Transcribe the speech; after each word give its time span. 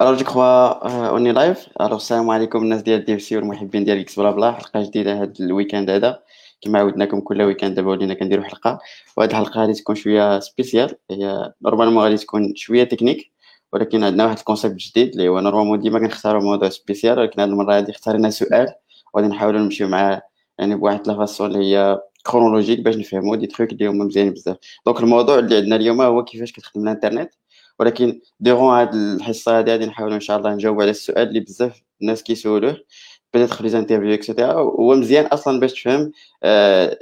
ألو 0.00 0.14
جو 0.14 0.24
كخوا 0.24 1.08
اوني 1.08 1.32
live 1.32 1.68
ألو 1.80 1.96
السلام 1.96 2.30
عليكم 2.30 2.62
الناس 2.62 2.82
ديال 2.82 3.04
DC 3.04 3.36
والمحبين 3.36 3.84
ديال 3.84 3.98
X 3.98 4.20
blabla 4.20 4.52
حلقه 4.52 4.82
جديده 4.82 5.22
هاد 5.22 5.40
ال 5.40 5.46
weekend 5.46 5.90
هذا 5.90 6.22
كما 6.60 6.78
عودناكم 6.78 7.20
كل 7.20 7.42
weekend 7.42 7.74
دابا 7.74 7.90
ولينا 7.90 8.14
كنديروا 8.14 8.44
حلقه 8.44 8.78
وهاد 9.16 9.30
الحلقة 9.30 9.60
غادي 9.60 9.72
تكون 9.72 9.94
شوية 9.94 10.40
spéciale 10.40 10.94
هي 11.10 11.52
normalement 11.62 12.04
غادي 12.04 12.16
تكون 12.16 12.54
شوية 12.56 12.84
تكنيك 12.84 13.32
ولكن 13.72 14.04
عندنا 14.04 14.24
واحد 14.24 14.38
ال 14.38 14.43
concept 14.43 14.76
جديد 14.76 15.08
اللي 15.08 15.28
هو 15.28 15.40
normalement 15.40 15.80
ديما 15.80 15.98
كنختاروا 15.98 16.42
موضوع 16.42 16.68
spécial 16.68 17.18
ولكن 17.18 17.40
هاد 17.40 17.48
المره 17.48 17.76
هادي 17.76 17.92
اختارينا 17.92 18.30
سؤال 18.30 18.74
وغادي 19.14 19.28
نحاولوا 19.28 19.60
نمشيو 19.60 19.88
معاه 19.88 20.22
يعني 20.58 20.74
بواحد 20.76 21.08
la 21.08 21.16
façon 21.16 21.46
اللي 21.46 21.76
هي 21.76 22.00
chronologique 22.26 22.80
باش 22.80 22.96
نفهموا 22.96 23.36
des 23.36 23.46
trucs 23.46 23.72
اللي 23.72 23.86
هما 23.86 24.04
مزيانين 24.04 24.32
بزاف 24.32 24.56
donc 24.86 25.00
الموضوع 25.00 25.38
اللي 25.38 25.56
عندنا 25.56 25.76
اليوم 25.76 26.02
هو 26.02 26.24
كيفاش 26.24 26.52
كتخدم 26.52 26.82
الانترنت 26.82 27.30
ولكن 27.80 28.20
ديغون 28.40 28.74
هاد 28.74 28.94
الحصة 28.94 29.58
هادي 29.58 29.70
غادي 29.70 29.86
نحاولوا 29.86 30.14
إن 30.14 30.20
شاء 30.20 30.38
الله 30.38 30.54
نجاوب 30.54 30.80
على 30.82 30.90
السؤال 30.90 31.28
اللي 31.28 31.40
بزاف 31.40 31.82
الناس 32.02 32.22
كيسولوه. 32.22 32.76
peut-être 33.34 33.68
les 33.68 33.79
interviews 33.79 34.14
et 34.14 34.23
cetera 34.23 34.52
هو 34.52 34.94
مزيان 34.94 35.26
أصلا 35.26 35.60
باش 35.60 35.82
تفهم 35.82 36.12
آه 36.42 36.98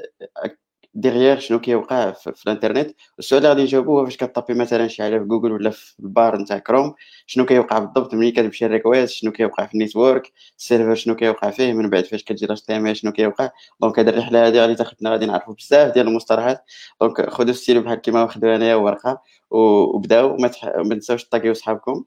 derrière 0.95 1.39
شنو 1.39 1.61
كيوقع 1.61 2.11
في, 2.13 2.33
الانترنت. 2.47 2.91
السؤال 3.19 3.39
اللي 3.39 3.49
غادي 3.49 3.63
نجاوبو 3.63 3.99
هو 3.99 4.05
فاش 4.05 4.17
كطابي 4.17 4.55
مثلا 4.55 4.89
شي 4.89 5.03
حاجة 5.03 5.19
في 5.19 5.25
جوجل 5.25 5.53
ولا 5.53 5.71
في 5.71 6.01
ال 6.01 6.07
barre 6.07 6.37
نتاع 6.37 6.59
كروم 6.59 6.95
شنو 7.27 7.47
كيوقع 7.47 7.79
بالضبط 7.79 8.15
ملي 8.15 8.31
كتمشي 8.31 8.67
ال 8.67 8.73
request 8.73 9.15
شنو 9.15 9.33
كيوقع 9.33 9.67
في 9.67 9.75
ال 9.75 9.82
network 9.82 10.33
ال 10.59 10.64
server 10.64 10.95
شنو 10.95 11.17
كيوقع 11.17 11.51
فيه 11.51 11.73
من 11.73 11.91
بعد 11.91 12.05
فاش 12.05 12.25
كتجي 12.25 12.47
لاش 12.47 12.63
تي 12.63 12.95
شنو 12.95 13.13
كيوقع. 13.13 13.51
donc 13.81 13.99
هاد 13.99 14.09
الرحلة 14.09 14.47
هادي 14.47 14.61
غادي 14.61 14.75
تاخذنا 14.75 15.11
غادي 15.11 15.27
نعرفوا 15.27 15.55
بزاف 15.55 15.95
ديال 15.95 16.09
المصطلحات. 16.09 16.65
donc 17.01 17.31
خذوا 17.31 17.53
ستيلو 17.53 17.81
بحال 17.83 17.99
كيما 17.99 18.23
واخدو 18.23 18.47
انايا 18.49 18.75
ورقة 18.75 19.23
وبداو. 19.51 20.37
ما 20.37 20.49
تنساوش 20.95 21.25
تطاقيو 21.25 21.55
صحابكم. 21.55 22.05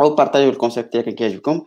أو 0.00 0.14
بارطاجيو 0.14 0.50
ال 0.50 0.55
concept 0.55 0.94
اللي 0.94 1.04
كان 1.04 1.14
كيعجبكم. 1.14 1.64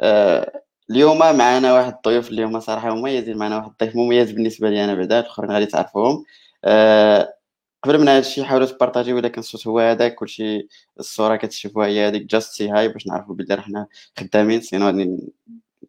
آه 0.00 0.62
اليوم 0.90 1.18
معنا 1.18 1.74
واحد 1.74 1.94
الضيوف 1.94 2.30
اليوم 2.30 2.60
صراحة 2.60 2.94
مميزين 2.94 3.36
معنا 3.36 3.56
واحد 3.56 3.70
الضيف 3.70 3.96
مميز 3.96 4.32
بالنسبة 4.32 4.70
لي 4.70 4.84
أنا 4.84 4.94
بعدا 4.94 5.20
الآخرين 5.20 5.50
غادي 5.50 5.66
تعرفوهم. 5.66 6.24
أه 6.64 7.34
قبل 7.82 8.00
من 8.00 8.08
هادشي 8.08 8.44
حاولوا 8.44 8.66
تبارطاجيو 8.66 9.18
الا 9.18 9.28
كان 9.28 9.38
الصوت 9.38 9.66
هو 9.66 9.78
هذاك 9.78 10.14
كلشي 10.14 10.68
الصورة 11.00 11.36
كتشوفوها 11.36 11.86
هي 11.86 12.08
هذيك 12.08 12.22
just 12.22 12.52
say 12.52 12.70
hi 12.70 12.88
باش 12.88 13.06
نعرفوا 13.06 13.34
بلي 13.34 13.54
راه 13.54 13.86
خدامين 14.18 14.60
sinon 14.60 14.86
غادي 14.86 15.32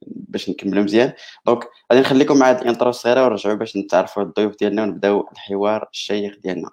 باش 0.06 0.50
نكملوا 0.50 0.84
مزيان. 0.84 1.14
donc 1.46 1.64
غادي 1.92 2.02
نخليكم 2.02 2.38
مع 2.38 2.50
هاد 2.50 2.62
ال 2.62 2.67
intro 2.67 2.90
الصغيرة 2.90 3.26
ونرجعوا 3.26 3.56
باش 3.56 3.78
نتعرفوا 3.78 4.24
الضيوف 4.24 4.56
ديالنا 4.60 4.84
ونبداو 4.84 5.30
الحوار 5.34 5.90
الشيق 5.94 6.40
ديالنا. 6.44 6.70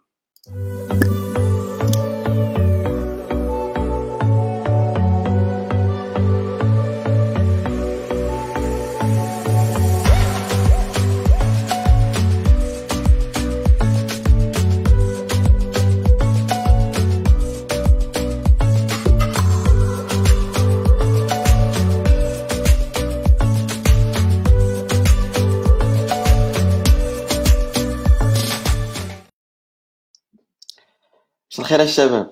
الخير 31.65 31.83
الشباب 31.83 32.31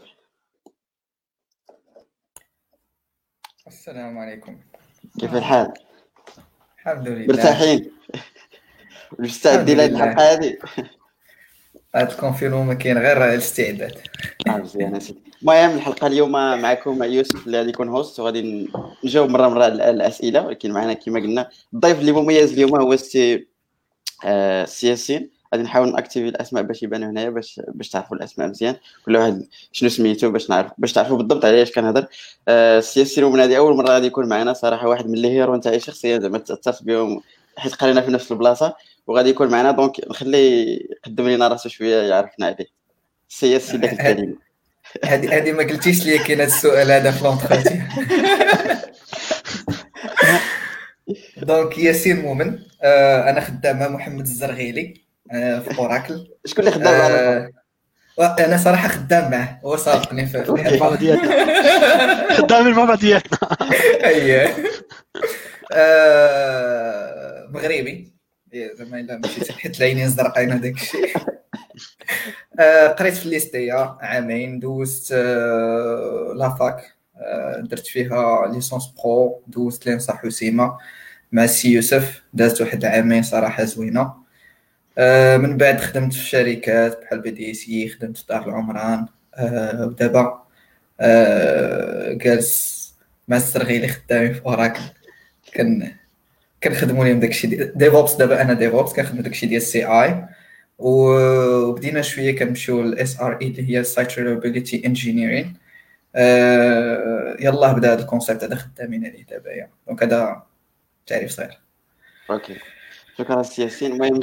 السلام 3.66 4.18
عليكم. 4.18 4.60
كيف 5.20 5.34
الحال؟ 5.34 5.72
الحمد 6.78 7.08
لله. 7.08 7.26
مرتاحين؟ 7.26 7.92
مستعدين 9.18 9.76
لهاد 9.76 9.92
الحلقة 9.92 10.32
هذه؟ 10.32 10.58
الكونفيرمو 11.96 12.62
ما 12.62 12.74
كاين 12.74 12.98
غير 12.98 13.24
الاستعداد. 13.24 13.98
آه 14.48 14.56
مزيان 14.56 15.00
المهم 15.42 15.76
الحلقة 15.76 16.06
اليوم 16.06 16.32
معكم 16.32 16.98
مع 16.98 17.06
يوسف 17.06 17.46
اللي 17.46 17.58
غادي 17.58 17.70
يكون 17.70 17.88
host 17.88 18.20
وغادي 18.20 18.70
نجاوب 19.04 19.30
مرة 19.30 19.48
مرة 19.48 19.66
الأسئلة 19.66 20.46
ولكن 20.46 20.72
معنا 20.72 20.92
كما 20.92 21.20
قلنا 21.20 21.50
الضيف 21.74 22.00
اللي 22.00 22.12
مميز 22.12 22.52
اليوم 22.52 22.80
هو 22.80 22.92
السي 22.92 23.48
آه 24.24 24.64
سي 24.64 24.88
ياسين 24.88 25.41
غادي 25.52 25.62
نحاول 25.62 25.92
ناكتيفي 25.92 26.28
الاسماء 26.28 26.62
باش 26.62 26.82
يبانوا 26.82 27.10
هنايا 27.10 27.30
باش 27.30 27.60
باش 27.68 27.88
تعرفوا 27.88 28.16
الاسماء 28.16 28.48
مزيان. 28.48 28.76
كل 29.06 29.16
واحد 29.16 29.46
شنو 29.72 29.88
سميتو 29.88 30.30
باش 30.30 30.50
نعرف 30.50 30.72
باش 30.78 30.92
تعرفوا 30.92 31.16
بالضبط 31.16 31.44
على 31.44 31.62
اش 31.62 31.72
كنهضر. 31.72 32.06
آه 32.48 32.78
السي 32.78 33.22
ياسين 33.24 33.40
هذه 33.40 33.56
أول 33.56 33.76
مرة 33.76 33.88
غادي 33.88 34.06
يكون 34.06 34.28
معنا 34.28 34.52
صراحة 34.52 34.88
واحد 34.88 35.06
من 35.06 35.14
ال 35.18 35.26
hero 35.26 35.56
نتاعي 35.56 35.80
شخصيا 35.80 36.18
زعما 36.18 36.38
تأثرت 36.38 36.82
بهم 36.82 37.20
حيت 37.56 37.74
قرينا 37.74 38.00
في 38.00 38.10
نفس 38.10 38.32
البلاصة 38.32 38.74
وغادي 39.06 39.30
يكون 39.30 39.48
معنا. 39.48 39.70
donc 39.70 40.08
نخليه 40.10 40.78
يقدم 40.90 41.28
لنا 41.28 41.48
راسو 41.48 41.68
شوية 41.68 42.02
يعرفنا 42.02 42.46
عليه 42.46 42.66
السي 43.30 43.50
ياسين 43.50 43.76
داك 43.78 43.92
الكلمة 43.92 44.36
هذه 45.04 45.36
هذه 45.36 45.52
ما 45.52 45.62
قلتيش 45.62 46.06
لي 46.06 46.18
كاين 46.18 46.40
هذا 46.40 46.46
السؤال 46.48 46.90
هذا 46.90 47.10
في 47.10 47.24
l'entretien 47.24 47.82
donc 51.42 51.78
ياسين 51.78 52.20
مؤمن 52.20 52.58
آه 52.82 53.30
أنا 53.30 53.40
خدام 53.40 53.78
مع 53.78 53.88
محمد 53.88 54.20
الزرغيلي. 54.20 54.94
آه، 54.96 55.11
في 55.32 55.78
أوراكل. 55.78 56.26
شكون 56.46 56.60
اللي 56.68 56.70
خدام 56.70 56.98
معاه؟ 58.18 58.44
أنا 58.44 58.56
صراحة 58.56 58.88
خدام 58.88 59.30
معاه 59.30 59.60
هو 59.64 59.76
سابقني 59.76 60.26
في 60.26 60.38
الماما 60.38 60.96
ديالنا 60.96 62.34
خدام 62.38 62.66
الماما 62.66 62.94
ديالنا 62.94 63.38
اييه 64.04 64.54
آه، 65.72 67.46
مغربي. 67.50 68.12
زعما 68.74 69.00
الا 69.00 69.18
مشيت 69.24 69.52
حيت 69.52 69.78
العينين 69.78 70.08
زرقاين 70.08 70.50
هذاك 70.50 70.74
الشيء 70.74 71.16
آه، 72.60 72.86
قريت 72.86 73.14
في 73.14 73.26
l'EST 73.26 73.96
عامين 74.00 74.58
دوزت 74.60 75.12
la 76.36 76.59
fac 76.59 76.94
درت 77.58 77.86
فيها 77.86 78.46
licence 78.54 78.86
pro 79.04 79.42
دوزت 79.46 79.86
l'ENSA 79.86 80.12
الحسيمة 80.16 80.78
مع 81.32 81.44
السي 81.44 81.72
يوسف. 81.72 82.22
دازت 82.34 82.60
واحد 82.60 82.84
العامين 82.84 83.22
صراحة 83.22 83.64
زوينة. 83.64 84.00
آه، 84.00 84.21
من 85.38 85.56
بعد 85.56 85.80
خدمت 85.80 86.12
في 86.12 86.24
شركات 86.24 87.00
بحال 87.00 87.20
بي 87.20 87.30
دي 87.30 87.54
سي 87.54 87.88
خدمت 87.88 88.18
في 88.18 88.24
دار 88.28 88.48
العمران 88.48 89.06
آه، 89.34 89.86
ودابا 89.86 90.42
آه، 91.00 92.12
جالس 92.12 92.82
مع 93.28 93.36
السرغيلي 93.36 93.88
خدامين 93.88 94.34
في 94.34 94.40
أوراكل. 94.46 94.80
كان 95.52 95.92
كنخدموا 96.62 97.04
لهم 97.04 97.20
داكشي 97.20 97.46
DevOps. 97.74 98.14
دابا 98.14 98.42
أنا 98.42 98.52
DevOps 98.52 98.92
كنخدم 98.92 99.20
داكشي 99.20 99.46
ديال 99.46 99.62
ال 99.62 99.84
CI. 99.86 100.24
وبدينا 100.78 102.02
شوية 102.02 102.36
كنمشيو 102.36 102.82
لل 102.82 103.20
SRE 103.20 103.46
اللي 103.46 103.78
هي 103.78 103.84
site 103.84 104.18
reliability 104.18 104.86
engineering 104.86 105.56
يلاه 107.40 107.72
بدا 107.72 107.92
هذا 107.92 108.02
ال 108.02 108.07
concept 108.08 108.44
هذا 108.44 108.54
خدامين 108.54 109.06
عليه 109.06 109.24
دابا 109.24 109.68
donc 109.86 110.02
هذا 110.02 110.42
تعريف 111.06 111.30
صغير. 111.30 111.58
أوكي. 112.30 112.56
شكرا 113.18 113.42
سي 113.42 113.62
ياسين. 113.62 113.92
المهم 113.92 114.20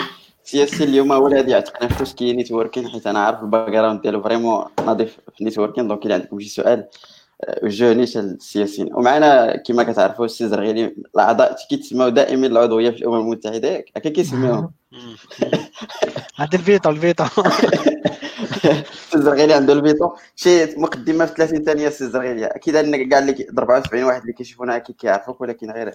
السي 0.50 0.65
ياسين 0.65 0.84
اليوم 0.84 1.12
هو 1.12 1.28
اللي 1.28 1.38
غادي 1.38 1.52
يعتقنا 1.52 1.88
في 1.90 2.04
tout 2.04 2.17
ce 2.17 2.24
qui 2.24 2.34
networking 2.34 2.90
حيت 2.90 3.08
أنا 3.08 3.20
عارف 3.20 3.42
ال 3.44 3.70
background 3.70 4.02
ديالو 4.02 4.22
vraiment 4.22 4.66
نظيف 4.80 5.18
في 5.34 5.42
ال 5.42 5.46
networking 5.46 5.88
donc 5.88 6.06
إلا 6.06 6.14
عندكم 6.14 6.40
شي 6.40 6.50
سؤال 6.50 6.88
وجهوني 7.64 8.04
السي 8.04 8.43
ياسين 8.43 8.94
ومعنا 8.94 9.58
كما 9.58 9.84
كتعرفوا 9.84 10.26
السي 10.26 10.48
زرغيلي 10.48 10.96
الأعضاء 11.16 11.56
كيتسموا 11.70 12.10
دائما 12.10 12.48
العضوية 12.48 12.90
في 12.90 12.98
الأمم 12.98 13.20
المتحدة 13.20 13.86
هكا 13.98 14.10
كيسميوهم. 14.10 14.72
عند 16.40 16.54
الفيتو 16.54 16.90
الفيتو. 16.90 17.24
السي 18.66 19.22
زرغيلي 19.22 19.54
عنده 19.54 19.74
الفيتو. 19.74 20.10
شي 20.36 20.66
مقدمة 20.76 21.26
في 21.26 21.34
30 21.34 21.64
ثانية 21.64 21.88
السي 21.88 22.10
زرغيلي. 22.10 22.46
أكيد 22.46 22.76
ان 22.76 23.10
كاع 23.10 23.20
اللي 23.20 23.48
74 23.58 24.04
واحد 24.04 24.22
اللي 24.22 24.34
كيشوفونا 24.34 24.76
أكيد 24.76 24.96
كيعرفوك 24.96 25.42
ولكن 25.42 25.72
غير 25.72 25.88
آه، 25.88 25.94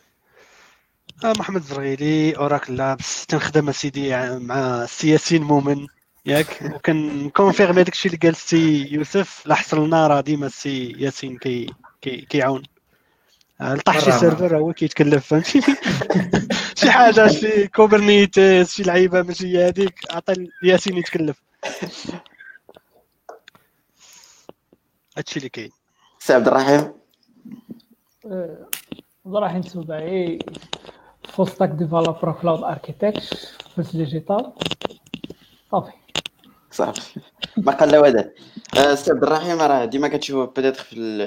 محمد 1.22 1.60
الزرغيلي 1.60 2.36
أوراكل 2.36 2.76
لاباس 2.76 3.26
تنخدم 3.26 3.72
سيدي 3.72 4.16
مع 4.38 4.82
السي 4.82 5.08
ياسين 5.08 5.42
مؤمن 5.42 5.86
ياك؟ 6.26 6.72
وكنكونفيرمي 6.74 7.82
داكشي 7.82 8.08
اللي 8.08 8.18
قال 8.18 8.30
السي 8.30 8.88
يوسف 8.94 9.46
لا 9.46 9.54
حصلنا 9.54 10.06
راه 10.06 10.20
ديما 10.20 10.46
السي 10.46 10.92
ياسين 10.98 11.38
كي 11.38 11.66
كي 12.00 12.20
كيعاون. 12.20 12.62
آه، 13.60 13.74
لا 13.74 13.82
طاح 13.82 13.98
شي 13.98 14.12
server 14.12 14.58
هو 14.58 14.72
كيتكلف 14.72 15.26
فهمتي 15.26 15.60
شي 16.80 16.90
حاجة 16.90 17.28
شي 17.28 17.66
Kubernetes 17.68 18.74
شي 18.74 18.82
لعيبة 18.82 19.22
ماشي 19.22 19.64
هذيك 19.64 19.94
عطي 20.10 20.48
ياسين 20.62 20.96
يتكلف. 20.96 21.42
هادشي 25.16 25.36
اللي 25.36 25.48
كاين. 25.48 25.70
سي 26.18 26.32
عبد 26.32 26.48
الرحيم. 26.48 26.92
آه، 28.26 28.68
عبد 29.26 29.36
الرحيم 29.36 29.62
سبعي. 29.62 30.38
full 31.28 31.48
stack 31.48 31.68
developer 31.68 32.32
cloud 32.42 32.62
architect 32.62 33.22
في 33.76 33.98
digital 33.98 34.52
صافي 35.70 35.92
صافي. 36.70 37.20
ما 37.56 37.72
قال 37.72 37.88
لا 37.88 38.00
وداع 38.00 38.30
سي 38.94 39.10
عبد 39.10 39.22
الرحيم 39.22 39.60
راه 39.60 39.84
ديما 39.84 40.08
كتشوف 40.08 40.50
بدات 40.50 40.76
في 40.76 41.18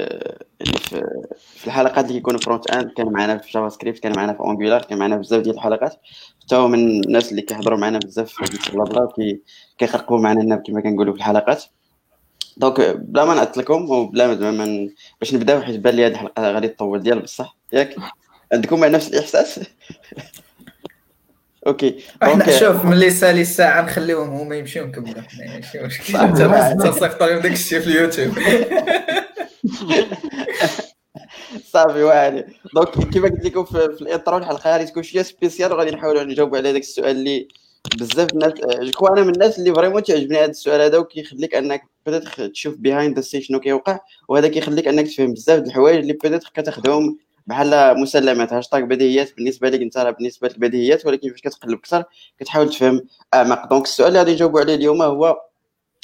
يعني 0.60 0.78
في, 0.78 1.02
في 1.38 1.68
الحلقات 1.68 2.06
اللي 2.06 2.14
كيكونوا 2.14 2.40
front-end 2.40 2.92
كان 2.92 3.12
معنا 3.12 3.38
في 3.38 3.52
JavaScript 3.52 4.00
كان 4.00 4.16
معنا 4.16 4.34
في 4.34 4.44
Angular 4.44 4.82
كان 4.82 4.98
معنا 4.98 5.18
بزاف 5.18 5.42
ديال 5.42 5.56
الحلقات. 5.56 5.96
حتى 6.44 6.56
هو 6.56 6.68
من 6.68 7.04
الناس 7.04 7.32
اللي 7.32 7.42
كيحضروا 7.42 7.78
معنا 7.78 8.00
بزاف 8.00 8.30
في 8.32 8.72
بلا 8.72 8.84
بلا 8.84 9.38
كيخرقوا 9.78 10.20
معنا 10.20 10.56
كما 10.56 10.82
كنقولوا 10.82 11.14
في 11.14 11.20
الحلقات. 11.20 11.64
donc 12.58 12.82
بلا 12.82 13.26
ما 13.26 13.34
نعطلكم 13.34 13.90
وبلا 13.90 14.52
ما 14.52 14.90
باش 15.20 15.36
نبداو 15.36 15.62
حيت 15.62 15.80
بان 15.80 15.96
لي 15.96 16.06
هذه 16.06 16.12
الحلقة 16.12 16.52
غادي 16.52 16.68
تطول 16.68 17.04
ديال 17.04 17.20
بصح 17.20 17.58
ياك؟ 17.74 17.96
عندكم 18.54 18.86
نفس 18.86 19.08
الإحساس؟ 19.08 19.60
OK 21.68 22.04
إحنا 22.24 22.60
شوف 22.60 22.86
ملي 22.86 23.10
سالي 23.10 23.42
الساعة 23.42 23.82
نخليهم 23.82 24.30
هما 24.30 24.56
يمشيو 24.56 24.86
نكملوا 24.86 25.24
ماشي 25.40 25.80
مشكل 25.80 26.14
تصيفط 26.78 27.24
لهم 27.24 27.40
داك 27.40 27.52
الشيء 27.52 27.80
في 27.80 27.88
اليوتيوب. 27.88 28.34
صافي 31.74 32.04
واعر 32.04 32.44
donc 32.76 33.10
كيما 33.14 33.30
قلت 33.30 33.46
لكم 33.46 33.66
في, 33.66 33.86
ال 34.02 34.08
intro 34.08 34.38
الحلقة 34.38 34.72
غادي 34.72 34.86
تكون 34.86 35.04
شوية 35.04 35.22
spéciale 35.22 35.74
وغادي 35.74 35.92
نحاولوا 35.92 36.24
نجاوبوا 36.24 36.58
على 36.58 36.74
داك 36.74 36.82
السؤال 36.82 37.18
اللي 37.18 37.48
بزاف 38.00 38.34
الناس 38.34 38.54
جو 38.82 39.08
أنا 39.08 39.24
من 39.24 39.34
الناس 39.34 39.60
اللي 39.60 39.74
vraiment 39.74 40.04
تعجبني 40.04 40.38
هذا 40.38 40.52
السؤال 40.52 40.82
هذا 40.82 40.98
وكيخليك 40.98 41.56
أنك 41.56 41.82
بدات 42.06 42.42
تشوف 42.42 42.76
behind 42.76 43.16
the 43.16 43.22
scene 43.22 43.42
شنو 43.42 43.60
كيوقع 43.60 44.00
وهذا 44.28 44.48
كيخليك 44.48 44.88
أنك 44.88 45.08
تفهم 45.08 45.34
بزاف 45.34 45.60
د 45.60 45.68
الحوايج 45.68 45.98
اللي 45.98 46.14
بدات 46.14 46.44
كتاخذهم 46.44 47.18
بحال 47.48 48.00
مسلمات 48.00 48.54
هاشتاغ 48.54 48.82
بديهيات 48.82 49.36
بالنسبة 49.36 49.70
لك 49.70 49.82
انت 49.82 49.98
راه 49.98 50.12
بالنسبة 50.12 50.48
للبديهيات 50.48 51.06
ولكن 51.06 51.30
فاش 51.30 51.42
كتقلب 51.42 51.80
أكثر 51.80 52.04
كتحاول 52.40 52.70
تفهم 52.70 53.02
اعمق 53.34 53.70
donc 53.70 53.84
السؤال 53.86 54.08
اللي 54.08 54.20
غادي 54.20 54.34
نجاوبوا 54.34 54.60
عليه 54.60 54.76
اليوم 54.76 55.02
هو 55.02 55.38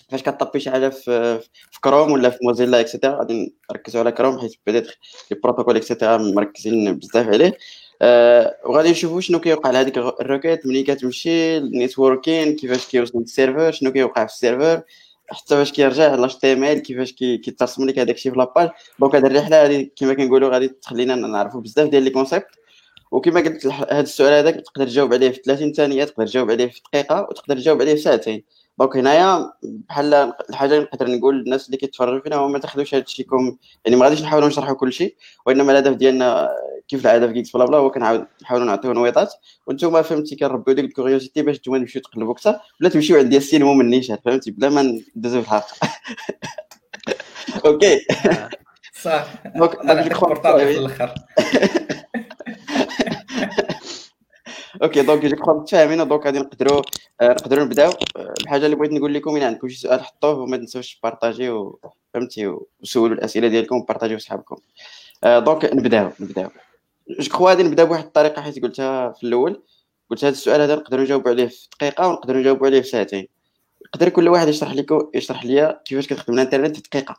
فاش 0.10 0.24
كطبي 0.24 0.60
شي 0.60 0.72
حاجة 0.72 0.90
في 0.90 1.40
في 1.72 1.82
كروم 1.82 2.12
ولا 2.12 2.30
في 2.30 2.38
موزيلا 2.44 2.80
et 2.80 2.90
cetera 2.90 3.20
غادي 3.20 3.56
نركزوا 3.72 4.02
على 4.02 4.12
كروم 4.12 4.40
حيت 4.40 4.56
بدات 4.68 4.88
les 5.32 5.38
protocoles 5.44 5.76
et 5.78 5.88
cetera 5.88 6.18
مركزين 6.18 6.98
بزاف 7.00 7.28
عليه. 7.28 7.58
أه 8.02 8.58
وغادي 8.66 8.92
نشوفوا 8.92 9.22
شنو 9.22 9.40
كيوقع 9.40 9.72
لهذيك 9.72 9.98
ال 9.98 10.06
requête 10.06 10.66
ملي 10.68 10.84
كتمشي 10.84 11.58
ال 11.58 11.67
networking 11.67 12.56
كيفاش 12.56 12.86
كيوصل 12.88 13.20
لل 13.20 13.33
server 13.33 13.72
شنو 13.72 13.92
كيوقع 13.92 14.26
في 14.26 14.34
ال 14.34 14.40
server 14.40 14.82
حتى 15.34 15.56
فاش 15.56 15.72
كيرجع 15.72 16.16
l'HTML 16.16 16.80
كيفاش 16.80 17.14
كيترسم 17.14 17.86
لك 17.86 18.00
هذاك 18.00 18.16
الشيء 18.16 18.32
في 18.32 18.38
la 18.38 18.48
page 18.48 18.70
donc 19.00 19.16
هذه 19.16 19.28
الرحلة 19.28 19.66
هذه 19.66 19.90
كما 19.96 20.14
كنقولوا 20.14 20.50
غادي 20.50 20.68
تخلينا 20.68 21.16
نعرفوا 21.16 21.62
بزاف 21.62 21.90
ديال 21.90 22.04
les 22.04 22.10
concepts. 22.10 22.48
وكما 23.12 23.40
قلت 23.40 23.66
هذا 23.68 24.00
السؤال 24.00 24.34
هذاك 24.34 24.56
تقدر 24.56 24.88
تجاوب 24.88 25.14
عليه 25.14 25.30
في 25.30 25.42
30 25.46 25.74
ثانية 25.74 26.04
تقدر 26.04 26.28
تجاوب 26.28 26.52
عليه 26.52 26.68
في 26.68 26.82
دقيقة 26.94 27.22
وتقدر 27.22 27.56
تجاوب 27.58 27.82
عليه 27.82 27.96
في 27.96 28.02
ساعتين. 28.02 28.44
donc 28.80 28.98
هنايا 28.98 29.54
بحال 29.64 30.14
الحاجة 30.50 30.74
اللي 30.74 30.84
نقدر 30.84 31.08
نقول 31.08 31.36
للناس 31.36 31.66
اللي 31.66 31.78
كيتفرجوا 31.78 32.20
فينا 32.20 32.36
هو 32.36 32.48
ما 32.48 32.60
تاخذوش 32.60 32.96
هذا 32.96 33.04
الشيء 33.04 33.26
comme 33.26 33.58
يعني 33.86 33.98
ما 33.98 34.06
غاديش 34.06 34.22
نحاولوا 34.22 34.48
نشرحوا 34.48 34.76
كل 34.76 34.94
شيء 34.94 35.16
وإنما 35.46 35.72
الهدف 35.72 35.94
ديالنا 35.94 36.50
كيف 36.88 37.06
العاده 37.06 37.28
في 37.28 37.34
GeeksBlabla 37.34 37.78
هو 37.78 37.92
كنحاول 37.92 38.28
نحاولوا 38.42 38.66
نعطيو 38.66 38.94
نويطات. 38.94 39.34
وأنتم 39.68 40.02
فهمتي 40.02 40.36
كنربيو 40.36 40.74
ديك 40.76 40.86
ال 40.86 40.91
curiosité 40.91 41.42
باش 41.42 41.58
نتوما 41.58 41.80
تمشيو 41.80 42.02
تقلبوا 42.02 42.34
أكثر 42.34 42.56
ولا 42.82 42.90
تمشيو 42.90 43.18
عند 43.18 43.34
السينما 43.34 43.74
من 43.74 43.90
نيشان 43.90 44.18
فهمتي؟ 44.26 44.52
بلا 44.52 44.70
ما 44.70 45.02
ندوزو 45.16 45.42
في 45.42 45.48
الحلقة. 45.48 45.76
OK. 47.66 48.00
صح. 49.02 49.26
في 50.66 50.80
الآخر 50.80 51.14
OK 54.82 55.02
donc 55.02 55.26
جو 55.26 55.54
متفاهمين 55.54 56.08
donc 56.08 56.26
غادي 56.26 56.40
نقدروا 56.40 56.82
آه، 57.22 57.30
نقدروا 57.30 57.66
نبداو. 57.66 57.92
الحاجة 58.18 58.66
اللي 58.66 58.76
بغيت 58.76 58.92
نقول 58.92 59.14
لكم 59.14 59.38
إلا 59.38 59.48
عندكم 59.48 59.68
شي 59.68 59.80
سؤال 59.80 60.04
حطوه 60.04 60.40
وما 60.40 60.58
تنساوش 60.58 61.00
بارطاجيو 61.04 61.80
فهمتي؟ 62.14 62.58
وسولوا 62.82 63.16
الأسئلة 63.16 63.48
ديالكم 63.48 63.76
وبارطاجيو 63.76 64.20
صحابكم. 64.20 64.58
donc 65.24 65.66
نبداو 65.66 66.12
نبداو. 66.20 66.50
je 67.20 67.30
crois 67.30 67.50
غادي 67.50 67.64
نبدا 67.64 67.84
بواحد 67.84 68.04
الطريقة 68.04 68.42
حيت 68.42 68.64
قلتها 68.64 69.12
في 69.12 69.24
الأول. 69.24 69.64
قلت 70.10 70.26
هذا 70.26 70.34
السؤال 70.34 70.62
هذا 70.62 70.76
نقدروا 70.76 71.04
نجاوبوا 71.04 71.32
عليه 71.32 71.48
في 71.48 71.68
دقيقة 71.80 72.08
ونقدروا 72.08 72.42
نجاوبوا 72.42 72.68
عليه 72.68 72.82
في 72.82 72.88
ساعتين. 72.88 73.28
يقدر 73.86 74.10
كل 74.10 74.28
واحد 74.28 74.48
يشرح 74.48 74.74
لكم 74.74 75.10
يشرح 75.14 75.46
لي 75.46 75.80
كيفاش 75.86 76.08
كتخدم 76.08 76.34
الإنترنت 76.34 76.76
في 76.76 76.82
دقيقة. 76.82 77.16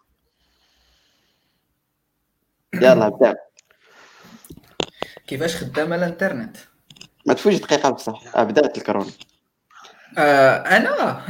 يلا 2.74 3.08
بدا 3.08 3.34
كيفاش 5.26 5.56
خدامه 5.56 5.96
الإنترنت؟ 5.96 6.56
ما 7.26 7.34
تفوتش 7.34 7.56
دقيقة 7.56 7.90
بصح. 7.90 8.42
بدأت 8.42 8.78
الكورونا. 8.78 9.10
آه 10.18 10.56
أنا؟ 10.56 11.20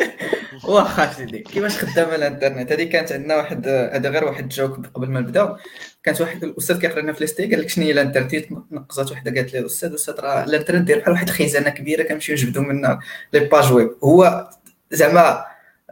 واخا 0.64 1.12
سيدي 1.12 1.38
كيفاش 1.38 1.78
خدامه 1.78 2.14
الإنترنت؟ 2.14 2.72
هذه 2.72 2.84
كانت 2.84 3.12
عندنا 3.12 3.36
واحد 3.36 3.68
هذا 3.68 4.10
غير 4.10 4.24
واحد 4.24 4.48
joke 4.48 4.86
قبل 4.94 5.10
ما 5.10 5.20
نبداو 5.20 5.56
كانت 6.02 6.20
واحد 6.20 6.44
الأستاذ 6.44 6.80
كيقرأ 6.80 7.00
لنا 7.00 7.12
في 7.12 7.20
l'EST 7.20 7.46
قال 7.46 7.60
لك 7.60 7.68
شنو 7.68 7.84
هي 7.84 7.92
الإنترنت؟ 7.92 8.46
نقزات 8.70 9.12
وحده 9.12 9.34
قالت 9.34 9.52
لي 9.52 9.58
الاستاذ 9.58 9.88
الاستاذ 9.88 10.20
راه 10.20 10.44
الإنترنت 10.44 10.88
داير 10.88 11.00
بحال 11.00 11.12
واحد 11.12 11.30
خزانة 11.30 11.70
كبيرة 11.70 12.02
كنمشيو 12.02 12.34
نجبدوا 12.34 12.62
منها 12.62 13.00
les 13.32 13.40
pages 13.40 13.72
web. 13.72 13.90
هو 14.04 14.50
زعما 14.90 15.44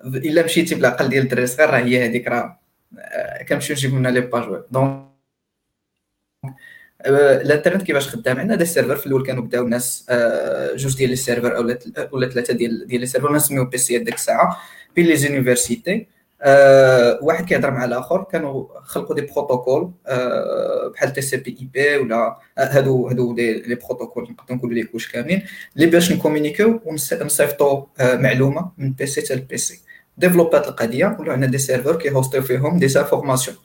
إلا 0.04 0.44
مشيتي 0.44 0.74
بالعقل 0.74 1.08
ديال 1.08 1.22
الدري 1.22 1.46
صغير 1.46 1.70
راه 1.70 1.78
هي 1.78 2.06
هذيك 2.06 2.28
راه 2.28 2.58
آه، 2.98 3.42
كنمشيو 3.42 3.76
نجيب 3.76 3.94
منها 3.94 4.10
les 4.10 4.20
pages 4.20 4.48
web. 4.48 4.62
donc 4.70 4.90
آه، 4.90 5.07
الانترنت 7.06 7.82
كيفاش 7.82 8.08
خدام؟ 8.08 8.38
عندنا 8.38 8.54
هذا 8.54 8.62
ال 8.62 8.66
serveur 8.66 8.96
في 8.96 9.06
الأول 9.06 9.26
كانوا 9.26 9.42
بداو 9.42 9.64
الناس 9.64 10.06
آه، 10.10 10.76
جوج 10.76 10.96
ديال 10.96 11.10
les 11.10 11.16
serveurs 11.16 11.56
اولا 11.56 11.78
ولا 12.12 12.28
ثلاثة 12.28 12.54
ديال 12.54 12.86
ديال 12.86 13.00
les 13.00 13.06
serveurs 13.06 13.32
نسميو 13.32 13.64
PC 13.64 13.98
ديك 13.98 14.14
الساعة 14.14 14.56
بين 14.96 15.06
les 15.06 15.16
universités. 15.16 16.06
أه 16.42 17.18
واحد 17.22 17.44
كيهضر 17.44 17.70
مع 17.70 17.84
الآخر 17.84 18.24
كانوا 18.24 18.66
خلقوا 18.82 19.14
des 19.14 19.20
protocoles 19.20 19.92
أه 20.06 20.92
بحال 20.94 21.12
TCP 21.12 21.56
IP 21.60 21.96
ولا 21.96 22.38
هادو 22.58 23.08
هادو 23.08 23.34
les 23.34 23.74
protocoles 23.74 24.22
نقدروا 24.22 24.58
نقولوا 24.58 24.74
ليك 24.74 24.94
واش 24.94 25.08
كاملين 25.08 25.42
اللي 25.76 25.86
باش 25.86 26.12
نكومونيكيو 26.12 26.80
ونصيفطوا 26.84 27.84
أه 28.00 28.16
معلومة 28.16 28.70
من 28.78 28.92
PC 28.92 29.22
حتى 29.22 29.34
ل 29.34 29.56
PC. 29.56 29.80
ديفلوبات 30.18 30.68
القضية 30.68 31.16
ولا 31.20 31.32
عندنا 31.32 31.50
des 31.50 31.58
serveurs 31.58 31.96
كيهوستيو 31.96 32.42
فيهم 32.42 32.78
des 32.78 32.86
informations 32.86 33.56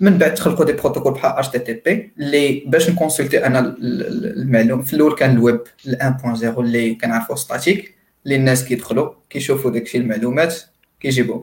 من 0.00 0.18
بعد 0.18 0.34
تخلقوا 0.34 0.64
des 0.64 0.72
protocoles 0.72 1.12
بحال 1.12 1.30
HTTP 1.30 2.12
اللي 2.18 2.62
باش 2.66 2.90
نكونسلتي 2.90 3.46
أنا 3.46 3.76
المعلوم. 3.78 4.82
في 4.82 4.94
الأول 4.94 5.14
كان 5.14 5.30
الويب 5.30 5.60
1.0 5.88 6.44
اللي 6.58 6.94
كنعرفوه 6.94 7.36
statique 7.36 7.94
اللي 8.24 8.36
الناس 8.36 8.64
كيدخلوا 8.64 9.10
كيشوفوا 9.30 9.70
داكشي 9.70 9.98
المعلومات 9.98 10.54
كيجيبوا 11.00 11.42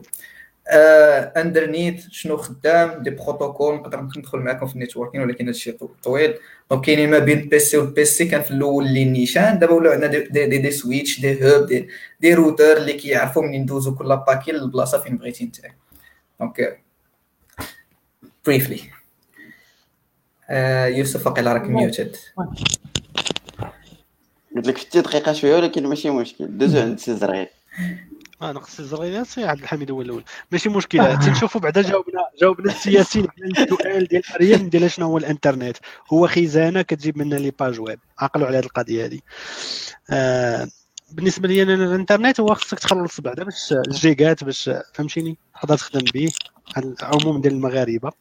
آه 0.70 1.32
اندرنيت 1.36 2.00
شنو 2.10 2.36
خدام؟ 2.36 3.02
des 3.02 3.10
protocoles 3.10 3.74
نقدر 3.74 4.00
ندخل 4.18 4.38
معكم 4.38 4.66
في 4.66 4.74
ال 4.74 4.78
networking 4.78 5.20
ولكن 5.20 5.46
هادشي 5.46 5.76
طويل. 6.02 6.34
donc 6.70 6.84
كاينين 6.84 7.10
ما 7.10 7.18
بين 7.18 7.48
PC 7.48 7.58
وال 7.58 7.76
PC 7.78 8.24
كان 8.24 8.42
في 8.42 8.50
الأول 8.50 8.86
اللي 8.86 9.04
نيشان 9.04 9.58
دابا 9.58 9.72
ولاو 9.72 9.92
عندنا 9.92 10.06
des, 10.10 10.46
des, 10.46 10.58
des 10.58 10.70
switch 10.70 11.20
des 11.20 11.44
hub 11.44 11.66
des, 11.66 11.88
des 12.20 12.34
routeurs 12.34 12.76
اللي 12.76 12.92
كيعرفوا 12.92 13.42
منين 13.42 13.62
ندوزو 13.62 13.94
كل 13.94 14.16
paquet 14.26 14.52
للبلاصة 14.52 15.00
فين 15.00 15.16
بغيتي 15.16 15.44
انت 15.44 15.56
donc 16.40 16.78
briefly. 18.48 18.80
Uh, 20.48 20.52
يوسف 20.96 21.26
واقيلا 21.26 21.52
راك 21.52 21.62
muted 21.62 22.16
قلت 24.56 24.66
لك 24.66 24.78
فتي 24.78 25.00
دقيقة 25.00 25.32
شوية 25.32 25.56
ولكن 25.56 25.86
ماشي 25.86 26.10
مشكل. 26.10 26.58
دوزو 26.58 26.80
عند 26.80 26.98
سي 26.98 27.16
زرغيل 27.16 27.46
آه 28.42 28.52
نقص 28.52 28.78
الزرغيل 28.78 29.26
سي 29.26 29.44
عبد 29.44 29.60
الحميد 29.60 29.90
هو 29.90 30.02
الأول. 30.02 30.24
ماشي 30.52 30.68
مشكلة. 30.68 31.14
تنشوفوا 31.14 31.60
بعدا 31.60 31.82
جاوبنا 31.82 32.20
جاوبنا 32.40 32.72
السياسيين 32.72 33.26
على 33.42 33.64
السؤال 33.64 34.06
ديال 34.06 34.22
مريم 34.34 34.68
ديال 34.68 34.90
شنو 34.90 35.06
هو 35.06 35.18
الإنترنت. 35.18 35.76
هو 36.12 36.26
خزانة 36.26 36.82
كتجيب 36.82 37.18
منها 37.18 37.38
les 37.38 37.50
pages 37.50 37.80
web. 37.80 38.00
عقلوا 38.18 38.46
على 38.46 38.58
هذه 38.58 38.64
القضية 38.64 39.04
هذه 39.04 39.20
آه 40.10 40.68
بالنسبة 41.12 41.48
لي 41.48 41.62
أنا 41.62 41.74
الإنترنت 41.74 42.40
هو 42.40 42.54
خصك 42.54 42.78
تخلص 42.78 43.20
بعدا 43.20 43.44
باش 43.44 43.74
الجيجات 43.88 44.44
باش 44.44 44.70
فهمتيني؟ 44.94 45.38
تقدر 45.60 45.76
تخدم 45.76 46.04
به 46.14 46.32
عموم 47.02 47.40
ديال 47.40 47.52
المغاربة. 47.54 48.12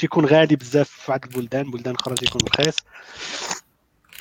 تيكون 0.00 0.26
غالي 0.26 0.56
بزاف 0.56 0.88
في 0.88 1.12
بعض 1.12 1.24
البلدان 1.24 1.70
بلدان 1.70 1.94
أخرى 1.94 2.14
تيكون 2.14 2.40
رخيص. 2.48 2.76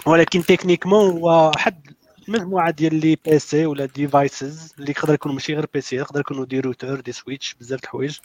ولكن 0.05 0.43
techniquement 0.43 1.11
هو 1.11 1.51
واحد 1.55 1.87
مجموعه 2.27 2.71
ديال 2.71 2.95
les 2.95 3.17
PC 3.25 3.65
ولا 3.65 3.85
devices 3.85 4.73
اللي 4.79 4.91
يقدر 4.91 5.13
يكونوا 5.13 5.35
ماشي 5.35 5.53
غير 5.53 5.65
PC 5.73 5.95
يقدر 5.95 6.19
يكونوا 6.19 6.45
des 6.45 6.59
routeurs 6.59 6.99
des 6.99 7.11
switch 7.11 7.55
بزاف 7.59 7.79
د 7.79 7.83
الحوايج. 7.83 8.17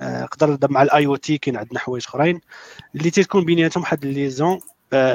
آه، 0.00 0.22
يقدر 0.22 0.70
مع 0.70 0.82
ال 0.82 1.06
IoT 1.06 1.38
كاين 1.38 1.56
عندنا 1.56 1.78
حوايج 1.78 2.04
أخرين. 2.08 2.40
اللي 2.94 3.10
تيكون 3.10 3.44
بيناتهم 3.44 3.82
واحد 3.82 4.04
ال 4.04 4.11
liaison 4.11 4.60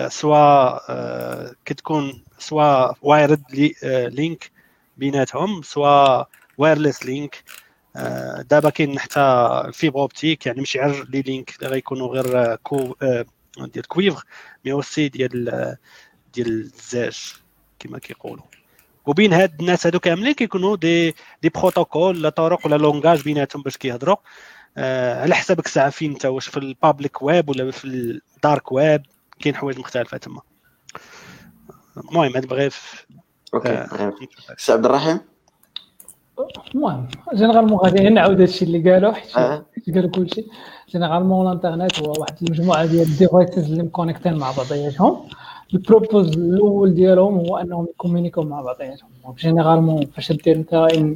soit 0.07 0.79
آه، 0.91 1.55
كتكون 1.65 2.23
soit 2.39 2.93
wired 3.01 3.43
les 3.53 3.75
links 4.11 4.51
بيناتهم 4.97 5.61
soit 5.61 6.23
wireless 6.57 7.05
link 7.05 7.43
دابا 8.49 8.69
كاين 8.69 8.99
حتى 8.99 9.19
ال 9.65 9.71
fibre 9.71 9.99
optique 9.99 10.45
يعني 10.45 10.59
ماشي 10.59 10.79
غير 10.79 11.07
les 11.09 11.21
links 11.21 11.55
اللي 11.55 11.69
غيكونوا 11.69 12.07
غير 12.07 12.55
كو 12.55 12.95
ديال 13.57 13.87
cuivre 13.87 14.23
mais 14.65 14.71
aussi 14.71 15.09
ديال 15.09 15.75
ديال 16.33 16.47
الزاج 16.47 17.33
كما 17.79 17.99
كيقولوا 17.99 18.43
وبين 19.05 19.33
هاد 19.33 19.59
الناس 19.59 19.85
هادو 19.85 19.99
كاملين 19.99 20.33
كيكونوا 20.33 20.75
des 20.75 21.15
des 21.41 21.49
protocoles 21.49 22.21
لا 22.21 22.29
طرق 22.29 22.65
ولا 22.65 22.75
langage 22.75 23.23
بيناتهم 23.23 23.61
باش 23.61 23.77
كيهضروا 23.77 24.15
آه، 24.77 25.21
على 25.21 25.35
حسابك 25.35 25.67
ساعة 25.67 25.89
فين 25.89 26.11
انت 26.11 26.25
واش 26.25 26.49
في 26.49 26.57
ال 26.57 26.66
public 26.66 27.21
web 27.21 27.49
ولا 27.49 27.71
في 27.71 27.85
ال 28.35 28.43
dark 28.43 28.71
web 28.71 29.01
كاين 29.39 29.55
حوايج 29.55 29.79
مختلفة 29.79 30.17
تما 30.17 30.41
المهم 31.97 32.35
هذا 32.35 32.47
bref 32.47 33.05
OK 33.53 33.69
آه. 33.69 33.87
بغيت. 33.87 34.29
سي 34.57 34.71
عبد 34.71 34.85
الرحيم 34.85 35.19
المهم 36.75 37.07
généralement 37.33 37.79
غادي 37.79 38.09
نعاود 38.09 38.41
هادشي 38.41 38.65
اللي 38.65 38.91
قالوا 38.91 39.11
حيت 39.11 39.31
حيت 39.75 39.95
قالوا 39.95 40.09
كلشي. 40.11 40.45
généralement 40.89 41.47
الانترنت 41.47 41.99
هو 41.99 42.13
واحد 42.19 42.35
المجموعة 42.41 42.85
ديال 42.85 43.07
ال 43.07 43.15
devices 43.15 43.71
اللي 43.71 43.83
مكونيكتين 43.83 44.33
مع 44.33 44.51
بعضياتهم. 44.57 45.25
ال 45.73 45.81
purpose 45.81 46.37
الأول 46.37 46.93
ديالهم 46.93 47.37
هو 47.37 47.57
أنهم 47.57 47.87
يكومونيكيو 47.89 48.43
مع 48.43 48.61
بعضياتهم. 48.61 49.09
généralement 49.37 50.05
فاش 50.05 50.31
دير 50.31 50.55
أنت 50.55 50.73
une 50.73 51.15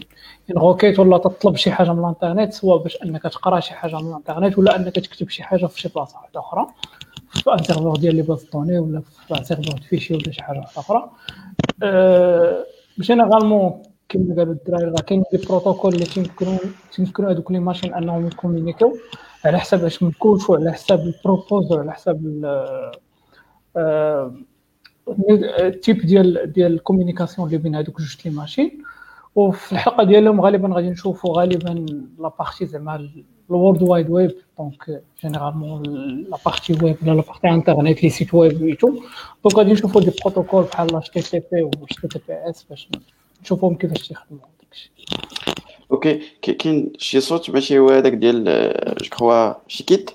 une 0.52 0.58
requête 0.58 1.00
ولا 1.00 1.18
تطلب 1.18 1.56
شي 1.56 1.72
حاجة 1.72 1.94
من 1.94 2.00
الانترنت 2.00 2.54
سواء 2.54 2.78
باش 2.78 2.98
أنك 3.04 3.24
تقرأ 3.24 3.60
شي 3.60 3.74
حاجة 3.74 3.96
من 3.96 4.10
الانترنت 4.10 4.58
ولا 4.58 4.76
أنك 4.76 4.96
تكتب 4.96 5.30
شي 5.30 5.44
حاجة 5.44 5.66
في 5.66 5.82
شي 5.82 5.90
بلاصة 5.90 6.18
واحدة 6.18 6.40
أخرى 6.40 6.68
في 7.30 7.54
un 7.54 7.64
serveur 7.64 7.96
ديال 7.96 8.16
les 8.16 8.22
bases 8.22 8.50
de 8.54 8.59
données 8.59 8.80
ولا 8.80 9.02
في 9.28 9.38
un 9.40 9.44
serveur 9.44 9.80
fichier 9.90 10.14
ولا 10.14 10.32
شي 10.32 10.44
حاجة 10.44 10.58
واحدة 10.58 10.82
أخرى. 10.82 11.10
أه 11.84 12.66
généralement 13.00 13.84
كما 14.14 14.36
قالوا 14.36 14.54
الدراري 14.54 14.86
راه 14.86 15.02
كاين 15.08 15.24
des 15.32 15.38
protocoles 15.48 15.94
اللي 15.94 16.06
تيمكنوا 16.06 16.58
تيمكنوا 16.96 17.32
هذوك 17.32 17.52
les 17.52 17.60
machines 17.60 17.94
انهم 17.94 18.28
يكومونيكيو 18.28 18.98
على 19.46 19.60
حساب 19.60 19.84
اش 19.86 20.04
منكوش 20.04 20.50
وعلى 20.50 20.72
حساب 20.74 21.00
ال 21.00 21.09
purpose 21.09 21.72
وعلى 21.72 21.94
حساب 21.94 22.26
ال- 22.26 22.92
آه، 23.78 24.34
ال 25.60 25.67
type 25.67 25.98
ديال 26.06 26.52
ديال 26.52 26.74
ال 26.74 26.79
communication 26.79 27.48
اللي 27.48 27.58
بين 27.58 27.76
هذوك 27.76 28.00
جوج 28.02 28.16
les 28.26 28.32
machines. 28.32 28.84
وفي 29.36 29.72
الحلقة 29.72 30.04
ديالهم 30.04 30.42
غالبا 30.42 30.70
غادي 30.76 30.90
نشوفوا 30.90 31.38
غالبا 31.38 31.86
la 32.20 32.32
partie 32.40 32.66
زعما 32.66 33.10
ال 33.50 33.55
World 33.55 33.82
Wide 33.82 34.10
Web 34.10 34.32
donc 34.60 35.02
généralement 35.22 35.84
la 36.32 36.38
partie 36.46 36.74
web 36.84 36.96
ولا 37.04 37.12
la 37.12 37.22
partie 37.22 37.50
انترنت 37.50 38.04
les 38.04 38.10
sites 38.10 38.34
web 38.34 38.62
et 38.62 38.88
tout 39.44 39.50
donc 39.50 39.56
غادي 39.58 39.72
نشوفوا 39.72 40.02
des 40.02 40.12
protocoles 40.26 40.64
بحال 40.64 40.96
اتش 40.96 41.10
تي 41.10 41.22
تي 41.22 41.42
بي 41.52 41.62
و 41.64 41.70
تي 41.70 42.08
تي 42.08 42.20
بي 42.28 42.50
اس 42.50 42.64
باش 42.64 42.90
نشوفوهم 43.44 43.76
كيفاش 43.76 44.08
تيخدموا 44.08 44.40
OK 45.92 46.22
كي- 46.42 46.54
كاين 46.54 46.94
شي 46.98 47.20
صوت 47.22 47.50
ماشي 47.50 47.80
هو 47.80 47.90
هذاك 47.90 48.14
ديال 48.14 48.44
je 49.02 49.10
crois 49.10 49.54
شي 49.68 49.84
kit 49.84 50.12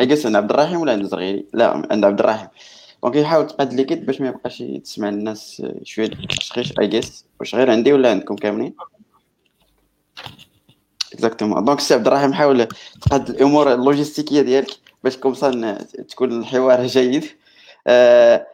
عند 0.00 0.36
عبد 0.36 0.50
الرحيم 0.50 0.80
ولا 0.80 0.92
عند 0.92 1.00
الزغيري؟ 1.02 1.46
لا 1.52 1.86
عند 1.90 2.04
عبد 2.04 2.20
الرحيم. 2.20 2.48
donc 3.02 3.16
يحاول 3.16 3.46
تقاد 3.46 3.72
les 3.72 3.84
kits 3.84 3.98
باش 3.98 4.20
ما 4.20 4.28
يبقاش 4.28 4.64
تسمع 4.84 5.08
الناس 5.08 5.62
شوية 5.84 6.10
تشخيش 6.38 6.78
I 6.80 6.86
guess 6.86 7.24
واش 7.40 7.54
غير 7.54 7.70
عندي 7.70 7.92
ولا 7.92 8.10
عندكم 8.10 8.36
كاملين؟ 8.36 8.74
Exactement 11.12 11.64
donc 11.64 11.80
سي 11.80 11.94
عبد 11.94 12.06
الرحيم 12.06 12.32
حاول 12.32 12.66
تقاد 13.02 13.30
الأمور 13.30 13.74
اللوجيستيكيه 13.74 14.42
ديالك 14.42 14.70
باش 15.04 15.16
comme 15.16 15.60
ça 15.60 15.78
تكون 16.08 16.40
الحوار 16.40 16.86
جيد. 16.86 17.24
آه 17.86 18.46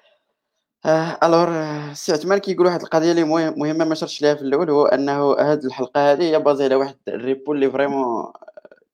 آه 0.86 1.18
alors 1.22 1.48
آه، 1.48 1.92
سي 1.94 2.12
عثمان 2.12 2.38
كيقول 2.38 2.66
واحد 2.66 2.82
القضية 2.82 3.10
اللي 3.10 3.24
مهم- 3.24 3.58
مهمة 3.58 3.84
ما 3.84 3.94
شرتش 3.94 4.22
ليها 4.22 4.34
في 4.34 4.42
الأول 4.42 4.70
هو 4.70 4.86
أنه 4.86 5.32
هاد 5.32 5.64
الحلقة 5.64 6.12
هذه 6.12 6.22
هي 6.22 6.38
basée 6.38 6.64
على 6.64 6.74
واحد 6.74 6.96
ال 7.08 7.17
repo 7.17 7.52
اللي 7.52 7.70
vraiment 7.70 8.32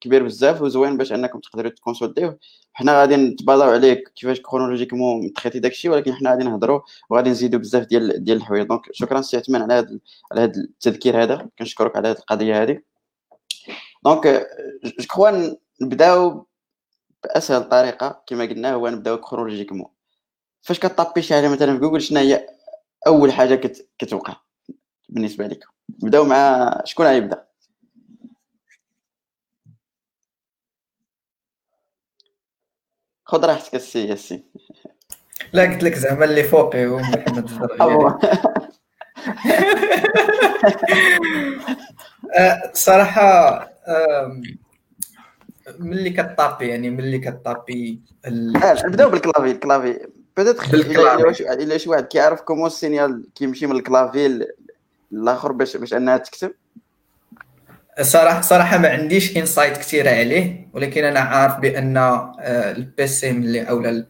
كبير 0.00 0.22
بزاف 0.22 0.62
وزوين 0.62 0.96
باش 0.96 1.12
أنكم 1.12 1.38
تقدروا 1.40 1.70
تكونسولتيوه. 1.70 2.38
حنا 2.72 3.00
غادي 3.00 3.16
نتبازاو 3.16 3.70
عليه 3.70 4.04
كيفاش 4.16 4.40
chronologiquement 4.40 5.24
متخيتي 5.26 5.58
داكشي 5.58 5.88
ولكن 5.88 6.12
حنا 6.14 6.30
غادي 6.30 6.44
نهضروا 6.44 6.80
وغادي 7.10 7.30
نزيدوا 7.30 7.60
بزاف 7.60 7.86
ديال 7.86 8.24
ديال 8.24 8.36
الحوايج. 8.36 8.66
donc 8.66 8.82
شكرا 8.92 9.20
سي 9.20 9.36
عثمان 9.36 9.62
على 9.62 9.74
هذا 9.74 9.98
على 10.32 10.40
هذا 10.40 10.52
التذكير 10.56 11.22
هذا. 11.22 11.48
كنشكرك 11.58 11.96
على 11.96 12.08
هذه 12.08 12.16
القضية 12.18 12.62
هذه 12.62 12.78
donc 14.04 14.46
je 14.84 15.04
crois 15.08 15.30
نبداو 15.82 16.46
بأسهل 17.24 17.68
طريقة 17.68 18.22
كما 18.26 18.44
قلنا 18.44 18.74
هو 18.74 18.88
نبداو 18.88 19.16
chronologiquement. 19.16 19.86
فاش 20.62 20.80
كطابي 20.80 21.22
شي 21.22 21.34
حاجة 21.34 21.48
مثلا 21.48 21.72
في 21.74 21.78
جوجل 21.80 22.00
شنو 22.00 22.18
هي 22.20 22.46
أول 23.06 23.32
حاجة 23.32 23.54
كت... 23.54 23.88
كتوقع 23.98 24.36
بالنسبة 25.08 25.46
لك؟ 25.46 25.64
نبداو 26.02 26.24
مع 26.24 26.70
شكون 26.84 27.06
غيبدأ؟ 27.06 27.44
خذ 33.24 33.44
راحتك 33.44 33.74
السي 33.74 34.08
ياسين 34.08 34.44
لا 35.52 35.62
قلت 35.62 35.82
لك 35.82 35.94
زعما 35.94 36.24
اللي 36.24 36.42
فوقي 36.42 36.86
هو 36.86 36.98
محمد 36.98 37.50
أوه. 37.80 38.20
آه، 42.38 42.70
صراحة 42.72 43.68
ملي 45.78 46.10
كطابي 46.10 46.68
يعني 46.68 46.90
ملي 46.90 47.18
كطابي 47.18 48.00
آه، 48.24 48.86
نبدأو 48.86 49.10
بال 49.10 49.19
clavier 49.19 49.50
ال 49.50 49.57
clavier. 49.57 50.06
بال 50.88 50.95
clavier. 50.95 51.22
إلا 51.62 51.78
شي- 51.78 51.88
واحد 51.90 52.04
كيعرف 52.04 52.40
comment 52.40 52.66
ال 52.66 52.75
signal 52.75 53.24
كيمشي 53.34 53.66
من 53.66 53.76
ال 53.76 53.85
clavier 53.85 54.46
للاخر 55.12 55.52
باش 55.52 55.76
باش 55.76 55.94
أنها 55.94 56.16
تكتب 56.16 56.52
صراحة 58.00 58.40
صراحة 58.40 58.78
ما 58.78 58.88
عنديش 58.88 59.36
insight 59.36 59.76
كثيره 59.76 60.10
عليه 60.10 60.68
ولكن 60.72 61.04
أنا 61.04 61.20
عارف 61.20 61.58
بأن 61.58 61.96
آه، 61.96 62.32
ال 62.72 62.92
PC 62.92 63.32
ملي 63.32 63.62
أو 63.62 64.02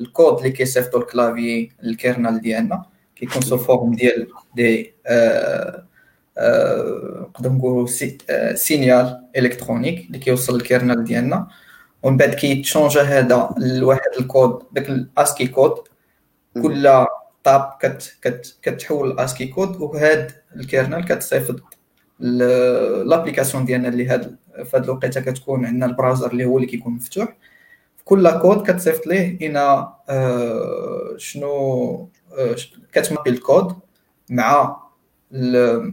الكود 0.00 0.36
اللي 0.38 0.50
كيصيفطو 0.50 0.98
ال 0.98 1.07
clavier 1.07 1.70
ال 1.84 1.92
kernel 1.92 2.40
ديالنا 2.40 2.82
كيكون 3.16 3.42
sous 3.42 3.56
forme 3.58 3.94
ديال 3.94 4.28
des 4.56 4.94
آه، 5.06 5.84
آه، 6.38 7.26
نقدر 7.30 7.50
نقولوا 7.52 7.86
si- 7.86 8.18
signal 8.54 9.24
électronique 9.36 10.06
اللي 10.06 10.18
كيوصل 10.18 10.54
لل 10.54 10.67
kernel 10.67 11.04
ديالنا 11.04 11.48
ومن 12.02 12.16
بعد 12.16 12.34
كيتشونجا 12.34 13.02
هذا 13.02 13.50
لواحد 13.58 14.10
الكود 14.20 14.62
داك 14.72 14.88
ال 14.88 14.98
ASCII 14.98 15.46
code 15.46 15.74
كل 16.62 17.06
طاب 17.44 17.72
كت 17.80 18.16
كت 18.22 18.56
كتحول 18.62 19.10
ال 19.10 19.16
ASCII 19.16 19.46
code 19.46 19.76
وهاد 19.76 20.32
ال 20.56 20.63
kernel 20.63 21.04
كتصيفط 21.04 21.60
l'application 22.20 23.64
ديالنا 23.64 23.88
اللي 23.88 24.06
هاد 24.06 24.36
في 24.64 24.76
هاد 24.76 24.84
الوقيته 24.84 25.20
كتكون 25.20 25.66
عندنا 25.66 25.86
ال 25.86 25.92
browser 25.92 26.30
اللي 26.30 26.44
هو 26.44 26.56
اللي 26.56 26.68
كيكون 26.68 26.92
مفتوح. 26.92 27.36
في 27.96 28.04
كل 28.04 28.38
كود 28.38 28.70
كتصيفط 28.70 29.06
ليه 29.06 29.38
هنا 29.42 29.94
آه، 30.08 31.14
شنو 31.16 32.08
آه، 32.38 32.56
كتمابي 32.92 33.30
الكود 33.30 33.76
مع 34.30 34.76
آه، 35.34 35.92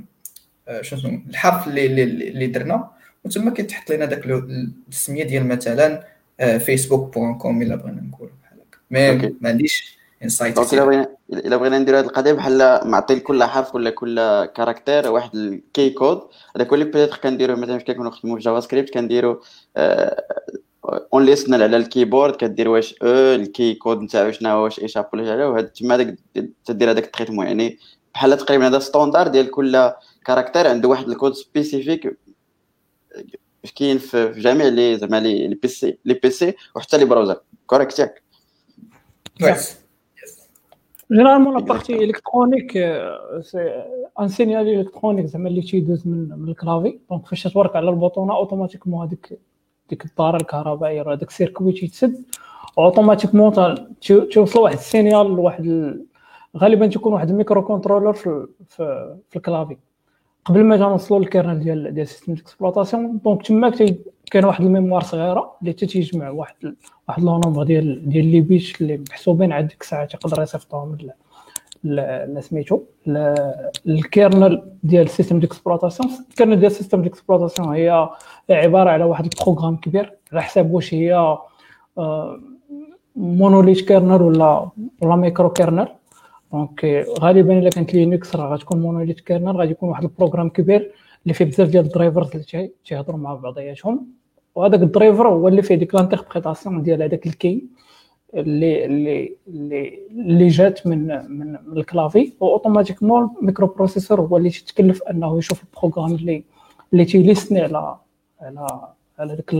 شنو 0.81 1.21
الحرف 1.29 1.67
اللي 1.67 1.85
اللي, 1.85 2.03
اللي 2.03 2.47
درنا. 2.47 2.89
وتما 3.27 3.51
كيتحط 3.51 3.91
لنا 3.91 4.05
داك 4.05 4.25
ال- 4.25 4.72
السمية 4.89 5.24
ديال 5.24 5.48
مثلا 5.48 6.03
Facebook 6.60 7.13
point 7.13 7.38
com 7.38 7.62
إلا 7.62 7.75
بغينا 7.75 8.01
نقولوا 8.01 8.34
بحال 8.43 8.60
هكا. 9.12 9.27
mais. 9.27 9.36
ما 9.41 9.50
عنديش 9.50 9.98
insight 10.24 10.55
donc 10.55 10.74
إلا 10.74 10.86
بغينا 10.86 11.07
إلا 11.34 11.57
بغينا 11.57 11.79
نديرو 11.79 11.98
هاد 11.98 12.05
القضية 12.05 12.31
بحال 12.34 12.81
معطي 12.88 13.15
لكل 13.15 13.43
حرف 13.43 13.75
ولا 13.75 13.89
كل 13.89 14.15
caractère 14.46 15.12
واحد 15.12 15.36
ال 15.36 15.49
key 15.49 15.89
code 15.89 16.22
هذاك 16.55 16.74
اللي 16.74 16.86
peut-être 16.86 17.17
كنديرو 17.17 17.55
مثلا 17.55 17.77
فاش 17.77 17.88
كنكونوا 17.88 18.12
نخدموا 18.12 18.36
في 18.38 18.41
JavaScript 18.43 18.89
كنديرو 18.93 19.41
un 21.13 21.25
listener 21.25 21.63
على 21.63 21.77
ال 21.77 21.84
keyboard 21.84 22.36
كدير 22.36 22.69
واش 22.69 22.96
أو 23.03 23.07
ال 23.10 23.25
key 23.25 23.74
code 23.74 24.01
نتاعو 24.01 24.31
شنو 24.31 24.50
هو 24.50 24.63
واش 24.63 24.79
échap 24.79 25.10
ولا 25.13 25.31
حاجة 25.31 25.50
وهاد 25.50 25.67
تما 25.67 25.98
داك 25.98 26.15
تدير 26.65 26.91
هذاك 26.91 27.05
ال 27.05 27.09
traitement 27.09 27.46
يعني 27.46 27.77
بحال 28.13 28.38
تقريبا 28.38 28.67
هذا 28.67 28.79
standard 28.79 29.27
ديال 29.27 29.51
كل 29.51 29.91
caractère 30.25 30.67
عنده 30.67 30.89
واحد 30.89 31.10
ال 31.10 31.14
code 31.14 31.34
spécifique 31.34 32.17
كاين 33.75 33.97
في 33.97 34.33
في 34.33 34.39
جميع 34.39 34.67
les 34.67 34.98
زعما 34.97 35.19
les 35.19 35.48
PC 35.62 35.98
les 36.05 36.13
PC 36.13 36.53
وحتى 36.75 36.97
les 36.98 37.05
browsers. 37.05 37.39
Correct 37.67 38.00
ياك. 38.00 38.24
Généralement 41.12 41.53
la 41.53 41.60
partie 41.60 42.03
électronique 42.03 42.72
c'est 43.41 43.84
un 44.19 44.27
signal 44.27 44.67
électronique 44.79 45.25
زعما 45.25 45.50
اللي 45.50 45.62
تيدوز 45.62 46.07
من 46.07 46.29
من 46.39 46.50
ال 46.50 46.56
clavier 46.56 47.00
donc 47.10 47.25
فاش 47.25 47.43
تورك 47.43 47.75
على 47.75 47.89
البوطونه 47.89 48.36
automatiquement 48.36 49.07
هذيك 49.07 49.39
ديك 49.89 50.05
الداره 50.05 50.38
الكهربائية 50.38 51.01
ولا 51.01 51.13
هذاك 51.13 51.27
ال 51.29 51.35
circuit 51.35 51.72
تيتسد 51.71 52.24
automatiquement 52.77 53.53
توصل 54.31 54.59
واحد 54.59 54.75
ال 54.77 54.85
signal 54.85 55.27
لواحد 55.27 55.65
ال- 55.65 56.05
غالبا 56.57 56.88
تيكون 56.88 57.13
واحد 57.13 57.29
ال 57.29 57.35
micro 57.35 57.63
controller 57.63 58.13
في 58.13 58.47
في, 58.69 59.15
في 59.29 59.36
ال 59.36 59.41
clavier 59.41 59.77
قبل 60.48 60.63
ما 60.63 60.77
جا 60.77 60.84
نوصلوا 60.86 61.20
لل 61.19 61.29
kernel 61.29 61.60
ديال 61.60 61.94
ديال 61.94 62.08
système 62.07 62.34
d'exploitation 62.34 63.19
donc 63.25 63.48
تماك 63.48 63.75
تي- 63.75 64.00
كاين 64.32 64.46
واحد 64.46 64.63
ال 64.63 64.68
mémoire 64.68 65.01
صغيرة 65.04 65.56
اللي 65.62 65.74
تيجمع 65.74 66.30
واحد 66.30 66.56
واحد 67.08 67.24
le 67.24 67.39
nombre 67.39 67.63
ديال 67.63 68.10
ديال 68.10 68.25
les 68.25 68.41
bits 68.41 68.81
اللي 68.82 69.04
محسوبين 69.10 69.51
على 69.51 69.66
ديك 69.68 69.82
الساعة 69.82 70.06
تيقدر 70.06 70.42
يصيفطهم 70.44 70.96
ل- 71.01 71.12
ل- 71.84 72.36
ل- 72.36 72.44
سميتو 72.44 72.80
الكيرنل 73.88 74.62
ديال 74.84 75.04
السيستم 75.06 75.39
ديكسبلوطاسيون 75.39 76.10
الكيرنل 76.30 76.56
ديال 76.60 76.72
السيستم 76.72 77.01
ديكسبلوطاسيون 77.01 77.70
هي 77.75 78.10
عبارة 78.50 78.89
على 78.89 79.04
واحد 79.04 79.25
ال 79.25 79.30
programme 79.30 79.75
كبير 79.75 80.13
على 80.32 80.42
حساب 80.42 80.72
واش 80.74 80.94
هي 80.94 81.38
آه، 81.98 82.39
monolithe 83.15 83.81
kernel 83.88 84.22
ولا 84.22 84.70
ولا 85.01 85.16
micro 85.15 85.50
kernel 85.50 85.88
donc 86.53 87.05
غالبا 87.20 87.60
إلا 87.60 87.70
كانت 87.70 87.94
Linux 87.93 88.36
راه 88.36 88.54
غتكون 88.54 88.82
monolithe 88.81 89.19
kernel 89.19 89.57
غادي 89.58 89.72
يكون 89.72 89.89
واحد 89.89 90.04
ال 90.03 90.08
programme 90.08 90.50
كبير 90.50 90.92
اللي 91.24 91.34
فيه 91.34 91.46
بزاف 91.46 91.70
ديال 91.70 91.86
ال 91.86 91.91
drivers 91.91 92.31
اللي 92.32 92.72
تيهضروا 92.86 93.20
مع 93.20 93.34
بعضياتهم. 93.34 94.08
وهذاك 94.56 94.82
ال 94.81 94.88
driver 94.88 95.27
هو 95.27 95.48
اللي 95.48 95.62
فيه 95.62 95.75
ديك 95.75 95.96
l'interprétation 95.96 96.84
ديال 96.84 97.01
هذاك 97.04 97.27
ال 97.27 97.37
key 97.37 97.63
اللي 98.34 98.86
اللي 98.86 99.36
اللي 99.48 100.00
اللي 100.12 100.48
جات 100.48 100.88
من 100.88 101.08
من, 101.08 101.56
ال 101.77 101.84
clavier. 101.84 102.34
و 102.39 102.45
automatiquement 102.45 103.24
ال 103.24 103.29
microprocesseur 103.41 104.22
هو 104.22 104.38
اللي 104.38 104.50
تتكلف 104.50 105.04
أنه 105.04 105.38
يشوف 105.38 105.63
ال 105.63 105.69
programme 105.69 106.15
اللي 106.16 106.44
اللي 106.94 107.06
تيليستني 107.06 107.62
على 107.62 107.98
على 108.42 108.68
على 109.20 109.36
ديك 109.36 109.54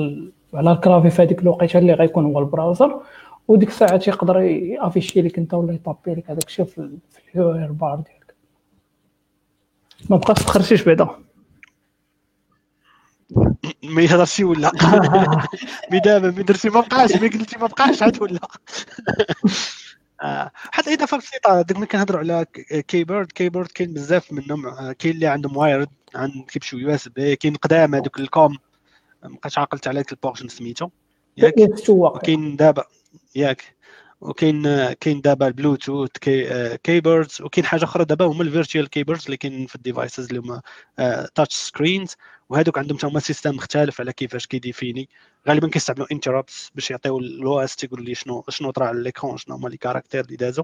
على 0.53 0.72
ال 0.71 0.76
clavier 0.76 1.09
في 1.10 1.22
هذيك 1.22 1.41
الوقيتة 1.41 1.79
اللي 1.79 1.94
غيكون 1.94 2.25
هو 2.25 2.39
ال 2.39 2.46
browser. 2.46 3.01
وديك 3.47 3.69
الساعة 3.69 3.97
تيقدر 3.97 4.39
يافيشي 4.41 5.21
لك 5.21 5.37
انت 5.37 5.53
ولا 5.53 5.73
يطابي 5.73 6.13
لك 6.13 6.29
هذاك 6.29 6.47
الشيء 6.47 6.65
في 6.65 6.99
ال 7.36 7.51
URL 7.51 7.71
bar 7.71 7.95
ديالك. 7.95 8.35
ما 10.09 10.17
بقاش 10.17 10.37
تخرجيش 10.37 10.83
بعدا 10.83 11.09
ما 13.93 14.01
يهضرش 14.01 14.39
ولا. 14.39 14.71
مي 15.91 15.99
دابا 15.99 16.31
مي 16.31 16.43
درتي 16.43 16.69
ما 16.69 16.79
بقاش 16.79 17.15
مي 17.15 17.27
قلتي 17.27 17.57
ما 17.57 17.67
بقاش 17.67 18.03
عاد 18.03 18.21
ولا. 18.21 18.39
آه، 20.21 20.51
حتى 20.53 20.93
اضافه 20.93 21.17
بسيطه 21.17 21.61
ديك 21.61 21.77
ملي 21.77 21.85
كنهضروا 21.85 22.19
على 22.19 22.45
كيبورد 22.87 23.31
كيبورد 23.31 23.67
كاين 23.67 23.93
بزاف 23.93 24.33
منهم 24.33 24.65
آه، 24.65 24.91
كاين 24.91 25.15
اللي 25.15 25.27
عندهم 25.27 25.57
وايرد 25.57 25.89
عند 26.15 26.33
كيمشيو 26.47 26.79
يو 26.79 26.89
اس 26.89 27.07
بي 27.07 27.35
كاين 27.35 27.55
قدام 27.55 27.95
هذوك 27.95 28.19
الكوم. 28.19 28.57
مابقيتش 29.23 29.57
عاقلت 29.57 29.87
على 29.87 30.03
البورشن 30.11 30.47
سميتو 30.47 30.89
ياك؟ 31.37 31.53
كاين 32.23 32.55
دابا. 32.55 32.83
ياك. 33.36 33.77
وكاين 34.21 34.93
كاين 34.93 35.21
دابا 35.21 35.47
البلوتوث 35.47 36.09
كي 36.21 36.77
كيبوردز 36.77 37.41
وكاين 37.41 37.65
حاجة 37.65 37.83
أخرى 37.83 38.05
دابا 38.05 38.25
هما 38.25 38.43
الفيرتوال 38.43 38.89
كيبوردز 38.89 39.25
اللي 39.25 39.38
كاين 39.38 39.65
في 39.67 39.75
الديفايسز 39.75 40.27
اللي 40.27 40.39
هما 40.39 40.62
touch 41.36 41.55
screens 41.55 42.15
وهذوك 42.50 42.77
عندهم 42.77 43.00
هما 43.03 43.19
système 43.19 43.55
مختلف 43.55 44.01
على 44.01 44.13
كيفاش 44.13 44.45
كيديفيني. 44.47 45.09
غالبا 45.47 45.69
كيستعملوا 45.69 46.07
interrupts 46.12 46.71
باش 46.75 46.91
يعطيو 46.91 47.19
ال 47.19 47.59
OS 47.59 47.75
تيقول 47.75 48.05
لي 48.05 48.15
شنو 48.15 48.43
شنو 48.50 48.71
طرا 48.71 48.86
على 48.86 49.03
l'écran 49.03 49.38
شنو 49.38 49.55
هما 49.55 49.69
les 49.69 49.77
caractères 49.77 50.25
اللي 50.25 50.36
دازو. 50.36 50.63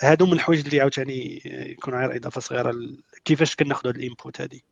هادو 0.00 0.26
من 0.26 0.32
الحوايج 0.32 0.66
اللي 0.66 0.80
عاوتاني 0.80 1.42
يكون 1.44 1.94
غير 1.94 2.16
إضافة 2.16 2.40
صغيرة 2.40 2.74
كيفاش 3.24 3.56
كناخذوا 3.56 3.92
هاد 3.92 3.96
ال 3.96 4.03
input 4.03 4.40
هادي. 4.40 4.64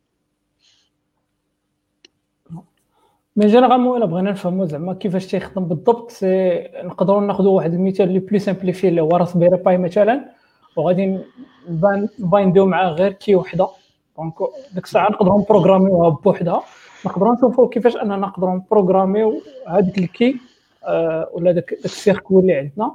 mais 3.37 3.47
généralement 3.47 3.97
إلا 3.97 4.05
بغينا 4.05 4.31
نفهموا 4.31 4.65
زعما 4.65 4.93
كيفاش 4.93 5.27
تيخدم 5.27 5.65
بالضبط 5.65 6.11
نقدروا 6.83 7.21
ناخذوا 7.21 7.51
واحد 7.51 7.73
المثال 7.73 8.07
اللي 8.07 8.19
plus 8.19 8.39
simplifié 8.39 8.87
اللي 8.87 9.01
هو 9.01 9.09
Raspberry 9.09 9.57
Pi 9.57 9.77
مثلا 9.77 10.25
وغادي 10.75 11.19
نبايندو 12.19 12.65
معاه 12.65 12.89
غير 12.89 13.11
key 13.11 13.35
وحدة. 13.35 13.67
donc 14.17 14.33
ديك 14.73 14.83
الساعة 14.83 15.09
نقدروا 15.09 15.39
نبروغراميوها 15.41 16.09
بوحدها 16.09 16.61
نقدروا 17.05 17.35
نشوفوا 17.35 17.69
كيفاش 17.69 17.97
أننا 17.97 18.15
نقدروا 18.15 18.55
نبروغراميو 18.55 19.41
هذيك 19.67 19.97
ال 19.97 20.06
key 20.06 20.35
آه 20.83 21.29
ولا 21.33 21.51
داك 21.51 21.73
ال 21.85 21.92
circuit 21.92 22.39
اللي 22.39 22.53
عندنا 22.53 22.91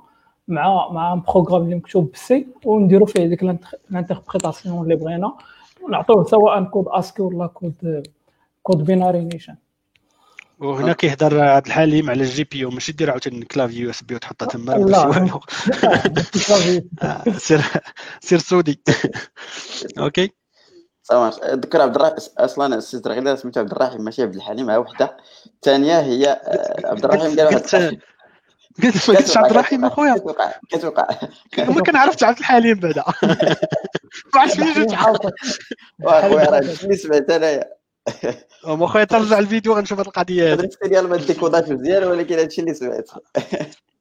مع 0.48 0.88
مع 0.92 1.14
programme 1.14 1.62
اللي 1.62 1.74
مكتوب 1.74 2.10
بال 2.10 2.34
C 2.34 2.46
ونديروا 2.64 3.06
فيه 3.06 3.26
ديك 3.26 3.42
ال 3.90 3.97
interprétation 3.97 4.82
اللي 4.82 4.96
بغينا. 4.96 5.32
ونعطوه 5.84 6.24
سواء 6.24 6.64
code 6.64 6.88
ASCII 6.88 7.22
ولا 7.22 7.46
code 7.46 8.02
code 8.62 8.84
binaire 8.84 9.24
نيشان 9.24 9.56
وهنا 10.62 10.92
كيهضر 10.92 11.40
عبد 11.40 11.66
الحليم 11.66 12.10
على 12.10 12.22
ال 12.22 12.44
GPIO. 12.44 12.70
ماشي 12.70 12.92
دير 12.92 13.10
عاوتاني 13.10 13.44
clavier 13.44 13.76
USB 13.78 14.14
وتحطها 14.14 14.46
تما 14.46 14.72
لا 14.72 15.02
آه، 17.02 17.24
سير 17.38 17.60
سير 18.20 18.38
سودي 18.38 18.82
أوكي. 19.98 20.30
صافي 21.02 21.40
ذكر 21.52 21.80
عبد 21.82 21.96
الرحيم 21.96 22.14
أصلا 22.38 22.74
السيد 22.76 23.08
غير 23.08 23.36
سميتو 23.36 23.60
عبد 23.60 23.72
الرحيم 23.72 24.00
ماشي 24.00 24.22
عبد 24.22 24.34
الحليم 24.34 24.66
مع 24.66 24.76
وحده. 24.76 25.16
الثانية 25.54 26.00
هي 26.00 26.26
آه، 26.30 26.86
عبد 26.86 27.04
الرحيم 27.04 27.36
قال 27.36 27.44
واحد 27.46 27.60
قلت 27.62 27.74
ما 29.08 29.16
قلتش 29.16 29.36
عبد 29.36 29.50
الرحيم 29.50 29.84
أخويا. 29.84 30.14
كتوقع 30.14 30.52
كتوقع. 30.70 31.08
ما 31.58 31.82
كان 31.82 31.96
عرفت 31.96 32.22
عبد 32.22 32.38
الحليم 32.38 32.80
بعدا 32.80 33.04
ما 34.34 34.40
عرفتش 34.40 34.56
فين 34.60 34.72
جيت 34.72 34.92
واخويا 36.02 36.50
راه 36.50 36.94
سمعت 36.94 37.30
أنايا؟ 37.30 37.81
ما 38.78 38.86
خويا 38.86 39.04
ترجع 39.04 39.38
الفيديو 39.44 39.72
غنشوف 39.72 39.98
هاد 39.98 40.06
القضية 40.06 40.52
هادي 40.52 40.62
درت 40.62 40.84
ديال 40.84 41.08
ما 41.08 41.16
ديكوداش 41.16 41.68
مزيان 41.68 42.04
ولكن 42.04 42.38
هادشي 42.38 42.60
اللي 42.60 42.74
سمعت. 42.74 43.10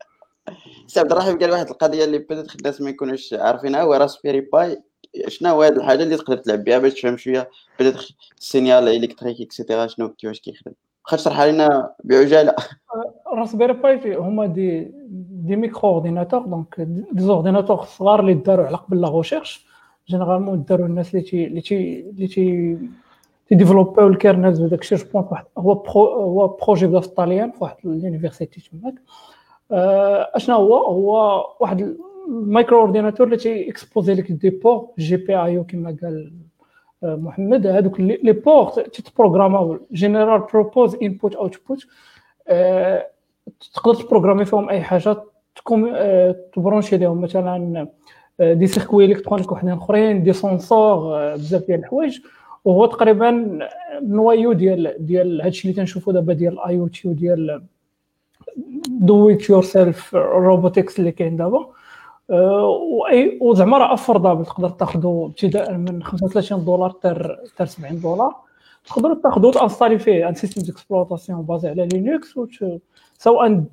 سي 0.88 1.00
عبد 1.00 1.12
الرحيم 1.12 1.40
قال 1.40 1.52
واحد 1.52 1.70
القضية 1.70 2.04
اللي 2.04 2.18
بدات 2.18 2.56
الناس 2.56 2.82
ما 2.82 2.90
يكونوش 2.90 3.34
عارفينها 3.34 3.82
هو 3.82 3.94
Raspberry 3.94 4.42
Pi 4.42 4.82
شنو 5.28 5.50
هو 5.50 5.64
هاد 5.64 5.78
الحاجة 5.78 6.04
اللي 6.04 6.18
تقدر 6.18 6.38
تلعب 6.38 6.64
بها 6.64 6.78
باش 6.78 6.94
تفهم 6.94 7.18
شوية؟ 7.18 7.50
بدات 7.80 8.04
ال 8.38 8.45
signal 8.45 8.88
électrique 8.88 9.42
et 9.42 9.53
cetera 9.53 9.88
شنو 9.88 10.10
كيفاش 10.10 10.40
كيخدم؟ 10.40 10.72
واخا 11.06 11.18
تشرح 11.18 11.42
لنا 11.42 11.94
بعجالة. 12.04 12.56
Raspberry 13.34 13.74
Pi 13.74 14.16
هما 14.16 14.46
des 14.46 14.92
des 15.30 15.56
micro-ordinateurs 15.56 16.42
donc 16.42 16.76
des 16.80 17.24
ordinateurs 17.24 17.86
صغار 17.86 18.20
اللي 18.20 18.34
داروا 18.34 18.66
على 18.66 18.78
قبل 18.78 19.02
la 19.02 19.18
recherche 19.18 19.66
généralement 20.10 20.64
داروا 20.64 20.88
الناس 20.88 21.16
اللي 21.16 21.22
تي 21.26 21.48
اللي 21.48 21.62
تي 21.62 22.00
اللي 22.00 22.28
تي 22.28 22.78
تيديفلوبيو 23.52 24.08
ال 24.08 24.14
kernels 24.14 24.62
وداك 24.62 24.82
الشيء 24.82 24.98
جو 24.98 25.24
واحد 25.32 25.46
هو 25.58 25.74
هو 26.08 26.48
projet 26.48 26.88
بدا 26.88 27.00
في 27.00 27.08
الطاليان 27.08 27.52
في 27.52 27.58
واحد 27.62 27.76
ال 27.86 27.93
université 27.93 28.70
تماك 28.72 28.94
اشنا 30.36 30.56
هو 30.56 30.76
هو 30.78 31.46
واحد 31.60 31.96
ال 32.28 32.82
micro-ordinateur 32.82 33.26
اللي 33.28 33.38
تي 33.38 33.70
اكسبوزي 33.70 34.14
لك 34.14 34.32
des 34.32 34.50
ports 34.50 35.16
GPIO 35.18 35.64
كما 35.64 35.98
قال 36.02 36.34
محمد 37.04 37.68
هذوك 37.68 38.00
les 38.00 38.32
ports 38.32 38.70
تتبروغراماو 38.70 39.80
general 39.92 40.42
purpose 40.54 40.96
input 41.02 41.36
output 41.36 41.88
تقدر 43.74 43.96
تبروغرامي 44.02 44.46
فيهم 44.46 44.70
اي 44.70 44.82
حاجة 44.82 45.18
تكون 45.56 45.94
تبرونشي 46.54 46.98
لهم 46.98 47.22
مثلا 47.22 47.88
des 48.40 48.68
circuits 48.68 49.06
électroniques 49.06 49.52
وحدين 49.52 49.74
اخرين 49.74 50.24
des 50.24 50.34
senseurs 50.34 51.18
بزاف 51.36 51.66
ديال 51.68 51.80
الحوايج 51.80 52.20
وهو 52.66 52.86
تقريبا 52.86 53.60
noyau 54.02 54.54
ديال 54.54 54.96
ديال 55.00 55.42
هادشي 55.42 55.68
اللي 55.68 55.76
تنشوفو 55.76 56.12
دابا 56.12 56.34
ديال 56.34 56.54
ال 56.54 56.80
IoT 56.80 57.08
وديال 57.08 57.64
do 58.88 59.30
it 59.30 59.50
yourself 59.50 60.16
robotics 60.16 61.00
اللي 61.00 61.12
كاين 61.12 61.38
دابا. 61.38 61.70
واي 62.30 63.38
وزعما 63.42 63.78
راه 63.78 63.94
affordable 63.94 64.46
تقدر 64.46 64.70
تاخذو 64.70 65.26
ابتداء 65.26 65.74
من 65.78 66.04
35 66.04 66.66
دولار 66.66 66.90
حتى 66.90 67.66
70 67.66 68.02
دولار. 68.02 68.36
تقدر 68.86 69.14
تاخذو 69.14 69.52
تانستالي 69.52 70.00
فيه. 70.00 70.30
un 70.30 70.36
système 70.36 70.62
d'exploitation 70.62 71.42
basé 71.42 71.70
على 71.70 71.88
Linux 71.94 72.40
سواء 73.18 73.64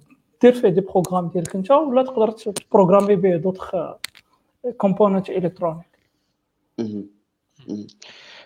دير 0.43 0.53
فيه 0.53 0.69
des 0.69 0.81
programmes 0.81 1.29
ديالك 1.29 1.57
انت 1.57 1.71
ولا 1.71 2.03
تقدر 2.03 2.31
تبروغرامي 2.31 3.17
به 3.17 3.37
دوطخ 3.37 3.75
components 4.77 5.31
électroniques 5.31 5.87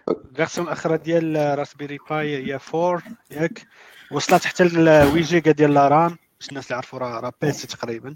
ال 0.09 0.16
version 0.16 0.67
الاخرى 0.67 0.99
ديال 0.99 1.59
Raspberry 1.59 1.99
Pi 2.11 2.47
هي 2.47 2.59
4 2.75 3.03
ياك؟ 3.31 3.67
وصلت 4.11 4.45
حتى 4.45 4.63
الويجيكا 4.63 5.51
ديال 5.51 5.75
la 5.75 5.89
RAM 5.89 6.17
باش 6.41 6.49
الناس 6.49 6.65
اللي 6.65 6.75
يعرفوا 6.75 6.99
راه 6.99 7.21
راه 7.21 7.33
PC 7.43 7.67
تقريبا. 7.67 8.15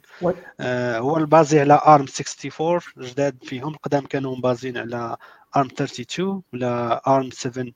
آه 0.60 0.98
هو 0.98 1.16
ال 1.16 1.25
basé 1.25 1.60
على 1.60 1.80
ARM 1.86 2.06
64 2.20 2.80
جداد 2.98 3.44
فيهم 3.44 3.74
القدام 3.74 4.06
كانوا 4.06 4.36
بازين 4.36 4.76
على 4.76 5.16
ARM 5.56 5.66
32 5.66 6.42
ولا 6.52 7.02
ARM 7.06 7.30
7 7.30 7.66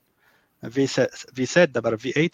v 0.69 0.87
v7 1.33 1.65
دابا 1.65 1.95
v8 1.95 2.29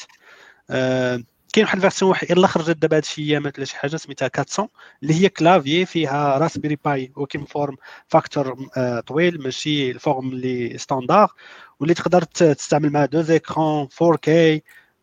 آه 0.70 1.24
كاين 1.54 1.66
واحد 1.66 1.76
ال 1.76 1.80
version 1.80 2.12
واحد 2.12 2.32
يلا 2.32 2.48
خرجت 2.48 2.78
دابا 2.78 2.98
هادشي 2.98 3.22
ايامات 3.22 3.58
ولا 3.58 3.66
شي 3.66 3.76
حاجة 3.76 3.96
سميتها 3.96 4.30
400 4.38 4.70
اللي 5.04 5.14
هي 5.14 5.30
clavier 5.30 5.86
فيها 5.86 6.38
Raspberry 6.38 6.78
Pi 6.86 7.12
و 7.16 7.21
comme 7.21 7.46
form 7.46 7.76
factor 8.08 8.70
آه 8.78 9.00
طويل 9.00 9.42
ماشي 9.42 9.92
ال 9.92 9.98
forme 9.98 10.30
اللي 10.30 10.78
standard 10.78 11.34
واللي 11.80 11.94
تقدر 11.94 12.24
تستعمل 12.24 12.90
معها 12.92 13.06
deux 13.06 13.22
écrans 13.22 13.88
4K 13.88 14.30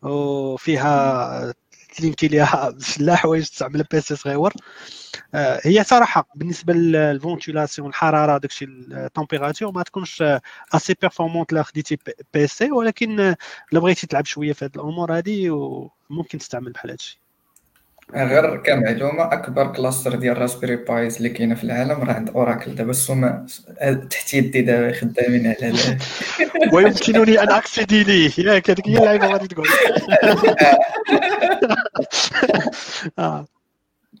وفيها 0.01 1.53
تلينكي 1.95 2.27
ليها 2.27 2.77
لا 2.99 3.15
حوايج 3.15 3.43
تستعمل 3.49 3.83
PC 3.91 4.15
صغيور. 4.15 4.53
آه، 5.35 5.61
هي 5.63 5.83
صراحة 5.83 6.27
بالنسبة 6.35 6.73
لل 6.73 6.91
ventilation 6.91 7.89
الحراره 7.89 8.37
داكشي 8.37 8.65
ال 8.65 8.74
température 8.74 9.71
ما 9.71 9.83
تكونش 9.83 10.23
assez 10.75 10.95
performante 11.01 11.53
لا 11.53 11.63
خديتي 11.63 11.97
PC 12.33 12.71
ولكن 12.71 13.19
الا 13.19 13.35
بغيتي 13.79 14.07
تلعب 14.07 14.25
شوية 14.25 14.53
في 14.53 14.65
هذه 14.65 14.71
الأمور 14.75 15.17
هذه 15.17 15.49
ممكن 16.09 16.37
تستعمل 16.37 16.71
بحال 16.71 16.91
هادشي. 16.91 17.24
غير 18.13 18.57
كمعلومه 18.57 19.33
أكبر 19.33 19.67
cluster 19.73 20.15
ديال 20.15 20.37
Raspberry 20.37 20.75
Pis 20.75 21.15
اللي 21.17 21.29
كاينة 21.29 21.55
في 21.55 21.63
العالم 21.63 22.03
راه 22.03 22.13
عند 22.13 22.29
Oracle 22.29 22.75
دابا 22.75 22.91
السوما 22.91 23.45
تحت 24.09 24.33
يدي 24.33 24.61
دابا 24.61 24.93
خدامين 24.93 25.47
على 25.47 25.57
هذا. 25.61 25.97
ويمكنني 26.73 27.43
أن 27.43 27.49
accéder 27.49 28.03
ليه؟ 28.03 28.31
ياك 28.37 28.69
هذيك 28.69 28.87
هي 28.87 28.97
اللعيبة 28.97 29.27
غادي 29.27 29.47
تقول. 29.47 29.67
آه. 33.19 33.47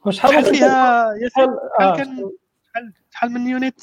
شحال 0.09 0.45
فيها 0.45 1.13
شحال 1.27 1.57
كان 1.97 2.31
شحال 3.11 3.31
من 3.31 3.47
unit 3.47 3.81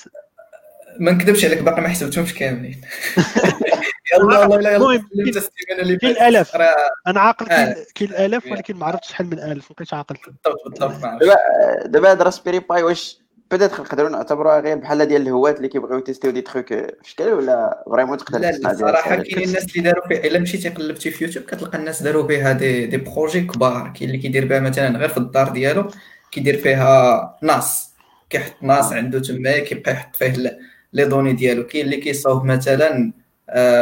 ما 0.99 1.13
نكذبش 1.13 1.45
عليك 1.45 1.63
باقي 1.63 1.83
ما 1.83 1.89
حسبتهمش 1.89 2.35
كاملين. 2.35 2.81
والله 4.19 4.61
لا 4.61 4.79
كاين 5.97 6.17
أنا 7.07 7.21
عاقل 7.21 7.47
كاين 7.47 7.69
آه. 7.69 7.77
كاين 7.95 8.11
الالاف 8.11 8.47
ولكن 8.47 8.77
ما 8.77 8.87
عرفتش 8.87 9.09
شحال 9.09 9.27
من 9.27 9.39
ألف 9.39 9.71
ما 9.71 9.75
بقيتش 9.77 9.95
عاقل. 9.95 10.17
بالضبط 10.27 10.63
بالضبط. 10.69 10.93
دابا 11.21 11.37
دابا 11.87 12.11
هاد 12.11 12.23
Raspberry 12.23 12.59
Pi 12.59 12.83
واش 12.83 13.23
بدات 13.51 13.81
نقدروا 13.81 14.09
نعتبروها 14.09 14.61
غير 14.61 14.77
بحال 14.77 15.07
ديال 15.07 15.23
الهوات 15.23 15.57
اللي 15.57 15.69
كيبغيو 15.69 15.99
يتيستيو 15.99 16.31
دي 16.31 16.41
تخوك؟ 16.41 16.67
في 16.69 16.93
شكل 17.03 17.25
ولا 17.29 17.85
vraiment 17.91 18.17
تقدر 18.19 18.39
لا 18.39 18.51
ديال 18.51 18.79
صراحة؟ 18.79 19.17
كاينين 19.17 19.49
الناس 19.49 19.65
اللي 19.77 19.81
داروا 19.91 20.09
فيه 20.09 20.17
إلا 20.17 20.39
مشيتي 20.39 20.69
قلبتي 20.69 21.11
في 21.11 21.25
يوتيوب 21.25 21.45
كتلقى 21.45 21.79
الناس 21.79 22.03
داروا 22.03 22.23
بها 22.23 22.53
des 22.53 22.87
des 22.87 22.97
projets 22.97 23.41
كبار. 23.41 23.93
كاين 23.99 24.11
اللي 24.11 24.19
كيدير 24.23 24.45
بها 24.47 24.61
مثلا 24.61 24.99
غير 24.99 25.09
في 25.09 25.19
الدار 25.19 25.49
ديالو 25.49 25.89
كيدير 26.31 26.57
فيها 26.57 27.39
NAS. 27.43 27.93
كيحط 28.31 28.53
NAS 28.63 28.93
عنده 28.93 29.19
تما 29.21 29.59
كيبقى 29.59 29.93
يحط 29.93 30.17
فيه 30.17 30.27
ل- 30.33 30.59
les 30.93 31.05
données 31.05 31.33
ديالو. 31.33 31.67
كاين 31.67 31.85
اللي 31.85 31.97
كيصاوب 31.97 32.45
مثلا 32.45 32.89
آه 32.97 33.22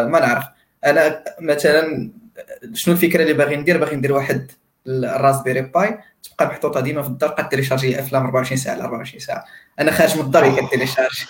ما 0.06 0.20
نعرف. 0.20 0.44
أنا 0.84 1.24
مثلا 1.40 2.10
شنو 2.74 2.94
الفكرة 2.94 3.22
اللي 3.22 3.32
باغي 3.32 3.56
ندير؟ 3.56 3.78
باغي 3.78 3.96
ندير 3.96 4.12
واحد 4.12 4.50
ال 4.86 4.93
Raspberry 4.93 5.60
Pi. 5.60 5.98
تبقى 6.22 6.46
محطوطة 6.46 6.80
ديما 6.80 7.02
في 7.02 7.08
الدار 7.08 7.30
قد 7.30 7.48
تيليشارجي 7.48 8.00
أفلام 8.00 8.24
24 8.24 8.58
ساعة 8.58 8.74
على 8.74 8.82
24 8.82 9.20
ساعة. 9.20 9.44
أنا 9.80 9.90
خارج 9.90 10.16
من 10.16 10.24
الدار 10.24 10.44
هي 10.44 10.66
كتيليشارجي 10.66 11.26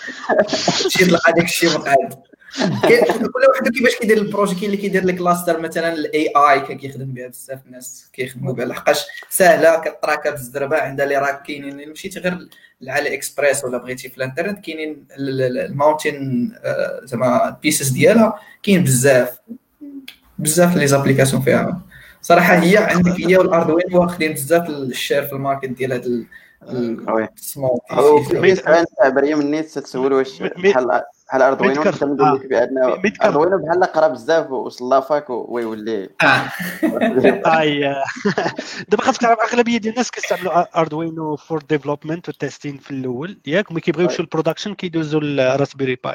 تمشي 0.83 1.05
تلقى 1.05 1.33
داك 1.33 1.45
الشيء 1.45 1.69
مقعد 1.69 2.13
كل 2.57 3.41
واحد 3.49 3.67
كيفاش 3.77 3.95
كيدير 3.95 4.17
ال 4.17 4.22
projet 4.22 4.55
كاين 4.55 4.65
اللي 4.65 4.77
كيدير 4.77 5.05
لك 5.05 5.15
cluster 5.17 5.59
مثلا 5.59 5.93
ال 5.93 6.27
AI 6.37 6.75
كيخدم 6.75 7.05
بها 7.13 7.27
بزاف 7.27 7.59
الناس 7.67 8.05
كيخدموا 8.13 8.53
بها 8.53 8.65
لحقاش 8.65 9.05
ساهله 9.29 9.79
كتراكا 9.79 10.29
بالزربه 10.29 10.77
عندها 10.77 11.05
لي 11.05 11.17
راك 11.17 11.43
كاينين 11.43 11.69
اللي 11.69 11.85
مشيتي 11.85 12.19
غير 12.19 12.47
لعلي 12.81 13.13
إكسبريس 13.13 13.65
ولا 13.65 13.77
بغيتي 13.77 14.09
في 14.09 14.17
الانترنت 14.17 14.65
كاينين 14.65 15.05
ال- 15.17 15.41
ال- 15.41 15.57
الماونتين 15.57 16.51
آه، 16.63 17.01
زعما 17.03 17.57
بيسز 17.61 17.89
ديالها 17.89 18.39
كاين 18.63 18.83
بزاف 18.83 19.39
بزاف 20.39 20.75
لي 20.77 20.87
زابليكاسيون 20.87 21.41
فيها 21.41 21.81
صراحة 22.21 22.53
هي 22.55 22.77
عندك 22.77 23.21
هي 23.21 23.37
والاردوينو 23.37 24.01
واخدين 24.01 24.33
بزاف 24.33 24.69
الشير 24.69 25.25
في 25.25 25.33
الماركت 25.33 25.69
ديال 25.69 25.91
هاد 25.93 26.07
وي. 26.07 27.27
السمول 27.37 27.79
بيسز. 27.89 28.31
بالنسبة 28.31 28.79
انت 28.79 28.87
النيت 29.41 29.65
تتسول 29.65 30.13
واش 30.13 30.41
بحال 30.41 31.01
بحال 31.31 31.41
اردوينو 31.41 31.73
ميدكر. 31.73 31.91
كنت 31.91 32.03
نقول 32.03 32.35
لك 32.35 32.45
بان. 32.49 33.13
اردوينو 33.23 33.57
بحال 33.57 33.83
قرا 33.83 34.07
بزاف 34.07 34.51
ووصل 34.51 34.89
لافاك 34.89 35.29
ويولي. 35.29 36.09
آه. 36.23 36.51
اي 37.59 37.95
دابا 38.89 39.03
خاصك 39.03 39.21
تعرف 39.21 39.39
أغلبية 39.39 39.77
ديال 39.77 39.93
الناس 39.93 40.11
كيستعملوا 40.11 40.79
Arduino 40.79 41.35
for 41.35 41.61
development 41.61 42.29
و 42.29 42.35
testing 42.35 42.77
في 42.77 42.91
الأول 42.91 43.41
ياك؟ 43.47 43.71
ملي 43.71 43.81
كيبغيو 43.81 44.05
يمشيو 44.05 44.19
لل 44.19 44.28
production 44.28 44.73
كيدوزوا 44.73 45.21
ال 45.23 45.30
Raspberry 45.30 45.97
Pi 46.03 46.13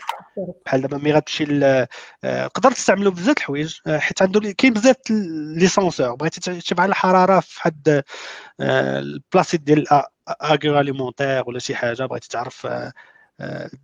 بحال 0.67 0.83
دابا 0.83 0.97
ملي 0.97 1.13
غتمشي 1.13 1.47
آه، 2.25 2.47
تقدر 2.47 2.71
تستعملو 2.71 3.11
بزاف 3.11 3.37
الحوايج. 3.37 3.77
آه، 3.87 3.99
حيت 3.99 4.23
عنده 4.23 4.53
كاين 4.53 4.73
بزاف 4.73 4.97
les 5.57 5.67
senseurs. 5.67 6.15
بغيتي 6.15 6.61
تشوف 6.61 6.81
على 6.81 6.89
الحراره 6.89 7.41
في 7.41 7.63
حد 7.63 8.03
آه، 8.61 8.99
البلاصيط 8.99 9.61
ديال 9.61 9.87
agroalimentaire 10.43 11.45
ولا 11.47 11.59
شي 11.59 11.75
حاجة. 11.75 12.07
بغيتي 12.07 12.29
تعرف 12.29 12.67
آه، 12.67 12.71
آه، 12.71 12.93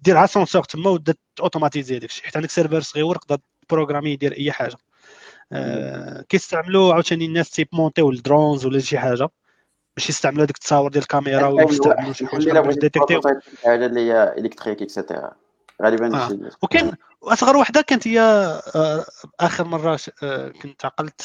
دير 0.03 0.17
على 0.17 0.29
senseur 0.29 0.65
تما 0.65 0.91
وتبدا 0.91 1.15
اوتوماتيزي 1.41 1.99
داك 1.99 2.11
الشيء. 2.11 2.25
حيت 2.25 2.37
عندك 2.37 2.51
serveur 2.51 2.81
صغير 2.81 3.15
تقدر 3.15 3.38
بروغرامي 3.71 4.11
يدير 4.11 4.37
أي 4.37 4.53
حاجة. 4.53 4.77
آه، 5.53 6.25
كيستعملوا 6.29 6.95
عاوتاني 6.95 7.27
الناس 7.27 7.51
تيب 7.51 7.69
مونتيو 7.73 8.11
ال 8.11 8.19
drones 8.19 8.67
ولا 8.67 8.79
شي 8.79 8.99
حاجة. 8.99 9.29
باش 9.97 10.09
يستعملوا 10.09 10.45
هذيك 10.45 10.57
التصاور 10.57 10.91
ديال 10.91 11.03
الكاميرا 11.03 11.47
ويستعملوا 11.47 12.12
شي 12.12 12.27
حاجة. 12.27 12.61
باش 12.61 12.75
ديتيكتيو. 12.75 13.21
حاجة 13.65 13.87
اللي 13.87 14.01
هي 14.01 14.35
électrique 14.38 14.83
et 14.83 14.95
cetera 14.95 15.33
غالبا 15.83 16.17
آه. 16.17 16.38
وكان 16.62 16.93
أصغر 17.23 17.57
وحدة 17.57 17.81
كانت 17.81 18.09
هي 18.09 18.21
آه، 18.21 19.05
آخر 19.41 19.65
مرة 19.65 19.99
آه، 20.23 20.49
كنت 20.49 20.85
عقلت 20.85 21.23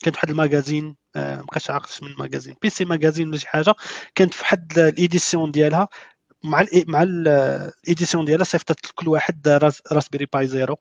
كانت 0.00 0.16
واحد 0.16 0.30
ال 0.30 0.37
magazine 0.37 0.96
آه، 1.16 1.36
ما 1.36 1.42
بقيتش 1.42 1.70
عاقل 1.70 1.88
من 2.02 2.14
magazine 2.18 2.54
PC 2.62 2.84
Magazine 2.84 3.28
ولا 3.28 3.38
شي 3.38 3.48
حاجة. 3.48 3.74
كانت 4.14 4.34
في 4.34 4.42
واحد 4.42 4.78
ال 4.78 4.87
édition 4.87 5.50
ديالها. 5.50 5.88
مع 6.44 6.60
ال 6.60 6.84
مع 6.88 7.02
ال- 7.02 7.28
ال 7.84 7.89
édition 7.89 8.24
ديالها 8.24 8.44
صيفطت 8.44 8.86
لكل 8.86 9.08
واحد 9.08 9.48
راس 9.48 9.82
Raspberry 9.92 10.26
Pi 10.32 10.46
Zero. 10.46 10.76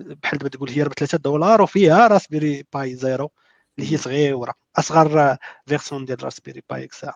بحال 0.00 0.38
دابا 0.38 0.48
تقول 0.48 0.70
هي 0.70 0.84
ب 0.84 0.92
3 0.92 1.18
دولار 1.18 1.62
وفيها 1.62 2.06
Raspberry 2.08 2.64
Pi 2.74 2.94
Zero 2.94 3.30
اللي 3.78 3.92
هي 3.92 3.96
صغيرة. 3.96 4.54
أصغر 4.76 5.36
version 5.66 6.04
ديال 6.04 6.24
Raspberry 6.24 6.62
Pi 6.70 6.84
exact 6.84 7.14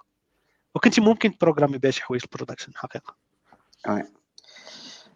وكنتي 0.74 1.00
ممكن 1.00 1.38
تبروغرامي 1.38 1.78
بها 1.78 1.90
شي 1.90 2.02
حوايج 2.02 2.22
ال 2.24 2.29
production 2.29 2.72
حقيقة. 2.76 3.16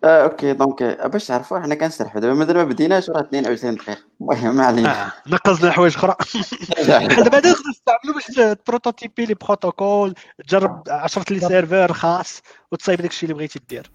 آه 0.04 0.22
okay 0.24 0.52
donc 0.52 0.83
آه، 0.82 1.06
باش 1.06 1.26
تعرفوا 1.26 1.58
حنا 1.60 1.74
كنسرحوا. 1.74 2.20
دابا 2.20 2.34
مازال 2.34 2.56
ما 2.56 2.64
بديناش 2.64 3.10
راه 3.10 3.20
22 3.20 3.74
دقيقة. 3.74 3.98
المهم 4.20 4.56
ما 4.56 4.64
علينا. 4.66 5.06
آه. 5.06 5.12
نقصنا 5.26 5.70
حوايج 5.70 5.96
أخرى. 5.96 6.14
بحال 6.88 7.08
دابا 7.24 7.38
هذا 7.38 7.52
تقدر 7.52 7.72
تستعملو 7.72 8.14
باش 8.14 8.56
تبروتوتيبي 8.64 9.26
les 9.26 9.35
protocoles 9.35 10.14
تجرب 10.48 10.82
10 10.88 11.24
les 11.33 11.40
serveurs 11.40 11.92
خاص 11.92 12.42
وتصايب 12.72 13.00
داك 13.00 13.10
الشيء 13.10 13.28
اللي 13.28 13.34
بغيتي 13.38 13.60
دير. 13.68 13.90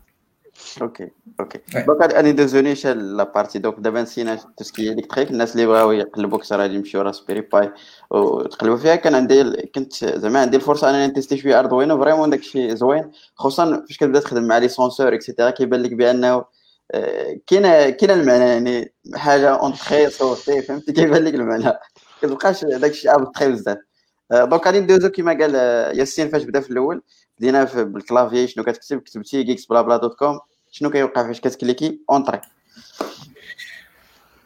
أوكي 0.81 1.11
أوكي. 1.39 1.59
دونك 1.87 2.01
غادي 2.15 2.31
ندوزو 2.31 2.59
نيشان 2.59 3.17
la 3.17 3.23
partie 3.23 3.59
donc 3.59 3.79
دابا 3.79 4.01
نسينا 4.01 4.39
tout 4.57 4.72
ce 4.72 4.80
qui 4.80 4.91
électrique 4.91 5.31
الناس 5.31 5.55
اللي 5.55 5.65
بغاو 5.65 5.91
يقلبوا 5.91 6.37
كثر 6.37 6.59
غادي 6.59 6.75
يمشيو 6.75 7.01
Raspberry 7.01 7.41
Pi 7.41 7.71
وتقلبوا 8.09 8.77
فيها 8.77 8.95
كان 8.95 9.15
عندي 9.15 9.43
كنت 9.75 9.93
زعما 10.05 10.41
عندي 10.41 10.57
الفرصه 10.57 10.89
انني 10.89 11.07
ن 11.07 11.12
tester 11.12 11.37
شوية 11.37 11.59
Arduino 11.59 11.97
vraiment 11.97 12.29
داكشي 12.29 12.75
زوين 12.75 13.11
خصوصا 13.35 13.83
فاش 13.87 13.97
كتبدا 13.97 14.19
تخدم 14.19 14.43
مع 14.43 14.57
les 14.57 14.67
senseurs 14.67 15.13
et 15.13 15.22
cetera 15.22 15.49
كيبان 15.49 15.81
لك 15.83 15.93
بانه 15.93 16.45
كاين 17.47 17.89
كاين 17.89 18.11
المعنى 18.11 18.43
يعني 18.43 18.93
حاجة 19.15 19.55
entre 19.55 20.09
guillemets 20.09 20.61
فهمتي 20.61 20.91
كيبان 20.93 21.23
لك 21.23 21.33
المعنى 21.33 21.73
كتبقاش 22.21 22.65
داكشي 22.65 23.09
abstrait 23.09 23.51
بزاف 23.51 23.77
donc 24.31 24.65
غادي 24.65 24.79
ندوزو 24.79 25.09
كما 25.09 25.31
قال 25.33 25.55
ياسين 25.99 26.29
فاش 26.29 26.43
بدا 26.43 26.59
في 26.59 26.71
الأول 26.71 27.01
بدينا 27.39 27.65
في- 27.65 27.83
بال 27.83 27.98
clavier 27.98 28.47
شنو 28.47 28.63
كتكتب؟ 28.63 28.99
كتبتي 29.01 29.43
جي 29.43 29.58
X 29.58 29.65
بلا 29.65 29.81
بلا 29.81 29.97
dot 29.97 30.15
com 30.19 30.39
شنو 30.71 30.89
كيوقع؟ 30.89 31.27
فاش 31.27 31.41
كت 31.41 31.53
cliquer؟ 31.53 31.99
entrée 32.09 32.41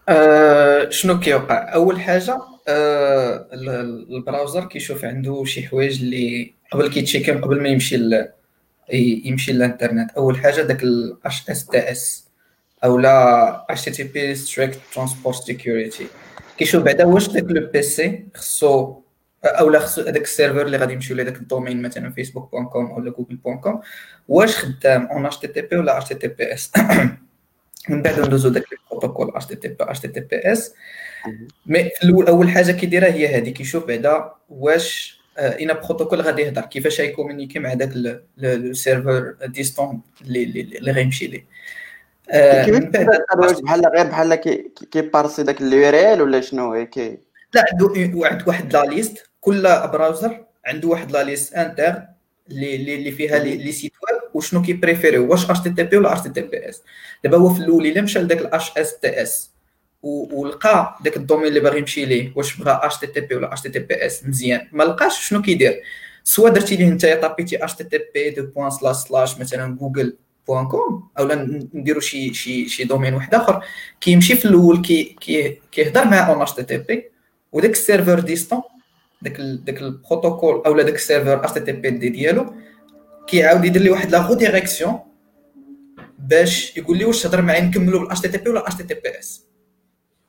آه، 0.09 0.89
شنو 0.89 1.19
كيوقع؟ 1.19 1.73
أول 1.73 1.99
حاجة 1.99 2.39
ال- 2.67 4.15
ال 4.15 4.21
browser 4.22 4.65
كيشوف 4.65 5.05
عنده 5.05 5.43
شي 5.45 5.67
حوايج 5.67 6.01
اللي 6.01 6.53
قبل 6.71 6.89
كيتشيكي 6.89 7.31
قبل 7.31 7.61
ما 7.61 7.69
يمشي 7.69 7.97
ل... 7.97 8.29
يمشي 8.93 9.51
للإنترنت. 9.53 10.11
أول 10.11 10.37
حاجة 10.37 10.61
داك 10.61 10.83
ال 10.83 11.17
HSTS 11.27 11.99
أو 12.83 12.97
لا 12.97 13.65
HTTP 13.71 14.37
Strict 14.47 14.75
Transport 14.97 15.35
Security. 15.51 16.03
كيشوف 16.57 16.83
بعدا 16.83 17.05
واش 17.05 17.27
داك 17.29 17.43
le 17.43 17.67
PC 17.73 18.25
خصو 18.35 19.01
أو 19.45 19.69
لا 19.69 19.79
خصو 19.79 20.01
هذاك 20.01 20.21
ال 20.21 20.26
serveur 20.26 20.61
اللي 20.61 20.77
غادي 20.77 20.93
يمشيو 20.93 21.17
لهذاك 21.17 21.35
ال 21.35 21.41
domaine 21.41 21.81
مثلا 21.81 22.11
Facebook 22.11 22.51
point 22.51 22.65
com 22.65 22.91
ولا 22.91 23.11
Google 23.11 23.35
point 23.35 23.57
com 23.57 23.81
واش 24.27 24.57
خدام 24.57 25.05
اون 25.05 25.25
اتش 25.25 25.37
تي 25.37 25.47
تي 25.47 25.61
بي 25.61 25.77
ولا 25.77 25.97
اتش 25.97 26.09
تي 26.09 26.15
تي 26.15 26.27
بي 26.27 26.53
اس 26.53 26.71
من 27.89 28.01
بعد 28.01 28.19
ندوزو 28.19 28.49
داك 28.49 28.63
البروتوكول 28.71 29.31
اتش 29.35 29.45
تي 29.45 29.55
تي 29.55 29.67
بي 29.67 29.75
اتش 29.81 29.99
تي 29.99 30.07
تي 30.07 30.19
بي 30.19 30.51
اس 30.51 30.73
مي 31.65 31.83
في 31.83 32.03
الأول 32.03 32.27
أول 32.27 32.49
حاجة 32.49 32.71
كيديرها 32.71 33.13
هي 33.13 33.37
هذه 33.37 33.49
كيشوف 33.49 33.85
بعدا 33.85 34.31
واش 34.49 35.19
آه، 35.37 35.49
un 35.61 35.73
protocole 35.73 36.21
غادي 36.21 36.41
يهضر 36.41 36.61
كيفاش 36.61 37.01
غي 37.01 37.10
communiquer 37.10 37.59
مع 37.59 37.73
داك 37.73 38.19
le 38.37 38.73
serveur 38.73 39.35
distant 39.45 40.01
اللي 40.21 40.61
اللي 40.61 40.91
غيمشي 40.91 41.27
ليه. 41.27 41.45
آه، 42.31 42.65
من 42.71 42.91
بعد 42.91 43.07
بحال 43.63 43.85
غير 43.87 44.05
بحال 44.05 44.35
كي 44.35 44.71
كي 44.91 45.04
parser 45.04 45.43
داك 45.43 45.61
ال 45.61 45.87
URL 45.87 46.21
ولا 46.21 46.41
شنو؟ 46.41 46.73
هي 46.73 46.85
كي 46.85 47.17
لا 47.53 47.65
عنده 47.71 48.17
واحد 48.17 48.47
واحد 48.47 48.73
لا 48.73 48.85
ليست 48.85 49.28
كل 49.49 49.61
براوزر 49.63 50.45
عنده 50.65 50.87
واحد 50.87 51.11
la 51.11 51.23
liste 51.23 51.53
interne 51.53 52.01
اللي 52.51 52.95
اللي 52.95 53.11
فيها 53.11 53.39
les 53.39 53.71
sites 53.71 53.91
web 53.91 54.21
وشنو 54.33 54.61
كي 54.61 54.73
préférer 54.73 55.20
و؟ 55.20 55.31
واش 55.31 55.49
اتش 55.49 55.59
تي 55.59 55.69
تي 55.69 55.83
بي 55.83 55.97
ولا 55.97 56.13
اتش 56.13 56.21
تي 56.21 56.29
تي 56.29 56.41
بي 56.41 56.69
اس 56.69 56.81
دابا 57.23 57.37
هو 57.37 57.53
في 57.53 57.59
الأول 57.59 57.85
الا 57.85 58.01
مشى 58.01 58.19
لذاك 58.19 58.37
ال 58.37 58.77
HSTS 58.77 59.51
ولقى 60.03 60.97
داك 61.03 61.17
ال 61.17 61.21
domaine 61.21 61.47
اللي 61.47 61.59
باغي 61.59 61.79
يمشي 61.79 62.05
ليه 62.05 62.33
واش 62.35 62.57
بغى 62.57 62.79
اتش 62.83 62.97
تي 62.97 63.07
تي 63.07 63.21
بي 63.21 63.35
ولا 63.35 63.53
اتش 63.53 63.61
تي 63.61 63.69
تي 63.69 63.79
بي 63.79 64.05
اس 64.05 64.25
مزيان. 64.25 64.67
ما 64.71 64.83
لقاش 64.83 65.27
شنو 65.27 65.41
كيدير. 65.41 65.81
soit 66.23 66.49
درتي 66.49 66.75
ليه 66.75 66.87
انت 66.87 67.05
taper 67.05 67.41
يتي 67.42 67.63
HTTP 67.63 67.73
deux 67.75 67.99
points 68.13 68.69
slash 68.69 68.95
slash 68.95 69.39
مثلا 69.39 69.75
جوجل 69.75 70.17
point 70.47 70.67
com 70.67 71.09
أولا 71.19 71.67
نديرو 71.73 71.99
شي 71.99 72.33
شي 72.33 72.69
شي 72.69 72.83
domaine 72.83 73.13
واحد 73.13 73.35
آخر. 73.35 73.63
كيمشي 74.01 74.35
في 74.35 74.45
الأول 74.45 74.81
كي 74.81 75.15
كي 75.21 75.61
كيهضر 75.71 76.05
مع 76.05 76.29
en 76.29 76.41
HTTP 76.41 77.11
وداك 77.51 77.71
ال 77.71 77.77
serveur 77.77 78.19
distant 78.19 78.61
داك 79.21 79.39
ال 79.39 79.65
داك 79.65 79.81
البروتوكول 79.81 80.63
اولا 80.65 80.83
داك 80.83 80.95
ال 80.95 81.01
serveur 81.01 81.43
HTTP 81.45 81.89
دي 81.89 82.09
ديالو 82.09 82.53
كيعاود 83.27 83.65
يدير 83.65 83.81
لي 83.81 83.89
واحد 83.89 84.11
la 84.11 84.29
redirection 84.29 84.99
باش 86.19 86.77
يقول 86.77 86.97
لي 86.97 87.05
واش 87.05 87.23
تهضر 87.23 87.41
معايا 87.41 87.61
نكملوا 87.61 87.99
بالاتش 87.99 88.21
تي 88.21 88.27
تي 88.27 88.37
بي 88.37 88.49
ولا 88.49 88.67
اتش 88.67 88.75
تي 88.75 88.83
تي 88.83 88.93
بي 88.93 89.19
اس 89.19 89.45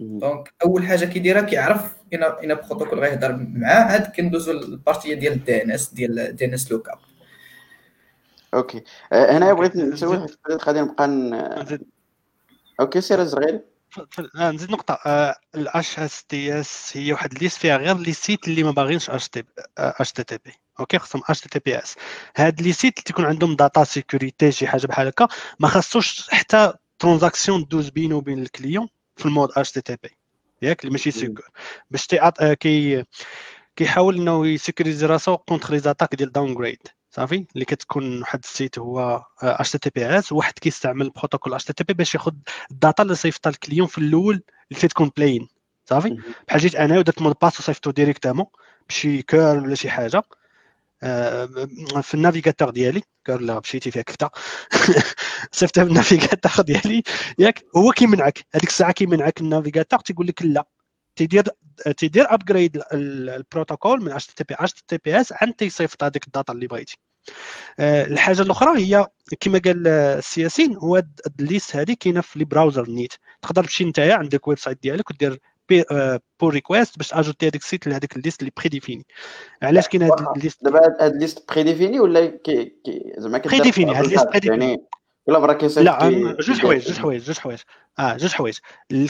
دونك 0.00 0.55
أول 0.64 0.87
حاجة 0.87 1.05
كيديرها 1.05 1.42
كيعرف 1.42 1.96
ان 2.14 2.22
un 2.22 2.54
protocole 2.54 2.98
غيهضر 2.98 3.37
معاه 3.37 3.83
عاد 3.85 4.07
كندوزو 4.07 4.53
لل 4.52 4.68
partie 4.68 5.14
ديال 5.14 5.33
ال 5.32 5.62
DNS 5.62 5.94
ديال 5.94 6.18
ال 6.18 6.44
DNS 6.44 6.72
lookup 6.72 6.98
OK. 8.54 8.84
آه، 9.12 9.38
هنا. 9.38 9.53
بغيت 9.53 9.76
بدات 9.76 10.64
غادي 10.68 10.81
نبقى 10.81 11.79
أوكي 12.81 13.00
سير 13.00 13.22
آه، 13.22 13.62
نزيد 14.37 14.70
نقطة. 14.70 14.98
ال 15.54 15.98
HSTS 15.98 16.96
هي 16.96 17.12
واحد 17.12 17.35
liste 17.42 17.58
فيها 17.59 17.76
غير 17.76 17.96
les 17.96 18.12
sites 18.12 18.48
اللي 18.48 18.62
ما 18.62 18.70
باغينش 18.70 19.11
اش 19.11 19.29
تي 19.29 19.44
اش 19.79 20.12
تي 20.12 20.24
تي 20.24 20.38
بي 20.44 20.53
أوكي 20.81 20.98
خصهم 20.98 21.22
اش 21.29 21.40
تي 21.40 21.48
تي 21.48 21.59
بي 21.59 21.79
اس 21.79 21.96
هاد 22.37 22.62
les 22.62 22.72
sites 22.72 22.94
اللي 22.94 23.05
تيكون 23.05 23.24
عندهم 23.24 23.57
data 23.56 23.84
security 23.84 24.52
شي 24.53 24.66
حاجة 24.66 24.87
بحال 24.87 25.07
هكا 25.07 25.29
ما 25.61 25.68
خاصوش 25.68 26.31
حتى 26.31 26.72
transaction 26.98 27.64
دوز 27.64 27.88
بينه 27.88 28.16
وبين 28.16 28.42
ال 28.42 28.49
client 28.49 28.88
في 29.16 29.26
ال 29.26 29.31
mode 29.31 29.48
HTTP 29.56 30.10
ياك 30.62 30.81
اللي 30.81 30.92
ماشي 30.92 31.11
secure 31.10 31.48
باش 31.90 32.07
آه، 32.40 32.55
كي 32.55 33.05
كيحاول 33.76 34.16
إنه 34.16 34.46
ي 34.46 34.52
sécuriser 34.52 35.06
راسو 35.07 35.37
contre 35.36 35.72
les 35.72 35.78
attaques 35.78 36.14
ديال 36.14 36.33
downgrade 36.32 36.82
صافي 37.10 37.46
اللي 37.54 37.64
كتكون 37.64 38.20
واحد 38.20 38.40
ال 38.44 38.51
site 38.51 38.78
هو 38.78 39.24
HTTP 39.42 40.18
اس 40.18 40.32
واحد 40.32 40.52
كيستعمل 40.58 41.06
البروتوكول 41.06 41.54
اش 41.54 41.64
تي 41.64 41.72
تي 41.72 41.84
بي 41.84 41.94
باش 41.94 42.14
ياخذ 42.14 42.32
ال 42.70 42.77
data 42.77 43.02
اللي 43.02 43.14
صيفطها 43.14 43.50
ال 43.50 43.56
client 43.56 43.86
في 43.86 43.98
الأول 43.98 44.42
اللي 44.72 44.88
تكون 44.88 45.10
plain 45.16 45.48
صافي. 45.84 46.16
بحال 46.48 46.60
جيت 46.60 46.74
أنا 46.74 46.98
ودرت 46.98 47.22
mot 47.22 47.31
de 47.31 47.36
passe 47.42 47.60
وصيفطو 47.60 47.90
directement 47.90 48.46
بشي 48.88 49.22
cURL 49.22 49.58
ولا 49.58 49.74
شي 49.74 49.90
حاجة. 49.90 50.22
آه، 51.02 51.46
في 52.02 52.14
ال 52.14 52.20
navigateur 52.20 52.70
ديالي 52.70 53.02
اللي 53.28 53.60
مشيتي 53.60 53.90
فيها 53.90 54.02
كفته 54.02 54.30
صيفطها 55.52 55.84
في 55.84 55.90
ال 55.90 55.97
navigateur 55.97 56.64
ديالي 56.64 57.02
ياك 57.38 57.64
هو 57.76 57.92
كيمنعك. 57.92 58.38
هذيك 58.54 58.68
الساعة 58.68 58.92
كيمنعك 58.92 59.40
ال 59.40 59.46
navigateur 59.46 60.00
تيقول 60.00 60.26
لك 60.26 60.42
لا. 60.42 60.66
تيدير 61.16 61.44
تيدير 61.96 62.34
upgrade 62.34 62.82
البروتوكول 62.92 64.02
من 64.04 64.12
اتش 64.12 64.26
تي 64.26 64.44
بي 64.44 64.54
اتش 64.58 64.72
تي 64.88 64.98
بي 65.04 65.20
اس 65.20 65.32
عند 65.32 65.54
تيصيفط 65.54 66.04
هذيك 66.04 66.26
ال 66.26 66.32
data 66.32 66.52
اللي 66.52 66.66
بغيتي. 66.66 66.98
آه، 67.80 68.04
الحاجة 68.04 68.42
الأخرى 68.42 68.78
هي 68.80 69.06
كما 69.40 69.58
قال 69.64 69.88
آه، 69.88 70.18
سي 70.18 70.38
ياسين 70.38 70.76
هو 70.76 70.96
هاد 70.96 71.20
ال 71.40 71.46
liste 71.46 71.76
هذه 71.76 71.96
كاينة 72.00 72.20
في 72.20 72.38
les 72.38 72.44
browsers 72.44 72.90
net. 72.90 73.12
تقدر 73.42 73.64
تمشي 73.64 73.84
نتايا 73.84 74.14
عندك 74.14 74.48
website 74.48 74.82
ديالك 74.82 75.10
ودير 75.10 75.38
pull 76.40 76.54
request 76.54 76.96
باش 76.98 77.14
ajouter 77.14 77.46
هذيك 77.48 77.62
ال 77.62 77.67
site 77.67 77.86
لهذيك 77.86 78.16
ال 78.16 78.20
liste 78.20 78.40
اللي 78.40 78.52
prédéfinie 78.56 79.06
علاش 79.62 79.88
كاين 79.88 80.02
هاد 80.02 80.10
واخا. 80.10 80.32
ال 80.36 80.41
liste 80.41 80.64
دابا 80.64 80.78
هاد- 80.78 80.96
هاد 81.00 81.16
liste 81.16 81.52
prédéfinie 81.52 82.00
ولا 82.00 82.26
كي 82.26 82.76
زعما 83.18 83.38
prédéfinie، 83.38 83.94
هاد 83.94 84.06
ليست 84.06 84.26
بري 84.28 84.48
يعني 84.48 84.82
مره 85.28 85.52
كيصيفط 85.52 85.87
la 85.86 85.98
جوج 86.40 86.61
حوايج 86.61 86.83
جوج 86.83 86.98
حوايج 86.98 87.22
جوج 87.22 87.38
حوايج. 87.38 87.59
آه 87.98 88.16
جوج 88.16 88.33
حوايج. 88.33 88.59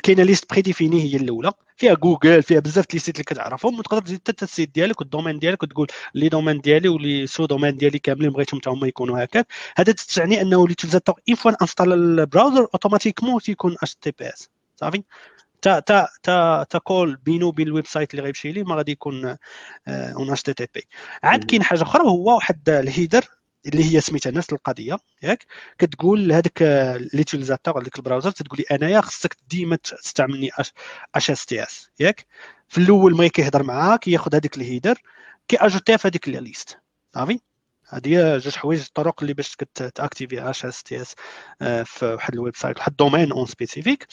كاينة 0.02 0.22
liste 0.22 0.50
prédéfinie 0.50 1.02
هي 1.02 1.16
الأولى. 1.16 1.52
فيها 1.76 1.94
جوجل 1.94 2.42
فيها 2.42 2.60
بزاف 2.60 2.84
les 2.92 2.98
sites 2.98 3.14
اللي 3.14 3.24
كتعرفهم 3.24 3.78
وتقدر 3.78 4.02
تزيد 4.02 4.20
حتى 4.28 4.44
ال 4.44 4.50
site 4.50 4.74
ديالك 4.74 5.00
وال 5.00 5.09
domaine 5.09 5.38
ديالك 5.38 5.62
وتقول 5.62 5.86
les 6.14 6.28
domaines 6.28 6.60
ديالي 6.60 6.88
و 6.88 7.26
les 7.26 7.46
sous-domaines 7.46 7.76
ديالي 7.76 7.98
كاملين 7.98 8.30
بغيتهم 8.30 8.60
حتى 8.60 8.70
هما 8.70 8.86
يكونوا 8.86 9.24
هكاك. 9.24 9.46
هذا 9.76 9.94
تعني 10.14 10.40
أنه 10.40 10.68
l'utilisateur 10.68 11.14
une 11.28 11.36
fois 11.36 11.52
installe 11.62 11.92
ال 11.92 12.01
browser 12.01 12.60
automatiquement 12.60 13.40
تيكون 13.40 13.76
HTTPS 13.82 14.50
صافي؟ 14.76 15.02
تا 15.62 15.80
تا 15.80 16.08
تا 16.22 16.66
تا 16.70 16.78
call 16.78 17.16
بينه 17.16 17.46
وبين 17.46 17.68
ال 17.68 17.86
website 17.86 18.10
اللي 18.14 18.22
غيمشي 18.22 18.52
ليه 18.52 18.64
ما 18.64 18.74
غادي 18.74 18.92
يكون 18.92 19.36
en 19.88 20.30
HTTP 20.30 20.82
عاد. 21.22 21.44
كاين 21.44 21.62
حاجة 21.62 21.82
أخرى 21.82 22.02
هو 22.02 22.34
واحد 22.34 22.68
ال 22.68 22.75
header. 22.75 23.24
اللي 23.66 23.94
هي 23.94 24.00
سميتها 24.00 24.32
نفس 24.32 24.52
القضية 24.52 24.98
ياك؟ 25.22 25.46
كتقول 25.78 26.28
لهذاك 26.28 26.62
l'utilisateur 27.14 27.82
هذاك 27.82 27.98
ال 27.98 28.02
browser 28.02 28.30
تقول 28.30 28.58
لي 28.58 28.76
أنايا 28.76 29.00
خصك 29.00 29.36
ديما 29.48 29.76
تستعملني 29.76 30.50
HSTS 31.14 31.90
ياك؟ 32.00 32.26
في 32.68 32.78
الأول 32.78 33.16
ما 33.16 33.28
كيهضر 33.28 33.62
معاك 33.62 34.08
ياخذ 34.08 34.34
هذيك 34.34 34.56
ال 34.56 34.62
header 34.62 34.98
كي 35.48 35.56
ajouter 35.56 35.91
ها 35.91 35.96
في 35.96 36.08
هذيك 36.08 36.28
liste. 36.28 36.78
صافي 37.14 37.40
هذه 37.88 38.38
جوج 38.38 38.54
حوايج 38.56 38.80
الطرق 38.80 39.22
اللي 39.22 39.34
باش 39.34 39.56
ت 39.74 39.84
activer 39.84 40.50
HSTS 40.50 41.14
في 41.84 42.06
واحد 42.06 42.34
ال 42.34 42.56
website 42.56 42.78
واحد 42.78 42.90
ال 42.90 42.95
domaine 42.96 43.32
en 43.32 43.46
spécifique. 43.46 44.06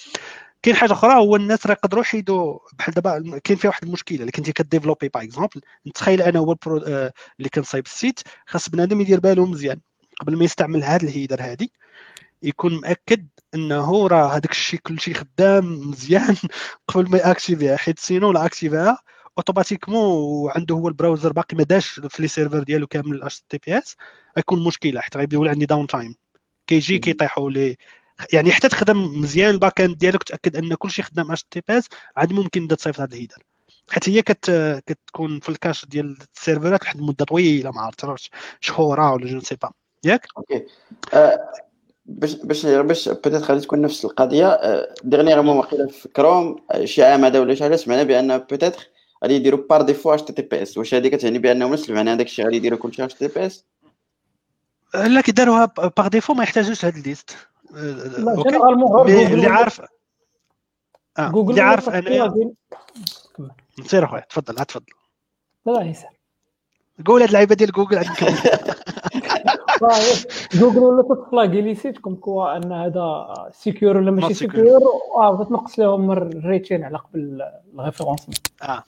كاين 0.62 0.76
حاجة 0.76 0.94
أخرى 0.94 1.14
هو 1.14 1.36
الناس 1.36 1.68
راه 1.68 1.74
يقدروا 1.74 2.02
يحيدوا 2.02 2.60
بحال 2.74 2.94
دابا 2.94 3.40
كاين 3.44 3.58
فيها 3.58 3.70
واحد 3.70 3.84
المشكلة 3.84 4.20
اللي 4.20 4.32
كنتي 4.32 4.52
ك 4.52 4.57
développer 4.57 5.10
par 5.10 5.24
exemple 5.24 5.62
نتخيل 5.88 6.22
أنا 6.22 6.40
هو 6.40 6.52
البرو 6.52 6.78
آه، 6.78 7.14
اللي 7.40 7.50
كنصايب 7.50 7.86
ال 7.86 7.92
site 7.92 8.20
خاص 8.48 8.70
بنادم 8.70 9.02
يدير 9.02 9.20
باله 9.20 9.46
مزيان 9.46 9.80
قبل 10.20 10.36
ما 10.38 10.44
يستعمل 10.44 10.84
هذا 10.84 11.04
ال 11.04 11.09
header 11.09 11.42
هذه 11.42 11.68
يكون 12.44 12.82
مأكد 12.82 13.28
إنه 13.56 14.08
راه 14.08 14.28
هذاك 14.28 14.52
الشيء 14.52 14.80
كل 14.80 15.00
شيء 15.00 15.14
خدام 15.14 15.90
مزيان 15.90 16.36
قبل 16.88 17.10
ما 17.12 17.18
ي 17.18 17.24
activer 17.24 17.71
ها 17.71 17.78
حيت 17.78 18.00
sinon 18.00 18.32
لا 18.32 18.46
activer 18.46 18.98
ها 19.38 19.42
automatiquement 19.42 20.06
وعنده 20.06 20.76
هو 20.76 20.88
ال 20.88 20.93
browser 20.93 21.34
باقي 21.34 21.58
ما 21.58 21.64
داش 21.64 21.88
في 22.10 22.22
les 22.22 22.28
serveurs 22.28 22.64
ديالو 22.64 22.88
كامل 22.88 23.16
ال 23.16 23.42
HTTPS 23.50 23.96
غيكون 24.38 24.64
مشكلة 24.64 25.02
حيت 25.02 25.18
غيبدا 25.18 25.36
يولي 25.36 25.50
عندي 25.50 25.66
downtime 25.66 26.16
كيجي. 26.68 27.00
كيطيحوا 27.00 27.52
لي 27.52 27.78
يعني 28.34 28.52
حتى 28.52 28.70
تخدم 28.70 29.22
مزيان 29.22 29.50
ال 29.50 29.82
backend 29.82 29.98
ديالك 29.98 30.24
تاكد 30.24 30.56
أن 30.56 30.74
كل 30.74 30.92
شيء 30.92 31.06
خدام 31.06 31.32
HTTPS 31.32 31.86
عاد 32.18 32.34
ممكن 32.34 32.62
تبدا 32.62 32.76
تصيفط 32.76 33.00
هذا 33.00 33.14
ال 33.14 33.17
header. 33.17 33.44
حيت 33.90 34.10
هي 34.10 34.22
كت 34.22 34.52
كتكون 34.86 35.40
في 35.40 35.50
ال 35.50 35.56
cache 35.56 35.86
ديال 35.86 36.18
ال 36.36 36.41
serveurات 36.41 36.82
واحد 36.82 37.00
المدة 37.00 37.26
طويلة 37.26 37.72
ما 37.72 37.82
عرفتش 37.82 38.32
شهوره 38.60 39.14
ولا 39.14 39.28
je 39.28 39.40
sais 39.40 39.56
pas 39.56 39.72
ياك؟ 40.06 40.28
OK. 40.38 40.66
آه، 41.14 41.52
باش 42.06 42.34
باش 42.34 42.66
باش 42.66 43.10
peut-être 43.10 43.34
غادي 43.44 43.62
تكون 43.62 43.82
نفس 43.82 44.06
القضية. 44.06 44.60
dernièrement 45.04 45.58
واقيلا 45.58 45.88
في 45.88 46.10
كروم 46.10 46.66
آه، 46.72 46.86
شي 46.86 47.04
عام 47.04 47.26
هذا 47.26 47.40
ولا 47.40 47.56
شي 47.56 47.64
حاجة 47.64 47.76
سمعنا 47.76 48.04
بأن 48.04 48.38
peut-être 48.38 48.76
غادي 49.24 49.34
يديروا 49.34 49.68
بار 49.70 49.82
ديفو 49.82 50.16
اش 50.16 50.22
تي 50.22 50.34
تي 50.34 50.42
بي 50.42 50.62
اس 50.62 50.78
واش 50.78 50.94
هذه 50.94 51.08
كتعني 51.08 51.40
بانهم 51.40 51.74
نفس 51.74 51.90
المعنى 51.90 52.10
هذاك 52.14 52.26
الشيء 52.26 52.46
غادي 52.46 52.58
يديروا 52.58 52.80
كلشي 52.80 53.06
اش 53.06 53.14
تي 53.14 53.28
تي 53.28 53.40
بي 53.40 53.46
اس 53.46 53.66
لا 54.94 55.22
كي 55.22 55.32
داروها 55.32 55.66
par 55.98 56.08
défaut 56.08 56.34
ما 56.34 56.44
يحتاجوش 56.44 56.86
هاد 56.86 56.96
ال 56.96 57.02
liste 57.02 57.36
لا 57.72 58.34
اللي 59.34 59.48
عارف 59.48 59.82
جوجل 61.20 61.50
اللي 61.50 61.62
عارف 61.62 61.90
انايا 61.90 62.28
plugin. 62.28 62.78
سير 63.86 64.06
أخويا 64.06 64.22
تفضل 64.30 64.56
تفضل. 64.64 64.86
لا 65.66 65.72
لا 65.72 65.82
قول 67.06 67.22
هاد 67.22 67.28
اللعيبه 67.28 67.56
ديال 67.56 67.72
جوجل 67.72 67.98
عندك. 67.98 68.24
جوجل 70.60 70.78
ولا 70.80 71.04
تفلاغي 71.26 71.62
les 71.62 71.76
sites 71.76 71.98
comme 71.98 72.16
quoi 72.16 72.58
أن 72.58 72.72
هذا 72.72 73.34
secure 73.54 73.98
ولا 73.98 74.12
ماشي. 74.12 74.34
secure 74.34 74.82
آه 75.16 75.44
تنقص 75.44 75.80
لهم 75.80 76.12
ال 76.12 76.22
rating 76.22 76.84
على 76.84 76.98
قبل 76.98 77.42
ال 77.80 77.84
référencement 77.84 78.36
آه. 78.64 78.84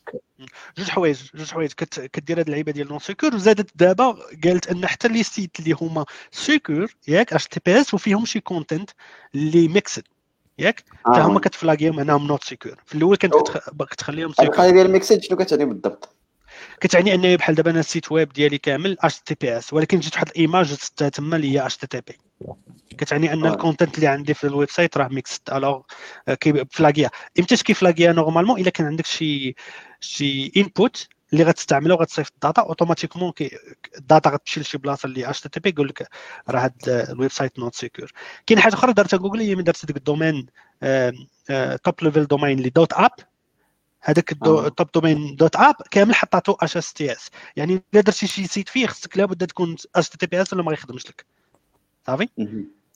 جوج 0.77 0.89
حوايج 0.89 1.19
جوج 1.35 1.51
حوايج. 1.51 1.71
كت- 1.71 1.99
كدير 2.13 2.39
هاد 2.39 2.45
اللعيبة 2.45 2.71
ديال 2.71 2.87
non 2.87 2.99
secure 2.99 3.35
وزادت 3.35 3.69
دابا 3.75 4.15
قالت 4.43 4.67
أن 4.71 4.85
حتى 4.87 5.07
les 5.07 5.23
sites 5.23 5.59
اللي 5.59 5.75
هما 5.81 6.05
secure 6.31 6.93
ياك 7.07 7.33
HTTPS 7.33 7.93
وفيهم 7.93 8.25
شي 8.25 8.39
content 8.39 8.89
اللي 9.35 9.67
mixed 9.67 10.03
ياك؟ 10.59 10.83
حتى 11.05 11.19
هما 11.21 11.39
كتفلاقيهم 11.39 11.99
أنهم 11.99 12.27
not 12.27 12.43
secure 12.43 12.75
في 12.85 12.95
الأول 12.95 13.15
كانت 13.17 13.33
كتخليهم 13.91 14.29
secure 14.31 14.45
القضية 14.55 14.69
ديال 14.71 14.85
الميكسيج 14.85 15.23
شنو 15.23 15.37
كتعني 15.37 15.65
بالضبط؟ 15.65 16.09
كتعني 16.81 17.13
انه 17.15 17.35
بحال 17.35 17.55
دابا 17.55 17.71
أنا 17.71 17.79
ال 17.79 17.86
site 17.86 18.11
web 18.11 18.33
ديالي 18.33 18.57
كامل 18.57 18.97
HTTPS 18.99 19.73
ولكن 19.73 19.99
جيت 19.99 20.13
واحد 20.13 20.27
l'image 20.29 20.65
زدتها 20.65 21.09
تما 21.09 21.35
اللي 21.35 21.51
هي 21.51 21.65
HTTP 21.65 22.17
كتعني 22.97 23.33
أن 23.33 23.45
آه. 23.45 23.53
ال 23.53 23.59
content 23.59 23.95
اللي 23.95 24.07
عندي 24.07 24.33
في 24.33 24.47
ال 24.47 24.69
website 24.69 24.97
راه 24.97 25.07
mixte 25.07 25.41
alors 25.51 25.81
كيفلاغيا 26.39 27.09
إمتى 27.39 27.55
كيفلاغيا 27.55 28.11
normalement 28.11 28.59
إلا 28.59 28.69
كان 28.69 28.87
عندك 28.87 29.05
شي 29.05 29.55
شي 29.99 30.51
input 30.57 31.07
اللي 31.33 31.43
غتستعملها 31.43 31.95
وغتصيفط 31.95 32.33
ال 32.33 32.39
data 32.39 32.61
automatiquement 32.61 33.33
ال 33.97 34.04
data 34.04 34.29
غتمشي 34.29 34.59
لشي 34.59 34.77
بلاصة 34.77 35.07
اللي 35.07 35.29
HTTP 35.29 35.69
يقول 35.69 35.87
لك 35.87 36.07
راه 36.49 36.59
هاد 36.59 36.73
ال 36.87 37.31
website 37.31 37.59
not 37.59 37.75
secure 37.75 38.11
كاين 38.47 38.59
حاجة 38.59 38.73
أخرى 38.73 38.93
دارتها 38.93 39.17
جوجل 39.17 39.39
هي 39.39 39.55
من 39.55 39.63
دارت 39.63 39.85
ديك 39.85 39.97
ال 39.97 40.04
domain 40.04 40.45
top 41.83 41.95
level 42.01 42.25
domain 42.25 42.57
اللي 42.57 42.69
.app 42.69 43.11
هذاك 44.01 44.33
آه. 44.43 44.67
ال 44.67 44.87
top 44.91 45.35
domain 45.35 45.55
.app 45.55 45.75
كامل 45.91 46.15
حطاتو 46.15 46.53
HSTS 46.53 47.29
يعني 47.55 47.73
إلا 47.93 48.01
درتي 48.01 48.27
شي 48.27 48.47
site 48.47 48.69
فيه 48.69 48.87
خصك 48.87 49.17
لابد 49.17 49.47
تكون 49.47 49.75
HTTPS 49.95 50.53
ولا 50.53 50.63
ما 50.63 50.73
يخدمش 50.73 51.07
لك 51.07 51.25
صافي. 52.07 52.29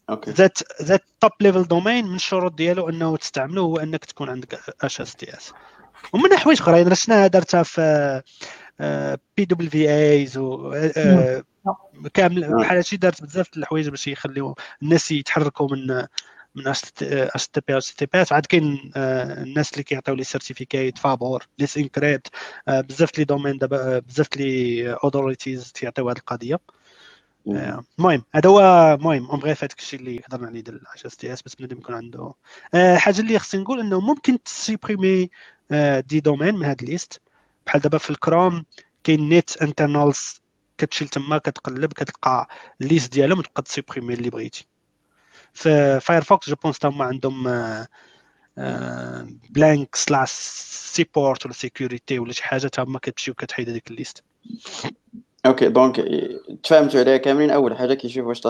Okay 0.09 0.31
that 0.31 0.57
that 0.81 1.03
top 1.19 1.31
level 1.41 1.63
domain 1.63 2.07
من 2.07 2.15
الشروط 2.15 2.53
ديالو 2.53 2.89
أنه 2.89 3.17
تستعمله 3.17 3.61
هو 3.61 3.77
أنك 3.77 4.05
تكون 4.05 4.29
عندك 4.29 4.59
HSTS 4.81 5.53
ومن 6.13 6.37
حوايج 6.37 6.61
أخرين 6.61 6.95
شناها 6.95 7.27
درتها 7.27 7.63
في 7.63 8.21
بي 9.37 9.45
دبليو 9.45 9.69
في 9.69 9.89
ايز 9.89 10.37
و 10.37 10.71
آه، 10.73 11.43
كامل 12.13 12.43
آه. 12.43 12.55
بحال 12.57 12.77
هادشي 12.77 12.97
دارت 12.97 13.23
بزاف 13.23 13.49
د 13.53 13.57
الحوايج 13.57 13.89
باش 13.89 14.07
يخليو 14.07 14.55
الناس 14.83 15.11
يتحركوا 15.11 15.75
من 15.75 16.07
من 16.55 16.67
اش 16.67 16.81
تي 16.81 17.61
بي 17.67 17.77
اش 17.77 17.93
تي 17.93 18.05
بي 18.05 18.23
عاد 18.31 18.45
كاين 18.45 18.91
آه، 18.95 19.43
الناس 19.43 19.71
اللي 19.73 19.83
كيعطيو 19.83 20.15
لي 20.15 20.23
سيرتيفيكيت 20.23 20.97
فابور 20.97 21.47
ليس 21.59 21.77
انكريبت 21.77 22.27
بزاف 22.67 23.17
لي 23.19 23.23
دومين 23.23 23.57
دابا 23.57 23.95
آه، 23.95 23.99
بزاف 23.99 24.37
لي 24.37 24.93
اوثوريتيز 24.93 25.71
تيعطيو 25.71 26.09
هذه 26.09 26.17
القضية. 26.17 26.59
مهم. 27.45 27.57
آه، 27.57 27.83
المهم 27.99 28.23
هذا 28.35 28.49
هو 28.49 28.59
المهم 28.93 29.25
اون 29.25 29.39
بريف 29.39 29.63
هذاك 29.63 29.79
الشيء 29.79 29.99
اللي 29.99 30.21
هضرنا 30.25 30.47
عليه 30.47 30.61
ديال 30.61 30.75
الاش 30.75 31.05
اس 31.05 31.15
تي 31.17 31.33
اس 31.33 31.41
بس 31.41 31.55
بنادم 31.55 31.77
يكون 31.77 31.95
عنده. 31.95 32.33
آه، 32.73 32.95
حاجة 32.97 33.19
اللي 33.21 33.39
خصني 33.39 33.61
نقول 33.61 33.79
إنه 33.79 33.99
ممكن 33.99 34.43
تسيبريمي 34.43 35.29
des 35.99 36.19
domaines 36.19 36.55
من 36.55 36.65
هاد 36.65 36.81
la 36.83 36.94
liste 36.94 37.21
بحال 37.65 37.81
دابا 37.81 37.97
في 37.97 38.09
الكروم 38.09 38.65
كاين 39.03 39.29
net 39.29 39.61
internals 39.61 40.41
كتمشي 40.77 41.05
لتما 41.05 41.37
كتقلب 41.37 41.93
كتلقى 41.93 42.47
la 42.81 42.90
liste 42.90 43.13
ديالهم 43.13 43.39
وتبقى 43.39 43.61
تسيبريمي 43.61 44.13
اللي 44.13 44.29
بغيتي. 44.29 44.67
في 45.53 45.99
Firefox 45.99 46.49
je 46.49 46.55
pense 46.63 46.85
هما 46.85 47.05
عندهم 47.05 47.43
blank 49.49 49.95
slash 49.95 50.29
support 50.93 51.45
ولا 51.45 51.53
security 51.53 52.19
ولا 52.19 52.33
شي 52.33 52.43
حاجة 52.43 52.67
تما 52.67 52.99
كتمشي 52.99 53.31
وكتحيد 53.31 53.69
هذيك 53.69 53.91
la 53.91 53.99
liste. 53.99 54.23
okay 55.45 55.69
donc 55.69 56.05
تفاهمتوا 56.63 56.99
عليها 56.99 57.17
كاملين. 57.17 57.51
أول 57.51 57.77
حاجة 57.77 57.93
كيشوف 57.93 58.25
واش 58.25 58.41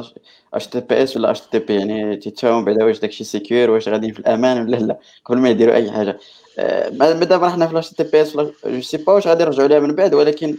اش 0.54 0.68
تي 0.68 0.80
بي 0.80 1.04
اس 1.04 1.18
ولا 1.18 1.32
اش 1.32 1.42
تي 1.42 1.60
بي 1.60 1.76
يعني 1.76 2.18
تيتفاهموا 2.18 2.62
بعدا 2.62 2.86
واش 2.86 3.00
داكشي 3.00 3.24
secure 3.24 3.70
واش 3.70 3.88
غاديين 3.88 4.14
في 4.14 4.20
الأمان 4.20 4.62
ولا 4.62 4.76
لا 4.76 5.00
قبل 5.26 5.38
ما 5.38 5.50
يديروا 5.50 5.76
أي 5.76 5.92
حاجة. 5.92 6.20
مادام 6.92 7.46
حنا 7.50 7.68
في 7.68 7.74
ال 7.74 7.90
HTTPS 7.90 8.38
je 8.66 8.82
sais 8.82 8.98
pas 8.98 9.14
واش 9.14 9.28
غادي 9.28 9.44
نرجعوا 9.44 9.68
ليها 9.68 9.80
من 9.80 9.96
بعد؟ 9.96 10.14
ولكن 10.14 10.58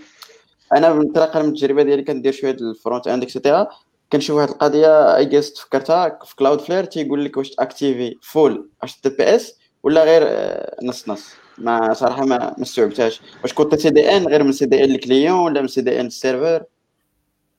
أنا 0.72 0.92
انطلاقا 0.92 1.42
من 1.42 1.48
التجربة 1.48 1.82
ديالي 1.82 2.02
كندير 2.02 2.32
شوية 2.32 2.56
ال 2.60 2.65
front-end 2.65 3.08
et 3.08 3.22
cetera 3.22 3.68
كنشوف 4.14 4.36
واحد 4.36 4.48
القضية 4.48 5.16
I 5.16 5.24
guess 5.24 5.52
تفكرتها 5.52 6.18
في 6.24 6.36
Cloudflare 6.36 6.84
تيقول 6.84 7.24
لك 7.24 7.36
واش 7.36 7.50
تاكتيفي 7.50 8.16
full 8.22 8.70
HTTPS 8.82 9.58
ولا 9.82 10.04
غير 10.04 10.22
آه، 10.26 10.76
نص 10.82 11.08
نص. 11.08 11.34
ما 11.58 11.92
صراحة 11.94 12.24
ما 12.24 12.38
ما 12.38 12.62
استوعبتهاش. 12.62 13.20
واش 13.42 13.54
كنت 13.54 13.74
CDN 13.74 14.26
غير 14.28 14.42
من 14.44 14.52
CDN 14.52 14.90
ال 14.90 14.97
client 14.97 15.38
ولا 15.40 15.60
من 15.60 15.68
CDN 15.68 16.06
ال 16.06 16.12
serveur؟ 16.12 16.64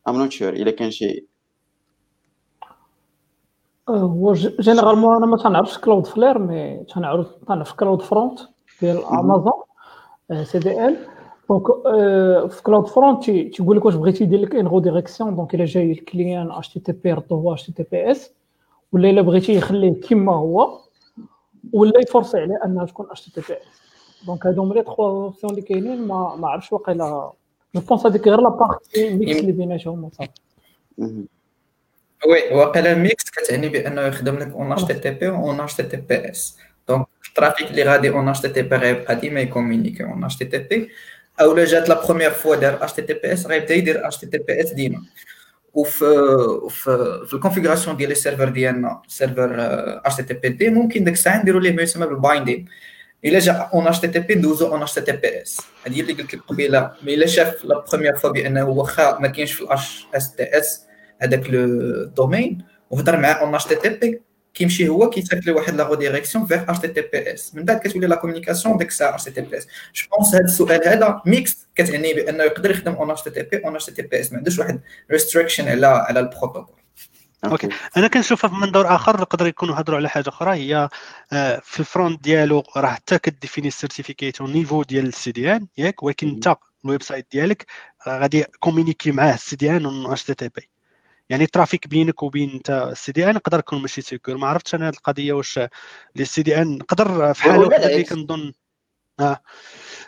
I'm 0.07 0.15
not 0.15 0.31
sure 0.31 0.53
إلا 0.53 0.71
كان 0.71 0.91
شي. 0.91 1.25
هو 3.89 4.33
généralement 4.33 5.15
أنا 5.15 5.25
ما 5.25 5.37
تنعرفش 5.37 5.77
Cloudflare 5.77 6.39
mais 6.39 6.85
تنعرف 6.95 7.27
تنعرف 7.47 7.73
كلاود 7.73 8.01
فرونت 8.01 8.39
ديال 8.81 9.05
امازون 9.05 9.53
سي 10.43 10.59
دي 10.59 10.85
ان 10.85 10.97
دونك 11.49 11.67
في 12.51 12.63
كلاود 12.63 12.87
فرونت 12.87 13.23
تيقول 13.25 13.77
لك 13.77 13.85
واش 13.85 13.95
بغيتي 13.95 14.23
يدير 14.23 14.39
لك 14.39 14.55
une 14.55 14.67
redirection 14.67 15.35
donc 15.35 15.55
الا 15.55 15.65
جاي 15.65 15.91
الكليان 15.91 16.51
اتش 16.51 16.69
تي 16.69 16.79
تي 16.79 16.91
بي 16.91 17.13
ردو 17.13 17.35
هو 17.35 17.53
اتش 17.53 17.65
تي 17.65 17.71
تي 17.71 17.85
بي 17.91 18.11
اس 18.11 18.31
ولا 18.91 19.09
الا 19.09 19.21
بغيتي 19.21 19.53
يخليه 19.53 20.01
كما 20.01 20.33
هو 20.35 20.79
ولا 21.73 21.99
يفرصي 22.01 22.39
عليه 22.39 22.59
انها 22.65 22.85
تكون 22.85 23.05
اتش 23.11 23.21
تي 23.21 23.31
تي 23.41 23.41
بي 23.53 23.57
اس 23.57 23.81
دونك 24.27 24.45
هادو 24.47 24.61
هما 24.63 24.73
لي 24.73 24.83
تخوا 24.83 25.05
اوبسيون 25.07 25.51
اللي 25.51 25.61
كاينين 25.61 26.07
ما 26.07 26.35
ما 26.35 26.47
عرفتش 26.47 26.73
واقيلا 26.73 27.31
Je 27.75 27.81
pense 27.81 28.05
هذيك 28.05 28.27
غير 28.27 28.41
la 28.41 28.49
partie 28.49 29.13
mixte 29.13 29.39
اللي 29.39 29.51
بيناتهم 29.51 30.03
وصافي 30.03 30.29
وي 32.27 32.57
واقيلا 32.57 32.95
ميكس 32.95 33.29
كتعني 33.29 33.69
بانه 33.69 34.01
يخدم 34.01 34.35
لك 34.35 34.51
en 34.51 34.71
HTTP 34.71 35.29
en 35.29 35.59
HTTP 35.59 36.29
اس 36.29 36.57
دونك 36.87 37.05
الترافيك 37.29 37.71
اللي 37.71 37.83
غادي 37.83 38.09
اون 38.09 38.27
اتش 38.29 38.41
تي 38.41 38.49
تي 38.49 38.61
بي 38.61 38.75
غيبقى 38.75 39.15
ديما 39.15 39.39
يكومونيكي 39.41 40.03
اون 40.03 40.23
اتش 40.23 40.35
تي 40.37 40.45
تي 40.45 40.57
بي 40.57 40.89
أو 41.41 41.53
لا 41.55 41.65
جات 41.65 41.89
la 41.89 42.05
première 42.05 42.31
fois 42.31 42.55
دار 42.55 42.83
اتش 42.83 42.93
تي 42.93 43.01
تي 43.01 43.13
بي 43.13 43.33
اس 43.33 43.47
غيبدا 43.47 43.73
يدير 43.75 44.07
اتش 44.07 44.17
تي 44.17 44.25
تي 44.25 44.37
بي 44.37 44.61
اس 44.61 44.71
ديما. 44.71 45.01
وفي 45.73 46.05
في 46.69 47.23
في 47.27 47.33
la 47.33 47.42
configuration 47.42 47.97
ديال 47.97 48.11
السيرفر 48.11 48.49
ديالنا 48.49 49.01
سيرفر 49.07 49.55
اتش 50.05 50.15
تي 50.15 50.23
تي 50.23 50.33
بي 50.33 50.49
دي 50.49 50.69
ممكن 50.69 51.03
ديك 51.03 51.13
الساعة 51.13 51.41
نديروا 51.41 51.61
ليه 51.61 51.71
ما 51.71 51.81
يسمى 51.81 52.05
بال 52.07 52.20
binding 52.20 52.65
إلا 53.25 53.39
جا 53.39 53.69
en 53.73 53.87
HTTP 53.87 54.35
ندوزو 54.35 54.67
اون 54.71 54.81
اتش 54.81 54.93
تي 54.93 55.01
تي 55.01 55.11
بي 55.11 55.41
اس 55.41 55.61
هذه 55.87 56.01
اللي 56.01 56.13
قلت 56.13 56.33
لك 56.35 56.41
قبيلة. 56.47 56.91
mais 57.03 57.13
إلا 57.13 57.25
شاف 57.25 57.65
la 57.65 57.85
première 57.91 58.15
fois 58.15 58.29
بأنه 58.29 58.69
واخا 58.69 59.19
ما 59.19 59.27
كاينش 59.27 59.53
في 59.53 59.61
ال 59.61 60.07
HSTS 60.15 60.81
هذاك 61.21 61.49
le 61.49 62.03
domaine 62.03 62.65
وهضر 62.89 63.17
مع 63.17 63.41
en 63.41 63.55
HTTP 63.55 64.21
كيمشي 64.55 64.87
هو 64.87 65.09
كيتاكل 65.09 65.51
واحد 65.51 65.75
لا 65.75 65.95
ديريكسيون 65.95 66.45
فيغ 66.45 66.63
اتش 66.69 66.79
تي 66.79 66.87
تي 66.87 67.01
بي 67.01 67.33
اس 67.33 67.55
من 67.55 67.65
بعد 67.65 67.79
كتولي 67.79 68.07
la 68.07 68.15
communication 68.15 68.77
ديك 68.77 68.87
الساعة 68.87 69.15
اتش 69.15 69.23
تي 69.23 69.31
تي 69.31 69.41
بي 69.41 69.57
اس 69.57 69.67
جو 69.95 70.07
بونس 70.17 70.35
هذا 70.35 70.43
السؤال 70.43 70.87
هذا 70.87 71.21
ميكس 71.25 71.67
كتعني 71.75 72.13
بأنه 72.13 72.43
يقدر 72.43 72.71
يخدم 72.71 72.93
اون 72.93 73.11
اتش 73.11 73.21
تي 73.21 73.29
تي 73.29 73.43
بي 73.43 73.65
اون 73.65 73.75
اتش 73.75 73.85
تي 73.85 73.91
تي 73.91 74.01
بي 74.01 74.19
اس 74.19 74.31
ما 74.31 74.37
عندوش 74.37 74.59
واحد 74.59 74.81
restriction 75.11 75.67
على 75.67 75.87
على 75.87 76.19
البروتوكول 76.19 76.75
okay 77.45 77.69
أنا 77.97 78.07
كنشوفها 78.07 78.49
في 78.49 78.55
منظور 78.55 78.95
آخر 78.95 79.19
يقدر 79.19 79.47
يكونوا 79.47 79.75
هضروا 79.75 79.97
على 79.97 80.09
حاجة 80.09 80.29
أخرى. 80.29 80.55
هي 80.55 80.89
آه، 81.33 81.61
في 81.63 81.79
الفرونت 81.79 82.23
ديالو 82.23 82.63
راه 82.77 82.87
حتى 82.87 83.19
كديفيني 83.19 83.67
السيرتيفيكيت 83.67 84.41
نيفو 84.41 84.83
ديال 84.83 85.07
السي 85.07 85.31
دي 85.31 85.51
ان 85.55 85.67
ياك 85.77 86.03
ولكن 86.03 86.27
أنت 86.29 86.55
الويب 86.85 87.03
سايت 87.03 87.27
ديالك 87.31 87.65
غادي 88.07 88.45
كومينيكي 88.59 89.11
معاه 89.11 89.33
السي 89.33 89.55
دي 89.55 89.71
ان 89.71 89.85
و 89.85 90.13
اتش 90.13 90.23
تي 90.23 90.33
تي 90.33 90.49
بي 90.49 90.69
يعني 91.29 91.43
الترافيك 91.43 91.87
بينك 91.87 92.23
وبين 92.23 92.49
انت 92.49 92.89
السي 92.91 93.11
دي 93.11 93.29
ان 93.29 93.35
يقدر 93.35 93.59
يكون 93.59 93.81
ماشي 93.81 94.01
سيكور. 94.01 94.37
ما 94.37 94.47
عرفتش 94.47 94.75
أنا 94.75 94.87
هذه 94.87 94.93
القضية 94.93 95.33
واش 95.33 95.59
السي 96.19 96.41
دي 96.41 96.61
ان 96.61 96.77
نقدر 96.77 97.33
في 97.33 97.43
حالة 97.43 97.67
وحدة 97.67 97.85
اللي 97.85 98.03
كنظن. 98.03 98.53
آه. 99.19 99.39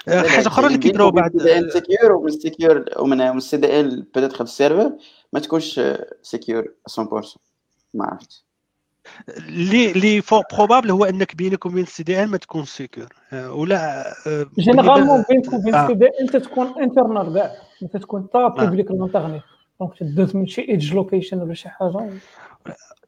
حاجة 0.08 0.47
أخرى 0.47 0.67
اللي 0.67 0.77
كيديروا 0.77 1.12
بعد 1.12 1.38
سيكيور 1.73 2.12
ومن 2.12 2.32
سيكيور 2.32 2.86
ومن 2.97 3.21
السي 3.21 3.58
دي 3.58 3.80
ان 3.80 4.06
بيتيتر 4.15 4.36
في 4.36 4.41
السيرفر. 4.41 4.91
ما 5.34 5.39
تكونش 5.39 5.82
سيكيور 6.21 6.73
100% 6.89 7.38
ما 7.93 8.06
عرفت 8.06 8.43
اللي 9.38 9.91
اللي 9.91 10.21
فوق 10.21 10.56
probable 10.56 10.91
هو 10.91 11.06
إنك 11.06 11.36
بينك 11.36 11.65
وبين 11.65 11.84
ال 11.84 12.03
CDN 12.03 12.27
ما 12.27 12.38
تكون 12.38 12.65
secure 12.65 13.08
ولا 13.34 14.13
généralement 14.60 15.23
بينك 15.30 15.53
وبين 15.53 15.75
السي 15.75 15.93
دي 15.93 16.06
ان 16.21 16.27
تكون 16.27 16.84
internal 16.84 17.34
كاع 17.34 17.56
أنت 17.84 17.97
تكون 17.97 18.30
تا 18.30 18.47
public 18.47 18.91
الانترنيت 18.91 19.41
donc 19.80 19.99
تدوز 19.99 20.35
من 20.35 20.47
شي 20.47 20.61
edge 20.62 20.93
location 20.93 21.41
ولا 21.41 21.53
شي 21.53 21.69
حاجة 21.69 22.09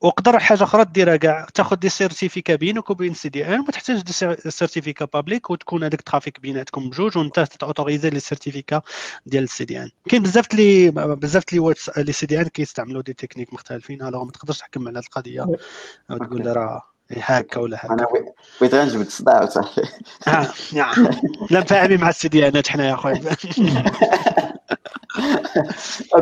وقدر 0.01 0.39
حاجة 0.39 0.63
أخرى 0.63 0.86
ديرها 0.86 1.15
كاع 1.15 1.47
تاخذ 1.53 1.75
des 1.76 1.89
certificats 1.89 2.56
بينك 2.55 2.89
وبين 2.89 3.13
CDN 3.13 3.60
ما 3.60 3.71
تحتاج 3.71 4.01
des 4.02 4.13
certificats 4.52 5.06
publics 5.06 5.50
وتكون 5.49 5.84
هذاك 5.84 5.99
le 6.00 6.10
trafic 6.10 6.39
بيناتكم 6.39 6.89
بجوج 6.89 7.17
وأنت 7.17 7.39
تاوتوريزي 7.39 8.10
les 8.10 8.19
certificats 8.19 8.82
ديال 9.25 9.43
ال 9.43 9.65
CDN. 9.65 9.89
كاين 10.10 10.23
بزاف 10.23 10.53
les 10.54 10.91
بزاف 10.91 11.53
les 11.54 11.74
les 11.98 12.26
CDN 12.26 12.48
كيستعملوا 12.47 13.01
des 13.02 13.13
techniques 13.13 13.54
مختلفين 13.53 14.01
alors 14.02 14.24
ما 14.23 14.32
تقدرش 14.32 14.58
تحكم 14.58 14.88
على 14.88 14.99
هذه 14.99 15.05
القضية 15.05 15.47
وتقول 16.10 16.55
راه 16.55 16.82
هكا 17.12 17.60
ولا 17.60 17.77
هكا 17.77 17.93
أنا 17.93 18.08
بغيت 18.62 18.75
غنجبد 18.75 19.05
الصداع 19.05 19.45
صاحبي 19.45 19.88
لا 21.51 21.62
فاهمين 21.62 22.01
مع 22.01 22.10
ال 22.10 22.28
CDNات 22.28 22.67
حنا 22.67 22.89
يا 22.89 22.95
خويا 22.95 23.21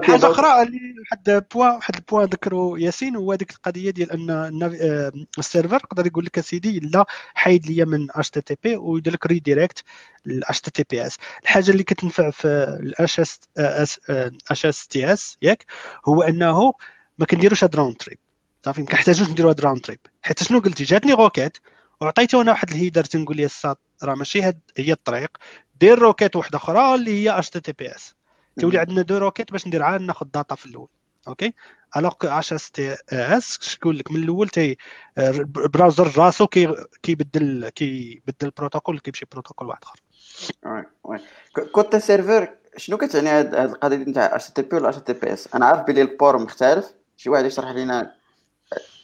حاجة 0.04 0.32
أخرى 0.32 0.62
اللي 0.62 0.80
واحد 1.00 1.46
بوا 1.54 1.66
واحد 1.76 1.96
البوا 1.96 2.26
ذكروا 2.26 2.80
ياسين 2.80 3.16
هو 3.16 3.32
هذيك 3.32 3.52
القضية 3.52 3.90
ديال 3.92 4.12
أن 4.12 4.30
آه، 4.64 5.12
ال 5.38 5.42
serveur 5.42 5.76
يقدر 5.76 6.08
يقول 6.08 6.26
لك 6.26 6.38
اسيدي 6.38 6.80
لا 6.80 7.06
حيد 7.34 7.68
ليا 7.68 7.86
من 7.86 8.08
HTTP 8.12 8.76
ويدير 8.76 9.14
لك 9.14 9.26
ريديريكت 9.26 9.84
اتش 10.28 10.62
تي 10.62 10.72
تي 10.72 10.84
بي 10.90 11.08
اس 11.08 11.18
الحاجة 11.44 11.72
اللي 11.72 11.84
كتنفع 11.84 12.30
في 12.30 12.48
ال 12.80 12.93
HS 12.93 13.20
HSTS 13.20 15.38
ياك 15.42 15.66
هو 16.06 16.22
أنه 16.22 16.74
ما 17.18 17.26
كنديروش 17.26 17.64
هاد 17.64 17.76
round 17.76 17.96
trip 17.96 18.18
صافي 18.66 18.82
ما 18.82 18.88
كنحتاجوش 18.88 19.30
نديرو 19.30 19.50
هاد 19.50 19.62
round 19.62 19.82
trip 19.82 20.00
حيت 20.22 20.44
شنو 20.44 20.60
قلتي؟ 20.60 20.84
جاتني 20.84 21.14
requête 21.14 21.58
وعطيته 22.02 22.42
أنا 22.42 22.52
واحد 22.52 22.70
ال 22.70 22.74
header 22.74 23.04
تنقول 23.04 23.38
لي 23.38 23.46
الساط 23.46 23.80
راه 24.04 24.16
ماشي 24.16 24.42
هاد 24.42 24.60
هي 24.78 24.92
الطريق. 24.92 25.38
دير 25.80 26.00
requête 26.00 26.36
واحدة 26.36 26.58
أخرى 26.58 26.96
اللي 26.96 27.24
هي 27.24 27.38
اتش 27.40 27.50
تي 27.50 27.60
تي 27.60 27.72
بي 27.72 27.96
اس 27.96 28.17
تولي 28.60 28.80
عندنا 28.80 29.02
deux 29.02 29.18
requêtes 29.18 29.52
باش 29.52 29.68
ندير 29.68 29.84
عاد 29.84 30.02
ناخذ 30.02 30.26
data 30.26 30.56
في 30.56 30.66
الأول. 30.66 30.88
OK؟ 31.28 31.54
alors 31.98 32.14
que 32.14 32.28
HSTS 32.28 33.58
شكون 33.62 33.96
لك 33.96 34.12
من 34.12 34.24
الأول 34.24 34.50
تي 34.50 34.78
ال 35.18 35.30
browser 35.30 36.18
راسو 36.18 36.48
كي 36.48 36.76
كيبدل 37.04 37.70
كيبدل 37.70 38.34
البروتوكول 38.44 39.00
كيمشي 39.00 39.26
بروتوكول 39.32 39.68
واحد 39.68 39.84
آخر. 39.84 40.02
كنت 41.72 41.96
serveur 41.96 42.56
شنو 42.78 42.98
كتعني 42.98 43.30
هاد 43.30 43.56
القضية 43.56 43.98
نتاع 43.98 44.36
HTTP 44.36 44.76
ولا 44.76 44.90
HTTPS؟ 44.90 45.56
أنا 45.56 45.66
عارف 45.66 45.82
بلي 45.88 46.02
ال 46.02 46.09
port 46.09 46.38
مختلف. 46.38 46.94
شي 47.18 47.30
واحد 47.30 47.46
يشرح 47.46 47.70
لينا 47.70 48.14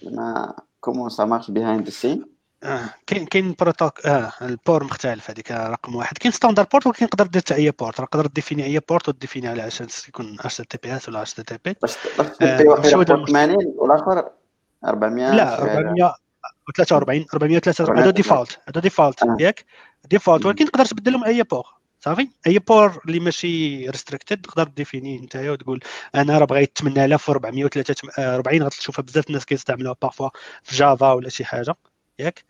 ما 0.03 0.55
comment 0.79 1.09
ça 1.09 1.25
marche 1.25 1.51
behind 1.51 1.87
the 1.87 2.04
scene 2.04 2.32
آه. 2.63 2.89
كاين 3.07 3.25
كاين 3.25 3.55
protoc- 3.59 4.05
آه 4.05 4.31
ال 4.41 4.50
port 4.50 4.83
مختلف 4.83 5.29
هذيك 5.29 5.51
رقم 5.51 5.95
واحد. 5.95 6.17
كاين 6.17 6.31
standard 6.31 6.63
port 6.63 6.87
ولكن 6.87 7.09
تقدر 7.09 7.25
دير 7.25 7.43
أي 7.51 7.71
port. 7.71 7.97
تقدر 7.97 8.25
définir 8.25 8.63
أي 8.63 8.79
port 8.89 9.09
و 9.09 9.14
définir 9.14 9.47
على 9.47 9.61
عشان 9.61 9.87
يكون 10.07 10.37
HTTPS 10.39 11.09
ولا 11.09 11.21
HTTP 11.21 11.75
باش 11.81 11.93
تبي 11.95 13.05
80 13.25 13.57
والآخر 13.77 14.29
400 14.85 15.31
لا 15.35 15.61
443 15.61 17.25
443 17.33 17.99
هذا 17.99 18.09
default 18.09 18.59
هذا 18.69 18.81
default 18.81 19.19
ياك؟ 19.39 19.65
default 20.09 20.45
ولكن 20.45 20.65
تقدر 20.65 20.85
تبدلهم 20.85 21.23
أي 21.23 21.43
port. 21.43 21.65
صافي؟ 21.99 22.29
أي 22.47 22.59
port 22.59 23.01
اللي 23.05 23.19
ماشي 23.19 23.89
restricted 23.89 24.41
تقدر 24.41 24.63
définir 24.63 25.19
أنت 25.19 25.35
وتقول 25.35 25.79
أنا 26.15 26.37
راه 26.37 26.45
بغيت 26.45 26.77
8443 26.77 28.63
غتشوفها 28.63 29.03
بزاف 29.03 29.27
الناس 29.27 29.45
كيستعملوها 29.45 29.95
parfois 30.01 30.29
في 30.63 30.75
Java 30.75 31.11
ولا 31.11 31.29
شي 31.29 31.45
حاجة. 31.45 31.75
ياك. 32.23 32.43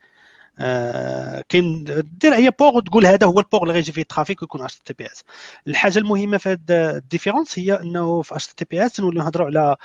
آه 0.60 1.44
كاين 1.50 1.84
دير 2.22 2.34
اي 2.34 2.50
بوغ 2.50 2.76
وتقول 2.78 3.06
هذا 3.06 3.28
هو 3.28 3.40
البوغ 3.40 3.64
اللي 3.64 3.74
غيجي 3.74 3.92
فيه 3.92 4.02
ال 4.02 4.07
trafic 4.07 4.42
ويكون 4.42 4.62
HTTPS 4.62 5.24
الحاجة 5.68 6.00
المهمة 6.00 6.38
في 6.38 6.50
هذا 6.50 6.98
ال 6.98 7.03
différence 7.03 7.60
هي 7.60 7.74
إنه 7.74 8.22
في 8.22 8.36
HTTPS 8.36 9.00
نوليو 9.00 9.22
نهضروا 9.24 9.48
على 9.48 9.76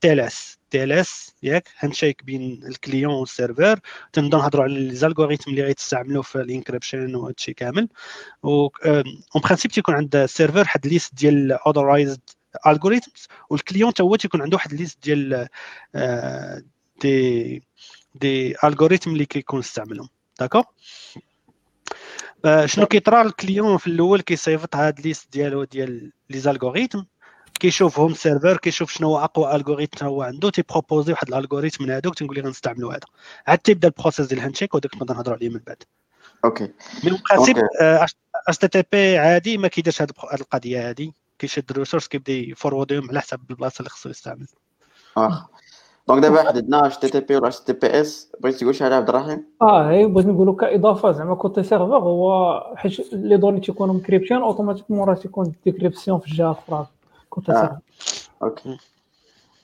تي 0.00 0.12
ال 0.12 0.20
اس 0.20 0.58
تي 0.70 0.84
ال 0.84 0.92
اس 0.92 1.34
ياك 1.42 1.68
handshake 1.78 2.24
بين 2.24 2.60
ال 2.66 2.73
client 2.73 3.14
وال 3.14 3.29
serveur 3.29 3.80
تنبداو 4.12 4.40
نهضروا 4.40 4.64
على 4.64 4.74
les 4.88 4.94
algorithmes 4.94 5.50
اللي 5.50 5.62
غيتستعملوا 5.62 6.22
في 6.22 6.36
ال 6.36 6.43
encryption 6.43 7.14
وهادشي 7.14 7.54
كامل. 7.54 7.88
و 8.42 8.68
en 8.86 9.42
principe 9.44 9.70
تيكون 9.70 9.94
عند 9.94 10.16
ال 10.16 10.21
serveur 10.21 10.58
واحد 10.58 10.86
liste 10.86 11.14
ديال 11.14 11.52
authorized 11.52 12.20
algorithms 12.66 13.28
وال 13.50 13.60
client 13.60 13.92
تا 13.94 14.04
هو 14.04 14.16
تيكون 14.16 14.42
عنده 14.42 14.56
واحد 14.56 14.72
liste 14.74 14.98
ديال 15.04 15.48
des 17.02 17.62
des 18.14 18.54
algorithmes 18.64 19.10
اللي 19.10 19.26
كيكون 19.26 19.58
استعملهم. 19.58 20.08
D'accord 20.40 20.64
شنو 22.64 22.86
كيطرا 22.86 23.22
ال 23.22 23.30
client 23.30 23.76
في 23.78 23.86
الأول 23.86 24.20
كيصيفط 24.20 24.76
هاد 24.76 25.00
liste 25.00 25.32
ديالو 25.32 25.64
ديال 25.64 26.12
les 26.30 26.38
algorithmes 26.38 27.02
كيشوفهم 27.60 28.14
serveur 28.14 28.56
كيشوف 28.56 28.92
شنو 28.92 29.08
هو 29.08 29.24
أقوى 29.24 29.56
algorithme 29.56 30.06
هو 30.06 30.22
عنده 30.22 30.50
تي 30.50 30.62
proposer 30.62 31.12
واحد 31.12 31.28
ال 31.28 31.33
algorithme 31.33 31.84
من 31.84 31.90
هذوك 31.90 32.14
تنقول 32.14 32.36
لي 32.36 32.42
غنستعملوا 32.42 32.92
هذا. 32.92 33.06
عاد 33.46 33.58
تيبدا 33.58 33.88
ال 33.88 33.93
process 33.93 34.26
ديال 34.26 34.38
ال 34.38 34.56
handshake 34.56 34.74
وداك 34.74 34.94
نقدر 34.94 35.14
نهضروا 35.14 35.36
عليه 35.36 35.48
من 35.48 35.60
بعد. 35.66 35.82
OK 36.44 36.72
mais 37.04 37.20
principe 37.30 37.56
HTTP 38.48 39.18
عادي 39.18 39.58
ما 39.58 39.68
كيديرش 39.68 40.02
هاد 40.02 40.12
القضية 40.32 40.88
هادي. 40.88 41.14
كيشد 41.38 41.70
ال 41.70 41.74
ressource 41.74 42.08
كيبدا 42.08 42.32
ي 42.32 42.39
forwardيهم 42.39 43.08
على 43.10 43.20
حسب 43.20 43.40
البلاصة 43.50 43.78
اللي 43.78 43.90
خصو 43.90 44.08
يستعمل. 44.08 44.46
آه 45.16 45.48
donc 46.08 46.22
دابا 46.22 46.48
حددنا 46.48 46.86
HTTP 46.86 47.36
ولا 47.36 47.48
HTTPS 47.48 48.28
بغيتي 48.40 48.58
تقول 48.58 48.74
شي 48.74 48.84
حاجة 48.84 48.94
عبد 48.94 49.08
الرحيم؟ 49.08 49.44
آه 49.62 49.90
هي 49.90 50.06
بغيت 50.06 50.26
نقولوا 50.26 50.56
كإضافة 50.56 51.12
زعما 51.12 51.34
côté 51.34 51.62
serveur 51.62 51.98
هو 51.98 52.60
حيت 52.76 53.12
les 53.12 53.36
données 53.36 53.60
تيكونوا 53.60 53.94
م 53.94 53.99
cryptées 53.99 54.36
automatiquement 54.36 55.08
راه 55.08 55.14
تيكون 55.14 55.52
décryption 55.64 56.18
في 56.18 56.26
الجهة 56.26 56.50
الاخرى 56.50 56.86
côté 57.30 57.52
آه. 57.52 57.54
serveur. 57.54 57.78
OK. 58.42 58.78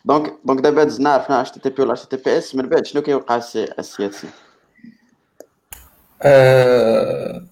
donc 0.05 0.34
donc 0.45 0.61
دابا 0.61 0.84
دزنا 0.84 1.11
عرفنا 1.11 1.43
HTTP 1.43 1.82
ولا 1.82 1.93
HTTPS 1.93 2.55
من 2.55 2.68
بعد 2.68 2.86
شنو 2.86 3.03
كيوقع 3.03 3.36
السي 3.36 3.64
السياسي 3.78 4.28
آه، 6.22 7.43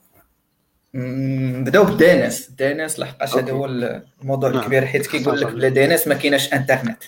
نبداو 0.94 1.84
بال 1.84 2.12
DNS. 2.12 2.48
ال 2.48 2.72
DNS 2.72 3.00
لحقاش 3.00 3.36
هذا 3.36 3.52
هو 3.52 3.66
الموضوع 3.66 4.50
نعم. 4.50 4.58
الكبير 4.58 4.86
حيت 4.86 5.06
كيقول 5.06 5.40
لك 5.40 5.52
بلا 5.52 5.68
DNS 5.68 6.08
ما 6.08 6.14
كايناش 6.14 6.54
إنترنت. 6.54 7.02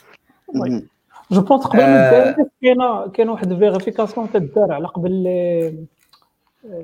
جو 1.31 1.41
بونس 1.41 1.65
قبل 1.67 1.81
آه. 1.81 2.37
من 2.39 2.47
كاينة 2.63 3.09
كاين 3.09 3.29
واحد 3.29 3.53
vérification 3.53 4.33
تدار 4.33 4.73
على 4.73 4.87
قبل 4.89 5.13
لي 5.13 5.75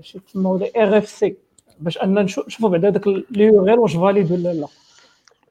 شي 0.00 0.18
تسموا 0.18 0.58
les 0.58 0.70
RFC 0.76 1.36
باش 1.80 1.98
أن 1.98 2.24
نشو- 2.26 2.46
نشوفوا 2.46 2.68
بعدا 2.68 2.90
داك 2.90 3.06
ال 3.06 3.68
UR- 3.68 3.80
واش 3.80 3.96
valide 3.96 4.32
ولا 4.32 4.52
لا 4.52 4.66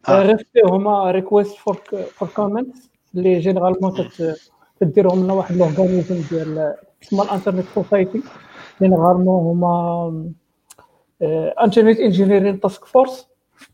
آه. 0.10 0.22
RFC 0.22 0.62
هما 0.66 1.12
request 1.12 1.56
for 1.58 1.76
for 2.16 2.28
comment 2.36 2.76
اللي 3.16 3.39
généralement 3.39 3.94
تديرهم 4.80 5.24
لنا 5.24 5.34
واحد 5.34 5.56
ال 5.56 5.62
organisme 5.62 6.22
ديال 6.32 6.76
تسمى 7.02 7.22
ال 7.22 7.26
Internet 7.26 7.66
Society 7.76 8.22
généralement 8.82 9.46
هما 9.46 10.34
Internet 11.64 12.00
Engineering 12.00 12.60
Task 12.60 12.86
Force 12.86 13.28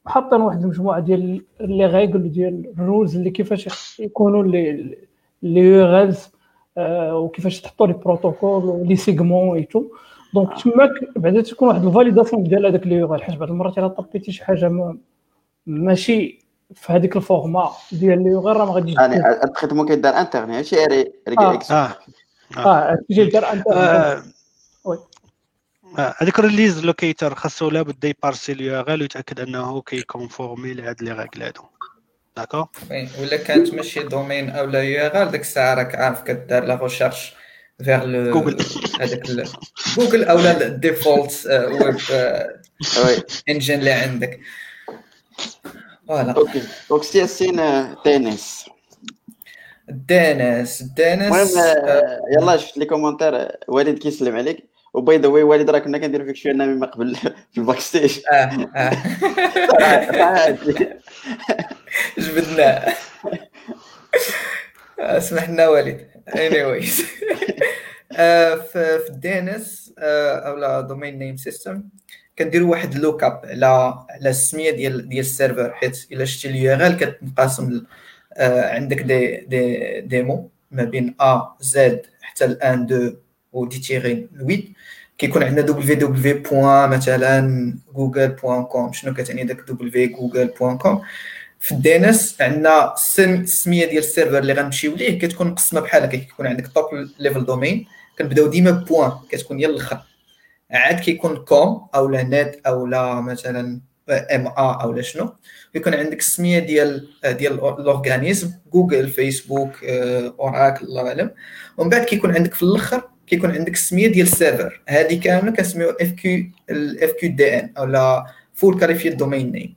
حاطين 0.05 0.41
واحد 0.41 0.61
المجموعه 0.63 0.99
ديال 0.99 1.41
les 1.59 1.85
règles 1.85 2.31
ديال 2.31 2.73
ال 2.79 2.85
rules 2.85 3.15
اللي 3.15 3.29
كيفاش 3.29 3.99
يكونوا 3.99 4.43
لي 4.43 4.97
لي 5.43 5.59
يو 5.59 6.13
وكيفاش 7.23 7.61
تحطوا 7.61 7.87
les 7.87 7.93
protocoles 7.93 8.65
و 8.65 8.73
les 8.73 8.95
segments 8.95 9.83
et 10.33 10.39
tout 10.39 10.50
donc 10.50 10.61
تماك 10.63 10.89
بعدا 11.15 11.41
تكون 11.41 11.67
واحد 11.67 11.85
validation 11.85 12.43
ديال 12.43 12.65
هذاك 12.65 12.87
les 12.87 12.95
U- 12.95 13.17
حيت 13.17 13.35
بعض 13.35 13.49
المرات 13.49 13.77
الا 13.77 13.87
tapيتي 13.87 14.31
شي 14.31 14.45
حاجة 14.45 14.69
ما 14.69 14.97
ماشي 15.67 16.39
في 16.75 16.93
هذيك 16.93 17.15
الفورما 17.15 17.69
ديال 17.91 18.23
لي 18.23 18.29
يو 18.29 18.47
راه 18.47 18.65
ما 18.65 18.71
غاديش 18.71 18.95
يعني 18.95 19.43
التريتمون 19.43 19.87
كيدار 19.87 20.13
انترني 20.13 20.51
ماشي 20.51 20.75
ري 20.75 21.13
ري 21.27 21.35
آه. 21.39 21.53
إكس 21.53 21.71
آه. 21.71 21.95
آه 22.57 22.97
تجي 23.09 23.25
دار 23.25 23.51
انت 23.53 23.67
وي. 24.85 24.97
آه، 25.97 26.15
هذيك 26.17 26.39
الريليز 26.39 26.85
لوكيتر 26.85 27.35
خاصو 27.35 27.69
لابد 27.69 28.03
يبارسي 28.03 28.51
اليو 28.51 28.79
ار 28.79 28.93
ال 28.93 29.01
ويتأكد 29.01 29.39
أنه 29.39 29.81
كيكونفورمي 29.81 30.73
لهاد 30.73 31.03
لي 31.03 31.11
ريغل 31.11 31.43
هادو. 31.43 31.61
داكور 32.39 32.67
وي، 32.91 33.07
ولا 33.21 33.37
كانت 33.37 33.73
ماشي 33.73 33.99
دومين 34.03 34.49
أو 34.49 34.65
لا 34.65 34.81
يو 34.83 35.05
ار 35.05 35.23
ال 35.23 35.31
ديك 35.31 35.41
الساعة 35.41 35.73
راك 35.73 35.95
عارف 35.95 36.21
كدار 36.21 36.63
لا 36.65 36.75
ريشيرش 36.83 37.33
فيغ 37.83 38.05
لو 38.05 38.31
جوجل. 38.41 38.57
هذاك 39.01 39.29
ال- 39.29 39.47
جوجل 39.97 40.23
أو 40.23 40.39
لا 40.39 40.67
الديفولت 40.67 41.45
ويب 41.45 41.97
وي 43.05 43.23
انجن 43.49 43.79
اللي 43.79 43.91
عندك 43.91 44.39
فوالا 46.07 46.31
أوكي 46.31 46.63
دونك 46.89 47.03
ان 47.03 47.23
اس 47.23 47.41
ان 47.41 47.59
ان 48.07 48.27
اس 48.27 48.65
المهم 51.27 51.47
يلا 52.39 52.57
شفت 52.57 52.77
لي 52.77 52.85
كومونتير 52.85 53.35
آه، 53.35 53.57
والد 53.67 53.97
كيسلم 53.97 54.35
عليك 54.35 54.69
وباي 54.93 55.17
ذا 55.17 55.27
واي 55.27 55.43
والد 55.43 55.69
راه 55.69 55.79
كنا 55.79 55.97
كنديرو 55.97 56.25
فيك 56.25 56.35
شوية 56.35 56.53
نامي 56.53 56.73
ما 56.73 56.85
قبل 56.87 57.15
في 57.15 57.57
الباك 57.57 57.79
ستيج 57.79 58.19
آه 58.31 58.69
آه 58.75 60.57
جبدناه 62.17 62.93
آه، 64.99 65.19
سمح 65.19 65.49
لنا 65.49 65.67
والد. 65.67 66.07
Anyways. 66.29 67.01
آه، 68.17 68.55
في 68.55 68.99
الدي 69.09 69.39
ان 69.39 69.49
اس 69.49 69.93
أو 69.99 70.57
لا 70.57 70.81
دومين 70.81 71.19
نيم 71.19 71.37
سيستم 71.37 71.83
كنديروا 72.39 72.71
واحد 72.71 72.95
لوك 72.95 73.23
اب 73.23 73.41
على 73.45 73.65
على 74.09 74.29
السمية 74.29 74.71
ديال 74.71 75.09
ديال 75.09 75.19
السيرفر 75.19 75.71
حيت 75.73 76.07
إلا 76.11 76.25
شتي 76.25 76.49
اليو 76.49 76.73
إر 76.73 76.87
إل 76.87 76.97
كتنقسم 76.97 77.83
آه، 78.33 78.73
عندك 78.75 79.01
دي 79.01 79.37
دي 79.37 80.01
ديمو 80.01 80.49
ما 80.71 80.83
بين 80.83 81.15
ا 81.21 81.55
زد 81.59 82.05
حتى 82.21 82.45
ال 82.45 82.57
1 82.63 82.91
2 82.91 83.17
و 83.53 83.65
دي 83.65 83.79
تيري 83.79 84.29
8 84.39 84.63
كيكون 85.19 85.43
عندنا 85.43 85.61
دبليو 85.65 86.41
بوان 86.51 86.89
مثلا 86.89 87.73
جوجل 87.95 88.27
بوان 88.27 88.63
كوم 88.63 88.93
شنو 88.93 89.13
كتعني 89.13 89.43
داك 89.43 89.61
دبليو 89.67 90.09
جوجل 90.09 90.47
بوان 90.59 90.77
كوم 90.77 91.01
في 91.59 91.71
الدي 91.71 91.95
ان 91.95 92.05
اس 92.05 92.41
عندنا 92.41 92.93
السم- 92.93 93.41
السميه 93.41 93.85
ديال 93.85 93.97
السيرفر 93.97 94.37
اللي 94.37 94.53
غنمشيو 94.53 94.95
ليه 94.95 95.19
كتكون 95.19 95.47
مقسمه 95.47 95.79
بحال 95.81 96.03
هكا. 96.03 96.17
كيكون 96.17 96.47
عندك 96.47 96.67
توب 96.67 96.85
level 97.19 97.45
domain 97.45 97.85
كنبداو 98.19 98.47
ديما 98.47 98.71
point 98.71 99.11
كتكون 99.29 99.57
هي 99.57 99.65
الأخر. 99.65 99.97
عاد 100.71 100.99
كيكون 100.99 101.37
com 101.37 101.87
أو 101.95 102.09
لا 102.09 102.23
نت 102.23 102.55
أو 102.67 102.87
لا 102.87 103.21
مثلا 103.21 103.81
MA 104.09 104.81
أو 104.83 104.91
لا 104.91 105.01
شنو. 105.01 105.33
يكون 105.75 105.93
عندك 105.93 106.19
السميه 106.19 106.59
ديال 106.59 107.07
ديال 107.25 107.53
ال 107.53 107.63
organisme 107.63 108.51
Google 108.73 109.07
Facebook 109.09 109.83
Oracle 110.39 110.85
الله 110.85 111.07
أعلم. 111.07 111.31
ومن 111.77 111.89
بعد 111.89 112.03
كيكون 112.03 112.35
عندك 112.35 112.53
في 112.53 112.63
الأخر 112.63 113.01
كيكون 113.29 113.51
عندك 113.51 113.73
السميه 113.73 114.07
ديال 114.07 114.27
ال 114.27 114.33
serveur. 114.33 114.81
هذه 114.87 115.19
كاملة 115.19 115.51
كنسميو 115.51 115.89
FQ 115.89 116.45
ال 116.69 117.11
FQDN 117.11 117.73
أو 117.77 117.85
لا 117.85 118.25
full 118.53 118.79
qualified 118.79 119.17
domain 119.17 119.51
name 119.51 119.75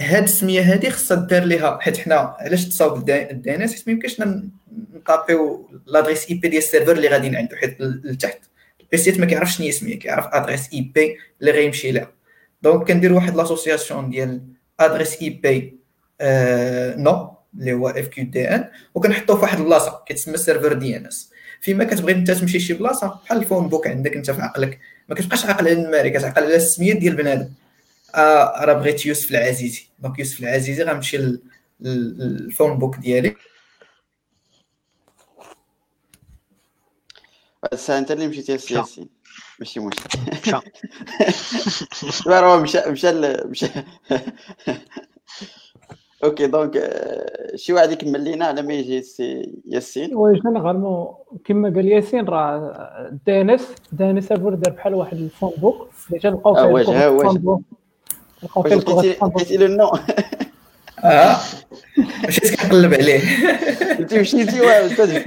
هاد 0.00 0.22
السمية 0.22 0.60
هذه 0.60 0.88
خصها 0.88 1.16
دار 1.16 1.44
ليها 1.44 1.78
حيت 1.80 1.96
حنا 1.96 2.36
علاش 2.38 2.64
تصاوب 2.68 3.10
ال 3.10 3.54
DNS؟ 3.54 3.74
حيت 3.74 3.82
ما 3.86 3.92
يمكنش 3.92 4.22
ن 4.94 5.70
taperيو 5.86 6.30
l'adresse 6.30 6.34
IP 6.34 6.48
ديال 6.48 6.62
ال 6.62 6.66
serveur 6.66 6.92
اللي 6.92 7.08
غاديين 7.08 7.36
عنده 7.36 7.56
حيت 7.56 7.76
لتحت. 7.80 8.38
ال 8.80 8.93
PC 8.93 9.20
ما 9.20 9.26
كيعرفش 9.26 9.56
شنو 9.56 9.66
هي 9.66 9.72
سميه 9.72 9.98
كيعرف 9.98 10.26
adresse 10.26 10.72
IP 10.72 11.16
اللي 11.40 11.50
غيمشي 11.50 11.92
لها. 11.92 12.12
donc 12.62 12.88
كندير 12.88 13.12
واحد 13.12 13.36
l'association 13.36 14.10
ديال 14.10 14.42
adresse 14.80 15.22
IP 15.22 15.76
نو 17.02 17.34
اللي 17.58 17.72
هو 17.72 17.88
FQDN 17.88 18.68
وكنحطوه 18.94 19.36
في 19.36 19.42
واحد 19.42 19.58
البلاصه 19.58 20.02
كتسمى 20.06 20.36
serveur 20.36 20.72
DNS 20.72 21.29
فيما 21.60 21.84
كتبغي 21.84 22.12
أنت 22.12 22.30
تمشي 22.30 22.60
شي 22.60 22.74
بلاصة 22.74 23.20
بحال 23.24 23.38
ال 23.38 23.43
phone 23.43 23.68
book 23.68 23.86
عندك 23.86 24.16
أنت 24.16 24.30
في 24.30 24.42
عقلك. 24.42 24.80
ما 25.08 25.14
كتبقاش 25.14 25.44
عاقل 25.44 25.68
على 25.68 25.72
النمري 25.72 26.10
كتعقل 26.10 26.42
على 26.44 26.56
السمية 26.56 26.92
ديال 26.92 27.16
بنادم. 27.16 27.48
آه 28.14 28.64
راه 28.64 28.72
بغيت 28.72 29.06
يوسف 29.06 29.30
العزيزي. 29.30 29.86
donc 29.98 30.18
يوسف 30.18 30.40
العزيزي 30.40 30.82
غنمشي 30.82 31.16
لل- 31.18 31.40
لل- 31.80 32.18
لل 32.18 32.35
phone 32.35 32.78
book 32.78 32.96
ديالي. 32.96 33.36
الساعة 37.72 37.98
أنت 37.98 38.10
اللي 38.10 38.26
مشيتي 38.28 38.54
السي 38.54 38.77
ياسين 38.77 39.08
ماشي 39.58 39.80
مشكل 39.80 40.18
مشى. 40.42 40.56
راه 42.26 42.60
مشى 42.62 42.80
مشى. 42.86 43.66
okay 46.24 46.46
donc 46.46 46.76
آه، 46.76 47.56
شي 47.56 47.72
واحد 47.72 47.90
يكمل 47.92 48.20
لينا 48.20 48.44
على 48.46 48.62
ما 48.62 48.72
يجي 48.74 48.98
السي 48.98 49.54
ياسين؟ 49.66 50.14
oui 50.16 50.40
généralement 50.40 51.08
كما 51.44 51.68
قال 51.74 51.86
ياسين 51.88 52.24
راه 52.24 52.56
ال 53.12 53.40
DNS 53.40 53.66
ال 53.92 54.10
DNS 54.10 54.24
server 54.28 54.54
دار 54.54 54.72
بحال 54.74 54.94
واحد 54.94 55.16
ال 55.16 55.22
phone 55.22 55.52
book 55.58 55.88
اللي 56.08 56.18
تلقاو 56.20 56.56
آه، 56.56 56.62
فيه 56.66 56.72
واش- 56.72 56.88
واش. 57.26 57.36
book 57.36 57.62
تلقاو 58.42 58.62
فيه 58.62 58.74
واش 58.76 58.84
لقيتي 58.84 59.10
ال 59.10 59.13
phone 59.13 59.28
book 59.28 59.36
لقيتي 59.42 59.56
له 59.56 59.66
ال 59.66 59.71
nom. 59.71 59.90
آه. 61.04 61.36
مشيت 62.28 62.60
كنقلب 62.60 62.94
عليه. 62.94 63.20
انت 64.00 64.14
مشيتي 64.14 64.60
واه 64.60 64.86
أستاذ 64.86 65.22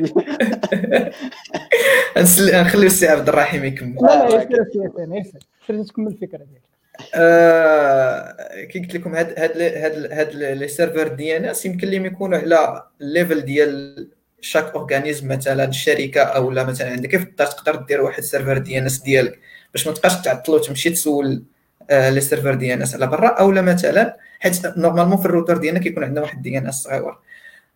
نسل- 2.17 2.61
نخليو 2.61 2.85
السي 2.85 3.07
عبد 3.07 3.29
الرحيم 3.29 3.63
يكمل. 3.65 3.95
لا 4.01 4.29
لا 4.29 4.35
ياسين 4.35 4.81
ياسين 4.83 5.13
ياسين 5.13 5.39
سير 5.67 5.83
تكمل 5.83 6.07
الفكرة 6.07 6.37
ديالك 6.37 6.72
آه، 7.15 8.63
كي 8.65 8.79
قلت 8.79 8.95
لكم 8.95 9.15
هاد 9.15 9.39
هاد 9.39 9.61
هاد 9.61 10.11
هاد 10.11 10.35
les 10.35 10.67
serveurs 10.67 11.07
DNS 11.07 11.65
يمكن 11.65 11.87
لهم 11.87 12.05
يكونوا 12.05 12.37
على 12.37 12.83
ال 13.01 13.08
level 13.08 13.41
ديال 13.41 14.07
chaque 14.41 14.75
organisme 14.75 15.27
مثلا 15.27 15.65
الشركة 15.65 16.21
أو 16.21 16.51
لا 16.51 16.63
مثلا 16.63 16.91
عندك 16.91 17.09
كيف 17.09 17.23
تقدر 17.23 17.75
دير 17.75 18.01
واحد 18.01 18.17
ال 18.17 18.22
serveur 18.22 18.57
DNS 18.57 18.99
ديالك 18.99 19.39
باش 19.73 19.87
ما 19.87 19.93
تبقاش 19.93 20.21
تعطل 20.21 20.53
وتمشي 20.53 20.89
تسول 20.89 21.43
آه، 21.89 22.09
les 22.09 22.21
serveurs 22.21 22.53
DNS 22.55 22.95
على 22.95 23.07
برا؟ 23.07 23.27
أو 23.27 23.51
لا 23.51 23.61
مثلا 23.61 24.17
حيت 24.39 24.77
normalement 24.77 25.17
في 25.17 25.25
الروتر 25.25 25.57
ديالنا 25.57 25.79
كيكون 25.79 26.03
عندنا 26.03 26.21
واحد 26.21 26.41
DNS 26.41 26.75
صغير 26.75 27.15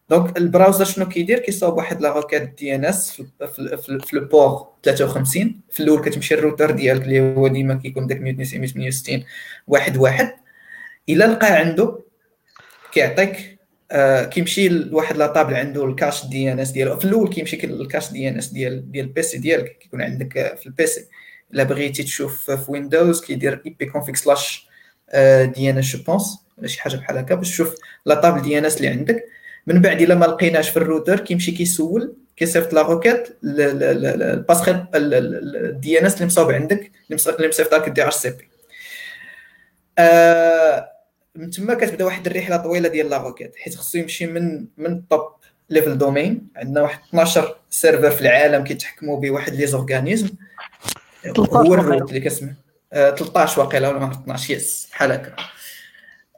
donc 0.09 0.37
ال 0.37 0.43
browser 0.43 0.85
شنو 0.85 1.07
كيدير؟ 1.07 1.39
كيصاوب 1.39 1.77
واحد 1.77 2.01
la 2.01 2.11
requête 2.13 2.41
DNS 2.57 3.21
في 4.01 4.13
ال 4.13 4.24
port 4.24 4.67
53 4.83 5.61
في 5.71 5.79
الأول 5.83 6.01
كتمشي 6.01 6.33
الروتر 6.33 6.71
ديالك 6.71 7.01
اللي 7.01 7.35
هو 7.35 7.47
ديما 7.47 7.73
كيكون 7.75 8.07
داك 8.07 8.17
192 8.21 8.61
168 8.61 9.23
واحد 9.67 9.97
واحد. 9.97 10.33
إلا 11.09 11.25
لقى 11.25 11.47
عنده 11.55 11.99
كيعطيك 12.91 13.57
آه 13.91 14.23
كيمشي 14.23 14.69
لواحد 14.69 15.17
la 15.17 15.28
table 15.28 15.53
عنده 15.53 15.85
ال 15.85 15.92
cache 15.92 16.25
DNS 16.25 16.71
ديالو. 16.71 16.97
في 16.99 17.05
الأول 17.05 17.29
كيمشي 17.29 17.65
الكاش 17.65 18.11
دي 18.11 18.29
ان 18.29 18.37
اس 18.37 18.47
ديال 18.47 18.91
ديال 18.91 19.05
ال 19.05 19.16
PC 19.16 19.37
ديالك 19.37 19.77
كيكون 19.77 20.01
عندك 20.01 20.57
في 20.59 20.65
ال 20.65 20.79
PC 20.79 21.05
إلا 21.53 21.63
بغيتي 21.63 22.03
تشوف 22.03 22.51
في 22.51 22.71
Windows 22.71 23.21
كيدير 23.25 23.61
اي 23.65 23.75
بي 23.79 23.85
كونفيك 23.85 24.15
سلاش 24.15 24.67
دي 25.55 25.69
ان 25.69 25.77
اس 25.77 25.85
جو 25.95 26.03
بونس 26.03 26.37
ولا 26.57 26.67
شي 26.67 26.81
حاجة 26.81 26.95
بحال 26.95 27.17
هكا 27.17 27.35
باش 27.35 27.49
تشوف 27.49 27.75
la 28.05 28.16
table 28.16 28.41
DNS 28.41 28.77
اللي 28.77 28.87
عندك. 28.87 29.23
من 29.67 29.81
بعد 29.81 30.01
إلا 30.01 30.15
ما 30.15 30.25
لقيناش 30.25 30.69
في 30.69 30.77
الروتر 30.77 31.19
كيمشي 31.19 31.51
كيسول 31.51 32.13
كيصيفط 32.37 32.73
la 32.73 32.81
requête 32.81 33.37
ال 33.43 34.85
passerelle 34.95 35.99
ال 35.99 36.05
DNS 36.05 36.13
اللي 36.13 36.25
مصاوب 36.25 36.51
عندك 36.51 36.91
اللي 37.11 37.47
مصيفط 37.47 37.73
لك 37.73 37.89
DHCP. 37.89 38.49
من 41.35 41.49
تما 41.49 41.73
كتبدا 41.73 42.05
واحد 42.05 42.27
الرحلة 42.27 42.57
طويلة 42.57 42.89
ديال 42.89 43.09
la 43.09 43.17
requête 43.17 43.55
حيت 43.55 43.75
خصو 43.75 43.97
يمشي 43.97 44.27
من 44.27 44.65
من 44.77 44.85
ال 44.85 44.97
top 44.97 45.31
level 45.69 45.97
domain 45.97 46.47
عندنا 46.55 46.81
واحد 46.81 46.99
12 47.09 47.55
serveur 47.69 48.11
في 48.11 48.21
العالم 48.21 48.63
كيتحكموا 48.63 49.19
به 49.19 49.31
واحد 49.31 49.55
les 49.55 49.67
organismes. 49.67 50.29
هو 51.39 51.73
ال 51.73 51.81
root 51.81 52.09
اللي 52.09 52.19
كسمه 52.19 52.53
13 52.91 53.61
واقيلا 53.61 53.89
ولا 53.89 54.11
12 54.11 54.53
يس 54.53 54.87
بحال 54.91 55.11
هكا. 55.11 55.35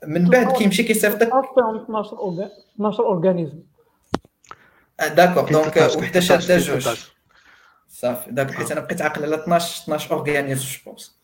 من 0.08 0.30
بعد 0.30 0.52
كيمشي 0.52 0.84
كيصيفط 0.84 1.22
لك 1.22 1.28
12 1.28 2.50
12 2.76 3.04
organismes. 3.03 3.59
d'accord. 4.99 5.51
donc 5.51 5.78
وحده 5.78 6.20
شاده 6.20 6.58
جوج. 6.58 6.89
صافي. 7.89 8.32
داك 8.32 8.52
حيت 8.52 8.72
أنا 8.72 8.82
بقيت 8.82 9.02
عاقل 9.02 9.24
على 9.24 9.36
12 9.36 9.84
12 9.84 10.12
أورغانيزم 10.12 10.66
je 10.65 10.80
pense 10.86 11.20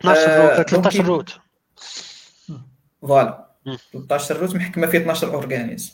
12 0.00 0.58
root 0.58 0.68
13 0.68 1.04
root. 1.04 1.30
voilà. 3.02 3.48
13 3.92 4.36
root 4.36 4.54
محكمة 4.54 4.86
فيه 4.86 4.98
12 4.98 5.34
organismes. 5.34 5.92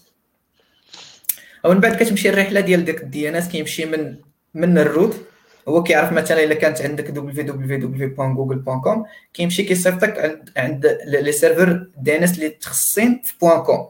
ومن 1.65 1.81
بعد 1.81 1.97
كتمشي 1.97 2.29
الرحلة 2.29 2.61
ديال 2.61 2.85
ديك 2.85 3.03
ال 3.03 3.29
DNS 3.29 3.49
كيمشي 3.49 3.87
من 3.87 4.17
من 4.55 4.79
ال 4.79 4.86
root 4.86 5.16
هو 5.69 5.83
كيعرف 5.83 6.12
مثلا 6.12 6.45
الا 6.45 6.55
كانت 6.55 6.83
عندك 6.83 7.07
www.google.com 7.15 8.99
كيمشي 9.35 9.62
كيصيفطك 9.62 10.41
عند 10.57 10.99
les 11.07 11.33
serveurs 11.33 11.87
DNS 11.99 12.35
اللي 12.35 12.49
تخصصين 12.49 13.23
في 13.25 13.35
com 13.39 13.89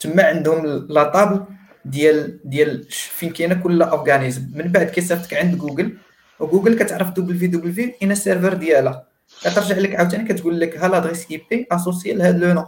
تما 0.00 0.22
عندهم 0.22 0.86
la 0.88 1.04
table 1.04 1.44
ديال 1.84 2.40
ديال 2.44 2.84
فين 2.90 3.30
كاينة 3.30 3.54
كل 3.54 3.82
organisme 3.82 4.42
من 4.54 4.72
بعد 4.72 4.86
كيصيفطك 4.86 5.34
عند 5.34 5.58
جوجل 5.58 5.96
وجوجل 6.40 6.78
كتعرف 6.78 7.08
www 7.08 7.78
اين 8.02 8.12
ال 8.12 8.17
serveur 8.17 8.54
ديالها 8.54 9.06
كترجع 9.42 9.76
لك 9.76 9.94
عاوتاني 9.94 10.28
كتقول 10.28 10.60
لك 10.60 10.76
ها 10.76 10.88
l'adresse 10.88 11.30
IP 11.30 11.66
associée 11.72 12.12
لهذا 12.12 12.38
le 12.38 12.52
nom 12.52 12.64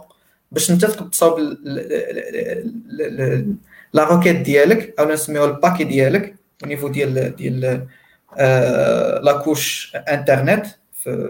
باش 0.51 0.71
انت 0.71 0.85
تصاوب 0.85 1.39
la 3.93 4.03
requête 4.03 4.35
ديالك 4.35 4.99
أو 4.99 5.11
نسميوها 5.11 5.49
ال 5.49 5.54
paquet 5.54 5.83
ديالك 5.83 6.35
au 6.63 6.67
niveau 6.67 6.87
ديال 6.87 7.35
ديال 7.35 7.87
la 9.21 9.41
couche 9.43 9.95
internet 9.95 10.65
في 10.93 11.29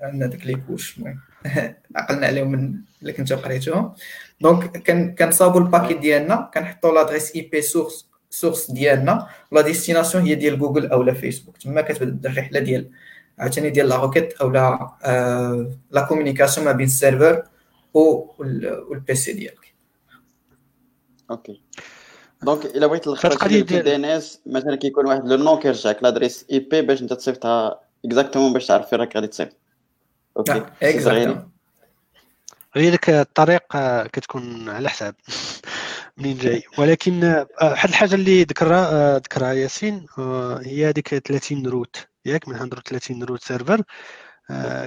عندنا 0.00 0.26
ديك 0.26 0.46
les 0.46 0.56
couches 0.56 0.98
المهم 0.98 1.20
عقلنا 1.96 2.26
عليهم 2.26 2.52
من 2.52 2.74
اللي 3.02 3.12
كنتو 3.12 3.36
قريتوهم. 3.36 3.94
donc 4.40 4.90
كنصاوبوا 5.18 5.60
ال 5.60 5.65
paquet 5.65 5.98
ديالنا 5.98 6.50
كنحطوا 6.54 6.94
l'adresse 6.94 7.36
IP 7.36 7.62
source 7.62 8.08
source 8.30 8.70
ديالنا. 8.70 9.28
la 9.52 9.60
destination 9.60 10.24
هي 10.24 10.34
ديال 10.34 10.58
جوجل 10.58 10.86
أو 10.86 11.02
لا 11.02 11.14
فيسبوك 11.14 11.56
تما 11.56 11.80
كتبدا 11.80 12.30
الرحلة 12.30 12.60
ديال 12.60 12.90
عاوتاني 13.38 13.70
ديال 13.70 13.88
la 13.88 13.96
requête 13.96 14.32
أو 14.32 14.50
la 15.90 16.06
communication 16.08 16.66
ما 16.66 16.72
بين 16.72 16.86
ال 16.86 16.92
serveur 16.92 17.31
وال 17.31 17.42
PC 17.94 19.32
ديالك. 19.32 19.74
okay 21.30 21.62
donc 22.44 22.64
الا 22.66 22.86
بغيت 22.86 23.04
تلخص 23.04 23.44
DNS 23.44 24.40
مثلا 24.46 24.76
كيكون 24.76 25.06
واحد 25.06 25.28
le 25.28 25.36
nom 25.36 25.58
كيرجعك 25.58 26.02
l'adresse 26.02 26.46
IP 26.52 26.82
باش 26.82 27.02
انت 27.02 27.12
تصيفطها 27.12 27.80
exactement 28.04 28.52
باش 28.52 28.66
تعرف 28.66 28.88
فين 28.88 28.98
راك 28.98 29.16
غادي 29.16 29.26
تصيفط 29.26 29.56
okay 30.36 30.62
exactement 30.82 31.50
هي 32.76 32.90
ديك 32.90 33.10
الطريق 33.10 33.62
كتكون 34.06 34.68
على 34.68 34.88
حساب 34.88 35.14
منين 36.16 36.38
جاي. 36.38 36.62
ولكن 36.78 37.46
واحد 37.62 37.88
الحاجة 37.88 38.14
اللي 38.14 38.42
ذكرها 38.42 39.18
ذكرها 39.18 39.52
ياسين 39.52 40.06
هي 40.64 40.88
هذيك 40.88 41.08
30 41.08 41.66
root. 41.66 41.96
ياك 42.24 42.48
من 42.48 42.54
130 42.54 43.22
root 43.22 43.42
server. 43.42 43.82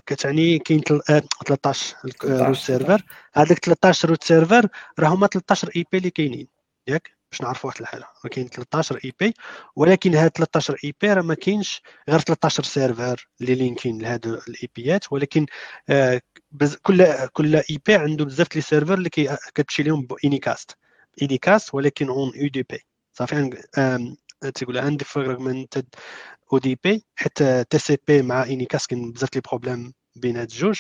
كتعني 0.06 0.60
كاين 0.60 0.82
13 0.82 1.96
root 2.24 2.58
server. 2.58 3.04
هذاك 3.34 3.66
13 3.66 4.10
root 4.10 4.24
server 4.24 4.68
راه 5.00 5.08
هما 5.08 5.28
13 5.28 5.72
IP 5.76 5.98
اللي 5.98 6.10
كاينين. 6.10 6.48
ياك؟ 6.88 7.17
باش 7.32 7.42
نعرفوا 7.42 7.70
واحد 7.70 7.82
الحاجة 7.82 8.06
كاين 8.32 8.48
13 8.48 9.00
IP 9.06 9.34
ولكن 9.76 10.16
هاد 10.16 10.32
13 10.32 10.78
IP 10.84 11.14
راه 11.14 11.22
ما 11.22 11.34
كاينش 11.34 11.82
غير 12.10 12.20
13 12.20 12.64
serveur 12.64 13.28
اللي 13.42 13.56
linkés 13.56 14.02
لهاد 14.02 14.28
ال 14.28 14.70
IP 14.76 15.01
ات 15.01 15.14
ولكن 15.14 15.46
آه 15.90 16.22
كل 16.82 17.28
كل 17.34 17.56
IP 17.56 17.96
عنده 17.96 18.26
بزاف 18.26 18.56
les 18.56 18.62
serveurs 18.62 18.94
اللي 18.94 19.10
كتمشي 19.56 19.84
لهم 19.84 20.02
ب 20.06 20.15
anycast 20.15 20.78
anycast 21.22 21.74
ولكن 21.76 22.10
en 22.10 22.32
UDP 22.36 22.86
صافي 23.14 23.50
تيقول 24.56 24.78
عندي 24.78 25.06
fragmented 25.06 25.86
UDP 26.54 27.06
حتى 27.16 27.64
TCP 27.64 28.22
مع 28.22 28.44
anycast 28.44 28.90
كاين 28.90 29.12
بزاف 29.12 29.36
les 29.36 29.42
problèmes 29.42 29.94
بين 30.16 30.38
هاد 30.38 30.52
الجوج 30.52 30.80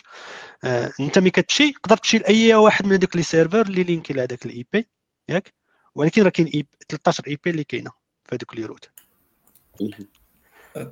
آه 0.64 0.94
انت 1.00 1.20
ملي 1.20 1.32
كتمشي 1.32 1.72
تقدر 1.72 1.98
تمشي 1.98 2.18
لأي 2.18 2.56
واحد 2.56 2.86
من 2.86 2.94
هذوك 2.94 3.16
les 3.16 3.24
serveurs 3.24 3.62
اللي 3.62 3.84
linké 3.84 4.14
لهذاك 4.14 4.46
ال 4.46 4.66
IP 4.74 4.90
ياك؟ 5.30 5.57
ولكن 5.98 6.24
راه 6.24 6.30
كاين 6.30 6.66
13 6.90 7.24
IP 7.28 7.50
اللي 7.50 7.64
كاينة 7.64 7.92
في 8.26 8.36
هذوك 8.36 8.56
les 8.56 8.66
root. 8.66 8.90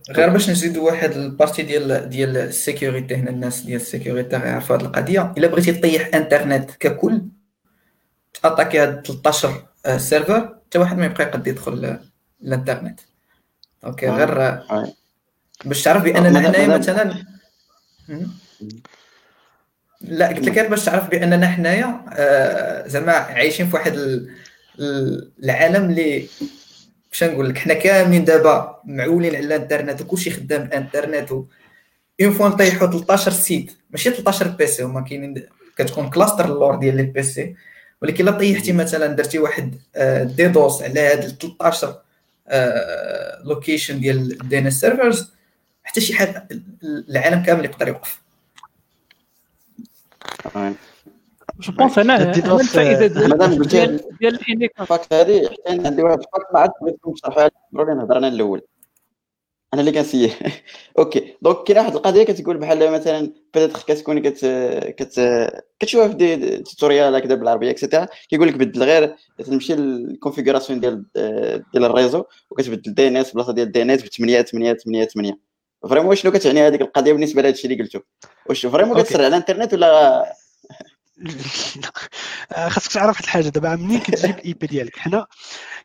غير 0.10 0.30
باش 0.30 0.50
نزيدوا 0.50 0.92
واحد 0.92 1.12
ال 1.12 1.19
partie 1.19 1.64
ديال 1.64 2.10
ديال 2.10 2.38
ال 2.38 2.46
sécurité 2.46 3.16
هنا 3.16 3.30
الناس 3.30 3.62
ديال 3.62 3.82
ال 3.82 3.88
sécurité 3.88 4.36
غيعرفوا 4.38 4.76
هذه 4.76 4.82
القضية. 4.82 5.34
إلا 5.38 5.48
بغيتي 5.48 5.74
طيح 5.74 6.16
إنترنت 6.16 6.72
ككل 6.72 7.22
ت 8.44 8.48
attaquer 8.48 8.80
هاد 8.80 9.08
13 9.08 9.68
serveur 9.98 10.60
حتى 10.68 10.80
واحد 10.80 10.98
ما 10.98 11.06
يبقى 11.06 11.24
يقدر 11.24 11.48
يدخل 11.48 12.00
الإنترنت. 12.44 13.00
okay 13.86 14.10
غير 14.10 14.60
باش 15.66 15.84
تعرف 15.84 16.04
باننا 16.04 16.40
حنايا 16.40 16.78
مثلا 16.78 17.26
لا 20.02 20.28
قلت 20.28 20.46
لك 20.46 20.60
باش 20.60 20.86
تعرف 20.86 21.10
باننا 21.10 21.48
حنايا 21.48 22.04
زعما 22.88 23.12
عايشين 23.12 23.68
في 23.68 23.76
واحد 23.76 24.26
العالم 24.80 25.90
اللي 25.90 26.28
باش 27.12 27.24
نقول 27.24 27.50
لك 27.50 27.58
حنا 27.58 27.74
كاملين 27.74 28.26
دابا 28.26 28.82
معولين 28.86 29.36
على 29.36 29.46
الانترنت 29.46 30.02
وكلشي 30.02 30.32
خدام 30.32 30.62
الانترنت 30.62 31.32
و 31.32 31.46
une 32.22 32.32
fois 32.32 32.48
نطيحوا 32.50 32.88
13 32.88 33.32
sites. 33.32 33.72
ماشي 33.92 34.10
13 34.12 34.48
PC 34.48 34.84
هما 34.84 35.02
كاينين 35.02 35.46
كتكون 35.78 36.10
cluster 36.10 36.46
اللور 36.46 36.76
ديال 36.76 36.98
les 36.98 37.04
PC 37.04 37.56
ولكن 38.02 38.24
الا 38.24 38.38
طيحتي 38.38 38.74
مثلا 38.74 39.08
درتي 39.08 39.40
واحد 39.40 39.76
DDoS 40.36 40.84
على 40.84 41.00
هاد 41.00 41.38
13 41.42 42.02
location 43.44 44.00
ديال 44.00 44.38
DNS 44.50 44.80
servers 44.80 45.32
حتى 45.84 46.02
شي 46.02 46.14
حاجة 46.14 46.48
العالم 46.84 47.44
كامل 47.44 47.66
يقدر 47.66 47.88
يوقف. 47.88 48.22
je 51.60 51.74
pense 51.74 51.98
أنا 51.98 52.32
الفائده 52.32 53.08
ديال 53.08 54.00
ديال 54.18 54.70
ال 54.80 54.86
fact 54.86 55.14
هذه 55.14 55.48
حتى 55.48 55.88
عندي 55.88 56.04
واحد. 56.04 56.18
ال 56.18 56.25
fact 56.25 56.54
ما 56.54 56.60
عرفتش 56.60 56.76
بغيتكم 56.82 57.14
تشرحوها 57.14 57.52
ضروري 57.76 57.94
نهضر 57.96 58.18
أنا 58.18 58.28
الأول. 58.28 58.62
أنا 59.74 59.82
اللي 59.82 59.92
كنسيه 59.92 60.30
okay. 61.00 61.36
donc 61.42 61.64
كاين 61.64 61.80
واحد 61.80 61.96
القضية 61.96 62.24
كتقول 62.24 62.58
بحال 62.58 62.92
مثلا 62.92 63.34
بدات 63.56 63.72
كتكون 63.72 64.20
كت 64.20 64.46
كت 64.98 65.20
كتشوفها 65.80 66.08
في 66.08 66.14
des 66.14 66.58
tutoriels 66.58 67.16
هكذا 67.16 67.36
بالعربية 67.36 67.70
et 67.70 67.79
cetera 67.79 68.08
كيقول 68.30 68.48
لك 68.48 68.56
بدل 68.58 68.84
غير 68.84 69.16
تمشي 69.46 69.76
لل 69.76 69.90
configuration 69.90 70.80
ديال 70.80 71.06
ديال 71.74 71.86
ال 71.86 71.91
réseau 71.91 72.24
وكتبدل 72.50 72.94
DNS 72.94 73.32
بلاصة 73.32 73.54
ديال 73.54 73.72
DNS 73.72 74.04
ب 74.04 74.08
8 74.08 74.42
8 74.42 74.74
8 74.74 75.06
8 75.06 75.40
vraiment 75.90 76.16
شنو 76.16 76.32
كتعني 76.32 76.68
هذيك 76.68 76.82
القضية 76.82 77.14
بالنسبة 77.14 77.42
لهذا 77.42 77.54
الشيء 77.54 77.72
اللي 77.72 77.84
قلتو؟ 77.84 78.00
واش 78.50 78.66
vraiment 78.66 79.02
كتسرع 79.02 79.20
على 79.20 79.28
الإنترنت 79.28 79.74
ولا 79.74 80.22
آه، 80.22 80.34
خاصك 82.70 82.92
تعرف 82.92 83.08
واحد 83.10 83.24
الحاجة. 83.24 83.50
دابا 83.50 83.76
منين 83.76 84.00
كتجيب 84.00 84.36
ال 84.40 84.54
IP 84.54 84.68
ديالك؟ 84.68 84.98
حنا 84.98 85.28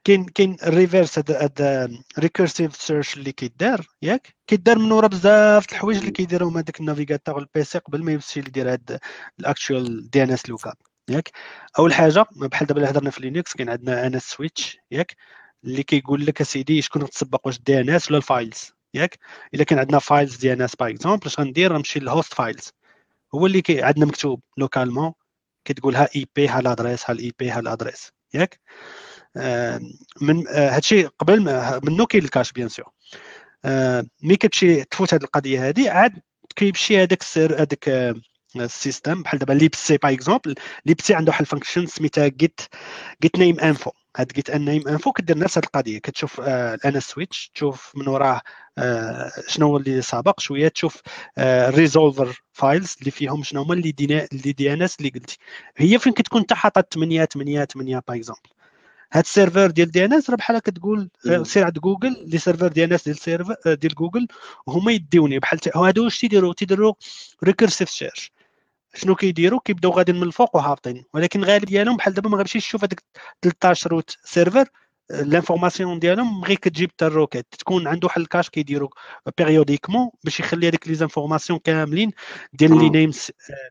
كاين 0.04 0.24
كاين 0.24 0.56
ال 0.62 0.69
reverse 0.69 1.18
هذا 1.18 1.88
recursive 2.18 2.76
search 2.76 3.16
اللي 3.16 3.32
كيدار 3.32 3.86
ياك؟ 4.02 4.34
كيدار 4.46 4.78
من 4.78 4.92
ورا 4.92 5.06
بزاف 5.06 5.72
الحوايج 5.72 5.98
اللي 5.98 6.10
كيديرهم 6.10 6.56
هذاك 6.56 6.80
ال 6.80 6.86
navigateur 6.86 7.38
ال 7.38 7.52
PC 7.52 7.78
قبل 7.78 8.04
ما 8.04 8.12
يمشي 8.12 8.40
يدير 8.40 8.72
هاد 8.72 8.98
ال 9.40 9.50
actual 9.50 10.10
DNS 10.10 10.48
lookup 10.48 10.76
ياك؟ 11.10 11.30
أول 11.78 11.94
حاجة 11.94 12.24
بحال 12.36 12.66
دابا 12.66 12.80
اللي 12.80 12.90
هضرنا 12.90 13.10
في 13.10 13.20
Linux 13.20 13.52
كاين 13.52 13.70
عندنا 13.70 14.06
NS 14.06 14.30
switch 14.30 14.78
ياك؟ 14.90 15.16
اللي 15.64 15.82
كيقول 15.82 16.26
لك 16.26 16.40
أسيدي 16.40 16.82
شكون 16.82 17.02
غتسبق 17.02 17.46
واش 17.46 17.58
DNS 17.60 18.08
ولا 18.08 18.18
ال 18.18 18.27
files 18.27 18.72
ياك؟ 18.94 19.18
إلا 19.54 19.64
كان 19.64 19.78
عندنا 19.78 19.98
files 19.98 20.36
DNS 20.36 20.76
par 20.76 20.90
exemple 20.90 21.26
اش 21.26 21.40
غندير؟ 21.40 21.72
نمشي 21.76 22.00
لل 22.00 22.12
host 22.12 22.34
files 22.34 22.72
هو 23.34 23.46
اللي 23.46 23.62
كي 23.62 23.82
عندنا 23.82 24.06
مكتوب 24.06 24.42
localement 24.58 25.12
كتقول 25.64 25.96
ها 25.96 26.08
IP 26.16 26.48
ها 26.48 26.60
l'adresse 26.60 27.04
ها 27.10 27.12
ال 27.12 27.32
IP 27.38 27.50
ها 27.50 27.60
l'adresse 27.60 28.12
ياك؟ 28.34 28.60
من 30.20 30.48
آه 30.48 30.70
هادشي 30.70 31.06
قبل 31.06 31.40
منو 31.84 32.06
كاين 32.06 32.24
ال 32.24 32.29
cache 32.29 32.52
bien 32.52 32.68
sûr. 32.68 32.90
mais 34.22 34.36
كتمشي 34.36 34.84
تفوت 34.84 35.14
هاد 35.14 35.22
القضية 35.22 35.68
هادي 35.68 35.88
عاد 35.88 36.22
كيمشي 36.56 37.02
هذاك 37.02 37.20
السير 37.20 37.54
هذاك 37.54 37.88
آه 37.88 38.14
ال 38.56 38.65
système 38.65 39.22
بحال 39.22 39.38
دابا 39.38 39.52
libc 39.52 39.96
par 39.96 40.12
exemple 40.12 40.54
libc 40.86 41.14
عنده 41.14 41.30
واحد 41.30 41.40
ال 41.40 41.45
function 41.45 41.86
سميتها 41.86 42.28
get 42.28 42.60
getnameinfo 43.22 43.90
هاد 44.16 44.26
getnameinfo 44.26 45.12
كدير 45.12 45.38
نفس 45.38 45.58
هاد 45.58 45.64
القضية 45.64 45.98
كتشوف 45.98 46.40
آه 46.40 46.98
switch 46.98 47.50
تشوف 47.54 47.92
من 47.96 48.08
وراه 48.08 48.40
آه 48.78 49.32
شنو 49.48 49.66
هو 49.66 49.76
اللي 49.76 50.02
سابق 50.02 50.40
شوية 50.40 50.68
تشوف 50.68 51.02
ال 51.38 51.50
resolver 51.50 52.42
files 52.52 52.96
اللي 53.00 53.10
فيهم 53.10 53.42
شنو 53.42 53.62
هما 53.62 53.74
اللي 53.74 53.92
دي 53.92 54.04
اللي 54.32 54.52
DNS 54.52 54.96
اللي 54.98 55.08
قلتي. 55.10 55.38
هي 55.76 55.98
فين 55.98 56.12
كتكون 56.12 56.40
انت 56.40 56.52
حاطط 56.52 56.94
8 56.94 57.24
8 57.24 57.64
8 57.64 58.02
par 58.08 58.16
exemple 58.16 58.50
هاد 59.12 59.24
ال 59.24 59.30
serveur 59.30 59.70
ديال 59.70 59.90
DNS 59.90 60.30
راه 60.30 60.36
بحال 60.36 60.58
كتقول 60.58 61.10
سير 61.42 61.64
عند 61.64 61.78
Google 61.78 62.16
les 62.26 62.38
serveurs 62.38 62.68
DNS 62.68 63.04
ديال 63.04 63.16
serveur 63.18 63.54
ديال 63.74 63.94
جوجل 63.94 64.26
وهما 64.66 64.92
يديوني 64.92 65.38
بحال 65.38 65.58
هادو 65.76 66.04
واش 66.04 66.20
تيديروا 66.20 66.54
تيديروا 66.54 66.94
recursive 67.44 67.90
search 67.90 68.32
شنو 68.94 69.14
كيديروا؟ 69.14 69.60
كيبداو 69.64 69.90
غاديين 69.92 70.20
من 70.20 70.26
الفوق 70.26 70.56
وهابطين. 70.56 71.04
ولكن 71.14 71.44
الغالب 71.44 71.64
ديالهم 71.64 71.96
بحال 71.96 72.14
دابا 72.14 72.28
ما 72.28 72.36
غيمشيش 72.36 72.66
يشوف 72.66 72.84
هذاك 72.84 73.02
13 73.42 73.90
root 73.90 74.16
server 74.24 74.68
l'information 75.10 75.98
ديالهم 75.98 76.44
غير 76.44 76.56
كتجيب 76.56 76.90
حتى 76.90 77.06
ال 77.06 77.11
requête. 77.11 77.46
تكون 77.58 77.86
عنده 77.86 78.06
واحد 78.06 78.20
cache 78.20 78.50
كيديروا 78.50 78.88
périodiquement 79.38 80.10
باش 80.24 80.40
يخلي 80.40 80.68
هذيك 80.68 80.88
les 80.88 80.94
informations 80.94 81.58
كاملين 81.58 82.10
ديال 82.52 82.78
les 82.78 82.88
name 82.88 83.10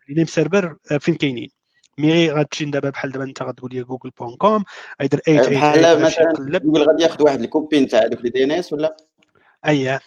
les 0.09 0.15
name 0.15 0.25
server 0.25 0.75
فين 0.99 1.15
كاينين. 1.15 1.49
mais 1.97 2.31
غتمشي 2.31 2.65
دابا 2.65 2.89
بحال 2.89 3.11
دابا 3.11 3.23
انت 3.23 3.43
غتقول 3.43 3.73
لي 3.73 3.83
Google 3.83 4.09
point 4.09 4.35
com 4.35 4.63
يدير 5.01 5.19
8 5.19 5.41
بحال 5.41 6.01
مثلا 6.01 6.33
جوجل 6.59 6.83
غادي 6.83 7.03
ياخذ 7.03 7.23
واحد 7.23 7.41
ال 7.41 7.47
copies 7.47 7.79
نتاع 7.79 7.99
هذوك 7.99 8.21
les 8.21 8.29
DNS 8.29 8.73
ولا؟ 8.73 8.97
اييه 9.65 9.99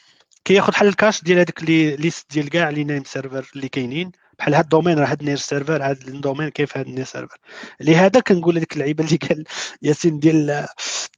كياخذ 0.44 0.72
بحال 0.72 0.88
ال 0.88 0.94
cache 0.94 1.22
ديال 1.22 1.38
هذوك 1.38 1.62
les 1.62 1.96
listes 1.96 2.32
ديال 2.32 2.50
كاع 2.50 2.70
les 2.70 2.84
name 2.84 3.04
server 3.04 3.50
اللي 3.56 3.68
كاينين. 3.68 4.12
بحال 4.42 4.54
هاد 4.54 4.64
domaine 4.64 4.98
راه 4.98 5.06
هاد 5.06 5.22
name 5.22 5.36
server 5.36 5.82
هاد 5.82 6.08
domaine 6.08 6.48
كيف 6.48 6.76
هاد 6.76 6.88
name 6.88 7.04
server. 7.04 7.38
لهذا 7.80 8.20
كنقول 8.20 8.56
هذيك 8.56 8.72
اللعيبة 8.72 9.04
اللي 9.04 9.16
قال 9.16 9.44
ياسين 9.82 10.18
ديال 10.18 10.66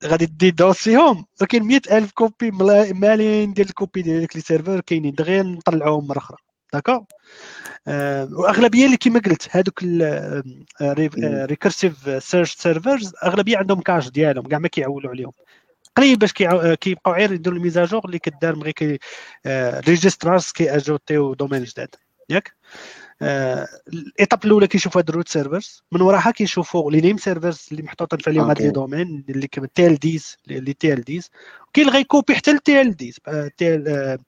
غادي 0.05 0.27
DDoS 0.27 0.51
يهم. 0.51 1.27
راه 1.41 1.47
كاين 1.47 1.63
100000 1.63 2.13
copie 2.13 2.51
ملايين 2.93 3.53
ديال 3.53 3.69
ال 3.69 3.74
copies 3.74 4.03
ديال 4.03 4.17
هذاك 4.17 4.37
les 4.37 4.43
serveurs 4.43 4.81
كاينين. 4.81 5.15
دغيا 5.15 5.43
نطلعوهم 5.43 6.07
مرة 6.07 6.19
أخرى. 6.19 6.37
d'accord 6.73 7.05
آه 7.89 8.29
وأغلبية 8.33 8.87
اللي 8.87 8.97
كما 8.97 9.21
قلت 9.21 9.49
هذوك 9.51 9.83
recursive 11.51 12.25
search 12.25 12.55
servers 12.55 13.13
أغلبية 13.25 13.59
عندهم 13.59 13.81
cache 13.81 14.11
ديالهم 14.11 14.45
كاع 14.45 14.59
ما 14.59 14.69
كيعولوا 14.69 15.11
عليهم. 15.11 15.33
قليل 15.97 16.17
باش 16.17 16.33
كيبقاو 16.33 17.15
غير 17.15 17.33
يديروا 17.33 17.59
ال 17.59 17.63
mises 17.63 17.84
à 17.84 17.88
jour 17.88 18.05
اللي 18.05 18.19
كدار 18.19 18.57
مغي 18.57 18.73
كي 18.73 18.99
registrars 19.89 20.51
كي 20.53 20.77
ajout 20.77 21.35
يو 21.35 21.41
domaines 21.41 21.65
جداد. 21.65 21.95
ياك؟ 22.31 22.53
ال 23.23 23.43
étape 23.43 24.45
الأولى 24.45 24.67
كيشوفوا 24.67 25.01
هاد 25.01 25.09
ال 25.09 25.13
root 25.13 25.29
servers 25.29 25.83
من 25.93 26.01
وراها 26.01 26.31
كيشوفوا 26.31 26.91
les 26.91 27.01
name 27.01 27.17
servers 27.17 27.67
اللي 27.73 27.83
محطوطين 27.83 28.19
فيهم 28.19 28.49
هاد 28.49 28.63
les 28.63 28.71
domaines 28.71 29.25
اللي 29.29 29.49
كما 29.49 29.69
TLDs 29.75 30.37
اللي 30.51 30.73
TLDs. 30.73 31.31
كاين 31.73 31.87
اللي 31.87 31.99
غي 31.99 32.08
copier 32.08 32.35
حتى 32.35 32.51
ال 32.51 32.81
TLDs. 32.81 33.21
TL 33.57 34.19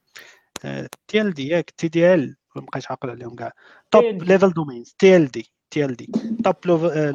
TLD 1.08 1.48
ياك 1.48 1.70
TDL 1.70 2.36
ما 2.56 2.62
بقيتش 2.62 2.90
عاقل 2.90 3.10
عليهم 3.10 3.34
كاع. 3.34 3.52
top 3.90 4.22
level 4.22 4.52
domains 4.52 4.94
TLD 4.98 5.50
TLD. 5.70 6.12
top 6.44 6.56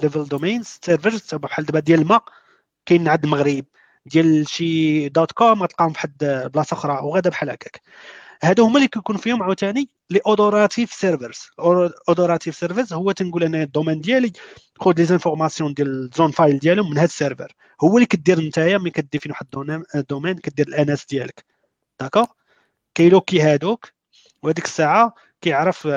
level 0.03 0.25
domains 0.25 0.79
servers 0.85 1.35
بحال 1.35 1.65
دابا 1.65 1.79
ديال 1.79 2.01
ال 2.01 2.09
ma 2.09 2.23
كاين 2.85 3.07
عند 3.07 3.23
المغرب. 3.23 3.65
ديال 4.05 4.49
شي 4.49 5.09
dot 5.09 5.31
com 5.31 5.63
غتلقاهم 5.63 5.93
فواحد 5.93 6.13
بلاصة 6.53 6.73
أخرى 6.73 6.93
وغادا 6.93 7.29
بحال 7.29 7.49
هكاك. 7.49 7.81
هادو 8.43 8.65
هما 8.65 8.77
اللي 8.77 8.87
كيكون 8.87 9.17
فيهم 9.17 9.43
عاوتاني 9.43 9.89
les 10.09 10.19
authoritative 10.27 10.93
servers 10.93 11.39
authoritative 12.09 12.55
servers 12.55 12.93
هو 12.93 13.11
تنقول 13.11 13.43
أنا 13.43 13.63
ال 13.63 13.68
domaine 13.68 14.01
ديالي 14.01 14.31
خذ 14.79 14.93
les 14.97 15.05
informations 15.05 15.73
ديال 15.73 15.87
ال 15.87 15.96
zone 15.96 16.31
file 16.31 16.59
ديالهم 16.59 16.89
من 16.89 16.97
هاد 16.97 17.07
ال 17.07 17.13
serveur 17.13 17.55
هو 17.83 17.95
اللي 17.95 18.05
كدير 18.05 18.39
نتايا 18.39 18.77
ملي 18.77 18.91
ك 18.91 18.96
définir 18.96 19.31
واحد 19.31 19.47
domaine 19.95 20.37
كدير 20.37 20.67
ال 20.67 20.89
NS 20.89 21.05
ديالك. 21.05 21.45
داكوغ 21.99 22.25
كيلوكي 22.95 23.41
هادوك 23.41 23.91
وهذيك 24.43 24.65
الساعة 24.65 25.15
كيعرف 25.41 25.87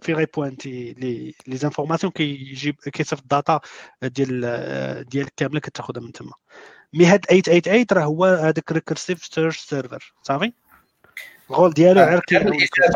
في 0.00 0.12
غي 0.14 0.26
بوانتي 0.36 0.92
لي 0.98 1.34
لي 1.46 1.56
زانفورماسيون 1.56 2.12
كيجيب 2.12 2.74
كيصيفط 2.74 3.22
الداتا 3.22 3.60
ديال 4.02 5.04
ديالك 5.08 5.32
كاملة 5.36 5.60
كتاخذها 5.60 6.02
من 6.02 6.12
تما. 6.12 6.32
مي 6.92 7.06
هاد 7.06 7.24
888 7.24 7.86
راه 7.92 8.04
هو 8.04 8.24
هذاك 8.24 8.72
ريكرسيف 8.72 9.24
سيرش 9.24 9.58
سيرفر 9.58 10.14
صافي؟ 10.22 10.52
الغول 11.50 11.72
ديالو 11.72 12.00
غير 12.00 12.20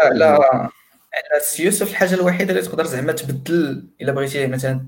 على 0.00 0.24
على 0.24 1.42
يوسف 1.58 1.90
الحاجة 1.90 2.14
الوحيدة 2.14 2.50
اللي 2.50 2.62
تقدر 2.62 2.86
زعما 2.86 3.12
تبدل 3.12 3.84
إلا 4.00 4.12
بغيتي 4.12 4.46
مثلا 4.46 4.86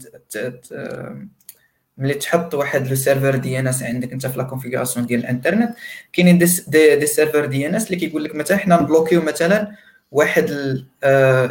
ملي 1.98 2.14
تحط 2.14 2.54
واحد 2.54 2.88
لو 2.88 2.94
سيرفر 2.94 3.36
دي 3.36 3.58
ان 3.58 3.66
اس 3.66 3.82
عندك 3.82 4.12
أنت 4.12 4.26
في 4.26 4.38
لا 4.38 4.44
كونفيغوراسيون 4.44 5.06
ديال 5.06 5.20
الإنترنت 5.20 5.76
كاينين 6.12 6.38
des, 6.38 6.46
des, 6.68 6.96
des 6.96 7.06
serveurs 7.06 7.46
DNS 7.46 7.86
اللي 7.86 7.96
كيقول 7.96 8.24
لك 8.24 8.34
مثلا 8.34 8.56
حنا 8.56 8.82
ن 8.82 8.87
bloqu 8.87 9.12
يو 9.12 9.22
مثلا 9.22 9.72
واحد 10.10 10.50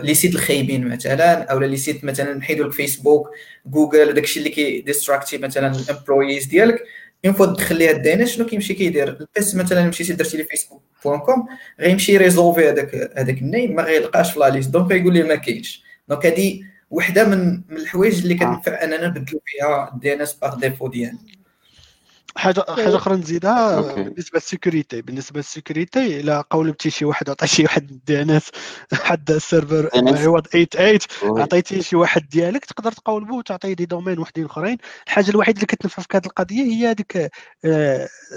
les 0.03 0.13
sites 0.13 0.35
الخايبين 0.35 0.87
مثلا 0.87 1.43
أو 1.43 1.59
les 1.59 1.77
sites 1.77 2.03
مثلا 2.03 2.33
نحيدوا 2.33 2.65
لك 2.65 2.71
Facebook 2.71 3.29
Google 3.65 4.13
داكشي 4.13 4.39
اللي 4.39 4.49
كي 4.49 4.81
distracter 4.81 5.37
مثلا 5.37 5.75
ال 5.75 5.83
employés 5.83 6.45
ديالك. 6.45 6.83
une 7.25 7.33
fois 7.33 7.45
تدخل 7.45 7.77
ليها 7.77 7.91
الدي 7.91 8.25
شنو 8.25 8.45
كيمشي 8.45 8.73
كيدير 8.73 9.09
ال 9.09 9.25
PC 9.25 9.55
مثلا 9.55 9.87
مشيتي 9.87 10.13
درتي 10.13 10.37
لي 10.37 10.43
Facebook 10.43 10.81
point 11.05 11.19
com 11.19 11.47
غيمشي 11.79 12.17
résolver 12.17 12.69
هذاك 12.69 12.95
هذاك 13.17 13.37
ال 13.37 13.45
name 13.45 13.75
ما 13.75 13.83
غيلقاش 13.83 14.31
في 14.31 14.39
la 14.39 14.49
liste 14.49 14.69
donc 14.69 14.91
غيقول 14.91 15.13
لي 15.13 15.23
ما 15.23 15.35
كاينش 15.35 15.83
donc 16.07 16.25
هذه 16.25 16.61
وحده 16.91 17.27
من 17.27 17.61
من 17.69 17.77
الحوايج 17.77 18.21
اللي 18.21 18.35
كتنفع 18.35 18.83
اننا 18.83 19.07
نبدلو 19.07 19.41
فيها 19.45 19.91
ال 19.93 20.13
DNS 20.13 20.33
par 20.33 20.55
défaut 20.59 20.87
ديالنا 20.87 21.19
حاجة 22.37 22.65
حاجة 22.69 22.95
أخرى 22.95 23.15
نزيدها 23.15 23.81
بالنسبة 23.81 24.35
لل 24.35 24.49
sécurité 24.49 25.01
بالنسبة 25.01 25.37
لل 25.37 25.54
sécurité 25.54 26.19
إلا 26.19 26.41
قولبتي 26.41 26.89
شي 26.89 27.05
واحد 27.05 27.29
عطى 27.29 27.47
شي 27.47 27.63
واحد 27.63 27.99
DNS 28.05 28.49
حد 28.93 29.31
serveur 29.31 29.89
عوض 29.95 30.47
88 30.47 30.99
عطيتي 31.23 31.81
شي 31.81 31.95
واحد 31.95 32.29
ديالك 32.29 32.65
تقدر 32.65 32.91
تقولبو 32.91 33.37
وتعطيه 33.37 33.73
des 33.73 33.85
domaines 33.85 34.19
وحدين 34.19 34.45
أخرين. 34.45 34.77
الحاجة 35.07 35.29
الوحيدة 35.29 35.55
اللي 35.55 35.65
كتنفع 35.67 36.03
في 36.03 36.17
هذه 36.17 36.25
القضية 36.25 36.63
هي 36.63 36.87
هذيك 36.91 37.31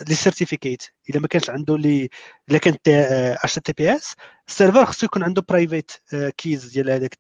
les 0.09 0.15
certificats. 0.15 0.83
إلا 1.11 1.21
ما 1.21 1.29
كانش 1.29 1.51
عنده 1.51 1.79
لي 1.79 2.09
الا 2.51 2.59
كانت 2.59 2.89
HTTPS 2.89 4.15
ال 4.49 4.53
serveur 4.53 4.85
خصو 4.87 5.07
يكون 5.07 5.23
عنده 5.23 5.43
private 5.49 5.93
keys 6.37 6.67
ديال 6.73 6.91
هذاك 6.91 7.19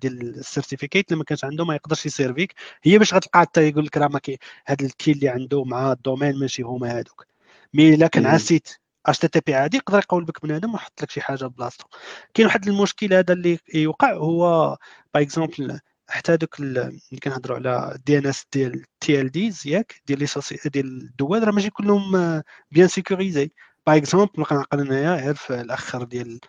ديال 0.00 0.38
ال 0.38 0.44
certificat 0.44 1.08
اللي 1.08 1.18
ما 1.18 1.24
كانش 1.24 1.44
عنده 1.44 1.64
ما 1.64 1.74
يقدرش 1.74 2.06
ي 2.06 2.13
servi 2.13 2.47
ك 2.47 2.54
هي 2.82 2.98
باش 2.98 3.14
غتلقى 3.14 3.40
حتى 3.40 3.68
يقول 3.68 3.84
لك 3.84 3.96
راه 3.96 4.08
ما 4.08 4.18
كاين 4.18 4.38
هذا 4.66 4.86
ال 4.86 4.93
key 4.93 5.12
اللي 5.12 5.28
عنده 5.28 5.64
مع 5.64 5.92
ال 5.92 5.98
domaine 5.98 6.38
ماشي 6.38 6.62
هما 6.62 6.90
هذوك 6.98 7.26
mais 7.74 7.94
إلا 7.94 8.06
كان 8.06 8.26
site 8.26 9.18
HTTP 9.18 9.54
عادي 9.54 9.76
يقدر 9.76 9.98
يقول 9.98 10.24
بك 10.24 10.42
بنادم 10.42 10.72
ويحط 10.74 11.02
لك 11.02 11.10
شي 11.10 11.20
حاجة 11.20 11.46
بلاصتو. 11.46 11.86
كاين 12.34 12.46
واحد 12.46 12.68
المشكل 12.68 13.14
هذا 13.14 13.32
اللي 13.34 13.58
يوقع 13.74 14.12
هو 14.12 14.76
par 15.14 15.22
exemple 15.22 15.80
حتى 16.08 16.32
هذوك 16.32 16.60
اللي 16.60 17.00
كنهضروا 17.22 17.56
على 17.56 17.98
DNS 18.06 18.46
ديال 18.52 18.84
TLDs 19.00 19.66
ياك 19.66 20.02
ديال 20.06 20.18
لي 20.18 20.26
ديال 20.66 20.86
الدول 20.86 21.44
راه 21.46 21.52
ماشي 21.52 21.70
كلهم 21.70 22.42
bien 22.70 22.88
sécurisés 22.88 23.50
par 23.86 23.96
exemple 23.96 24.30
نبقى 24.38 24.54
نعقل 24.54 24.80
انايا 24.80 25.24
غير 25.24 25.34
في 25.34 25.60
الأخر 25.60 26.02
ديال 26.02 26.40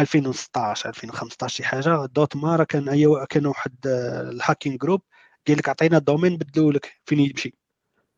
2016 0.00 0.88
2015 0.88 1.56
شي 1.56 1.64
حاجة. 1.64 2.06
dot 2.06 2.36
ma 2.36 2.56
راه 2.56 2.64
كان 2.64 2.88
أي 2.88 3.26
كان 3.30 3.46
واحد 3.46 3.74
ال 3.86 3.97
hacking 3.97 4.76
group 4.76 5.00
قال 5.48 5.56
لك 5.56 5.68
عطينا 5.68 5.96
الدومين 5.96 6.36
بدلوا 6.36 6.72
لك 6.72 7.00
فين 7.06 7.20
يمشي. 7.20 7.54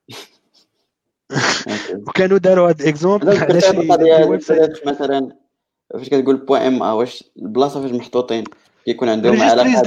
وكانوا 2.09 2.39
داروا 2.39 2.69
هاد 2.69 2.83
اكزومبل 2.83 3.27
مثلا؟ 4.87 5.37
فاش 5.93 6.09
كتقول 6.09 6.37
بوان 6.37 6.63
ام 6.63 6.83
ا 6.83 6.93
واش 6.93 7.25
البلاصة 7.37 7.83
فاش 7.83 7.91
محطوطين؟ 7.91 8.45
كيكون 8.85 9.09
عندهم 9.09 9.43
علاقة 9.43 9.83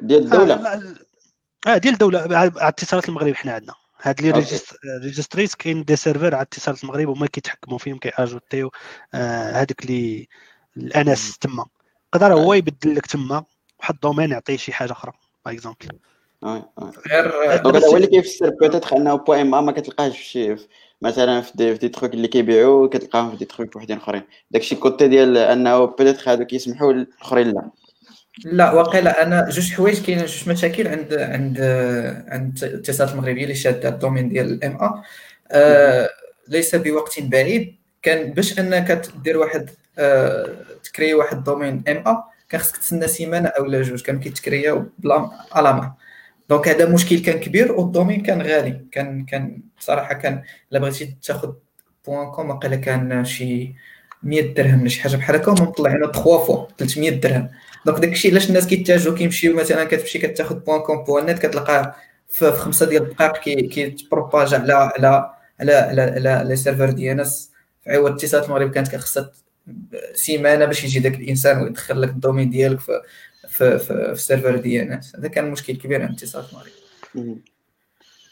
ديال 0.00 0.22
الدولة. 0.22 0.54
آه 0.56 0.94
آه 1.66 1.78
ديال 1.78 1.94
الدولة 1.94 2.36
على 2.36 2.52
اتصالات 2.56 3.08
المغرب 3.08 3.34
حنا 3.34 3.52
عندنا. 3.52 3.74
هاد 4.02 4.18
اللي 4.18 4.34
أوكي. 4.34 4.56
ريجستريت 5.02 5.54
كاين 5.54 5.84
دي 5.84 5.96
سيرفر 5.96 6.34
على 6.34 6.42
اتصالات 6.42 6.84
المغرب 6.84 7.08
هما 7.08 7.26
كيتحكموا 7.26 7.78
فيهم 7.78 7.98
كياجوتيو 7.98 8.70
آه، 9.14 9.52
هذوك 9.52 9.84
اللي 9.84 10.28
الاناس 10.76 11.38
تما. 11.38 11.66
يقدر 12.14 12.34
هو 12.34 12.54
يبدل 12.54 12.94
لك 12.94 13.06
تما 13.06 13.44
واحد 13.80 13.94
ال 13.94 13.98
domaine 13.98 14.30
يعطيه 14.30 14.56
شي 14.56 14.72
حاجة 14.72 14.92
أخرى 14.92 15.12
par 15.46 15.54
exemple 15.54 15.88
غير 16.44 17.56
donc 17.62 17.76
هذا 17.76 17.86
هو 17.86 17.96
اللي 17.96 18.06
كيفسر 18.06 18.50
peut-être 18.50 18.96
انه 18.96 19.14
point 19.14 19.54
MA 19.54 19.72
كتلقاهش 19.72 20.16
في 20.18 20.24
شي 20.24 20.56
مثلا 21.02 21.40
في 21.40 21.52
دي, 21.54 21.72
في 21.74 21.78
des 21.78 21.88
trucs 21.88 22.14
اللي 22.14 22.28
كيبيعوا 22.28 22.86
كتلقاهم 22.86 23.30
في 23.30 23.36
دي 23.36 23.44
تروك 23.44 23.76
وحدين 23.76 23.96
أخرين. 23.96 24.22
داكشي 24.50 24.76
côté 24.76 25.08
ديال 25.08 25.36
أنه 25.36 25.84
peut-être 25.84 26.32
هادو 26.32 26.44
كيسمحوا 26.44 26.92
الأخرين 26.92 27.46
لا. 27.46 27.70
لا 28.44 28.72
واقيلا 28.72 29.22
أنا 29.22 29.48
جوج 29.50 29.72
حوايج 29.72 30.02
كاينين 30.02 30.24
جوج 30.24 30.48
مشاكل 30.48 30.88
عند 30.88 31.14
عند 31.14 31.60
عند 32.28 32.64
الاتصالات 32.64 33.12
المغربيه 33.12 33.42
اللي 33.42 33.54
شاده 33.54 33.88
ال 33.88 33.93
domaine 33.93 34.28
ديال 34.28 34.52
ال 34.52 34.78
MA. 34.80 36.08
ليس 36.48 36.74
بوقت 36.74 37.20
بعيد. 37.20 37.76
كان 38.02 38.32
باش 38.32 38.58
أنك 38.58 39.02
دير 39.24 39.38
واحد 39.38 39.70
آه، 39.98 40.48
تكري 40.84 41.14
واحد 41.14 41.36
ال 41.36 41.82
domaine 41.88 41.96
MA 42.08 42.24
كان 42.48 42.60
خصك 42.60 42.76
تسنى 42.76 43.08
سيمانة 43.08 43.48
أو 43.48 43.64
لا 43.64 43.82
جوج 43.82 44.02
كانوا 44.02 44.20
كيتكرياو 44.20 44.84
بلا 44.98 45.30
علامه 45.52 45.94
donc 46.50 46.68
هذا 46.68 46.88
مشكل 46.88 47.18
كان 47.18 47.40
كبير 47.40 47.72
وال 47.72 47.83
domaine 47.83 48.22
كان 48.22 48.42
غالي. 48.42 48.86
كان 48.92 49.24
كان 49.24 49.62
بصراحة 49.78 50.14
كان 50.14 50.42
إلا 50.72 50.80
بغيتي 50.80 51.16
تاخذ 51.22 51.52
point 52.06 52.30
com 52.30 52.58
كان 52.58 53.24
شي 53.24 53.74
100 54.22 54.54
درهم 54.54 54.80
ولا 54.80 54.88
شي 54.88 55.02
حاجة 55.02 55.16
بحال 55.16 55.36
هكا 55.36 55.52
هما 55.52 55.62
مطلعينه 55.62 56.06
3 56.06 56.22
fois 56.22 56.66
300 56.78 57.10
درهم. 57.10 57.48
donc 57.86 57.98
داكشي 57.98 58.30
علاش 58.30 58.48
الناس 58.48 58.66
كيتجهوا 58.66 59.16
كيمشيو 59.16 59.56
مثلا 59.56 59.84
كتمشي 59.84 60.18
كتاخذ 60.18 60.54
point 60.54 60.80
com 60.80 61.04
point 61.04 61.26
net 61.26 61.38
كتلقاه 61.38 61.94
في 62.28 62.52
خمسة 62.52 62.86
ديال 62.86 63.02
الدقائق 63.02 63.36
كي 63.36 63.62
كيت 63.62 63.90
propage 63.90 64.54
على 64.54 64.72
على 64.72 65.30
على 65.60 65.72
على 65.72 66.02
على 66.02 66.48
les 66.48 66.56
serveurs 66.56 66.90
ديال 66.90 67.16
NS. 67.16 67.50
في 67.84 67.90
عوض 67.90 68.12
اتصالات 68.12 68.46
المغرب 68.46 68.70
كانت 68.70 68.96
خصها 68.96 69.32
سيمانة 70.14 70.64
باش 70.64 70.84
يجي 70.84 70.98
داك 70.98 71.14
الإنسان 71.14 71.62
ويدخل 71.62 72.02
لك 72.02 72.08
ال 72.08 72.13
domaine 72.13 72.50
ديالك 72.50 72.80
في 72.80 73.00
في 73.48 73.78
في, 73.78 73.86
في 73.86 74.12
ال 74.12 74.17
serveur 74.17 74.56
ديال 74.56 74.88
NS. 74.88 75.16
هذا 75.16 75.28
كان 75.28 75.50
مشكل 75.50 75.76
كبير 75.76 76.02
عند 76.02 76.10
اتصالات 76.10 76.48
المغرب. 76.50 77.38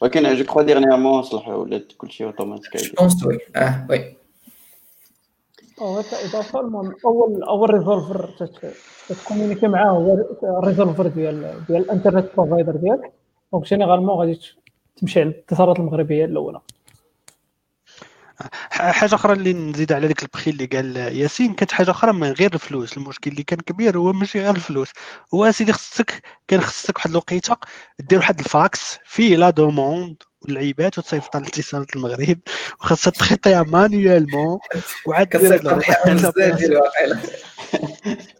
ولكن 0.01 0.35
je 0.35 0.45
crois 0.45 0.63
dernièrement 0.63 1.23
صلحوا 1.23 1.55
ولات 1.55 1.93
كلشي 1.99 2.25
automatique. 2.25 2.77
je 2.77 2.93
pense 2.99 3.25
oui 3.25 3.39
آه 3.57 3.87
oui. 3.91 4.18
اول 7.05 7.43
أول 7.43 7.71
resolver 7.75 8.31
تت- 8.39 8.75
تت 9.09 9.18
communiquer 9.18 9.69
معاه 9.69 9.91
هو 9.91 10.15
ال 10.59 10.64
resolver 10.64 11.07
ديال 11.07 11.65
ديال 11.69 11.83
ال 11.83 11.88
internet 11.88 12.31
provider 12.37 12.77
ديالك. 12.77 13.13
donc 13.53 13.65
généralement 13.65 14.11
غادي 14.19 14.41
تمشي 14.97 15.21
على 15.21 15.29
الاتصالات 15.29 15.79
المغربية 15.79 16.25
الأولى. 16.25 16.61
حاجة 18.71 19.15
أخرى 19.15 19.33
اللي 19.33 19.53
نزيد 19.53 19.93
على 19.93 20.07
ديك 20.09 20.23
البخي 20.23 20.51
اللي 20.51 20.67
قال 20.67 20.97
ياسين 20.97 21.55
كانت 21.55 21.73
حاجة 21.73 21.91
أخرى 21.91 22.13
من 22.13 22.33
غير 22.33 22.55
الفلوس. 22.55 22.97
المشكل 22.97 23.31
اللي 23.31 23.43
كان 23.43 23.59
كبير 23.61 23.99
هو 23.99 24.13
ماشي 24.13 24.41
غير 24.41 24.55
الفلوس. 24.55 24.89
هو 25.35 25.51
سيدي 25.51 25.73
خصك 25.73 26.23
كان 26.49 26.61
خصك 26.61 26.97
واحد 26.97 27.11
الوقيتة 27.11 27.57
دير 27.99 28.19
واحد 28.19 28.39
الفاكس 28.39 28.99
فيه 29.05 29.37
la 29.37 29.51
demande 29.51 30.17
والعيبات 30.43 30.99
وتصيفط 30.99 31.37
على 31.37 31.47
اتصالات 31.47 31.97
المغرب 31.97 32.39
وخاصها 32.81 33.11
ت 33.11 33.17
traiter 33.17 33.63
ها 33.63 33.70
manuellement 33.70 34.59
وعاد 35.07 35.29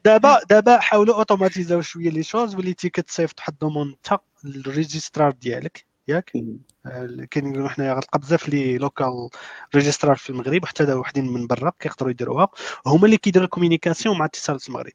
دابا 0.05 0.41
دابا 0.51 0.79
حاولوا 0.79 1.15
automatisé 1.15 1.75
او 1.75 1.81
شوية 1.81 2.11
les 2.11 2.23
choses 2.23 2.55
وليتي 2.55 2.89
كتصيفط 2.89 3.39
واحد 3.39 3.53
ال 3.53 3.58
demande 3.58 3.95
تا 4.03 4.19
ال 4.45 4.53
registrar 4.53 5.31
ديالك 5.31 5.85
ياك؟ 6.09 6.33
آه، 6.87 7.27
كاين 7.31 7.47
يقولوا 7.47 7.69
حنايا 7.69 7.93
غنلقى 7.93 8.19
بزاف 8.19 8.49
les 8.49 8.79
local 8.79 9.29
registrars 9.75 10.17
في 10.17 10.31
المغرب 10.31 10.65
حتى 10.65 10.85
دا 10.85 10.95
وحدين 10.95 11.33
من 11.33 11.47
برا 11.47 11.73
كيقدروا 11.81 12.11
يديروها. 12.11 12.49
هما 12.87 13.07
اللي 13.07 13.17
كيديروا 13.17 13.45
ال 13.45 13.50
communication 13.50 14.19
مع 14.19 14.25
اتصالات 14.25 14.69
المغرب. 14.69 14.93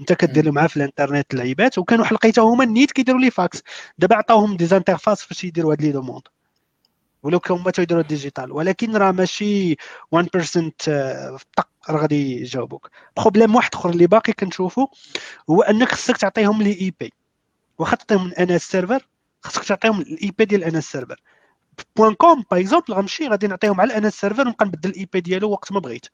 انت 0.00 0.12
كدير 0.12 0.52
معاه 0.52 0.66
في 0.66 0.76
الانترنت 0.76 1.32
اللعيبات 1.34 1.78
وكانوا 1.78 2.04
واحد 2.04 2.14
لقيتها 2.14 2.44
هما 2.44 2.64
النيت 2.64 2.92
كيديروا 2.92 3.20
les 3.20 3.30
fax. 3.30 3.62
دابا 3.98 4.16
عطاوهم 4.16 4.56
des 4.56 4.66
interfaces 4.66 5.26
باش 5.26 5.44
يديروا 5.44 5.72
هاد 5.72 5.82
les 5.82 5.92
demandes. 5.92 6.22
ولو 7.26 7.40
هما 7.50 7.70
تيديروا 7.70 8.02
digital 8.02 8.52
ولكن 8.52 8.96
راه 8.96 9.12
ماشي 9.12 9.76
1% 10.12 10.72
آه، 10.88 11.38
طق 11.56 11.68
راه 11.90 12.00
غادي 12.00 12.40
يجاوبوك. 12.40 12.90
problème 13.16 13.54
واحد 13.54 13.74
أخر 13.74 13.90
اللي 13.90 14.06
باقي 14.06 14.32
كنشوفو 14.32 14.86
هو 15.50 15.62
أنك 15.62 15.92
خصك 15.92 16.16
تعطيهم 16.16 16.62
les 16.62 16.80
IP. 16.80 17.12
واخا 17.78 17.96
تعطيهم 17.96 18.32
NS 18.38 18.62
server 18.62 19.06
خصك 19.42 19.64
تعطيهم 19.64 20.00
ال 20.00 20.32
IP 20.38 20.44
ديال 20.44 20.64
NS 20.64 20.92
server. 20.92 21.20
point 21.96 22.14
com 22.14 22.44
par 22.50 22.60
exemple 22.60 22.94
غنمشي 22.94 23.28
غادي 23.28 23.46
نعطيهم 23.46 23.80
على 23.80 23.96
NS 23.98 24.20
server 24.20 24.46
ونبقى 24.46 24.66
نبدل 24.66 24.90
ال 24.90 25.08
IP 25.12 25.20
ديالو 25.20 25.50
وقت 25.50 25.72
ما 25.72 25.80
بغيت. 25.80 26.06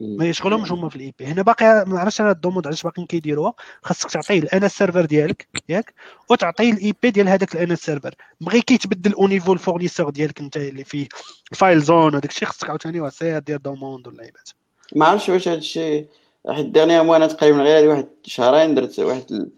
ما 0.00 0.24
يشغلهمش 0.26 0.72
هما 0.72 0.88
في 0.88 0.96
ال 0.96 1.14
IP. 1.18 1.26
هنا 1.26 1.42
باقي 1.42 1.84
ما 1.86 2.00
عرفتش 2.00 2.20
أنا 2.20 2.30
ال 2.30 2.34
demande 2.34 2.66
علاش 2.66 2.82
باقيين 2.82 3.06
كيديروها؟ 3.06 3.54
خاصك 3.82 4.10
تعطيه 4.10 4.38
ال 4.38 4.48
NS 4.48 4.68
server 4.68 5.04
ديالك 5.04 5.48
ياك؟ 5.68 5.94
وتعطيه 6.30 6.72
ال 6.72 6.94
IP 7.02 7.10
ديال 7.10 7.28
هذاك 7.28 7.54
ال 7.54 7.61
NS 7.61 7.76
server 7.76 8.14
بغي 8.40 8.60
كيتبدل 8.60 9.14
au 9.14 9.28
niveau 9.28 9.52
ال 9.52 9.57
fournisseur 9.57 10.10
ديالك 10.10 10.40
أنت 10.40 10.56
اللي 10.56 10.84
فيه 10.84 11.08
ال 11.52 11.58
file 11.58 11.80
zone 11.80 12.14
وداك 12.14 12.30
الشيء 12.30 12.48
خصك 12.48 12.68
عاوتاني 12.70 13.10
دير 13.40 13.56
demande 13.56 14.08
ولا 14.08 14.22
عيبات 14.22 14.48
ما 14.96 15.06
عرفتش 15.06 15.28
واش 15.28 15.48
هذا 15.48 15.58
الشيء. 15.58 16.06
حيت 16.50 16.66
dernièrement 16.66 17.16
أنا 17.16 17.26
تقريبا 17.26 17.58
غير 17.58 17.78
هذه 17.78 17.88
واحد 17.88 18.08
شهرين 18.24 18.74
درت 18.74 18.98
واحد 18.98 19.50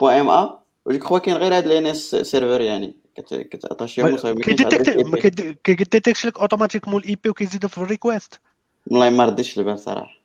point 0.00 0.20
MA 0.20 0.28
و 0.30 0.60
je 0.86 0.98
crois 0.98 1.18
كاين 1.18 1.36
غير 1.36 1.56
هاد 1.56 1.66
ال 1.66 1.86
NS 1.86 2.10
server 2.16 2.60
يعني. 2.60 2.94
كت- 3.16 3.34
كت 3.34 3.47
attacher 3.47 4.01
هم 4.01 4.14
وصافي 4.14 4.34
ما 4.34 4.40
كاينش 4.40 4.62
كي 4.62 4.68
détecte 4.68 4.88
هاد 4.88 5.06
ما 5.06 5.16
ال 5.16 5.18
IP. 5.18 5.22
كيد- 5.22 5.56
كي 5.64 5.75
détecte 5.75 6.15
ش 6.15 6.26
لك 6.26 6.38
automatiquement 6.38 7.02
ال 7.02 7.16
IP 7.24 7.30
وكيزيدو 7.30 7.68
في 7.68 7.78
ال 7.78 7.86
request 7.86 8.40
والله 8.86 9.10
ما 9.10 9.24
رديتش 9.24 9.58
البال 9.58 9.78
صراحة. 9.78 10.20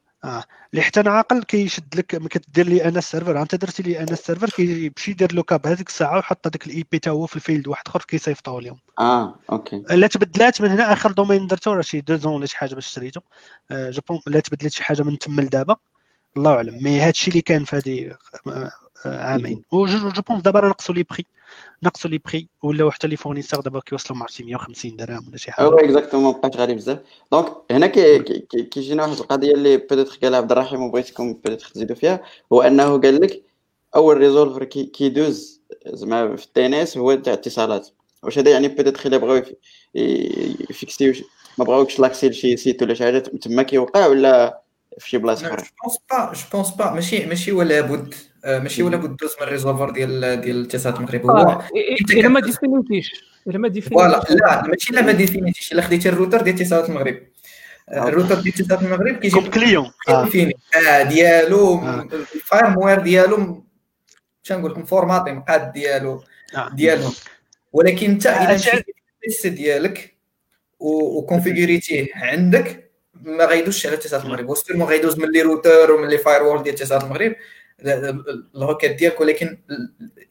اللي 0.74 0.82
حتى 0.82 0.99
أنا 0.99 1.12
عاقل 1.12 1.43
كيشد 1.43 1.95
لك 1.95 2.16
ملي 2.16 2.30
كدير 2.30 2.68
les 2.68 2.86
NS 2.86 2.99
serveurs. 2.99 3.41
أنت 3.41 3.56
درتي 3.56 3.84
les 3.84 3.99
NS 3.99 4.11
serveurs 4.11 4.49
كيمشي 4.49 5.12
يدير 5.12 5.34
lookup 5.34 5.68
هذيك 5.68 5.88
الساعة 5.89 6.16
ويحط 6.16 6.47
هذاك 6.47 6.68
ال 6.68 6.86
IP 6.91 6.99
تا 6.99 7.12
هو 7.12 7.26
في 7.26 7.36
ال 7.36 7.40
field. 7.40 7.68
واحد 7.68 7.88
آخر 7.88 8.01
كيصيفطوه 8.08 8.62
لهم 8.62 8.80
آه 8.99 9.36
okay. 9.51 9.84
لا 9.89 10.08
تبدلات 10.08 10.62
من 10.62 10.70
هنا. 10.70 10.93
آخر 10.93 11.12
domaine 11.11 11.47
درتو 11.47 11.74
راه 11.74 11.82
شي 11.82 12.01
deux 12.01 12.16
ans 12.16 12.34
ولا 12.34 12.45
شي 12.45 12.58
حاجة 12.58 12.76
باش 12.76 12.88
شريتو. 12.88 13.22
آه، 13.72 13.89
je 13.89 14.01
pense 14.09 14.20
لا 14.28 14.39
تبدلت 14.39 14.72
شي 14.72 14.84
حاجة 14.84 15.03
من 15.03 15.18
تما 15.18 15.41
لدابا. 15.41 15.76
الله 16.38 16.51
أعلم. 16.56 16.84
mais 16.84 16.99
هادشي 16.99 17.32
اللي 17.32 17.41
كان 17.41 17.64
في 17.64 17.76
هذه 17.76 18.18
آه، 18.47 18.72
آه، 19.06 19.26
عامين 19.26 19.62
و 19.72 19.84
je 19.84 20.09
je 20.09 20.22
pense 20.22 20.41
دابا 20.41 20.60
راه 20.60 20.70
نقصوا 20.70 20.95
les 20.95 21.03
prix 21.03 21.26
نقصوا 21.84 22.10
les 22.09 22.18
prix 22.18 22.47
ولاو 22.64 22.91
حتى 22.91 23.08
les 23.07 23.16
fournisseurs 23.16 23.61
دابا 23.62 23.80
كيوصلوا 23.80 24.20
مع 24.20 24.26
شي 24.28 24.43
150 24.43 24.96
درهم 24.96 25.28
ولا 25.28 25.38
شي 25.38 25.52
حاجة. 25.52 25.66
هو 25.66 25.74
exactement 25.78 26.34
بقات 26.34 26.58
غالي 26.58 26.74
بزاف. 26.76 27.00
donc 27.32 27.53
هنا 27.72 27.88
كي- 27.88 28.20
كي- 28.20 28.39
كي- 28.39 28.64
كيجينا 28.64 29.04
واحد 29.06 29.18
القضية 29.18 29.52
اللي 29.54 29.78
peut-être 29.78 30.18
قالها 30.24 30.38
عبد 30.39 30.52
الرحيم 30.52 30.82
وبغيتكم 30.82 31.34
peut-être 31.34 31.68
تزيدوا 31.74 31.96
فيها 31.96 32.24
هو 32.54 32.62
أنه 32.62 32.98
قال 33.02 33.22
لك 33.22 33.43
أول 33.96 34.18
resolver 34.18 34.63
كي- 34.64 34.86
كيدوز 34.86 35.62
زعما 35.88 36.36
في 36.36 36.48
إس 36.58 36.98
هو 36.98 37.16
تاع 37.16 37.34
اتصالات. 37.34 37.89
واش 38.24 38.38
هذا 38.39 38.52
يعني 38.52 38.68
بيتيتر 38.68 39.08
إلا 39.08 39.18
بغاو 39.18 39.41
يفيكسيو 39.96 41.14
ما 41.58 41.66
بغاوكش 41.66 42.00
لاكسي 42.00 42.30
لشي 42.30 42.58
سيت 42.58 42.84
ولا 42.84 42.93
شي 42.93 43.04
حاجة 43.04 43.20
تما 43.20 43.64
كيوقع 43.64 44.08
ولا 44.08 44.62
في 45.00 45.10
شي 45.10 45.18
بلاصه 45.18 45.48
جو 45.48 45.54
أخرى 45.54 45.68
بونس 45.84 45.98
با 46.12 46.34
جو 46.34 46.41
بونس 46.54 46.70
با 46.70 46.93
ماشي 46.93 47.26
ماشي 47.26 47.52
ولا 47.52 47.82
بد 47.82 48.14
آه، 48.46 48.60
ماشي 48.60 48.84
ولا 48.84 48.98
بد 48.98 49.18
دوز 49.18 49.32
من 49.41 49.48
الريزولفر 49.48 49.89
ديال 49.89 50.41
ديال 50.41 50.56
الاتصالات 50.58 50.98
المغرب 50.98 51.26
هو 51.26 51.32
آه، 51.38 51.64
انت 52.02 52.12
إلا 52.12 52.28
ما 52.28 52.39
ديفينيتيش 52.39 53.12
إلا 53.48 53.58
ما 53.58 53.70
فوالا 53.82 54.20
ديفينيتيش 54.20 54.41
لا 54.41 54.68
ماشي 54.68 54.93
لا 54.93 55.02
ما 55.02 55.12
ديفينيتيش. 55.12 55.74
إلا 55.74 55.82
خديتي 55.82 56.10
الروتر 56.10 56.41
ديال 56.41 56.56
اتصالات 56.56 56.89
المغرب 56.89 57.18
آه، 57.89 58.08
الروتر 58.08 58.41
ديال 58.41 58.54
اتصالات 58.56 58.84
المغرب 58.84 59.16
كيجي 59.16 59.41
كليون. 59.41 59.91
آه. 60.10 60.24
ديفيني 60.26 60.54
آه، 60.88 61.04
ديالو 61.04 61.76
آه. 61.80 62.08
ال 62.36 62.80
firewall 62.80 62.99
ديالو 63.00 63.64
شنقول 64.43 64.72
لكم 64.72 64.84
formaté 64.84 65.32
مقاد 65.32 65.72
ديالو. 65.72 66.24
ديالهم 66.74 67.14
ولكن 67.74 68.10
انت 68.10 68.28
إلا 68.28 68.54
مشيتي 68.54 69.50
ديالك 69.50 70.16
و 70.80 70.89
configuré 70.89 71.78
تيه 71.78 72.07
عندك 72.16 72.84
ما 73.26 73.45
غيدوزش 73.45 73.86
على 73.86 73.95
اتصالات 73.95 74.26
المغرب. 74.26 74.49
وستير 74.49 74.78
ما 74.78 74.86
غيدوز 74.86 75.19
من 75.19 75.32
les 75.32 75.41
routeurs 75.41 75.91
ومن 75.91 76.07
les 76.07 76.18
firewalls 76.18 76.63
ديال 76.63 76.76
اتصالات 76.76 77.03
المغرب. 77.03 77.36
الهوكات 78.55 78.91
ديالك 78.91 79.21
ولكن 79.21 79.57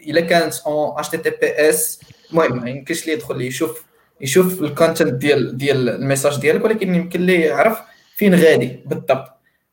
إلا 0.01 0.21
كانت 0.21 0.55
اون 0.67 0.99
اتش 0.99 1.09
تي 1.09 1.17
تي 1.19 1.31
بي 1.31 1.69
اس 1.69 2.01
المهم 2.31 2.63
ما 2.63 2.71
يمكنش 2.71 3.07
ليه 3.07 3.13
يدخل 3.13 3.43
يشوف 3.43 3.85
يشوف 4.21 4.63
ال 4.63 4.69
content 4.69 5.13
ديال 5.15 5.57
ديال 5.57 5.89
ال 5.89 5.95
message 5.95 6.41
ديالك 6.41 6.65
ولكن 6.65 6.95
يمكن 6.95 7.21
ليه 7.21 7.47
يعرف 7.47 7.79
فين 8.17 8.35
غادي 8.35 8.81
بالضبط. 8.87 9.29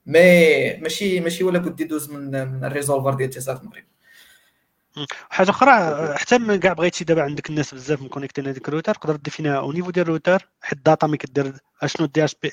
mais 0.06 0.74
ماشي 0.78 1.20
ماشي 1.20 1.44
ولا 1.44 1.60
بد 1.60 1.82
يدوز 1.82 2.10
من 2.10 2.32
من 2.32 2.66
ال 2.66 2.71
resolver 2.71 3.14
ديال 3.14 3.30
اتصالات 3.30 3.62
المغرب. 3.62 3.84
حاجة 5.30 5.50
أخرى 5.50 5.72
حتى 6.18 6.38
من 6.38 6.60
كاع 6.60 6.74
بغيتي 6.74 7.04
دابا 7.04 7.22
عندك 7.24 7.50
الناس 7.50 7.74
بزاف 7.74 8.02
م 8.02 8.06
connecté 8.06 8.39
ين 8.39 8.48
هذيك 8.48 8.68
الروتر 8.68 8.96
تقدر 8.96 9.16
définir 9.16 9.58
ها 9.58 9.72
au 9.72 9.76
niveau 9.76 9.90
ديال 9.92 10.06
الروتر 10.06 10.50
حيت 10.62 10.78
ال 10.78 10.84
data 10.84 11.08
ملي 11.08 11.18
كدير 11.18 11.54
أشنو 11.82 12.06
دي 12.08 12.24
اش 12.24 12.36
بي 12.44 12.52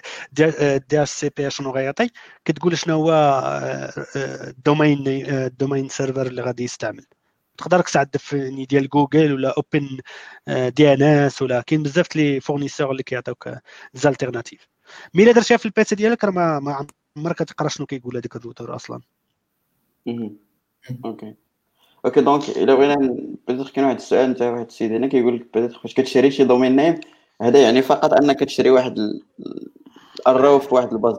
دي 0.89 1.03
اش 1.03 1.11
سي 1.11 1.31
بي 1.37 1.51
شنو 1.51 1.71
غيعطي 1.71 2.11
كتقول 2.45 2.79
شنو 2.79 2.95
هو 2.95 3.13
ال 4.17 4.29
domain 4.29 5.05
ال 5.29 5.37
domain 5.37 5.89
server 5.89 6.27
اللي 6.27 6.43
غادي 6.43 6.65
يستعمل. 6.65 7.05
تقدر 7.59 7.81
تستعد 7.81 8.17
ديال 8.69 8.89
جوجل 8.89 9.33
ولا 9.33 9.55
OpenDNS 9.57 11.43
ولا 11.43 11.61
كاين 11.61 11.83
بزاف 11.83 12.17
les 12.17 12.41
fournisseurs 12.41 12.91
اللي 12.91 13.03
كيعطيوك 13.03 13.49
alternatives 13.95 14.69
mais 15.15 15.23
إلا 15.25 15.33
درتيها 15.33 15.57
في 15.57 15.67
ال 15.67 15.76
PC 15.76 15.95
ديالك 15.95 16.25
راه 16.25 16.31
ما, 16.31 16.87
عمرك 17.17 17.37
كتقرا 17.37 17.69
شنو 17.69 17.87
كيقول 17.87 18.17
هذاك 18.17 18.37
الروتور 18.37 18.77
أصلا. 18.77 19.01
okay. 21.05 21.35
okay 22.05 22.21
donc 22.21 22.49
الا 22.49 22.75
بغينا 22.75 23.17
بدات 23.49 23.71
كاين 23.71 23.87
واحد 23.87 23.97
السؤال 23.97 24.31
نتا 24.31 24.51
واحد 24.51 24.67
السيد 24.67 24.93
هنا 24.93 25.07
كيقول 25.07 25.37
لك 25.37 25.47
بدات 25.55 25.73
فاش 25.73 25.95
كتشري 25.95 26.31
شي 26.31 26.45
domain 26.45 26.77
name 26.77 27.01
هذا 27.43 27.63
يعني 27.63 27.83
فقط 27.83 28.13
أنك 28.13 28.41
تشري 28.41 28.71
واحد 28.71 29.21
ال 30.29 30.36
row 30.36 30.59
في 30.59 30.75
واحد 30.75 30.93
ال 30.93 30.98
base 30.98 31.17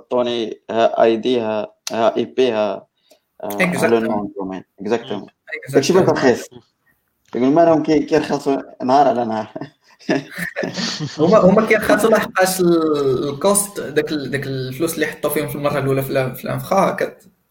ها 0.71 1.03
ID 1.03 1.39
ها 1.39 1.73
ها 1.91 2.15
IP 2.17 2.51
ها 2.51 2.87
domaine 4.37 4.63
exactement 4.79 5.27
هادشي 5.75 5.93
باش 5.93 6.09
رخيص 6.09 6.49
يقول 7.35 7.49
مالهم 7.49 7.83
كيرخصوا 7.83 8.83
نهار 8.83 9.07
على 9.07 9.25
نهار. 9.25 9.47
هما 11.17 11.37
هما 11.37 11.65
كيرخصوا 11.65 12.09
لحقاش 12.09 12.61
ال 12.61 12.85
coût 12.85 13.79
داك 13.79 14.13
داك 14.13 14.47
الفلوس 14.47 14.95
اللي 14.95 15.05
حطوا 15.05 15.29
فيهم 15.29 15.47
في 15.47 15.55
المرة 15.55 15.79
الأولى 15.79 16.01
في 16.01 16.43
ال 16.43 16.52
infra 16.52 16.97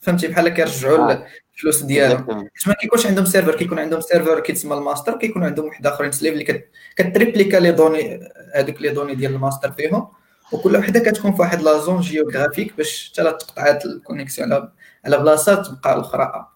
فهمتي؟ 0.00 0.28
بحال 0.28 0.48
كيرجعوا 0.48 1.14
الفلوس 1.58 1.82
ديالهم. 1.82 2.48
حيت 2.54 2.68
ما 2.68 2.74
كيكونش 2.74 3.06
عندهم 3.06 3.24
serveur 3.24 3.54
كيكون 3.56 3.78
عندهم 3.78 4.00
serveur 4.00 4.40
كيتسمى 4.40 4.74
الماستر 4.74 5.18
كيكون 5.18 5.44
عندهم 5.44 5.66
واحد 5.66 5.86
أخرين 5.86 6.12
slave 6.12 6.32
اللي 6.32 6.64
كت 6.96 7.10
réplica 7.10 7.56
les 7.56 7.72
données 7.72 8.30
هذوك 8.54 8.82
les 8.82 8.88
données 8.88 9.14
ديال 9.14 9.34
الماستر 9.34 9.72
فيهم. 9.72 10.08
وكل 10.52 10.76
وحدة 10.76 11.00
كتكون 11.00 11.34
في 11.34 11.40
واحد 11.40 11.62
la 11.62 11.78
zone 11.78 12.00
géographique 12.00 12.76
باش 12.76 13.12
حتى 13.12 13.22
تقطعات 13.22 13.84
ال 13.84 13.91
connexion 13.91 14.52
على 14.52 14.72
على 15.04 15.18
بلاصه 15.18 15.54
تبقى 15.54 15.94
الأخرى. 15.94 16.48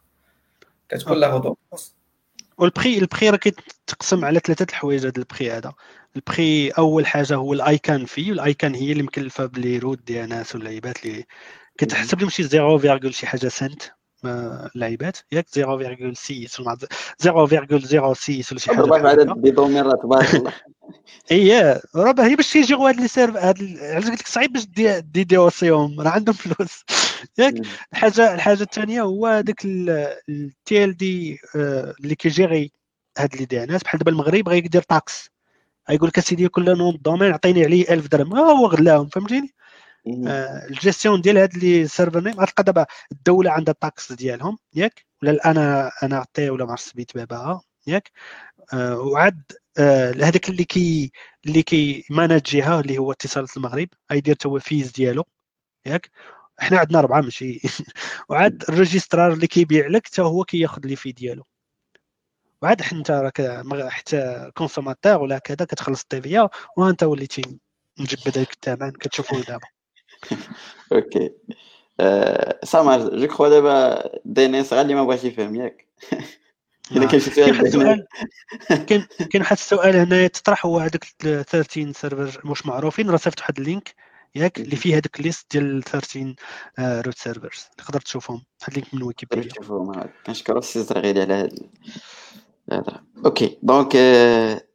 كتكون 0.88 1.18
la 1.18 1.28
redondance 1.28 1.94
والبخي 2.58 2.98
البخي 2.98 3.30
راه 3.30 3.36
كيتقسم 3.36 4.24
على 4.24 4.40
ثلاثة 4.40 4.66
الحوايج 4.70 5.06
هذا 5.06 5.12
البخي 5.18 5.50
هذا. 5.50 5.72
البخي 6.16 6.68
أول 6.68 7.06
حاجة 7.06 7.34
هو 7.34 7.52
الايكان 7.52 8.04
فيه 8.04 8.30
والايكان 8.30 8.74
هي 8.74 8.92
اللي 8.92 9.02
مكلفة 9.02 9.46
بلي 9.46 9.78
روت 9.78 9.98
دي 10.06 10.24
ان 10.24 10.32
اس 10.32 10.54
واللعيبات 10.54 11.06
اللي 11.06 11.24
كتحسب 11.78 12.20
لهم 12.20 12.30
شي 12.30 12.42
0, 12.42 13.10
شي 13.10 13.26
حاجة 13.26 13.48
سنت 13.48 13.82
لعيبات 14.74 15.16
ياك 15.32 15.46
0.6 15.46 16.60
ولا 16.60 16.76
0.06 17.22 17.30
ولا 17.30 18.14
شي 18.58 18.70
حاجة 18.70 18.80
ربع 18.80 19.08
عدد 19.08 19.54
دوميرات 19.54 20.02
تبارك 20.02 20.34
الله 20.34 20.52
اي 21.30 21.80
راه 21.96 22.14
هي 22.18 22.36
باش 22.36 22.56
يجيو 22.56 22.86
هاد 22.86 23.00
لي 23.00 23.08
سيرف 23.08 23.36
هاد 23.36 23.78
علاش 23.80 24.04
قلت 24.04 24.20
لك 24.20 24.26
صعيب 24.26 24.52
باش 24.52 24.66
دي 24.66 25.00
دي 25.00 25.24
دي 25.24 25.36
اوسيهم 25.36 26.00
راه 26.00 26.10
عندهم 26.10 26.34
فلوس. 26.34 26.84
ياك 27.38 27.54
الحاجة 27.92 28.34
الحاجة 28.34 28.62
الثانية 28.62 29.02
هو 29.02 29.26
هذاك 29.26 29.64
ال 29.64 30.96
TLD 30.96 31.38
اللي 32.00 32.14
كيجيري 32.14 32.72
هاد 33.18 33.36
les 33.36 33.44
DNS. 33.44 33.82
بحال 33.82 33.98
دابا 33.98 34.10
المغرب 34.10 34.44
بغا 34.44 34.54
يدير 34.54 34.82
taxe 34.82 35.30
غيقول 35.90 36.08
لك 36.08 36.18
أسيدي 36.18 36.48
كل 36.48 36.78
nom 36.78 36.98
domaine 37.00 37.32
عطيني 37.32 37.64
عليه 37.64 37.92
1000 37.94 38.08
درهم. 38.08 38.34
ها 38.34 38.40
هو 38.40 38.66
غلاهم 38.66 39.08
فهمتيني؟ 39.08 39.48
آه، 39.48 39.62
الجيستيون 40.06 41.20
ديال 41.20 41.38
هاد 41.38 41.56
les 41.58 41.88
server 41.88 42.20
name 42.20 42.40
غتلقى 42.40 42.62
دابا 42.64 42.86
الدولة 43.12 43.50
عندها 43.50 43.72
ال 43.74 43.82
taxe 43.82 44.12
ديالهم 44.12 44.58
ياك؟ 44.74 45.06
ولا 45.22 45.50
أنا 45.50 45.90
أنا 46.02 46.16
عطي 46.18 46.50
ولا 46.50 46.64
ما 46.64 46.76
سميت 46.76 47.16
بابا 47.16 47.60
ياك؟ 47.86 48.10
آه 48.74 48.98
وعاد 49.00 49.42
آه 49.78 50.12
هذاك 50.12 50.48
اللي 50.50 50.64
كي 50.64 51.12
اللي 51.46 51.62
كي 51.62 52.04
manage 52.10 52.63
يها 52.63 52.80
اللي 52.80 52.98
هو 52.98 53.12
اتصالات 53.12 53.56
المغرب 53.56 53.88
غيدير 54.12 54.34
تا 54.34 54.48
هو 54.48 54.58
fees 54.58 54.92
ديالو 54.92 55.24
ياك؟ 55.86 56.10
حنا 56.58 56.78
عندنا 56.78 56.98
اربعه 56.98 57.20
ماشي. 57.20 57.60
وعاد 58.30 58.64
ال 58.68 58.75
registrar 58.75 59.32
اللي 59.32 59.46
كيبيع 59.46 59.86
لك 59.88 60.06
حتى 60.06 60.22
هو 60.22 60.44
كياخذ 60.44 60.86
les 60.86 60.96
fees 60.96 61.12
ديالو. 61.12 61.44
وعاد 62.62 62.82
انت 62.92 63.10
راك 63.10 63.62
حتى 63.90 64.50
consommateur 64.56 65.22
ولا 65.22 65.38
كذا 65.38 65.66
كتخلص 65.66 66.02
ال 66.02 66.14
TVA 66.14 66.48
وانت 66.76 67.02
وليتي 67.02 67.42
مجبد 68.00 68.38
هذاك 68.38 68.52
الثمن 68.52 68.90
كتشوفوه 68.92 69.42
دابا. 69.42 69.81
OK 70.92 71.30
ça 72.64 72.77
marche 72.77 73.16
je 73.18 73.26
crois 73.26 73.48
دابا 73.48 74.02
DNS 74.24 74.72
غير 74.72 74.82
اللي 74.82 74.94
ما 74.94 75.04
بغاش 75.04 75.24
يفهم 75.24 75.54
ياك 75.54 75.86
اذا 76.92 77.06
كاين 77.06 77.20
شي 77.20 77.30
سؤال 77.70 78.06
كاين 78.68 79.06
كاين 79.30 79.42
واحد 79.42 79.56
السؤال 79.56 79.96
هنا 79.96 80.26
تطرح 80.26 80.66
هو 80.66 80.78
هذوك 80.78 81.04
13 81.04 81.92
serveur 81.92 82.40
مش 82.44 82.66
معروفين 82.66 83.10
راه 83.10 83.16
صيفط 83.16 83.40
واحد 83.40 83.58
ال 83.58 83.65
link 83.65 83.94
ياك 84.34 84.60
اللي 84.60 84.76
فيه 84.76 84.94
هذاك 84.94 85.20
ال 85.20 85.25
liste 85.25 85.52
ديال 85.52 85.82
13 85.82 86.34
root 86.78 87.18
servers 87.18 87.66
تقدر 87.78 88.00
تشوفهم 88.00 88.42
واحد 88.60 88.72
ال 88.72 88.77
link 88.77 88.94
من 88.94 89.02
ويكيبيديا 89.02 89.50
تشوفهم 89.50 90.10
كنشكرو 90.26 90.58
السي 90.58 90.82
زرغيلي 90.82 91.20
على 91.22 91.48
هذا 92.72 93.02
OK 93.24 93.58
donc 93.62 93.96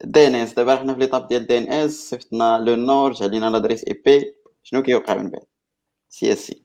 DNS 0.04 0.54
دابا 0.54 0.76
حنا 0.76 0.94
في 0.94 1.00
l'étape 1.00 1.28
ديال 1.28 1.48
DNS 1.48 2.10
صيفطنا 2.10 2.58
le 2.58 2.76
nom 2.76 3.14
جا 3.14 3.28
لينا 3.28 3.50
l'adresse 3.50 3.84
IP 3.84 4.36
شنو 4.70 4.84
كيوقع 4.84 5.14
من 5.14 5.30
بعد؟ 5.30 5.42
سي 6.10 6.34
إس 6.34 6.38
سي. 6.38 6.62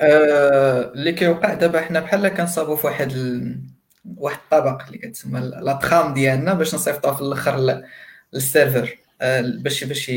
اللي 0.00 1.12
كيوقع 1.12 1.54
دابا 1.54 1.80
حنا 1.80 2.00
بحال 2.00 2.28
كنصابو 2.28 2.76
في 2.76 2.86
واحد 2.86 3.12
ال... 3.12 3.60
واحد 4.16 4.38
الطبق 4.44 4.82
اللي 4.86 4.98
كتسمى 4.98 5.40
la 5.40 5.72
trame 5.72 6.14
ديالنا 6.14 6.54
باش 6.54 6.74
نصيفطوها 6.74 7.14
في 7.14 7.20
الأخر 7.20 7.82
لل 8.32 8.45
serveur. 8.45 8.98
آه، 9.20 9.40
باش 9.40 9.84
باش 9.84 10.10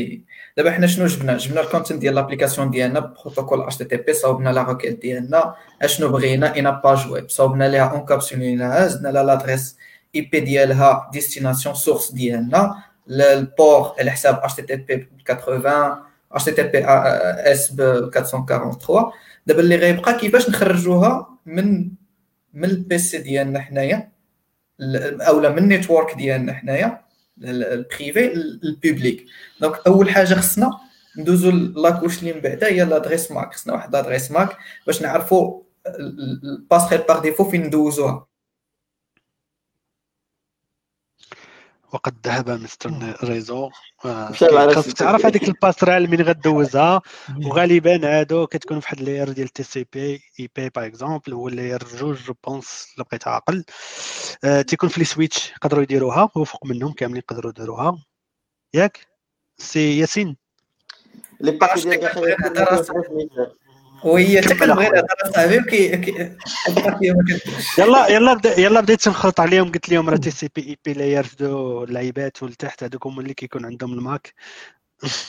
دابا 0.56 0.70
حنا 0.70 0.86
شنو 0.86 1.06
جبنا؟ 1.06 1.36
جبنا 1.36 1.60
ال 1.60 1.65
content 1.65 1.98
ديال 1.98 2.14
l'application 2.14 2.70
ديالنا 2.70 3.00
بروتوكول 3.00 3.62
HTTP 3.62 4.12
صاوبنا 4.12 4.50
la 4.50 4.62
requête 4.62 5.02
ديالنا. 5.02 5.54
أشنو 5.82 6.08
بغينا؟ 6.08 6.54
une 6.54 6.70
page 6.70 7.10
web 7.10 7.28
صاوبنا 7.28 7.68
ليها 7.68 7.90
encapsul 7.90 8.60
يناها 8.60 8.86
زدنا 8.86 9.08
لها 9.08 9.22
l'adresse 9.22 9.76
IP 10.14 10.40
ديالها 10.40 11.10
destination 11.12 11.74
source 11.74 12.12
ديالنا. 12.12 12.82
ال 13.10 13.27
port 13.27 13.94
الحساب 14.00 14.40
HTTP 14.42 15.08
80 15.28 16.09
اتش 16.32 16.44
تي 16.44 16.52
تي 16.52 16.62
بي 16.62 16.84
اس 16.84 17.72
ب 17.72 17.80
443 17.80 19.12
دابا 19.46 19.60
اللي 19.60 19.76
غيبقى 19.76 20.18
كيفاش 20.18 20.48
نخرجوها 20.50 21.38
من 21.46 21.90
من 22.54 22.64
ال 22.64 22.82
PC 22.82 23.18
ديالنا 23.18 23.60
حنايا؟ 23.60 24.12
أولا 25.20 25.48
من 25.50 25.58
النيتورك 25.58 26.14
ديالنا 26.16 26.52
حنايا 26.52 27.00
البريفي 27.44 28.32
البوبليك 28.34 29.26
دونك 29.60 29.76
أول 29.86 30.10
حاجة 30.10 30.34
خصنا 30.34 30.70
ندوزو 31.18 31.50
لاكوش 31.50 32.18
اللي 32.20 32.32
من 32.32 32.40
بعدا 32.40 32.66
هي 32.66 32.84
لادريس 32.84 33.30
ماك 33.32 33.54
خصنا 33.54 33.72
واحد 33.72 33.92
لادريس 33.92 34.30
ماك 34.30 34.56
باش 34.86 35.02
نعرفوا 35.02 35.62
الباسخيل 36.42 36.98
باغ 37.08 37.20
ديفو 37.22 37.44
فين 37.44 37.62
ندوزوها. 37.62 38.26
وقد 41.92 42.14
ذهب 42.26 42.50
مستر 42.50 43.14
ريزو. 43.24 43.70
خاصك 43.98 44.92
تعرف 44.92 45.26
هذيك 45.26 45.42
الباسرال 45.48 46.10
من 46.10 46.22
غدوزها؟ 46.22 47.00
وغالبا 47.44 48.18
هادو 48.20 48.46
كتكون 48.46 48.80
في 48.80 48.86
واحد 48.86 49.00
لاير 49.00 49.32
ديال 49.32 49.48
تي 49.48 49.62
سي 49.62 49.86
بي 49.92 50.22
اي 50.40 50.48
بي 50.56 50.68
باغ 50.68 50.86
اكزومبل 50.86 51.32
هو 51.32 51.48
لاير 51.48 51.84
جوج 51.84 52.16
جو 52.16 52.34
بونس 52.46 52.88
اللي 52.94 53.04
بقيت 53.04 53.28
عاقل 53.28 53.64
آه 54.44 54.62
تيكون 54.62 54.88
في 54.88 55.00
لي 55.00 55.04
سويتش 55.04 55.50
يقدروا 55.50 55.82
يديروها 55.82 56.30
وفوق 56.36 56.66
منهم 56.66 56.92
كاملين 56.92 57.18
يقدروا 57.18 57.50
يديروها. 57.50 57.98
ياك؟ 58.74 59.06
سي 59.58 59.98
ياسين. 59.98 60.36
لي 61.40 61.50
باسي 61.50 61.90
ديال 61.90 63.59
وهي 64.04 64.42
حتى 64.42 64.54
كنبغي 64.54 64.84
نهضر 64.84 65.04
صاحبي 65.34 65.58
وكي 65.58 66.36
يلا 67.78 68.08
يلا 68.08 68.34
بدا 68.34 68.60
يلا 68.60 68.80
بديت 68.80 69.08
نخلط 69.08 69.40
عليهم. 69.40 69.72
قلت 69.72 69.88
لهم 69.88 70.10
راه 70.10 70.16
تي 70.16 70.30
سي 70.30 70.50
بي 70.56 70.62
إي 70.62 70.78
بي 70.84 70.92
لاير 70.92 71.26
دو 71.40 71.84
اللعيبات 71.84 72.42
ولتحت 72.42 72.82
هذوك 72.82 73.06
هما 73.06 73.22
اللي 73.22 73.34
كيكون 73.34 73.64
عندهم 73.66 73.92
الماك. 73.92 74.34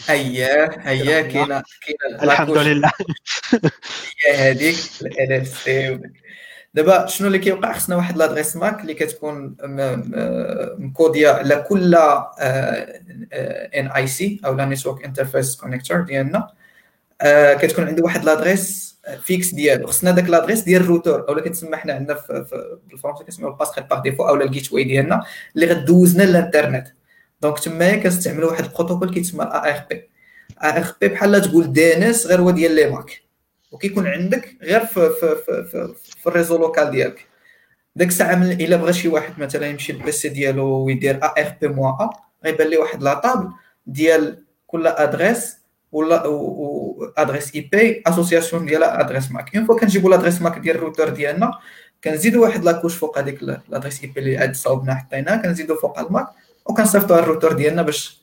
اييه 0.10 0.88
اييه 0.88 1.22
كاينة 1.22 1.64
كاينة 1.82 2.24
الحمد 2.24 2.58
لله. 2.58 2.92
هي 4.26 4.52
هذيك 4.52 4.78
ال 5.02 5.34
RFC 5.34 6.00
دابا 6.74 7.06
شنو 7.06 7.28
اللي 7.28 7.40
كيوقع؟ 7.40 7.74
خصنا 7.74 7.96
واحد 7.96 8.18
l'adresse 8.18 8.56
MAC 8.56 8.82
اللي 8.82 8.94
كتكون 8.94 9.56
م 10.78 10.85
codé 10.85 11.15
ية 11.15 11.30
على 11.30 11.66
كل 11.70 11.96
NIC 13.76 14.42
أو 14.46 14.54
la 14.54 14.66
network 14.66 15.06
interface 15.06 15.56
connector 15.56 16.02
ديالنا. 16.02 16.61
آه 17.22 17.54
كتكون 17.54 17.88
عنده 17.88 18.04
واحد 18.04 18.26
l'adresse 18.26 18.92
fixe 19.24 19.54
ديالو. 19.54 19.88
خصنا 19.88 20.12
داك 20.12 20.30
l'adresse 20.30 20.62
ديال 20.62 20.82
الروتور 20.82 21.30
اولا 21.30 21.42
كتسمى 21.42 21.78
حنا 21.78 21.94
عندنا 21.94 22.18
في, 22.18 22.80
بالفرنسي 22.90 23.24
كنسميو 23.24 23.50
ال 23.50 23.53
passerelle 23.53 23.90
par 23.90 24.02
défaut 24.02 24.24
اولا 24.28 24.46
ال 24.46 24.74
gateway 24.74 24.84
ديالنا 24.84 25.24
اللي 25.56 25.66
غدوزنا 25.66 26.24
للإنترنت. 26.24 26.88
donc 27.42 27.60
تمايا 27.60 27.96
كنستعملوا 27.96 28.52
واحد 28.52 28.64
البروتوكول 28.64 29.14
كيتسمى 29.14 29.44
ال 29.44 29.72
ARP 29.72 29.96
ARP 30.64 31.08
بحال 31.08 31.42
تقول 31.42 31.74
DNS 31.74 32.28
غير 32.28 32.42
هو 32.42 32.52
ديال 32.52 32.76
les 32.76 32.90
MAC 32.90 33.22
وكيكون 33.72 34.08
عندك 34.08 34.58
غير 34.62 34.86
في 34.86 35.10
في 35.10 35.36
في, 35.46 35.64
في, 35.72 35.94
في 36.22 36.28
ال 36.28 36.32
réseau 36.32 36.58
local 36.58 36.92
ديالك. 36.92 37.28
داك 37.96 38.08
الساعة 38.08 38.36
من 38.36 38.52
إلا 38.52 38.76
بغى 38.76 38.94
شي 38.94 39.08
واحد 39.08 39.40
مثلا 39.40 39.68
يمشي 39.68 39.94
لل 39.94 40.12
PC 40.12 40.30
ديالو 40.30 40.66
ويدير 40.86 41.20
ARP 41.24 41.68
moins 41.68 41.90
a 42.04 42.10
غيبان 42.46 42.68
ليه 42.68 42.78
واحد 42.78 43.04
la 43.04 43.17
table 43.17 43.50
ديال 43.86 44.44
كل 44.68 44.88
adresse 44.88 45.58
ولا 45.92 46.24
adresse 47.18 47.56
IP 47.56 48.04
association 48.08 48.66
ديال 48.66 48.84
adresse 48.84 49.32
MAC 49.32 49.56
une 49.56 49.66
fois 49.66 49.80
كنجيبوا 49.80 50.10
l'adresse 50.10 50.42
MAC 50.42 50.60
ديال 50.60 50.76
الروتر 50.76 51.10
ديالنا 51.10 51.52
كنزيدو 52.04 52.44
واحد 52.44 52.64
la 52.64 52.72
couche 52.72 52.96
فوق 52.96 53.18
هذيك 53.18 53.44
l'adresse 53.44 54.04
IP 54.04 54.20
اللي 54.20 54.38
عاد 54.38 54.56
صاوبنا 54.56 54.96
حطيناها 54.96 55.38
كنزيدو 55.38 55.76
فوق 55.76 56.00
ال 56.00 56.07
MAC 56.07 56.28
وكنصيفطوها 56.66 57.20
الروتور 57.20 57.54
ديالنا 57.54 57.82
باش 57.82 58.22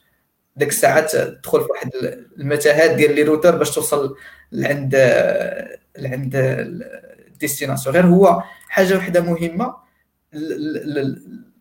ديك 0.57 0.69
الساعة 0.69 1.07
تدخل 1.07 1.61
في 1.61 1.67
واحد 1.71 1.91
المتاهات 2.39 2.91
ديال 2.91 3.15
les 3.15 3.23
routeurs 3.23 3.57
باش 3.57 3.71
توصل 3.71 4.17
لعند 4.53 4.95
لعند 5.99 6.33
ال 6.35 6.48
destination 6.48 7.95
غير 7.95 8.07
هو 8.07 8.43
حاجة 8.69 8.97
وحده 8.97 9.21
مهمه 9.21 9.75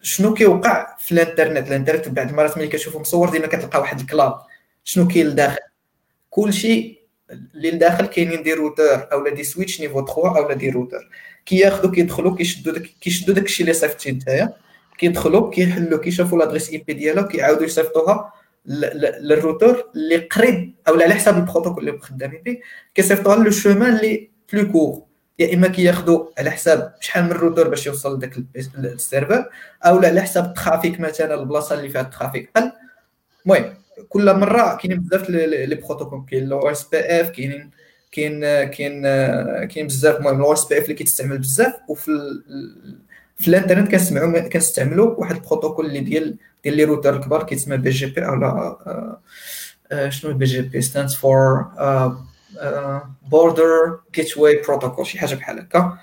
شنو 0.01 0.33
كيوقع 0.33 0.95
في 0.99 1.11
الانترنت 1.11 1.67
الانترنت 1.67 2.09
بعض 2.09 2.29
المرات 2.29 2.57
ملي 2.57 2.67
كتشوفو 2.67 2.99
مصور 2.99 3.29
ديما 3.29 3.47
كتلقى 3.47 3.79
واحد 3.79 3.99
ال 3.99 4.06
cloud 4.06 4.41
شنو 4.83 5.07
كاين 5.07 5.27
لداخل 5.27 5.66
كلشي 6.37 6.99
اللي 7.55 7.71
لداخل 7.71 8.05
كاينين 8.05 8.43
des 8.43 8.53
routeurs 8.53 9.07
أولا 9.11 9.33
des 9.33 9.43
switch 9.43 9.81
niveau 9.81 10.05
3 10.05 10.37
أولا 10.37 10.53
des 10.53 10.69
routeurs 10.69 11.09
كياخذوا 11.45 11.91
كيدخلوا 11.91 12.35
كيشدوا 12.35 12.73
داك 12.73 12.83
كيشدوا 13.01 13.35
داكشي 13.35 13.63
اللي 13.63 13.73
صيفطتي 13.73 14.11
نتايا. 14.11 14.53
كيدخلوا 14.97 15.49
كيحلوا 15.51 15.99
كيشوفوا 15.99 16.39
l'adresse 16.39 16.69
IP 16.69 16.93
ديالها 16.93 17.23
وكيعاودوا 17.23 17.63
يصيفطوها 17.65 18.33
للروتور 19.21 19.91
اللي 19.95 20.17
قريب 20.17 20.75
أو 20.87 20.93
على 21.01 21.13
حساب 21.13 21.37
البروتوكول 21.37 21.89
اللي 21.89 21.99
خدامين 21.99 22.41
به 22.45 22.57
كيصيفطوها 22.95 23.35
le 23.35 23.51
chemin 23.51 23.95
اللي 23.95 24.29
plus 24.53 24.71
court 24.71 25.03
يا 25.39 25.53
إما 25.53 25.67
كياخذوا 25.67 26.25
على 26.37 26.51
حساب 26.51 26.93
شحال 26.99 27.23
من 27.23 27.31
الروتور 27.31 27.67
باش 27.67 27.87
يوصل 27.87 28.17
لذاك 28.17 28.37
ال 28.77 28.86
serveur 28.86 29.49
أو 29.85 29.97
على 29.97 30.21
حساب 30.21 30.45
ال 30.45 30.53
trafic 30.53 30.99
مثلا 30.99 31.33
البلاصة 31.33 31.75
اللي 31.75 31.89
فيها 31.89 32.01
ال 32.01 32.08
trafic 32.08 32.49
قل 32.55 32.71
المهم 33.45 33.73
كل 34.09 34.35
مرة 34.35 34.75
كاينين 34.75 34.99
بزاف 34.99 35.29
les 35.29 35.75
protocoles 35.75 36.25
كاين 36.31 36.45
le 36.49 36.59
OSPF 36.59 37.29
كاينين 37.29 37.69
كاين 38.11 38.41
كاين 38.69 39.01
كاين 39.67 39.87
بزاف. 39.87 40.17
المهم 40.17 40.39
le 40.39 40.53
OSPF 40.53 40.83
اللي 40.83 40.93
كيتستعمل 40.93 41.37
بزاف 41.37 41.73
وفي 41.87 42.11
في 43.37 43.47
الانترنت 43.47 43.91
كنسمعوا 43.91 44.39
كنستعملوا 44.39 45.15
واحد 45.15 45.35
البروتوكول 45.35 45.85
اللي 45.85 45.99
ديال 45.99 46.37
ديال 46.63 46.77
les 46.77 46.83
routeurs 46.83 47.15
الكبار 47.15 47.43
كيتسمى 47.43 47.77
BGP 47.77 48.25
اولا 48.25 49.17
شنو 50.09 50.33
BGP؟ 50.33 50.81
stands 50.81 51.15
for 51.15 51.65
Border 53.31 53.99
Gateway 54.15 54.37
Protocol 54.37 55.05
شي 55.05 55.19
حاجة 55.19 55.35
بحال 55.35 55.59
هكا. 55.59 55.97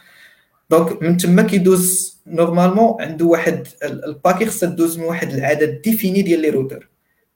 donc 0.70 1.02
من 1.02 1.16
تما 1.16 1.42
كيدوز 1.42 2.18
normalement 2.26 3.02
عنده 3.02 3.26
واحد 3.26 3.66
ال 3.82 3.91
paquet 3.91 4.46
خصها 4.46 4.68
دوز 4.68 4.98
من 4.98 5.04
واحد 5.04 5.32
العدد 5.32 5.82
défini 5.82 6.22
ديال 6.22 6.40
les 6.40 6.48
routeurs 6.50 6.88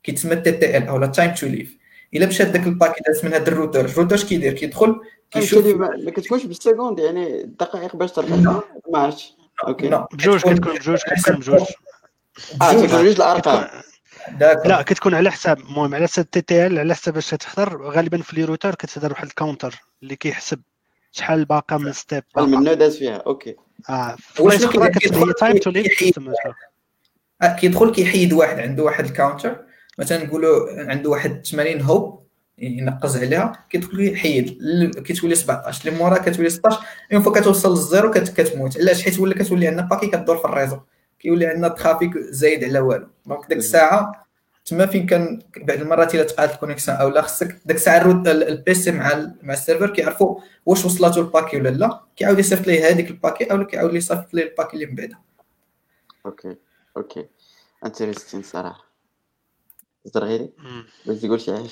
كيتسمى 0.02 0.36
TTL 0.36 0.88
اولا 0.88 1.06
time 1.06 1.34
to 1.34 1.46
live 1.46 1.78
الا 2.14 2.26
مشى 2.26 2.44
داك 2.44 2.66
ال 2.66 2.71
paquet 2.71 3.00
داز 3.06 3.24
من 3.24 3.34
هذا 3.34 3.48
ال 3.48 3.53
routeur 3.53 3.84
ال 3.84 3.88
routeur 3.88 4.14
اش 4.14 4.24
كيدير 4.24 4.52
كيدخل 4.52 5.00
كيشوف. 5.30 5.66
ما 5.76 6.10
كتكونش 6.10 6.44
بال 6.44 6.55
secondes 6.55 6.98
يعني 6.98 7.42
دقائق 7.42 7.96
باش 7.96 8.12
تربط 8.12 8.62
ما 8.92 8.98
عرفتش. 8.98 9.32
OK. 9.66 10.06
بجوج 10.12 10.40
كتكون 10.40 10.74
بجوج 10.74 10.98
كتكون 10.98 11.36
بجوج. 11.36 11.60
آه 12.62 12.72
كتكون 12.72 12.86
بجوج 12.86 13.06
الأرقام. 13.06 13.68
لا 14.40 14.82
كتكون 14.82 15.14
على 15.14 15.30
حساب 15.30 15.58
المهم 15.58 15.94
على 15.94 16.06
حساب 16.06 16.30
TTL 16.30 16.78
على 16.78 16.94
حساب 16.94 17.14
باش 17.14 17.30
تحضر 17.30 17.82
غالبا 17.82 18.18
في 18.22 18.36
les 18.36 18.44
routeurs 18.44 18.74
كتهضر 18.74 19.12
واحد 19.12 19.26
ال 19.26 19.33
counter 19.33 19.82
اللي 20.02 20.16
كيحسب 20.16 20.60
شحال 21.12 21.44
باقا 21.44 21.76
من 21.76 21.92
step 21.92 22.24
شحال 22.34 22.50
من 22.50 22.78
داز 22.78 22.96
فيها. 22.96 23.16
OK. 23.16 23.56
آه 23.90 24.16
واش 24.40 24.54
live 24.54 25.96
كيدخل 27.60 27.90
كيحيد 27.90 28.32
واحد 28.32 28.58
عنده 28.58 28.82
واحد 28.82 29.04
ال 29.04 29.11
counter. 29.11 29.67
مثلا 29.98 30.24
نقولوا 30.24 30.82
عنده 30.90 31.10
واحد 31.10 31.46
80 31.46 31.80
hop 31.80 32.28
ينقز 32.58 33.16
عليها 33.16 33.66
كيدخل 33.70 34.00
يحيد 34.00 34.58
كتولي 35.04 35.34
17 35.34 35.88
اللي 35.88 35.98
مورا 35.98 36.18
كتولي 36.18 36.50
16 36.50 36.80
une 37.12 37.22
fois 37.22 37.40
كتوصل 37.40 37.70
لل 37.70 37.84
zéro 37.84 38.10
كتموت. 38.10 38.78
علاش؟ 38.78 39.02
حيت 39.02 39.20
ولا 39.20 39.34
كتولي 39.34 39.68
عندنا 39.68 39.82
paquet 39.86 40.06
كدور 40.06 40.36
في 40.38 40.44
ال 40.44 40.48
réseau. 40.49 40.78
كيولي 41.18 41.46
عندنا 41.46 41.68
trafic 41.68 42.18
زايد 42.18 42.64
على 42.64 42.80
والو. 42.80 43.08
donc 43.26 43.48
ديك 43.48 43.58
الساعة 43.58 44.26
تما 44.66 44.86
فين 44.86 45.06
كان 45.06 45.42
بعض 45.56 45.78
المرات 45.78 46.14
إلا 46.14 46.22
تقطع 46.22 46.50
ال 46.50 46.55
connexion 46.55 46.96
أو 46.96 47.08
لا 47.08 47.22
خصك 47.22 47.56
ديك 47.66 47.76
الساعة 47.76 48.22
ال 48.26 48.47
PC 48.47 48.90
مع 48.92 49.32
مع 49.42 49.52
ال 49.54 49.59
serveur 49.59 49.90
كيعرفوا 49.90 50.40
واش 50.66 50.84
وصلاتو 50.84 51.20
ال 51.20 51.25
paquet 51.25 51.56
ولا 51.56 51.68
لا. 51.68 52.00
كيعاود 52.16 52.38
يصيفط 52.38 52.66
ليه 52.66 52.88
هذيك 52.88 53.10
ال 53.10 53.15
paquet 53.15 53.44
أو 53.44 53.66
كيعاود 53.66 53.94
يصيفط 53.94 54.34
ليه 54.34 54.42
ال 54.42 54.47
paquet 54.47 54.74
اللي 54.74 54.86
من 54.86 54.94
بعدها 54.94 55.20
OK. 56.26 56.56
OK. 56.96 57.26
انتريستين 57.84 58.42
صراحة. 58.42 58.87
زرغيري 60.04 60.50
باش 61.06 61.18
تقول 61.18 61.40
شي 61.40 61.56
حاجة 61.56 61.68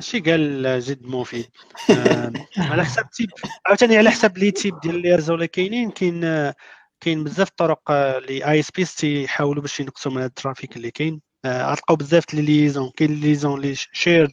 شي 0.00 0.20
قال 0.20 0.80
جد 0.80 1.06
مفيد. 1.06 1.46
آه، 1.90 2.32
على 2.58 2.84
حساب 2.84 3.10
تيب. 3.10 3.30
عاوتاني 3.66 3.98
على 3.98 4.10
حساب 4.10 4.38
لي 4.38 4.50
تيب 4.50 4.80
ديال 4.80 5.02
ليرز 5.02 5.30
ولا 5.30 5.46
كاينين 5.46 5.90
كاين 5.90 6.20
كاين 7.00 7.24
بزاف 7.24 7.48
الطرق 7.48 7.90
اللي 7.90 8.46
آي 8.50 8.60
إس 8.60 8.70
بي 8.70 8.84
تيحاولوا 8.84 9.62
باش 9.62 9.80
ينقصوا 9.80 10.12
من 10.12 10.22
الترافيك 10.22 10.76
اللي 10.76 10.90
كاين. 10.90 11.20
آه، 11.44 11.72
غتلقاو 11.72 11.96
بزاف 11.96 12.34
لي 12.34 12.42
ليزون 12.42 12.90
كاين 12.96 13.20
ليزون 13.20 13.60
لي 13.60 13.74
شير 13.74 14.32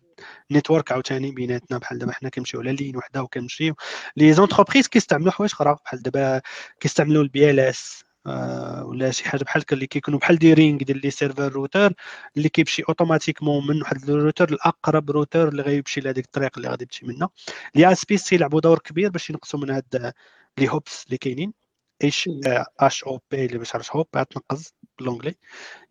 نيتورك 0.51 0.91
عاوتاني 0.91 1.31
بيناتنا 1.31 1.77
بحال 1.77 1.99
دابا 1.99 2.11
حنا 2.11 2.29
كنمشيو 2.29 2.59
على 2.59 2.73
لين 2.73 2.97
وحده 2.97 3.23
وكنمشيو. 3.23 3.75
لي 4.17 4.33
زونتربريز 4.33 4.87
كيستعملوا 4.87 5.31
حوايج 5.31 5.51
أخرى 5.51 5.75
بحال 5.85 6.01
دابا 6.01 6.41
كيستعملوا 6.79 7.23
ال 7.23 7.59
MPLS 7.59 8.03
آه، 8.03 8.08
ولا 8.85 9.11
شي 9.11 9.29
حاجة 9.29 9.43
بحال 9.43 9.63
اللي 9.71 9.87
كيكونوا 9.87 10.19
بحال 10.19 10.37
des 10.37 10.53
rings 10.53 10.77
ديال 10.83 11.01
les 11.01 11.11
serveurs 11.11 11.51
routeur 11.51 11.93
اللي 12.37 12.49
كيمشي 12.49 12.83
automatiquement 12.89 13.67
من 13.67 13.81
واحد 13.81 14.09
الروتر 14.09 14.49
الاقرب 14.49 15.11
روتر 15.11 15.47
اللي 15.47 15.61
غيمشي 15.61 16.01
لهذيك 16.01 16.25
الطريق 16.25 16.51
اللي 16.57 16.69
غادي 16.69 16.85
تمشي 16.85 17.05
منها 17.05 17.29
les 17.75 17.91
ISP 17.91 18.17
تيلعبوا 18.17 18.61
دور 18.61 18.79
كبير 18.79 19.09
باش 19.09 19.29
ينقصوا 19.29 19.59
من 19.59 19.69
هاد 19.69 20.13
les 20.57 20.69
hops 20.69 21.05
اللي 21.05 21.17
كاينين. 21.17 21.53
إيش؟ 22.03 22.29
HOP 22.79 23.45
اللي 23.45 23.57
باش 23.57 23.75
عرفت 23.75 23.91
hop 23.91 24.07
تنقص 24.11 24.73
ب 24.99 25.03
l'anglais 25.03 25.35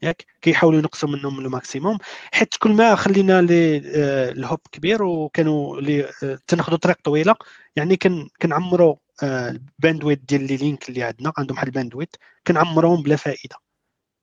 ياك؟ 0.02 0.26
كيحاولوا 0.42 0.78
ينقصوا 0.78 1.08
منهم 1.08 1.40
ال 1.40 1.47
maximum 1.47 1.98
حيت 2.32 2.54
كل 2.58 2.70
ما 2.70 2.94
خلينا 2.94 3.42
les 3.42 3.78
آه، 3.96 4.30
ال 4.30 4.38
hop 4.38 4.60
كبير 4.72 5.02
وكانوا 5.02 5.80
les 5.80 6.04
آه، 6.22 6.38
تناخذوا 6.46 6.78
طريق 6.78 6.96
طويلة 7.04 7.34
يعني 7.76 7.96
كنعمروا 8.42 8.96
ال 9.22 9.32
bandwidth 9.32 10.18
ديال 10.28 10.46
les 10.46 10.56
links 10.56 10.88
اللي 10.88 11.02
عندنا 11.02 11.32
عندهم 11.38 11.56
واحد 11.56 11.66
ال 11.66 11.71
bandwidth 11.71 12.16
كنعمرهم 12.46 13.02
بلا 13.02 13.16
فائدة. 13.16 13.56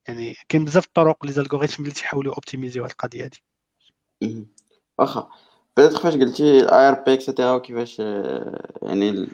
يعني 0.07 0.35
كاين 0.49 0.65
بزاف 0.65 0.85
الطرق 0.85 1.25
les 1.25 1.31
algorithmes 1.31 1.83
اللي 1.83 1.93
تيحاولوا 1.93 2.33
أوبتيميزيو 2.33 2.83
هذه 2.83 2.91
القضية 2.91 3.29
هذه 4.21 4.45
واخا. 4.97 5.29
بدات 5.77 5.93
كيفاش 5.93 6.13
قلتي 6.13 6.59
ال 6.59 6.87
ARP 6.89 6.93
et 6.93 7.13
cetera 7.13 7.51
وكيفاش 7.51 7.97
آه، 7.99 8.73
يعني 8.81 9.27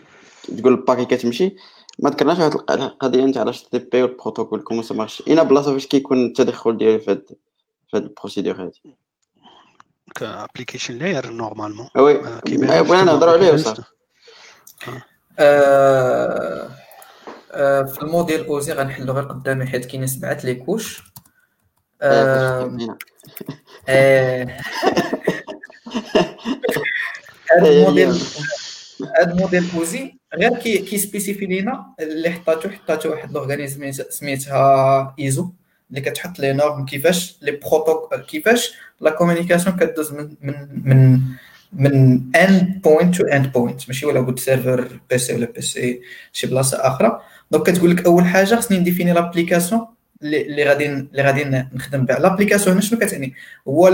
تقول 0.58 0.74
ال 0.74 0.78
paquet 0.78 1.06
كتمشي 1.06 1.56
ما 2.00 2.10
ذكرناش 2.10 2.40
واحد 2.40 2.80
القضية 2.82 3.26
نتاع 3.26 3.42
ال 3.44 3.64
HTTP 3.64 4.04
والبروتوكول 4.04 4.62
comment 4.62 4.84
ça 4.84 4.96
marche 4.96 5.24
اين 5.28 5.44
بلاصة 5.44 5.74
فاش 5.74 5.88
كيكون 5.88 6.26
التدخل 6.26 6.78
ديالي 6.78 7.00
في 7.00 7.12
هاد 7.12 7.26
في 7.88 7.98
هاد 7.98 8.04
ال 8.04 8.09
procédure 8.09 8.56
هادي. 8.64 8.82
ك 10.16 10.22
application 10.22 10.98
layer 10.98 11.30
normalement 11.30 11.88
oui. 11.98 12.14
بغينا 12.84 13.04
نهضروا 13.04 13.34
عليه 13.34 13.52
وصافي 13.54 13.84
آه، 15.40 16.70
آه، 17.52 17.84
في 17.84 18.02
ال 18.02 18.08
modèle 18.08 18.46
OSI 18.46 18.74
غنحلو 18.74 19.14
غير 19.14 19.24
قدامي 19.24 19.66
حيت 19.66 19.86
كاينين 19.86 20.08
سبعة 20.08 20.38
les 20.44 20.56
couches. 20.56 21.12
آه، 22.02 22.78
هذا 27.52 27.68
الموديل 27.70 28.22
هذا 29.20 29.32
ال 29.32 29.37
modèle 29.37 29.70
OSI 29.76 30.14
غير 30.36 30.58
كي 30.58 30.78
كيسبيسيفي 30.78 31.46
لينا 31.46 31.86
اللي 32.00 32.32
حطاتو 32.32 32.70
حطاتو 32.70 33.10
واحد 33.10 33.32
l'organisme 33.32 33.92
سميتها 33.92 35.16
إيزو 35.20 35.52
اللي 35.90 36.02
كتحط 36.02 36.40
les 36.40 36.54
normes 36.54 36.86
كيفاش 36.86 37.38
les 37.42 37.52
protocoles 37.52 38.22
كيفاش 38.22 38.74
la 39.02 39.12
communication 39.12 39.76
كدوز 39.78 40.12
من 40.14 40.36
من 40.42 40.68
من 40.84 41.20
من 41.74 42.22
end 42.36 42.82
point 42.84 43.16
to 43.16 43.24
end 43.28 43.52
point 43.52 43.82
ماشي؟ 43.88 44.06
ولا 44.06 44.20
قلت 44.20 44.40
serveur 44.40 45.00
PC 45.10 45.34
ولا 45.36 45.46
PC 45.46 46.02
شي 46.34 46.48
بلاصة 46.48 46.78
أخرى 46.78 47.22
donc 47.52 47.70
كتقول 47.70 47.92
لك 47.92 48.06
أول 48.06 48.26
حاجة 48.26 48.56
خصني 48.56 48.80
نديفيني 48.80 49.14
l'application 49.14 49.88
اللي 50.24 50.64
غادي 50.64 50.86
اللي 50.86 51.22
غادي 51.22 51.44
نخدم 51.74 52.06
بها. 52.06 52.20
l'application 52.20 52.74
هنا 52.74 52.82
شنو 52.82 53.00
كتعني؟ 53.00 53.34
هو 53.68 53.88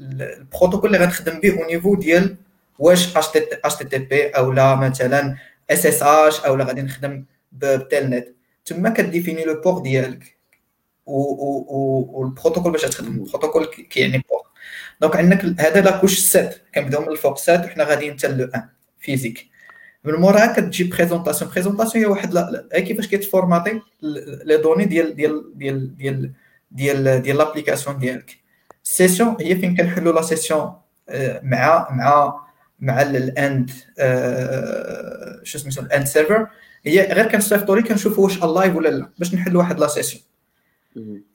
البروتوكول 0.00 0.94
اللي 0.94 1.04
غنخدم 1.04 1.40
به 1.40 1.62
au 1.62 1.66
niveau 1.66 1.94
ديال 1.94 2.36
واش 2.78 3.16
HTTP 3.16 4.28
أو 4.28 4.52
لا 4.52 4.74
مثلا 4.74 5.36
SSH 5.70 6.40
أو 6.40 6.56
لا 6.56 6.64
غادي 6.64 6.82
نخدم 6.82 7.24
ب 7.52 8.10
Telnet 8.10 8.28
تما 8.64 8.90
كديفيني 8.90 9.44
le 9.44 9.60
port 9.60 9.78
ديالك. 9.82 10.36
والبروتوكول 11.06 12.72
باش 12.72 12.82
تخدم. 12.82 13.12
البروتوكول 13.12 13.66
كيعني 13.66 14.24
port 14.30 14.49
donc 15.00 15.16
عندك 15.16 15.60
هذا 15.60 15.80
la 15.80 15.90
couche 15.90 16.18
sept. 16.18 16.56
كنبداو 16.74 17.02
من 17.02 17.08
الفوق 17.08 17.38
sept 17.38 17.64
وحنا 17.64 17.84
غاديين 17.84 18.12
حتى 18.18 18.28
le 18.28 18.50
1 18.54 18.68
physique. 18.98 19.50
من 20.04 20.14
موراها 20.14 20.52
كتجي 20.52 20.84
présentation 20.84 21.50
présentation 21.50 22.04
هي 22.04 22.10
واحد 22.10 22.34
كيفاش 22.72 23.06
كيتفورماتي 23.06 23.80
les 24.44 24.56
données 24.56 24.84
ديال 24.84 25.16
ديال 25.16 25.58
ديال 25.58 25.96
ديال 25.96 26.32
ديال 26.70 27.22
ديال 27.22 27.36
l'application 27.36 27.98
ديالك. 27.98 28.40
ال 28.84 28.91
session 28.91 29.36
هي 29.40 29.56
فين 29.56 29.76
كنحلوا 29.76 30.12
la 30.12 30.22
session 30.22 30.72
مع 31.42 31.88
مع 31.90 32.40
مع 32.80 33.02
ال 33.02 33.19
end 33.19 33.70
شو 35.42 35.58
سميتو 35.58 35.80
ال 35.80 35.87
end 35.87 36.06
serveur 36.06 36.46
هي 36.84 37.12
غير 37.12 37.28
كنصيفطوا 37.28 37.76
ليه 37.76 37.82
كنشوفوا 37.82 38.24
واش 38.24 38.44
ال 38.44 38.50
live 38.50 38.76
ولا 38.76 38.88
لا 38.88 39.10
باش 39.18 39.34
نحلوا 39.34 39.62
واحد 39.62 39.80
la 39.80 39.86
session 39.86 40.22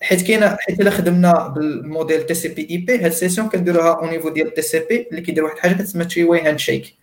حيت 0.02 0.22
كاينة 0.28 0.58
حيت 0.60 0.80
الا 0.80 0.90
خدمنا 0.90 1.48
بال 1.48 1.67
modèle 1.67 2.26
TCP 2.26 2.68
IP 2.70 2.96
هاد 2.96 3.06
ال 3.06 3.11
session 3.11 3.50
كنديروها 3.50 3.94
au 3.94 4.06
niveau 4.06 4.30
ديال 4.30 4.54
TCP 4.54 5.08
اللي 5.12 5.22
كيدير 5.22 5.44
واحد 5.44 5.56
الحاجة 5.56 5.74
كتسمى 5.74 6.06
تري 6.06 6.24
واي 6.24 6.42
هاند 6.42 6.60
شيك 6.60 6.96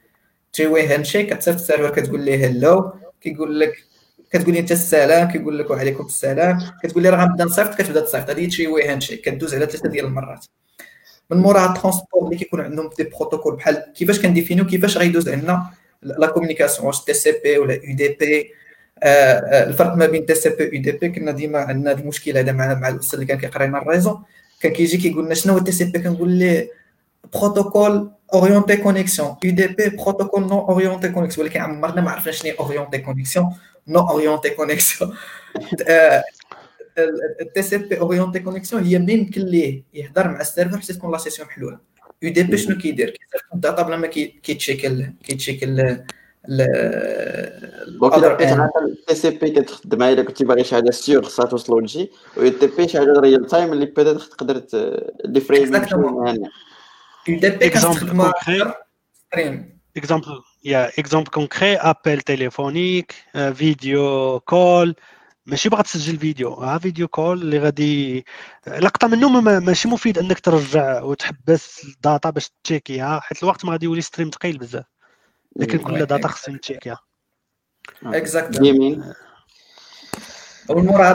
تري 0.53 0.66
واي 0.66 0.86
هاند 0.86 1.05
شيك 1.05 1.34
كتصيفط 1.34 1.59
ال 1.58 1.62
serveur 1.62 1.90
كتقول 1.90 2.20
ليه 2.20 2.46
hello 2.46 2.92
كيقول 3.20 3.61
لك 3.61 3.84
كتقول 4.30 4.55
لي 4.55 4.61
أنت 4.61 4.72
السلام 4.72 5.28
كيقول 5.28 5.59
لك 5.59 5.70
وعليكم 5.70 6.07
السلام 6.07 6.59
كتقول 6.82 7.03
لي 7.03 7.09
راه 7.09 7.24
غنبدا 7.24 7.44
نصيفط 7.44 7.74
كتبدا 7.74 8.00
تصيفط. 8.00 8.30
هذه 8.30 8.48
three-way 8.48 8.66
handshake 8.66 9.20
كدوز 9.20 9.55
على 9.55 9.66
ثلاثة 9.66 9.88
ديال 9.88 10.05
المرات. 10.05 10.46
من 11.30 11.38
موراها 11.38 11.74
ال 11.74 11.79
transport 11.79 12.24
اللي 12.24 12.36
كيكون 12.36 12.61
عندهم 12.61 12.90
des 12.98 13.04
protocoles 13.04 13.56
بحال 13.57 13.92
كيفاش 13.96 14.20
كنديفينيو 14.20 14.66
كيفاش 14.66 14.98
غيدوز 14.98 15.28
عندنا 15.28 15.70
la 16.02 16.26
communication 16.26 16.86
واش 16.86 17.05
TCP 17.04 17.58
ولا 17.59 17.74
UDP 17.74 18.52
الفرق 19.03 19.94
ما 19.94 20.07
بين 20.07 20.26
تي 20.26 20.34
سي 20.34 20.50
بي 20.50 20.76
يو 20.76 20.82
دي 20.82 20.92
بي 20.92 21.09
كنا 21.09 21.30
ديما 21.30 21.59
عندنا 21.59 21.92
المشكل 21.92 22.38
هذا 22.38 22.53
مع 22.53 22.74
مع 22.74 22.88
الأستاذ 22.88 23.14
اللي 23.14 23.26
كان 23.26 23.38
كيقرا 23.38 23.66
لنا 23.66 23.78
ال 23.82 23.88
réseau 23.88 24.18
كان 24.61 24.72
كيجي 24.72 24.96
كيقول 24.96 25.24
لنا 25.24 25.34
شنو 25.34 25.53
هو 25.53 25.59
TCP؟ 25.58 25.98
كنقول 25.98 26.30
ليه 26.30 26.70
protocole 27.34 28.10
orienté 28.34 28.76
connexion 28.76 29.36
UDP 29.44 29.88
protocole 29.88 30.46
non 30.46 30.58
orienté 30.58 31.08
connexion 31.08 31.46
ولكن 31.46 31.61
عمرنا 31.61 32.00
ما 32.00 32.11
عرفنا 32.11 32.32
شنو 32.32 32.50
هي 32.50 32.59
orienté 32.58 32.98
connexion 32.98 33.46
non 33.88 34.00
orienté 34.00 34.50
connexion 34.50 35.14
التي 37.40 37.62
سي 37.62 37.78
بي 37.78 38.00
اورينتي 38.00 38.40
كونيكسيون 38.40 38.84
هي 38.84 38.98
ملي 38.98 39.12
يمكن 39.12 39.42
ليه 39.42 39.82
يهضر 39.94 40.28
مع 40.28 40.40
السيرفر 40.40 40.78
حتى 40.78 40.92
تكون 40.92 41.12
لا 41.12 41.18
سيسيون 41.18 41.48
محلولة. 41.48 41.78
يو 42.22 42.32
دي 42.32 42.42
بي 42.42 42.59
شنو 42.59 42.78
كيدير؟ 42.78 43.11
كيصيفط 43.11 43.55
الداتا 43.55 43.82
بلا 43.82 43.96
ما 43.96 44.07
كيتشيك 44.07 45.12
كيتشيك 45.24 45.64
دونك 46.49 48.14
الا 48.14 48.34
بقيت 48.34 48.49
عارف 48.49 48.70
التي 48.76 49.14
سي 49.14 49.30
بي 49.30 49.51
كتخدم 49.51 50.03
الا 50.03 50.22
كنتي 50.22 50.45
باغي 50.45 50.64
شي 50.64 50.74
حاجة 50.74 50.90
سيغ 50.90 51.22
خصها 51.22 51.47
توصل 51.47 51.72
لوجي 51.72 52.11
و 52.36 52.49
تي 52.49 52.66
بي 52.66 52.88
شي 52.88 52.99
حاجة 52.99 53.12
ريال 53.20 53.47
تايم 53.47 53.72
اللي 53.72 53.86
بيتيت 53.86 54.22
تقدر 54.22 54.62
ديفريم 55.24 55.74
يو 57.28 57.38
دي 57.38 57.51
بي 57.51 57.68
كتخدم 57.68 58.32
اكزومبل 59.97 60.43
يا 60.64 60.88
اكزومبل 60.99 61.30
كونكري 61.30 61.76
ابل 61.76 62.20
تليفونيك 62.20 63.14
video 63.54 64.40
call 64.40 64.94
ماشي 65.47 65.68
باغا 65.68 65.82
تسجل 65.82 66.18
فيديو 66.18 66.53
ها 66.53 66.78
video 66.78 67.08
call 67.08 67.42
اللي 67.43 67.59
غادي 67.59 68.24
لقطة 68.66 69.09
منه 69.09 69.40
ماشي 69.40 69.88
مفيد 69.88 70.18
إنك 70.18 70.40
ترجع 70.40 71.03
وتحبس 71.03 71.84
ال 71.84 71.94
data 71.94 72.30
باش 72.30 72.51
تشيكيها 72.64 73.20
حيت 73.20 73.43
الوقت 73.43 73.64
ما 73.64 73.72
غادي 73.72 73.86
يولي 73.86 74.01
stream 74.00 74.30
ثقيل 74.30 74.59
بزاف. 74.59 74.84
لكن 75.57 75.78
كل 75.78 76.07
data 76.06 76.28
خصني 76.28 76.55
نتشيكيها 76.55 77.00
exactement 78.02 79.14
أول 80.70 80.84
مرة 80.84 81.12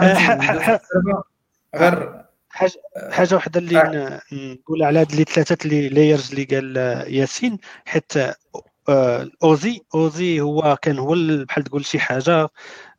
غير 1.76 2.24
حاجة 2.50 2.82
حاجة 3.12 3.36
وحدة 3.36 3.60
اللي 3.60 4.22
نقول 4.32 4.84
على 4.84 5.00
هاد 5.00 5.12
اللي 5.12 5.24
ثلاثة 5.24 5.58
اللي 5.66 5.90
لايرز 5.90 6.30
اللي 6.30 6.44
قال 6.44 6.78
ياسين 7.14 7.58
حيت 7.86 8.14
OSI. 9.44 9.82
OSI 9.96 10.42
هو 10.42 10.78
كان 10.82 11.00
هو 11.00 11.16
بحال 11.48 11.64
تقول 11.64 11.86
شي 11.86 12.00
حاجة 12.00 12.50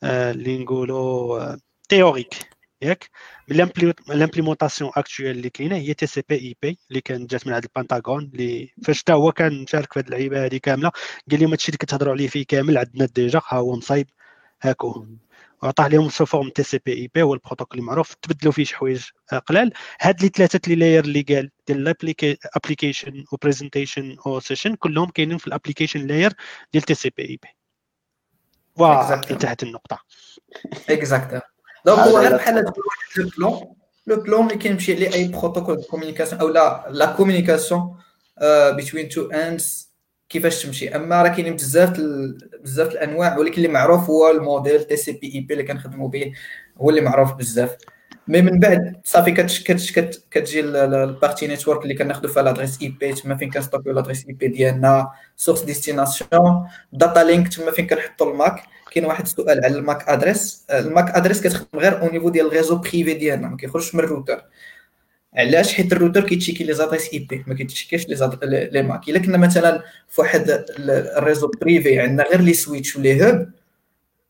اللي 0.05 0.59
نقولوا 0.59 1.57
théorique 1.89 2.35
ياك؟ 2.83 3.11
l'implémentation 3.49 4.91
actuelle 4.97 5.31
اللي 5.31 5.51
كاينة 5.51 5.77
هي 5.77 5.95
تي 5.95 6.07
سي 6.07 6.23
بي 6.29 6.35
اي 6.35 6.57
بي 6.63 6.79
اللي 6.91 7.01
كانت 7.01 7.31
جات 7.31 7.47
من 7.47 7.53
عند 7.53 7.65
البنتاغون 7.65 8.31
اللي 8.35 8.75
فاش 8.85 9.01
حتى 9.01 9.13
هو 9.13 9.33
كان 9.33 9.63
مشارك 9.63 9.93
في 9.93 10.01
هذه 10.01 10.07
اللعيبه 10.07 10.45
هذه 10.45 10.57
كامله 10.57 10.91
قال 11.31 11.41
لهم 11.41 11.51
هادشي 11.51 11.69
اللي 11.69 11.79
كتهضروا 11.79 12.13
عليه 12.13 12.29
فيه 12.29 12.47
كامل 12.47 12.79
عندنا 12.79 13.07
déjà 13.07 13.39
ها 13.49 13.59
هو 13.59 13.77
مصايب 13.77 14.07
هاكو 14.63 15.07
وعطاه 15.63 15.89
لهم 15.89 16.09
سو 16.09 16.25
فورم 16.25 16.51
تي 16.51 16.63
سي 16.63 16.79
بي 16.87 16.93
اي 16.93 17.11
بي 17.15 17.23
هو 17.23 17.35
البروتوكول 17.35 17.79
المعروف 17.79 18.15
تبدلوا 18.15 18.53
فيه 18.53 18.65
شي 18.65 18.77
حوايج 18.77 19.05
قلال 19.47 19.73
هاد 20.01 20.23
لي 20.23 20.29
ثلاثة 20.29 20.61
لي 20.69 20.75
لاير 20.75 21.05
اللي 21.05 21.23
قال 21.23 21.51
ديال 21.67 21.95
ال 22.23 22.31
application 22.31 23.25
presentation 23.43 24.17
أو 24.27 24.41
session 24.41 24.75
كلهم 24.75 25.11
كاينين 25.11 25.39
في 25.39 25.47
ال 25.47 25.52
application 25.52 26.07
layer 26.07 26.33
ديال 26.73 26.83
تي 26.83 26.95
سي 26.95 27.11
بي 27.17 27.23
اي 27.23 27.39
بي 27.43 27.49
وانتهت 28.77 29.63
النقطه 29.63 29.99
exact 30.91 31.43
donc 31.87 31.99
هو 31.99 32.19
غير 32.19 32.37
بحال 32.37 32.55
واحد 32.55 32.75
le 33.17 33.29
plan 33.39 33.75
le 34.07 34.17
plan 34.17 34.47
اللي 34.47 34.59
كيمشي 34.59 34.95
عليه 34.95 35.13
اي 35.15 35.29
protocole 35.29 35.77
de 35.77 35.83
communication 35.83 36.41
أو 36.41 36.49
لا 36.49 36.87
la 36.91 37.07
communication 37.07 37.97
بين 38.93 39.09
two 39.09 39.27
ends 39.27 39.89
كيفاش 40.29 40.63
تمشي؟ 40.63 40.97
أما 40.97 41.23
راه 41.23 41.29
كاينين 41.29 41.55
بزاف 41.55 42.01
بزاف 42.63 42.93
الأنواع 42.93 43.39
ولكن 43.39 43.57
اللي 43.57 43.69
معروف 43.69 44.11
هو 44.11 44.31
ال 44.31 44.39
modèle 44.39 44.85
TCP/IP 44.85 45.55
اللي 45.55 45.65
كنخدموا 45.65 46.09
به 46.09 46.33
هو 46.81 46.91
اللي 46.91 47.01
معروف 47.01 47.33
بزاف. 47.33 47.77
mais 48.29 48.43
من 48.43 48.59
بعد 48.59 49.01
صافي 49.05 49.33
كتجي 50.31 50.61
ال 50.61 50.73
partie 50.73 51.47
network 51.47 51.83
اللي 51.83 51.95
كناخذوا 51.95 52.33
فيها 52.33 52.43
l'adresse 52.43 52.83
IP 52.83 53.13
تما 53.13 53.37
فين 53.37 53.51
كنستوكيو 53.51 53.93
l'adresse 53.93 54.27
IP 54.27 54.49
ديالنا 54.49 55.11
source 55.37 55.63
destination 55.63 56.69
data 56.93 57.21
link 57.21 57.49
تما 57.49 57.71
فين 57.71 57.87
كنحطوا 57.87 58.33
ال 58.33 58.39
MAC. 58.39 58.63
كاين 58.91 59.05
واحد 59.05 59.25
السؤال 59.25 59.65
على 59.65 59.79
ال 59.79 59.86
MAC 59.86 60.09
adresse. 60.09 60.65
ال 60.71 60.82
MAC 60.82 61.17
adresse 61.17 61.41
كتخدم 61.41 61.79
غير 61.79 62.01
au 62.01 62.11
niveau 62.11 62.29
ديال 62.29 62.47
ال 62.47 62.51
réseau 62.51 62.77
privé 62.77 63.15
ديالنا 63.15 63.49
ما 63.49 63.57
كيخرجش 63.57 63.95
من 63.95 64.01
الروتر 64.05 64.45
علاش؟ 65.35 65.75
حيت 65.75 65.93
الروتر 65.93 66.25
كيتشيكي 66.29 66.65
les 66.65 66.73
adresses 66.73 67.13
IP 67.13 67.45
ما 67.47 67.55
كيتشيكيش 67.55 68.09
les 68.09 68.17
ad... 68.17 68.45
les 68.45 68.83
MAC 68.83 69.09
إلا 69.09 69.19
كنا 69.19 69.39
مثلا 69.39 69.83
في 70.09 70.21
واحد 70.21 70.65
ال 70.79 70.89
réseau 70.89 71.51
privé 71.61 72.01
عندنا 72.01 72.23
غير 72.23 72.41
les 72.41 72.55
switch 72.55 72.97
و 72.97 73.04
les 73.04 73.25
hubs 73.25 73.49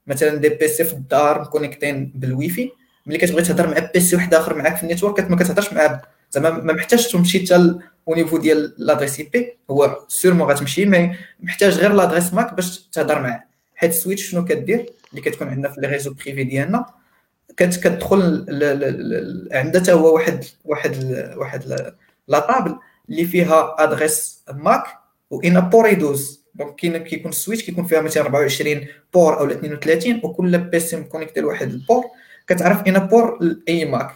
مثلا 0.06 0.36
des 0.36 0.48
PC 0.48 0.84
في 0.84 0.92
الدار 0.92 1.40
مكونيكتين 1.40 2.12
بالويفي 2.14 2.70
ملي 3.06 3.18
كتبغي 3.18 3.42
تهضر 3.42 3.66
مع 3.66 3.90
PC 3.94 4.16
واحد 4.16 4.34
آخر 4.34 4.54
معاك 4.54 4.76
في 4.76 4.82
ال 4.82 4.88
network 4.88 5.30
ما 5.30 5.36
كتهضرش 5.36 5.72
معاه. 5.72 6.02
زعما 6.30 6.50
ما 6.50 6.72
محتاجش 6.72 7.12
تمشي 7.12 7.46
حتى 7.46 7.74
au 8.08 8.14
niveau 8.14 8.38
ديال 8.38 8.74
l'adresse 8.78 9.20
IP 9.20 9.58
هو 9.70 10.04
sûrement 10.08 10.48
غتمشي 10.48 10.84
mais 10.86 11.16
محتاج 11.40 11.78
غير 11.78 11.92
l'adresse 11.92 12.34
MAC 12.34 12.54
باش 12.54 12.78
تهضر 12.78 13.22
معاه. 13.22 13.47
حيت 13.78 13.90
ال 13.90 13.96
switch 13.96 14.30
شنو 14.30 14.44
كدير؟ 14.44 14.86
اللي 15.10 15.20
كتكون 15.20 15.48
عندنا 15.48 15.68
في 15.68 15.80
les 15.80 15.88
réseaux 15.88 16.14
privés 16.14 16.44
ديالنا 16.44 16.86
كتدخل 17.56 18.46
عندها 19.52 19.82
حتى 19.82 19.92
هو 19.92 20.14
واحد 20.14 20.44
واحد 20.64 20.96
واحد 21.36 21.88
la 22.28 22.38
table 22.38 22.76
اللي 23.08 23.24
فيها 23.24 23.76
adresse 23.78 24.44
MAC 24.52 24.84
un 25.30 25.60
port 25.60 25.88
يدوز 25.88 26.44
donc 26.54 26.74
كاين 26.74 26.96
كيكون 26.96 27.30
ال 27.30 27.35
switch 27.35 27.64
كيكون 27.64 27.86
فيها 27.86 28.00
مثلا 28.00 28.22
24 28.22 28.86
port 29.14 29.38
أو 29.40 29.50
32 29.50 30.20
وكل 30.24 30.58
PC 30.58 30.96
مكونيكتي 30.96 31.40
لواحد 31.40 31.70
ال 31.70 31.77
port 31.77 32.04
كتعرف 32.48 32.86
إن 32.86 32.98
port 32.98 33.38
أي 33.68 33.84
MAC. 33.84 34.10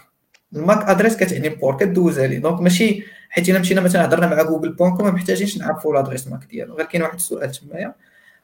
ال 0.53 0.62
MAC 0.62 0.89
adresse 0.89 1.17
كتعني 1.17 1.49
port 1.49 1.77
كدوزها 1.77 2.27
لي. 2.27 2.39
donc 2.39 2.61
ماشي 2.61 3.05
حيت 3.31 3.49
إلا 3.49 3.59
مشينا 3.59 3.81
مثلا 3.81 4.05
هضرنا 4.05 4.27
مع 4.27 4.43
Google 4.43 4.73
point 4.73 4.97
com 4.97 5.07
ما 5.07 5.11
محتاجينش 5.11 5.59
نعرفوا 5.59 5.95
l'adresse 5.95 6.29
MAC 6.29 6.45
ديالو. 6.51 6.75
غير 6.75 6.87
كاين 6.87 7.03
واحد 7.03 7.15
السؤال 7.15 7.51
تمايا. 7.53 7.95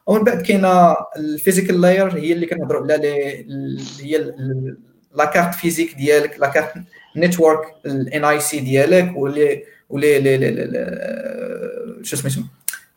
ومن 0.08 0.24
بعد 0.24 0.42
كاينة 0.42 0.96
ال 1.16 1.23
physical 1.23 1.80
layer 1.80 2.16
هي 2.16 2.32
اللي 2.32 2.46
كنهضروا 2.46 2.82
على 2.82 2.94
اللي 3.40 3.82
هي 4.00 4.34
la 5.16 5.24
carte 5.24 5.54
physique 5.54 5.94
ديالك 5.94 6.40
la 6.40 6.46
carte 6.46 6.72
network 7.16 7.60
الان 7.86 8.24
اي 8.24 8.40
سي 8.40 8.60
ديالك 8.60 9.16
ولي 9.16 9.62
ولي 9.88 10.18
شو 12.02 12.16
سميتو 12.16 12.40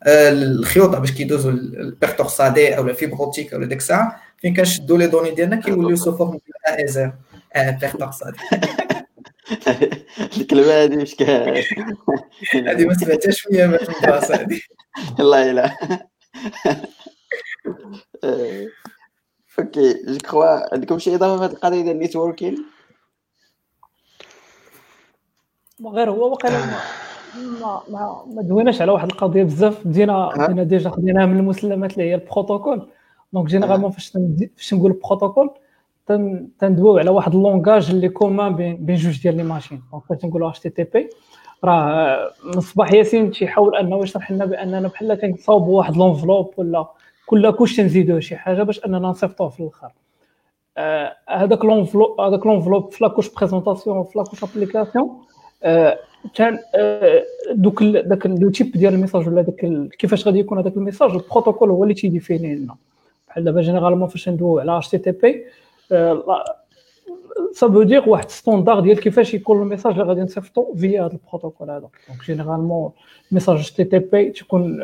الخيوط 0.06 0.96
باش 0.96 1.12
كيدوزوا 1.12 1.50
البيرتور 1.52 2.28
سادي 2.28 2.76
أو 2.76 2.88
الفيبروتيك 2.88 3.54
أو 3.54 3.64
ديك 3.64 3.78
الساعة. 3.78 4.22
فين 4.38 4.54
كنشدوا 4.54 4.98
لي 4.98 5.06
دوني 5.06 5.30
ديالنا 5.30 5.56
كيوليو 5.56 5.96
سو 5.96 6.16
فورم 6.16 6.30
ديال 6.30 6.42
ا 6.66 6.84
ازر 6.84 7.12
بيرتور 7.80 8.10
سادي 8.10 8.38
الكلمة 10.36 10.72
هذه 10.72 10.96
مش 10.96 11.16
هذه 12.54 12.84
ما 12.84 12.94
سمعتهاش 12.94 13.42
شوية 13.42 13.66
في 13.66 13.96
الدراسه 13.96 14.34
هذه 14.34 14.60
والله 15.18 15.52
لا. 15.52 15.76
أوكي 19.58 19.94
جو 20.06 20.18
كخوا 20.18 20.74
عندكم 20.74 20.98
شي 20.98 21.14
اضافه 21.14 21.36
في 21.38 21.44
هذه 21.44 21.52
القضية 21.52 21.82
ديال 21.82 21.94
ال 21.94 22.00
networking 22.00 22.64
غير 25.86 26.10
هو 26.10 26.30
واقيلا 26.30 26.58
ما 27.60 27.82
ما 27.88 28.24
ما 28.26 28.42
دويناش 28.42 28.82
على 28.82 28.92
واحد 28.92 29.10
القضية 29.10 29.42
بزاف. 29.42 29.86
بدينا 29.86 30.28
بدينا 30.36 30.62
déjà 30.62 30.90
خديناها 30.90 31.26
من 31.26 31.38
المسلمات 31.38 31.92
اللي 31.92 32.10
هي 32.10 32.14
البروتوكول. 32.14 32.88
donc 33.32 33.46
généralement 33.46 33.90
فاش 33.90 34.12
فاش 34.56 34.74
نقول 34.74 34.92
بروتوكول 34.92 35.50
تندويو 36.58 36.98
على 36.98 37.10
واحد 37.10 37.34
ال 37.34 37.41
langage 37.41 37.90
اللي 37.90 38.08
commun 38.08 38.56
بين 38.56 38.76
بين 38.86 38.96
جوج 38.96 39.22
ديال 39.22 39.36
les 39.36 39.42
machines. 39.42 39.82
donc 39.92 40.04
فاش 40.04 40.24
نقولوا 40.24 40.50
HTTP 40.50 41.10
راه 41.64 42.30
من 42.44 42.94
ياسين 42.94 43.30
تيحاول 43.30 43.76
أنه 43.76 44.02
يشرح 44.02 44.30
لنا 44.30 44.44
بأننا 44.44 44.88
بحال 44.88 45.14
كنصاوبوا 45.14 45.78
واحد 45.78 45.96
l'enveloppe 45.96 46.54
ولا 46.56 46.86
كل 47.26 47.50
couche 47.50 47.76
تنزيدوه 47.76 48.20
شي 48.20 48.36
حاجة 48.36 48.62
باش 48.62 48.84
أننا 48.84 48.98
نصيفطوه 48.98 49.48
في 49.48 49.60
الأخر. 49.60 49.92
هذاك 51.28 51.64
l'enveloppe 51.64 52.20
هذاك 52.20 52.46
l'enveloppe 52.46 52.92
في 52.92 53.04
la 53.04 53.11
couche 53.11 53.34
présentation 53.34 54.04
في 54.04 54.18
la 54.18 54.24
couche 54.24 54.44
application 54.44 55.18
كان 56.34 56.58
دوك 57.52 57.82
داك 57.82 58.26
le 58.26 58.50
type 58.50 58.72
ديال 58.72 58.94
ال 58.94 58.98
message 58.98 59.28
ولا 59.28 59.42
داك 59.42 59.90
كيفاش 59.98 60.26
غادي 60.26 60.38
يكون 60.38 60.58
هذاك 60.58 60.76
ال 60.76 60.80
message 60.80 61.10
البروتوكول 61.10 61.70
هو 61.70 61.82
اللي 61.82 61.94
تيديفيني 61.94 62.54
لنا. 62.54 62.76
بحال 63.28 63.44
دابا 63.44 63.60
généralement 63.60 64.08
فاش 64.08 64.28
ندويو 64.28 64.58
على 64.58 64.78
HTTP 64.78 65.44
سا 67.52 67.84
دير 67.84 68.08
واحد 68.08 68.30
standard 68.30 68.80
ديال 68.80 69.00
كيفاش 69.00 69.34
يكون 69.34 69.62
ال 69.62 69.66
message 69.66 69.92
اللي 69.92 70.04
غادي 70.04 70.20
نصيفطو 70.20 70.74
فيا 70.74 71.02
هذا 71.02 71.12
البروتوكول 71.12 71.70
هذا. 71.70 71.78
donc 72.08 72.24
généralement 72.26 72.90
message 73.32 73.70
HTTP 73.70 74.30
تيكون 74.30 74.80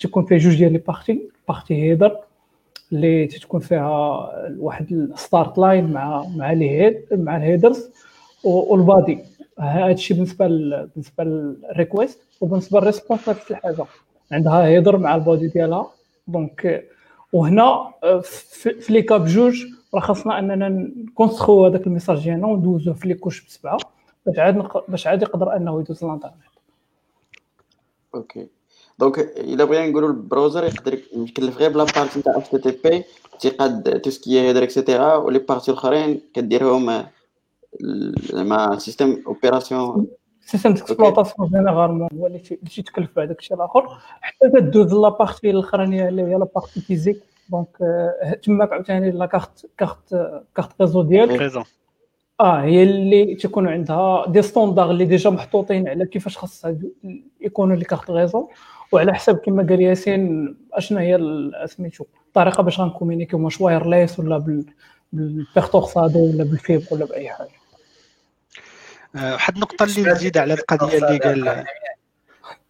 تيكون 0.00 0.24
فيه 0.24 0.36
جوج 0.36 0.56
ديال 0.56 0.72
les 0.72 0.78
parties 0.78 1.28
partie 1.48 1.74
header 1.82 2.16
اللي 2.92 3.26
تكون 3.26 3.60
فيها 3.60 4.30
واحد 4.58 4.92
ال 4.92 5.03
start 5.03 5.58
line 5.58 5.92
مع 5.92 6.24
مع 6.36 6.52
les 6.52 6.70
head 6.70 7.04
مع 7.12 7.36
ال 7.36 7.43
headers 7.43 7.90
وال 8.44 8.69
body 8.69 9.18
هذا 9.58 9.92
الشيء 9.92 10.16
بالنسبة 10.16 10.46
بالنسبة 10.46 11.24
لل 11.24 11.45
request 11.45 12.20
وبالنسبه 12.40 12.80
لل 12.80 12.90
response 12.90 13.28
نفس 13.28 13.50
الحاجة. 13.50 13.84
عندها 14.32 14.66
header 14.66 14.96
مع 14.96 15.14
ال 15.14 15.20
body 15.20 15.46
ديالها. 15.48 15.90
donc 16.26 16.84
وهنا 17.32 17.90
في 18.80 18.92
les 18.92 19.02
cas 19.02 19.24
بجوج 19.24 19.64
راه 19.94 20.00
خاصنا 20.00 20.38
اننا 20.38 20.68
نكونستخو 20.68 21.66
هذاك 21.66 21.86
ال 21.86 21.91
message 21.91 22.24
ديالنا 22.24 22.46
وندوزوه 22.46 22.94
في 22.94 23.08
les 23.08 23.14
couches 23.14 23.46
بسبعة 23.46 23.78
باش 24.26 24.38
عاد 24.38 24.68
باش 24.88 25.06
عاد 25.06 25.22
يقدر 25.22 25.56
انه 25.56 25.80
يدوز 25.80 26.04
للانترنت 26.04 26.34
OK 28.14 28.48
donc 28.98 29.18
الا 29.18 29.64
بغينا 29.64 29.90
نقولوا 29.90 30.08
ال 30.08 30.15
browser 30.15 30.64
يقدر 30.64 30.98
يكلف 31.12 31.58
غير 31.58 31.70
ب 31.70 31.75
la 31.75 31.84
partie 31.84 32.18
نتاع 32.18 32.36
HTTP 32.36 33.04
تيقاد 33.40 34.00
tout 34.00 34.10
ce 34.10 34.22
qui 34.22 34.40
header 34.40 34.62
et 34.62 34.75
cetera 34.75 35.14
و 35.14 35.20
les 35.20 35.38
parties 35.38 35.70
الاخرين 35.70 36.20
كديرهم 36.34 37.04
زعما 38.32 38.78
système 38.78 39.22
opération 39.26 40.06
système 40.40 40.74
d'exploitation 40.74 41.48
généralement 41.48 42.08
هو 42.14 42.26
اللي 42.26 42.38
تيتكلف 42.38 43.16
بهذاك 43.16 43.38
الشيء 43.38 43.56
الآخر 43.56 43.98
حتى 44.20 44.50
تدوز 44.50 44.94
la 44.94 45.08
partie 45.08 45.50
الاخرانيه 45.50 46.08
اللي 46.08 46.22
هي 46.22 46.34
la 46.34 46.48
partie 46.54 46.80
physique 46.80 47.22
donc 47.50 47.68
تماك 48.42 48.72
عاوتاني 48.72 49.10
la 49.10 49.26
carte 49.26 49.66
carte 49.78 50.40
carte 50.56 50.80
réseau 50.80 51.02
ديالك 51.02 51.40
réseau 51.40 51.62
آه 52.40 52.62
هي 52.62 52.82
اللي 52.82 53.34
تيكون 53.34 53.68
عندها 53.68 54.24
des 54.28 54.42
standards 54.42 54.90
اللي 54.90 55.04
déjà 55.04 55.30
محطوطين 55.30 55.88
على 55.88 56.06
كيفاش 56.06 56.38
خاصها 56.38 56.76
يكونوا 57.40 57.76
les 57.76 57.84
cartes 57.84 58.10
réseau 58.10 58.48
وعلى 58.92 59.14
حسب 59.14 59.38
كما 59.38 59.62
قال 59.62 59.80
ياسين 59.80 60.56
اشنا 60.72 61.00
هي 61.00 61.18
سميتو 61.66 62.04
الطريقة 62.26 62.62
باش 62.62 62.80
غنكومينيكيو 62.80 63.44
واش 63.44 63.60
wireless 63.60 64.18
ولا 64.18 64.64
بال 65.12 65.30
paires 65.30 65.82
torsadées 65.82 66.18
ولا 66.18 66.44
بال 66.44 66.55
fibre 66.55 66.84
ولا 66.90 67.04
بأي 67.04 67.30
حاجة. 67.30 67.50
واحد 69.14 69.54
النقطة 69.54 69.84
اللي 69.84 70.10
نزيد 70.10 70.38
على 70.38 70.54
القضية 70.54 70.98
اللي 70.98 71.18
قال 71.18 71.48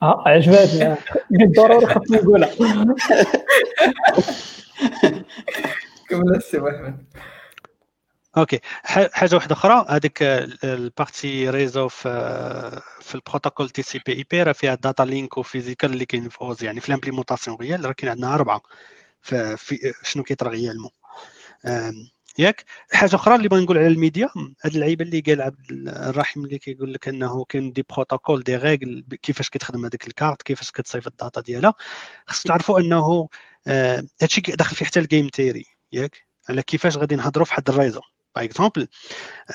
آه 0.02 0.22
عجبتني 0.26 0.96
ضروري 1.56 1.86
خاصني 1.86 2.16
نقولها. 2.16 2.50
كمل 6.08 6.36
السي 6.36 6.58
احمد 6.58 7.04
OK. 8.36 8.60
حاجة 8.84 9.34
واحدة 9.34 9.52
أخرى. 9.52 9.86
هذيك 9.88 10.22
ال 10.64 10.76
partie 10.76 11.50
réseau 11.50 11.88
في 11.88 12.82
في 13.00 13.14
ال 13.14 13.20
protocole 13.20 13.70
TCP/IP 13.70 14.42
راه 14.42 14.52
فيها 14.52 14.74
data 14.74 15.02
link 15.02 15.38
و 15.38 15.44
physical 15.44 15.92
اللي 15.92 16.06
كاين 16.06 16.28
في 16.28 16.40
OSI 16.40 16.64
يعني 16.64 16.80
في 16.80 16.88
ال 16.88 16.93
implémentation 16.93 17.56
réelle 17.56 17.84
راه 17.84 17.92
كاين 17.92 18.10
عندنا 18.10 18.34
أربعة. 18.34 18.62
في 19.22 19.92
شنو 20.02 20.22
كيطرا 20.22 20.48
réellement 20.48 20.90
ياك. 22.38 22.64
حاجة 22.92 23.14
أخرى 23.14 23.34
اللي 23.34 23.48
بغا 23.48 23.60
نقول 23.60 23.78
على 23.78 23.86
الميديا 23.86 24.28
هاد 24.64 24.74
اللعيبة 24.74 25.04
اللي 25.04 25.20
قال 25.20 25.42
عبد 25.42 25.88
الرحيم 25.88 26.44
اللي 26.44 26.58
كيقول 26.58 26.92
لك 26.92 27.08
إنه 27.08 27.44
كاين 27.44 27.72
des 27.72 27.84
protocoles 27.90 28.42
des 28.42 28.56
règles 28.56 29.04
كيفاش 29.22 29.50
كتخدم 29.50 29.84
هذيك 29.84 30.06
الكارت 30.06 30.42
كيفاش 30.42 30.70
كتصيفط 30.70 31.06
ال 31.06 31.13
data 31.13 31.40
ديالها. 31.40 31.74
خصنا 32.26 32.52
نعرفوا 32.52 32.80
إنه 32.80 33.28
هادشي 34.22 34.40
داخل 34.40 34.76
فيه 34.76 34.86
حتى 34.86 35.00
ال 35.00 35.06
game 35.06 35.28
theory 35.28 35.64
ياك. 35.92 36.26
على 36.48 36.62
كيفاش 36.62 36.96
غادي 36.96 37.16
نهضروا 37.16 37.44
في 37.44 37.54
حد 37.54 37.68
ال 37.68 37.72
réseau. 37.72 38.00
par 38.36 38.44
exemple 38.44 38.88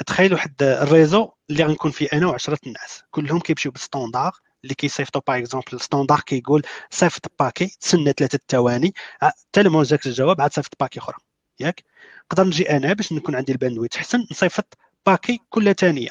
تخيل 0.07 0.33
واحد 0.33 0.55
ال 0.63 0.73
réseau 0.73 1.31
اللي 1.49 1.63
غنكون 1.63 1.91
فيه 1.91 2.07
أنا 2.13 2.27
وعشرة 2.27 2.59
الناس 2.67 3.03
كلهم 3.11 3.39
كيمشيو 3.39 3.71
بال 3.71 3.83
standard 3.83 4.31
اللي 4.63 4.75
كيصيفطوا 4.75 5.21
par 5.27 5.37
exemple 5.37 5.67
ال 5.73 5.78
standard 5.78 6.19
كيقول 6.19 6.63
صيفط 6.89 7.31
paquet 7.39 7.77
تسنى 7.81 8.13
ثلاثة 8.17 8.39
ثواني 8.49 8.93
حتى 9.21 9.63
لما 9.63 9.83
جاك 9.83 10.05
الجواب 10.05 10.41
عاد 10.41 10.53
صيفط 10.53 10.73
paquet 10.79 10.99
أخرى. 10.99 11.17
ياك. 11.59 11.83
نقدر 12.25 12.43
نجي 12.47 12.69
أنا 12.69 12.93
باش 12.93 13.13
نكون 13.13 13.35
عندي 13.35 13.51
ال 13.51 13.56
bandwidth. 13.56 13.97
حسن 13.97 14.27
نصيفط 14.31 14.77
paquet 15.05 15.41
كل 15.49 15.75
ثانية 15.75 16.09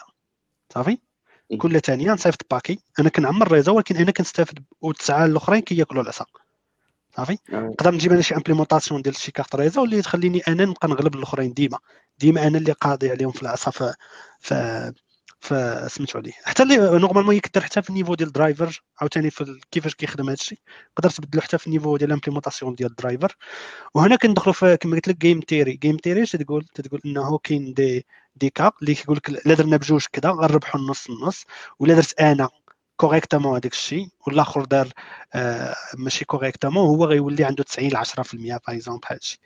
صافي؟ 0.74 0.98
كل 1.58 1.80
ثانية 1.80 2.12
نصيفط 2.12 2.46
paquet. 2.50 2.78
أنا 3.00 3.08
كنعمر 3.08 3.46
ال 3.46 3.50
réseau 3.50 3.76
ولكن 3.76 3.96
أنا 3.96 4.10
كنستافد 4.10 4.64
والتسعه 4.80 5.24
الأخرين 5.24 5.60
كياكلوا 5.60 6.02
العصا. 6.02 6.26
صافي؟ 7.16 7.38
نقدر 7.52 7.94
نجيب 7.94 8.12
أنا 8.12 8.22
شي 8.22 8.34
implémentation 8.36 9.02
ديال 9.02 9.16
شي 9.16 9.32
carte 9.32 9.54
réseau 9.54 9.84
اللي 9.84 10.02
تخليني 10.02 10.40
أنا 10.48 10.64
نبقى 10.64 10.88
نغلب 10.88 11.14
الأخرين 11.14 11.52
ديما. 11.52 11.78
ديما 12.18 12.46
أنا 12.46 12.58
اللي 12.58 12.72
قاضي 12.72 13.10
عليهم 13.10 13.32
في 13.32 13.42
العصا 13.42 13.70
ف 13.70 13.82
ف 14.40 14.54
فسميتو 15.44 16.18
عليه 16.18 16.32
حتى 16.44 16.62
اللي 16.62 16.76
normalement 16.76 17.36
يقدر 17.36 17.60
حتى 17.60 17.82
في 17.82 17.90
ال 17.90 17.93
niveau 17.93 18.14
ديال 18.14 18.28
ال 18.28 18.36
driver 18.36 18.82
عاوتاني 19.00 19.30
في 19.30 19.60
كيفاش 19.70 19.94
كيخدم 19.94 20.24
هذا 20.24 20.34
الشيء 20.34 20.58
تقدر 20.96 21.10
تبدلو 21.10 21.40
حتى 21.40 21.58
في 21.58 21.66
ال 21.66 21.70
niveau 21.70 21.96
ديال 21.96 22.10
ال 22.10 22.14
implémentation 22.14 22.74
ديال 22.74 22.90
ال 22.90 22.97
driver 22.97 23.36
وهنا 23.94 24.16
كندخلوا 24.16 24.54
في 24.54 24.76
كما 24.76 24.94
قلت 24.94 25.08
لك 25.08 25.16
game 25.16 25.40
theory 25.40 25.72
game 25.72 25.96
theory 25.96 26.26
تقول؟ 26.26 26.64
تقول 26.64 27.00
إنه 27.06 27.38
كاين 27.38 27.74
دي 27.74 28.06
دي 28.36 28.50
كاب 28.50 28.72
اللي 28.82 28.94
كيقول 28.94 29.16
لك 29.16 29.30
لا 29.46 29.54
درنا 29.54 29.76
بجوج 29.76 30.04
كذا 30.12 30.30
غنربحوا 30.30 30.80
النص 30.80 31.10
النص 31.10 31.44
ولا 31.78 31.94
درت 31.94 32.20
أنا 32.20 32.48
correctement 32.96 33.52
هذاك 33.52 33.72
الشيء 33.72 34.08
والآخر 34.26 34.64
دار 34.64 34.88
آه 35.34 35.74
ماشي 35.98 36.24
correctement 36.24 36.86
هو 36.86 37.04
غيولي 37.04 37.44
عنده 37.44 37.64
90 37.64 37.88
ل 37.88 37.96
10% 37.96 38.00
par 38.34 38.58
exemple 38.68 39.00
هذا 39.10 39.18
الشيء 39.18 39.40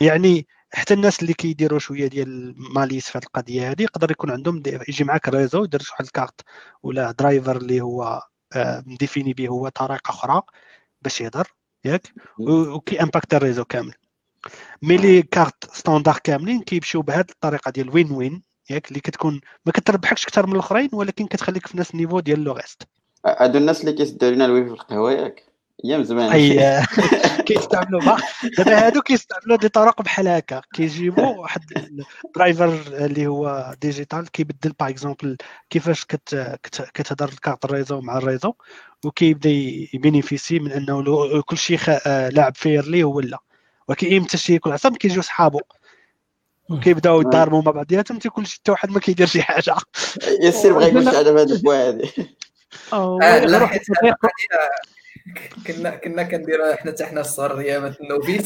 يعني 0.00 0.46
حتى 0.72 0.94
الناس 0.94 1.22
اللي 1.22 1.34
كيديروا 1.34 1.78
شوية 1.78 2.06
ديال 2.06 2.54
malice 2.74 3.10
في 3.10 3.18
هذه 3.18 3.24
القضية 3.24 3.70
هذه 3.70 3.82
يقدر 3.82 4.10
يكون 4.10 4.30
عندهم 4.30 4.62
يجي 4.66 5.04
معك 5.04 5.28
réseau 5.28 5.64
يدير 5.64 5.80
واحد 5.90 6.04
الكارت 6.04 6.40
ولا 6.82 7.12
driver 7.12 7.56
اللي 7.56 7.80
هو 7.80 8.22
م 8.86 8.93
défini 8.93 9.32
به 9.32 9.48
هو 9.48 9.68
طريقة 9.68 10.10
أخرى 10.10 10.42
باش 11.02 11.20
يهضر 11.20 11.48
ياك؟ 11.84 12.12
وكي 12.38 13.02
impacte 13.02 13.34
ال 13.34 13.38
réseau 13.38 13.64
كامل. 13.64 13.94
mais 14.82 14.96
les 14.96 15.22
cartes 15.22 15.74
standard 15.74 16.18
كاملين 16.24 16.62
كيمشيو 16.62 17.02
بهذه 17.02 17.26
الطريقة 17.30 17.70
ديال 17.70 17.90
win 17.90 18.12
win 18.12 18.42
ياك؟ 18.70 18.88
اللي 18.88 19.00
كتكون 19.00 19.40
ما 19.66 19.72
كتربحكش 19.72 20.24
أكثر 20.24 20.46
من 20.46 20.52
الأخرين 20.52 20.88
ولكن 20.92 21.26
كتخليك 21.26 21.66
في 21.66 21.78
نفس 21.78 21.94
ال 21.94 21.98
niveau 21.98 22.20
ديال 22.20 22.44
le 22.44 22.52
reste 22.52 22.82
هادو 23.26 23.58
الناس 23.58 23.80
اللي 23.80 23.92
كيسدوا 23.92 24.30
لنا 24.30 24.44
الويف 24.44 24.66
في 24.66 24.72
القهوة 24.72 25.12
ياك؟ 25.12 25.45
أيام 25.84 26.04
زمان. 26.04 26.32
أي 26.32 26.82
كيستعملوا 27.46 28.00
دابا 28.58 28.86
هادو 28.86 29.02
كيستعملوا 29.02 29.56
des 29.56 29.68
طرق 29.68 30.02
بحال 30.02 30.28
هكا. 30.28 30.62
كيجيبوا 30.74 31.26
واحد 31.26 31.62
ال 32.24 32.32
driver 32.32 32.80
اللي 32.88 33.26
هو 33.26 33.74
digital 33.80 34.30
كيبدل 34.30 34.72
par 34.80 34.88
exemple 34.88 35.36
كيفاش 35.70 36.04
كت 36.04 36.58
كتهضر 36.94 37.28
ال 37.28 37.34
carte 37.34 37.64
ال 37.64 37.69
réseau 37.69 38.00
مع 38.00 38.18
ال 38.18 38.23
réseau 38.23 38.54
وكيبدا 39.04 39.50
ي 39.94 40.00
bénéficier 40.00 40.58
من 40.58 40.72
أنه 40.72 41.42
كل 41.42 41.58
شيء 41.58 41.78
لاعب 42.06 42.56
fairly 42.56 43.02
هو 43.02 43.20
لا. 43.20 43.38
ولكن 43.88 44.16
إمتى 44.16 44.36
شي 44.36 44.54
يكون 44.54 44.72
عصام 44.72 44.94
كيجيو 44.94 45.22
صحابو. 45.22 45.60
كيبداو 46.82 47.20
يضاربوا 47.20 47.62
مع 47.62 47.72
بعضياتهم 47.72 48.18
تيكون 48.18 48.44
شي 48.44 48.56
حتى 48.56 48.70
واحد 48.70 48.90
ما 48.90 49.00
كيدير 49.00 49.26
شي 49.26 49.42
حاجة. 49.42 49.74
ياسر 50.42 50.72
بغا 50.72 50.86
يقول 50.86 51.08
على 51.08 51.30
هذا 51.30 51.42
البوا 51.42 51.88
هذه. 51.88 52.10
حيت 53.66 53.82
كنا 55.66 55.90
كنا 55.90 56.22
كندير 56.22 56.76
حنا 56.76 56.92
حتى 56.92 57.06
حنا 57.06 57.20
الصغر 57.20 57.60
ايامات 57.60 58.00
النوبيس 58.00 58.44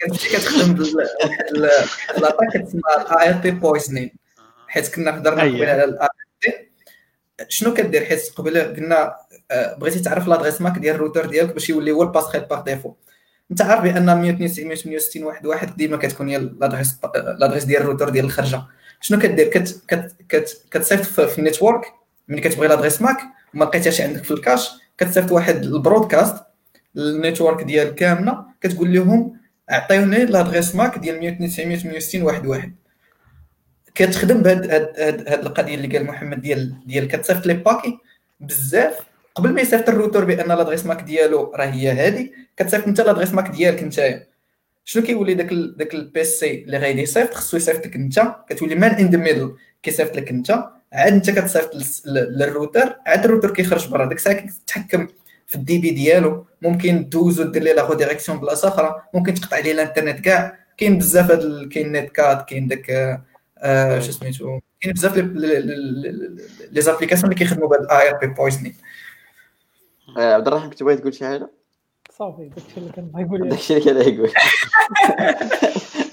كانت 0.00 0.16
كتخدم 0.16 0.74
بواحد 0.74 1.56
لاطا 2.18 2.46
كتسمى 2.54 2.80
الاي 3.00 3.34
تي 3.42 3.50
بويزنين 3.50 4.12
حيت 4.68 4.94
كنا 4.94 5.18
هضرنا 5.18 5.42
قبيله 5.42 5.72
على 5.72 5.84
الاي 5.84 6.08
تي. 6.40 6.52
شنو 7.48 7.74
كدير؟ 7.74 8.04
حيت 8.04 8.30
قبل 8.36 8.58
قلنا 8.60 9.16
بغيتي 9.52 9.98
تعرف 9.98 10.28
لادريس 10.28 10.60
ماك 10.60 10.78
ديال 10.78 10.94
الروتر 10.94 11.26
ديالك 11.26 11.52
باش 11.52 11.70
يولي 11.70 11.90
هو 11.90 12.02
الباسخيل 12.02 12.40
باغ 12.40 12.60
ديفو 12.60 12.94
انت 13.50 13.62
عارف 13.62 13.82
بأن 13.82 14.04
192 14.04 14.68
168 14.68 15.24
واحد 15.24 15.46
واحد 15.46 15.76
ديما 15.76 15.96
كتكون 15.96 16.28
هي 16.28 16.38
l'adresse 16.38 16.96
l'adresse 17.38 17.64
ديال 17.64 17.82
الروتر 17.82 18.08
ديال 18.08 18.24
الخرجة. 18.24 18.62
شنو 19.00 19.18
كدير؟ 19.18 19.48
كت 19.48 19.80
كت 19.88 20.16
كت 20.28 20.62
كتصيفط 20.70 21.20
في 21.20 21.38
ال 21.38 21.44
network 21.44 21.84
ملي 22.28 22.40
كتبغي 22.40 22.68
l'adresse 22.68 23.02
MAC 23.02 23.18
وما 23.54 23.64
لقيتهاش 23.64 24.00
عندك 24.00 24.24
في 24.24 24.30
ال 24.30 24.37
cache 24.37 24.70
كتصيفط 24.98 25.32
واحد 25.32 25.64
ال 25.64 25.71
broadcast 25.71 26.36
ال 26.96 27.04
network 27.04 27.62
ديال 27.64 27.94
كاملة 27.94 28.44
كتقول 28.60 28.94
لهم 28.94 29.36
عطيوني 29.68 30.24
l'adresse 30.24 30.74
MAC 30.74 30.98
ديال 30.98 31.20
192 31.20 31.68
168 31.68 32.22
واحد 32.22 32.46
واحد. 32.46 32.74
كتخدم 33.94 34.42
بهاد 34.42 34.70
هاد, 34.70 34.92
هاد, 34.98 35.28
هاد 35.28 35.46
القضية 35.46 35.74
اللي 35.74 35.98
قال 35.98 36.06
محمد 36.06 36.40
ديال 36.40 36.74
ديال 36.86 37.08
كتصيفط 37.08 37.46
les 37.46 37.54
paquets. 37.54 37.98
بزاف 38.40 38.98
قبل 39.34 39.52
ما 39.52 39.60
يصيفط 39.60 39.88
الروتور 39.88 40.24
بأن 40.24 40.48
l'adresse 40.48 40.86
MAC 40.86 41.02
ديالو 41.02 41.52
راه 41.54 41.64
هي 41.64 41.90
هادي 41.90 42.32
كتصيفط 42.56 42.86
انت 42.86 43.00
l'adresse 43.00 43.34
MAC 43.34 43.48
ديالك 43.50 43.82
نتايا. 43.82 44.26
شنو 44.84 45.02
كيولي 45.02 45.34
داك 45.34 45.52
داك 45.52 45.94
ال 45.94 46.24
PC 46.24 46.64
اللي 46.64 46.78
غادي 46.78 47.02
يصيفط 47.02 47.34
خصو 47.34 47.56
يصيفط 47.56 47.86
لك 47.86 47.94
انت 47.96 48.34
كتولي 48.48 48.74
man 48.74 48.90
in 48.90 49.06
the 49.06 49.18
middle 49.18 49.56
كيصيفط 49.82 50.16
لك 50.16 50.30
انت 50.30 50.64
عاد 50.92 51.12
انت 51.12 51.30
كتصيفط 51.30 51.70
للروتر 52.06 52.96
عاد 53.06 53.24
الروتر 53.24 53.50
كيخرج 53.50 53.88
برا. 53.88 54.04
ديك 54.06 54.18
الساعة 54.18 54.46
كتحكم 54.46 55.08
في 55.46 55.54
ال 55.54 55.78
débit 55.78 55.90
ديالو. 55.90 56.46
ممكن 56.62 57.08
دوز 57.08 57.40
ودير 57.40 57.62
ليه 57.62 57.72
la 57.72 57.90
redirection 57.90 58.40
بلاصة 58.40 58.68
أخرى. 58.68 59.02
ممكن 59.14 59.34
تقطع 59.34 59.58
ليه 59.58 59.72
الإنترنت 59.72 60.20
كاع. 60.20 60.58
كاين 60.76 60.98
بزاف 60.98 61.30
هاد 61.30 61.68
كاين 61.68 61.92
NetCut 61.92 62.48
كاين 62.48 62.68
داك 62.68 62.90
آه، 63.58 64.00
شو 64.00 64.12
سميتو 64.12 64.60
كاين 64.80 64.94
بزاف 64.94 65.16
les 65.16 66.80
applications 66.80 67.24
اللي 67.24 67.34
كيخدموا 67.34 67.68
بهاد 67.68 67.80
ال 67.80 68.10
ARP 68.10 68.26
poisoning 68.26 68.74
آه، 70.18 70.34
عبد 70.34 70.46
الرحيم 70.46 70.70
كنت 70.70 70.82
بغيت 70.82 70.98
تقول 70.98 71.14
شي 71.14 71.24
حاجة؟ 71.24 71.50
صافي 72.18 72.48
داكشي 72.48 72.76
اللي 72.76 72.92
كان 72.92 73.04
بغا 73.04 73.22
يقول 73.22 73.48
داكشي 73.48 73.76
اللي 73.76 74.04
كان 74.04 74.14
يقول. 74.14 74.30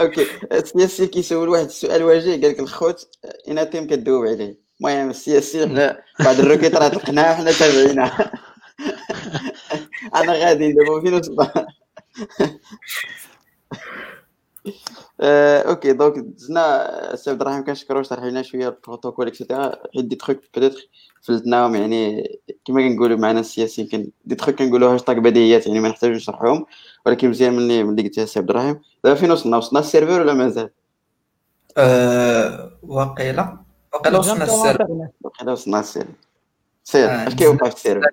أوكي 0.00 0.26
السياسي 0.52 1.06
كيسول 1.06 1.48
واحد 1.48 1.64
السؤال 1.64 2.02
واجه 2.02 2.30
قال 2.30 2.40
لك 2.40 2.60
الخوت 2.60 3.08
اين 3.48 3.70
تيم 3.70 3.86
كدوب 3.86 4.26
عليه 4.26 4.58
المهم 4.80 5.10
السياسي 5.10 5.66
حنا 5.66 6.02
بعد 6.20 6.38
الروكيت 6.40 6.74
راه 6.74 6.88
طلقناها 6.88 7.34
حنا 7.34 7.52
تابعينها 7.52 8.32
أنا 10.16 10.32
غادي 10.32 10.72
دابا 10.72 11.00
فين 11.00 11.14
وصلنا 11.14 11.66
أوكي 15.20 15.92
دونك 15.92 16.18
دزنا 16.18 17.16
سي 17.16 17.30
عبد 17.30 17.40
الرحيم 17.40 17.64
كنشكرو 17.64 18.02
شرح 18.02 18.24
لنا 18.24 18.42
شوية 18.42 18.68
البروتوكول 18.68 19.26
اكسيتيرا 19.26 19.72
حيت 19.94 20.04
دي 20.04 20.16
تخوك 20.16 20.36
بيتيتر 20.54 20.88
فلتناهم 21.22 21.74
يعني 21.74 22.28
كما 22.64 22.88
كنقولوا 22.88 23.18
معنا 23.18 23.40
السياسيين 23.40 23.88
كان 23.88 24.08
دي 24.24 24.34
تخوك 24.34 24.54
كنقولوا 24.54 24.94
هاشتاغ 24.94 25.18
بديهيات 25.18 25.66
يعني 25.66 25.80
ما 25.80 25.88
نحتاجوش 25.88 26.16
نشرحوهم 26.16 26.66
ولكن 27.06 27.30
مزيان 27.30 27.56
ملي 27.56 27.84
ملي 27.84 28.02
قلتيها 28.02 28.24
سي 28.24 28.38
عبد 28.38 28.50
الرحيم 28.50 28.80
دابا 29.04 29.16
فين 29.16 29.30
وصلنا 29.30 29.56
وصلنا 29.56 29.80
السيرفر 29.80 30.20
ولا 30.20 30.34
مازال 30.34 30.70
آه، 31.78 32.78
واقيلا 32.82 33.56
واقيلا 33.94 34.18
وصلنا 34.18 34.44
السر 34.44 34.86
وقيلا 35.22 35.52
وصلنا 35.52 35.80
السيرفر 35.80 36.12
سير 36.84 37.08
آه، 37.08 37.28
اش 37.28 37.34
كيوقع 37.34 37.68
في 37.68 37.76
السيرفر 37.76 38.10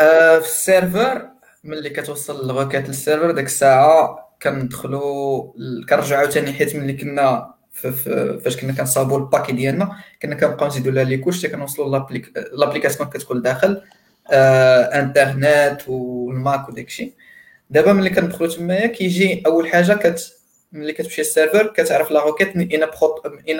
آه، 0.00 0.38
في 0.38 0.46
السيرفر 0.46 1.28
ملي 1.64 1.90
كتوصل 1.90 2.40
الغوكات 2.44 2.88
للسيرفر 2.88 3.30
ديك 3.30 3.46
الساعة 3.46 4.29
كندخلوا 4.42 5.52
كنرجعوا 5.88 6.26
ثاني 6.26 6.52
حيت 6.52 6.76
ملي 6.76 6.92
كنا 6.92 7.54
فاش 8.44 8.56
كنا 8.56 8.72
كنصاوبوا 8.72 9.18
الباكي 9.18 9.52
ديالنا 9.52 9.96
كنا 10.22 10.34
كنبقاو 10.34 10.68
نزيدوا 10.68 10.92
لها 10.92 11.04
لي 11.04 11.16
كوش 11.16 11.38
حتى 11.38 11.48
كنوصلوا 11.48 11.88
لابليك 11.88 12.32
لابليكاسيون 12.52 13.08
كتكون 13.10 13.42
داخل 13.42 13.82
آه 14.32 14.82
انترنت 14.82 15.88
والماك 15.88 16.68
وداكشي. 16.68 17.12
دابا 17.70 17.92
ملي 17.92 18.10
كندخلوا 18.10 18.50
تمايا 18.50 18.86
كيجي 18.86 19.42
أول 19.46 19.68
حاجة 19.68 19.92
كت 19.92 20.32
ملي 20.72 20.92
كتمشي 20.92 21.20
للسيرفر 21.20 21.66
كتعرف 21.66 22.10
لا 22.10 22.20
روكيت 22.24 22.56
اين 22.56 22.86
بخط 22.86 23.26
اين 23.48 23.58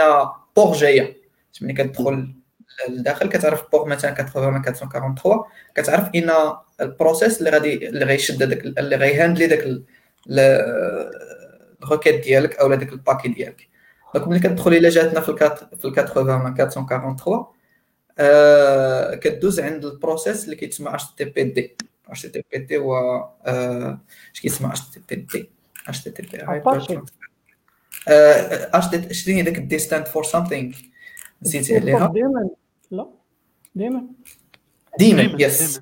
بور 0.56 0.76
جاية. 0.76 1.16
ملي 1.62 1.72
كتدخل 1.72 2.34
لداخل 2.88 3.28
كتعرف 3.28 3.62
بور 3.72 3.88
مثلا 3.88 4.14
80 4.14 4.30
443 4.36 5.44
كتعرف 5.74 6.14
اين 6.14 6.30
البروسيس 6.80 7.38
اللي 7.38 7.50
غادي 7.50 7.88
اللي 7.88 8.04
غيشد 8.04 8.42
هذاك 8.42 8.64
اللي 8.64 8.96
غيهاندلي 8.96 9.46
داك 9.46 9.64
ال 10.28 10.53
requête 10.53 12.24
ديالك 12.24 12.56
أو 12.56 12.74
داك 12.74 12.92
ال 12.92 12.97
paquet 12.97 13.28
ديالك. 13.28 13.68
donc 14.14 14.28
ملي 14.28 14.38
كتدخل 14.38 14.72
إلى 14.74 14.88
جاتنا 14.88 15.20
في 15.20 15.28
الكات 15.28 15.74
في 15.74 15.84
ال 15.84 15.94
80 15.94 16.60
443 16.60 17.46
آه 18.18 19.14
كدوز 19.14 19.60
عند 19.60 19.84
ال 19.84 19.92
process 19.92 20.44
اللي 20.44 20.56
كيتسمى 20.56 20.94
اتش 20.94 21.04
تي 21.16 21.24
بي 21.24 21.44
دي 21.44 21.76
اتش 22.08 22.22
تي 22.22 22.44
بي 22.52 22.58
دي 22.58 22.78
هو 22.78 22.94
آه، 23.46 24.00
اش 24.34 24.40
كيتسمى 24.40 24.68
اتش 24.70 24.80
تي 24.90 25.00
بي 25.08 25.16
دي 25.16 25.50
اتش 25.88 26.04
تي 26.04 26.10
بي. 26.10 26.28
اتش 28.08 28.86
تي 28.90 29.14
شنو 29.14 29.34
هي 29.36 29.42
داك 29.42 29.56
D 29.58 29.78
stand 29.78 30.06
for 30.06 30.24
something 30.24 30.72
نسيت 31.42 31.72
عليها. 31.72 32.12
daemon 32.12 32.48
لا 32.90 33.08
daemon 33.74 34.06
daemon 34.98 35.40
yes. 35.40 35.80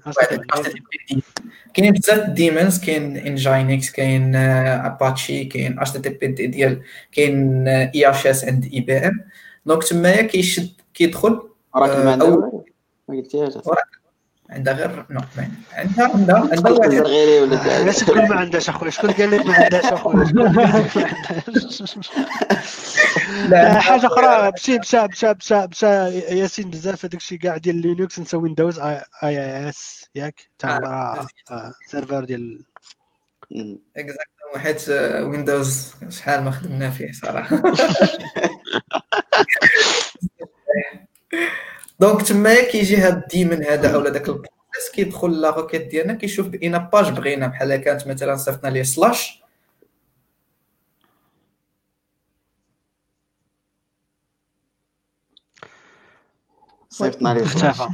كاين 1.75 1.93
بزاف 1.93 2.31
daemons 2.31 2.85
كاين 2.85 3.17
Nginx 3.17 3.91
كاين 3.91 4.37
اباتشي 4.37 5.45
كاين 5.45 5.81
httpd 5.81 6.47
ديال 6.47 6.83
كاين 7.13 7.69
IHS 7.69 8.45
عند 8.45 8.65
IBM 8.75 9.25
donc 9.67 9.85
تمايا 9.85 10.23
كيشد 10.23 10.71
كيدخل 10.95 11.43
راك؟ 11.77 11.91
ما 13.09 13.17
قلتيهاش 13.17 13.53
عندها 14.51 14.75
غير 14.75 15.07
عندها 15.11 15.51
عندها 16.15 16.37
عندها 16.39 16.73
قلت 16.73 16.81
واحد. 16.81 16.95
علاش 17.69 17.97
تقول 17.97 18.29
ما 18.29 18.37
عندهاش 18.37 18.69
اخويا 18.69 18.91
شكون 18.99 19.11
قال 19.11 19.31
لك 19.31 19.47
ما 19.47 19.55
عندهاش 19.55 19.85
اخويا 19.85 20.25
شكون 20.25 20.43
قال 20.43 20.85
لك 20.85 20.97
ما 20.97 21.43
عندهاش 21.47 22.11
لا، 23.49 23.81
حاجة 23.81 24.07
أخرى. 24.07 24.53
مشي 24.55 24.79
مشى 24.79 25.07
مشى 25.07 25.33
مشى 25.35 25.67
مشى 25.67 25.87
ياسين 25.87 26.71
بزاف 26.71 27.05
هذاك 27.05 27.15
الشيء 27.21 27.39
كاع 27.39 27.57
ديال 27.57 27.77
Linux 27.77 28.19
نسى 28.19 28.37
Windows 28.37 28.79
IIS 28.79 30.05
ياك؟ 30.15 30.41
تاع 30.59 30.77
آه. 30.77 30.81
راه 30.81 31.27
آه، 31.51 31.73
serveur 31.91 32.25
ديال. 32.25 32.65
exactement 33.97 34.59
حيت 34.59 34.89
Windows 35.29 35.93
شحال 36.09 36.45
ما 36.45 36.51
خدمنا 36.51 36.91
فيه 36.91 37.13
صراحة. 37.13 37.63
donc 42.01 42.23
تمايا 42.23 42.71
كيجي 42.71 42.97
هاد 42.97 43.17
ال 43.23 43.29
daemon 43.29 43.65
هذا 43.65 43.95
اولا 43.95 44.11
داك 44.11 44.29
ال 44.29 44.36
process 44.37 44.91
كيدخل 44.95 45.41
la 45.41 45.51
requête 45.51 45.87
ديالنا 45.87 46.15
كيشوف 46.15 46.49
بأين 46.49 46.79
page 46.79 47.11
بغينا 47.13 47.47
بحال 47.47 47.77
كانت 47.77 48.07
مثلا 48.07 48.37
صيفطنا 48.37 48.71
ليه 48.71 48.83
slash 48.83 49.43
صيفطنا 56.89 57.35
ليه 57.35 57.43
اختفى. 57.43 57.89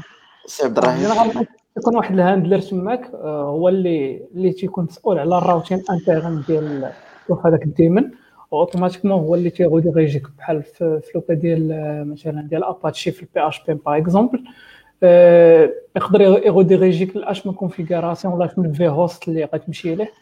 سي 0.46 0.64
عبد 0.64 0.78
الرحيم. 0.78 1.46
يكون 1.76 1.96
واحد 1.96 2.14
ال 2.14 2.20
handler 2.20 2.60
تماك 2.60 3.10
آه، 3.14 3.42
هو 3.42 3.68
اللي 3.68 4.26
اللي 4.34 4.52
تيكون 4.52 4.84
مسؤول 4.84 5.18
على 5.18 5.38
ال 5.38 5.44
routing 5.44 5.82
interne 5.90 6.42
ديال 6.46 6.92
هذاك 7.44 7.62
ال 7.62 7.68
daemon. 7.68 8.10
automatiquement 8.60 9.12
هو 9.12 9.34
اللي 9.34 9.50
تي 9.50 9.62
redirige 9.62 10.10
يك 10.10 10.22
بحال 10.38 10.62
في 10.62 11.10
le 11.14 11.22
cas 11.22 11.34
ديال 11.34 11.72
آه، 11.72 12.04
مثلا 12.04 12.48
ديال 12.50 12.64
اباتشي 12.64 13.10
في 13.10 13.22
ال 13.22 13.29
PHP 13.29 13.48
par 13.48 13.96
exemple 13.96 14.44
يقدر 15.96 16.20
ي 16.20 16.29
redirige 16.29 16.99
يك 16.99 17.16
لأش 17.16 17.46
من 17.46 17.52
configuration 17.52 18.34
ولا 18.34 18.54
من 18.56 18.72
في 18.72 18.88
host 18.88 19.28
اللي 19.28 19.44
غتمشي 19.44 19.94
ليه 19.94 20.12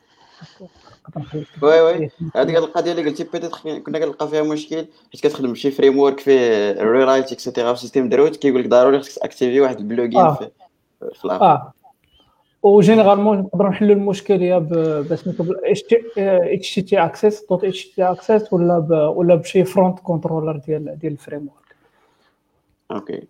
oui 1.62 1.80
oui. 1.80 2.10
هذيك 2.36 2.56
القضية 2.56 2.90
اللي 2.92 3.04
قلتي 3.04 3.24
peut-être 3.24 3.54
كنا 3.54 3.78
كنلقى 3.78 4.28
فيها 4.28 4.42
مشكل 4.42 4.86
حيت 5.12 5.20
كتخدم 5.20 5.52
بشي 5.52 5.70
framework 5.70 6.20
فيه 6.20 6.70
ال 6.70 6.78
rewrite 6.78 7.32
et 7.32 7.43
cetera 7.43 7.74
في 7.74 7.80
système 7.80 8.09
de 8.09 8.16
route 8.16 8.36
كيقول 8.36 8.60
لك 8.60 8.68
ضروري 8.68 9.00
خصك 9.00 9.22
activer 9.22 9.60
واحد 9.60 9.78
ال 9.78 9.84
plugin 9.84 10.20
آه. 10.20 10.50
في 11.14 11.24
الآخر 11.24 11.44
آه. 11.44 11.72
و 12.62 12.68
généralement 12.68 13.38
نقدروا 13.39 13.70
نحلوا 13.70 13.94
المشكل 13.94 14.43
يا 14.43 14.59
ب- 14.59 15.09
بسميتو 15.09 15.44
اتش 15.64 16.74
تي 16.74 16.82
تي 16.82 17.05
اكسس 17.05 17.47
دوت 17.51 17.64
اتش 17.64 17.86
تي 17.86 18.02
اكسس 18.02 18.52
ولا 18.52 18.78
ب 18.78 18.90
ولا 18.90 19.34
بشي 19.34 19.64
front 19.64 19.98
controller 19.98 20.56
ديال 20.56 20.98
ديال 20.98 21.12
ال 21.12 21.48
framework 21.48 21.76
OK 22.90 23.28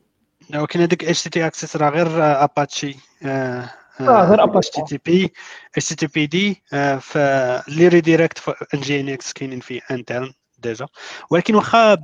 ولكن 0.55 0.81
هذاك 0.81 1.05
htaccess 1.05 1.77
راه 1.77 1.91
غير 1.91 2.07
اباتشي 2.45 2.97
آه، 3.23 3.71
غير 4.01 4.59
اتش 4.59 4.71
تي 4.71 4.83
تي 4.83 4.99
بي 5.07 5.33
اتش 5.77 5.89
تي 5.89 5.95
تي 5.95 6.07
بي 6.07 6.27
دي 6.27 6.63
فاللي 7.01 7.89
ريديريكت 7.89 8.43
ان 8.75 8.81
جي 8.81 9.01
ان 9.01 9.09
إكس 9.09 9.33
كاينين 9.33 9.61
فيه 9.61 9.81
interne 9.91 10.33
déjà. 10.62 10.87
ولكن 11.31 11.55
واخا 11.55 11.97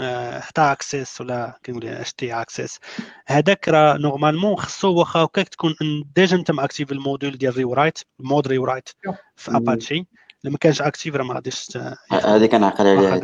آه، 0.00 0.40
htaccess 0.40 1.20
ولا 1.20 1.58
كنقول 1.66 1.86
htaccess 1.86 2.78
هذاك 3.26 3.68
راه 3.68 3.96
normalement 3.96 4.56
خصو 4.56 4.92
واخا 4.94 5.20
هكاك 5.20 5.48
تكون 5.48 5.74
ان- 5.82 6.04
déjà 6.16 6.36
أنت 6.36 6.50
م 6.50 6.56
activé 6.56 6.92
ال 6.92 6.99
module 6.99 7.38
ديال 7.38 7.56
rewrite 7.56 7.98
ال 8.20 8.26
mod 8.26 8.46
rewrite 8.48 8.88
في 9.36 9.50
مم. 9.50 9.56
اباتشي 9.56 10.06
لما 10.44 10.58
كانش 10.58 10.82
active 10.82 11.14
راه 11.16 11.24
ما 11.24 11.34
غاديش 11.34 11.78
هذه 12.12 12.46
كنعقل 12.46 12.86
عليها. 12.86 13.16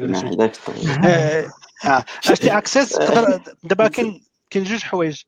htaccess 1.85 2.89
تقدر 2.89 3.41
دابا 3.65 3.89
كاين 3.89 4.25
كاين 4.51 4.65
جوج 4.65 4.83
حوايج. 4.83 5.23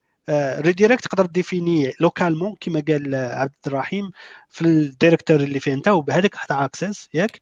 redirect 0.59 1.05
تقدر 1.05 1.27
définir 1.27 1.93
localement 2.01 2.55
كما 2.61 2.83
قال 2.89 3.15
آه، 3.15 3.35
عبد 3.35 3.53
الرحيم 3.67 4.11
في 4.51 4.63
ال 4.63 4.70
directory 4.70 5.37
اللي 5.41 5.61
فيه 5.61 5.75
أنت 5.75 5.89
وبهذاك 5.89 6.35
htaccess 6.35 7.09
ياك؟ 7.15 7.41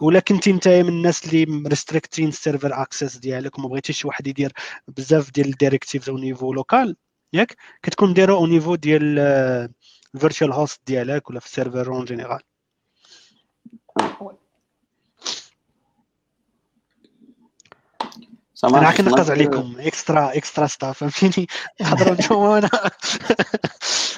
ولا 0.00 0.20
كنتي 0.20 0.50
انت 0.50 0.68
من 0.68 0.88
الناس 0.88 1.24
اللي 1.24 1.46
م 1.46 1.53
restrict 1.53 2.13
ين 2.13 2.28
ال 2.28 2.36
server 2.36 2.82
access 2.82 3.16
ديالك 3.16 3.58
وما 3.58 3.68
بغيتيش 3.68 4.00
شي 4.00 4.06
واحد 4.06 4.26
يدير 4.26 4.52
بزاف 4.88 5.30
ديال 5.30 5.46
ال 5.46 5.52
directives 5.52 6.08
au 6.08 6.18
niveau 6.18 6.52
local 6.52 6.96
ياك؟ 7.32 7.56
كتكون 7.82 8.14
دايرو 8.14 8.36
au 8.36 8.46
niveau 8.46 8.74
ديال 8.74 9.18
ال 10.14 10.19
virtual 10.19 10.52
host 10.52 10.80
ديالك 10.86 11.30
ولا 11.30 11.40
في 11.40 11.46
ال 11.46 11.52
serveur 11.52 11.92
en 11.92 12.04
général 12.04 12.40
أنا 18.64 18.92
كنقز 18.92 19.30
عليكم. 19.30 19.76
extra 19.78 20.36
extra 20.36 20.66
stuff 20.66 21.04
فهمتيني؟ 21.04 21.48
نحضروا 21.80 22.14
نتوما 22.14 22.70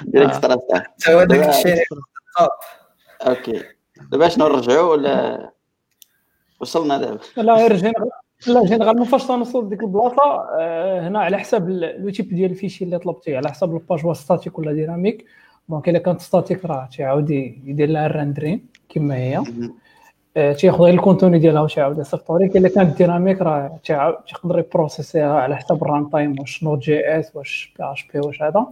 دير 0.01 0.25
extra 0.25 0.57
stuff. 0.57 0.85
OK. 3.21 3.63
دابا 4.11 4.29
شنو 4.29 4.47
نرجعوا 4.47 4.91
ولا 4.91 5.51
وصلنا 6.59 6.97
دابا 6.97 7.19
لا 7.37 7.53
غير 7.55 7.75
général 7.75 8.09
لا 8.47 8.65
généralement 8.65 9.05
فاش 9.05 9.27
تنوصل 9.27 9.65
لديك 9.65 9.83
البلاصة. 9.83 10.47
آه، 10.59 11.07
هنا 11.07 11.19
على 11.19 11.37
حساب 11.37 11.69
le 11.69 12.09
type 12.09 12.29
ديال 12.29 12.51
ال 12.51 12.55
fichier 12.55 12.85
اللي 12.85 12.99
طلبتيه 12.99 13.37
على 13.37 13.51
حساب 13.51 13.73
ال 13.73 13.79
page 13.79 14.05
واش 14.05 14.17
statique 14.17 14.59
ولا 14.59 14.73
dynamique. 14.73 15.25
donc 15.69 15.89
إلا 15.89 15.99
كانت 15.99 16.21
statique 16.21 16.65
راه 16.65 16.89
تيعاود 16.91 17.29
يدير 17.29 17.89
لها 17.89 18.05
ال 18.05 18.11
rendering 18.11 18.65
كما 18.89 19.15
هي. 19.15 19.43
آه، 20.37 20.53
تياخذ 20.53 20.83
غير 20.83 20.93
ال 20.93 20.99
contenu 20.99 21.39
ديالها 21.39 21.61
وتيعاود 21.61 21.99
يصيفطو 21.99 22.37
لك 22.37 22.57
إلا 22.57 22.69
كانت 22.69 22.97
dynamique 22.97 23.41
راه 23.41 23.79
تيقدر 24.27 24.59
ي 24.59 24.66
process 24.66 25.18
يها 25.18 25.33
على 25.33 25.55
حساب 25.57 25.83
ال 25.83 26.09
runtime 26.09 26.39
واش 26.39 26.63
Node.js 26.63 27.35
واش 27.35 27.73
PHP 27.77 28.19
واش 28.19 28.41
هذا. 28.41 28.65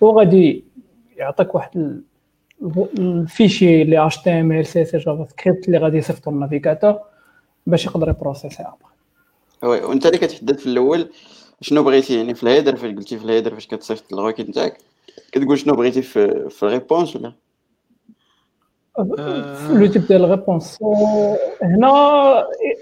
وغادي 0.00 0.64
يعطيك 1.16 1.54
واحد 1.54 2.00
ال 2.98 3.09
fichier 3.09 3.82
اللي 3.82 4.06
اش 4.06 4.18
تي 4.18 4.30
ام 4.30 4.52
ال 4.52 4.66
سي 4.66 4.82
اس 4.82 4.96
جافا 4.96 5.26
سكريبت 5.30 5.66
اللي 5.66 5.78
غادي 5.78 5.98
يصيفطو 5.98 6.30
ال 6.30 6.36
navigateur 6.36 6.98
باش 7.70 7.86
يقدر 7.86 8.08
ي 8.08 8.15
process 8.15 8.62
يها 8.62 8.76
oui 9.62 9.80
وأنت 9.80 10.06
اللي 10.06 10.18
كتحدد 10.18 10.58
في 10.58 10.66
الأول 10.66 11.10
شنو 11.60 11.82
بغيتي 11.82 12.16
يعني 12.16 12.34
في 12.34 12.42
ال 12.42 12.47
header 12.47 12.76
فاش 12.76 12.94
قلتي 12.94 13.18
في 13.18 13.24
ال 13.24 13.28
header 13.28 13.54
فاش 13.54 13.66
كتصيفط 13.66 14.12
ال 14.12 14.16
requête 14.16 14.48
نتاعك؟ 14.48 14.78
كتقول 15.32 15.58
شنو 15.58 15.74
بغيتي 15.74 16.02
في, 16.02 16.48
في 16.48 16.62
ال 16.62 16.69
réponse 16.69 17.16
ولا؟ 17.16 17.32
le 18.98 19.86
type 19.86 20.06
ديال 20.06 20.24
ال 20.24 20.30
réponse. 20.30 20.78
هنا 21.62 21.88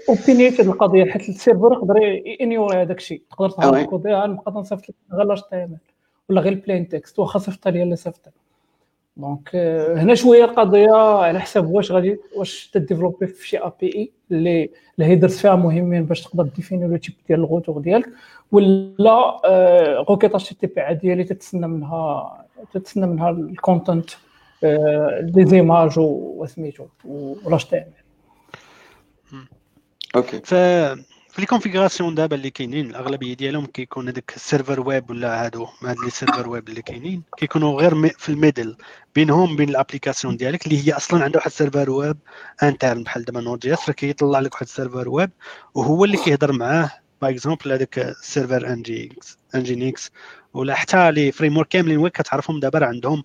opinion 0.09 0.51
في 0.51 0.61
هذه 0.61 0.67
القضية 0.67 1.05
حيت 1.05 1.29
ال 1.29 1.34
serveur 1.34 1.73
يقدر 1.73 2.21
ي 2.41 2.46
ignorer 2.46 2.81
هذاك 2.81 2.97
الشيء. 2.97 3.21
تقدر 3.31 3.49
تهضر 3.49 3.83
كودي 3.83 4.09
نبقى 4.09 4.51
نصيفط 4.51 4.89
لك 4.89 4.95
غير 5.13 5.33
HTML 5.33 5.77
ولا 6.29 6.41
غير 6.41 6.53
ال 6.53 6.59
plain 6.59 6.87
text 6.87 7.19
واخا 7.19 7.39
صيفط 7.39 7.67
لي 7.67 7.83
اللي 7.83 7.95
صيفط 7.95 8.21
donc 9.17 9.55
هنا 9.95 10.15
شوية 10.15 10.45
القضية 10.45 10.91
على 10.95 11.39
حساب 11.39 11.69
واش 11.71 11.91
غادي 11.91 12.17
واش 12.35 12.69
ت 12.73 12.78
développer 12.78 13.27
في 13.27 13.47
شي 13.47 13.57
API 13.57 14.11
اللي 14.31 14.69
ال 14.99 15.04
headers 15.04 15.37
فيها 15.37 15.55
مهمين 15.55 16.05
باش 16.05 16.21
تقدر 16.21 16.43
définir 16.43 16.87
le 16.87 16.97
type 16.97 17.13
ديال 17.27 17.39
ال 17.39 17.45
retour 17.45 17.79
ديالك 17.81 18.09
ولا 18.51 19.41
requête 20.09 20.49
HTTP 20.49 20.81
عادية 20.81 21.13
اللي 21.13 21.23
تتسنى 21.23 21.67
منها 21.67 22.45
تتسنى 22.73 23.07
منها 23.07 23.29
ال 23.29 23.39
content 23.39 24.09
des 25.21 25.45
images 25.45 25.99
وسميتو 25.99 26.85
ولا 27.05 27.57
تي 27.57 27.83
OK 30.15 30.41
ف 30.43 30.53
في 31.39 31.43
ال 31.43 31.48
configuration 31.48 32.15
دابا 32.15 32.35
اللي 32.35 32.49
كاينين 32.49 32.89
الأغلبية 32.89 33.33
ديالهم 33.33 33.65
كيكون 33.65 34.09
هذاك 34.09 34.33
ال 34.35 34.41
serveur 34.41 34.87
web 34.87 35.09
ولا 35.09 35.45
هادو 35.45 35.67
هاد 35.83 35.95
les 36.03 36.09
serveurs 36.09 36.49
web 36.49 36.69
اللي 36.69 36.81
كاينين 36.81 37.23
كيكونوا 37.37 37.81
غير 37.81 38.09
في 38.17 38.29
ال 38.29 38.36
middle 38.36 38.77
بينهم 39.15 39.55
بين 39.55 39.69
ال 39.69 39.75
application 39.75 40.37
ديالك 40.37 40.65
اللي 40.65 40.87
هي 40.87 40.93
أصلا 40.93 41.23
عندها 41.23 41.37
واحد 41.39 41.51
ال 41.51 41.56
serveur 41.56 41.89
web 41.89 42.17
interne 42.63 43.03
بحال 43.03 43.25
دابا 43.25 43.41
Node.js 43.41 43.91
كيطلع 43.91 44.39
لك 44.39 44.53
واحد 44.53 44.65
ال 44.65 44.70
serveur 44.70 45.09
web 45.09 45.31
وهو 45.73 46.05
اللي 46.05 46.17
كيهضر 46.17 46.51
معاه 46.51 46.91
par 47.21 47.29
exemple 47.29 47.71
هذاك 47.71 47.99
ال 47.99 48.07
serveur 48.07 48.67
Nginx 48.67 49.37
Nginx 49.55 50.11
ولا 50.53 50.75
حتى 50.75 51.11
les 51.11 51.31
frameworks 51.31 51.67
كاملين 51.67 51.97
وين 51.97 52.11
كتعرفهم 52.11 52.59
دابا 52.59 52.85
عندهم 52.85 53.23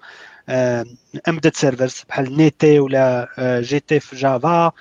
embedded 1.28 1.54
servers 1.54 2.04
بحال 2.08 2.36
Netty 2.36 2.80
ولا 2.80 3.28
Jetty 3.60 4.00
في 4.00 4.16
Java 4.16 4.72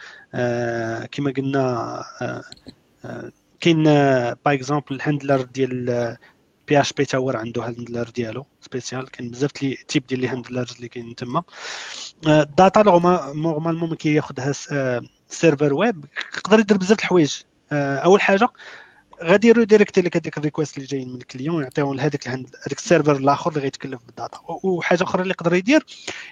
كما 1.11 1.33
قلنا 1.37 2.03
كاين 3.59 3.83
par 3.83 4.53
exemple 4.53 4.95
ال 4.95 5.01
handler 5.01 5.41
ديال 5.41 6.17
PHP 6.67 7.05
تاور 7.05 7.37
عنده 7.37 7.67
handler 7.67 8.09
ديالو 8.09 8.45
spécial. 8.61 9.11
كاين 9.11 9.31
بزاف 9.31 9.63
les 9.63 9.77
types 9.87 10.07
ديال 10.07 10.19
les 10.19 10.27
handlers 10.27 10.75
اللي 10.75 10.87
كاين 10.87 11.15
تما. 11.15 11.43
ال 12.27 12.38
data 12.38 12.81
normalement 13.35 13.89
ما 13.89 13.95
كياخذها 13.95 14.53
serveur 15.27 15.73
web 15.73 16.05
يقدر 16.37 16.59
يدير 16.59 16.77
بزاف 16.77 16.99
الحوايج. 16.99 17.41
أول 17.71 18.21
حاجة 18.21 18.49
غادي 19.23 19.47
ي 19.47 19.53
redirect 19.53 19.96
ي 19.96 20.01
لك 20.01 20.17
هذيك 20.17 20.37
ال 20.37 20.42
requests 20.42 20.77
اللي 20.77 20.87
جايين 20.87 21.09
من 21.09 21.15
ال 21.15 21.22
client 21.22 21.63
يعطيهم 21.63 21.93
لهذاك 21.93 22.27
هذاك 22.27 22.77
ال 22.77 22.82
serveur 22.82 23.15
الآخر 23.15 23.49
اللي 23.49 23.61
غيتكلف 23.61 24.01
ب 24.05 24.11
ال 24.11 24.17
data 24.17 24.39
وحاجه 24.47 25.03
أخرى 25.03 25.21
اللي 25.21 25.31
يقدر 25.31 25.53
يدير 25.53 25.85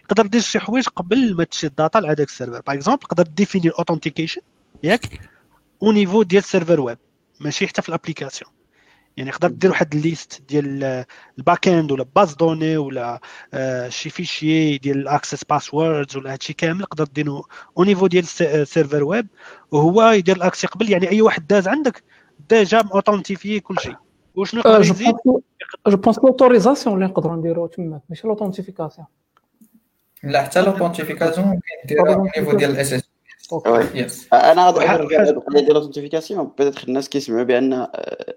يقدر 0.04 0.26
يدير 0.26 0.42
شي 0.42 0.60
حوايج 0.60 0.88
قبل 0.88 1.36
ما 1.36 1.44
تمشي 1.44 1.68
ال 1.68 1.74
data 1.74 1.98
لهذاك 2.00 2.28
ال 2.28 2.32
serveur 2.32 2.62
par 2.68 2.76
exemple 2.76 3.04
يقدر 3.04 3.24
définir 3.24 3.68
ال 3.68 3.73
authentication 3.73 4.42
ياك. 4.84 5.20
au 5.84 5.92
niveau 5.92 6.24
ديال 6.24 6.44
ال 6.44 6.48
serveur 6.48 6.82
web 6.82 6.98
ماشي 7.40 7.68
حتى 7.68 7.82
في 7.82 7.90
ال 7.90 7.95
application 7.95 8.52
يعني 9.18 9.30
يقدر 9.30 9.48
دير 9.48 9.70
واحد 9.70 9.96
ال 9.96 10.03
liste 10.03 10.42
ديال 10.50 11.06
ال 11.38 11.68
backend 11.68 11.92
ولا 11.92 12.06
base 12.16 12.34
de 12.34 12.44
données 12.44 12.78
ولا 12.78 13.20
آه 13.54 13.90
شي 13.90 14.10
fichier 14.10 14.78
ديال 14.78 14.98
ال 14.98 15.04
access 15.04 15.44
passwords 15.44 16.18
ولا 16.18 16.34
هادشي 16.34 16.54
كامل 16.54 16.82
يقدر 16.82 17.04
ديرو 17.04 17.48
au 17.78 17.84
niveau 17.84 18.08
ديال 18.08 18.26
ال 18.42 18.49
serveur 18.49 19.04
web 19.04 19.28
وهو 19.72 20.10
يدير 20.10 20.36
ال 20.36 20.41
accès 20.41 20.68
قبل 20.68 20.92
يعني 20.92 21.12
أي 21.12 21.22
واحد 21.22 21.48
داز 21.48 21.68
عندك 21.68 22.04
déjà 22.50 22.84
authentifié 22.94 23.60
كل 23.60 23.80
شيء. 23.80 23.96
وشنو 24.36 24.60
يقدر 24.60 24.82
يزيد؟ 24.82 25.16
je 25.88 25.98
pense 25.98 26.20
l'autorisation 26.20 26.96
اللي 26.96 27.06
نقدروا 27.06 27.36
نديرو 27.36 27.68
تما 27.68 28.02
ماشي 28.10 28.28
l'authentification 28.28 29.08
لا 30.24 30.44
حتى 30.44 30.62
l'authentification 30.62 31.48
ممكن 31.48 31.62
ديرها 31.86 32.16
au 32.16 32.30
niveau 32.38 32.58
ديال 32.58 32.72
الـ 32.72 32.94
SS 32.94 33.11
أنا 34.34 34.70
غادي 34.70 35.30
القضية 35.30 35.60
ديال 35.60 35.72
الـ 35.72 35.76
authentification 35.76 36.52
peut-être 36.58 36.84
الناس 36.84 37.10
كيسمعوا 37.10 37.44
بأن 37.44 37.70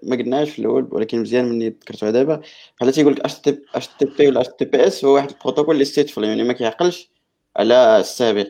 ما 0.03 0.15
قلناهاش 0.15 0.49
في 0.49 0.59
الأول 0.59 0.87
ولكن 0.91 1.21
مزيان 1.21 1.45
مني 1.45 1.69
ذكرتوها 1.69 2.11
دابا. 2.11 2.41
بحال 2.79 2.93
تيقول 2.93 3.13
لك 3.13 3.25
اش 3.25 3.39
تي 3.87 4.05
بي 4.17 4.27
ولا 4.27 4.41
اش 4.41 4.47
تي 4.47 4.65
بي 4.65 4.87
اس 4.87 5.05
هو 5.05 5.15
واحد 5.15 5.29
البروتوكول 5.29 5.73
اللي 5.75 5.85
stateful 5.85 6.23
يعني 6.23 6.43
ما 6.43 6.53
كيعقلش 6.53 7.09
على 7.55 7.99
السابق. 7.99 8.49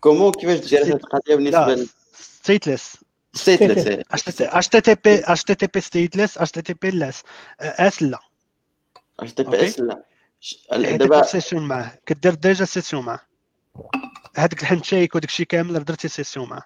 comment 0.00 0.32
كيفاش 0.32 0.68
دير 0.70 0.84
هذه 0.84 0.92
القضية 0.92 1.34
بالنسبة 1.34 1.86
ستيتليس 2.14 2.96
ستيتليس 3.34 3.86
اش 4.10 4.68
تي 4.68 4.80
تي 4.80 4.94
بي 4.94 5.18
اش 5.24 5.44
تي 5.44 5.54
تي 5.54 5.66
بي 5.74 5.80
ستيتليس 5.80 6.38
اش 6.38 6.50
تي 6.50 6.62
تي 6.62 6.74
بي 6.82 6.90
لاس 6.90 7.22
اس 7.60 8.02
لا. 8.02 8.18
اش 9.20 9.32
تي 9.32 9.42
بي 9.42 9.64
اس 9.66 9.80
لا. 9.80 10.02
دابا 10.96 11.22
سيسيون 11.22 11.62
معاه 11.62 11.92
كدير 12.06 12.34
ديجا 12.34 12.64
سيسيون 12.64 13.04
معاه 13.04 13.20
هذاك 14.36 14.62
الهاند 14.62 14.84
شيك 14.84 15.14
وداك 15.14 15.28
الشيء 15.28 15.46
كامل 15.46 15.84
درتي 15.84 16.08
سيسيون 16.08 16.48
معاه. 16.48 16.62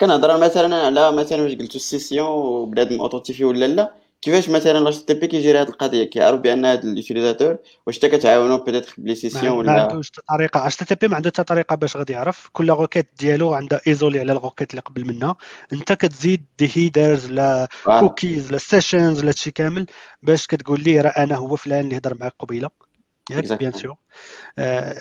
كنهضر 0.00 0.38
مثلا 0.38 0.76
على 0.76 1.12
مثلا 1.12 1.42
واش 1.42 1.52
قلتو 1.52 1.76
السيسيون 1.76 2.28
وبنادم 2.28 3.00
اوتوتيفي 3.00 3.44
ولا 3.44 3.66
لا 3.66 3.94
كيفاش 4.22 4.48
مثلا 4.48 4.78
لاش 4.78 4.98
تي 4.98 5.14
بي 5.14 5.26
كيجيري 5.26 5.58
هذه 5.58 5.68
القضية؟ 5.68 6.04
كيعرف 6.04 6.40
بان 6.40 6.66
هذا 6.66 6.82
اليوتيليزاتور 6.82 7.56
واش 7.86 7.96
انت 7.96 8.06
كتعاونو 8.06 8.58
بيتيتر 8.58 8.94
بلي 8.98 9.14
سيسيون 9.14 9.58
ولا؟ 9.58 9.72
ما 9.72 9.82
عندوش 9.82 10.10
طريقة. 10.28 10.66
اش 10.66 10.76
تي 10.76 10.94
بي 10.94 11.08
ما 11.08 11.16
عنده 11.16 11.30
حتى 11.30 11.44
طريقة 11.44 11.76
باش 11.76 11.96
غادي 11.96 12.12
يعرف؟ 12.12 12.48
كل 12.52 12.70
روكيت 12.70 13.08
ديالو 13.18 13.54
عندها 13.54 13.80
إيزولي 13.88 14.20
على 14.20 14.32
الروكيت 14.32 14.70
اللي 14.70 14.82
قبل 14.82 15.04
منها 15.06 15.36
أنت 15.72 15.92
كتزيد 15.92 16.44
des 16.58 16.70
headers 16.74 17.30
لا 17.30 17.68
كوكيز 17.84 18.52
لا 18.52 18.58
sessions 18.58 19.24
لا 19.24 19.32
شي 19.32 19.50
كامل 19.50 19.86
باش 20.22 20.46
كتقول 20.46 20.80
ليه 20.80 21.00
راه 21.00 21.10
أنا 21.10 21.36
هو 21.36 21.56
فلان 21.56 21.80
اللي 21.80 21.96
هضر 21.96 22.16
معاك 22.20 22.34
قبيلة. 22.38 22.70
ياك 23.30 23.52
bien 23.52 23.72
sûr. 23.72 23.96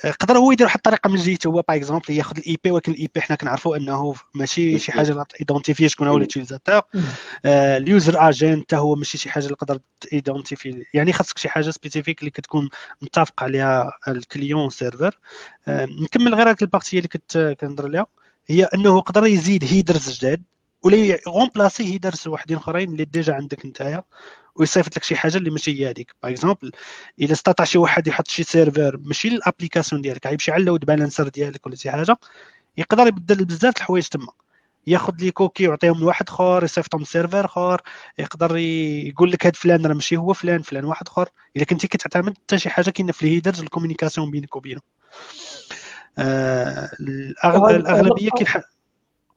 يقدر 0.06 0.38
هو 0.38 0.52
يدير 0.52 0.65
واحد 0.65 0.77
الطريقة 0.77 1.10
من 1.10 1.15
جهته 1.15 1.48
هو 1.48 1.61
par 1.68 1.78
exemple 1.78 2.03
ياخذ 2.10 2.38
الـ 2.38 2.58
IP 2.64 2.72
ولكن 2.72 2.91
الـ 2.91 3.10
IP 3.16 3.22
حنا 3.22 3.35
كنعرفوا 3.35 3.77
إنه 3.77 4.15
ماشي 4.35 4.80
شي 4.80 4.91
حاجة 4.91 5.26
identifie 5.40 5.90
شكون 5.89 6.07
هو 6.07 6.18
الـ 6.18 6.23
utilisateur 6.23 6.82
الـ 7.45 7.62
user 7.62 8.30
agent 8.30 8.64
حتى 8.64 8.76
هو 8.76 8.95
ماشي 8.95 9.18
شي 9.18 9.30
حاجة 9.30 9.45
اللي 9.45 9.56
تقدر 9.56 9.80
identifier 10.14 10.86
يعني 10.93 11.14
خاصك 11.14 11.38
شي 11.38 11.49
حاجة 11.49 11.69
spécifique 11.70 12.20
اللي 12.19 12.31
كتكون 12.31 12.69
متفق 13.02 13.43
عليها 13.43 13.91
الـ 14.08 14.16
client 14.16 14.70
serveur 14.70 15.20
نكمل 15.68 16.35
غير 16.35 16.48
هذيك 16.48 16.61
الـ 16.62 16.67
partie 16.67 16.98
اللي 16.98 17.07
كنت 17.07 17.56
كنهضر 17.60 17.85
عليها. 17.85 18.06
هي 18.48 18.64
إنه 18.64 18.98
يقدر 18.98 19.26
يزيد 19.26 19.64
headers 19.64 20.10
جداد 20.10 20.43
ولا 20.84 21.19
remplacer 21.28 21.94
headers 21.94 22.28
وحدين 22.27 22.57
أخرين 22.57 22.91
اللي 22.91 23.06
déjà 23.06 23.34
عندك 23.34 23.65
نتايا. 23.65 24.03
ويصيفط 24.56 24.98
لك 24.98 25.03
شي 25.03 25.15
حاجة 25.15 25.38
اللي 25.38 25.49
ماشي 25.49 25.82
هي 25.82 25.90
هذيك 25.90 26.15
par 26.24 26.32
exemple 26.32 26.72
إلا 27.22 27.32
استطاع 27.32 27.65
شي 27.65 27.78
واحد 27.78 28.07
يحط 28.07 28.28
شي 28.28 28.44
serveur 28.44 28.98
ماشي 28.98 29.28
الـ 29.28 29.34
application 29.34 30.02
ديالك 30.02 30.28
غيمشي 30.28 30.52
على 30.52 30.60
الـ 30.62 30.66
load 30.66 30.86
balancer 30.86 31.28
ديالك 31.28 31.68
ولا 31.68 31.76
شي 31.76 31.91
حاجة 31.91 32.18
يقدر 32.78 33.07
يبدل 33.07 33.45
بزاف 33.45 33.78
الحوايج 33.78 34.07
تما. 34.07 34.32
ياخذ 34.88 35.14
les 35.20 35.32
cookies 35.32 35.68
ويعطيهم 35.68 35.99
لواحد 35.99 36.30
آخر 36.30 36.64
يصيفطهم 36.64 37.03
serveur 37.03 37.45
آخر 37.45 37.82
يقدر 38.19 38.57
يقول 38.57 39.32
لك 39.32 39.45
هاد 39.45 39.56
فلان 39.56 39.86
راه 39.86 39.94
ماشي 39.94 40.18
هو 40.18 40.34
فلان 40.34 40.61
فلان 40.61 40.86
واحد 40.86 41.07
آخر. 41.07 41.30
إلا 41.57 41.65
كنتي 41.65 41.88
كتعتمد 41.88 42.38
حتى 42.38 42.57
شي 42.60 42.69
حاجة 42.69 42.90
كاينة 42.90 43.11
في 43.11 43.23
الـ 43.24 43.28
headers 43.28 43.62
الـ 43.62 43.66
communication 43.66 44.32
بينك 44.32 44.56
وبينه. 44.56 44.82
آه 46.18 46.90
الأغلبية 46.99 48.30
كيلحق 48.30 48.61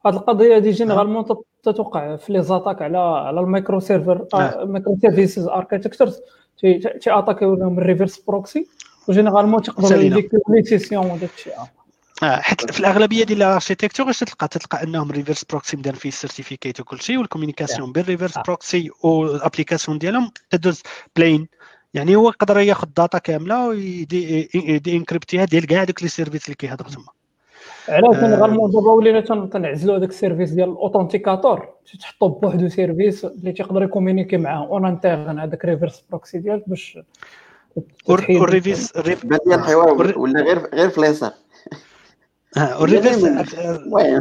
هذه 0.05 0.15
القضية 0.15 0.57
هذه 0.57 0.71
جينيرالمون 0.71 1.25
تتوقع 1.63 2.15
في 2.15 2.33
لي 2.33 2.41
زاتاك 2.41 2.81
على 2.81 2.97
على 2.97 3.39
المايكرو 3.39 3.79
سيرفر 3.79 4.25
مايكرو 4.65 4.97
سيرفيسز 5.01 5.47
اركيتكتشرز 5.47 6.19
تي 6.59 6.79
اتاكيو 7.07 7.55
لهم 7.55 7.79
الريفرس 7.79 8.19
بروكسي 8.19 8.67
وجينيرالمون 9.07 9.61
تقدروا 9.61 10.01
يديكتيو 10.01 10.39
لي 10.49 10.63
سيسيون 10.63 11.11
وداك 11.11 11.29
الشيء 11.37 11.53
آه. 12.23 12.41
حيت 12.41 12.71
في 12.71 12.79
الأغلبية 12.79 13.23
ديال 13.23 13.43
الاركيتكتور 13.43 14.09
اش 14.09 14.19
تلقى 14.19 14.47
تلقى 14.47 14.83
أنهم 14.83 15.11
ريفرس 15.11 15.43
بروكسي 15.43 15.77
مدار 15.77 15.95
فيه 15.95 16.09
السيرتيفيكيت 16.09 16.79
وكل 16.79 17.01
شيء 17.01 17.17
والكوميونيكاسيون 17.17 17.91
بالريفرس 17.91 18.37
بروكسي 18.45 18.89
والابليكاسيون 19.03 19.97
ديالهم 19.97 20.31
تدوز 20.49 20.81
بلين 21.15 21.47
يعني 21.93 22.15
هو 22.15 22.29
يقدر 22.29 22.59
ياخذ 22.59 22.87
داتا 22.97 23.17
كاملة 23.17 23.67
ويدي 23.67 24.49
انكريبتيها 24.87 25.45
ديال 25.45 25.67
كاع 25.67 25.83
دوك 25.83 26.03
لي 26.03 26.09
سيرفيس 26.09 26.45
اللي 26.45 26.55
كيهضروا 26.55 26.91
تما. 26.91 27.05
علاش؟ 27.89 28.15
جينيرالمون 28.15 28.71
دابا 28.71 28.91
ولينا 28.91 29.21
تنعزلوا 29.45 29.97
هذاك 29.97 30.09
السيرفيس 30.09 30.51
ديال 30.51 30.69
الاوثنتيكاتور. 30.69 31.69
تحطوا 31.99 32.29
بوحدو 32.29 32.69
سيرفيس 32.69 33.25
اللي 33.25 33.51
تيقدر 33.51 33.83
يكومينيكي 33.83 34.37
معاه. 34.37 34.67
اون 34.67 34.85
انترن 34.85 35.39
هذاك 35.39 35.65
ريفرس 35.65 36.03
بروكسي 36.09 36.37
ديالك 36.37 36.69
باش 36.69 36.99
والريفيس 38.07 38.97
بان 38.97 39.39
لي 39.47 39.55
الحوار 39.55 40.17
ولا 40.19 40.41
غير 40.41 40.57
غير 40.73 40.89
في 40.89 40.97
اليسار 40.97 41.31
المهم 42.57 44.19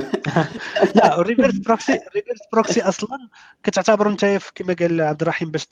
لا 0.95 1.21
الريفرس 1.21 1.55
بروكسي 1.55 1.93
الريفرس 1.93 2.39
بروكسي 2.53 2.83
أصلا 2.83 3.19
كتعتبر 3.63 4.09
أنت 4.09 4.39
كما 4.55 4.77
قال 4.81 5.01
عبد 5.01 5.23
الرحيم 5.23 5.51
باش 5.51 5.67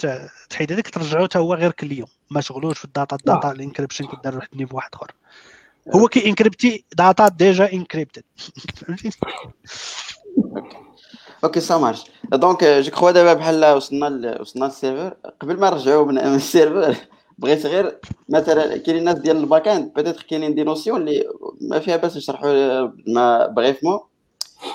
تحيد 0.50 0.72
هذاك 0.72 0.88
ترجعو 0.88 1.24
حتى 1.24 1.38
هو 1.38 1.54
غير 1.54 1.72
كل 1.72 1.92
يوم 1.92 2.08
ما 2.30 2.40
شغلوش 2.40 2.78
في 2.78 2.84
الداتا 2.84 3.16
الداتا 3.16 3.50
الإنكريبشن 3.50 4.06
كدار 4.06 4.36
واحد 4.36 4.48
النيفو 4.52 4.76
واحد 4.76 4.90
آخر. 4.94 5.10
هو 5.90 6.08
كي 6.08 6.26
انكريبتي 6.26 6.84
داتا 6.96 7.28
ديجا 7.28 7.72
انكريبتد 7.72 8.22
أوكي 11.44 11.60
سا 11.60 11.76
مارش 11.76 12.04
دونك 12.32 12.64
جو 12.64 12.90
كخوا 12.90 13.10
دابا 13.10 13.34
بحال 13.34 13.72
وصلنا 13.72 14.40
وصلنا 14.40 14.64
للسيرفر 14.64 15.16
قبل 15.40 15.60
ما 15.60 15.70
نرجعوا 15.70 16.04
من 16.06 16.18
السيرفر 16.18 16.96
بغيت 17.38 17.66
غير 17.66 17.98
مثلا 18.28 18.76
كاين 18.76 18.96
الناس 18.96 19.18
ديال 19.18 19.36
الباك 19.36 19.68
اند 19.68 19.92
بيتيت 19.94 20.22
كاينين 20.22 20.54
دي 20.54 20.62
نوسيون 20.62 21.00
اللي 21.00 21.24
ما 21.60 21.78
فيها 21.78 21.96
باس 21.96 22.16
نشرحوا 22.16 22.90
ما 23.06 23.46
بريفمون 23.46 24.00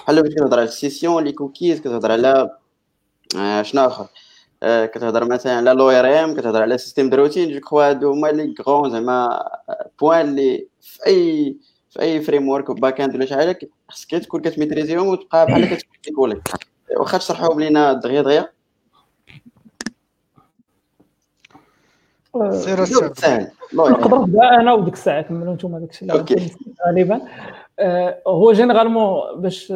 بحال 0.04 0.24
باش 0.24 0.34
كتهضر 0.34 0.60
على 0.60 0.68
السيسيون 0.68 1.24
لي 1.24 1.32
كوكيز 1.32 1.80
كتهضر 1.80 2.12
على 2.12 2.50
شنو 3.64 3.86
اخر 3.86 4.08
كتهضر 4.64 5.26
مثلا 5.26 5.54
على 5.58 5.72
لو 5.72 5.90
ار 5.90 6.24
ام 6.24 6.36
كتهضر 6.36 6.62
على 6.62 6.78
سيستيم 6.78 7.10
دو 7.10 7.18
روتين 7.18 7.52
جو 7.52 7.60
كخوا 7.60 7.90
هادو 7.90 8.12
هما 8.12 8.28
لي 8.28 8.56
غون 8.68 8.90
زعما 8.92 9.50
بوان 10.00 10.30
اللي 10.30 10.67
في 10.88 11.06
اي 11.08 11.58
في 11.90 12.02
أي 12.02 12.22
فريم 12.22 12.50
ورك 12.50 12.72
باك 12.72 13.02
اند 13.02 13.16
ولا 13.16 13.26
شي 13.26 13.36
حاجة 13.36 13.60
خصك 13.90 14.12
تكون 14.12 14.42
كتميتريزيهم 14.42 15.08
وتبقى 15.08 15.46
بحال 15.46 15.78
كتكولي 16.04 16.42
واخا 16.98 17.18
تشرحوهم 17.18 17.60
لينا 17.60 17.94
دغيا 17.94 18.22
دغيا. 18.22 18.50
سير 22.52 22.86
سهل 23.14 23.52
نقدر 23.74 24.18
نبدأ 24.22 24.50
أنا 24.50 24.74
وديك 24.74 24.94
الساعة 24.94 25.22
كملوا 25.22 25.54
أنتم 25.54 25.78
داك 25.78 25.90
الشيء 25.90 26.56
غالبا. 26.88 27.22
آه، 27.80 28.22
هو 28.28 28.54
généralement 28.54 29.42
باش 29.42 29.74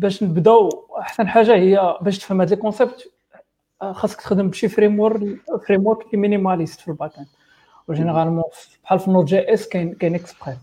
باش 0.00 0.22
نبداو 0.22 0.86
أحسن 0.98 1.28
حاجة 1.28 1.54
هي 1.54 1.98
باش 2.00 2.18
تفهم 2.18 2.40
هاد 2.40 2.50
les 2.50 2.56
concepts 2.56 3.12
آه، 3.82 3.92
خاصك 3.92 4.20
تخدم 4.20 4.50
بشي 4.50 4.68
framework 4.68 5.40
framework 5.66 6.06
اللي 6.06 6.16
minimaliste 6.16 6.80
في 6.80 6.88
الـ 6.88 7.18
back-end 7.18 7.26
و 7.88 7.92
généralement 7.92 8.44
بحال 8.84 8.98
في 8.98 9.10
Node 9.10 9.24
JS 9.24 9.68
كاين 9.68 9.94
كاين 9.94 10.14
اكسبريس 10.14 10.56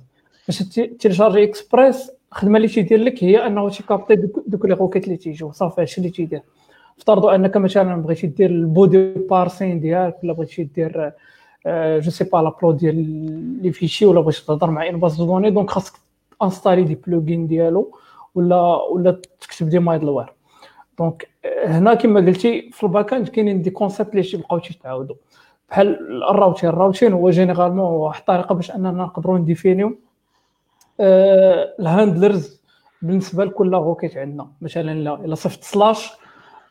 باش 0.48 0.64
télécharger 1.00 1.44
Express 1.44 2.12
الخدمة 2.32 2.58
اللي 2.58 2.68
تيدير 2.68 3.00
لك 3.00 3.24
هي 3.24 3.48
أنه 3.48 3.70
تي 3.70 3.81
capter 3.81 4.16
دوك 4.48 4.66
les 4.66 4.74
requêtes 4.74 5.04
اللي 5.04 5.18
تيجيو. 5.18 5.52
صافي 5.52 5.82
هادشي 5.82 5.98
اللي 5.98 6.10
تيدير. 6.10 6.41
افترضوا 6.98 7.36
أنك 7.36 7.58
مثلا 7.58 8.02
بغيتي 8.02 8.28
دير 8.28 8.50
الـ 8.50 8.62
body 8.62 9.14
parsing 9.14 9.80
ديالك 9.80 10.24
ولا 10.24 10.34
بغيتي 10.34 10.64
دير 10.64 11.12
جو 12.00 12.12
سي 12.12 12.24
با 12.24 12.38
لابلو 12.38 12.72
ديال 12.72 12.95
لي 13.64 13.72
فيشي 13.72 14.06
ولا 14.06 14.22
بغيتي 14.22 14.45
تهضر 14.45 14.72
مع 14.72 14.90
ان 14.90 15.00
باز 15.00 15.22
دوني 15.22 15.50
دونك 15.50 15.70
خاصك 15.70 15.94
انستالي 16.44 16.84
دي 16.84 16.95
بلوجين 17.08 17.48
ديالو 17.48 17.98
ولا 18.36 18.82
ولا 18.91 19.12
تكتب 19.41 19.70
دي 19.70 19.80
مايدل 19.80 20.10
وير 20.10 20.34
دونك 21.00 21.28
هنا 21.66 21.94
كما 21.94 22.20
قلتي 22.20 22.70
في 22.72 22.84
الباك 22.84 23.14
إند 23.14 23.28
كاينين 23.28 23.62
دي 23.62 23.70
كونسيبت 23.70 24.10
اللي 24.12 24.24
تيبقاو 24.24 24.60
تيتعاودوا. 24.60 25.16
بحال 25.74 26.24
الراوتين 26.24 26.70
الراوتين 26.70 27.14
هو 27.14 27.30
جينيرالمون 27.30 27.86
واحد 27.86 28.20
الطريقة 28.20 28.56
باش 28.56 28.72
أننا 28.72 28.91
نقدروا 28.91 29.38
نديفينيو 29.38 29.98
آه، 31.00 31.76
الهاندلرز 31.80 32.62
بالنسبة 33.02 33.45
لكل 33.45 33.74
روكيت 33.74 34.18
عندنا. 34.18 34.48
مثلا 34.62 34.91
إلا 35.26 35.36
صيفط 35.36 35.64
سلاش 35.64 36.12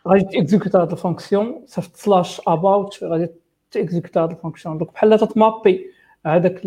غادي 0.08 0.24
تيكزيكوت 0.24 0.76
هاد 0.76 0.90
الفونكسيون. 0.90 1.62
صيفط 1.66 1.96
سلاش 1.96 2.40
أباوت 2.46 3.04
غادي 3.04 3.28
تـ 3.70 3.76
exécute 3.76 4.18
هاد 4.18 4.30
الـ 4.30 4.35
fonction. 4.35 4.78
donc 4.78 4.92
بحال 4.92 5.18
تت 5.18 5.35
mapper 5.35 5.86
هذاك 6.26 6.62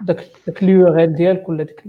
داك 0.00 0.26
داك 0.46 0.62
الـ 0.62 0.88
URL 0.88 1.14
ديالك 1.14 1.48
ولا 1.48 1.64
ديك 1.64 1.84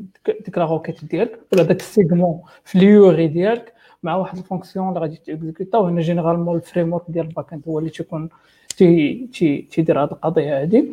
ديك 0.45 0.57
la 0.57 0.65
requête 0.65 1.05
ديالك 1.05 1.39
ولا 1.53 1.63
داك 1.63 1.79
الـ 1.79 1.87
segment 1.87 2.41
في 2.63 2.75
الـ 2.77 3.09
UR 3.09 3.25
ديالك 3.25 3.73
مع 4.03 4.15
واحد 4.15 4.37
الـ 4.37 4.43
fonction 4.43 4.89
اللي 4.89 4.99
غادي 4.99 5.15
تـ 5.15 5.22
exécuter 5.22 5.77
وهنا 5.77 6.01
généralement 6.01 6.55
الـ 6.55 6.93
framework 6.93 7.03
ديال 7.07 7.25
الـ 7.25 7.53
back-end 7.53 7.63
هو 7.67 7.79
اللي 7.79 7.89
تيكون 7.89 8.29
تي 8.75 9.27
تي 9.33 9.61
تيدير 9.71 10.03
هاد 10.03 10.11
القضية 10.11 10.61
هادي. 10.61 10.91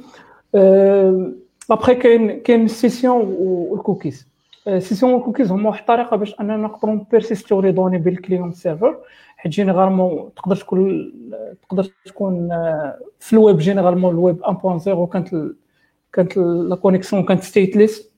ابخي 1.71 1.95
كاين 1.95 2.41
كاين 2.41 2.65
السيسيون 2.65 3.37
والكوكيز 3.39 4.27
السيسيون 4.69 5.13
والكوكيز 5.13 5.51
هما 5.53 5.69
واحد 5.69 5.81
الطريقة 5.81 6.17
باش 6.17 6.41
أننا 6.41 6.57
نقدروا 6.57 6.95
نـ 6.95 7.01
persister 7.01 7.61
يو 7.61 7.66
les 7.66 7.73
données 7.73 7.99
بين 7.99 8.13
الـ 8.13 8.19
client 8.19 8.53
serveur 8.53 8.97
حيت 9.37 9.53
généralement 9.53 10.31
تقدر 10.37 10.57
تكون 10.57 11.13
تقدر 11.69 11.87
تكون 12.05 12.49
في 13.21 13.33
الـ 13.33 13.39
web 13.39 13.59
généralement 13.59 14.15
الـ 14.15 14.22
web 14.22 14.45
1.0 14.45 15.13
كانت 15.13 15.53
كانت 16.13 16.37
la 16.37 16.77
connexion 16.77 17.23
كانت 17.25 17.43
stateless 17.43 18.09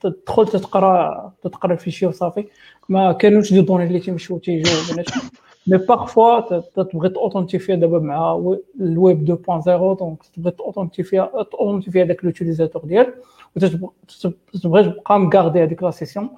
تدخل 0.00 0.46
تتقرأ 0.46 1.32
تتقرأ 1.42 1.72
الـ 1.72 1.76
fichier 1.76 2.06
وصافي. 2.06 2.44
ما 2.88 3.12
كانوش 3.12 3.52
des 3.52 3.60
données 3.60 3.84
اللي 3.84 4.00
تيمشيو 4.00 4.38
تيجيو 4.38 4.74
بيناتهم 4.90 5.22
mais 5.66 5.78
parfois 5.78 6.40
تبغي 6.60 7.08
t'authentifier 7.08 7.76
دابا 7.76 7.98
مع 7.98 8.40
الويب 8.80 9.38
2.0 9.48 9.68
donc 9.68 10.22
تبغي 10.36 10.50
t'authentifier 10.50 11.28
t'authentifier 11.52 12.02
هذاك 12.02 12.24
l'utilisateur 12.24 12.84
ديالك 12.84 13.14
وتبغي 13.56 14.84
تبقى 14.84 15.20
م 15.20 15.26
garder 15.26 15.62
هذيك 15.62 15.82
la 15.82 15.90
session 15.90 16.30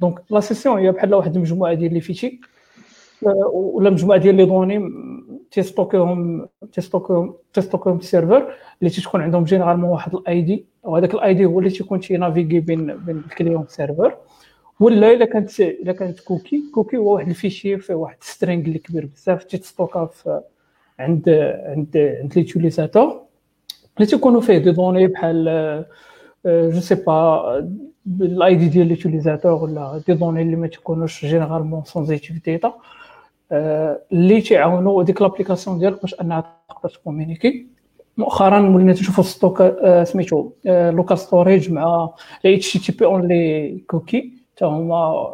donc 0.00 0.22
la 0.30 0.40
session 0.40 0.78
هي 0.78 0.92
بحال 0.92 1.14
واحد 1.14 1.36
المجموعه 1.36 1.74
ديال 1.74 1.94
les 1.94 2.00
fichiers 2.00 2.40
ولا 3.52 3.90
مجموعه 3.90 4.18
ديال 4.18 4.34
les 4.34 4.44
données 4.44 4.92
تيستوكيهم 5.50 6.46
تيستوكيهم 6.72 7.34
تيستوكيهم 7.52 7.98
في 7.98 8.04
ال 8.04 8.10
serveur 8.10 8.54
اللي 8.80 8.90
تكون 8.90 9.20
عندهم 9.20 9.44
généralement 9.44 9.90
واحد 9.90 10.14
ال 10.14 10.42
ID 10.42 10.66
وهذاك 10.82 11.14
ال 11.14 11.34
ID 11.34 11.44
هو 11.44 11.58
اللي 11.58 11.70
تيكون 11.70 12.00
تي 12.00 12.12
naviguer 12.12 12.60
بين 12.60 12.96
بين 12.96 13.16
ال 13.16 13.23
client 13.23 13.64
serveur 13.68 14.16
ولا 14.80 15.12
الا 15.12 15.24
كانت 15.24 15.60
الا 15.60 15.92
كانت 15.92 16.20
cookie. 16.20 16.62
cookie 16.74 16.96
هو 16.96 17.14
واحد 17.14 17.28
ال 17.28 17.34
fichier 17.34 17.78
فيه 17.78 17.94
واحد 17.94 18.16
string 18.20 18.64
اللي 18.64 18.78
كبير 18.78 19.06
بزاف. 19.06 19.44
تيت 19.44 19.67
stockا 19.67 20.06
في 20.06 20.40
عند 20.98 21.28
عند 21.64 22.16
عند 22.22 22.32
l'utilisateur 22.36 23.20
اللي 23.96 24.06
تيكونوا 24.10 24.40
فيه 24.40 24.58
des 24.58 24.70
données 24.70 25.06
بحال 25.06 25.84
je 26.46 26.80
sais 26.80 26.94
pas 26.94 27.58
ال 28.20 28.54
ID 28.54 28.68
ديال 28.68 28.86
l'utilisateur 28.86 29.52
ولا 29.64 30.02
des 30.06 30.14
données 30.14 30.42
اللي 30.42 30.56
ما 30.56 30.66
تيكونوش 30.66 31.26
généralement 31.26 31.84
sensitive 31.84 32.44
data 32.44 32.72
اللي 34.12 34.40
تيعاونوا 34.40 35.02
ديك 35.02 35.22
l'application 35.22 35.78
ديالك 35.78 36.00
باش 36.02 36.14
انها 36.20 36.56
تقدر 36.68 36.88
ت 36.88 36.94
communiquer 36.94 37.66
مؤخرا 38.16 38.68
ولينا 38.68 38.92
تشوفوا 38.92 39.24
stock 39.24 39.62
سميتو 40.02 40.50
local 40.64 41.18
storage 41.18 41.70
مع 41.72 42.10
HTTP 42.46 43.04
only 43.04 43.78
cookie. 43.88 44.39
حتى 44.60 44.68
هما 44.68 45.30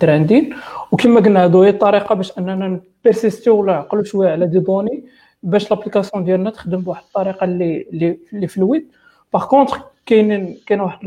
trending 0.00 0.54
وكما 0.92 1.20
قلنا 1.20 1.44
هادو 1.44 1.62
هي 1.62 1.70
الطريقة 1.70 2.14
باش 2.14 2.38
أننا 2.38 2.80
ن 3.04 3.10
persistيو 3.10 3.60
ولا 3.60 3.72
نعقلوا 3.72 4.04
شوية 4.04 4.30
على 4.30 4.46
des 4.46 4.58
données 4.58 5.04
باش 5.42 5.70
l'application 5.70 6.24
ديالنا 6.24 6.50
تخدم 6.50 6.80
بواحد 6.80 7.02
الطريقة 7.04 7.44
اللي 7.44 7.86
اللي 8.32 8.46
fluide 8.46 8.88
par 9.32 9.44
contre 9.46 9.78
كاين 10.06 10.58
كاين 10.66 10.80
واحد 10.80 10.98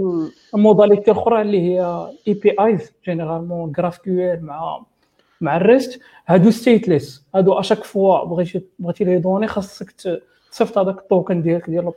ال 0.55 0.61
modalité 0.61 1.11
الأخرى 1.11 1.41
اللي 1.41 1.61
هي 1.61 2.07
اي 2.27 2.33
بي 2.33 2.55
ايز 2.59 2.91
جينيرالمون 3.05 3.71
جراف 3.71 3.97
كيو 3.97 4.33
ال 4.33 4.45
مع 4.45 4.81
مع 5.41 5.57
ال 5.57 5.64
REST. 5.64 5.99
هادو 6.27 6.51
stateless 6.51 7.25
هادو 7.35 7.53
à 7.53 7.57
chaque 7.57 7.83
fois 7.83 8.25
بغيتي 8.25 8.61
بغيتي 8.79 9.03
les 9.03 9.19
données 9.19 9.47
خاصك 9.47 9.91
تصيفط 10.51 10.77
هذاك 10.77 10.97
ال 10.97 11.04
token 11.04 11.41
ديالك 11.41 11.69
ديال 11.69 11.91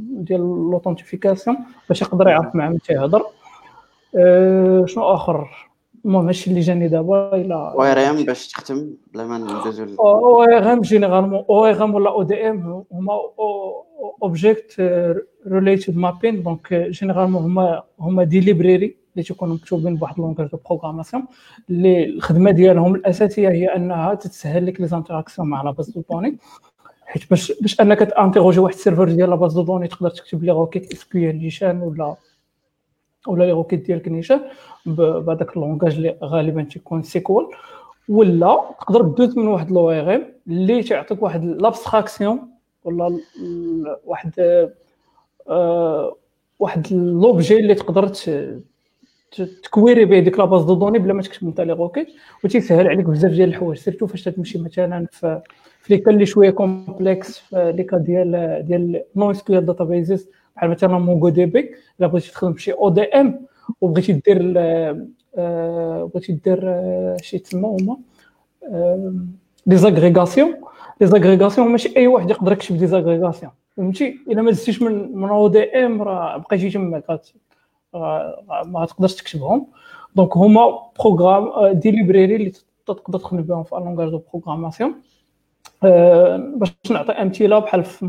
ديال 0.00 0.40
l'authentification 0.40 1.56
باش 1.88 2.02
يقدر 2.02 2.28
يعرف 2.28 2.54
مع 2.54 2.68
من 2.68 2.78
تيهضر 2.78 3.22
أه 4.14 4.84
شنو 4.86 5.04
آخر؟ 5.04 5.48
المهم 6.04 6.26
هادشي 6.26 6.50
اللي 6.50 6.60
جاني 6.60 6.88
دابا 6.88 7.30
ORM 7.92 8.24
باش 8.24 8.48
تختم 8.48 8.90
بلا 9.14 9.26
ما 9.26 9.38
ندوزو 9.38 9.84
ORM 10.72 10.80
généralement 10.80 11.44
ORM 11.82 11.94
ولا 11.94 12.10
ODM 12.10 12.84
هما 12.92 13.12
object 14.22 14.80
related 15.46 15.96
مابين 15.96 16.42
donc 16.42 16.74
généralement 16.74 17.42
هما 17.42 17.82
هما 18.00 18.24
des 18.24 18.40
librairies 18.40 18.96
اللي 19.12 19.24
تيكونوا 19.24 19.54
مكتوبين 19.54 19.96
بواحد 19.96 20.18
langage 20.18 20.48
de 20.48 20.58
programmation 20.66 21.22
اللي 21.70 22.04
الخدمة 22.04 22.50
ديالهم 22.50 22.94
الأساسية 22.94 23.48
هي 23.48 23.76
أنها 23.76 24.14
تتسهل 24.14 24.66
لك 24.66 24.80
les 24.80 24.86
interactions 24.86 25.48
مع 25.48 25.62
la 25.62 25.70
base 25.70 25.90
de 25.90 26.02
données 26.10 26.36
حيت 27.04 27.30
باش 27.30 27.52
باش 27.60 27.80
أنك 27.80 27.98
ت 27.98 28.04
interroger 28.04 28.60
واحد 28.60 28.74
ال 28.74 28.78
serveur 28.78 29.04
ديال 29.04 29.30
la 29.30 29.36
base 29.36 29.54
de 29.54 29.62
données 29.62 29.88
تقدر 29.88 30.10
تكتب 30.10 30.44
les 30.44 30.52
requêtes 30.52 30.92
SQL 30.92 31.38
نيشان 31.38 31.80
ولا 31.80 32.16
ولا 33.26 33.44
les 33.44 33.52
requêtes 33.52 33.86
ديالك 33.86 34.08
نيشان 34.08 34.40
بهذاك 34.86 35.56
ال 35.56 35.61
langage 35.61 35.94
اللي 35.94 36.16
غالبا 36.22 36.62
تيكون 36.62 37.02
SQL. 37.02 37.50
ولا 38.08 38.60
تقدر 38.80 39.02
دوز 39.02 39.38
من 39.38 39.46
واحد 39.46 39.70
l'ORM 39.70 40.24
اللي 40.48 40.82
تيعطيك 40.82 41.22
واحد 41.22 41.44
l'abstraction 41.44 42.40
ولا 42.84 43.18
واحد 44.06 44.32
آه 45.48 46.16
واحد 46.58 46.92
l'objet 46.92 47.58
اللي 47.58 47.74
تقدر 47.74 48.12
ت 49.62 49.69
query 49.69 50.04
به 50.04 50.18
ديك 50.18 50.38
la 50.38 50.47
base 50.47 50.64
de 50.64 50.74
données 50.74 50.98
بلا 50.98 51.12
ما 51.12 51.22
تكتب 51.22 51.46
انت 51.46 51.60
les 51.60 51.72
requêtes 51.72 52.08
وتيسهل 52.44 52.88
عليك 52.88 53.06
بزاف 53.06 53.32
ديال 53.32 53.48
الحوايج. 53.48 53.78
surtout 53.78 54.06
فاش 54.06 54.24
تمشي 54.24 54.58
مثلا 54.58 55.06
في 55.10 55.40
في 55.80 55.94
les 55.94 56.00
cas 56.00 56.14
اللي 56.14 56.26
شوية 56.26 56.50
complexes 56.50 57.38
في 57.38 57.72
les 57.76 57.82
cas 57.82 57.96
ديال 57.98 58.62
ديال 58.66 59.02
NoSQL 59.16 59.60
databases 59.60 60.28
بحال 60.56 60.70
مثلا 60.70 60.98
MongoDB 60.98 61.70
الا 62.00 62.06
بغيتي 62.06 62.30
تخدم 62.32 62.56
شي 62.56 62.72
ODM 62.72 63.46
وبغيتي 63.80 64.12
دير 64.12 64.38
بغيتي 66.06 66.32
دير 66.32 66.76
شي 67.22 67.38
تسمى 67.38 67.76
هما 67.80 67.96
les 69.66 69.76
agrégations 69.76 70.54
les 71.00 71.06
agrégations 71.06 71.68
ماشي 71.68 71.96
اي 71.96 72.06
واحد 72.06 72.30
يقدر 72.30 72.52
يكتب 72.52 72.76
des 72.76 72.86
agrégations 72.86 73.52
فهمتي 73.76 74.18
الا 74.28 74.42
ما 74.42 74.50
دزتيش 74.50 74.82
من 74.82 75.16
من 75.16 75.28
ODM 75.28 76.02
راه 76.02 76.36
بقيتي 76.36 76.70
تماك 76.70 77.20
ما 78.64 78.86
تقدرش 78.88 79.14
تكتبهم 79.14 79.66
donc 80.16 80.36
هما 80.36 80.78
programmes 81.00 81.72
des 81.72 81.90
librairies 81.90 82.36
اللي 82.36 82.52
تقدر 82.86 83.18
تخدم 83.18 83.42
بهم 83.42 83.62
في 83.64 83.74
langage 83.74 84.10
de 84.10 84.22
programmation 84.32 84.94
باش 86.56 86.70
نعطي 86.90 87.12
امثله 87.12 87.58
بحال 87.58 87.84
في 87.84 88.06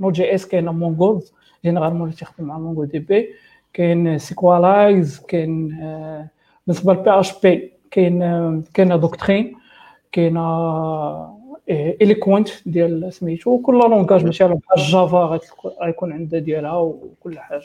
Node.js 0.00 0.46
كاين 0.46 0.68
Mongoose 0.68 1.32
généralement 1.64 2.02
اللي 2.02 2.16
تيخدم 2.16 2.44
مع 2.44 2.58
MongoDB 2.58 3.34
كاين 3.72 4.18
Sequelize 4.18 5.20
كاين 5.20 5.68
بالنسبة 6.66 6.92
لل 6.94 7.10
PHP 7.10 7.72
كاين 7.90 8.62
كاين 8.74 9.00
Doctrine 9.00 9.56
كاين 10.12 10.36
l'équivalent 11.70 12.48
ديال 12.66 13.12
سميتو 13.12 13.58
كل 13.58 13.72
langage 13.72 14.24
مثلا 14.24 14.54
بحال 14.54 14.86
Java 14.90 15.40
غيكون 15.82 16.12
عندها 16.12 16.40
ديالها 16.40 16.76
وكل 16.76 17.38
حاجة 17.38 17.62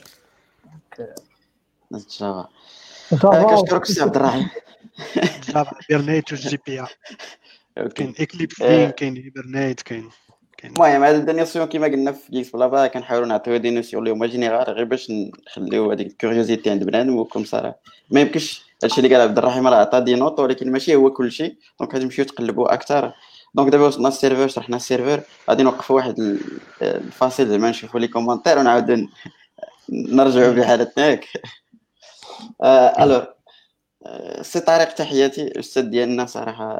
Java 3.12 3.44
كنشكرك 3.44 3.86
سي 3.86 4.02
عبد 4.02 4.16
الرحيم 4.16 4.48
جافا 5.48 5.78
هيبرنيت 5.90 6.34
جي 6.34 6.60
بي 6.68 6.82
ا 6.82 7.88
كاين 7.88 8.14
اكليبس 8.20 8.56
كاين 8.98 9.18
هيبرنيت 9.18 9.82
كاين 9.82 10.10
المهم 10.64 11.04
هاد 11.04 11.16
الدانياسيون 11.16 11.66
كيما 11.66 11.88
قلنا 11.88 12.12
في 12.12 12.32
جيكس 12.32 12.50
بلا 12.50 12.68
بلا 12.68 12.88
كنحاولوا 12.88 13.28
نعطيو 13.28 13.58
دي 13.58 13.70
نوسيون 13.70 14.04
اللي 14.04 14.16
هما 14.16 14.28
جينيرال 14.28 14.74
غير 14.74 14.84
باش 14.84 15.12
نخليو 15.48 15.92
هذيك 15.92 16.08
الكوريوزيتي 16.08 16.70
عند 16.70 16.84
بنادم 16.84 17.16
وكم 17.16 17.44
صراحة 17.46 17.80
ما 18.10 18.22
يمكنش 18.22 18.64
هادشي 18.84 19.02
اللي 19.02 19.16
قال 19.16 19.22
عبد 19.28 19.38
الرحيم 19.38 19.68
راه 19.68 19.76
عطى 19.76 20.02
دي 20.02 20.16
نوت 20.16 20.40
ولكن 20.40 20.72
ماشي 20.72 20.96
هو 20.96 21.12
كلشي 21.12 21.58
دونك 21.80 21.94
غادي 21.94 22.06
نمشيو 22.06 22.26
تقلبوا 22.26 22.74
أكثر. 22.74 23.14
دونك 23.56 23.70
دابا 23.72 23.88
وصلنا 23.88 24.08
السيرفر 24.08 24.48
شرحنا 24.48 24.76
السيرفر 24.76 25.22
غادي 25.50 25.64
نوقفوا 25.64 25.96
واحد 25.96 26.40
الفاصل 26.82 27.48
زعما 27.48 27.70
نشوفوا 27.70 28.00
لي 28.00 28.08
كومونتير 28.08 28.60
ونعاودو 28.60 29.08
نرجعوا 29.90 30.54
بحالتنا 30.54 31.08
ياك 31.08 31.28
ألو. 33.00 33.26
سي 34.42 34.60
طارق 34.60 34.94
تحياتي 34.94 35.42
الأستاذ 35.42 35.84
ديالنا 35.84 36.26
صراحة 36.26 36.78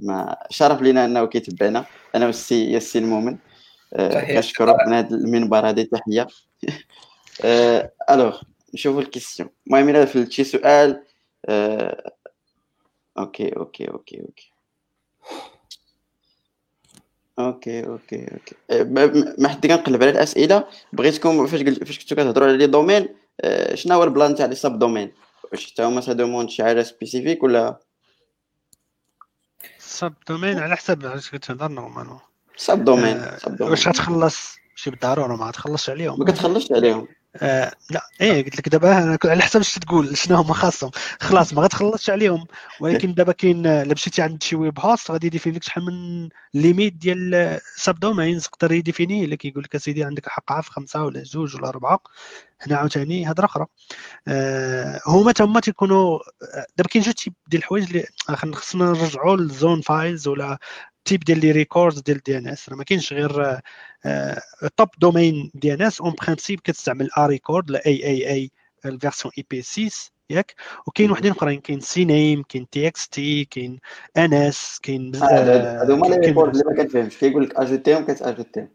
ما 0.00 0.36
شرف 0.50 0.82
لينا 0.82 1.04
أنه 1.04 1.26
كيتبعنا. 1.26 1.84
أنا 2.14 2.26
والسي 2.26 2.72
ياسين 2.72 3.04
المؤمن 3.04 3.38
كنشكرك 3.96 4.76
من 4.86 4.92
هذا 4.92 5.16
المنبر 5.16 5.68
هذه 5.68 5.82
تحية. 5.82 6.26
alors 8.10 8.42
نشوفوا 8.74 9.00
ال 9.00 9.04
questions. 9.04 9.48
المهم 9.66 9.88
إلا 9.88 10.04
في 10.04 10.30
شي 10.30 10.44
سؤال 10.44 11.02
OK 13.18 13.56
OK 13.56 13.88
OK 13.90 14.20
OK. 14.20 14.52
OK 17.38 17.86
OK 17.86 18.26
OK. 18.32 18.56
ما 19.38 19.48
حد 19.48 19.66
كنقلب 19.66 20.02
على 20.02 20.10
الأسئلة. 20.10 20.64
بغيتكم 20.92 21.46
فاش 21.46 21.62
قلت 21.62 21.84
فاش 21.84 21.98
كنتو 21.98 22.14
كتهضروا 22.14 22.48
على 22.48 22.56
les 22.56 22.66
domaines 22.66 23.08
شنو 23.74 23.94
هو 23.94 24.04
ال 24.04 24.10
plan 24.10 24.34
تاع 24.34 24.46
les 24.46 24.54
sous-domaines؟ 24.54 25.12
واش 25.52 25.72
حتى 25.72 25.82
هما 25.82 26.00
ت 26.00 26.06
demande 26.06 26.50
شي 26.50 26.64
حاجة 26.64 26.82
spécifique 26.82 27.42
ولا؟ 27.42 27.80
sous-domaine 29.78 30.58
على 30.58 30.76
حسب 30.76 31.06
علاش 31.06 31.30
كتهضر 31.30 31.68
normalement 31.68 32.20
sous-domaine 32.56 33.22
واش 33.60 33.88
غتخلص؟ 33.88 34.56
شي 34.74 34.90
بالضرورة 34.90 35.36
ما 35.36 35.46
غتخلصش 35.46 35.90
عليهم. 35.90 36.18
ما 36.18 36.24
كتخلصش 36.24 36.72
عليهم. 36.72 37.08
آه 37.42 37.72
لا 37.90 38.02
إيه 38.20 38.44
قلت 38.44 38.56
لك 38.58 38.68
دابا 38.68 38.98
أنا 38.98 39.18
على 39.24 39.42
حسب 39.42 39.60
اش 39.60 39.74
تقول 39.74 40.16
شنو 40.16 40.36
هما 40.36 40.54
خاصهم. 40.54 40.90
خلاص 41.20 41.54
ما 41.54 41.62
غتخلصش 41.62 42.10
عليهم. 42.10 42.46
ولكن 42.80 43.14
دابا 43.14 43.32
كاين 43.32 43.66
إلا 43.66 43.92
مشيتي 43.94 44.22
عند 44.22 44.42
شي 44.42 44.56
web 44.56 44.80
host 44.80 45.10
غادي 45.10 45.26
ي 45.26 45.30
définir 45.30 45.56
لك 45.56 45.62
شحال 45.62 45.84
من 45.84 46.28
ليميت 46.54 46.92
ديال 46.94 47.60
سب 47.76 48.00
دومينز 48.00 48.44
يقدر 48.44 48.72
يديفيني 48.72 49.26
لك 49.26 49.44
يقول 49.44 49.62
لك 49.64 49.74
أسيدي 49.74 50.04
عندك 50.04 50.28
حق 50.28 50.60
في 50.60 50.70
خمسة 50.70 51.04
ولا 51.04 51.22
زوج 51.22 51.56
ولا 51.56 51.68
اربعه 51.68 52.00
هنا 52.60 52.76
عاوتاني 52.76 53.30
هضره 53.30 53.44
أخرى 53.44 53.66
آه 54.28 55.00
هما 55.06 55.32
تما 55.32 55.60
تيكونوا 55.60 56.18
دابا 56.76 56.88
كاين 56.90 57.04
جوج 57.04 57.14
تيب 57.14 57.34
ديال 57.46 57.62
الحوايج 57.62 57.84
اللي 57.86 58.06
خصنا 58.54 58.84
نرجعوا 58.84 59.36
للزون 59.36 59.80
فايلز 59.80 60.28
ولا 60.28 60.58
تيب 61.06 61.20
ديال 61.24 61.40
لي 61.40 61.50
ريكوردز 61.50 62.00
ديال 62.00 62.18
دي 62.18 62.38
ان 62.38 62.48
اس. 62.48 62.68
راه 62.68 62.76
ما 62.76 62.84
كاينش 62.84 63.12
غير 63.12 63.60
توب 64.76 64.88
دومين 64.98 65.50
دي 65.54 65.74
ان 65.74 65.82
اس. 65.82 66.00
اون 66.00 66.14
برانسيب 66.22 66.60
كتستعمل 66.60 67.08
ا 67.18 67.26
ريكورد 67.26 67.70
لا 67.70 67.86
اي 67.86 68.04
اي 68.06 68.30
اي 68.30 68.50
الفيرسيون 68.84 69.32
اي 69.38 69.44
بي 69.50 69.62
6 69.62 70.10
ياك؟ 70.30 70.54
وكاين 70.86 71.10
وحدين 71.10 71.32
أخرين. 71.32 71.60
كاين 71.60 71.80
سي 71.80 72.04
نيم 72.04 72.42
كاين 72.42 72.70
تي 72.70 72.86
إكس 72.86 73.08
تي 73.08 73.44
كاين 73.44 73.78
ان 74.16 74.34
اس 74.34 74.78
كاين 74.82 75.14
هادو 75.16 75.94
هما 75.94 76.06
لي 76.06 76.16
ريكورد 76.16 76.56
اللي 76.56 76.64
ما 76.76 76.84
كتفهمش. 76.84 77.16
كيقول 77.18 77.44
لك 77.44 77.56
اجوتيهم 77.56 78.04
كتاجوتيهم 78.04 78.68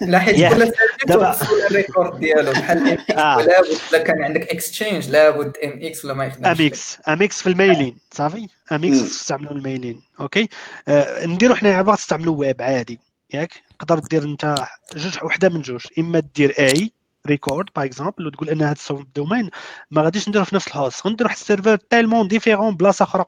لا 0.00 0.18
حيت 0.18 0.36
كل 0.36 0.72
سيرفيس 1.08 1.42
الريكورد 1.70 2.20
ديالو 2.20 2.52
بحال 2.52 2.78
ام 2.78 2.88
إكس 2.98 3.46
لابد 3.46 3.78
الا 3.90 4.02
كان 4.02 4.22
عندك 4.22 4.48
اكسشينج 4.50 5.08
لابد 5.10 5.56
ام 5.64 5.78
إكس 5.82 6.04
ولا 6.04 6.14
ما 6.14 6.24
يخدمش. 6.26 6.46
ام 6.46 6.66
إكس 6.66 6.98
ام 7.08 7.22
إكس 7.22 7.42
في 7.42 7.48
الميلين 7.48 7.96
صافي؟ 8.12 8.48
ام 8.72 8.84
إكس 8.84 9.00
تستعملوا 9.18 9.52
الميلين 9.52 10.02
أوكي؟ 10.20 10.48
آه 10.88 11.26
نديروا 11.26 11.56
حنا 11.56 11.74
عبارة 11.74 11.96
تستعملوا 11.96 12.36
ويب 12.36 12.62
عادي 12.62 13.00
ياك؟ 13.34 13.52
تقدر 13.78 13.98
دير 13.98 14.22
أنت 14.22 14.54
جوج 14.96 15.18
وحدة 15.22 15.48
من 15.48 15.62
جوج. 15.62 15.86
إما 15.98 16.22
دير 16.34 16.54
اي 16.58 16.92
ريكورد 17.26 17.66
باغ 17.76 17.84
اكزومبل 17.84 18.26
وتقول 18.26 18.48
أن 18.50 18.62
هذا 18.62 18.72
السوفت 18.72 19.06
دومين 19.16 19.50
ما 19.90 20.02
غاديش 20.02 20.28
نديرو 20.28 20.44
في 20.44 20.54
نفس 20.54 20.68
ال 20.68 20.74
host. 20.74 21.06
غندير 21.06 21.26
واحد 21.26 21.36
ال 21.38 21.43
server 21.43 21.76
totalement 21.76 22.28
différent 22.28 22.76
بلاصة 22.76 23.02
أخرى. 23.02 23.24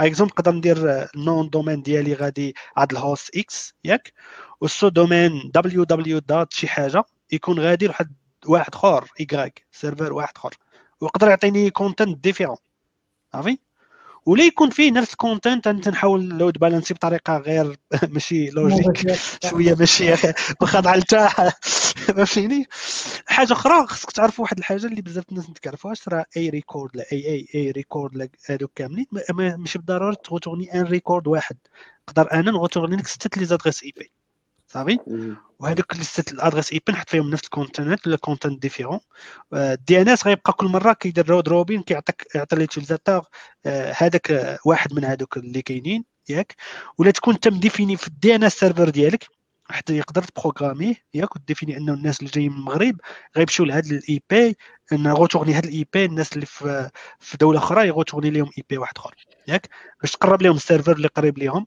par 0.00 0.08
exemple 0.08 0.32
نقدر 0.32 0.52
ندير 0.52 1.08
ال 1.16 1.24
nom 1.24 1.50
de 1.50 1.57
domaine 1.57 1.82
ديالي 1.82 2.14
غادي 2.14 2.54
عاد 2.76 2.92
ال 2.92 3.01
host 3.01 3.36
X 3.36 3.74
ياك 3.84 4.12
وال 4.60 4.88
sous-domaine 4.88 5.50
W 5.54 5.84
W 5.84 6.18
dot 6.18 6.52
شي 6.52 6.68
حاجة 6.68 7.04
يكون 7.32 7.60
غادي 7.60 7.86
لواحد 7.86 8.14
واحد 8.46 8.74
آخر 8.74 9.08
ايكغيك 9.20 9.66
server 9.72 10.12
واحد 10.12 10.32
آخر. 10.36 10.54
ويقدر 11.00 11.28
يعطيني 11.28 11.70
content 11.70 12.18
différent 12.18 12.56
صافي 13.32 13.58
ولا 14.26 14.44
يكون 14.44 14.70
فيه 14.70 14.92
نفس 14.92 15.12
ال 15.12 15.19
content 15.19 15.66
أنت 15.66 15.88
نحاول 15.88 16.28
load 16.28 16.58
balancer 16.58 16.94
بطريقة 16.94 17.36
غير 17.38 17.76
ماشي 18.14 18.50
logique 18.50 19.12
شوية 19.44 19.74
ماشي 19.74 20.16
خاضعه 20.62 20.96
لتا 20.96 21.28
فهمتيني؟ 22.26 22.66
حاجة 23.26 23.52
أخرى 23.52 23.86
خصك 23.86 24.10
تعرف 24.10 24.40
واحد 24.40 24.58
الحاجة 24.58 24.86
اللي 24.86 25.02
بزاف 25.02 25.24
الناس 25.30 25.48
ما 25.48 25.54
تعرفوهاش 25.62 26.08
راه 26.08 26.24
A 26.36 26.48
record 26.48 26.96
لا 26.96 27.04
A 27.12 27.26
A 27.28 27.46
A 27.54 27.70
record 27.70 28.30
هذوك 28.46 28.72
كاملين. 28.74 29.06
ماشي 29.34 29.78
بالضروره 29.78 30.14
ت 30.14 30.20
retourner 30.20 30.74
un 30.74 30.82
record 30.82 31.26
واحد. 31.26 31.56
نقدر 32.08 32.32
أنا 32.32 32.50
ن 32.50 32.55
retourner 32.55 32.96
لك 32.96 33.06
ستة 33.06 33.40
les 33.40 33.46
adresses 33.46 33.82
IP 33.84 34.12
صافي؟ 34.72 34.98
وهذوك 35.58 35.96
liste 35.96 36.32
ال 36.32 36.72
adresses 36.72 36.80
IP 36.86 36.92
نحط 36.92 37.10
فيهم 37.10 37.30
نفس 37.30 37.44
ال 37.44 37.52
content 37.52 38.06
ولا 38.06 38.16
content 38.16 38.62
différent 38.62 39.00
ال 39.54 40.00
DNS 40.02 40.26
غيبقى 40.26 40.52
كل 40.52 40.66
مرة 40.66 40.92
كيدير 40.92 41.28
round 41.30 41.48
robin 41.48 41.82
كيعطيك 41.82 42.26
يعطي 42.34 42.56
l'utilisateur 42.56 43.22
هذاك 43.96 44.58
واحد 44.64 44.94
من 44.94 45.04
هذوك 45.04 45.36
اللي 45.36 45.62
كاينين 45.62 46.04
ياك. 46.28 46.56
ولا 46.98 47.10
تكون 47.10 47.34
انت 47.34 47.48
م 47.48 47.55
défini 47.55 47.96
في 47.96 48.08
ال 48.08 48.34
DNS 48.34 48.54
server 48.54 48.88
ديالك 48.88 49.26
حتى 49.70 49.96
يقدر 49.96 50.22
ت 50.22 50.28
programmer 50.28 50.88
ه 50.88 50.94
ياك 51.14 51.36
و 51.36 51.41
définir 51.41 51.76
أنه 51.76 51.94
الناس 51.94 52.20
اللي 52.20 52.30
جايين 52.30 52.52
من 52.52 52.58
المغرب 52.58 52.96
غيمشيو 53.36 53.64
لهذا 53.66 53.90
ال 53.90 54.22
IP 54.30 54.56
أن 54.92 55.06
retourner 55.06 55.54
هذا 55.54 55.68
ال 55.68 55.86
IP 55.92 56.04
الناس 56.04 56.32
اللي 56.32 56.46
في 56.46 56.90
في 57.20 57.36
دولة 57.36 57.58
أخرى 57.58 57.88
ي 57.88 57.92
retourner 57.92 58.30
لهم 58.30 58.50
IP 58.58 58.78
واحد 58.78 58.92
آخر 58.98 59.14
ياك. 59.48 59.68
باش 60.00 60.12
تقرب 60.12 60.42
لهم 60.42 60.56
ال 60.56 60.61
server 60.61 60.92
اللي 60.92 61.08
قريب 61.08 61.38
لهم 61.38 61.66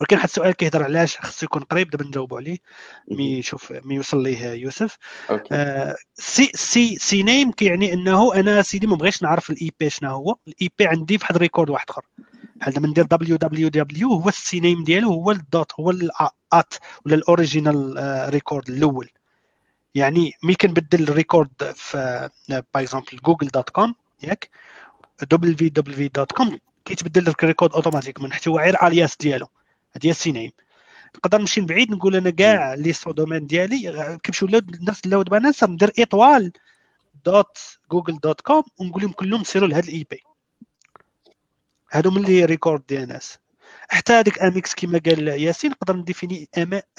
ولكن 0.00 0.16
واحد 0.16 0.28
السؤال 0.28 0.52
كيهضر 0.52 0.82
علاش 0.82 1.18
خصو 1.18 1.46
يكون 1.46 1.62
قريب 1.62 1.90
دابا 1.90 2.04
نجاوبوا 2.04 2.38
عليه 2.38 2.58
مي 3.10 3.38
يشوف 3.38 3.72
مي 3.72 3.94
يوصل 3.94 4.22
ليه 4.22 4.46
يوسف. 4.46 4.98
آه 5.52 5.96
C 6.14 6.32
C 6.32 6.50
CNAME 6.54 7.52
كيعني 7.52 7.92
إنه 7.92 8.34
أنا 8.34 8.62
سيدي 8.62 8.86
ما 8.86 8.96
بغيتش 8.96 9.22
نعرف 9.22 9.50
ال 9.50 9.70
IP 9.80 9.90
شنو 9.90 10.10
هو. 10.10 10.36
ال 10.48 10.70
IP 10.78 10.86
عندي 10.86 11.18
في 11.18 11.24
واحد 11.24 11.34
ال 11.34 11.39
record 11.39 11.70
واحد 11.70 11.90
آخر. 11.90 12.02
بحال 12.56 12.72
دابا 12.74 12.88
ندير 12.88 13.04
W 13.04 13.36
W 13.36 13.68
W 13.68 14.08
هو 14.08 14.28
ال 14.28 14.60
CNAME 14.60 14.84
ديالو 14.84 15.12
هو 15.12 15.30
ال 15.30 15.40
dot 15.40 15.72
هو 15.80 15.90
ال 15.90 16.18
at 16.18 16.74
ولا 17.06 17.14
ال 17.14 17.23
original 17.23 17.96
record 18.28 18.70
الأول. 18.70 19.10
يعني 19.94 20.32
ملي 20.42 20.54
كنبدل 20.54 21.02
ال 21.02 21.12
record 21.12 21.72
في 21.74 22.30
par 22.48 22.64
exemple 22.82 23.16
Google 23.24 23.48
dot 23.48 23.70
com 23.70 23.94
ياك؟ 24.22 24.50
دبليو 25.22 25.68
دبليو 25.68 26.08
دوت 26.14 26.32
كوم 26.32 26.58
كيتبدل 26.84 27.28
ال 27.28 27.34
record 27.34 27.72
automatiquement 27.72 28.32
حيت 28.32 28.48
هو 28.48 28.58
غير 28.58 28.86
alias 28.86 29.16
ديالو. 29.16 29.46
هذه 29.96 30.10
ال 30.10 30.32
CNAME 30.32 30.50
نقدر 31.16 31.38
نمشي 31.38 31.60
بعيد 31.60 31.90
نقول 31.90 32.16
أنا 32.16 32.30
كاع 32.30 32.74
les 32.74 32.92
sous-domaines 32.92 33.46
ديالي 33.46 34.18
كيمشيو 34.22 34.48
نفس 34.88 35.04
ال 35.04 35.09
load 35.09 35.28
balancer 35.28 35.70
ندير 35.70 35.92
étoile 35.98 36.52
dot 37.24 37.58
Google 37.90 38.18
dot 38.18 38.40
com 38.40 38.62
ونقول 38.78 39.02
لهم 39.02 39.12
كلهم 39.12 39.44
سيروا 39.44 39.68
لهذا 39.68 39.88
ال 39.88 40.06
IP. 40.10 40.22
هادو 41.92 42.10
من 42.10 42.24
ال 42.24 42.29
les 42.29 42.44
records 42.44 42.86
DNS 42.88 43.38
حتى 43.88 44.12
هذاك 44.12 44.38
MX 44.38 44.74
كما 44.74 45.00
قال 45.06 45.28
ياسين 45.28 45.70
نقدر 45.70 45.96
ن 45.96 46.02
définir 46.02 46.48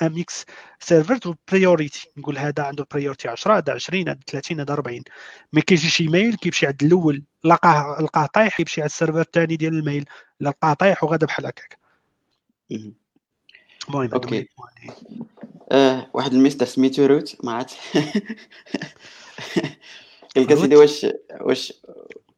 MX 0.01 0.45
server 0.79 1.35
priority 1.51 2.09
نقول 2.17 2.37
هذا 2.37 2.63
عنده 2.63 2.87
priority 2.91 3.27
10 3.27 3.57
هذا 3.57 3.73
20 3.73 4.09
هذا 4.09 4.19
30 4.27 4.59
هذا 4.59 4.73
40 4.73 5.01
مي 5.53 5.61
كيجي 5.61 5.89
شي 5.89 6.07
mail 6.07 6.35
كيمشي 6.35 6.67
عند 6.67 6.83
الأول 6.83 7.23
لقاه 7.43 8.01
لقاه 8.01 8.25
طايح 8.25 8.59
يمشي 8.59 8.81
على 8.81 8.85
ال 8.85 8.90
server 8.90 9.21
الثاني 9.21 9.55
ديال 9.55 9.73
ال 9.73 9.80
mail 9.80 10.05
لقاه 10.39 10.73
طايح 10.73 11.03
وغادا 11.03 11.25
بحال 11.25 11.45
هكاك. 11.45 11.84
مهم. 12.71 12.93
المهم 13.89 14.01
ال 14.03 14.09
point. 14.09 14.45
آه 15.71 16.09
واحد 16.13 16.33
الميستر 16.33 16.65
سميتو 16.65 17.05
root 17.11 17.37
ما 17.45 17.51
عرفت 17.53 17.77
لك 20.37 20.51
root؟ 20.51 20.59
سيدي 20.61 20.75
واش 20.75 21.05
واش 21.41 21.73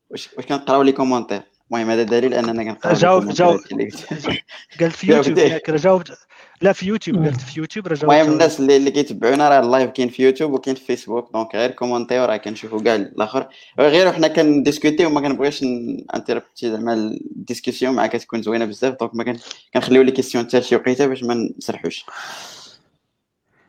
واش 0.09 0.29
واش 0.37 0.45
كنقراو 0.45 0.81
les 0.81 0.91
commentaires 0.91 1.41
المهم 1.71 1.89
هذا 1.89 2.03
دليل 2.03 2.33
أننا 2.33 2.63
كنقراو 2.63 2.93
لي 2.93 2.99
جاوب- 2.99 3.19
commentaire 3.21 3.45
جاوب. 3.45 3.59
قلت. 3.59 4.39
قال 4.79 4.91
في. 4.91 5.07
يوتيوب 5.11 5.37
ياك 5.37 5.71
جاوبت 5.71 6.17
لا 6.61 6.73
في 6.73 6.85
يوتيوب 6.85 7.17
مم. 7.17 7.25
قالت 7.25 7.41
في 7.41 7.59
يوتيوب 7.59 7.85
جاوبت 7.87 8.03
المهم 8.03 8.31
الناس 8.31 8.59
اللي, 8.59 8.77
اللي 8.77 8.91
كيتبعونا 8.91 9.49
راه 9.49 9.59
ال 9.59 9.66
live 9.66 9.91
كاين 9.91 10.09
في 10.09 10.23
يوتيوب 10.23 10.51
وكاين 10.53 10.75
في 10.75 10.85
فيسبوك 10.85 11.33
donc 11.33 11.55
غير 11.55 11.71
commentez 11.71 12.25
راه 12.25 12.37
كنشوفوا 12.37 12.81
كاع 12.81 12.95
الآخر. 12.95 13.47
غير 13.79 14.11
حنا 14.13 14.27
كن 14.27 14.41
discuter 14.41 14.94
يو 14.94 15.07
وما 15.09 15.21
كنبغيش 15.21 15.63
interrupter 16.15 16.71
زعما 16.71 16.93
ال 16.93 17.02
discussion 17.02 17.93
معاك 17.95 18.15
كتكون 18.15 18.41
زوينة 18.41 18.65
بزاف 18.65 18.95
donc 18.99 19.15
ما 19.15 19.23
كن- 19.23 19.39
كنخليو 19.73 20.01
les 20.01 20.11
questions 20.11 20.45
حتى 20.45 20.59
لشي 20.59 20.75
وقيتة 20.75 21.07
باش 21.07 21.23
ما 21.23 21.53
نسرحوش. 21.57 22.05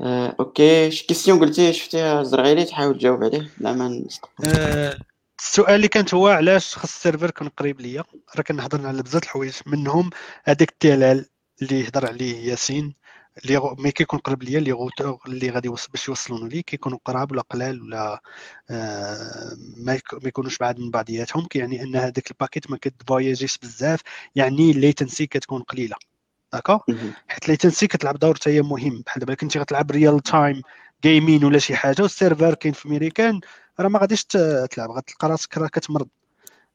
آه، 0.00 0.36
OK 0.40 0.90
شي 0.90 1.06
question 1.06 1.38
قلتي 1.40 1.72
شفتيها 1.72 2.22
زرغيلي 2.22 2.64
تحاول 2.64 2.98
تجاوب 2.98 3.24
عليه 3.24 3.50
لا 3.60 3.72
ما 3.72 4.04
آه، 4.46 4.98
السؤال 5.40 5.74
اللي 5.74 5.88
كانت 5.88 6.14
هو 6.14 6.28
علاش 6.28 6.74
خاص 6.74 6.94
ال 6.94 6.99
server 6.99 7.28
يكون 7.28 7.48
قريب 7.48 7.80
ليا؟ 7.80 8.04
راه 8.36 8.42
كنهضر 8.42 8.86
على 8.86 9.02
بزاف 9.02 9.22
الحوايج 9.22 9.52
منهم 9.66 10.10
هذاك 10.44 10.68
ال 10.70 10.84
TTL 10.84 11.26
اللي 11.62 11.88
هضر 11.88 12.06
عليه 12.06 12.48
ياسين 12.50 12.94
اللي 13.44 13.74
ملي 13.78 13.92
كيكون 13.92 14.18
قريب 14.18 14.42
ليا 14.42 14.58
les 14.58 14.72
routeurs 14.72 15.18
اللي 15.26 15.50
غادي 15.50 15.68
يوصل 15.68 15.88
باش 15.90 16.08
يوصلون 16.08 16.48
لي 16.48 16.62
كيكونوا 16.62 16.98
قراب 17.04 17.32
ولا 17.32 17.42
قلال 17.42 17.82
ولا 17.82 18.20
آه، 18.70 19.56
ما 19.76 19.94
يك- 19.94 20.14
ما 20.14 20.28
يكونوش 20.28 20.58
بعاد 20.58 20.78
من 20.78 20.90
بعضياتهم. 20.90 21.46
كيعني 21.46 21.82
أن 21.82 21.96
هذاك 21.96 22.30
ال 22.30 22.36
packet 22.36 22.70
ما 22.70 22.76
كتفواياجيش 22.76 23.58
بزاف. 23.58 24.00
يعني 24.34 24.70
ال 24.70 24.77
latency 24.77 25.26
كتكون 25.26 25.62
قليلة. 25.62 25.96
d'accord. 26.52 26.78
حيت 27.28 27.44
ال 27.44 27.49
latency 27.50 27.86
كتلعب 27.86 28.18
دور 28.18 28.34
حتى 28.34 28.50
هي 28.50 28.62
مهم. 28.62 29.02
بحال 29.06 29.20
دابا 29.20 29.34
كنتي 29.34 29.58
غتلعب 29.58 29.90
real 29.90 30.20
time 30.20 30.62
gaming 31.02 31.44
ولا 31.44 31.58
شي 31.58 31.76
حاجة 31.76 32.02
وال 32.02 32.15
server 32.15 32.54
كاين 32.54 32.72
في 32.74 32.88
ميريكان 32.88 33.40
راه 33.80 33.88
ما 33.88 33.98
غاديش 33.98 34.24
تلعب. 34.24 34.90
غتلقى 34.90 35.28
راسك 35.28 35.58
راه 35.58 35.68
كتمرض. 35.68 36.08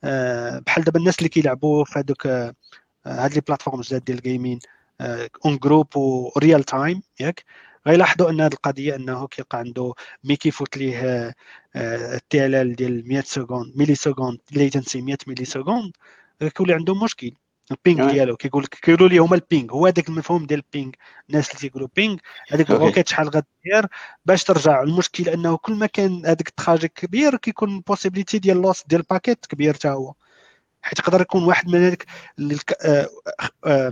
آه، 0.03 0.59
بحال 0.59 0.83
دابا 0.83 0.99
الناس 0.99 1.17
اللي 1.19 1.29
كيلعبوا 1.29 1.83
في 1.85 1.99
هذوك 1.99 2.27
آه، 2.27 2.53
هاد 3.05 3.33
les 3.33 3.41
plateformes 3.41 3.81
جداد 3.81 4.03
ديال 4.03 4.17
ال 4.17 4.23
gaming 4.23 4.59
en 5.45 5.57
groupe 5.57 5.97
و 5.97 6.10
real 6.10 6.63
time 6.63 7.01
ياك؟ 7.19 7.43
غيلاحظوا 7.87 8.29
أن 8.29 8.41
هذه 8.41 8.53
القضية 8.53 8.95
أنه 8.95 9.27
كيبقى 9.27 9.57
عنده 9.57 9.93
ملي 10.23 10.35
كيفوت 10.35 10.77
ليه 10.77 11.35
ال 11.75 12.55
TTL 12.55 12.75
ديال 12.75 13.07
100 13.07 13.21
second 13.21 13.77
millisecond 13.77 14.39
latency 14.51 15.01
100 15.01 15.17
millisecond 15.27 15.91
كيولي 16.55 16.73
عنده 16.73 16.95
مشكل. 17.03 17.31
ال 17.71 17.79
ping 17.79 18.09
آه. 18.09 18.11
ديالو 18.11 18.35
كيقول 18.37 18.63
لك 18.63 18.69
كيقولوا 18.81 19.09
لي 19.09 19.17
هما 19.17 19.35
ال 19.35 19.42
ping 19.42 19.71
هو 19.73 19.85
هذاك 19.87 20.09
المفهوم 20.09 20.45
ديال 20.45 20.59
ال 20.59 20.66
ping 20.66 20.91
الناس 21.29 21.49
اللي 21.49 21.59
تيقولوا 21.59 21.87
ping 21.95 22.17
هذيك 22.51 22.71
OK. 22.71 22.81
ال 22.83 22.86
requête 22.86 23.07
شحال 23.07 23.27
غدير 23.29 23.87
باش 24.25 24.43
ترجع. 24.43 24.81
المشكل 24.83 25.29
أنه 25.29 25.57
كل 25.57 25.73
ما 25.75 25.85
كان 25.85 26.25
هذاك 26.25 26.47
ال 26.47 26.53
trajet 26.53 26.87
كبير 26.87 27.37
كيكون 27.37 27.75
ال 27.75 27.80
possibilité 27.80 28.39
ديال 28.39 28.61
loss 28.61 28.83
ديال 28.87 29.01
ال 29.01 29.07
packet 29.07 29.45
كبير 29.45 29.73
حتى 29.73 29.87
هو. 29.89 30.13
حيت 30.83 30.99
يقدر 30.99 31.21
يكون 31.21 31.43
واحد 31.43 31.67
من 31.69 31.83
هذيك 31.85 32.05
الك- 32.39 32.77
آه، 32.85 33.09
آه، 33.65 33.91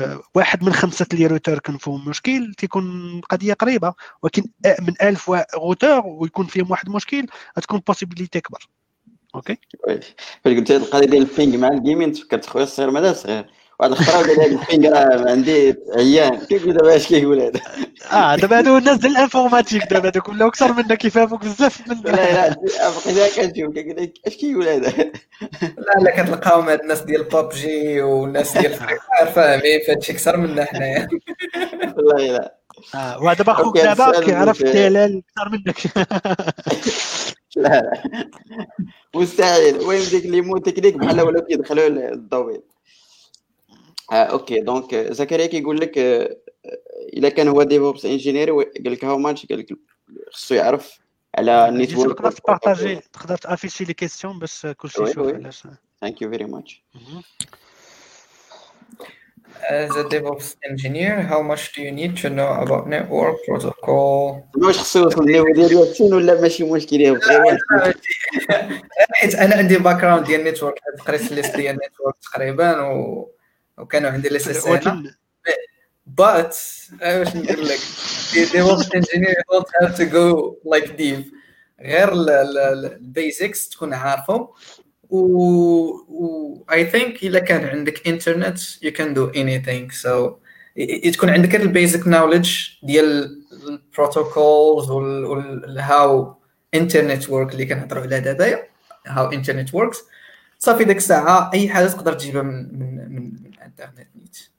آه، 0.00 0.22
واحد 0.34 0.64
من 0.64 0.72
خمسة 0.72 1.06
اللي 1.12 1.26
روتور 1.26 1.58
كان 1.58 1.76
فيهم 1.78 2.08
مشكل 2.08 2.54
تيكون 2.58 3.18
القضية 3.18 3.52
قريبة. 3.54 3.94
ولكن 4.22 4.42
من 4.80 4.94
1000 5.02 5.30
روتور 5.54 6.02
ويكون 6.06 6.46
فيهم 6.46 6.70
واحد 6.70 6.88
مشكل 6.88 7.26
غتكون 7.58 7.78
ال 7.78 7.83
possibilité 7.83 8.40
كبر 8.40 8.68
OK؟ 9.34 9.58
فاش 9.86 10.14
قلت 10.44 10.70
هاد 10.70 10.80
القضية 10.82 11.06
ديال 11.06 11.22
ال 11.22 11.29
ping 11.29 11.56
مع 11.56 11.68
ال 11.68 11.74
gaming 11.74 12.12
تفكرت 12.12 12.46
خويا 12.46 12.64
الصغير 12.64 12.90
مازال 12.90 13.16
صغير. 13.16 13.46
واحد 13.82 13.92
الآخر 13.92 14.12
قال 14.12 14.40
هاد 14.40 14.52
ال 14.52 14.60
ping 14.60 14.92
راه 14.92 15.30
عندي 15.30 15.74
عيان. 15.96 16.38
كيقول 16.38 16.72
دابا 16.72 16.96
اش 16.96 17.06
كيقول 17.08 17.40
هذا 17.40 17.60
آه 18.12 18.36
دابا 18.36 18.58
هادو 18.58 18.78
الناس 18.78 18.98
ديال 18.98 19.12
ال 19.12 19.17
informatique 19.17 19.82
دابا 19.90 20.08
هادوك 20.08 20.28
ولاو 20.28 20.48
أكثر 20.48 20.72
منا 20.72 20.94
كيفهموك 20.94 21.44
بزاف 21.44 21.88
من 21.88 21.96
لا 22.04 22.10
لا 22.50 22.56
بقيت 23.06 23.36
كنشوف 23.36 23.74
كيقول 23.74 23.96
لك 24.02 24.12
اش 24.26 24.36
كيقول 24.36 24.68
هذا 24.68 24.90
لا 25.62 26.00
لا 26.02 26.22
كتلقاهم 26.22 26.68
هاد 26.68 26.80
الناس 26.80 27.00
ديال 27.00 27.24
بابجي 27.24 28.02
والناس 28.02 28.58
ديال 28.58 28.72
Free 28.74 28.98
Fire 28.98 29.32
فاهمين 29.32 29.80
فهادشي 29.86 30.12
أكثر 30.12 30.36
منا 30.36 30.64
حنايا. 30.64 31.08
والله 31.96 32.32
لا 32.32 32.58
آه 32.94 33.22
ودابا 33.22 33.52
خوك 33.52 33.78
دابا 33.78 34.20
كيعرف 34.20 34.60
ال 34.60 34.76
TTL 34.76 35.22
أكثر 35.36 35.50
منك. 35.50 35.78
لا 37.56 37.68
لا. 37.68 38.02
مستحيل. 39.14 39.76
المهم 39.76 40.02
ديك 40.10 40.26
les 40.26 40.40
mots 40.40 40.58
techniques 40.58 40.96
بحال 40.96 41.20
ولاو 41.20 41.42
كيدخلوا 41.44 41.86
الضوئي 41.88 42.71
آه 44.12 44.14
OK 44.14 44.60
donc 44.60 44.94
آه، 44.94 45.12
زكريا 45.12 45.46
كيقول 45.46 45.80
لك 45.80 45.98
آه، 45.98 46.36
آه، 46.66 46.78
الا 47.12 47.28
كان 47.28 47.48
هو 47.48 47.62
DevOps 47.62 48.04
engineer 48.04 48.52
قال 48.52 48.92
لك 48.92 49.04
how 49.04 49.18
much 49.18 49.46
قال 49.46 49.58
لك 49.58 49.68
خصو 50.30 50.54
يعرف 50.54 50.98
على 51.38 51.68
ال 51.68 51.74
network 51.74 52.18
تقدر 52.18 52.30
ت 52.30 52.38
partager 52.38 53.00
تقدر 53.12 53.36
ت 53.36 53.41
afficher 53.41 53.84
les 53.84 53.94
questions 53.94 54.38
باش 54.38 54.66
كلشي 54.76 55.02
يشوف. 55.02 55.34
علاش 55.34 55.62
thank 56.00 56.22
you 56.22 56.30
very 56.30 56.44
much. 56.44 56.84
As 59.62 59.94
a 59.96 60.04
DevOps 60.12 60.48
engineer, 60.70 61.14
how 61.30 61.40
much 61.50 61.62
do 61.74 61.82
you 61.86 61.92
need 62.00 62.12
to 62.22 62.28
know 62.36 62.50
about 62.64 62.88
network 62.88 63.36
protocol? 63.46 64.42
واش 64.56 64.78
خصو 64.78 64.98
يوصل 64.98 65.20
ال 65.20 65.25
niveau 65.25 65.52
ديال 65.54 65.72
ياسين 65.72 66.14
ولا 66.14 66.40
ماشي 66.40 66.64
مشكل 66.64 66.96
غير. 66.96 67.58
حيت 69.12 69.34
أنا 69.34 69.54
عندي 69.54 69.78
background 69.78 70.26
ديال 70.26 70.40
ال 70.40 70.44
network 70.44 70.74
قريت 71.06 71.32
list 71.32 71.56
ديال 71.56 71.74
ال 71.74 71.79
network 71.79 72.14
تقريبا 72.22 72.80
و... 72.80 73.30
وكانوا 73.78 74.10
عندي 74.10 74.28
هنا 74.28 74.70
ولكن 74.70 75.10
but 76.20 76.54
واش 77.02 77.36
نقول 77.36 77.68
لك 77.68 77.78
the 78.32 78.48
DevOps 78.52 78.86
engineer 78.98 79.34
you 79.38 79.44
don't 79.54 79.70
have 79.82 79.96
to 79.96 80.04
go 80.04 80.56
like 80.74 80.96
deep. 80.96 81.34
غير 81.80 82.08
ال 82.12 82.34
basics 82.34 83.68
تكون 83.68 83.94
عارفهم. 83.94 84.48
و, 85.10 86.64
I 86.70 86.84
think 86.92 87.22
إلا 87.24 87.38
كان 87.38 87.64
عندك 87.64 88.08
internet 88.08 88.58
you 88.58 88.90
can 88.90 89.14
do 89.16 89.32
anything. 89.34 90.02
So 90.02 90.08
ي- 90.76 91.06
ي- 91.06 91.10
تكون 91.10 91.30
عندك 91.30 91.56
ال 91.56 91.65
basic 91.65 92.08
knowledge 92.08 92.58
ديال 92.82 93.42
ال 93.68 93.80
protocols 93.80 94.90
و 94.90 95.34
ال 95.34 95.78
how 95.78 96.34
internet 96.74 97.28
work 97.30 97.52
اللي 97.52 97.66
كنهضروا 97.66 98.02
عليها 98.02 98.18
دابا 98.18 98.62
how 99.06 99.32
internet 99.32 99.74
works 99.74 99.98
صافي 100.58 100.84
ديك 100.84 100.96
الساعة 100.96 101.50
أي 101.54 101.68
حاجة 101.68 101.86
تقدر 101.86 102.12
تجيبها 102.12 102.42
من 102.42 102.78
من 102.78 103.14
من, 103.14 103.32
من 103.86 103.98
انترنت 103.98 104.16
نيت 104.16 104.52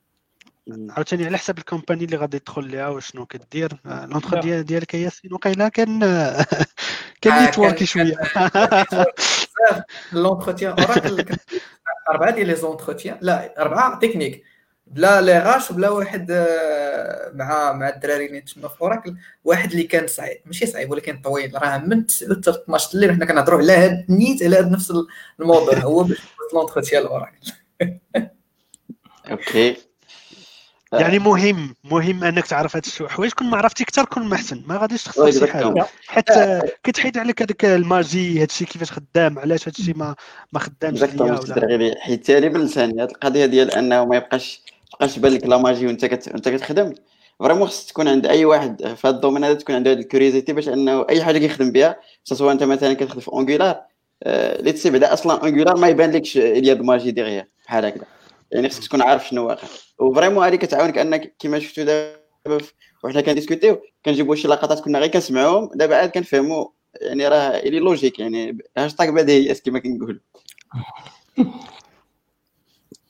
عاوتاني 0.90 1.26
على 1.26 1.38
حسب 1.38 1.58
ال 1.58 1.63
company 1.63 2.04
اللي 2.04 2.18
غادي 2.18 2.40
تدخل 2.40 2.68
ليها 2.68 2.88
وشنو 2.88 3.26
كدير 3.26 3.82
آه، 3.86 4.06
l'entr. 4.06 4.40
ديال 4.40 4.66
ديالك 4.66 4.94
يا 4.94 5.00
ياسين 5.00 5.34
وقيلا 5.34 5.70
كان 5.70 6.04
آه، 6.04 6.46
كان 7.22 7.34
آه، 7.34 7.46
networké 7.46 7.86
شوية. 7.86 8.16
l'entretien 10.14 10.72
Oracle 10.80 11.26
أربعة 12.10 12.32
ديال 12.32 12.48
les 12.48 12.56
entretiens 12.56 13.18
لا 13.22 13.62
أربعة 13.62 14.00
techniques. 14.00 14.44
بلا 14.88 15.22
لي 15.22 15.40
غاش 15.40 15.72
بلا 15.72 15.90
واحد 15.90 16.32
مع 17.34 17.74
مع 17.74 17.90
الدراري 17.90 18.26
اللي 18.26 18.42
تما 18.42 18.68
في 18.68 18.82
Oracle 18.82 19.16
واحد 19.44 19.72
اللي 19.72 19.84
كان 19.84 20.08
صعيب. 20.08 20.42
ماشي 20.46 20.66
صعيب 20.66 20.92
ولكن 20.92 21.22
طويل. 21.22 21.56
راه 21.56 21.78
من 21.78 22.06
9 22.08 22.36
حتى 22.36 22.50
12 22.50 22.90
الليل 22.94 23.12
حنا 23.12 23.26
كنهضروا 23.26 23.60
على 23.60 23.74
هاد 23.74 24.06
نيت 24.10 24.44
على 24.44 24.58
هاد 24.58 24.72
نفس 24.72 24.94
الموضوع. 25.40 25.76
هو 25.76 26.04
باش 26.04 26.22
l'entretien 26.54 27.06
Oracle 27.06 27.52
أوكي. 29.32 29.76
يعني 30.94 31.20
مهم 31.20 31.76
مهم 31.84 32.24
أنك 32.24 32.48
تعرف 32.48 32.76
هاد 32.76 32.86
الشي 32.86 33.08
حوايج 33.08 33.32
كل 33.32 33.46
ما 33.46 33.58
عرفتي 33.58 33.84
أكثر 33.84 34.06
كل 34.06 34.22
ما 34.22 34.36
احسن 34.36 34.64
ما 34.68 34.78
غاديش 34.78 35.04
تخسر 35.04 35.32
شي 35.32 35.48
حاجة. 35.48 35.86
حيت 36.08 36.32
آه، 36.32 36.70
كتحيد 36.84 37.18
عليك 37.18 37.42
هذاك 37.42 37.66
ال 37.66 37.78
magie 37.78 38.42
هاد 38.42 38.48
الشيء 38.50 38.68
كيفاش 38.68 38.92
خدام 38.92 39.40
علاش 39.40 39.68
هاد 39.68 39.76
الشيء 39.80 39.98
ما 39.98 40.16
ما 40.54 40.60
خدامش 40.60 41.04
ليا 41.04 41.96
حيت 42.00 42.26
تالي 42.26 42.50
باللسان 42.50 43.00
هاد 43.00 43.10
القضية 43.10 43.46
ديال 43.46 43.72
أنه 43.72 44.06
ما 44.06 44.16
يبقاش 44.16 44.62
تبقاش 44.92 45.16
تبان 45.16 45.32
لك 45.32 45.46
la 45.46 45.58
magie 45.58 45.88
وانت 45.88 46.06
كت... 46.06 46.28
وانت 46.28 46.50
كتخدم. 46.50 46.94
vraiment 47.40 47.68
خص 47.68 47.86
تكون 47.86 48.08
عند 48.08 48.26
أي 48.26 48.46
واحد 48.46 48.94
في 48.96 49.08
هذا 49.08 49.16
ال 49.16 49.19
domaine 49.19 49.44
هذا 49.44 49.54
تكون 49.54 49.76
عنده 49.76 49.92
هاد 49.92 50.00
ال 50.00 50.05
curiosité 50.05 50.54
باش 50.54 50.70
أنه 50.70 51.06
أي 51.10 51.24
حاجة 51.24 51.38
كيخدم 51.38 51.72
بها 51.72 51.96
سواء 52.24 52.54
أنت 52.54 52.64
مثلا 52.64 52.94
كتخدم 52.94 53.20
في 53.20 53.28
Angular 53.28 53.82
اللي 54.26 54.72
تسي 54.72 54.90
بعدا 54.90 55.14
أصلا 55.14 55.42
Angular 55.42 55.78
ما 55.78 55.88
يبان 55.88 56.12
لكش 56.12 56.38
la 56.38 56.82
magie 56.82 57.12
derrière 57.12 57.48
بحال 57.66 57.86
هكذا. 57.86 58.06
يعني 58.54 58.70
خصك 58.70 58.84
تكون 58.84 59.02
عارف 59.02 59.28
شنو 59.28 59.48
واقع. 59.48 59.68
و 60.00 60.05
vraiment 60.05 60.46
هذه 60.46 60.56
كتعاونك 60.56 60.98
أنك 60.98 61.36
كما 61.40 61.60
شفتوا 61.60 61.84
دابا 61.84 62.66
وحنا 63.04 63.22
كن 63.22 63.34
discutéو 63.34 63.82
كنجيبوا 64.06 64.36
شي 64.36 64.48
لقطات 64.48 64.80
كنا 64.80 65.00
غير 65.00 65.08
كنسمعوهم 65.08 65.70
دابا 65.76 65.96
عاد 65.96 66.10
كنفهموا 66.10 66.66
يعني 67.02 67.28
راه 67.28 67.50
إلا 67.58 67.80
logique 67.80 68.20
يعني 68.20 68.58
هاشتاغ 68.78 69.10
بديهي 69.10 69.56
كما 69.56 69.80
كنقول 69.80 70.22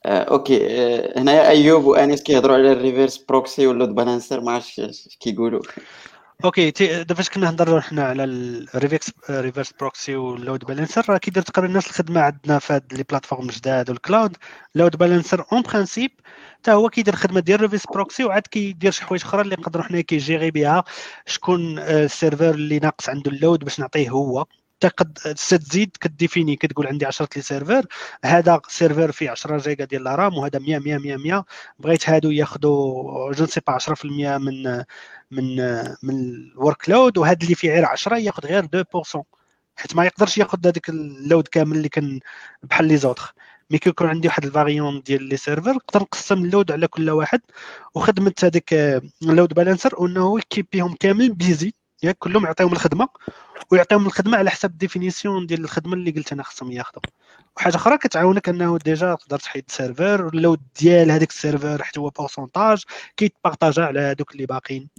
آه، 0.06 0.24
أوكي 0.24 0.68
آه، 0.68 1.20
هنايا 1.20 1.50
أيوب 1.50 1.86
وأنيس 1.86 2.24
كيهضروا 2.24 2.56
على 2.56 2.72
ال 2.72 2.78
reverse 2.78 3.18
proxy 3.18 3.68
و 3.68 3.73
ال 3.73 3.77
load 3.77 3.96
balancer 3.96 4.42
ما 4.42 4.52
عرفتش 4.52 5.18
كيقولوا 5.20 5.62
أوكي 6.44 6.72
دابا 6.72 7.14
فاش 7.14 7.30
كنا 7.30 7.46
نهضروا 7.46 7.80
حنا 7.80 8.04
على 8.04 8.24
ال 8.24 8.35
reverse 8.35 9.12
reverse 9.30 9.72
proxy 9.80 10.16
و 10.16 10.24
ال 10.24 10.33
load 10.33 10.66
balancer 10.66 11.06
راه 11.10 11.18
كيدير 11.18 11.44
تقريبا 11.44 11.74
نفس 11.74 11.88
الخدمة 11.88 12.22
عندنا 12.22 12.60
في 12.60 12.74
هاد 12.74 12.94
les 12.94 13.04
plateformes 13.04 13.48
جداد 13.48 13.90
و 13.90 13.97
ال 13.97 14.04
cloud 14.04 14.38
load 14.76 14.96
balancer 14.98 15.46
en 15.52 15.62
principe 15.62 16.12
حتى 16.60 16.72
هو 16.72 16.90
كيدير 16.90 17.14
الخدمة 17.14 17.40
ديال 17.40 17.62
reverse 17.62 17.86
proxy 17.94 18.24
وعاد 18.24 18.48
كيدير 18.48 18.92
شي 18.92 19.04
حوايج 19.06 19.22
أخرى 19.24 19.42
اللي 19.42 19.56
نقدروا 19.56 19.84
حنا 19.86 20.02
كي 20.02 20.16
gérer 20.16 20.52
بها 20.52 20.84
شكون 21.26 21.80
ال 21.80 21.89
serveur 21.89 22.50
اللي 22.50 22.80
ناقص 22.80 23.10
عنده 23.10 23.32
ال 23.32 23.38
load 23.38 23.64
باش 23.64 23.80
نعطيه 23.80 24.10
هو. 24.10 24.46
قد 24.90 25.14
تزيد 25.14 25.98
ك 26.02 26.09
définir 26.09 26.56
كتقول 26.56 26.88
عندي 26.88 27.06
10 27.06 27.30
les 27.36 27.42
serveurs 27.42 27.86
هذا 28.26 28.62
serveur 28.68 29.12
فيه 29.12 29.30
10 29.30 29.58
جيجا 29.58 29.86
ديال 29.86 30.08
ال 30.08 30.15
RAM 30.15 30.38
وهذا 30.38 30.60
100 30.60 30.80
100 30.80 30.98
100 30.98 31.18
100 31.18 31.46
بغيت 31.80 32.10
هادو 32.10 32.32
ياخذوا 32.32 33.34
je 33.34 33.46
sais 33.46 33.62
pas 33.68 33.78
10% 33.80 34.06
من 34.06 34.84
من 35.32 35.56
من 36.04 36.16
ال 36.16 36.90
workload 36.90 37.18
وهذا 37.18 37.38
اللي 37.44 37.56
فيه 37.56 37.72
غير 37.72 37.86
10 37.86 38.18
ياخذ 38.18 38.48
غير 38.48 38.64
2% 38.66 39.22
حيت 39.76 39.96
ما 39.96 40.06
يقدرش 40.06 40.38
ياخذ 40.38 40.68
هذاك 40.68 40.90
ال 40.90 41.02
load 41.02 41.48
كامل 41.48 41.78
اللي 41.78 41.90
كان 41.90 42.20
بحال 42.64 42.86
les 42.88 42.98
autres. 42.98 43.34
mais 43.70 43.78
كيكون 43.78 44.08
عندي 44.08 44.28
واحد 44.28 44.46
ال 44.46 44.53
variant 44.53 45.02
ديال 45.02 45.24
les 45.24 45.38
serveurs 45.38 45.74
نقدر 45.74 46.02
نقسم 46.02 46.46
ال 46.46 46.51
load 46.51 46.72
على 46.72 46.88
كل 46.88 47.10
واحد 47.10 47.42
وخدمة 47.96 48.34
هذاك 48.44 48.74
ال 49.24 49.30
load 49.30 49.54
balancer 49.54 50.06
انه 50.06 50.40
ي 50.40 50.47
keepيهم 50.47 50.96
كامل 50.96 51.34
busy. 51.34 51.74
ياك 52.04 52.18
كلهم 52.18 52.46
يعطيهم 52.46 52.72
الخدمة 52.72 53.08
ويعطيهم 53.72 54.06
الخدمة 54.06 54.38
على 54.38 54.50
حسب 54.50 54.70
ال 54.72 54.79
définition 54.79 55.46
ديال 55.46 55.64
الخدمة 55.64 55.94
اللي 55.94 56.12
قلت 56.12 56.32
أنا 56.34 56.44
خصهم 56.44 56.72
ياخذوا 56.72 57.04
وحاجة 57.58 57.76
أخرى 57.76 57.98
كتعاونك 57.98 58.50
أنه 58.50 58.78
ديجا 58.78 59.16
تقدر 59.16 59.40
تحيد 59.40 59.66
serveur 59.72 60.28
ال 60.28 60.35
load 60.35 60.62
ديال 60.80 61.12
هذاك 61.12 61.30
ال 61.30 61.37
serveur 61.37 61.84
حتى 61.84 62.00
هو 62.00 62.10
pourcentage 62.10 62.84
كيت 63.18 63.38
partagéا 63.38 63.84
على 63.86 64.00
هذوك 64.00 64.32
اللي 64.32 64.46
باقيين. 64.46 64.90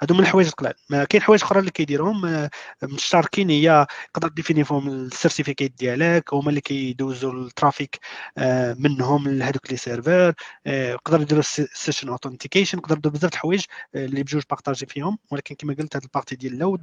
هادو 0.00 0.14
من 0.14 0.20
الحوايج 0.20 0.46
القلال. 0.46 0.74
ما 0.90 1.04
كاين 1.04 1.22
حوايج 1.22 1.42
أخرى 1.42 1.60
اللي 1.60 1.70
كيديرهم 1.70 2.26
آه، 2.26 2.50
مشتركين 2.82 3.50
هي 3.50 3.86
تقدر 4.14 4.28
définir 4.28 4.64
فيهم 4.64 4.88
ال 4.88 4.95
certificate 4.95 5.78
ديالك 5.78 6.34
هما 6.34 6.48
اللي 6.50 6.60
كيدوزوا 6.60 7.32
ال 7.32 7.41
trafic 7.41 7.98
آه، 8.38 8.76
منهم 8.78 9.28
لهذوك 9.28 9.70
les 9.70 9.76
serveurs 9.76 10.34
يقدر 10.66 11.20
يديروا 11.20 11.42
session 11.74 12.08
authentication 12.08 12.78
يقدر 12.78 12.96
يديروا 12.96 13.14
بزاف 13.14 13.32
الحوايج 13.32 13.64
آه، 13.94 14.04
اللي 14.04 14.22
بجوج 14.22 14.42
partagés 14.50 14.86
فيهم 14.86 15.18
ولكن 15.30 15.54
كما 15.54 15.74
قلت 15.74 15.96
هاد 15.96 16.02
ال 16.02 16.07
partie 16.07 16.36
ديال 16.36 16.52
ال 16.52 16.58
load 16.58 16.82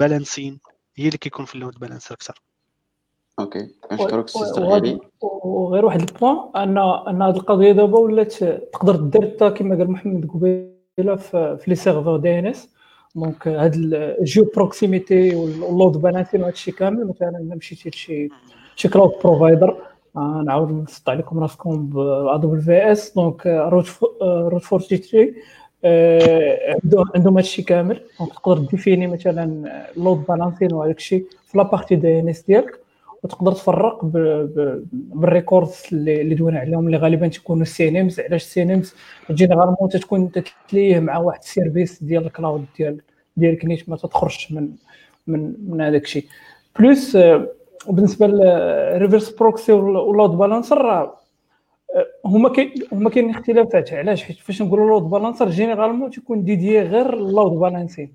balancing 0.00 0.60
هي 0.96 1.06
اللي 1.06 1.18
كيكون 1.18 1.44
في 1.44 1.54
ال 1.54 1.59
load 1.59 1.78
balancer 1.78 2.14
أكثر. 2.14 2.42
أوكي. 3.38 3.68
نشكرك 3.92 4.28
سي 4.28 4.98
وغير 5.20 5.84
واحد 5.84 6.00
ال 6.00 6.06
point 6.06 6.36
ان 6.56 6.78
أن 7.08 7.22
هذه 7.22 7.36
القضية 7.36 7.72
دابا 7.72 7.98
ولات 7.98 8.34
تقدر 8.44 8.96
دير 8.96 9.50
كما 9.50 9.76
قال 9.76 9.90
محمد 9.90 10.28
قبيل 10.28 10.73
في 10.96 11.58
les 11.68 11.74
serveurs 11.74 12.16
DNS 12.16 12.68
donc 13.14 13.48
هاد 13.48 13.74
ال 13.74 13.93
geo 13.93 14.50
proximity 14.56 15.34
و 15.34 15.44
ال 15.44 15.53
load 15.53 15.92
balancing 16.02 16.40
وهذا 16.40 16.52
الشيء 16.52 16.74
كامل 16.74 17.06
مثلا 17.08 17.28
الا 17.38 17.54
مشيتي 17.54 17.88
لشي 17.88 18.28
شي 18.76 18.88
cloud 18.88 19.12
provider 19.24 19.76
نعاود 20.44 20.72
نسطع 20.72 21.12
لكم 21.12 21.38
راسكم 21.38 21.86
ب 21.86 22.40
AWS 22.40 23.14
donc 23.14 23.46
Route 23.46 23.86
Route 24.22 24.62
43 24.62 25.34
عندهم 27.14 27.36
هادشي 27.36 27.62
كامل. 27.62 28.00
donc 28.18 28.32
تقدر 28.32 28.58
définir 28.58 29.06
مثلا 29.06 29.44
ال 29.96 30.02
load 30.02 30.24
balancing 30.28 30.72
وهذاك 30.72 30.96
الشيء 30.96 31.26
في 31.46 31.58
la 31.58 31.67
partie 31.67 31.96
DNS 31.96 32.42
ديالك. 32.42 32.80
وتقدر 33.24 33.52
تفرق 33.52 34.04
ب 34.04 34.24
ال 34.24 34.44
records 34.44 35.82
اللي 35.92 36.34
دوينا 36.34 36.58
عليهم 36.58 36.86
اللي 36.86 36.96
غالبا 36.96 37.28
تكونوا 37.28 37.62
ال 37.62 37.70
CNAMEs 37.70 38.20
علاش 38.20 38.42
ال 38.42 38.49
CNAMEs 38.49 38.94
généralement 39.30 39.88
تكون 39.88 40.32
تتليه 40.32 41.00
مع 41.00 41.18
واحد 41.18 41.38
ال 41.38 41.46
service 41.46 42.02
ديال 42.02 42.26
ال 42.26 42.32
cloud 42.32 42.64
ديال 42.78 43.00
ديالك 43.36 43.64
نيت 43.64 43.88
ما 43.88 43.96
تخرجش 43.96 44.52
من 44.52 44.70
من 45.26 45.54
من 45.68 45.80
هذاك 45.80 46.02
الشيء. 46.02 46.24
plus 46.78 47.16
بالنسبة 47.88 48.26
لل 48.26 48.49
reverse 48.49 49.30
proxy 49.30 49.72
و 49.72 49.82
ال 49.82 49.91
load 49.91 50.30
balancer 50.30 51.12
هما 52.24 52.48
كاين 52.48 52.74
هما 52.92 53.10
كاين 53.10 53.30
اختلافات. 53.30 53.92
علاش؟ 53.92 54.24
حيت 54.24 54.36
فاش 54.36 54.62
نقولوا 54.62 54.86
load 54.88 55.10
balancer 55.10 55.50
généralement 55.50 56.10
تيكون 56.10 56.44
dédié 56.44 56.82
غير 56.82 57.14
ال 57.14 57.22
load 57.22 57.52
balancing 57.52 58.12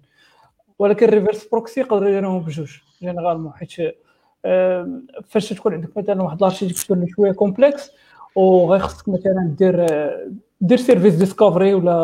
ولكن 0.80 1.06
ال 1.08 1.13
reverse 1.13 1.48
proxy 1.48 1.80
يقدر 1.80 2.08
يديرهم 2.08 2.40
بجوج 2.40 2.78
généralement 3.02 3.54
حيت 3.54 3.72
فاش 5.28 5.50
تكون 5.50 5.74
عندك 5.74 5.98
مثلا 5.98 6.22
واحد 6.24 6.38
ال 6.38 6.42
architecture 6.42 6.98
اللي 6.98 7.08
شوية 7.08 7.32
complexe 7.32 7.92
وغيخصك 8.36 9.10
مثلا 9.10 9.56
دير 9.58 9.86
دير 10.62 10.78
service 10.78 11.16
discovery 11.16 11.74
ولا 11.74 11.96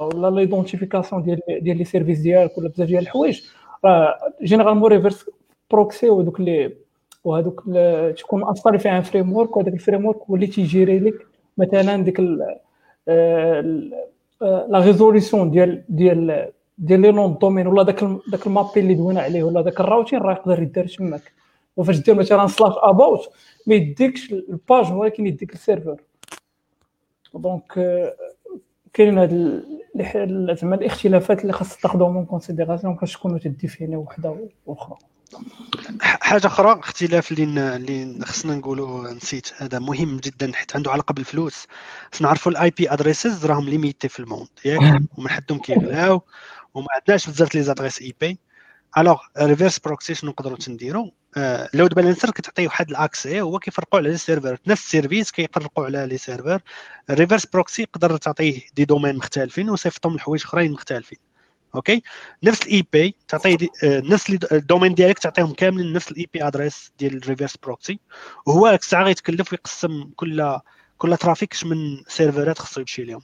ولا 0.00 0.40
l'identification 0.40 1.22
ديال 1.22 1.40
ديال 1.60 1.76
les 1.78 1.84
services 1.84 2.18
ديالك 2.18 2.58
ولا 2.58 2.68
بزاف 2.68 2.88
ديال 2.88 3.02
الحوايج. 3.02 3.42
راه 3.84 4.14
généralement 4.42 4.90
reverse 4.90 5.30
proxy 5.70 6.08
وهذوك 6.08 6.40
اللي 6.40 6.74
وهذوك 7.24 7.64
تكون 8.18 8.48
installé 8.48 8.78
فيها 8.78 9.00
framework 9.00 9.56
وهذاك 9.56 9.74
ال 9.74 10.06
framework 10.06 10.18
هو 10.30 10.34
اللي 10.34 10.46
تي 10.46 10.61
gérer 10.61 10.98
لك 10.98 11.26
مثلا 11.58 12.04
ديك 12.04 12.20
la 12.20 12.58
résolution 14.78 15.50
ديال 15.50 15.84
ديال 15.88 16.48
ديال 16.78 17.00
les 17.00 17.12
noms 17.12 17.38
de 17.40 17.46
domaine 17.46 17.66
ولا 17.66 17.82
داك 17.82 18.04
داك 18.32 18.46
ال 18.46 18.50
mapping 18.50 18.80
اللي 18.80 18.94
دوينا 18.94 19.20
عليه 19.20 19.42
ولا 19.42 19.60
داك 19.62 19.80
ال 19.80 19.85
routing 19.85 20.18
راه 20.18 20.32
يقدر 20.32 20.62
يدار 20.62 20.86
تماك. 20.86 21.32
وفاش 21.78 21.98
دير 21.98 22.14
مثلا 22.14 22.46
slash 22.46 22.72
about 22.76 23.20
ما 23.66 23.74
يديكش 23.74 24.32
ال 24.32 24.44
page 24.44 24.92
ولكن 24.92 25.26
يديك 25.26 25.52
ال 25.52 25.57
serveur 25.57 25.96
donc 27.34 27.72
كاين 28.92 29.18
هاد 29.18 29.62
زعما 30.60 30.74
الاختلافات 30.74 31.42
اللي 31.42 31.52
خاص 31.52 31.76
تاخذهم 31.76 32.16
en 32.16 32.26
considération 32.26 32.94
باش 32.94 33.12
تكونوا 33.12 33.38
ت 33.38 33.45
définir 33.45 33.96
وحده 33.96 34.48
وأخرى 34.66 34.96
حاجة 36.00 36.46
أخرى 36.46 36.80
اختلاف 36.80 37.32
اللي 37.32 37.76
اللي 37.76 38.24
خصنا 38.24 38.54
نقولوا 38.54 39.10
نسيت 39.10 39.50
هذا 39.56 39.78
مهم 39.78 40.16
جدا 40.16 40.52
حيت 40.54 40.76
عنده 40.76 40.90
علاقه 40.90 41.12
بالفلوس 41.12 41.66
خصنا 42.12 42.26
نعرفوا 42.28 42.52
ال 42.52 42.70
IP 42.70 42.92
addresses 42.92 43.46
راهم 43.46 43.68
limités 43.68 44.08
في 44.08 44.20
ال 44.20 44.25
monde 44.25 44.48
ياك 44.64 45.02
ومن 45.18 45.28
حدهم 45.28 45.58
كيغلاو 45.58 46.22
وما 46.74 46.86
عندناش 46.94 47.30
بزاف 47.30 47.54
les 47.54 47.62
adresses 47.62 48.02
IP 48.02 48.38
alors 48.98 49.20
reverse 49.38 49.78
proxy 49.78 50.14
شنو 50.14 50.30
نقدروا 50.30 50.56
نديروا 50.68 51.10
load 51.74 51.94
balancer 51.94 52.30
كتعطيه 52.30 52.66
واحد 52.66 52.90
ال 52.90 52.98
accès 52.98 53.40
هو 53.40 53.58
كيفرقوا 53.58 54.00
على 54.00 54.08
ال 54.08 54.14
serveur 54.14 54.58
نفس 54.66 54.84
ال 54.84 54.90
service 54.90 55.30
كيفرقوا 55.30 55.84
على 55.84 56.06
les 56.06 56.18
serveurs 56.18 56.60
ال 57.10 57.15
reverse 57.15 57.46
proxy 57.46 57.82
يقدر 57.82 58.16
تعطيه 58.16 58.60
des 58.74 58.84
domaines 58.84 59.16
مختلفين 59.16 59.70
وصيفطهم 59.70 60.16
لحوايج 60.16 60.42
اخرين 60.42 60.72
مختلفين 60.72 61.18
أوكي 61.74 62.02
نفس 62.42 62.62
ال 62.62 62.84
IP 62.92 63.16
تعطي 63.28 63.68
آه، 63.84 64.00
نفس 64.00 64.30
ال 64.52 64.57
domaine 64.57 64.94
ديالك 64.94 65.18
تعطيهم 65.18 65.52
كاملين 65.52 65.92
نفس 65.92 66.10
ال 66.10 66.28
IP 66.32 66.46
address 66.46 66.92
ديال 66.98 67.16
ال 67.16 67.21
reverse 67.21 67.56
proxy 67.56 68.00
وهو 68.46 68.66
هذيك 68.66 68.80
الساعة 68.80 69.04
غيتكلف 69.04 69.52
ويقسم 69.52 70.10
كل 70.16 70.58
كل 70.98 71.16
trafic 71.16 71.54
من 71.64 72.02
serverات 72.08 72.58
خصو 72.58 72.80
يمشي 72.80 73.04
لهم 73.04 73.20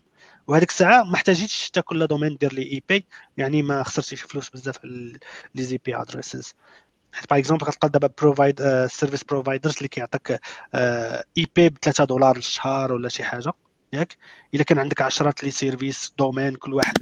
وهذيك 0.46 0.70
الساعة 0.70 1.02
ما 1.04 1.14
احتاجيتش 1.14 1.66
حتى 1.66 1.82
كل 1.82 2.06
domaine 2.06 2.36
دير 2.36 2.52
ليه 2.52 2.62
IP 2.62 3.06
يعني 3.36 3.62
ما 3.62 3.82
خسرتيش 3.82 4.22
فلوس 4.22 4.50
بزاف 4.50 4.84
les 4.84 5.80
IP 5.84 5.96
addresses. 5.96 6.54
حيت 7.12 7.30
par 7.30 7.38
exemple 7.38 7.66
كتلقى 7.66 7.88
دابا 7.88 8.10
provide 8.18 8.86
service 8.86 9.24
providers 9.24 9.76
اللي 9.76 9.88
كيعطيك 9.88 10.40
IP 11.38 11.68
ب 11.68 11.78
3 11.82 12.04
دولار 12.04 12.36
للشهر 12.36 12.92
ولا 12.92 13.08
شي 13.08 13.24
حاجة 13.24 13.52
ياك؟ 13.92 14.16
إلا 14.54 14.62
كان 14.62 14.78
عندك 14.78 15.02
10 15.02 15.34
les 15.42 15.50
services 15.50 16.14
domaine 16.18 16.54
كل 16.54 16.74
واحد 16.74 16.94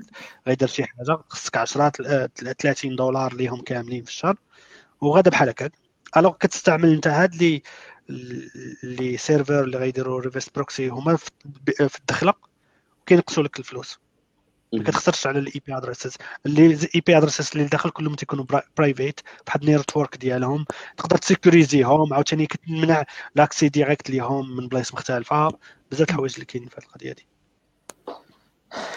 غيدير 0.49 0.69
شي 0.69 0.85
حاجة 0.85 1.19
خصك 1.29 1.57
10 1.57 1.89
30 2.59 2.97
دولار 2.97 3.35
ليهم 3.35 3.61
كاملين 3.63 4.05
في 4.05 4.11
الشهر. 4.11 4.37
وغادا 5.01 5.31
بحال 5.31 5.49
هكاك. 5.49 5.73
alors 6.17 6.33
كتستعمل 6.33 6.93
انت 6.93 7.07
هاد 7.07 7.35
les 7.35 7.63
les 8.83 9.17
serveurs 9.17 9.65
اللي 9.65 9.79
غيديروا 9.79 10.21
reverse 10.21 10.49
proxy 10.49 10.89
هما 10.89 11.17
في 11.17 11.99
الدخلة. 12.01 12.35
كينقصوا 13.07 13.43
لك 13.43 13.59
الفلوس. 13.59 13.99
ما 14.73 14.83
كتخسرش 14.83 15.27
على 15.27 15.39
ال 15.39 15.63
IP 15.67 15.77
addresses 15.77 16.17
اللي 16.47 16.67
ال 16.67 17.03
IP 17.07 17.19
addresses 17.19 17.51
اللي 17.55 17.69
داخل 17.69 17.91
كلهم 17.91 18.15
تيكونوا 18.15 18.45
private 18.77 19.21
بحال 19.47 19.67
network 19.67 20.17
ديالهم. 20.17 20.65
تقدر 20.97 21.17
تسيكوريزيهم 21.17 22.15
عاوتاني 22.15 22.47
كتمنع 22.47 23.05
l'accès 23.35 23.69
direct 23.69 24.11
ليهم 24.11 24.57
من 24.57 24.69
بلايص 24.69 24.95
مختلفة. 24.95 25.49
بزاف 25.91 26.11
الحوايج 26.11 26.33
اللي 26.35 26.45
كاينين 26.45 26.69
في 26.69 26.77
هذه 26.77 26.85
القضية 26.85 27.13
دي. 27.13 27.27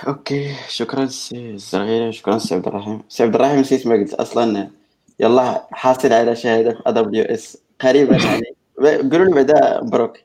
OK 0.08 0.56
شكرا 0.70 1.06
سي 1.06 1.52
الزرغيري 1.52 2.12
شكرا 2.12 2.38
سي 2.38 2.56
عبد 2.56 2.68
الرحيم. 2.68 3.04
سي 3.10 3.24
عبد 3.24 3.36
الرحيم 3.36 3.60
نسيت 3.60 3.88
ما 3.88 3.96
قلت. 3.96 4.14
أصلا 4.14 4.70
يلا 5.20 5.68
حاصل 5.72 6.14
على 6.14 6.36
شهادة 6.36 6.82
في 6.86 6.92
AWS. 6.92 7.58
قريبا 7.82 8.18
يعني. 8.18 8.56
قولوا 9.12 9.26
لي 9.26 9.32
بعدا 9.32 9.82
مبروك 9.84 10.18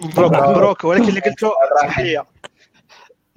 مبروك 0.00 0.34
مبروك 0.34 0.84
ولكن 0.84 1.08
اللي 1.08 1.20
قلته 1.20 1.50
اسمح 1.78 2.00
لي 2.00 2.24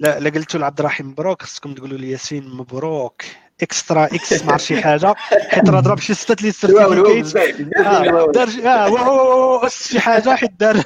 لا 0.00 0.18
لا 0.20 0.30
قلتوا 0.30 0.60
لعبد 0.60 0.78
الرحيم 0.80 1.06
مبروك 1.08 1.42
خصكم 1.42 1.74
تقولوا 1.74 1.98
لي 1.98 2.10
ياسين 2.10 2.48
مبروك. 2.48 3.22
إكسترا 3.62 4.04
إكس 4.04 4.44
مع 4.44 4.56
شي 4.56 4.82
حاجة. 4.82 5.14
حيت 5.48 5.70
راه 5.70 5.80
ضرب 5.80 5.98
شي 5.98 6.14
ستة 6.14 6.36
لي 6.42 6.52
سيرتيفيكيت. 6.52 7.36
دار 8.34 8.48
آه 8.64 8.92
واو 8.92 9.58
واو 9.58 9.68
شي 9.68 10.00
حاجة 10.00 10.34
حيت 10.34 10.52
دار 10.60 10.76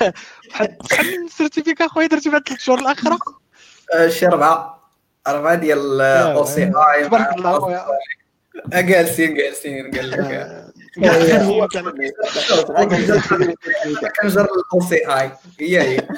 واحد 0.50 0.76
شحال 0.90 1.06
من 1.06 1.28
سيرتيفيكا 1.28 1.88
خويا 1.88 2.06
درتي 2.06 2.30
هاد 2.30 2.48
ثلاث 2.48 2.60
شهور 2.60 2.78
الأخيرة. 2.78 3.18
آه، 3.94 4.08
شي 4.08 4.26
أربعة. 4.26 4.82
أربعة 5.26 5.54
ديال 5.54 6.00
يا 6.00 6.32
أو 6.32 6.44
سي 6.44 6.62
اي 6.64 7.04
تبارك 7.04 7.34
الله 7.36 7.60
خويا 7.60 7.86
جالسين 8.72 9.34
جالسين 9.34 9.90
قال 9.90 10.10
لك 10.10 10.18
آه، 10.18 10.72
كنجر 14.20 14.44
الاو 14.44 14.80
سي 14.88 14.96
اي 14.96 15.30
هي 15.60 15.80
هي 15.80 16.08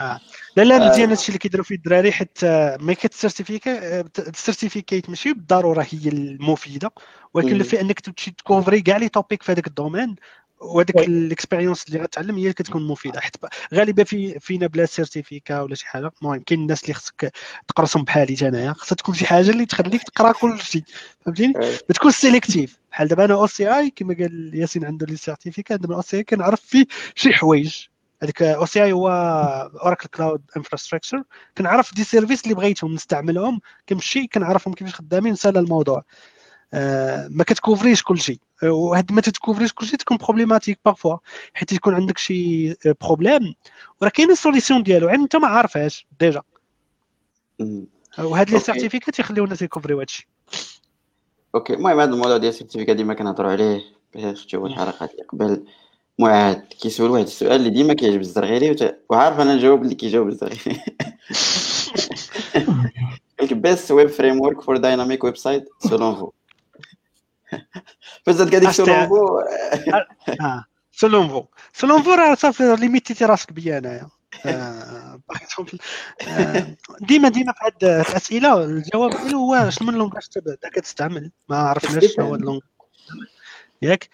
آه. 0.00 0.02
آه. 0.02 0.20
لا 0.56 0.62
لا 0.62 0.88
مزيان 0.88 1.08
هادشي 1.08 1.28
اللي 1.28 1.38
كيديروا 1.38 1.64
فيه 1.64 1.74
الدراري 1.74 2.12
حيت 2.12 2.38
آه، 2.44 2.76
ما 2.80 2.92
كتسيرتيفيكا 2.92 4.00
ال 4.18 4.26
certificats 4.26 5.08
ماشي 5.10 5.32
بالضرورة 5.32 5.86
هي 5.90 6.08
المفيدة 6.08 6.90
ولكن 7.34 7.62
فيه 7.62 7.80
أنك 7.80 8.00
تمشي 8.00 8.30
تكوفري 8.30 8.80
كاع 8.80 8.96
les 8.96 9.08
topics 9.08 9.42
في 9.42 9.52
هذاك 9.52 9.66
ال 9.66 9.72
domaine 9.72 10.16
وهذاك 10.60 10.96
ال 10.96 11.04
expérience 11.04 11.88
اللي 11.88 12.02
غتعلم 12.02 12.34
هي 12.34 12.42
اللي 12.42 12.52
كتكون 12.52 12.86
مفيدة 12.86 13.20
حيت 13.20 13.36
غالبا 13.74 14.04
في 14.04 14.40
فينا 14.40 14.66
بلا 14.66 14.86
certificat 14.86 15.60
ولا 15.60 15.74
شي 15.74 15.86
حاجة 15.86 16.10
المهم 16.22 16.42
كاين 16.42 16.60
الناس 16.60 16.82
اللي 16.82 16.94
خصك 16.94 17.32
تقرصهم 17.68 18.04
بحالي 18.04 18.48
انايا 18.48 18.72
خصها 18.72 18.96
تكون 18.96 19.14
شي 19.14 19.26
حاجة 19.26 19.50
اللي 19.50 19.66
تخليك 19.66 20.02
تقرا 20.02 20.32
كل 20.32 20.60
شيء 20.60 20.82
فهمتيني 21.26 21.52
أي. 21.62 21.78
بتكون 21.88 22.10
sélectif 22.10 22.78
بحال 22.90 23.08
دابا 23.08 23.24
أنا 23.24 23.34
OCI 23.34 23.90
كما 23.90 24.14
قال 24.14 24.50
ياسين 24.54 24.84
عنده 24.84 25.06
les 25.06 25.16
certificats 25.16 25.76
دابا 25.76 25.94
OCI 25.96 26.24
كنعرف 26.24 26.60
فيه 26.60 26.86
شي 27.14 27.32
حوايج 27.32 27.86
هذاك 28.22 28.42
OCI 28.42 28.92
هو 28.92 29.08
Oracle 29.82 30.08
Cloud 30.08 30.42
Infrastructure 30.56 31.22
كنعرف 31.58 31.94
des 31.94 32.04
services 32.04 32.44
اللي 32.44 32.54
بغيتهم 32.54 32.94
نستعملهم 32.94 33.60
كنمشي 33.88 34.26
كنعرفهم 34.26 34.74
كيفاش 34.74 34.94
خدامين 34.94 35.32
نسأل 35.32 35.56
الموضوع. 35.56 36.02
آه 36.74 37.28
ما 37.30 37.44
كتكوفريش 37.44 38.02
كل 38.02 38.18
شيء. 38.20 38.40
آه، 38.62 38.70
وهاد 38.70 39.12
ما 39.12 39.20
تتكوفريش 39.20 39.72
كل 39.72 39.86
شيء 39.86 39.98
تكون 39.98 40.16
problématique 40.16 40.78
parfois 40.84 41.16
حيت 41.54 41.72
يكون 41.72 41.94
عندك 41.94 42.18
شي 42.18 42.74
problème 43.00 43.54
وراه 44.00 44.10
كاينة 44.10 44.32
ال 44.32 44.38
solution 44.38 44.82
ديالو 44.82 45.08
يعني 45.08 45.22
انت 45.22 45.36
ما 45.36 45.46
عارفهاش 45.46 46.06
déjà. 46.20 46.42
وهاد 48.18 48.50
les. 48.50 48.58
certificats 48.58 49.18
يخليو 49.18 49.44
الناس 49.44 49.62
يكوفريو 49.62 50.00
هادشي 50.00 50.28
OK 51.54 51.74
المهم 51.74 52.00
هذا 52.00 52.10
الموضوع 52.10 52.36
ديال 52.36 52.52
ال 52.52 52.56
certificat 52.56 52.92
ديما 52.92 53.14
كنهضروا 53.14 53.50
عليه 53.50 53.80
باش 54.14 54.46
تشوفوا 54.46 54.68
الحلقات 54.68 55.10
اللي 55.10 55.22
قبل 55.22 55.64
معاد 56.18 56.62
كيسول 56.82 57.10
واحد 57.10 57.24
السؤال 57.24 57.52
اللي 57.52 57.70
ديما 57.70 57.94
كيعجب 57.94 58.20
الزرغيري 58.20 58.70
وت- 58.70 58.96
وعارف 59.10 59.40
أنا 59.40 59.54
نجاوب 59.54 59.82
اللي 59.82 59.94
كيجاوب 59.94 60.28
الزرغيري 60.28 60.82
ال 63.42 63.52
best 63.52 63.90
web 63.90 64.08
framework 64.08 64.60
for 64.60 64.76
dynamic 64.76 65.24
website 65.24 65.64
selon 65.88 66.14
vous 66.14 66.30
فاش 68.26 68.34
زاد 68.34 68.54
هذيك 68.54 68.68
أستاذ. 68.68 68.84
selon 68.86 69.06
vous 69.08 69.40
selon 70.92 71.28
vous 71.28 71.44
selon 71.72 72.02
vous 72.02 72.10
راه 72.14 72.34
صافي 72.34 72.76
ليميتيتي 72.80 73.24
راسك 73.24 73.52
بيا 73.52 73.78
انايا 73.78 74.08
ديما 77.00 77.28
ديما 77.28 77.52
في 77.52 77.58
هاد 77.64 77.84
الاسئله 77.84 78.64
الجواب 78.64 79.10
ديالو 79.10 79.38
هو 79.38 79.70
شنو 79.70 79.88
من 79.88 79.94
langage 79.98 80.26
تبدا 80.26 80.68
كتستعمل 80.74 81.30
ما 81.48 81.56
عرفناش 81.56 82.04
شنو 82.16 82.24
هو 82.26 82.34
ال 82.34 82.37
langage 82.37 82.60
ياك. 83.82 84.08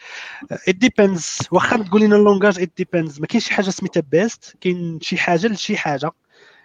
it 0.69 0.75
depends 0.75 1.39
واخا 1.51 1.83
تقول 1.83 2.01
لنا 2.03 2.17
ال 2.17 2.22
langage 2.22 2.61
it 2.61 2.73
depends 2.77 3.21
ما 3.21 3.27
كاينش 3.27 3.45
شي 3.45 3.55
حاجة 3.55 3.71
سميتها 3.71 4.01
best 4.01 4.57
كاين 4.61 4.99
شي 5.01 5.17
حاجة 5.17 5.47
لشي 5.47 5.77
حاجة. 5.77 6.11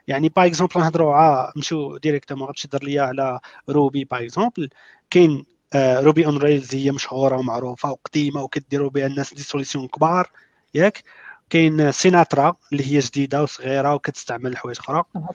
يعني 0.07 0.29
par 0.29 0.45
exemple 0.45 0.79
نهضروا 0.79 1.13
على 1.15 1.51
نمشيو 1.55 1.97
directement 1.97 2.47
غتمشي 2.47 2.67
دير 2.67 2.83
ليا 2.83 3.01
على 3.01 3.39
Ruby 3.69 4.03
par 4.03 4.23
exemple 4.23 4.69
كاين 5.09 5.45
Ruby 5.75 6.25
on 6.25 6.37
Rails 6.37 6.75
هي 6.75 6.91
مشهورة 6.91 7.37
ومعروفة 7.37 7.91
وقديمة 7.91 8.41
وكديروا 8.41 8.89
بها 8.89 9.05
الناس 9.07 9.33
des 9.33 9.41
solutions 9.41 9.87
كبار. 9.87 10.31
ياك. 10.73 11.03
كاين 11.49 11.91
Sinatra 11.91 12.55
اللي 12.71 12.83
هي 12.93 12.99
جديدة 12.99 13.43
وصغيرة 13.43 13.93
وكتستعمل 13.93 14.57
حوايج 14.57 14.77
أخرى. 14.79 15.03
آه، 15.15 15.29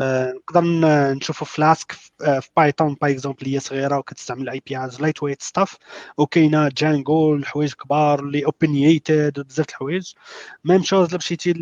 نقدر 0.00 0.60
ن- 0.60 1.12
نشوفوا 1.16 1.46
Flask 1.46 1.92
في 2.18 2.48
Python 2.56 2.94
par 3.02 3.10
exemple 3.10 3.46
هي 3.46 3.60
صغيرة 3.60 3.98
وكتستعمل 3.98 4.48
APIs 4.48 5.00
lightweight 5.00 5.42
stuff 5.42 5.76
وكاينه 6.18 6.68
Django 6.68 7.34
الحوايج 7.34 7.72
كبار 7.74 8.20
اللي 8.20 8.44
opinionated 8.44 9.40
بزاف 9.40 9.68
الحوايج. 9.68 10.12
même 10.64 10.82
chose 10.82 11.08
الا 11.08 11.16
مشيتي 11.16 11.52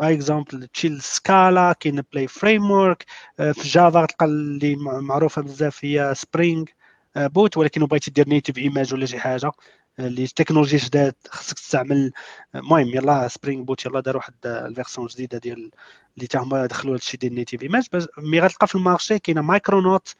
par 0.00 0.12
exemple 0.12 0.66
تمشي 0.66 0.88
ل 0.88 1.02
Scala 1.02 1.72
كاين 1.80 2.02
Play 2.12 2.28
framework 2.28 3.04
في 3.36 3.68
Java 3.68 4.06
تلقى 4.06 4.26
اللي 4.26 4.76
مع- 4.76 5.00
معروفة 5.00 5.42
بزاف 5.42 5.84
هي 5.84 6.12
Spring 6.16 6.64
Boot 7.16 7.56
ولكن 7.56 7.84
بغيتي 7.86 8.10
دير 8.10 8.28
native 8.28 8.58
image 8.58 8.94
ولا 8.94 9.06
شي 9.06 9.18
حاجة. 9.18 9.52
les 9.98 10.26
technologies 10.26 10.76
جداد 10.76 11.14
خصك 11.30 11.58
تستعمل 11.58 12.12
المهم 12.54 12.88
يلا 12.88 13.28
Spring 13.28 13.62
Boot 13.62 13.86
يلا 13.86 14.00
دار 14.00 14.16
واحد 14.16 14.34
ال 14.46 14.53
version 14.53 15.06
جديدة 15.06 15.38
ديال 15.38 15.70
اللي 16.16 16.26
تا 16.26 16.38
هما 16.38 16.66
دخلوا 16.66 16.94
هادشي 16.94 17.16
ديال 17.16 17.34
native 17.34 17.62
image 17.62 17.88
mais 18.18 18.40
غتلقى 18.40 18.66
في 18.66 18.74
ال 18.74 18.80
marché 18.80 19.18
كاينة 19.18 19.42
Micronaut 19.42 20.14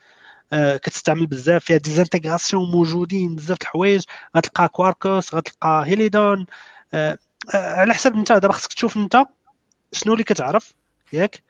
آه، 0.52 0.76
كتستعمل 0.76 1.26
بزاف 1.26 1.64
فيها 1.64 1.76
des 1.76 1.95
intégrations 1.95 2.70
موجودين 2.70 3.36
بزاف 3.36 3.58
الحوايج. 3.62 4.04
غتلقى 4.36 4.68
Quarkus 4.68 5.34
غتلقى 5.34 5.84
Helidon 5.86 6.46
آه، 6.94 7.18
آه، 7.54 7.74
على 7.80 7.94
حسب 7.94 8.14
انت 8.14 8.32
دابا 8.32 8.52
خصك 8.52 8.72
تشوف 8.72 8.96
انت 8.96 9.24
شنو 9.92 10.12
اللي 10.12 10.24
كتعرف 10.24 10.74
ياك؟ 11.12 11.42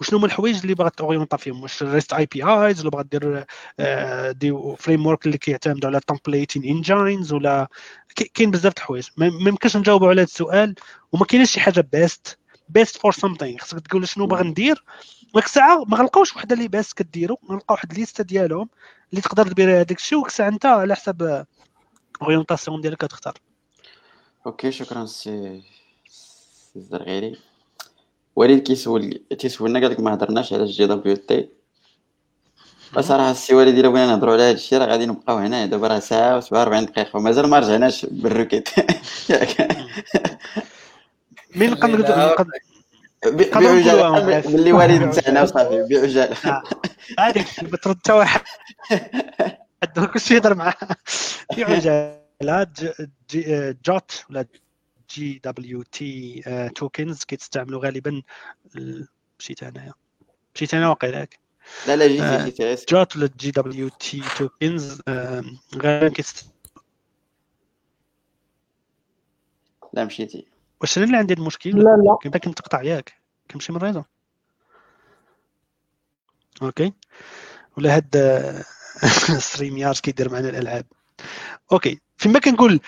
وشنو 0.00 0.18
هما 0.18 0.26
الحوايج 0.26 0.60
اللي 0.60 0.74
باغا 0.74 0.88
تورينتا 0.88 1.36
فيهم؟ 1.36 1.62
واش 1.62 1.82
REST 1.82 2.12
APIs 2.12 2.80
ولا 2.80 2.90
باغا 2.90 3.02
دير 3.02 3.46
آه، 3.80 4.30
des 4.30 4.54
frameworks 4.78 5.26
اللي 5.26 5.38
كيعتمدوا 5.38 5.90
على 5.90 6.00
templating 6.00 6.64
engines 6.64 7.32
ولا 7.32 7.68
كاين 8.34 8.50
بزاف 8.50 8.72
د 8.72 8.76
الحوايج. 8.78 9.08
ما 9.16 9.26
يمكنش 9.26 9.76
نجاوبوا 9.76 10.08
على 10.08 10.20
هذا 10.20 10.26
السؤال 10.26 10.74
وما 11.12 11.24
كاينش 11.24 11.50
شي 11.50 11.60
حاجة 11.60 11.80
best 11.92 12.38
best 12.68 12.96
for 12.96 13.12
something 13.12 13.58
خصك 13.58 13.86
تقول 13.86 14.08
شنو 14.08 14.26
باغي 14.26 14.44
ندير. 14.48 14.84
وديك 15.34 15.46
الساعة 15.46 15.84
ما 15.84 15.96
غنلقاوش 15.96 16.36
وحدة 16.36 16.54
اللي 16.54 16.68
best 16.68 16.98
كديرو 16.98 17.38
غنلقاو 17.50 17.74
واحد 17.76 17.94
ليسته 17.94 18.24
ديالهم 18.24 18.68
اللي 19.10 19.22
تقدر 19.22 19.52
دير 19.52 19.70
هذاك 19.70 19.98
الشيء 19.98 20.18
وديك 20.18 20.30
الساعة 20.30 20.48
انت 20.48 20.66
على 20.66 20.94
حسب 20.94 21.44
orientation 22.22 22.80
ديالك 22.80 22.98
كتختار. 23.04 23.34
OK 24.46 24.72
شكرا 24.72 25.06
سي 25.06 25.62
سي 26.08 26.78
الزرغيري 26.78 27.47
وليد 28.38 28.58
كيسول 28.62 29.22
تيسولنا 29.38 29.80
قال 29.80 29.90
لك 29.90 30.00
ما 30.00 30.14
هضرناش 30.14 30.52
على 30.52 30.62
ال 30.62 30.86
JWT. 30.86 31.48
بصراحه 32.96 33.30
السي 33.30 33.54
وليد 33.54 33.78
إلا 33.78 33.88
بغينا 33.88 34.06
نهضروا 34.06 34.32
على 34.34 34.42
هذا 34.42 34.50
الشيء 34.50 34.78
راه 34.78 34.86
غادي 34.86 35.06
نبقاو 35.06 35.36
هنا 35.36 35.66
دابا 35.66 35.86
راه 35.88 35.98
ساعة 35.98 36.40
و47 36.40 36.50
دقيقة 36.90 37.16
ومازال 37.16 37.46
ما 37.46 37.58
رجعناش 37.58 38.06
بالروكيت. 38.06 38.68
ياك 39.30 39.68
مين 41.56 41.70
نقدر 41.70 42.02
بعجاله 43.26 44.40
باللي 44.40 44.72
والد 44.72 45.02
نتاعنا 45.02 45.42
وصافي 45.42 45.86
بعجاله. 45.90 46.36
هذيك 47.18 47.64
بترد 47.64 47.96
حتى 47.96 48.12
واحد. 48.12 48.40
كلشي 50.14 50.34
يهضر 50.34 50.54
معاه. 50.54 50.74
في 51.54 51.64
عجاله 51.64 52.62
ج- 52.64 53.06
جي- 53.30 53.76
جوت 53.84 54.24
ولا 54.30 54.44
جي 55.10 55.40
دبليو 55.44 55.82
تي 55.82 56.42
توكنز 56.74 57.24
كيتستعملوا 57.24 57.84
غالبا 57.84 58.22
ال- 58.76 59.08
مشيت 59.38 59.62
انايا 59.62 59.92
مشيت 60.54 60.74
أنا 60.74 60.88
واقيلا 60.88 61.26
لا 61.86 61.96
لا 61.96 62.06
جيتي 62.08 62.22
آه. 62.22 62.44
جيتي 62.44 62.64
غير 62.64 62.78
جوت 62.88 63.16
ولا 63.16 63.30
جي 63.38 63.50
دبليو 63.50 63.88
تي 63.88 64.22
توكنز 64.38 65.02
غالبا 65.76 66.08
كيست 66.08 66.50
لا 69.92 70.04
مشيتي. 70.04 70.46
واش 70.80 70.98
أنا 70.98 71.06
اللي 71.06 71.16
عندي 71.16 71.34
المشكل؟ 71.34 71.70
لا 71.70 71.82
لا. 71.82 72.18
كان 72.22 72.30
باك 72.32 72.48
نتقطع 72.48 72.82
ياك. 72.82 73.12
كنمشي 73.50 73.72
من 73.72 73.78
الريزو 73.78 74.02
أوكي. 76.62 76.92
ولا 77.76 77.96
هاد 77.96 78.16
ستريم 79.38 79.78
يارز 79.78 80.00
كيدير 80.00 80.32
معنا 80.32 80.48
الألعاب. 80.48 80.86
أوكي. 81.72 82.00
فيما 82.16 82.38
كنقول 82.38 82.80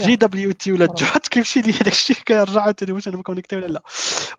جي 0.00 0.16
دبليو 0.16 0.52
تي 0.52 0.72
ولا 0.72 0.86
جوت 0.86 1.28
كيمشي 1.28 1.60
لي 1.60 1.72
هذاك 1.72 1.86
الشيء 1.92 2.16
كنرجع 2.28 2.72
ثاني 2.72 2.92
واش 2.92 3.08
أنا 3.08 3.16
مكونيكتي 3.16 3.56
ولا 3.56 3.66
لا. 3.66 3.82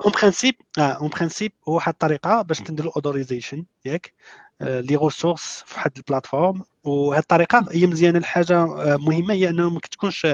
اون 0.05 0.11
برانسيب 0.11 0.55
آه 0.77 0.81
اون 0.81 1.09
برانسيب 1.09 1.51
هو 1.67 1.75
واحد 1.75 1.93
الطريقة 1.93 2.41
باش 2.41 2.59
تنديروا 2.59 2.91
الاوتوريزيشن 2.91 3.65
ياك؟ 3.85 4.13
آه، 4.61 4.79
les 4.79 4.95
ressources 4.95 5.63
في 5.65 5.75
واحد 5.75 5.91
ال 5.97 6.03
plateforme 6.03 6.63
وهذه 6.83 7.19
الطريقة 7.19 7.65
هي 7.71 7.87
مزيانة 7.87 8.19
الحاجة 8.19 8.63
آه، 8.63 8.97
مهمة 8.97 9.33
هي 9.33 9.49
أنه 9.49 9.69
ما 9.69 9.79
كتكونش 9.79 10.27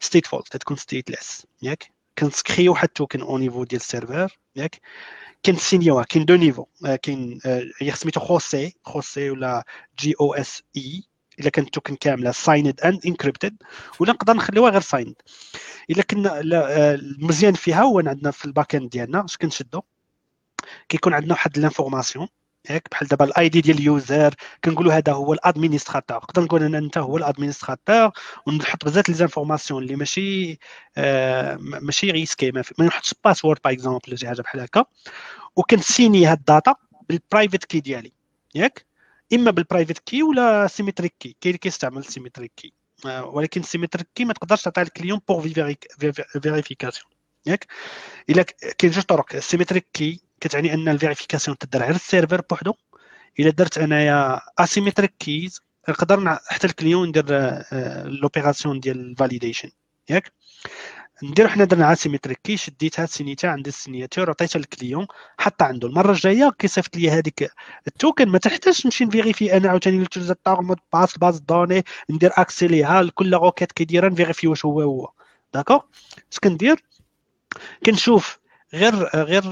stateful 0.00 0.56
تكون 0.56 0.76
stateless 0.76 1.46
ياك؟ 1.62 1.92
كنكرييو 2.18 2.72
واحد 2.72 2.88
ال 2.88 2.93
token 2.93 3.20
au 3.20 3.38
niveau 3.38 3.64
ديال 3.64 3.80
ال 3.80 3.87
serveur 3.87 4.38
ياك؟ 4.56 4.80
كنسينيوها 5.46 6.04
كاين 6.04 6.24
deux 6.24 6.34
niveaux 6.34 6.66
آه، 6.86 6.96
كاين 6.96 7.40
هي 7.80 7.92
سميتو 7.92 8.20
خوسي 8.20 8.74
خوسي 8.84 9.30
ولا 9.30 9.64
JOSE 9.98 11.07
إلا 11.40 11.50
كانت 11.50 11.66
ال 11.66 11.71
token 11.71 11.96
كاملة 11.96 12.30
signed 12.30 12.80
and 12.80 13.06
encrypted 13.06 13.56
ولا 14.00 14.12
نقدر 14.12 14.34
نخليوها 14.34 14.70
غير 14.70 14.80
signed 14.80 15.14
إلا 15.90 16.02
كنا 16.02 16.40
المزيان 16.94 17.54
فيها 17.54 17.82
هو 17.82 17.98
عندنا 17.98 18.30
في 18.30 18.44
ال 18.44 18.74
backend 18.74 18.90
ديالنا 18.90 19.24
اش 19.24 19.36
كنشدو؟ 19.36 19.82
كيكون 20.88 21.14
عندنا 21.14 21.32
واحد 21.32 21.58
l'information 21.58 22.28
ياك 22.70 22.88
بحال 22.90 23.08
دابا 23.08 23.24
ال 23.24 23.48
ID 23.48 23.60
ديال 23.60 23.78
ال 23.78 23.89
user 23.89 24.34
كنقولوا 24.64 24.92
هذا 24.92 25.12
هو 25.12 25.32
ال 25.32 25.38
administrateur 25.38 26.16
نقدر 26.16 26.42
نقول 26.42 26.62
أنا 26.62 26.78
أنت 26.78 26.98
هو 26.98 27.16
ال 27.16 27.22
administrateur 27.22 28.10
ونحط 28.46 28.84
بزاف 28.84 29.08
les 29.08 29.14
informations 29.14 29.82
اللي 29.82 29.96
ماشي 29.96 30.58
آه 30.96 31.56
ماشي 31.60 32.10
risqué 32.10 32.50
ما, 32.50 32.62
ما 32.78 32.86
نحطش 32.86 33.14
password 33.24 33.60
par 33.64 33.72
exemple 33.72 34.18
شي 34.18 34.28
حاجة 34.28 34.42
بحال 34.42 34.60
هكا. 34.60 34.84
وكنسيني 35.56 36.26
هاد 36.26 36.38
ال 36.38 36.45
data 36.45 36.74
بال 37.08 37.20
private 37.20 37.64
key 37.64 37.80
ديالي 37.80 38.12
ياك. 38.54 38.87
إما 39.32 39.50
بال 39.50 39.61
private 39.61 39.98
key 39.98 40.22
ولا 40.22 40.66
symmetric 40.66 41.14
key 41.20 41.36
كاين 41.40 41.50
اللي 41.50 41.58
كيستعمل 41.58 42.04
symmetric 42.04 42.52
key 42.56 42.72
آه، 43.06 43.24
ولكن 43.24 43.62
symmetric 43.62 44.08
key 44.14 44.24
ما 44.24 44.32
تقدرش 44.32 44.62
تعطيها 44.62 44.84
لل 44.84 44.93
client 44.93 45.20
pour 45.28 45.48
vérification 46.42 47.10
ياك؟ 47.46 47.66
إلا 48.30 48.42
كاين 48.42 48.92
جوج 48.92 49.04
طرق. 49.04 49.34
ال 49.34 49.39
symmetric 49.39 49.86
key 49.92 50.20
كتعني 50.40 50.74
أن 50.74 50.88
ال 50.88 50.93
vérification 50.93 51.58
تدار 51.58 51.82
غير 51.82 51.94
ال 51.94 52.00
serveur 52.00 52.40
بوحدو. 52.50 52.74
إلا 53.40 53.50
درت 53.50 53.78
أنايا 53.78 54.40
asymmetric 54.58 55.14
keys 55.18 55.60
نقدر 55.88 56.38
حتى 56.46 56.66
ال 56.66 56.72
client 56.72 57.08
ندير 57.08 57.24
l'opération 58.04 58.76
آه، 58.76 58.80
ديال 58.80 59.00
ال 59.00 59.06
validation 59.06 59.70
ياك؟ 60.10 60.32
ندير 61.22 61.48
حنا 61.48 61.64
درنا 61.64 61.92
asymmetric 61.92 62.40
key 62.44 62.56
شديتها 62.56 63.06
سينيتها 63.06 63.50
عند 63.50 63.66
ال 63.66 63.72
signature 63.72 64.30
عطيتها 64.30 64.58
لل 64.58 64.70
client 64.70 65.06
حتى 65.38 65.64
عنده. 65.64 65.88
المرة 65.88 66.10
الجاية 66.10 66.50
كيصيفط 66.58 66.96
لي 66.96 67.10
هذيك 67.10 67.50
ال 67.86 67.93
token 67.93 68.28
ما 68.28 68.38
تحتاجش 68.38 68.86
نمشي 68.86 69.04
نفيريفي 69.04 69.56
أنا 69.56 69.68
عاوتاني 69.68 69.98
l'utilisateur 69.98 70.62
mot 70.62 70.72
de 70.72 70.78
passe 70.92 71.18
base 71.18 71.38
de 71.38 71.48
données 71.48 71.82
ندير 72.10 72.30
accès 72.34 72.66
ليها 72.66 73.02
لكل 73.02 73.34
requête 73.34 73.72
كيديرها 73.72 74.08
نفيريفي 74.08 74.48
واش 74.48 74.64
هو 74.64 74.80
هو. 74.82 75.10
D'accord 75.54 75.80
اش 76.32 76.38
كندير؟ 76.38 76.84
كنشوف 77.86 78.38
غير 78.74 78.94
غير 79.16 79.42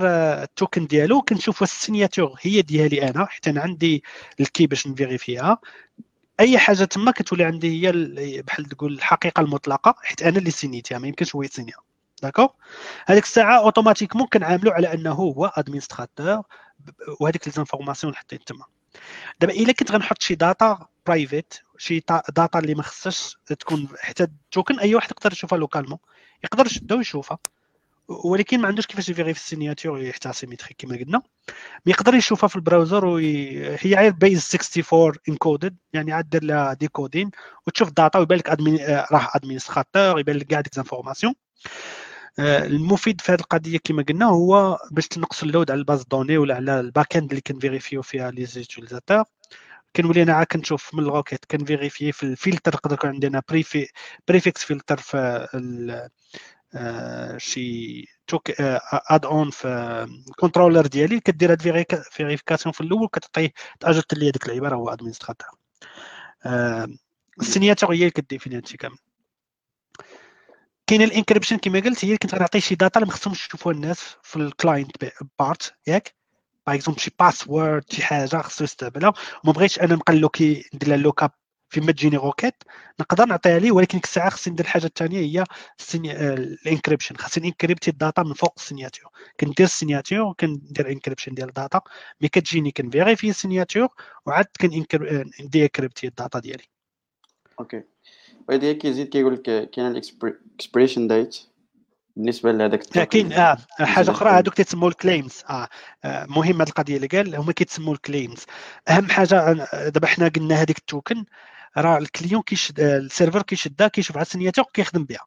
ال 0.43 0.50
token 0.50 0.87
ديالو 0.87 1.23
كنشوف 1.23 1.63
واش 1.63 1.73
ال 1.73 1.79
signature 1.79 2.35
هي 2.41 2.63
ديالي 2.63 3.09
أنا 3.11 3.27
حيت 3.27 3.49
أنا 3.49 3.61
عندي 3.61 4.05
ال 4.41 4.47
key 4.47 4.67
باش 4.67 4.87
نفيريفيها. 4.87 5.59
أي 6.41 6.59
حاجة 6.59 6.85
تما 6.85 7.11
كتولي 7.11 7.45
عندي 7.45 7.87
هي 7.87 8.43
بحال 8.43 8.65
تقول 8.65 8.93
الحقيقة 8.93 9.41
المطلقة 9.41 9.95
حيت 10.03 10.23
أنا 10.23 10.39
اللي 10.39 10.51
سينيتها 10.51 10.99
ما 10.99 11.09
يمكنش 11.09 11.35
هو 11.35 11.43
يسينيها 11.43 11.79
d'accord 12.23 12.49
هذيك 13.07 13.25
الساعة 13.25 13.59
automatiquement 13.59 14.27
كنعاملوا 14.27 14.73
على 14.73 14.95
أنه 14.95 15.13
هو 15.13 15.47
administrateur 15.47 16.43
وهذيك 17.21 17.47
les 17.49 17.53
informations 17.53 18.13
اللي 18.13 18.21
حطيت 18.21 18.43
تما. 18.49 18.65
دابا 19.41 19.53
إلا 19.53 19.73
كنت 19.73 19.93
غنحط 19.93 20.23
شي 20.23 20.35
data 20.35 20.87
private 21.07 21.63
شي 21.79 22.03
data 22.37 22.59
اللي 22.59 22.75
ما 22.75 22.83
خصهاش 22.83 23.39
تكون 23.47 23.89
حتى 23.99 24.23
ال 24.23 24.32
token 24.32 24.81
أي 24.81 24.95
واحد 24.95 25.11
يقدر 25.11 25.33
يشوفها 25.33 25.59
localement 25.59 25.99
يقدر 26.45 26.67
يشدها 26.67 26.97
ويشوفها 26.97 27.39
ولكن 28.09 28.61
ما 28.61 28.69
عندوش 28.69 28.87
كيفاش 28.87 29.09
يفيغيفي 29.09 29.41
ال 29.41 29.47
signature 29.47 30.03
يحتاج 30.03 30.33
symmetric 30.33 30.77
كما 30.79 30.97
قلنا. 30.97 31.23
يقدر 31.87 32.15
يشوفها 32.15 32.49
في 32.49 32.57
ال 32.57 32.63
browser 32.63 33.07
وي... 33.07 33.59
هي 33.69 33.95
غير 33.95 34.13
base 34.13 34.51
64 34.55 35.13
encoded 35.29 35.77
يعني 35.93 36.13
عاد 36.13 36.29
دير 36.29 36.45
لها 36.45 36.75
decoding 36.75 37.31
وتشوف 37.67 37.89
ال 37.89 37.95
data 37.95 38.19
ويبان 38.19 38.39
لك 38.39 38.51
admin 38.51 38.79
راه 38.87 39.31
administrateur 39.35 40.21
يبان 40.21 40.37
لك 40.37 40.47
كاع 40.47 40.61
ديك 40.61 40.75
informations 40.75 41.35
المفيد 42.39 43.21
في 43.21 43.33
هذه 43.33 43.41
القضية 43.41 43.79
كما 43.85 44.03
قلنا 44.03 44.27
هو 44.27 44.79
باش 44.91 45.09
تنقص 45.09 45.43
ال 45.43 45.48
load 45.48 45.71
على 45.71 45.79
ال 45.81 45.86
base 45.86 46.05
de 46.05 46.12
données 46.12 46.39
ولا 46.39 46.55
على 46.55 46.81
ال 46.81 47.17
backend 47.17 47.31
اللي 47.31 47.41
كنفيريفيو 47.41 48.03
فيها 48.03 48.31
les 48.31 48.47
utilisateurs 48.47 49.25
كنولي 49.97 50.23
أنا 50.23 50.33
عاد 50.33 50.47
كنشوف 50.47 50.95
من 50.95 51.03
الروكيت 51.03 51.45
كنفيريفي 51.45 52.13
في 52.13 52.23
الفلتر 52.23 52.75
يقدر 52.75 52.95
يكون 52.95 53.11
عندنا 53.11 53.43
بريفي 53.49 53.89
بريفيكس 54.29 54.65
فلتر 54.65 54.97
في 54.97 55.17
آه، 55.55 56.11
شي 57.37 58.05
توك 58.27 58.51
اد 59.11 59.25
اون 59.25 59.51
في 59.51 59.69
الكونترولر 60.29 60.87
ديالي 60.87 61.21
كدير 61.21 61.53
هاد 61.53 62.03
فيريفيكاسيون 62.11 62.73
في 62.73 62.81
الأول 62.81 63.09
كتعطيه 63.09 63.53
تأجرت 63.81 64.15
لي 64.15 64.25
هذيك 64.25 64.47
العبارة 64.49 64.77
هو 64.77 64.89
ادمينستراتور 64.89 65.49
آه، 66.47 66.89
السينياتور 67.41 67.93
هي 67.93 67.99
اللي 67.99 68.11
كديفيني 68.11 68.57
هادشي 68.57 68.77
كامل. 68.77 68.97
كاين 70.87 71.03
الانكريبشن 71.03 71.57
كما 71.57 71.81
قلت 71.81 72.05
هي 72.05 72.17
كنت 72.17 72.35
غنعطي 72.35 72.61
شي 72.61 72.75
داتا 72.75 73.01
اللي 73.01 73.07
ما 73.07 73.17
خصهمش 73.17 73.47
يشوفوها 73.47 73.75
الناس 73.75 74.17
في 74.23 74.37
الكلاينت 74.37 74.97
part 75.39 75.75
ياك؟ 75.87 76.15
par 76.67 76.77
exemple 76.77 77.01
شي 77.01 77.11
password 77.21 77.93
شي 77.93 78.03
حاجة 78.03 78.37
خصو 78.37 78.65
يستقبلها 78.65 79.13
وما 79.45 79.53
بغيتش 79.53 79.81
أنا 79.81 79.95
نبقى 79.95 80.15
لوكي 80.17 80.65
ندير 80.75 80.89
لها 80.89 80.97
lookup 80.97 81.31
فيما 81.69 81.93
تجيني 81.93 82.17
requête 82.17 82.55
نقدر 83.01 83.25
نعطيها 83.25 83.59
ليه؟ 83.59 83.73
ولكن 83.73 84.01
الساعة 84.05 84.31
خصني 84.31 84.53
ندير 84.53 84.67
الحاجة 84.67 84.87
الثانية 84.87 85.19
هي 85.19 85.45
ال 85.95 86.06
encryption 86.06 87.17
خصني 87.17 87.49
انكريبتي 87.49 87.91
ال 87.91 87.97
data 87.97 88.23
من 88.23 88.33
فوق 88.33 88.55
ال 88.57 88.62
signature. 88.62 89.11
كندير 89.41 89.67
ال 89.67 89.72
signature 89.72 90.21
وكندير 90.21 90.91
encryption 90.91 91.35
ديال 91.35 91.49
ال 91.49 91.54
data. 91.54 91.81
ملي 92.21 92.29
كتجيني 92.29 92.71
كنفيريفي 92.71 93.31
ال 93.31 93.37
signature 93.37 93.89
وعاد 94.27 94.47
كنديكريبتي 94.61 94.87
ال 95.65 96.07
data 96.07 96.39
ديالي. 96.39 96.65
OK 97.61 97.83
وهذه 98.49 98.73
كيزيد 98.73 99.09
كيقول 99.09 99.35
لك 99.35 99.71
كاين 99.71 99.87
ال 99.87 99.98
expiration 99.98 101.09
date 101.09 101.39
بالنسبة 102.17 102.53
لهذاك 102.53 102.83
كاين 103.09 103.33
آه 103.33 103.59
حاجة 103.81 104.11
أخرى. 104.11 104.31
هذوك 104.31 104.55
تيتسموا 104.55 104.89
ال 104.89 104.97
claims 104.97 105.43
آه, 105.51 105.69
آه 106.05 106.27
مهم 106.27 106.61
هذه 106.61 106.69
القضية 106.69 106.97
اللي 106.97 107.07
قال 107.07 107.37
هما 107.37 107.53
كيتسموا 107.53 107.95
ال 107.95 108.02
claims 108.02 108.45
أهم 108.89 109.09
حاجة 109.11 109.53
دابا 109.89 110.07
حنا 110.07 110.29
قلنا 110.29 110.55
هذيك 110.55 110.79
ال 110.79 110.85
token. 110.85 111.25
راه 111.79 111.99
ال 111.99 112.05
client 112.05 112.43
كيشد 112.43 112.81
ال 112.81 112.89
serveur 112.89 113.43
كيشدها 113.43 113.89
كيشوف 113.89 114.17
على 114.17 114.23
ال 114.27 114.31
signature 114.31 114.65
كيخدم 114.73 115.05
بها. 115.05 115.27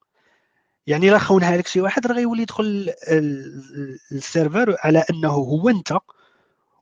يعني 0.88 1.09
إلا 1.09 1.19
خونها 1.19 1.57
لك 1.57 1.67
شي 1.67 1.81
واحد 1.81 2.07
راه 2.07 2.13
غيولي 2.15 2.41
يدخل 2.41 2.93
ال 4.11 4.19
serveur 4.19 4.76
على 4.80 5.05
أنه 5.09 5.30
هو 5.30 5.69
أنت 5.69 5.97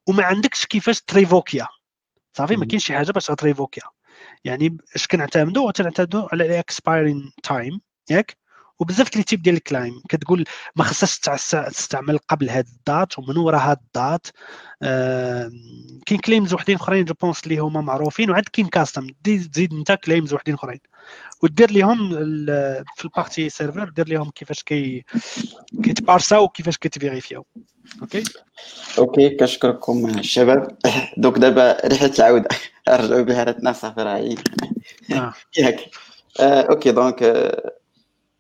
وما 0.08 0.24
عندكش 0.24 0.66
كيفاش 0.66 1.02
تريفوكيا 1.02 1.68
صافي؟ 2.34 2.56
ما 2.56 2.66
كاينش 2.66 2.86
شي 2.86 2.94
حاجة 2.98 3.12
باش 3.12 3.26
تريفوكيا 3.26 3.84
يعني 4.44 4.78
اش 4.96 5.08
كنعتمدوا 5.08 5.72
تنعتمدوا 5.72 6.28
على 6.32 6.46
ال 6.46 6.55
expiring 6.55 7.32
time 7.44 7.82
ياك؟ 8.10 8.38
وبزاف 8.80 9.16
les 9.16 9.24
types 9.24 9.42
ديال 9.42 9.56
ال 9.56 9.62
claim. 9.62 10.02
كتقول 10.10 10.46
ما 10.76 10.84
خصهاش 10.84 11.20
تستعمل 11.70 12.18
قبل 12.18 12.50
هاد 12.50 12.68
ال 12.68 12.78
date 12.78 13.20
ومن 13.20 13.38
وراء 13.38 13.62
هاد 13.62 13.78
ال 13.88 13.94
date. 13.94 14.28
آه 14.84 15.52
كاين 16.06 16.20
claims 16.20 16.54
وحدين 16.54 16.76
أخرين 16.76 17.06
je 17.06 17.14
pense 17.22 17.44
اللي 17.44 17.58
هما 17.58 17.82
معروفين 17.82 18.32
وعاد 18.32 18.44
كاين 18.54 18.68
custom. 18.68 19.08
تزيد 19.24 19.74
انت 19.74 19.92
claims 19.92 20.34
وحدين 20.34 20.54
أخرين. 20.54 20.80
ودير 21.44 21.72
ليهم 21.72 22.10
في 22.96 23.06
ال 23.06 23.12
partie 23.12 23.50
serveur 23.50 23.90
دير 23.90 24.08
ليهم 24.08 24.30
كيفاش 24.30 24.64
كي 24.64 25.06
كيتبارساو 25.84 26.44
وكيفاش 26.44 26.78
كيتفيريفياو. 26.78 27.46
OK؟ 28.02 28.24
OK 28.98 29.30
كنشكركم 29.30 30.06
الشباب. 30.20 30.78
دوك 31.18 31.38
دابا 31.38 31.88
ريحة 31.88 32.12
العودة. 32.20 32.50
رجعوا 32.90 33.22
بها 33.22 33.44
راتنا 33.44 33.74
صافي 33.74 34.02
راه 34.02 34.36
آه. 35.12 35.34
ياك. 35.58 35.80
آه، 36.40 36.62
أوكي 36.62 36.92
دونك 36.92 37.24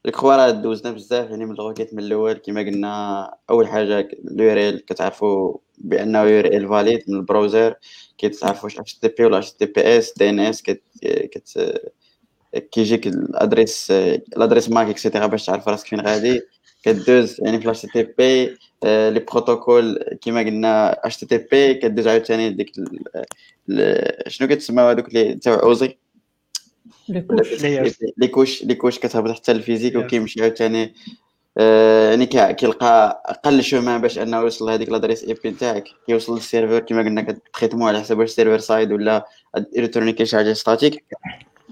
الكخوا 0.07 0.35
راه 0.35 0.51
دوزنا 0.51 0.91
بزاف 0.91 1.29
يعني 1.29 1.45
من 1.45 1.51
الروكيت 1.51 1.93
من 1.93 1.99
الأول 2.03 2.33
كما 2.33 2.61
قلنا 2.61 3.33
أول 3.49 3.67
حاجة 3.67 4.09
اليو 4.31 4.53
ال 4.53 4.85
كتعرفوا 4.85 5.57
بانه 5.77 6.19
يو 6.21 6.39
ار 6.39 6.45
ال 6.45 6.67
فاليد 6.69 7.03
من 7.07 7.15
البراوزر 7.15 7.75
كتعرفوا 8.17 8.63
واش 8.63 8.79
اتش 8.79 8.93
تي 8.95 9.07
بي 9.07 9.25
ولا 9.25 9.37
اتش 9.37 9.51
تي 9.53 9.65
بي 9.65 9.97
اس 9.97 10.13
دي 10.17 10.29
ان 10.29 10.39
اس 10.39 10.61
كت 10.61 10.81
كت 11.03 11.79
كيجيك 12.71 13.07
الأدريس 13.07 13.91
الأدريس 13.91 14.69
ماك 14.69 14.87
اكسيتيرا 14.87 15.27
باش 15.27 15.45
تعرف 15.45 15.67
راسك 15.67 15.87
فين 15.87 16.01
غادي. 16.01 16.41
كدوز 16.83 17.37
يعني 17.41 17.61
في 17.61 17.87
تي 17.87 18.03
بي 18.03 18.57
لي 18.83 19.19
بروتوكول 19.31 19.99
كما 20.21 20.39
قلنا 20.41 20.91
اتش 21.05 21.17
تي 21.17 21.37
بي 21.37 21.73
كدوز 21.73 22.07
عاوتاني 22.07 22.49
ديك 22.49 22.71
شنو 24.27 24.47
كتسمى 24.47 24.81
هذوك 24.81 25.07
اللي 25.07 25.35
تاع 25.35 25.59
OSI. 25.63 25.97
les 28.17 28.27
couches 28.27 28.63
les 28.63 28.75
couches 28.75 28.99
كتهبط 28.99 29.31
حتى 29.31 29.51
ال 29.51 29.56
physique 29.56 29.95
وكيمشي 29.95 30.41
عاوتاني. 30.41 30.93
آه، 31.57 32.09
يعني 32.09 32.25
كيلقى 32.53 33.23
أقل 33.25 33.63
chemin 33.63 34.01
باش 34.01 34.19
أنه 34.19 34.37
يوصل 34.37 34.65
لهذيك 34.65 34.89
l'adresse 34.89 35.23
IP 35.23 35.49
نتاعك 35.49 35.83
كيوصل 36.07 36.35
لل 36.35 36.45
serveur 36.45 36.79
كما 36.79 37.01
قلنا 37.01 37.21
كتخيتمو 37.21 37.87
على 37.87 37.99
حسب 37.99 38.19
واش 38.19 38.29
server 38.29 38.57
side 38.59 38.91
ولا 38.91 39.25
électronique 39.77 40.23
شي 40.23 40.37
حاجة 40.37 40.53
statique 40.53 41.05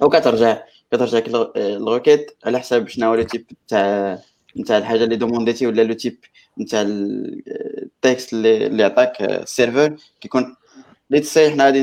وكترجع 0.02 0.64
كترجع 0.92 1.22
ال 1.58 1.67
requête 1.67 2.32
على 2.46 2.60
حسب 2.60 2.88
شنو 2.88 3.08
هو 3.08 3.16
ال 3.16 3.22
type 3.22 3.46
تاع 3.68 4.20
نتاع 4.58 4.78
الحاجة 4.78 5.04
اللي 5.04 5.16
دومونديتي 5.16 5.68
ولا 5.68 5.82
le 5.82 5.94
type 5.94 6.18
نتاع 6.60 6.82
ال 6.88 7.12
texte 7.12 8.34
اللي 8.34 8.84
عطاك 8.84 9.22
ال 9.22 9.30
serveur. 9.30 9.96
كيكون 10.22 10.56
let's 11.10 11.26
say 11.26 11.52
حنا 11.52 11.66
غادي 11.66 11.82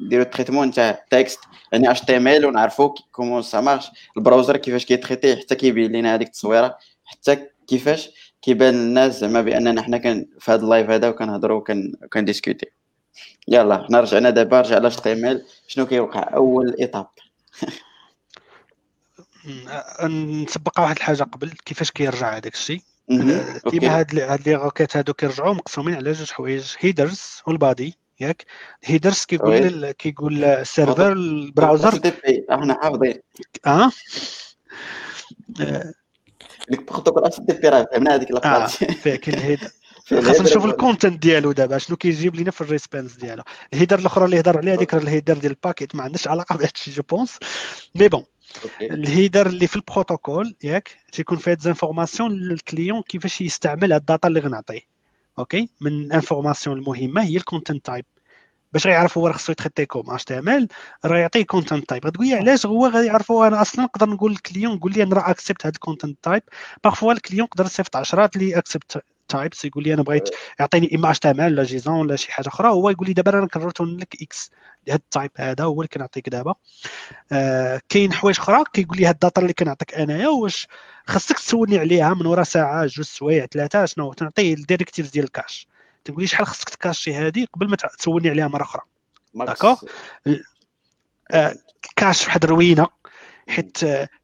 نديرو 0.00 0.22
ال 0.22 0.26
traitement 0.26 0.68
نتاع 0.68 1.04
texte. 1.10 1.40
يعني 1.72 1.90
HTML 1.90 2.46
ونعرفوا 2.46 2.94
comment 3.12 3.42
ça 3.42 3.60
marche 3.60 3.90
ال 4.16 4.21
browser 4.21 4.56
كيفاش 4.56 4.84
كيتريتي 4.84 5.36
حتى 5.36 5.54
كيبين 5.54 5.92
لينا 5.92 6.14
هذيك 6.14 6.28
التصويرة. 6.28 6.78
حتى 7.04 7.46
كيفاش 7.66 8.10
كيبان 8.42 8.74
للناس 8.74 9.20
زعما 9.20 9.40
بأننا 9.42 9.82
حنا 9.82 9.98
كان 9.98 10.26
في 10.38 10.52
هذا 10.52 10.62
ال 10.62 10.68
live 10.68 10.90
هذا 10.90 11.08
وكنهضروا 11.08 11.58
وكنديسكوتي. 12.02 12.66
يلا 13.48 13.84
حنا 13.86 14.00
رجعنا 14.00 14.30
دابا 14.30 14.60
رجع 14.60 14.76
ال 14.76 14.90
HTML 14.90 15.46
شنو 15.66 15.86
كيوقع؟ 15.86 16.34
أول 16.34 16.76
étape 16.80 17.06
نسبق 20.04 20.80
واحد 20.80 20.96
الحاجة 20.96 21.22
قبل. 21.22 21.50
كيفاش 21.64 21.90
كيرجع 21.90 22.36
هذاك 22.36 22.54
الشيء 22.54 22.80
ديما 23.08 23.98
هاد 23.98 24.18
هاد 24.18 24.48
les 24.48 24.54
requêtes 24.54 24.96
هادو 24.96 25.12
كيرجعوا 25.12 25.54
مقسومين 25.54 25.94
على 25.94 26.12
جوج 26.12 26.30
حوايج. 26.30 26.74
headers 26.78 27.42
وال 27.46 27.61
body. 27.61 27.98
ياك. 28.20 28.44
ال 28.84 28.89
headers 28.89 29.24
كيقول 29.24 29.90
كيقول 29.90 30.44
ال 30.44 30.54
server 30.54 31.12
ال 31.12 31.22
browser. 31.22 32.00
إحنا 32.52 32.78
حافظين 32.82 33.20
آه 33.66 33.90
آه، 35.60 35.92
ديك 36.70 36.88
بروتوكول 36.92 37.24
HTTP 37.24 37.68
راه 37.68 37.88
فهمنا 37.92 38.14
هذيك 38.14 38.30
la 38.30 38.43
page 38.43 38.68
فيه 38.68 39.16
كاين 39.16 39.38
ال 39.38 39.42
header 39.42 39.68
خاصنا 40.10 40.42
نشوف 40.42 40.64
ال 40.64 40.71
content 40.71 41.22
ديالو 41.22 41.52
دابا 41.52 41.78
شنو 41.78 41.96
كيجيب 41.96 42.34
لينا 42.34 42.50
في 42.50 42.60
ال 42.60 42.66
response 42.66 43.16
ديالو. 43.16 43.42
ال 43.72 43.76
header 43.76 43.98
الأخرى 43.98 44.24
اللي 44.24 44.40
هضر 44.40 44.58
عليها 44.58 44.74
هذيك 44.74 44.94
ال 44.94 45.00
header 45.00 45.38
ديال 45.38 45.52
ال 45.52 45.58
packet 45.58 45.94
ما 45.94 46.02
عندهاش 46.02 46.28
علاقة 46.28 46.56
بهذا 46.56 46.70
الشيء 46.74 46.94
je 46.94 47.02
pense 47.02 47.38
mais 47.94 48.08
bon 48.08 48.24
ال 48.80 48.89
header 48.89 49.46
اللي 49.46 49.66
في 49.66 49.76
البروتوكول 49.76 50.56
ياك 50.64 50.96
تيكون 51.12 51.38
فيه 51.38 51.56
les 51.60 51.74
informations 51.74 52.32
لل 52.32 52.49
client 52.49 53.02
كيفاش 53.02 53.40
يستعمل 53.40 53.92
هاد 53.92 54.00
ال 54.00 54.06
data 54.06 54.28
اللي 54.28 54.40
غنعطيه. 54.40 54.93
okay؟ 55.38 55.68
من 55.80 55.92
ال 55.92 55.99
informations 55.99 56.78
المهمة 56.78 57.22
هي 57.22 57.36
ال 57.36 57.42
content 57.42 57.86
type 57.86 58.04
باش 58.72 58.86
غيعرف 58.86 59.18
هو 59.18 59.26
راه 59.26 59.32
خصو 59.32 59.52
يتريتي 59.52 59.86
comme 59.86 60.10
HTML 60.10 60.68
راه 61.04 61.18
يعطيه 61.18 61.44
content 61.44 61.88
type 61.88 62.06
غتقول 62.06 62.26
لي 62.26 62.34
علاش 62.34 62.66
هو 62.66 62.86
غيعرفوا؟ 62.86 63.46
أنا 63.46 63.62
أصلا 63.62 63.84
نقدر 63.84 64.10
نقول 64.10 64.30
لل 64.32 64.43
client 64.43 64.74
نقول 64.74 64.92
لي 64.92 65.02
أنا 65.02 65.16
راه 65.16 65.30
accept 65.30 65.66
هاد 65.66 65.74
ال 65.74 65.80
content 65.80 66.18
type 66.22 66.42
parfois 66.84 67.12
ال 67.12 67.17
client 67.17 67.44
يقدر 67.46 67.64
يصيفط 67.64 67.96
عشرات 67.96 68.36
les 68.36 68.58
accept 68.58 69.02
types 69.28 69.64
يقول 69.64 69.84
لي 69.84 69.94
أنا 69.94 70.02
بغيت 70.02 70.28
يعطيني 70.60 70.94
إما 70.94 71.10
HTML 71.10 71.52
ولا 71.52 71.64
JSON 71.64 71.94
ولا 71.94 72.16
شي 72.16 72.32
حاجة 72.32 72.48
أخرى 72.48 72.68
هو 72.68 72.90
يقول 72.90 73.06
لي 73.06 73.12
دابا 73.12 73.38
أنا 73.38 73.46
كررتهم 73.46 73.98
لك 73.98 74.22
إكس 74.22 74.50
هاد 74.88 75.00
ال 75.00 75.06
type 75.06 75.30
هذا 75.36 75.64
هو 75.64 75.74
اللي 75.82 75.88
كنعطيك 75.88 76.28
دابا. 76.28 76.54
آه 77.32 77.80
كاين 77.88 78.12
حوايج 78.12 78.38
أخرى؟ 78.38 78.64
كيقول 78.72 78.98
لي 78.98 79.06
هاد 79.06 79.14
ال 79.14 79.19
data 79.19 79.40
اللي 79.40 79.52
كنعطيك 79.52 79.94
أنايا 79.94 80.28
واش 80.28 80.66
خاصك 81.06 81.38
تسولني 81.38 81.78
عليها 81.78 82.14
من 82.14 82.26
ورا 82.26 82.44
ساعة 82.44 82.86
جوج 82.86 83.06
سوايع 83.06 83.46
ثلاثة 83.46 83.84
شنو 83.84 84.12
تنعطيه 84.12 84.54
ال 84.54 84.59
directives 84.59 85.10
ديال 85.10 85.24
ال 85.24 85.31
cache 85.31 85.68
تقول 86.04 86.20
لي 86.20 86.26
شحال 86.26 86.46
خصك 86.46 86.68
تكاشي 86.68 87.14
هذه 87.14 87.46
قبل 87.54 87.68
ما 87.68 87.76
تسولني 87.76 88.30
عليها 88.30 88.48
مرة 88.48 88.62
أخرى. 88.62 88.82
d'accord 89.34 89.76
آه، 91.30 91.54
ال 91.84 91.90
cache 91.90 92.22
في 92.22 92.26
واحد 92.26 92.44
الروينة. 92.44 92.86
حيت 93.48 93.78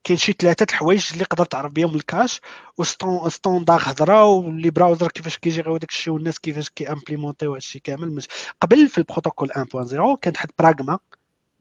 كاين 0.05 0.19
شي 0.19 0.33
ثلاثة 0.33 0.67
الحوايج 0.71 1.09
اللي 1.13 1.25
تقدر 1.25 1.45
تعرف 1.45 1.73
بهم 1.73 1.95
ال 1.95 2.02
cache 2.02 2.41
و 2.79 2.90
standard 2.90 3.81
هضرة 3.85 4.25
و 4.25 4.36
les 4.36 4.71
browsers 4.71 5.09
كيفاش 5.09 5.39
كيجيريو 5.39 5.77
داك 5.77 5.91
الشيء 5.91 6.13
والناس 6.13 6.39
كيفاش 6.39 6.71
كيامبليمونتيو 6.71 7.51
هذا 7.51 7.59
الشيء 7.59 7.83
كامل. 7.83 8.11
مش 8.11 8.29
قبل 8.61 8.89
في 8.89 8.99
البروتوكول 8.99 9.51
1.0 9.51 10.19
كانت 10.23 10.37
واحد 10.37 10.51
pragma 10.59 10.99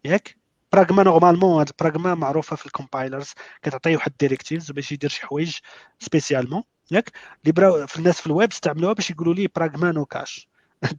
ياك؟ 0.06 0.38
pragma 0.74 1.04
normalement 1.04 1.60
هاد 1.60 1.72
pragma 1.80 2.16
معروفة 2.16 2.56
في 2.56 2.66
ال 2.66 2.73
compilers 2.73 3.34
كتعطيه 3.64 3.96
واحد 3.96 4.12
ال 4.12 4.17
directives 4.17 4.72
باش 4.72 4.92
يدير 4.92 5.10
شي 5.10 5.22
حوايج 5.22 5.58
spécialement 6.00 6.64
ياك؟ 6.92 7.12
اللي 7.48 7.88
في 7.88 7.98
الناس 7.98 8.22
في 8.22 8.28
الويب 8.28 8.52
استعملوها 8.52 8.94
باش 8.94 9.10
يقولوا 9.10 9.34
لي 9.34 9.48
pragma 9.56 9.92
no 9.92 10.06
cache. 10.06 10.50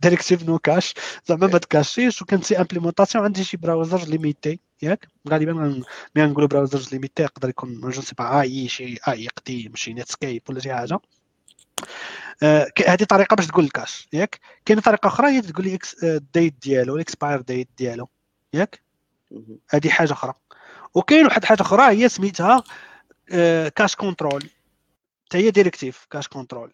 directive 0.03 0.43
no 0.43 0.59
cache 0.59 0.95
زعما 1.27 1.47
ما 1.47 1.59
تكاشيش 1.59 2.23
وكانت 2.23 2.45
c'est 2.45 2.59
implémentation 2.59 3.25
عندي 3.25 3.45
شي 3.45 3.57
browser 3.57 4.09
limité 4.09 4.61
ياك 4.83 5.09
غالبا 5.29 5.53
ملي 5.53 6.27
نقولوا 6.27 6.49
browsers 6.49 6.93
limités 6.93 7.23
يقدر 7.23 7.49
يكون 7.49 7.81
je 7.81 8.03
sais 8.03 8.15
pas 8.19 8.41
أي 8.41 8.69
شي 8.69 8.99
IE 9.09 9.29
قديم 9.29 9.75
شي 9.75 9.95
Netscape 9.95 10.43
ولا 10.49 10.61
شي 10.61 10.75
حاجة 10.75 11.01
هذه 12.87 13.05
طريقه 13.05 13.35
باش 13.37 13.47
تقول 13.47 13.65
ال 13.65 13.72
cache 13.72 14.09
ياك 14.13 14.41
كاين 14.65 14.81
طريقه 14.81 15.07
أخرى 15.07 15.29
هي 15.29 15.43
تقول 15.43 15.65
لي 15.67 15.79
ال 16.03 16.13
date 16.13 16.55
ديالو 16.63 16.97
ال 16.97 17.03
expire 17.03 17.41
date 17.41 17.69
ديالو 17.79 18.09
ياك 18.55 18.83
هذه 19.71 19.89
حاجة 19.89 20.13
أخرى 20.13 20.35
وكاين 20.95 21.27
واحد 21.27 21.45
حاجة 21.45 21.63
أخرى 21.63 21.83
هي 21.83 22.09
سميتها 22.09 22.65
cache 23.69 23.97
control 23.97 24.51
حتى 25.27 25.39
هي 25.39 25.51
directive 25.51 26.07
cache 26.11 26.29
control 26.29 26.73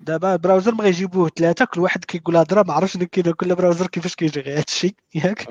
دابا 0.00 0.32
ال 0.32 0.37
browser 0.37 0.74
ما 0.74 0.84
غيجيبوه 0.84 1.28
ثلاثة 1.28 1.64
كل 1.64 1.80
واحد 1.80 2.04
كيقول 2.04 2.36
هضرة 2.36 2.62
ما 2.62 2.72
عرفتش 2.72 3.04
كل 3.14 3.54
browser 3.54 3.86
كيفاش 3.86 4.14
كيجي 4.14 4.40
هذا 4.40 4.64
الشيء 4.68 4.94
ياك؟ 5.24 5.48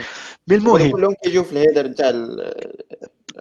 mais 0.47 0.55
المهم. 0.55 0.91
كلهم 0.91 1.13
كيجيو 1.23 1.43
في 1.43 1.51
ال 1.51 1.56
header 1.56 1.87
نتاع 1.87 2.07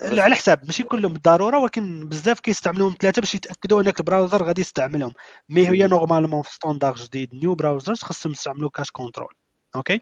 على 0.02 0.34
حساب. 0.34 0.64
ماشي 0.64 0.82
كلهم 0.82 1.12
بالضرورة 1.12 1.58
ولكن 1.58 2.08
بزاف 2.08 2.40
كيستعملوهم 2.40 2.94
ثلاثة 3.00 3.20
باش 3.20 3.34
يتأكدوا 3.34 3.82
أنك 3.82 4.00
ال 4.00 4.05
browser 4.05 4.42
غادي 4.42 4.60
يستعملهم. 4.60 5.12
mais 5.48 5.68
هي. 5.68 5.86
normalement 5.86 6.42
في 6.42 6.54
standard 6.54 6.94
جديد 6.94 7.34
new 7.34 7.54
browsers 7.54 8.02
خاصهم 8.02 8.32
يستعملوا 8.32 8.70
cache 8.70 8.90
control 8.90 9.34
okay؟ 9.76 10.00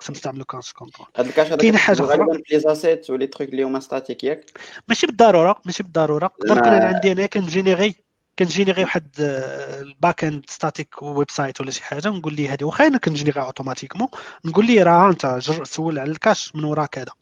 خاصهم 0.00 0.16
يستعملوا 0.16 0.44
cache 0.44 0.72
control 0.72 1.08
هاد 1.16 1.26
ال 1.26 1.30
cache 1.30 1.48
كاين 1.48 1.76
حاجة 1.76 1.96
أخرى. 1.96 2.06
غالبا 2.06 2.32
في 2.46 2.54
les 2.54 2.60
assets 2.60 3.10
و 3.10 3.14
les 3.14 3.26
trucs 3.26 3.48
اللي 3.48 3.62
هما 3.62 3.80
statiques 3.80 4.24
ياك؟ 4.24 4.50
ماشي 4.88 5.06
بالضرورة 5.06 5.62
ماشي 5.64 5.82
بالضرورة. 5.82 6.26
تقدر 6.40 6.58
أنا 6.64 6.84
عندي 6.84 7.12
أنا 7.12 7.26
كنجينيري 7.26 8.07
كنجينيري 8.38 8.82
واحد 8.82 9.08
ال 9.20 10.24
back 10.24 10.44
end 10.50 11.02
static 11.02 11.30
website 11.30 11.60
ولا 11.60 11.70
شي 11.70 11.82
حاجة 11.84 12.08
نقول 12.08 12.34
لي 12.34 12.48
هذه 12.48 12.64
واخا 12.64 12.86
أنا 12.86 12.98
كنجينيري 12.98 13.40
automatiquement 13.40 14.08
نقول 14.44 14.66
لي 14.66 14.82
راه 14.82 15.10
انت 15.10 15.26
جر 15.26 15.64
سول 15.64 15.98
على 15.98 16.10
ال 16.10 16.17
cache 16.17 16.54
من 16.56 16.64
ورا 16.64 16.86
كذا 16.86 17.12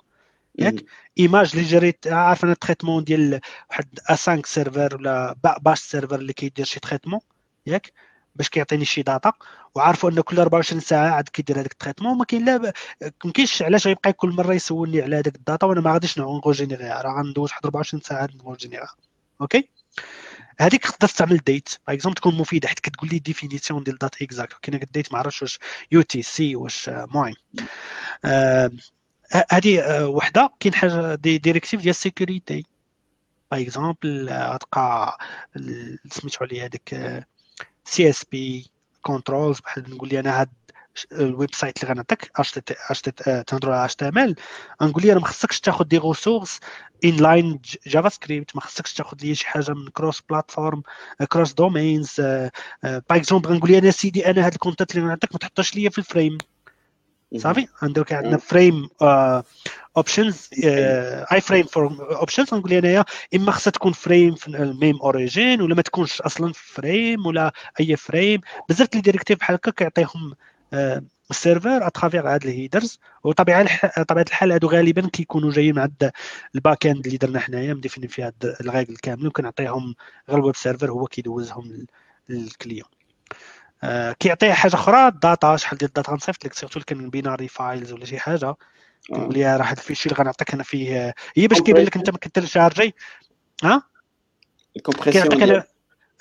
ياك. 0.59 0.75
image 1.19 1.51
اللي 1.55 1.65
جريت 1.69 2.07
عارف 2.07 2.45
أنا 2.45 2.53
ال 2.53 2.57
traitement 2.57 3.05
ديال 3.05 3.41
واحد 3.71 3.99
ا 4.11 4.15
5 4.15 4.43
server 4.45 4.97
ولا 4.97 5.37
با- 5.45 5.59
batch 5.59 5.79
server 5.81 6.15
اللي 6.15 6.33
كيدير 6.33 6.65
شي 6.65 6.81
traitement 6.81 7.21
ياك؟ 7.67 7.93
باش 8.35 8.49
كيعطيني 8.49 8.85
شي 8.85 9.03
data 9.03 9.33
وعارفوا 9.75 10.11
انه 10.11 10.23
كل 10.23 10.39
24 10.41 10.81
ساعة 10.81 11.11
عاد 11.11 11.29
كيدير 11.29 11.61
هذاك 11.61 11.73
ال 11.73 11.77
traitement 11.77 12.19
ما 12.19 12.25
كاين 12.25 12.45
لا 12.45 12.59
ما 13.25 13.33
كاينش 13.35 13.63
علاش 13.63 13.87
غيبقى 13.87 14.13
كل 14.13 14.29
مرة 14.31 14.55
يسولني 14.55 15.03
على 15.03 15.17
هذاك 15.17 15.37
ال 15.37 15.43
data 15.43 15.67
وأنا 15.67 15.81
ما 15.81 15.93
غاديش 15.93 16.19
نغوجينيريها 16.19 17.03
راه 17.03 17.13
غندوز 17.19 17.51
واحد 17.51 17.65
24 17.65 18.01
ساعة 18.03 18.29
نغوجينيريها 18.37 18.95
okay؟ 19.41 19.69
هذيك 20.61 20.83
تقدر 20.83 21.09
تستعمل 21.09 21.37
date 21.37 21.69
par 21.87 21.97
exemple 21.97 22.17
تكون 22.17 22.35
مفيدة 22.35 22.69
حيت 22.69 22.81
كتقول 22.81 23.11
لي 23.13 23.19
définition 23.19 23.83
ديال 23.83 23.99
date 23.99 24.23
exacte 24.23 24.57
كاين 24.63 24.83
ال 24.83 24.89
date 24.89 25.13
ما 25.13 25.19
عرفتش 25.19 25.43
واش 25.43 25.59
UTC 25.93 26.57
واش 26.57 26.89
المهم 26.89 27.35
هذه 29.53 29.81
آه، 29.81 30.07
وحدة. 30.09 30.51
كاين 30.61 30.75
حاجة 30.75 31.15
des 31.15 31.39
directives 31.39 31.81
ديال 31.81 31.91
ال 31.91 31.99
sécurité 31.99 32.67
par 33.51 33.61
exemple 33.61 34.29
غتلقى 34.31 35.19
سميتو 36.11 36.45
عليه 36.45 36.65
هذاك 36.65 37.27
CSP 37.85 38.71
controls 39.03 39.61
بحال 39.61 39.91
نقول 39.91 40.09
لي 40.09 40.21
أنا 40.21 40.41
هاد 40.41 40.49
ال 41.13 41.55
website 41.55 41.83
اللي 41.83 41.93
غنعطيك 41.95 42.31
HT 42.37 42.75
HT 42.91 43.11
تهضروا 43.47 43.75
على 43.75 43.85
HTML 43.85 44.37
غنقول 44.83 45.03
لي 45.03 45.13
أنا 45.13 45.21
ما 45.21 45.27
خصكش 45.27 45.61
تاخذ 45.61 45.85
des 45.85 45.99
ressources 45.99 46.61
inline 47.05 47.61
JavaScript 47.87 48.57
ما 48.57 48.63
خصكش 48.63 48.95
تاخذ 48.95 49.17
لي 49.23 49.35
شي 49.35 49.47
حاجة 49.47 49.73
من 49.73 49.89
cross 49.89 50.23
platform 50.31 50.83
cross 51.29 51.53
domains 51.53 52.21
par 52.83 53.01
exemple 53.11 53.51
غنقول 53.51 53.71
لي 53.71 53.79
أنا 53.79 53.91
سيدي 53.91 54.31
أنا 54.31 54.47
هاد 54.47 54.53
ال 54.53 54.58
content 54.58 54.95
اللي 54.95 55.07
غنعطيك 55.07 55.33
ما 55.33 55.39
تحطوش 55.39 55.75
لي 55.75 55.91
في 55.91 55.99
ال 55.99 56.05
frame 56.05 56.39
صافي؟ 57.37 57.67
عندك 57.83 58.13
عندنا. 58.13 58.37
frame 58.37 58.89
options 59.97 60.49
iframe 61.33 61.67
for 61.67 62.17
options 62.17 62.55
نقول 62.55 62.71
لي 62.71 62.79
أنايا 62.79 63.05
إما 63.35 63.53
خصها 63.53 63.71
تكون 63.71 63.93
frame 63.93 64.35
في 64.35 64.49
ال 64.49 64.58
même 64.58 64.97
origine 64.97 65.63
ولا 65.63 65.75
ما 65.75 65.83
تكونش 65.83 66.21
أصلا 66.21 66.53
frame 66.55 67.27
ولا 67.27 67.53
أي 67.81 67.97
frame 67.97 68.41
بزاف 68.69 68.95
les 68.95 69.01
directives 69.01 69.39
بحال 69.39 69.55
هكا 69.57 69.71
كيعطيهم 69.71 70.31
آه، 70.33 70.37
ال 71.31 71.38
serveur 71.38 71.87
à 71.87 71.92
travers 71.92 72.29
هاد 72.35 72.45
ال 72.45 72.51
headers 72.51 72.99
وطبيعة 73.25 73.61
الح... 73.61 74.03
طبيعة 74.03 74.25
الحال 74.29 74.53
هادو 74.53 74.69
غالبا 74.69 75.09
كيكونوا 75.09 75.51
جايين 75.51 75.79
عند 75.79 76.11
ال 76.55 76.61
back 76.61 76.87
end 76.87 77.07
اللي 77.07 77.19
درنا 77.19 77.41
حنايا 77.41 77.75
مديفين 77.75 78.07
فيها 78.09 78.27
هاد 78.27 78.57
الغايل 78.61 78.97
كامل 79.03 79.27
وكنعطيهم 79.27 79.95
غير 80.29 80.39
ال 80.39 80.43
web 80.43 80.57
server 80.57 80.91
هو 80.91 81.07
كيدوزهم 81.07 81.67
لل- 81.67 81.87
لل 82.29 82.42
client. 82.42 82.89
آه، 83.85 84.13
كيعطيه 84.13 84.53
حاجة 84.53 84.75
أخرى 84.75 85.09
ال 85.09 85.18
data 85.18 85.57
شحال 85.57 85.79
ديال 85.79 85.89
ال 85.89 85.93
data 85.93 86.13
غنصيفط 86.13 86.45
لك 86.45 86.53
surtout 86.53 86.81
كان 86.81 87.11
binary 87.11 87.49
files 87.49 87.93
ولا 87.93 88.05
شي 88.05 88.19
حاجة. 88.19 88.55
كنقول 89.09 89.35
لها 89.35 89.57
راه 89.57 89.65
هاد 89.65 89.77
ال 89.77 89.81
fichier 89.81 90.09
اللي 90.09 90.21
غنعطيك 90.21 90.55
أنا 90.55 90.63
فيه 90.63 91.15
هي 91.37 91.47
باش 91.49 91.61
كيبان 91.61 91.85
لك 91.85 91.97
أنت 91.97 92.11
ما 92.11 92.19
كتلشارجي 92.19 92.95
ها؟ 93.65 93.83
ال 94.77 94.81
compression 94.81 95.29
كيعطيك 95.29 95.67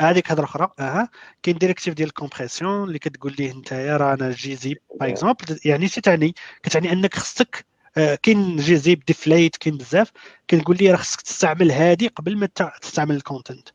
هذيك 0.02 0.32
هضره 0.32 0.46
أخرى 0.46 0.72
أها. 0.80 1.10
كاين 1.44 1.58
directive 1.58 1.94
ديال 1.94 2.08
ال 2.08 2.14
compression 2.14 2.88
اللي 2.88 3.00
كتقول 3.00 3.36
ليه 3.40 3.52
انت 3.52 3.74
راه 3.74 4.14
أنا 4.14 4.32
gzip 4.32 4.78
par 5.00 5.10
exemple 5.10 5.60
يعني 5.66 5.88
شي 5.88 6.02
تعني 6.02 6.36
كتعني 6.64 6.92
أنك 6.94 7.14
خصك 7.16 7.66
آه، 7.98 8.16
كاين 8.16 8.58
gzip 8.58 9.06
deflate 9.08 9.58
كاين 9.58 9.78
بزاف. 9.78 10.12
كنقول 10.50 10.78
لي 10.78 10.92
راه 10.92 10.98
خصك 10.98 11.22
تستعمل 11.22 11.72
هذه 11.72 12.08
قبل 12.08 12.38
ما 12.38 12.46
تستعمل 12.82 13.16
ال 13.16 13.22
content. 13.22 13.70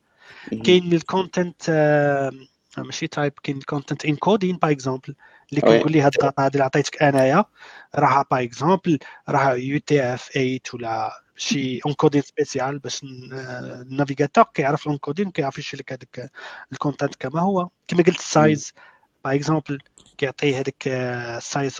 كاين 0.64 0.92
ال 0.92 1.01
content 1.01 1.62
ماشي 2.78 3.06
type 3.06 3.32
كاين 3.42 3.56
ال 3.58 3.64
content 3.64 4.04
encoding 4.04 4.56
par 4.56 4.70
exemple 4.70 5.14
اللي. 5.52 5.60
كنقول 5.60 5.92
لي 5.92 6.00
هاد 6.00 6.14
ال 6.14 6.20
data 6.20 6.44
هادي 6.44 6.54
اللي 6.54 6.64
عطيتك 6.64 7.02
أنايا 7.02 7.44
راه 7.94 8.24
par 8.30 8.42
exemple 8.42 8.98
راه 9.28 9.54
UTF 9.54 10.28
8 10.34 10.58
ولا 10.74 11.12
شي 11.36 11.80
encoding 11.86 12.22
spécial 12.22 12.78
باش 12.78 13.02
ال 13.02 13.15
navigateur 13.15 14.44
كيعرف 14.54 14.86
ال 14.86 14.91
encoding 14.91 15.30
كيعرف 15.30 15.58
يشري 15.58 15.80
لك 15.80 15.92
هذاك 15.92 16.30
ال 16.72 16.77
content 16.78 17.14
كما 17.14 17.40
هو 17.40 17.68
كما 17.88 18.02
قلت 18.02 18.18
ال 18.18 18.29
size 18.29 18.72
par 19.24 19.34
exemple 19.34 19.78
كيعطيه 20.18 20.60
هذاك 20.60 20.88
ال 20.88 21.06
size 21.06 21.78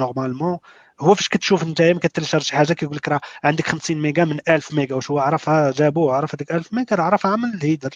normalement 0.00 0.58
هو 1.00 1.14
فاش 1.14 1.28
كتشوف 1.28 1.62
أنت 1.62 1.82
كتلشارج 1.82 2.42
شي 2.42 2.56
حاجة 2.56 2.72
كيقول 2.72 2.96
لك 2.96 3.08
راه 3.08 3.20
عندك 3.44 3.66
50 3.66 3.96
ميجا 4.02 4.24
من 4.24 4.40
1000 4.48 4.74
ميجا 4.74 4.94
واش 4.94 5.10
هو 5.10 5.18
عرفها 5.18 5.70
جابوه 5.70 6.14
عرف 6.14 6.34
هذيك 6.34 6.52
1000 6.52 6.72
ميجا 6.74 7.02
عرفها 7.02 7.30
من 7.30 7.54
ال 7.54 7.59
header. 7.59 7.90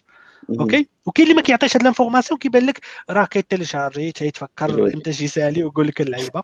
أوكي؟ 0.60 0.88
وكاين 1.06 1.26
اللي 1.26 1.36
ما 1.36 1.42
كيعطيش 1.42 1.76
هاد 1.76 1.80
الانفورماسيون 1.80 2.38
كيبان 2.38 2.66
لك 2.66 2.80
راه 3.10 3.24
كيتيليشارجي 3.24 4.12
تيتفكر 4.12 4.70
الوجه. 4.70 4.94
انت 4.94 5.10
شي 5.10 5.28
سالي 5.28 5.64
ويقول 5.64 5.88
لك 5.88 6.00
اللعيبة. 6.00 6.42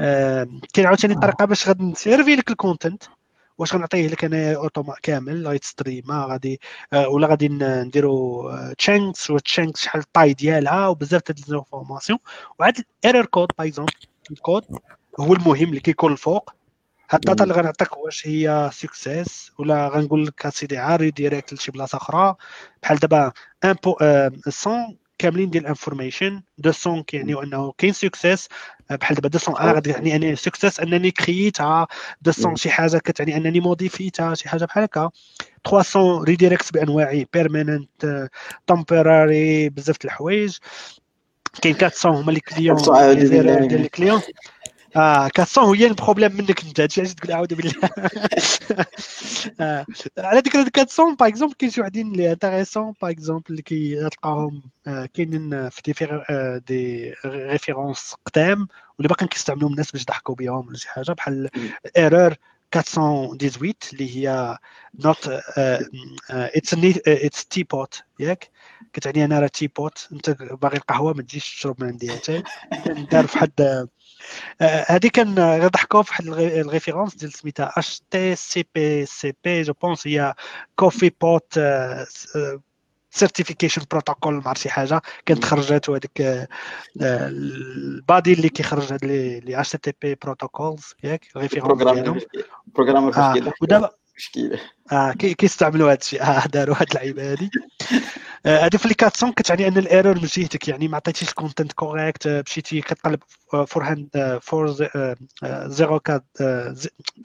آه، 0.00 0.48
كاين 0.72 0.86
عاوتاني 0.86 1.14
طريقه 1.14 1.44
باش 1.44 1.68
غادي 1.68 1.84
نسيرفي 1.84 2.36
لك 2.36 2.50
الكونتنت 2.50 3.02
واش 3.58 3.74
غنعطيه 3.74 4.08
لك 4.08 4.24
أنا 4.24 4.54
اوتوما 4.54 4.94
كامل 5.02 5.48
غيتستريما 5.48 6.26
غادي 6.30 6.60
آه، 6.92 7.08
ولا 7.08 7.26
غادي 7.26 7.48
نديرو 7.48 8.50
تشانكس 8.78 9.30
وتشانكس 9.30 9.80
شحال 9.84 10.00
الطاي 10.00 10.34
ديالها 10.34 10.88
وبزاف 10.88 11.22
د 11.30 11.38
الانفورماسيون. 11.48 12.18
وعاد 12.58 12.84
الايرور 13.04 13.26
كود 13.26 13.48
باغ 13.58 13.66
اكزومبل 13.66 13.92
الكود 14.30 14.64
هو 15.20 15.32
المهم 15.32 15.68
اللي 15.68 15.80
كيكون 15.80 16.12
الفوق. 16.12 16.55
الداتا 17.14 17.44
اللي 17.44 17.54
غنعطيك 17.54 17.96
واش 17.96 18.26
هي 18.26 18.70
سكسيس 18.72 19.52
ولا 19.58 19.88
غنقول 19.88 20.26
لك 20.26 20.46
اسيدي 20.46 20.78
عاري 20.78 21.10
ديريكت 21.10 21.52
لشي 21.52 21.72
بلاصة 21.72 21.98
أخرى. 21.98 22.34
بحال 22.82 22.98
دابا 22.98 23.32
100 23.64 23.76
كاملين 25.18 25.50
ديال 25.50 25.62
ال 25.62 25.69
information 25.69 26.42
200 26.64 27.02
كيعني 27.02 27.42
أنه 27.42 27.72
كاين 27.78 27.92
success 27.92 28.48
بحال 28.90 29.16
دابا 29.16 29.28
200 29.28 29.52
ا 29.52 29.72
غادي 29.72 29.90
يعني 29.90 30.16
اني 30.16 30.36
success 30.36 30.80
أنني 30.80 31.10
كرييتها 31.10 31.86
200 32.26 32.54
شي 32.54 32.70
حاجة 32.70 32.98
كتعني 32.98 33.36
أنني 33.36 33.60
موديفيتها 33.60 34.34
شي 34.34 34.48
حاجة 34.48 34.64
بحال 34.64 34.84
هكا. 34.84 35.10
300 35.70 36.24
redirect 36.24 36.72
بأنواعي 36.72 37.28
permanent 37.32 38.28
temporary 38.66 39.68
بزاف 39.68 39.96
د 39.96 40.04
الحوايج. 40.04 40.56
كاين 41.62 41.76
400 41.82 42.20
هما 42.20 42.32
les 42.32 42.40
clients 42.40 42.76
ديال 43.14 43.80
ال 43.80 43.86
client 43.86 44.22
آه 44.96 45.30
400 45.38 45.74
هي 45.74 45.86
ال 45.86 45.91
problème 45.91 46.32
منك 46.32 46.64
انت 46.64 46.80
هادشي 46.80 47.00
علاش 47.00 47.14
تقول 47.14 47.32
اعوذ 47.32 47.54
بالله 47.54 47.72
آه. 49.60 49.86
على 50.18 50.38
ذكر 50.40 50.58
400 50.58 51.16
par 51.18 51.28
exemple 51.28 51.54
كاين 51.54 51.70
شي 51.70 51.80
وحدين 51.80 52.12
اللي 52.12 52.32
intéressants 52.32 52.94
par 53.02 53.10
exemple 53.10 53.44
اللي 53.50 53.62
كيلقاهم 53.62 54.62
آه، 54.86 55.06
كاينين 55.14 55.68
في 55.68 55.82
des 55.84 55.94
آه، 56.30 56.62
des 56.66 57.14
références 57.24 58.14
قدام 58.26 58.68
واللي 58.98 59.08
باقيين 59.08 59.28
كيستعملوهم 59.28 59.72
الناس 59.72 59.92
باش 59.92 60.02
يضحكوا 60.02 60.34
بهم 60.34 60.68
ولا 60.68 60.76
شي 60.76 60.88
حاجة 60.88 61.12
بحال 61.12 61.50
error 61.96 62.34
418 62.76 63.74
اللي 63.92 64.16
هي 64.16 64.58
not 65.04 65.28
it's 66.30 66.74
it's 67.08 67.46
teapot 67.46 68.02
ياك 68.20 68.50
كتعني 68.92 69.24
أنا 69.24 69.40
راه 69.40 69.46
teapot 69.46 70.08
انت 70.12 70.30
باغي 70.30 70.76
القهوه 70.76 71.12
ما 71.12 71.22
تجيش 71.22 71.56
تشرب 71.56 71.82
من 71.82 71.88
عندي 71.88 72.12
حتى 72.12 72.42
دار 73.10 73.26
في 73.26 73.38
حد 73.38 73.88
هذه 74.60 75.08
كان 75.08 75.38
غيضحكوا 75.38 76.02
في 76.02 76.10
واحد 76.10 76.26
ال 76.28 76.37
référence 76.37 77.14
ديال 77.16 77.32
سميتها 77.32 77.72
اش 77.76 78.02
تي 78.10 78.36
سي 78.36 78.66
بي 78.74 79.06
سي 79.06 79.34
بي 79.44 79.62
جو 79.62 79.72
بونس 79.82 80.06
هي 80.06 80.34
coffee 80.76 81.12
pot 81.20 81.60
certification 83.10 83.82
protocol 83.90 84.34
ما 84.34 84.42
عرفت 84.46 84.62
شي 84.62 84.70
حاجة. 84.70 85.02
كانت 85.26 85.44
خرجت 85.44 85.90
هذيك 85.90 86.48
البادي 87.00 88.32
اللي 88.32 88.48
كيخرج 88.48 88.92
هاد 88.92 89.04
les 89.04 89.70
HTTP 89.70 90.14
protocols 90.14 90.94
ياك 91.04 91.26
ال 91.36 91.41
référence 91.41 91.82
ديالهم. 91.82 92.20
programmer 92.66 93.12
ودابا 93.60 93.90
مشكلة. 94.16 94.60
آه 94.92 95.12
كيستعملوا 95.12 95.88
هذا 95.92 95.98
الشيء. 95.98 96.22
آه 96.22 96.46
داروا 96.46 96.76
هاد 96.76 96.88
اللعيبة 96.90 97.32
هذه 97.32 97.50
هذه 98.46 98.76
في 98.76 98.88
400 99.04 99.34
كتعني 99.34 99.68
أن 99.68 99.78
ال 99.78 99.84
error 99.84 100.14
من 100.14 100.26
جهتك 100.26 100.68
يعني 100.68 100.88
ما 100.88 100.96
عطيتيش 100.96 101.28
ال 101.28 101.34
content 101.34 101.72
correct 101.72 102.28
مشيتي 102.28 102.80
كتقلب 102.80 103.20
four 103.66 103.84
hundred 103.84 104.38
four 104.42 104.76
04 104.94 105.16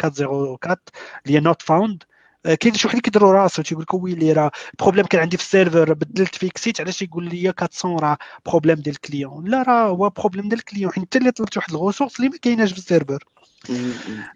404 0.03 0.77
اللي 1.25 1.35
هي 1.37 1.39
not 1.39 1.61
found 1.61 2.03
كاين 2.43 2.73
شي 2.73 2.87
واحد 2.87 2.99
كيديروا 2.99 3.33
راسو 3.33 3.61
تيقول 3.61 3.83
لك 3.83 3.93
ويلي 3.93 4.33
راه 4.33 4.51
problème 4.79 5.05
كان 5.05 5.21
عندي 5.21 5.37
في 5.37 5.43
ال 5.43 5.50
server 5.50 5.93
بدلت 5.93 6.35
فيكسيت 6.35 6.81
علاش 6.81 7.01
يقول 7.01 7.29
لي 7.29 7.49
400 7.49 7.99
راه 7.99 8.17
problème 8.45 8.75
ديال 8.75 8.95
ال 8.95 9.02
client. 9.02 9.47
لا 9.49 9.61
راه 9.63 9.87
هو 9.89 10.09
problème 10.09 10.49
ديال 10.49 10.59
ال 10.59 10.64
client 10.64 10.91
حيت 10.91 11.03
انت 11.03 11.15
اللي 11.15 11.31
طلبت 11.31 11.57
واحد 11.57 11.71
ال 11.71 11.76
ressource 11.76 12.17
اللي 12.19 12.29
ما 12.29 12.37
كايناش 12.41 12.71
في 12.71 12.77
ال 12.77 12.83
server. 12.83 13.23
آه، 13.37 13.40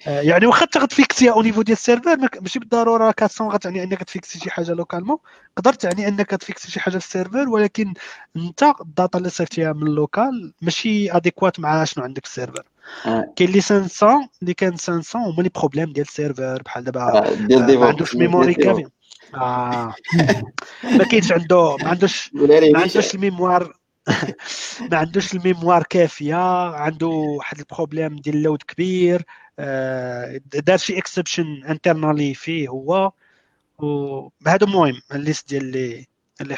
يعني 0.07 0.45
واخا 0.45 0.65
انت 0.65 0.77
غتفيكسيها 0.77 1.33
au 1.33 1.41
niveau 1.41 1.61
ديال 1.61 1.77
ال 1.77 1.83
server 1.83 2.17
ماشي 2.41 2.59
بالضرورة 2.59 3.05
400 3.07 3.53
غتعني 3.53 3.83
إنك 3.83 4.03
تفيكسي 4.03 4.39
شي 4.39 4.51
حاجة 4.51 4.71
localement 4.71 5.17
تقدر 5.55 5.73
تعني 5.73 6.07
إنك 6.07 6.29
تفيكسي 6.29 6.71
شي 6.71 6.79
حاجة 6.79 6.97
في 6.97 7.05
ال 7.05 7.11
server 7.11 7.49
ولكن 7.49 7.93
أنت 8.35 8.63
ال 8.81 8.88
data 8.88 9.17
اللي 9.17 9.29
صيفطتيها 9.29 9.73
من 9.73 9.87
ال 9.87 9.98
local 9.98 10.53
ماشي 10.61 11.11
adéquate 11.11 11.59
مع 11.59 11.83
شنو 11.83 12.03
عندك 12.03 12.25
في 12.25 12.31
ال 12.31 12.36
server 12.36 12.63
آه. 13.05 13.33
كاين 13.35 13.49
اللي 13.49 13.61
500 13.61 14.29
اللي 14.41 14.53
كان 14.53 14.77
500 14.77 15.27
هما 15.27 15.43
les 15.43 15.49
problèmes 15.49 15.93
ديال 15.93 16.07
ال 16.07 16.15
server 16.15 16.61
بحال 16.61 16.83
دابا 16.83 17.01
آه، 17.01 17.77
ما 17.77 17.85
عندوش 17.85 18.15
memory 18.15 18.53
كافي 18.53 18.85
ما 20.83 21.03
كاينش 21.11 21.31
عنده 21.31 21.75
ما 21.75 21.89
عندوش 21.89 22.31
ما 22.33 22.79
عندوش 22.79 23.15
ال 23.15 23.22
mémoire. 23.22 23.73
ما 24.91 24.97
عندوش 24.97 25.33
ال 25.33 25.39
mémoire 25.39 25.83
كافية 25.83 26.35
عنده 26.75 27.07
واحد 27.07 27.59
ال 27.59 27.65
problème 27.65 28.15
ديال 28.15 28.35
ال 28.35 28.41
load 28.41 28.63
كبير 28.63 29.23
آه، 29.59 30.41
دار 30.45 30.77
شي 30.77 30.97
exception 30.97 31.63
internally 31.63 32.33
فيه 32.33 32.69
هو 32.69 33.11
وهذا 33.79 34.63
المهم 34.63 35.01
ال 35.13 35.19
liste 35.19 35.49
ديال 35.49 36.05
les 36.41 36.57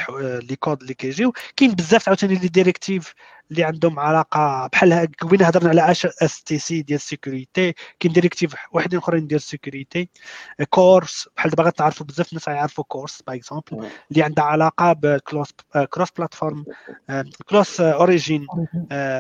les 0.49 0.56
codes 0.56 0.82
اللي 0.82 0.94
كيجيو. 0.94 1.34
كاين 1.56 1.72
بزاف 1.72 2.08
عاوتاني 2.10 2.36
les 2.36 2.48
directives 2.48 3.14
اللي 3.52 3.64
عندهم 3.64 3.99
علاقة 3.99 4.68
بحال 4.74 5.12
كوين 5.20 5.44
هضرنا 5.44 5.70
على 5.70 5.91
HSTS 5.91 6.82
ديال 6.82 6.95
ال 6.95 7.04
security 7.04 7.74
كاين 7.99 8.14
directives 8.14 8.56
واحدين 8.72 8.99
أخرين 8.99 9.28
ديال 9.28 9.40
ال 9.40 9.47
security 9.47 10.10
CORS 10.69 11.30
بحال 11.38 11.52
دابا 11.52 11.64
غتعرفوا 11.64 12.06
بزاف 12.06 12.30
الناس 12.30 12.48
يعرفوا 12.48 12.84
CORS 12.88 13.22
par 13.28 13.36
exemple 13.36 13.90
اللي 14.12 14.24
عندها 14.24 14.44
علاقة 14.44 14.94
ب 14.94 15.03
cross 15.03 15.49
cross 15.90 16.11
platform 16.11 16.65
cross 17.45 17.82
origin 17.82 18.48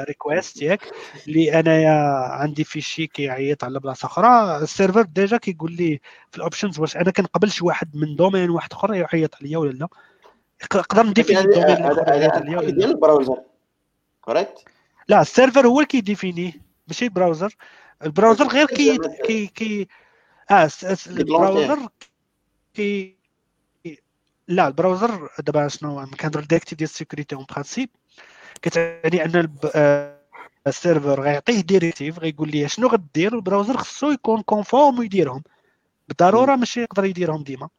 request 0.07 0.61
ياك. 0.61 0.81
اللي 1.27 1.59
أنايا 1.59 1.93
عندي 2.29 2.63
فيشي 2.63 3.07
كيعيط 3.07 3.63
على 3.63 3.79
بلاصة 3.79 4.05
أخرى. 4.05 4.57
ال 4.63 4.69
server 4.69 5.01
déjà 5.01 5.37
كيقول 5.37 5.71
لي 5.71 5.99
في 6.31 6.37
ال 6.37 6.43
options 6.43 6.79
واش 6.79 6.97
أنا 6.97 7.11
كنقبل 7.11 7.51
شي 7.51 7.65
واحد 7.65 7.95
من 7.95 8.15
domaine 8.15 8.49
واحد 8.49 8.73
أخر 8.73 8.93
يعيط 8.93 9.35
عليا 9.35 9.57
ولا 9.57 9.71
لا. 9.71 9.87
نقدر 10.63 11.05
نديفيني 11.05 11.39
ال 11.39 11.43
domaine 11.43 11.69
عليا 11.69 12.57
ولا 12.57 12.71
لا 12.71 12.85
ال 12.85 12.92
browser. 12.92 13.41
correct 14.21 14.65
لا 15.07 15.21
ال 15.21 15.28
server 15.28 15.67
هو 15.67 15.75
اللي 15.75 15.85
كيديفينيه 15.85 16.53
ماشي 16.87 17.05
ال 17.05 17.12
browser 17.12 17.55
ال 18.03 18.09
browser 18.09 18.47
غير 18.47 18.65
كي 18.65 18.97
كي 19.25 19.47
كي 19.47 19.87
آه 20.51 20.69
ال 21.07 21.18
browser 21.18 21.89
كي 22.73 23.17
لا 24.47 24.67
ال 24.67 24.75
browser 24.75 25.29
دابا 25.39 25.67
شنو 25.67 26.05
كنهضر 26.05 26.43
directive 26.43 26.77
ديال 26.77 26.89
ال 26.89 26.94
security 26.94 27.35
en 27.35 27.45
principe. 27.49 27.89
كتعني 28.61 29.25
أن 29.25 29.49
آه، 29.75 30.19
ال 30.67 30.75
server 30.75 31.21
غيعطيه 31.21 31.61
directive 31.61 32.19
غيقول 32.19 32.51
ليه 32.51 32.67
شنو 32.67 32.87
غدير 32.87 33.35
ال 33.35 33.41
browser 33.41 33.77
خصو 33.77 34.11
يكون 34.11 34.41
conforme 34.41 34.99
ويديرهم. 34.99 35.43
بالضرورة 36.07 36.55
ماشي 36.55 36.81
يقدر 36.81 37.05
يديرهم 37.05 37.43
ديما. 37.43 37.69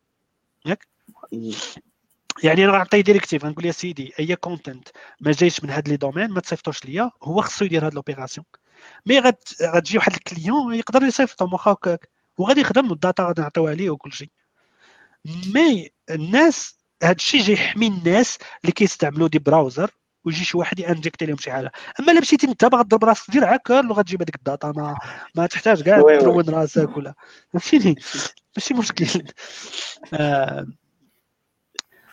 ياك؟ 0.67 0.89
يعني 2.45 2.65
أنا 2.65 2.73
غنعطيه 2.73 3.01
directive 3.01 3.45
غنقول 3.45 3.67
يا 3.67 3.73
سيدي 3.73 4.13
أي 4.21 4.37
content 4.37 4.89
ما 5.21 5.33
جايش 5.33 5.65
من 5.65 5.71
هاد 5.71 5.89
les 5.89 5.97
domaines 5.97 6.31
ما 6.31 6.41
تصيفطوش 6.41 6.85
ليا 6.85 7.11
هو 7.23 7.43
خصو 7.43 7.65
يدير 7.65 7.87
هاد 7.87 7.95
l'opération 7.95 8.47
mais 9.07 9.19
غتجي 9.19 9.99
واحد 9.99 10.13
ال 10.15 10.23
client 10.23 10.75
يقدر 10.75 11.03
يصيفطهم 11.03 11.53
واخا 11.53 11.73
هكاك. 11.73 12.09
وغادي 12.39 12.61
يخدم 12.61 12.91
وال 12.91 13.01
data 13.01 13.23
غادي 13.23 13.43
نعطيوها 13.43 13.75
ليه 13.75 13.91
وكل 13.91 14.13
شيء. 14.13 14.31
mais 15.55 15.91
الناس 16.11 16.79
هاد 17.03 17.17
الشيء 17.17 17.41
جاي 17.41 17.55
يحمي 17.55 17.87
الناس 17.87 18.39
اللي 18.63 18.73
كيستعملوا 18.73 19.29
des 19.29 19.39
browsers 19.39 19.91
ويجي 20.25 20.45
شي 20.45 20.59
واحد 20.59 20.81
ينجكتي 20.81 21.27
لهم 21.27 21.37
شي 21.37 21.53
حاجة. 21.53 21.73
أما 22.01 22.13
إلا 22.13 22.21
مشيتي 22.21 22.47
أنت 22.47 22.65
باغي 22.65 22.85
تضرب 22.85 23.05
راسك 23.05 23.31
دير 23.31 23.45
عكر 23.45 23.93
غتجيب 23.93 24.23
هذيك 24.23 24.35
الداتا 24.35 24.73
ما 24.77 24.99
ما 25.35 25.47
تحتاج 25.47 25.83
كاع 25.83 26.01
ترون 26.01 26.49
راسك 26.51 26.97
ولا. 26.97 27.15
فهمتيني؟ 27.53 27.97
ماشي 28.57 28.75
مشكل. 28.75 29.25
آه 30.15 30.67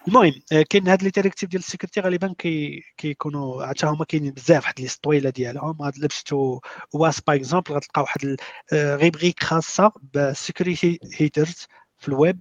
المهم 0.07 0.34
آه، 0.52 0.61
كاين 0.61 0.88
هاد 0.88 1.03
les 1.03 1.10
directives 1.10 1.49
ديال 1.49 1.61
ال 1.62 1.66
security 1.66 2.02
غالبا 2.02 2.34
كي 2.38 2.84
كيكونوا 2.98 3.65
حتى 3.65 3.86
هما 3.86 4.06
كاينين 4.06 4.32
بزاف 4.34 4.64
واحد 4.64 4.82
liste 4.82 5.03
طويله 5.03 5.30
ديالهم. 5.30 5.82
هاد 5.82 5.95
اللي 5.95 6.07
شفتو 6.11 6.60
OWASP 6.94 7.22
par 7.22 7.36
exemple 7.36 7.74
غتلقى 7.73 8.02
واحد 8.02 8.38
rubrique 8.74 9.44
آه، 9.44 9.45
خاصة 9.45 9.91
بال 10.14 10.31
security 10.31 10.99
headers 11.20 11.68
في 11.98 12.07
الويب 12.07 12.40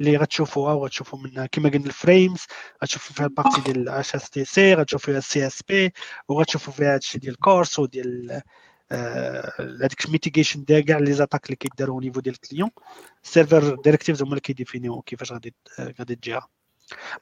اللي 0.00 0.16
غتشوفوها 0.16 0.72
وغتشوفوا 0.74 1.18
منها 1.18 1.46
كما 1.46 1.68
قلنا 1.68 1.86
ال 1.86 1.95
frames 1.95 2.46
غتشوفوا 2.82 3.16
فيها 3.16 3.26
ال 3.26 3.31
partie 3.31 3.60
ديال 3.72 3.88
HSTS 3.88 4.74
غتشوفوا 4.74 5.06
فيها 5.06 5.18
ال 5.18 5.46
CSP 5.46 5.92
وغتشوفوا 6.28 6.72
فيها 6.72 6.94
هادشي 6.94 7.18
ديال 7.18 7.34
ال 7.34 7.43
CORS 7.43 7.78
وديال 7.78 8.42
آه، 8.92 9.52
هذيك 9.60 10.04
ال 10.06 10.11
mitigation 10.11 10.64
ديال 10.64 10.84
كاع 10.84 10.98
les 10.98 11.12
attaques 11.12 11.46
اللي 11.46 11.56
كيداروا 11.56 12.00
niveau 12.00 12.20
ديال 12.20 12.34
ال 12.34 12.39
client. 12.39 12.70
ال 13.24 13.31
server 13.31 13.74
directives 13.74 14.22
هما 14.22 14.30
اللي 14.30 14.40
كيديفينيو 14.40 15.02
كيفاش 15.02 15.32
غادي 15.32 15.54
غادي 15.80 16.14
تجيها. 16.16 16.48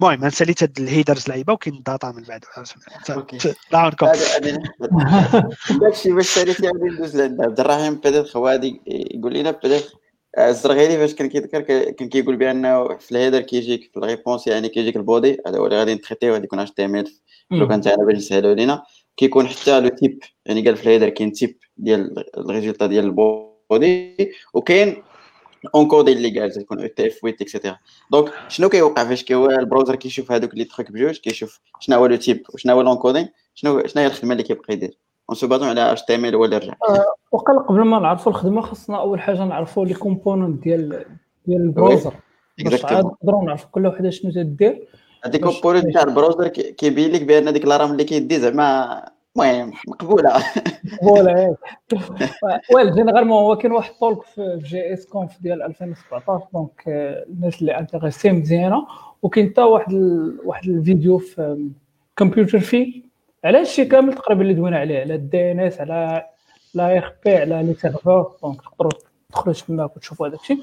المهم 0.01 0.21
أنا 0.21 0.31
سأليت 0.31 0.63
هاد 0.63 0.79
ال 0.79 0.85
headers 0.85 1.29
لعيبة 1.29 1.53
وكاين 1.53 1.75
ال 1.75 1.82
data 1.82 2.13
من 2.17 2.23
بعد. 2.23 2.45
داونكم 3.73 4.07
داكشي 5.81 6.13
باش 6.13 6.27
ساليت 6.27 6.61
غادي 6.63 6.85
ندوز 6.85 7.17
لعند 7.17 7.41
عبد 7.41 7.61
الرحيم. 7.61 7.95
بدات 7.95 8.27
خوادي 8.27 8.81
يقول 8.87 9.35
لنا 9.35 9.51
بدات 9.51 9.85
الزرغيلي 10.39 10.97
فاش 10.97 11.15
كان 11.15 11.29
كيذكر 11.29 11.61
كان 11.61 12.09
كيقول 12.09 12.37
بانه 12.37 12.97
في 12.97 13.13
ال 13.13 13.17
header 13.17 13.41
كيجيك 13.41 13.91
في 13.93 13.97
ال 13.97 14.03
réponse 14.03 14.47
يعني 14.47 14.69
كيجيك 14.69 14.97
ال 14.97 15.04
body. 15.04 15.39
هذا 15.47 15.59
هو 15.59 15.67
اللي 15.67 15.79
غادي 15.79 15.95
نتريتيو 15.95 16.33
غادي 16.33 16.45
يكون 16.45 16.59
HTML 16.59 17.07
لو 17.51 17.69
كان 17.69 17.81
تاعنا 17.81 18.05
باش 18.05 18.17
نسهلوا 18.17 18.55
لينا 18.55 18.83
كيكون 19.17 19.49
حتى 19.49 19.81
le 19.81 19.89
type 19.89 20.19
يعني 20.47 20.65
قال 20.67 20.77
في 20.77 20.83
ال 20.83 20.87
header 20.87 21.09
كاين 21.09 21.33
type 21.33 21.59
ديال 21.77 22.25
ال 22.39 22.44
résultat 22.44 22.87
ديال 22.87 23.05
ال 23.05 23.26
body. 23.26 24.33
وكاين 24.55 25.03
encodé 25.75 26.13
اللي 26.13 26.41
قال 26.41 26.53
تكون 26.53 26.81
UTF 26.81 27.19
8 27.21 27.37
etcetera 27.41 27.77
donc 28.13 28.33
شنو 28.49 28.69
كيوقع 28.69 29.05
فاش 29.05 29.25
كي 29.25 29.35
ال 29.35 29.42
browser 29.42 29.95
كيشوف 29.95 30.33
هذوك 30.33 30.55
les 30.55 30.65
trucs 30.65 30.91
بجوج 30.93 31.17
كيشوف 31.17 31.61
شنو 31.81 31.97
هو 31.97 32.07
le 32.07 32.17
type 32.17 32.43
وشنو 32.55 32.75
هو 32.75 32.81
l'encoding 32.81 33.29
شنو 33.55 33.87
شنو 33.87 34.03
هي 34.03 34.07
الخدمه 34.07 34.33
اللي 34.33 34.43
كيبقى 34.43 34.75
يدير 34.75 34.99
en 35.31 35.37
se 35.37 35.47
basant 35.47 35.69
على 35.69 35.93
HTML 35.93 36.37
ولا 36.37 36.59
رجع 36.59 36.75
وقال 37.33 37.67
قبل 37.67 37.81
ما 37.81 37.99
نعرفوا 37.99 38.33
الخدمه 38.33 38.61
خصنا 38.61 39.01
اول 39.01 39.21
حاجة 39.21 39.45
نعرفوا 39.45 39.85
les 39.85 39.95
components 39.95 40.63
ديال 40.63 41.05
ديال 41.47 41.61
ال 41.61 41.68
browser 41.68 42.15
باش 42.65 42.85
عاد 42.85 43.05
نقدروا 43.05 43.45
نعرفوا 43.45 43.69
كل 43.71 43.87
وحده 43.87 44.11
شنو 44.11 44.31
تدير 44.31 44.89
هذيك 45.25 45.45
component 45.45 45.95
تاع 45.95 46.03
ال 46.03 46.09
browser 46.09 46.49
كيبين 46.49 47.13
لك 47.13 47.23
بان 47.23 47.49
هذيك 47.49 47.65
ال 47.65 47.72
RAM 47.72 47.93
اللي 47.93 48.05
كيدي 48.05 48.39
زعما 48.41 49.05
المهم 49.37 49.73
مقبولة. 49.89 50.33
مقبولة 50.85 51.31
ياك 51.31 51.57
well 52.75 52.95
généralement 52.95 53.43
هو 53.43 53.57
كاين 53.57 53.73
واحد 53.73 53.93
talk 53.95 54.23
في 54.23 54.59
JSConf 54.63 55.43
ديال 55.43 55.63
2017 55.63 56.47
donc 56.53 56.83
الناس 57.29 57.61
اللي 57.61 57.79
intéressés 57.79 58.31
مزيانة. 58.33 58.87
وكاين 59.23 59.51
حتى 59.51 59.63
واحد 59.63 59.93
واحد 60.45 60.69
الفيديو 60.69 61.19
في 61.19 61.69
Computerphile 62.17 63.03
على 63.45 63.59
هادشي 63.59 63.85
كامل 63.85 64.15
تقريبا 64.15 64.43
اللي 64.43 64.55
دوينا 64.55 64.79
عليه 64.79 65.01
على 65.01 65.15
ال 65.15 65.53
DNS 65.53 65.81
على 65.81 66.27
l'ARP 66.75 67.37
على 67.37 67.63
les 67.63 67.75
serveurs 67.75 68.37
donc 68.43 68.61
تقدروا 68.63 68.91
تدخلوا 69.29 69.55
تماك 69.55 69.97
وتشوفوا 69.97 70.29
هذاك 70.29 70.41
الشيء. 70.41 70.59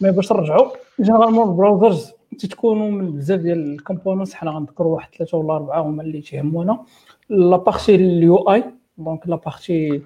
mais 0.00 0.10
باش 0.10 0.32
نرجعوا 0.32 0.70
généralement 1.00 1.48
ال 1.50 1.56
browsers. 1.56 2.12
تتكونوا 2.38 2.90
من 2.90 3.12
بزاف 3.12 3.40
ديال 3.40 3.74
ال 3.74 3.80
components 3.80 4.34
حنا 4.34 4.50
غنذكروا 4.50 4.94
واحد 4.94 5.14
ثلاثة 5.14 5.38
ولا 5.38 5.54
أربعة 5.54 5.80
هما 5.80 6.02
اللي 6.02 6.20
تيهمونا 6.20 6.84
la 7.30 7.56
partie 7.56 7.94
ال 7.94 8.36
UI 8.36 8.64
donc 8.98 9.28
la 9.28 9.36
partie 9.36 10.02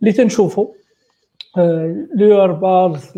اللي 0.00 0.12
تنشوفوا 0.12 0.66
les 2.14 2.32
URL 2.32 2.52
bars 2.52 3.12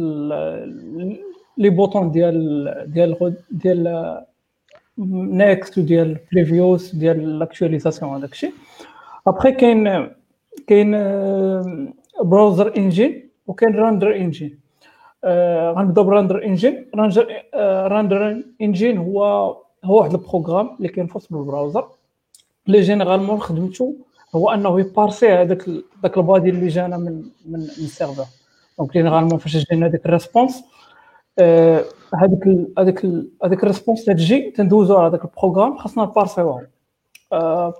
les 1.58 1.70
boutons 1.70 2.10
ديال 2.10 2.84
ديال 2.86 3.36
ديال 3.50 4.22
next 4.98 5.78
وديال 5.78 6.18
previous 6.32 6.94
ديال 6.94 7.46
l'actualisation 7.46 8.02
هذاك 8.02 8.32
الشيء 8.32 8.52
ابخي 9.26 9.52
كاين 9.52 10.10
كاين 10.66 10.90
browser 12.22 12.76
engine 12.76 13.28
وكاين 13.46 13.74
render 13.74 14.16
engine 14.16 14.58
غنبداو 15.76 16.04
ب 16.04 16.10
render 16.10 16.44
engine 16.44 16.86
render 17.64 18.42
engine 18.60 18.98
هو 18.98 19.24
هو 19.84 19.98
واحد 19.98 20.12
ال 20.12 20.19
programme 20.19 20.76
اللي 20.80 21.08
وسط 21.14 21.32
ال 21.32 21.39
browser 21.39 21.88
اللي 22.66 22.80
généralement 22.80 23.40
خدمته 23.40 23.94
هو 24.34 24.50
أنه 24.50 24.80
ي 24.80 24.87
parser 24.87 25.28
هذاك 25.28 25.64
داك 26.02 26.16
ال 26.16 26.23
body 26.23 26.50
اللي 26.50 26.68
جانا 26.68 26.96
من 26.96 27.22
من 27.46 27.60
ال 27.60 27.69
server 27.69 28.24
donc 28.78 28.92
généralement 28.92 29.38
فاش 29.38 29.56
جينا 29.56 29.86
هذاك 29.86 30.06
ال 30.06 30.12
response 30.12 30.64
هذيك 32.14 32.68
هذيك 32.78 33.06
هذيك 33.44 33.62
ال 33.62 33.67
response 33.67 34.04
تجي 34.04 34.50
تندوزو 34.50 34.96
على 34.96 35.06
هذاك 35.06 35.24
ال 35.24 35.29
programme 35.29 35.76
خاصنا 35.76 36.04
ن 36.04 36.10
parser 36.10 36.48
يوه 36.48 36.66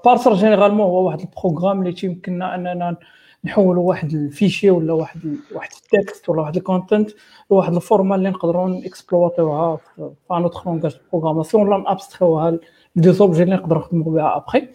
parser 0.04 0.34
généralement 0.34 0.86
هو 0.86 1.06
واحد 1.06 1.20
ال 1.20 1.26
programme 1.26 1.80
اللي 1.80 1.92
تيمكننا 1.92 2.54
أننا 2.54 2.96
نحولوا 3.44 3.88
واحد 3.88 4.12
ال 4.12 4.20
fichier 4.20 4.70
ولا 4.70 4.92
واحد 4.92 5.20
واحد 5.54 5.70
ال 5.72 5.82
texte 5.82 6.28
ولا 6.28 6.40
واحد 6.40 6.56
ال 6.56 6.63
content 6.63 7.10
لواحد 7.50 7.74
ال 7.74 7.80
format 7.80 8.14
اللي 8.14 8.30
نقدروا 8.30 8.68
ن 8.68 8.77
exploiter 8.77 9.51
يوها 9.51 9.76
في 9.76 10.12
un 10.30 10.42
autre 10.42 10.62
langage 10.66 10.96
programmation 11.12 11.68
ولا 11.68 11.78
ن 11.82 11.90
abstraire 11.90 12.58
يوها 12.96 13.03
ل 13.03 13.05
des 13.05 13.12
objets 13.12 13.42
اللي 13.42 13.54
نقدروا 13.54 13.82
نخدموا 13.82 14.12
بها 14.12 14.36
ابخي 14.36 14.68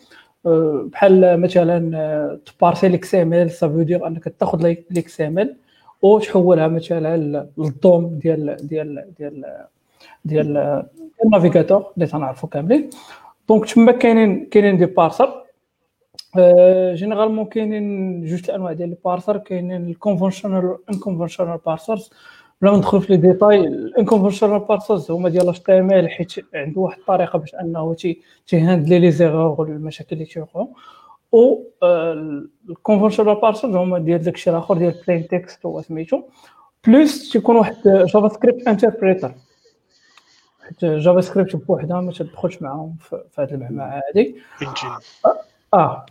بحال 0.89 1.41
مثلا 1.41 2.39
ت 2.45 2.87
parser 2.87 3.15
l'XML 3.15 3.33
ça 3.33 3.51
veut 3.51 3.81
dire 3.81 4.07
أنك 4.07 4.23
تأخذ 4.23 4.75
l'XML 4.91 5.55
وتحولها 6.01 6.67
مثلا 6.67 7.17
لل 7.57 7.82
DOM 7.82 8.19
ديال 8.23 8.57
ديال 8.67 9.05
ديال 9.19 9.65
ديال 10.25 10.83
ال 11.25 11.31
navigateur 11.31 11.85
اللي 11.95 12.07
تنعرفوا 12.07 12.49
كاملين. 12.49 12.89
donc 13.49 13.65
تما 13.65 13.91
كاينين 13.91 14.45
كاينين 14.45 14.77
des 14.77 14.85
parsers 14.85 15.43
généralement 16.93 17.45
كاينين 17.45 18.25
جوج 18.25 18.41
الانواع 18.49 18.73
ديال 18.73 18.89
ال 18.89 18.96
parser 18.96 19.37
كاينين 19.37 19.87
ال 19.89 19.96
conventional 19.96 20.77
unconventional 20.89 21.59
parsers 21.65 22.11
بلا 22.61 22.71
ما 22.71 22.77
ندخل 22.77 23.01
في 23.01 23.15
les 23.15 23.17
détails 23.17 23.59
ال 23.59 23.66
unconventional 23.66 24.59
parsers 24.59 25.11
هما 25.11 25.29
ديال 25.29 25.49
HTML 25.49 26.09
حيت 26.09 26.33
عنده 26.53 26.81
واحد 26.81 26.99
الطريقة 26.99 27.39
باش 27.39 27.55
أنه 27.55 27.93
تي 27.93 28.21
تي 28.47 28.56
handle 28.56 28.82
ي 28.82 28.86
les 28.86 28.99
erreurs 28.99 29.61
والمشاكل 29.61 30.09
اللي 30.11 30.25
تيوقعوا 30.25 30.67
و 31.31 31.63
ال 32.69 32.74
conventional 32.74 33.35
parsers 33.35 33.75
هما 33.75 33.99
ديال 33.99 34.21
داكشي 34.21 34.49
الآخر 34.49 34.77
ديال 34.77 34.95
plain 35.07 35.27
text 35.27 35.65
هو 35.65 35.81
سميتو. 35.81 36.21
plus 36.87 37.31
تيكون 37.31 37.55
واحد 37.55 37.75
JavaScript 37.85 38.67
interpreter 38.67 39.31
حيت 40.61 40.85
JavaScript 40.85 41.55
بوحدها 41.55 42.01
ما 42.01 42.11
تدخلش 42.11 42.61
معاهم 42.61 42.95
في 42.99 43.41
هذه 43.41 43.53
المعمعة 43.53 44.01
هذه 44.15 44.33
آه 45.73 46.05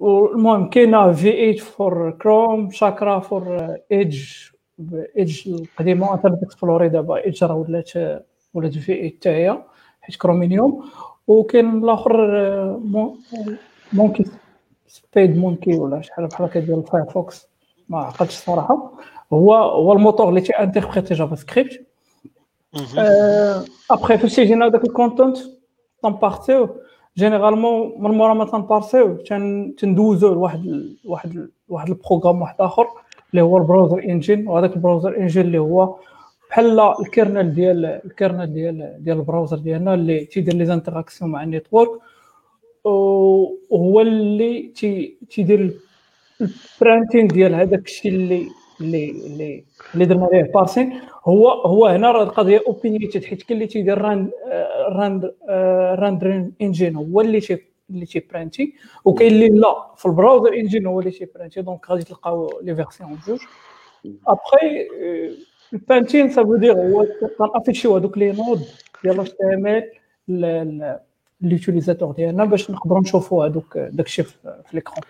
المهم 0.00 0.70
كاينة 0.70 1.12
V8 1.12 1.30
for 1.30 2.10
Chrome 2.10 2.70
Chakra 2.70 3.18
for 3.18 3.76
Edge 3.92 4.24
Edge 5.16 5.48
القديمة 5.48 6.14
Internet 6.14 6.42
Explorer 6.42 6.88
دابا. 6.88 7.16
Edge 7.24 7.44
راه 7.44 7.54
ولات 7.54 7.90
ولات 8.54 8.74
V8 8.78 9.10
حتى 9.10 9.28
هي 9.28 9.62
حيت 10.00 10.16
كرومينيوم. 10.16 10.84
وكاين 11.26 11.84
الآخر 11.84 12.16
Monkey 13.92 14.24
SpiderMonkey 14.86 15.74
ولا 15.74 16.00
شحال 16.00 16.26
بحال 16.26 16.46
هكا 16.46 16.60
ديال 16.60 16.78
ال 16.78 16.86
Firefox. 16.86 17.48
ما 17.88 17.98
عقلتش 17.98 18.34
الصراحه 18.34 18.92
هو 19.32 19.54
هو 19.54 19.92
الموتور 19.92 20.28
اللي 20.28 20.40
تي 20.40 20.52
interpréter 20.52 21.14
JavaScript 21.14 21.86
après 23.90 24.18
فاش 24.18 24.36
تيجينا 24.36 24.68
داك 24.68 24.84
ال 24.84 24.90
content 24.90 25.36
تن 26.02 26.19
parser 26.19 26.68
يو 27.16 27.27
généralement 27.27 27.94
من 27.98 28.10
مورا 28.10 28.34
ما 28.34 28.44
تن 28.44 28.58
parser 28.58 29.02
يو 29.02 29.16
تندوزو 29.78 30.34
لواحد 30.34 30.94
واحد 31.04 31.48
واحد 31.68 31.88
ال 31.88 31.93
programme 31.93 32.42
واحد 32.42 32.54
آخر. 32.60 32.86
اللي 33.30 33.42
هو 33.42 33.58
ال 33.58 33.63
browser 33.63 33.98
engine 34.04 34.48
وهذاك 34.48 34.76
ال 34.76 34.81
browser 34.81 35.16
engine 35.16 35.46
اللي 35.46 35.58
هو 35.58 35.96
بحال 36.50 36.80
ال 36.80 36.91
kernel 36.91 37.54
ديال 37.54 37.84
ال 38.04 38.11
kernel 38.11 38.52
ديال 38.52 38.96
ديال 38.98 39.16
ال 39.18 39.23
browser 39.23 39.56
ديالنا 39.58 39.94
اللي 39.94 40.24
تيدير 40.24 40.54
les 40.54 40.64
interactions 40.64 41.30
مع 41.30 41.42
ال 41.42 41.48
network 41.48 41.90
وهو 42.84 44.00
اللي 44.00 44.72
تيدير 45.30 45.76
البرانتين 46.40 47.26
ديال 47.28 47.54
هذاك 47.54 47.84
الشيء 47.86 48.12
اللي 48.12 48.46
اللي 48.80 49.10
اللي 49.10 49.64
اللي 49.94 50.04
درنا 50.04 50.28
ليه 50.32 50.50
بارسين. 50.54 50.92
هو 51.24 51.48
هو 51.50 51.86
هنا 51.86 52.12
راه 52.12 52.22
القضية 52.22 52.62
اوبينيتد 52.66 53.24
حيت 53.24 53.42
كاين 53.42 53.56
اللي 53.56 53.66
تيدير 53.72 53.98
راند 53.98 54.30
راند 54.88 55.34
راندرين 55.98 56.52
انجين 56.62 56.96
هو 56.96 57.20
اللي 57.20 57.40
تي 57.40 57.58
اللي 57.90 58.06
تيبرانتي 58.06 58.74
وكاين 59.04 59.32
اللي 59.32 59.48
لا 59.48 59.94
في 59.96 60.06
البراوزر 60.06 60.54
إنجين 60.54 60.86
هو 60.86 61.00
اللي 61.00 61.10
تيبرانتي 61.10 61.62
دونك 61.62 61.90
غادي 61.90 62.04
تلقاو 62.04 62.60
لي 62.62 62.74
فيرسيون 62.74 63.14
بجوج 63.14 63.40
ابخي 64.26 64.88
البانتين 65.72 66.30
سافو 66.30 66.56
دير 66.56 66.72
هو 66.72 67.06
كنافيشيو 67.38 67.96
هذوك 67.96 68.18
لي 68.18 68.32
نود 68.32 68.62
ديال 69.04 69.20
HTML 69.20 71.00
ل 71.40 71.46
utilisateur 71.46 72.12
ديالنا 72.12 72.44
باش 72.44 72.70
نقدروا 72.70 73.00
نشوفوا 73.00 73.46
هذوك 73.46 73.78
داكشي 73.78 74.22
في 74.22 74.34
l'écran 74.72 75.04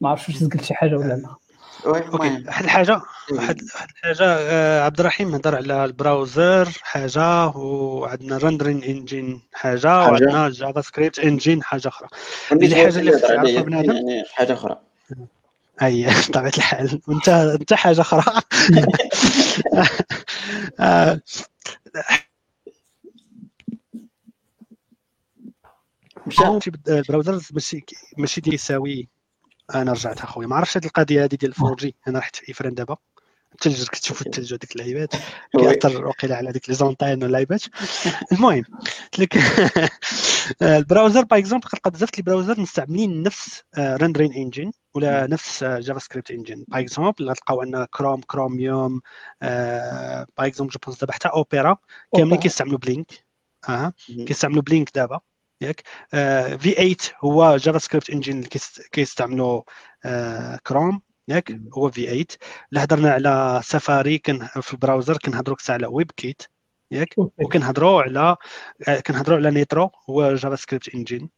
ما 0.00 0.08
عرفتش 0.08 0.42
واش 0.42 0.44
قلت 0.44 0.64
شي 0.64 0.74
حاجة 0.74 0.96
ولا 0.96 1.14
لا 1.14 1.34
واحد 1.86 2.48
الحاجة 2.48 3.00
واحد 3.32 3.60
الحاجة 3.60 4.24
آه 4.24 4.80
عبد 4.80 5.00
الرحيم 5.00 5.34
هضر 5.34 5.56
على 5.56 5.84
ال 5.84 5.94
browser 5.94 6.68
حاجة 6.82 7.46
وعندنا 7.46 8.38
rendering 8.38 8.82
engine 8.84 9.42
حاجة 9.52 9.98
وعندنا 9.98 10.48
JavaScript 10.48 11.18
engine 11.18 11.62
حاجة 11.62 11.88
أخرى 11.88 12.08
هذه 12.52 12.74
حاجة 12.74 12.98
اللي 12.98 13.10
يعرفها 13.10 13.62
بنادم 13.62 13.92
يعني 13.92 14.24
حاجة 14.32 14.52
أخرى 14.52 14.80
اي 15.82 16.06
بطبيعه 16.28 16.52
الحال 16.56 17.00
وانت 17.08 17.28
انت 17.28 17.74
حاجة 17.74 18.00
أخرى 18.00 18.24
مشى 26.26 26.70
البراوزرز 26.88 27.48
ماشي 27.52 27.84
ماشي 28.18 28.42
يساوي 28.46 29.08
أنا 29.74 29.92
رجعت 29.92 30.20
اخويا. 30.20 30.46
ما 30.46 30.56
عرفتش 30.56 30.76
هذه 30.76 30.86
القضية 30.86 31.24
هذه 31.24 31.34
ديال 31.34 31.50
الفور 31.50 31.76
جي 31.76 31.94
أنا 32.08 32.18
رحت 32.18 32.36
في 32.36 32.52
إفران 32.52 32.74
دابا. 32.74 32.96
الثلج 33.54 33.88
كتشوفوا 33.88 34.26
الثلج 34.26 34.54
هذيك 34.54 34.72
اللعيبات. 34.72 35.14
كيأثر 35.58 36.06
وقيلا 36.06 36.36
على 36.36 36.52
ديك 36.52 36.68
لي 36.68 36.74
زونتاين 36.74 37.22
واللعيبات 37.22 37.62
المهم 38.32 38.64
قلت 39.12 39.18
لك 39.18 39.36
البراوزر 40.62 41.22
باغ 41.24 41.38
اكزومبل 41.38 41.68
كنلقى 41.68 41.90
بزاف 41.90 42.10
البراوزر 42.18 42.60
مستعملين 42.60 43.22
نفس 43.22 43.62
ريندرين 43.78 44.32
انجين 44.32 44.72
ولا 44.94 45.26
نفس 45.26 45.64
جافا 45.64 45.98
سكريبت 45.98 46.30
انجين 46.30 46.64
باغ 46.68 46.80
اكزومبل 46.80 47.30
غتلقاو 47.30 47.62
أن 47.62 47.84
كروم 47.84 48.20
كروميوم 48.20 49.00
باغ 49.42 50.26
اكزومبل 50.38 50.72
جو 50.72 50.78
بونس 50.86 51.00
دابا 51.00 51.12
حتى 51.12 51.28
اوبيرا 51.28 51.76
كاملين 52.16 52.40
كيستعملوا 52.40 52.78
Blink 52.78 53.26
آه 53.68 53.92
كيستعملوا 54.08 54.62
Blink 54.62 54.90
دابا. 54.94 55.20
ياك. 55.60 55.82
V8 56.58 56.96
هو 57.24 57.56
JavaScript 57.56 58.10
engine 58.10 58.38
اللي 58.38 58.48
كيستعملوا 58.92 59.62
كروم 60.66 61.00
ياك. 61.28 61.52
هو 61.74 61.90
V8 61.90 62.26
اللي 62.70 62.84
هضرنا 62.84 63.10
على 63.10 63.60
سفاري 63.64 64.18
كان 64.18 64.46
في 64.46 64.72
ال 64.72 64.78
browser 64.78 65.18
كنهضروا 65.18 65.56
كتا 65.56 65.72
على 65.72 65.86
WebKit 65.86 66.42
ياك 66.90 67.14
وكنهضروا 67.18 68.02
على 68.02 68.36
كنهضروا 69.06 69.38
على 69.38 69.50
Nitro 69.50 69.90
هو 70.10 70.34
JavaScript 70.34 70.94
engine 70.94 71.28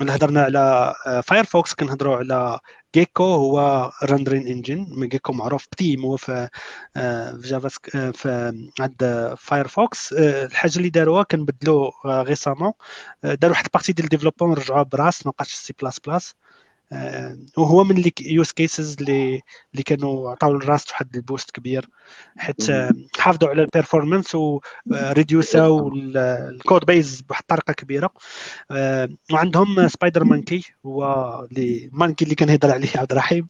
اللي 0.00 0.12
هضرنا 0.12 0.42
على 0.42 0.94
Firefox 1.24 1.74
كنهضروا 1.74 2.16
على 2.16 2.58
Gecko 2.94 3.24
هو 3.24 3.90
rendering 4.04 4.46
engine 4.46 5.08
Gecko 5.08 5.32
معروف 5.32 5.66
بتيم 5.72 6.04
هو 6.04 6.16
في 6.16 6.48
في 6.94 7.40
جافا 7.44 7.68
في 8.12 8.52
عند 8.80 9.34
فايرفوكس 9.38 10.12
الحاجة 10.12 10.76
اللي 10.76 10.90
داروها 10.90 11.22
كنبدلوا 11.22 11.90
غيسامون 12.22 12.72
داروا 13.24 13.50
واحد 13.54 13.64
البارتي 13.64 13.92
ديال 13.92 14.04
الديفلوبمون 14.04 14.54
رجعوها 14.54 14.82
برأس 14.82 15.26
ما 15.26 15.32
بقاش 15.32 15.54
سي 15.54 15.74
بلاس 15.80 16.00
بلاس 16.00 16.34
آه، 16.34 16.49
وهو 17.56 17.84
من 17.84 17.94
لي 17.94 18.12
يوز 18.20 18.50
كيسز 18.50 18.96
اللي 19.00 19.40
اللي 19.72 19.82
كانوا 19.82 20.30
عطاو 20.30 20.52
لراست 20.52 20.90
واحد 20.90 21.16
البوست 21.16 21.50
كبير. 21.50 21.88
حيت 22.36 22.70
آه، 22.70 22.92
حافظوا 23.18 23.48
على 23.48 23.62
البيرفورمانس 23.62 24.34
وريديوساو 24.34 25.92
الكود 25.94 26.84
بيز 26.84 27.20
بواحد 27.20 27.42
الطريقة 27.42 27.72
كبيرة. 27.72 28.10
آه، 28.70 29.08
وعندهم 29.32 29.88
سبايدر 29.88 30.24
مانكي 30.24 30.64
هو 30.86 31.04
اللي 31.52 31.90
مانكي 31.92 32.24
اللي 32.24 32.34
كنهضر 32.34 32.70
عليه 32.70 32.88
عبد 32.96 33.12
الرحيم. 33.12 33.48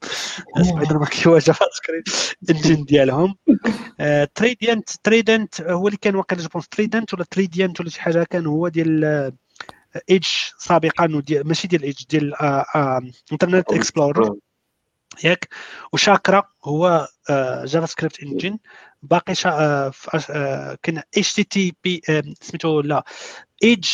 سبايدر 0.63 0.99
مانكي 0.99 1.29
هو 1.29 1.39
جافا 1.39 1.67
سكريبت 1.73 2.37
انجن 2.51 2.85
ديالهم. 2.85 3.35
تريديانت 4.35 4.91
تريدنت 5.03 5.61
هو 5.61 5.89
اللي 5.89 5.99
كان 6.03 6.15
واقيلا 6.15 6.43
جوبونس 6.43 6.69
تريدنت 6.69 7.15
ولا 7.15 7.25
تريديانت 7.31 7.81
ولا 7.81 7.91
شي 7.91 8.01
حاجة 8.01 8.25
كان 8.31 8.47
هو 8.47 8.69
ديال 8.69 9.33
إيدج 10.11 10.27
سابقا 10.59 11.07
ماشي 11.45 11.69
ديال 11.69 11.83
إيدج 11.83 12.05
ديال 12.11 12.35
انترنت 13.33 13.73
اكسبلورر 13.73 14.37
ياك. 15.25 15.49
وشاكرا 15.93 16.43
هو 16.65 17.09
جافا 17.65 17.87
سكريبت 17.87 18.23
انجن 18.23 18.59
باقي 19.03 19.35
شا 19.35 19.51
آه، 19.51 19.93
آه، 20.31 20.79
كان 20.83 21.03
اتش 21.17 21.33
تي 21.33 21.45
تي 21.45 21.75
بي 21.85 22.03
سميتو 22.41 22.81
لا 22.81 23.05
إيدج 23.63 23.89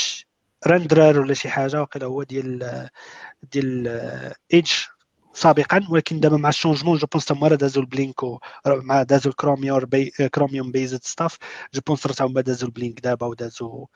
رندرر 0.66 1.20
ولا 1.20 1.34
شي 1.34 1.48
حاجة 1.48 1.82
وقيلا 1.82 2.06
هو 2.06 2.22
ديال 2.22 2.88
ديال 3.52 3.88
Edge 4.54 4.70
سابقا. 5.34 5.86
ولكن 5.90 6.20
دابا 6.20 6.36
مع 6.36 6.48
ال 6.48 6.53
changement 6.53 6.98
je 6.98 7.06
pense 7.06 7.24
تما 7.24 7.48
دازو 7.48 7.80
ال 7.80 7.86
Blink 7.86 8.14
مع 8.66 9.02
دازو 9.02 9.30
الكروميوم 9.30 9.78
بي 9.78 10.10
Chromium 10.34 10.72
based 10.72 11.04
stuff 11.04 11.38
je 11.74 11.80
pense 11.86 12.06
راه 12.06 12.26
هما 12.26 12.40
دازو 12.40 12.66
ال 12.66 12.72
Blink 12.72 13.00
دابا 13.00 13.26
ودازو 13.26 13.86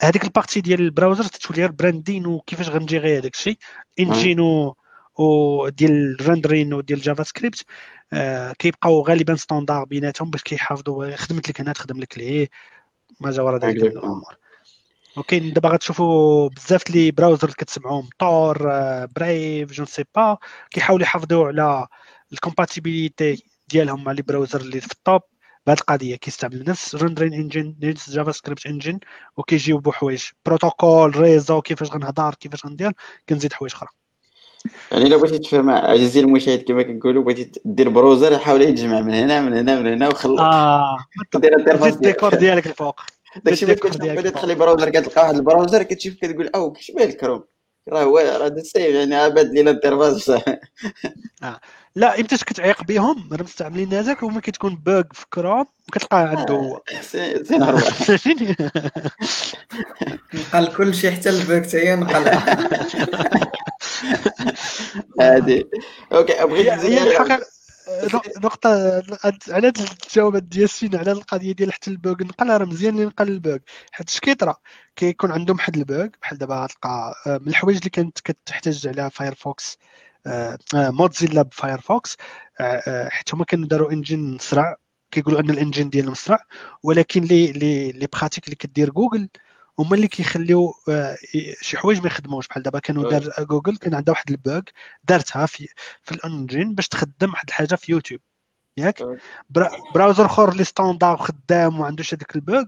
هذيك 0.00 0.24
ال 0.24 0.29
partie 0.29 0.60
ديال 0.60 0.80
ال 0.80 0.86
browser 0.86 1.24
تتولي 1.24 1.60
غير 1.60 1.70
branding 1.72 2.26
وكيفاش 2.26 2.68
غنجيري 2.68 3.18
هذاك 3.18 3.34
الشيء. 3.34 3.58
engine 4.00 4.40
و 5.18 5.68
ديال 5.68 6.16
ال 6.20 6.25
rendering 6.25 6.74
وديال 6.74 7.00
JavaScript 7.00 7.64
آه 8.12 8.52
كيبقاو 8.52 9.02
غالبا 9.02 9.36
standard 9.36 9.84
بيناتهم 9.84 10.30
باش 10.30 10.42
كيحافظوا 10.42 11.16
خدمت 11.16 11.48
لك 11.48 11.60
هنا 11.60 11.72
تخدم 11.72 12.00
لك 12.00 12.18
ليه 12.18 12.48
ما 13.20 13.30
جا 13.30 13.42
ورا 13.42 13.58
ذلك 13.58 13.82
الأمور. 13.82 14.36
وكاين 15.16 15.52
دابا 15.52 15.68
غتشوفوا 15.68 16.48
بزاف 16.48 16.90
les 16.90 17.10
browsers 17.10 17.50
كتسمعوهم 17.50 18.08
Tor 18.18 18.58
Brave 19.06 19.72
j'en 19.72 19.86
sais 19.86 20.04
pas 20.14 20.38
كيحاولوا 20.70 21.02
يحافظوا 21.06 21.46
على 21.48 21.86
ال 22.32 22.40
compatibilité 22.40 23.44
ديالهم 23.68 24.04
مع 24.04 24.12
les 24.12 24.22
browsers 24.22 24.60
اللي 24.60 24.80
في 24.80 24.92
ال 24.92 24.99
top 24.99 25.22
بهذه 25.68 25.78
القضية 25.78 26.16
كيستعمل 26.16 26.64
نفس 26.68 26.94
rendering 26.94 27.34
engine 27.34 27.74
نفس 27.82 28.10
JavaScript 28.10 28.66
engine 28.66 28.98
وكيجيو 29.36 29.78
بحوايج 29.78 30.22
protocole 30.46 31.16
réseau 31.16 31.62
كيفاش 31.62 31.90
غنهضر 31.90 32.34
كيفاش 32.34 32.66
غندير 32.66 32.92
كنزيد 33.28 33.52
حوايج 33.52 33.72
أخرى. 33.74 33.88
يعني 34.92 35.08
لو 35.08 35.18
بغيتي 35.18 35.38
تفهم 35.38 35.70
عزيزي 35.70 36.20
المشاهد 36.20 36.62
كما 36.62 36.82
كنقولوا 36.82 37.22
بغيتي 37.22 37.60
دير 37.64 37.88
browser 37.88 38.32
يحاول 38.32 38.62
يتجمع 38.62 39.00
من 39.00 39.14
هنا 39.14 39.40
من 39.40 39.52
هنا 39.52 39.80
من 39.80 39.86
هنا 39.86 40.08
وخلط 40.08 40.40
آه. 40.40 40.96
دير 41.34 41.86
الديكور 41.86 42.34
ديالك 42.34 42.66
الفوق. 42.66 43.00
داكشي 43.44 43.64
اللي 43.64 43.76
كنت 43.76 43.96
بديت 43.96 44.34
تخلي 44.34 44.54
browser 44.54 44.90
كتلقى 44.90 45.22
واحد 45.22 45.34
ال 45.34 45.40
browser 45.40 45.82
كتشوف 45.82 46.14
كتقول 46.14 46.50
أوه 46.54 46.72
كيشبه 46.72 47.04
الكروم؟ 47.04 47.44
راه 47.88 48.02
هو 48.02 48.18
راه 48.18 48.62
sauf 48.62 48.94
يعني 48.94 49.14
عباد 49.14 49.52
ال 49.52 49.60
interface 49.60 50.30
آه. 51.42 51.60
لا 51.94 52.20
إمتى 52.20 52.36
كتعيق 52.36 52.82
بهم 52.84 53.28
راه 53.32 53.42
مستعملين 53.42 53.94
هذاك 53.94 54.22
وما 54.22 54.40
كتكون 54.40 54.76
bug 54.76 55.02
في 55.12 55.26
كروم 55.32 55.66
وكتلقاه 55.88 56.26
عنده 56.28 56.54
هو 56.54 56.80
نقل 60.34 60.66
كل 60.76 60.94
شيء 60.94 61.10
حتى 61.10 61.30
ال 61.30 61.38
bug 61.38 61.62
حتى 61.62 61.78
هي 61.78 61.96
نقل 61.96 62.38
هادي. 65.20 65.68
OK 66.12 66.46
بغيت 66.46 66.68
هي 66.68 67.10
الحقيقة 67.10 67.46
نقطة 68.44 69.02
على 69.48 69.72
الجوابات 69.78 70.42
ديال 70.42 70.70
سين 70.70 70.96
على 70.96 71.12
القضية 71.12 71.52
ديال 71.52 71.72
حتى 71.72 71.90
ال 71.90 71.98
bug 71.98 72.22
نقل 72.22 72.48
راه 72.48 72.64
مزيان 72.64 72.94
اللي 72.94 73.06
نقل 73.06 73.28
ال 73.28 73.36
bug 73.36 73.58
حيت 73.92 74.08
اش 74.08 74.20
كيطرا 74.20 74.56
كيكون 74.96 75.32
عندهم 75.32 75.56
واحد 75.56 75.76
ال 75.76 75.84
bug 75.84 76.06
بحال 76.22 76.38
دابا 76.38 76.66
تلقى 76.66 77.14
آه، 77.26 77.38
من 77.38 77.48
الحوايج 77.48 77.76
اللي 77.76 77.90
كانت 77.90 78.20
كتحتاج 78.20 78.86
عليها 78.86 79.08
Firefox 79.08 79.78
Mozilla 80.74 81.42
ب 81.42 81.51
Firefox 81.51 82.16
حيت 83.08 83.34
هما 83.34 83.44
كانوا 83.44 83.68
داروا 83.68 83.92
engine 83.92 84.38
سرع 84.40 84.76
كيقولوا 85.10 85.40
أن 85.40 85.50
ال 85.50 85.56
engine 85.56 85.90
ديالهم 85.90 86.14
سرع 86.14 86.38
ولكن 86.82 87.22
les 87.22 87.52
les 87.52 87.92
les 87.92 88.08
pratiques 88.12 88.44
اللي 88.44 88.56
كدير 88.56 88.90
جوجل 88.90 89.28
هما 89.78 89.96
اللي 89.96 90.08
كيخليو 90.08 90.74
آه، 90.88 91.16
شي 91.60 91.78
حوايج 91.78 92.00
ما 92.00 92.06
يخدموش. 92.06 92.48
بحال 92.48 92.62
دابا 92.62 92.78
كانوا 92.78 93.10
دار 93.10 93.44
جوجل 93.44 93.76
كان 93.76 93.94
عندها 93.94 94.12
واحد 94.12 94.30
ال 94.30 94.38
bug 94.38 94.60
دارتها 95.04 95.46
في 95.46 95.68
في 96.02 96.12
ال 96.12 96.21
engine 96.21 96.74
باش 96.74 96.88
تخدم 96.88 97.30
واحد 97.30 97.48
الحاجة 97.48 97.74
في 97.74 97.92
يوتيوب 97.92 98.20
ياك؟ 98.76 99.02
browser 99.94 100.26
أخر 100.26 100.48
اللي 100.48 100.64
standard 100.64 101.16
خدام 101.16 101.80
وعندوش 101.80 102.14
هذاك 102.14 102.36
ال 102.36 102.43
bug 102.43 102.64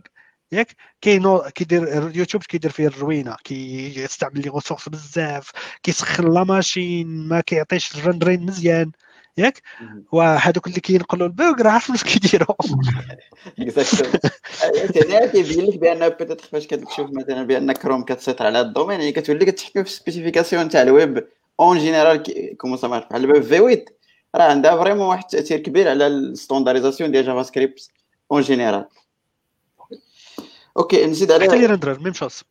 ياك 0.53 0.77
كاين 1.01 1.39
كيدير 1.39 2.11
يوتيوب 2.15 2.43
كيدير 2.43 2.71
فيه 2.71 2.87
الروينة 2.87 3.37
كيستعمل 3.45 4.41
les 4.43 4.51
ressources 4.55 4.89
بزاف 4.89 5.51
كيسخن 5.83 6.35
la 6.35 6.45
machine 6.45 7.07
ما 7.29 7.41
كيعطيش 7.41 7.95
ال 7.95 8.00
rendering 8.00 8.47
مزيان 8.47 8.93
ياك؟ 9.39 9.63
وهذوك 10.13 10.67
اللي 10.67 10.81
كينقلوا 10.81 11.27
ال 11.27 11.36
bug 11.36 11.63
راه 11.63 11.71
عارف 11.71 11.91
واش 11.91 12.05
كيديروا 12.05 12.55
يعني 15.11 15.29
كيبين 15.29 15.67
لك 15.67 15.79
بأن 15.79 16.09
peut-être 16.09 16.41
فاش 16.41 16.67
كتشوف 16.67 17.11
مثلا 17.13 17.43
بأن 17.43 17.73
كروم 17.73 18.03
كتسيطر 18.03 18.47
على 18.47 18.61
ال 18.61 18.66
domaine 18.66 19.01
يعني 19.01 19.13
كتولي 19.13 19.45
كتحكم 19.45 19.85
في 19.85 19.91
ال 19.91 19.96
spécification 19.96 20.69
تاع 20.69 20.83
الويب. 20.83 21.27
اون 21.61 21.79
جينيرال 21.79 22.23
كومون 22.57 22.77
سا 22.77 22.89
مارش 22.89 23.05
بحال 23.05 23.25
الويب 23.25 23.43
في 23.43 23.49
8 23.49 23.85
راه 24.35 24.45
عندها 24.45 24.77
فريمون 24.77 25.07
واحد 25.07 25.23
التاثير 25.23 25.59
كبير 25.59 25.89
على 25.89 26.07
الستونداريزاسيون 26.07 27.13
ديال 27.13 27.25
جافا 27.27 27.43
سكريبت 27.43 27.91
اون 28.33 28.43
جينيرال 28.43 28.85
أوكي 30.77 31.07
نزيد 31.07 31.33
على 31.33 31.45
حتى 31.45 31.67
لي 31.67 31.99
ميم 32.01 32.13
شوز. 32.13 32.43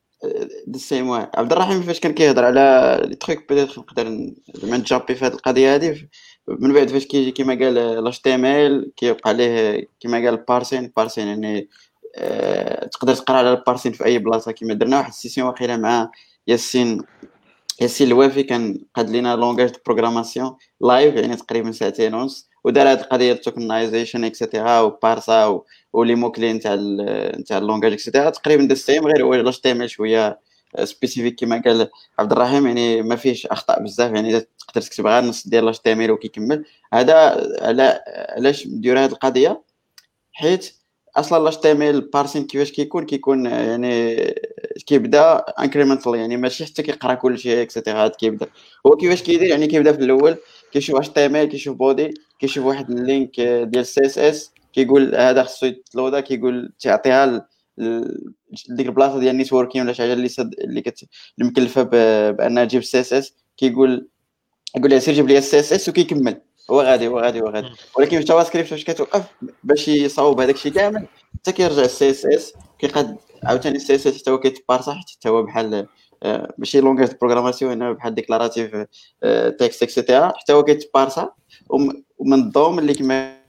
سيم 0.76 1.12
عبد 1.12 1.52
الرحيم 1.52 1.82
فاش 1.82 2.00
كان 2.00 2.14
كيهضر 2.14 2.46
على 2.46 3.00
لي 3.06 3.16
تخيك 3.16 3.50
بيتيت 3.50 3.80
نقدر 3.80 4.32
زعما 4.56 4.78
نجابي 4.78 5.16
في 5.16 5.26
هذه 5.26 5.34
القضية 5.34 5.76
هذه 5.76 6.08
من 6.48 6.74
بعد 6.74 6.90
فاش 6.90 7.06
كيجي 7.06 7.32
كيما 7.32 7.54
قال 7.54 7.78
الاش 7.78 8.20
تي 8.20 8.36
ام 8.36 8.46
ال 8.46 8.92
كيوقع 8.96 9.30
عليه 9.30 9.88
كيما 10.00 10.18
قال 10.18 10.28
البارسين 10.28 10.92
بارسين 10.98 11.28
يعني 11.28 11.70
آه 12.16 12.86
تقدر 12.86 13.16
تقرأ 13.16 13.38
على 13.38 13.54
البارسين 13.54 13.92
في 13.92 14.06
أي 14.06 14.20
بلاصة 14.20 14.52
كيما 14.52 14.74
درنا. 14.74 14.98
واحد 14.98 15.10
السيسيون 15.10 15.48
واقيلا 15.48 15.78
مع 15.78 16.12
ياسين. 16.48 17.02
ياسين 17.82 18.08
الوافي 18.08 18.44
كان 18.44 18.86
قاد 18.96 19.10
لينا 19.10 19.36
langage 19.36 19.70
de 19.70 19.80
programmation 19.86 20.58
live 20.82 21.16
يعني 21.16 21.36
تقريبا 21.36 21.72
ساعتين 21.72 22.14
ونص. 22.14 22.49
ودار 22.64 22.92
هاد 22.92 23.00
القضية 23.00 23.32
ال 23.32 23.39
tokenization 23.39 24.24
et 24.24 24.38
cetera 24.38 24.80
وبارسا 24.80 25.62
ولي 25.94 26.16
موكلين 26.16 26.60
تاع 26.60 26.76
تاع 27.48 27.58
ال 27.58 27.62
langage 27.62 27.94
et 27.94 28.03
cetera 28.03 28.30
تقريبا 28.30 28.64
داز 28.64 28.86
même 28.86 29.08
غير 29.08 29.24
هو 29.24 29.34
ال 29.34 29.60
HTML 29.60 29.90
شوية 29.90 30.40
spécifique 30.84 31.40
كما 31.40 31.62
قال 31.66 31.90
عبد 32.20 32.32
الرحيم 32.32 32.68
يعني 32.68 33.02
ما 33.02 33.16
فيهش 33.16 33.46
أخطاء 33.46 33.84
بزاف 33.84 34.12
يعني 34.12 34.40
تقدر 34.40 34.82
تكتب 34.82 35.08
غير 35.08 35.24
نص 35.24 35.48
ديال 35.48 35.66
ل 35.66 35.80
HT 35.80 36.12
وكيكمل 36.12 36.66
هذا 36.94 37.16
على 37.62 38.04
علاش 38.30 38.68
ندير 38.68 39.00
هذه 39.00 39.12
القضية؟ 39.12 39.62
حيت 40.34 40.74
أصلا 41.18 41.44
لاش 41.44 41.58
تي 41.58 41.74
parsing 42.02 42.48
كيفاش 42.48 42.72
كيكون؟ 42.72 43.06
كيكون 43.06 43.46
يعني 43.46 44.18
كيبدأ 44.86 45.38
incremental 45.38 46.16
يعني 46.16 46.38
ماشي 46.38 46.66
حتى 46.66 46.84
كيقرأ 46.84 47.14
كل 47.14 47.40
شيء 47.40 47.62
et 47.62 47.73
cetera 47.73 48.08
كيبدأ. 48.08 48.48
هو 48.88 48.98
كيفاش 48.98 49.24
كيدير؟ 49.24 49.50
يعني 49.50 49.68
كيبدأ 49.68 49.92
في 49.92 50.00
الأول 50.04 50.38
كيشوف 50.72 51.00
HT 51.00 51.48
كيشوف 51.48 51.78
body 51.78 52.14
كيشوف 52.40 52.66
واحد 52.66 52.92
ال 52.92 53.02
link 53.02 53.42
ديال 53.42 53.86
CSS 53.86 54.52
كيقول 54.74 55.16
هذا 55.16 55.44
خصو 55.44 55.66
يتلودا 55.66 56.20
كيقول 56.20 56.74
تعطيها 56.80 57.48
ديك 58.70 58.88
البلاصة 58.88 59.20
ديال 59.20 59.32
ال 59.32 59.36
networking 59.36 59.82
ولا 59.82 59.94
شي 59.94 60.02
حاجة 60.02 60.14
اللي 60.14 60.28
سد 60.28 60.54
اللي 60.60 60.82
كت 60.82 61.04
اللي 61.40 61.50
مكلفة 61.50 61.84
بأنها 62.32 62.66
تجيب 62.66 62.82
ال 62.82 63.00
CSS 63.00 63.34
كيقول 63.58 64.08
يقول 64.78 64.92
لها 64.92 65.00
سير 65.00 65.14
جيب 65.14 65.28
لي 65.28 65.38
ال 65.38 65.60
CSS 65.60 65.90
وكيكمل. 65.90 66.42
هو 66.72 66.82
غادي 66.82 67.08
هو 67.08 67.20
غادي 67.20 67.42
هو 67.42 67.50
غادي. 67.50 67.68
ولكن 67.98 68.20
في 68.20 68.24
JavaScript 68.24 68.70
فاش 68.70 68.84
كتوقف؟ 68.84 69.24
باش 69.64 69.88
يصاوب 69.88 70.42
هذاك 70.42 70.56
الشيء 70.56 70.72
كامل 70.72 71.08
حتى 71.40 71.52
كيرجع 71.52 71.82
ال 71.82 72.10
CSS 72.10 72.54
كيقاد 72.80 73.18
عاوتاني 73.44 73.76
ال 73.76 73.96
CSS 73.96 74.22
حتى 74.22 74.32
هو 74.32 74.40
كيتبارسا 74.40 74.94
حتى 74.94 75.30
هو 75.30 75.44
بحال 75.44 75.74
آه، 75.74 75.88
ماشي 76.58 76.82
langage 76.82 77.16
programmation 77.22 77.94
بحال 77.94 78.16
déclaratif 78.16 78.76
texte 79.60 79.84
et 79.84 79.96
cetera 79.96 80.34
حتى 80.38 80.54
هو 80.54 80.64
كيتبارسا 80.64 81.32
ومن 81.70 82.34
ال 82.34 82.45
DOM 82.45 82.80
اللي 82.80 82.94
كما 82.94 83.40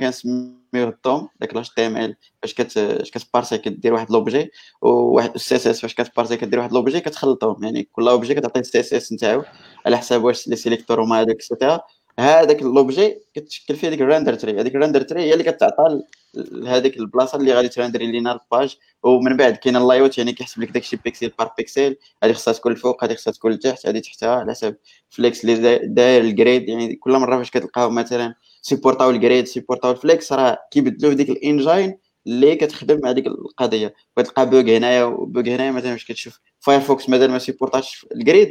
كنسميوه 0.00 0.54
ال 0.74 0.88
DOM 0.88 1.28
داك 1.40 1.52
ال 1.52 1.70
HTML 1.70 2.16
فاش 2.42 2.54
كت 2.54 2.78
كتبارسي 3.14 3.58
كدير 3.58 3.94
واحد 3.94 4.10
l'objet 4.10 4.50
وواحد 4.82 5.34
ال 5.34 5.56
CSS 5.56 5.80
فاش 5.80 5.94
كتبارسي 5.94 6.36
كدير 6.36 6.58
واحد 6.58 6.72
l'objet 6.72 7.00
كتخلطهم 7.00 7.64
يعني 7.64 7.88
كل 7.92 8.08
objet 8.08 8.34
كتعطي 8.34 8.60
ال 8.60 8.80
CSS 8.80 9.12
نتاعو 9.12 9.44
على 9.86 9.98
حساب 9.98 10.24
واش 10.24 10.48
les 10.48 10.56
sélecteurs 10.56 11.02
هما 11.02 11.20
هذوك 11.20 11.30
et 11.30 11.43
cetera 11.43 11.80
هذاك 12.18 12.62
l'objet 12.62 13.18
كتشكل 13.34 13.76
فيه 13.76 13.88
ديك 13.88 14.00
ال 14.00 14.05
render 14.05 14.34
tree 14.34 14.60
هذيك 14.60 14.74
ال 14.74 14.78
render 14.78 15.02
tree 15.02 15.22
هي 15.22 15.32
اللي 15.32 15.44
كتعطى 15.44 16.00
لهذيك 16.34 16.96
البلاصة 16.96 17.38
اللي 17.38 17.52
غادي 17.54 17.68
ترندري 17.68 18.06
لينا 18.12 18.32
ال 18.32 18.41
page 18.41 18.76
ومن 19.02 19.36
بعد 19.36 19.56
كاين 19.56 19.76
ال 19.76 19.82
layout 19.82 20.18
يعني 20.18 20.32
كيحسب 20.32 20.62
لك 20.62 20.70
داكشي 20.70 20.96
pixel 20.96 21.32
par 21.38 21.52
pixel 21.58 21.96
هذه 22.24 22.32
خصها 22.32 22.52
تكون 22.54 22.72
الفوق 22.72 23.04
هذه 23.04 23.14
خصها 23.14 23.32
تكون 23.32 23.52
لتحت 23.52 23.86
هذه 23.86 23.98
تحتها 23.98 24.30
على 24.36 24.50
حسب 24.50 24.76
flex 25.10 25.44
اللي 25.44 25.78
داير 25.78 26.22
ال 26.22 26.31
grid 26.31 26.68
يعني 26.68 26.94
كل 26.96 27.12
مرة 27.12 27.36
فاش 27.38 27.50
كتلقاو 27.50 27.90
مثلا 27.90 28.34
سيبورتاو 28.62 29.10
ال 29.10 29.17
grid 29.17 29.46
سيبورتاو 29.46 29.90
ال 29.90 29.98
flex 29.98 30.32
راه 30.32 30.58
كيبدلوا 30.70 31.12
ديك 31.12 31.30
ال 31.30 31.40
engine 31.40 31.98
اللي 32.26 32.56
كتخدم 32.56 33.06
هذيك 33.06 33.26
القضية. 33.26 33.94
كتلقى 34.16 34.50
bug 34.50 34.60
هنايا 34.60 35.04
و 35.04 35.14
bug 35.14 35.42
هنايا 35.42 35.70
مثلا 35.70 35.90
فاش 35.92 36.04
كتشوف 36.04 36.40
Firefox 36.60 37.08
مازال 37.08 37.30
ما 37.30 37.38
سيبورتاش 37.38 38.06
ال 38.14 38.21
grid 38.21 38.48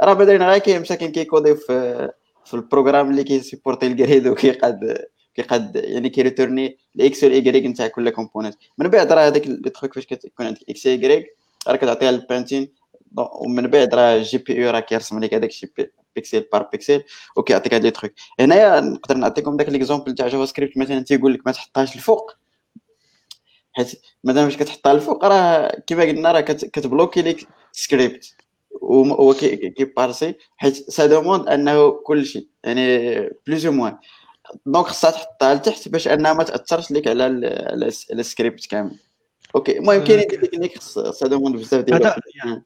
راه 0.00 0.12
بدرين 0.12 0.42
غير 0.42 0.58
كاين 0.58 0.80
مساكن 0.80 1.12
كيكودي 1.12 1.54
في 1.54 2.10
في 2.46 2.54
ال 2.54 2.60
programme 2.60 3.10
اللي 3.10 3.24
كيسيبورتي 3.24 3.86
ال 3.86 3.94
grid 3.94 4.26
وكيقاد 4.26 5.06
كيقاد 5.34 5.76
يعني 5.76 6.08
كيريتورني 6.08 6.78
ال 6.96 7.10
X 7.10 7.24
وال 7.24 7.53
Y 7.53 7.68
نتاع 7.68 7.86
كل 7.86 8.10
component 8.10 8.54
من 8.78 8.88
بعد 8.88 9.12
راه 9.12 9.26
هذاك 9.26 9.46
les 9.46 9.70
trucs 9.70 9.94
فاش 9.94 10.06
كتكون 10.06 10.46
عندك 10.46 10.60
X 10.68 10.86
Y 10.86 11.30
راه 11.68 11.76
كتعطيها 11.76 12.10
لل 12.12 12.23
painting 12.23 12.68
ومن 13.16 13.66
بعد 13.66 13.94
راه 13.94 14.16
ال 14.16 14.38
GPU 14.38 14.70
راه 14.70 14.80
كيرسم 14.80 15.18
لك 15.20 15.34
هذاك 15.34 15.50
الشيء 15.50 15.70
pixel 16.14 16.46
par 16.52 16.62
pixel 16.62 17.02
وكيعطيك 17.36 17.74
هاد 17.74 17.84
les 17.84 17.90
trucs. 17.90 18.12
هنايا 18.40 18.80
نقدر 18.80 19.16
نعطيكم 19.16 19.56
داك 19.56 19.68
l'exemple 19.68 20.14
تاع 20.14 20.28
JavaScript 20.28 20.78
مثلا 20.78 21.00
تيقول 21.00 21.34
لك 21.34 21.46
ما 21.46 21.52
تحطهاش 21.52 21.96
الفوق 21.96 22.36
حيت 23.72 23.92
مثلا 24.24 24.44
فاش 24.44 24.56
كتحطها 24.56 24.92
الفوق 24.92 25.24
راه 25.24 25.80
كيما 25.86 26.02
قلنا 26.02 26.32
راه 26.32 26.40
كتبلوكي 26.40 27.22
ليك 27.22 27.48
سكريبت 27.72 28.34
وهو 28.80 29.34
كيبارسي 29.34 30.34
حيت 30.56 30.90
ça 30.90 31.06
demande 31.06 31.48
أنه 31.48 31.90
كل 31.90 32.26
شيء 32.26 32.48
يعني 32.64 33.30
plus 33.46 33.66
ou 33.66 33.74
moins. 33.74 33.98
donc 34.66 34.86
خصها 34.86 35.10
تحطها 35.10 35.54
لتحت 35.54 35.88
باش 35.88 36.08
أنها 36.08 36.32
ما 36.32 36.42
تأثرش 36.42 36.90
لك 36.90 37.08
على 37.08 37.26
السكريبت 38.12 38.66
كامل. 38.66 38.98
OK 39.54 39.78
المهم 39.78 40.04
كاين 40.04 40.28
des 40.28 40.36
techniques 40.36 40.78
خصها 40.78 41.28
demande 41.28 41.56
بزاف 41.56 41.84
ديال 41.84 42.06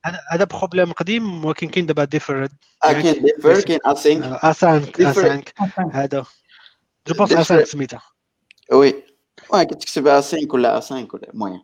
هذا 0.04 0.18
هذا 0.30 0.44
problème 0.44 0.92
قديم 0.92 1.44
ولكن 1.44 1.68
كاين 1.68 1.86
دابا 1.86 2.04
defer 2.04 2.44
آه 2.84 2.92
كاين 2.92 3.22
defer 3.22 3.60
كاين 3.60 3.80
async 3.84 4.44
async 4.44 5.00
async 5.00 5.54
هذا. 5.92 6.24
je 7.08 7.14
pense 7.14 7.32
async 7.32 7.64
سميتها. 7.64 8.02
oui. 8.72 9.02
كتكتب 9.52 10.06
async 10.06 10.54
ولا 10.54 10.78
async 10.78 11.14
ولا 11.14 11.30
المهم 11.32 11.62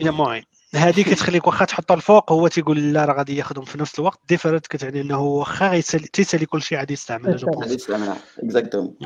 المهم 0.00 0.42
هذه 0.74 1.02
كتخليك 1.02 1.46
واخا 1.46 1.64
تحطها 1.64 1.94
الفوق 1.94 2.32
هو 2.32 2.48
تيقول 2.48 2.92
لا 2.92 3.04
راه 3.04 3.14
غادي 3.14 3.36
ياخذهم 3.36 3.64
في 3.64 3.78
نفس 3.78 3.98
الوقت. 3.98 4.20
defer 4.28 4.66
كتعني 4.66 5.00
إنه 5.00 5.20
واخا 5.20 5.80
تيسالي 6.12 6.46
كل 6.46 6.62
شيء 6.62 6.78
غادي 6.78 6.92
يستعملها 6.92 7.36
غادي 7.60 7.74
يستعملها. 7.74 8.16
exactement 8.38 8.96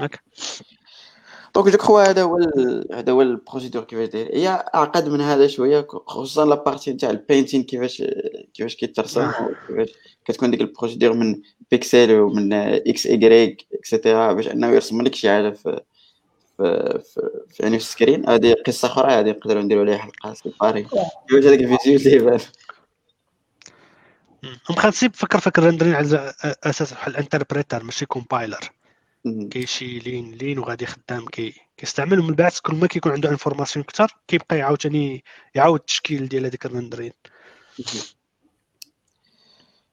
donc 1.54 1.68
je 1.68 1.78
crois 1.78 2.02
هذا 2.02 2.22
هو 2.22 2.38
هذا 2.92 3.12
هو 3.12 3.22
ال 3.22 3.28
procédure 3.28 3.84
كيفاش 3.84 4.08
داير. 4.08 4.36
هي 4.36 4.48
أعقد 4.74 5.08
من 5.08 5.20
هذا 5.20 5.46
شوية 5.46 5.86
خصوصا 6.06 6.46
la 6.46 6.58
partie 6.58 6.92
نتاع 6.92 7.10
ال 7.10 7.16
painting 7.16 7.62
كيفاش 7.62 8.02
كيفاش 8.54 8.76
كيترسم 8.76 9.30
كيفاش 9.68 9.88
كتكون 10.24 10.50
ديك 10.50 10.60
البروسيدور 10.60 11.12
من 11.12 11.42
بيكسل 11.70 12.12
ومن 12.12 12.52
x 12.52 13.06
y 13.06 13.18
grec 13.18 13.66
et 13.74 13.89
cetera 13.89 14.32
باش 14.32 14.48
أنه 14.48 14.66
يرسم 14.66 15.02
لك 15.02 15.14
شي 15.14 15.28
حاجة 15.28 15.50
في 15.50 15.80
في, 16.56 17.02
في 17.50 17.62
يعني 17.62 17.78
في 17.78 17.84
ال 17.84 17.90
screen 17.90 18.28
هذه 18.28 18.54
قصة 18.66 18.88
أخرى 18.88 19.12
هذه 19.12 19.30
نقدروا 19.30 19.62
نديروا 19.62 19.82
عليها 19.82 19.98
حلقة 19.98 20.34
séparée 20.34 20.82
كيفاش 20.82 21.44
هذاك 21.44 21.60
الفيديو 21.60 21.96
اللي 21.96 22.12
يبان 22.12 22.40
هم 24.70 24.76
خاصين 24.76 25.10
فكر 25.10 25.40
فكر 25.40 25.62
rendering 25.62 25.94
على 25.94 26.34
أساس 26.42 26.92
بحال 26.92 27.16
interpreter 27.16 27.84
ماشي 27.84 28.06
compiler 28.06 28.70
كاين 29.24 29.66
شي 29.66 29.98
line 29.98 30.32
line 30.32 30.58
وغادي 30.58 30.86
خدام 30.86 31.26
كي 31.26 31.54
كيستعمل 31.76 32.18
ومن 32.20 32.34
بعد 32.34 32.52
كل 32.62 32.74
ما 32.74 32.86
كيكون 32.86 33.12
عنده 33.12 33.30
information 33.30 33.84
أكثر 33.88 34.16
كيبقى 34.28 34.60
عاوتاني 34.62 35.24
يعاود 35.54 35.80
التشكيل 35.80 36.28
ديال 36.28 36.46
هذيك 36.46 36.66
ال 36.66 36.70
rendering. 36.70 37.12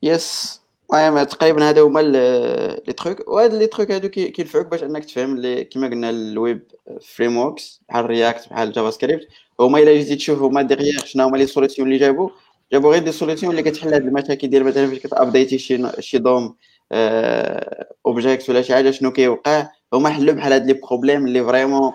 yes 0.03 0.61
المهم 0.93 1.23
تقريبا 1.23 1.69
هذا 1.69 1.81
هما 1.81 1.99
les 1.99 2.93
trucs 2.93 3.27
وهاد 3.27 3.53
les 3.53 3.67
trucs 3.67 3.91
هادو 3.91 4.09
كينفعوك 4.09 4.67
باش 4.67 4.83
أنك 4.83 5.05
تفهم 5.05 5.35
اللي 5.35 5.63
كما 5.63 5.87
قلنا 5.87 6.09
الويب 6.09 6.63
frameworks 7.01 7.81
بحال 7.89 8.05
React 8.05 8.49
بحال 8.49 8.71
JavaScript 8.71 9.27
هما 9.59 9.79
إلا 9.79 9.93
جيتي 9.93 10.15
تشوف 10.15 10.41
هما 10.41 10.61
derrière 10.61 11.05
شنو 11.05 11.23
هما 11.23 11.37
les 11.37 11.47
solutions 11.47 11.87
اللي 11.87 11.99
جابوا 11.99 12.29
جابوا 12.71 12.91
غير 12.91 13.03
des 13.03 13.11
solutions 13.11 13.51
اللي 13.51 13.71
كتحل 13.71 13.93
هاد 13.93 14.01
المشاكل 14.01 14.47
ديال 14.47 14.63
مثلا 14.63 14.87
فاش 14.87 14.99
كت 14.99 15.12
update 15.12 15.51
ي 15.51 15.57
شي 15.57 15.87
شي 15.99 16.17
DOM 16.17 16.55
object 18.05 18.49
ولا 18.49 18.61
شي 18.61 18.73
حاجة 18.73 18.91
شنو 18.91 19.11
كيوقع. 19.11 19.67
هما 19.93 20.09
حلوا 20.09 20.33
بحال 20.33 20.53
هاد 20.53 20.65
les 20.65 20.73
problèmes 20.73 21.27
اللي 21.27 21.43
vraiment 21.43 21.93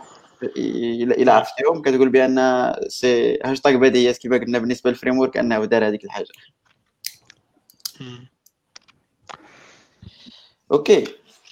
إلا 0.57 1.33
عرفتيهم 1.33 1.83
كتقول 1.83 2.09
بأن 2.09 2.73
c'est 2.89 3.39
هاشتاغ 3.45 3.77
بديهيات 3.77 4.19
كما 4.19 4.37
قلنا 4.37 4.59
بالنسبة 4.59 4.91
لل 4.91 5.19
framework 5.19 5.37
أنه 5.37 5.65
دار 5.65 5.89
هذيك 5.89 6.05
الحاجة. 6.05 6.27
okay. 10.73 11.05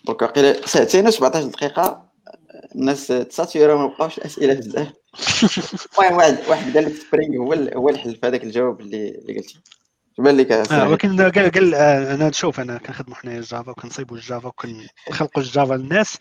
donc 0.05 0.23
واقيلا 0.23 0.67
ساعتين 0.67 1.10
و17 1.10 1.36
دقيقة. 1.36 2.05
الناس 2.75 3.07
تساتيرا 3.07 3.76
ما 3.76 3.86
بقاوش 3.86 4.20
أسئلة 4.20 4.55
بزاف. 4.55 4.93
المهم 5.99 6.17
واحد 6.17 6.39
واحد 6.49 6.76
قال 6.76 6.84
لك 6.84 6.94
Spring 6.94 7.36
هو 7.36 7.52
هو 7.52 7.89
الحل 7.89 8.17
في 8.17 8.26
هذاك 8.26 8.44
الجواب 8.44 8.81
اللي 8.81 9.09
اللي 9.09 9.39
قلتي. 9.39 9.60
بان 10.18 10.36
لك 10.36 10.52
آه 10.52 10.89
ولكن 10.89 11.20
قال 11.20 11.51
قال 11.51 11.75
آه 11.75 12.15
أنا 12.15 12.28
نشوف 12.28 12.60
أنا 12.60 12.78
كنخدموا 12.78 13.17
حنايا 13.17 13.39
ال 13.39 13.45
Java 13.45 13.70
وكنصيبوا 13.70 14.17
ال 14.17 14.23
Java 14.23 14.49
وكنخلقوا 14.49 15.43
ال 15.43 15.49
Java 15.49 15.75
للناس. 15.75 16.18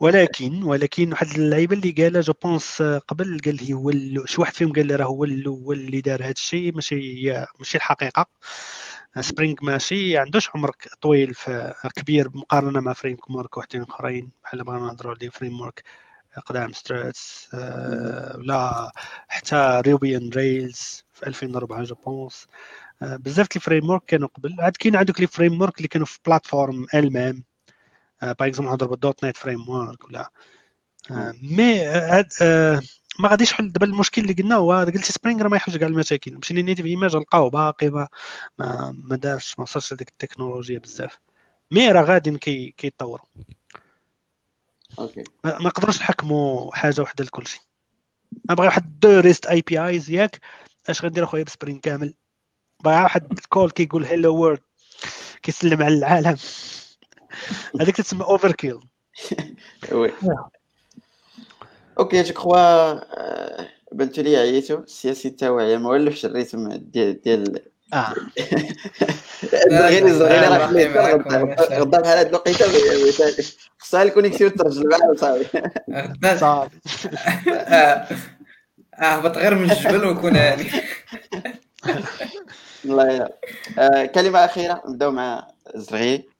ولكن 0.00 0.62
ولكن 0.62 1.12
واحد 1.12 1.26
اللعيبة 1.26 1.76
اللي 1.76 1.90
قالها 1.90 2.20
je 2.20 2.32
pense 2.42 2.82
قبل 2.82 3.40
قال 3.44 3.56
لي 3.56 3.72
هو 3.72 3.92
شي 4.26 4.40
واحد 4.40 4.54
فيهم 4.54 4.72
قال 4.72 4.86
لي 4.86 4.96
راه 4.96 5.04
هو 5.04 5.24
الأول 5.24 5.76
اللي 5.76 6.00
دار 6.00 6.22
هذا 6.22 6.30
الشيء. 6.30 6.74
ماشي 6.74 7.22
ماشي 7.58 7.78
الحقيقة. 7.78 8.26
Spring 9.20 9.54
ماشي 9.62 10.18
عندوش 10.18 10.50
عمر 10.54 10.70
طويل 11.00 11.34
كبير 11.96 12.30
مقارنة 12.34 12.80
مع 12.80 12.92
framework 12.92 13.56
وحدين 13.56 13.82
أخرين 13.82 14.30
بحال 14.44 14.64
بغينا 14.64 14.86
نهضروا 14.86 15.14
على 15.20 15.30
framework 15.30 15.84
قدام 16.46 16.72
Struts 16.72 17.48
آه 17.54 18.36
ولا 18.36 18.92
حتى 19.28 19.82
Ruby 19.86 20.16
Rails 20.16 21.04
في 21.12 21.26
2004 21.26 21.82
je 21.84 21.94
pense. 21.94 22.46
آه 23.02 23.16
بزاف 23.16 23.48
les 23.56 23.60
frameworks 23.60 24.04
كانوا 24.04 24.28
قبل. 24.28 24.56
عاد 24.60 24.76
كاين 24.76 24.96
عندك 24.96 25.20
les 25.20 25.26
frameworks 25.26 25.76
اللي 25.76 25.88
كانوا 25.88 26.06
في 26.06 26.18
plateforme 26.26 26.86
ألمام. 26.94 27.44
آه 28.22 28.32
par 28.32 28.48
exemple 28.48 28.70
نهضر 28.70 28.86
بال 28.86 29.24
.NET 29.24 29.36
framework 29.36 30.04
ولا. 30.04 30.30
mais 31.42 31.80
ما 33.18 33.28
غاديش 33.28 33.52
حل. 33.52 33.72
دابا 33.72 33.86
المشكل 33.86 34.22
اللي 34.22 34.32
قلنا 34.32 34.54
هو 34.56 34.72
قلتي 34.72 35.12
Spring 35.12 35.42
راه 35.42 35.48
ما 35.48 35.56
يحلش 35.56 35.76
كاع 35.76 35.88
المشاكل. 35.88 36.36
مشينا 36.36 36.62
native 36.62 36.86
image 36.86 37.16
لقاو 37.16 37.50
باقي 37.50 37.90
ما 37.90 38.08
ما, 38.58 38.94
ما 39.04 39.16
دارش 39.16 39.58
ما 39.58 39.62
وصلش 39.62 39.92
لديك 39.92 40.08
التكنولوجيا 40.08 40.78
بزاف. 40.78 41.18
mais 41.70 41.92
راه 41.92 42.02
غادي 42.02 42.38
كي 42.38 42.74
كيتطوروا 42.76 43.26
okay. 44.98 45.24
ما 45.44 45.58
نقدروش 45.62 46.00
نحكموا 46.00 46.74
حاجة 46.74 47.00
وحدة 47.00 47.24
لكل 47.24 47.46
شيء. 47.46 47.60
نبغي 48.50 48.66
واحد 48.66 49.00
deux 49.00 49.20
REST 49.20 49.46
APIs 49.46 50.10
ياك. 50.10 50.40
أش 50.88 51.04
غندير 51.04 51.24
أخويا 51.24 51.44
ب 51.44 51.49
Spring 51.49 51.80
كامل؟ 51.80 52.14
بغا 52.84 53.02
واحد 53.02 53.32
ال 53.32 53.40
call 53.40 53.70
كيقول 53.70 54.04
hello 54.04 54.36
world 54.36 54.60
كيسلم 55.42 55.82
على 55.82 55.94
العالم. 55.94 56.36
هذيك 57.80 57.96
تسمى 57.96 58.24
overkill 58.24 58.80
وي 59.92 60.12
أوكي 61.98 62.22
جو 62.22 62.34
كخوا 62.34 62.94
بنتو 63.92 64.22
لي 64.22 64.36
عييتو 64.36 64.78
السياسي 64.78 65.28
التوعية 65.28 65.76
ما 65.76 65.88
ولفش 65.90 66.24
الريتم 66.24 66.72
ديال 66.72 67.20
ديال 67.20 67.58
آه 67.94 68.14
غير 69.70 70.06
غير 70.06 71.22
غدا 71.72 72.00
بحال 72.00 72.18
هاد 72.18 72.26
الوقيته 72.26 72.64
خصها 73.78 74.02
الكونيكسيون 74.02 74.54
ترجل 74.54 74.88
معاه 74.88 75.10
وصافي 75.10 75.64
صافي 76.40 76.78
اهبط 79.02 79.38
غير 79.38 79.54
من 79.54 79.70
الجبل 79.70 80.06
وكون 80.06 80.36
هاني 80.36 80.70
الله 82.84 83.12
يلا 83.12 84.06
كلمه 84.06 84.44
اخيره 84.44 84.82
نبداو 84.88 85.10
مع 85.10 85.48
زغي 85.74 86.33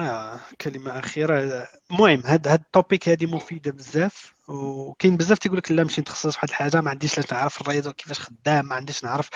آه 0.00 0.40
كلمة 0.60 0.98
أخيرة. 0.98 1.68
المهم 1.90 2.22
هاد 2.24 2.48
هاد 2.48 2.60
ال 2.60 2.68
topic 2.68 3.08
هادي 3.08 3.26
مفيدة 3.26 3.70
بزاف 3.72 4.34
وكاين 4.48 5.16
بزاف 5.16 5.38
تيقول 5.38 5.58
لك 5.58 5.72
لا 5.72 5.82
نمشي 5.82 6.00
نتخصص 6.00 6.30
في 6.30 6.36
واحد 6.38 6.48
الحاجة 6.48 6.80
ما 6.80 6.90
عنديش 6.90 7.16
لاش 7.18 7.32
نعرف 7.32 7.60
ال 7.60 7.65
réseau 7.65 7.92
كيفاش 7.92 8.20
خدام 8.20 8.66
ما 8.68 8.74
عنديش 8.74 9.04
نعرف 9.04 9.28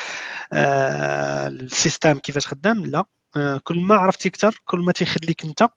آه 0.53 1.49
ال 1.49 1.59
system 1.59 2.19
كيفاش 2.19 2.47
خدام 2.47 2.87
لا. 2.87 3.05
آه 3.37 3.59
كل 3.65 3.81
ما 3.81 3.95
عرفتي 3.95 4.29
أكثر 4.29 4.61
كل 4.65 4.79
ما 4.81 4.93
تيخليك 4.93 5.45
أنت 5.45 5.69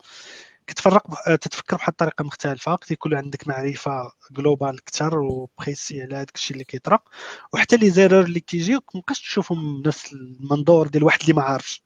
كتفرق 0.67 1.03
آه، 1.29 1.35
تتفكر 1.35 1.75
بواحد 1.77 1.89
الطريقة 1.91 2.23
مختلفة. 2.23 2.75
تيكون 2.75 3.13
عندك 3.13 3.47
معرفة 3.47 4.11
globale 4.31 4.77
أكثر 4.77 5.17
و 5.19 5.31
précis 5.31 6.01
على 6.01 6.15
هذاك 6.15 6.35
الشيء 6.35 6.53
اللي 6.53 6.63
كيطرا 6.63 6.99
وحتى 7.53 7.77
les 7.77 7.89
erreurs 7.89 8.21
اللي 8.23 8.39
كيجيوك 8.39 8.95
مابقاش 8.95 9.19
تشوفهم 9.21 9.75
من 9.77 9.87
نفس 9.87 10.13
المنظور 10.13 10.87
ديال 10.87 11.03
واحد 11.03 11.19
اللي 11.21 11.33
ما 11.33 11.41
عارفش. 11.41 11.83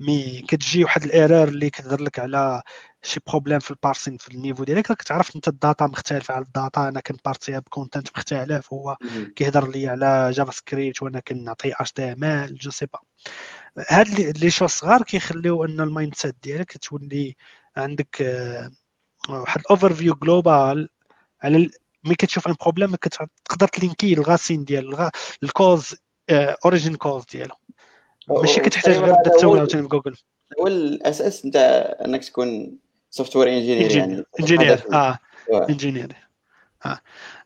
mais 0.00 0.42
كتجي 0.48 0.84
واحد 0.84 1.04
ال 1.04 1.11
error 1.11 1.48
اللي 1.48 1.70
كتهضر 1.70 2.00
لك 2.02 2.18
على 2.18 2.62
شي 3.02 3.20
problème 3.26 3.58
في 3.58 3.70
ال 3.70 3.76
parsing 3.76 4.16
في 4.16 4.28
ال 4.34 4.38
niveau 4.38 4.64
ديالك 4.64 4.90
راك 4.90 5.02
تعرف 5.02 5.36
انت 5.36 5.48
ال 5.48 5.56
data 5.56 5.86
مختلفة 5.86 6.34
على 6.34 6.44
ال 6.44 6.51
data. 6.51 6.88
أنا 6.88 7.00
كن 7.00 7.13
parse 7.13 7.45
يها 7.45 7.58
ب 7.58 7.64
content 7.64 8.08
مختلف 8.16 8.72
هو 8.72 8.96
كيهضر 9.36 9.68
لي 9.70 9.88
على 9.88 10.30
JavaScript 10.30 11.02
وأنا 11.02 11.20
كنعطي 11.20 11.72
HTML 11.80 12.54
je 12.54 12.70
sais 12.70 12.86
pas. 12.86 12.98
هاد 13.90 14.38
les 14.38 14.50
choses 14.50 14.66
صغار 14.66 15.02
كيخليو 15.02 15.64
إن 15.64 15.80
ال 15.80 16.14
mindset 16.14 16.36
ديالك 16.42 16.78
تولي 16.78 17.36
عندك 17.76 18.22
آه، 18.22 18.70
واحد 19.28 19.60
ال 19.60 19.94
overview 19.94 20.14
global 20.14 20.88
على 21.42 21.70
ملي 22.04 22.14
كتشوف 22.14 22.48
un 22.48 22.54
problème 22.60 22.94
تقدر 23.44 23.68
ت 23.68 23.75
link 23.75 24.05
ي 24.05 24.12
ال 24.14 24.21
racine 24.21 24.64
ديال 24.64 25.10
ال 25.42 25.51
cause 25.51 25.94
origine 26.30 26.96
cause 26.96 27.24
ديالو. 27.32 27.54
ماشي 28.30 28.60
كتحتاج 28.60 28.96
غير 28.96 29.14
تسول 29.14 29.58
عاوتاني 29.58 29.88
هو 30.60 30.66
الأساس 30.66 31.44
انت 31.44 31.56
إنك 32.04 32.24
تكون 32.24 32.78
software 33.10 33.48
engineer 33.48 33.90
يعني. 33.96 34.24
engineer 34.40 34.82
آه 34.92 35.18
engineer 35.52 36.16
آه. 36.86 37.00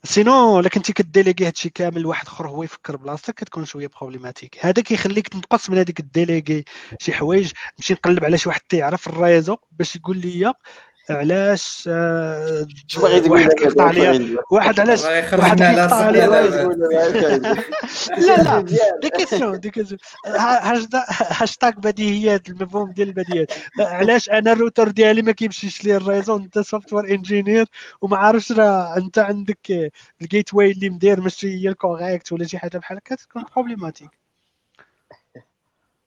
sinon 0.04 0.60
الا 0.60 0.68
كنتي 0.68 0.92
ك 0.92 0.98
déléguer 0.98 1.46
هادشي 1.46 1.68
كامل 1.70 2.00
لواحد 2.00 2.26
آخر 2.26 2.48
هو 2.48 2.62
يفكر 2.62 2.96
بلاصتك 2.96 3.34
كتكون 3.34 3.64
شوية 3.64 3.90
problématique 4.00 4.66
هذا 4.66 4.82
كيخليك 4.82 5.28
تنقص 5.28 5.70
من 5.70 5.78
هذيك 5.78 6.00
ال 6.00 6.07
déléguer 6.07 6.64
شي 7.00 7.12
حوايج. 7.12 7.52
نمشي 7.78 7.94
نقلب 7.94 8.24
على 8.24 8.38
شي 8.38 8.48
واحد 8.48 8.60
تيعرف 8.68 9.08
ال 9.08 9.15
réseau 9.15 9.56
باش 9.72 9.96
يقول 9.96 10.18
لي 10.18 10.52
علاش 11.10 11.84
آه، 11.88 12.66
واحد 12.98 13.52
كيقطع 13.52 13.84
عليا؟ 13.84 14.36
واحد 14.50 14.80
علاش؟ 14.80 15.04
واحد 15.04 15.58
كيقطع 15.58 15.96
عليا؟ 15.96 16.26
لا 18.26 18.42
لا 18.42 18.60
des 19.02 19.10
questions 19.10 19.60
des 19.60 19.70
questions 19.70 19.98
هاشتاج 21.30 21.74
بديهيات 21.74 22.48
المفهوم 22.48 22.90
ديال 22.92 23.08
البديهيات. 23.08 23.52
علاش 23.80 24.30
أنا 24.30 24.52
الروتر 24.52 24.88
ديالي 24.88 25.22
ما 25.22 25.32
كيمشيش 25.32 25.84
لي 25.84 25.96
ال 25.96 26.02
réseau؟ 26.02 26.42
أنت 26.42 26.58
software 26.58 27.14
engineer 27.14 27.66
وما 28.00 28.16
عارفش 28.16 28.52
راه 28.52 28.96
أنت 28.96 29.18
عندك 29.18 29.90
ال 30.22 30.54
gateway 30.54 30.70
اللي 30.70 30.90
مدير 30.90 31.20
ماشي 31.20 31.64
هي 31.64 31.68
ال 31.68 31.75
correcte 31.75 32.32
ولا 32.32 32.46
شي 32.46 32.58
حاجة 32.58 32.78
بحال 32.78 32.96
هكا 32.96 33.14
تكون 33.14 33.44
problématique 33.54 34.10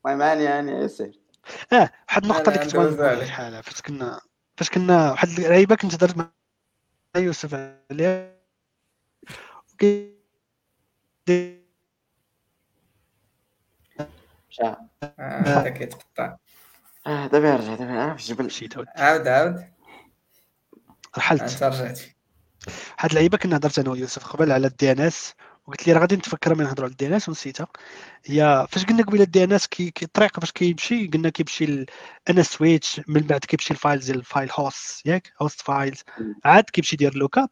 المهم 0.05 0.21
يعني 0.21 0.43
يعني 0.43 0.71
يسير 0.71 1.19
آه 1.73 1.89
واحد 2.09 2.23
النقطة 2.23 2.49
اللي 2.49 2.59
كنت 2.59 2.75
بغيت 2.75 2.99
نقولها 2.99 3.61
فاش 3.61 3.81
كنا 3.81 4.21
فاش 4.57 4.69
كنا 4.69 5.11
واحد 5.11 5.27
اللعيبه 5.29 5.75
كنت 5.75 5.95
درت 5.95 6.17
مع 6.17 6.29
يوسف 7.15 7.53
عليها. 7.91 8.37
مشى 14.49 14.75
آه 15.19 15.69
كيتقطع. 15.69 16.37
آه 17.07 17.27
دابا 17.27 17.55
رجع 17.55 17.75
دابا 17.75 18.15
في 18.15 18.21
الجبل 18.21 18.45
مشيت 18.45 18.73
عاود 18.77 19.27
عاود. 19.27 19.73
رحلت. 21.17 21.41
انت 21.41 21.63
رجعتي 21.63 22.15
هاد 22.99 23.09
اللعيبة 23.09 23.37
كنا 23.37 23.57
هضرت 23.57 23.79
أنا 23.79 23.89
ويوسف 23.89 24.27
قبل 24.27 24.51
على 24.51 24.67
ال 24.67 24.91
DNS. 24.91 25.33
وقلت 25.67 25.87
لي 25.87 25.93
راه 25.93 25.99
غادي 25.99 26.15
نتفكر 26.15 26.55
من 26.55 26.63
نهضروا 26.63 26.85
على 26.85 26.91
ال 26.91 27.07
DNS 27.07 27.29
ونسيتها. 27.29 27.67
هي 28.25 28.67
فاش 28.69 28.85
قلنا 28.85 29.03
قبيلة 29.03 29.23
ال 29.23 29.43
DNS 29.43 29.67
كي 29.67 29.93
الطريقة 30.03 30.39
فاش 30.39 30.51
كيمشي 30.51 31.07
قلنا 31.07 31.29
كيمشي 31.29 31.85
أنا 32.29 32.43
switch 32.43 33.01
من 33.07 33.21
بعد 33.21 33.39
كيمشي 33.45 33.71
ال 33.73 33.80
files 33.80 34.11
ال 34.11 34.19
file 34.19 34.49
host 34.51 35.05
ياك؟ 35.05 35.33
host 35.41 35.61
files 35.61 36.03
عاد 36.45 36.63
كيمشي 36.63 36.95
يدير 36.95 37.15
lookup 37.15 37.49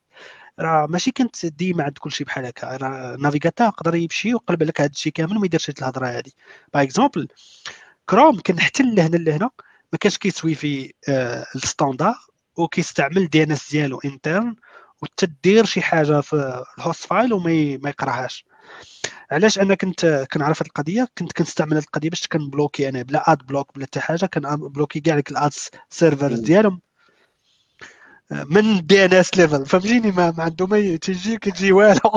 راه 0.59 0.87
ماشي 0.87 1.11
كانت 1.11 1.45
ديما 1.45 1.83
عند 1.83 1.97
كلشي 1.97 2.23
بحال 2.23 2.45
هكا. 2.45 2.77
راه 2.77 3.15
ال 3.15 3.20
navigateur 3.20 3.67
يقدر 3.67 3.95
يمشي 3.95 4.33
ويقلب 4.33 4.63
لك 4.63 4.81
هذا 4.81 4.89
الشيء 4.91 5.13
كامل 5.13 5.37
وما 5.37 5.45
يديرش 5.45 5.69
هاد 5.69 5.77
الهضرة 5.77 6.07
هذه 6.07 6.31
par 6.73 6.83
exemple 6.83 7.27
Chrome 8.09 8.39
كان 8.39 8.59
حتى 8.59 8.83
لهنا 8.83 9.17
لهنا 9.17 9.49
ما 9.93 9.97
كانش 9.99 10.17
كيسويفي 10.17 10.93
آه 11.09 11.45
ال 11.55 11.62
standard 11.62 12.15
وكيستعمل 12.57 13.27
DNS 13.27 13.71
ديالو 13.71 13.99
interne 14.05 14.55
وتدير 15.05 15.65
شي 15.65 15.81
حاجة 15.81 16.21
في 16.21 16.63
ال 16.77 16.83
host 16.83 17.05
file 17.05 17.33
وما 17.33 17.77
ما 17.77 17.89
يقراهاش. 17.89 18.45
علاش؟ 19.31 19.59
أنا 19.59 19.75
كنت 19.75 20.27
كنعرف 20.33 20.61
هذه 20.61 20.67
القضية 20.67 21.07
كنت 21.17 21.31
كنستعمل 21.33 21.73
هذه 21.73 21.83
القضية 21.83 22.09
باش 22.09 22.27
كنبلوكي 22.27 22.89
أنا 22.89 23.01
بلا 23.01 23.31
ad 23.31 23.45
block 23.45 23.75
بلا 23.75 23.85
حتى 23.85 23.99
حاجة 23.99 24.25
كنبلوكي 24.25 24.99
كاع 24.99 25.15
ديك 25.15 25.31
ال 25.31 25.38
ad 25.38 25.51
servers 25.89 26.39
ديالهم 26.39 26.81
من 28.31 28.85
DNS 28.85 29.37
level 29.37 29.65
فهمتيني؟ 29.65 30.11
ما, 30.11 30.33
ما 30.37 30.43
عنده 30.43 30.67
ما 30.67 30.95
تجي 30.95 31.37
كتجي 31.37 31.71
والو. 31.71 32.11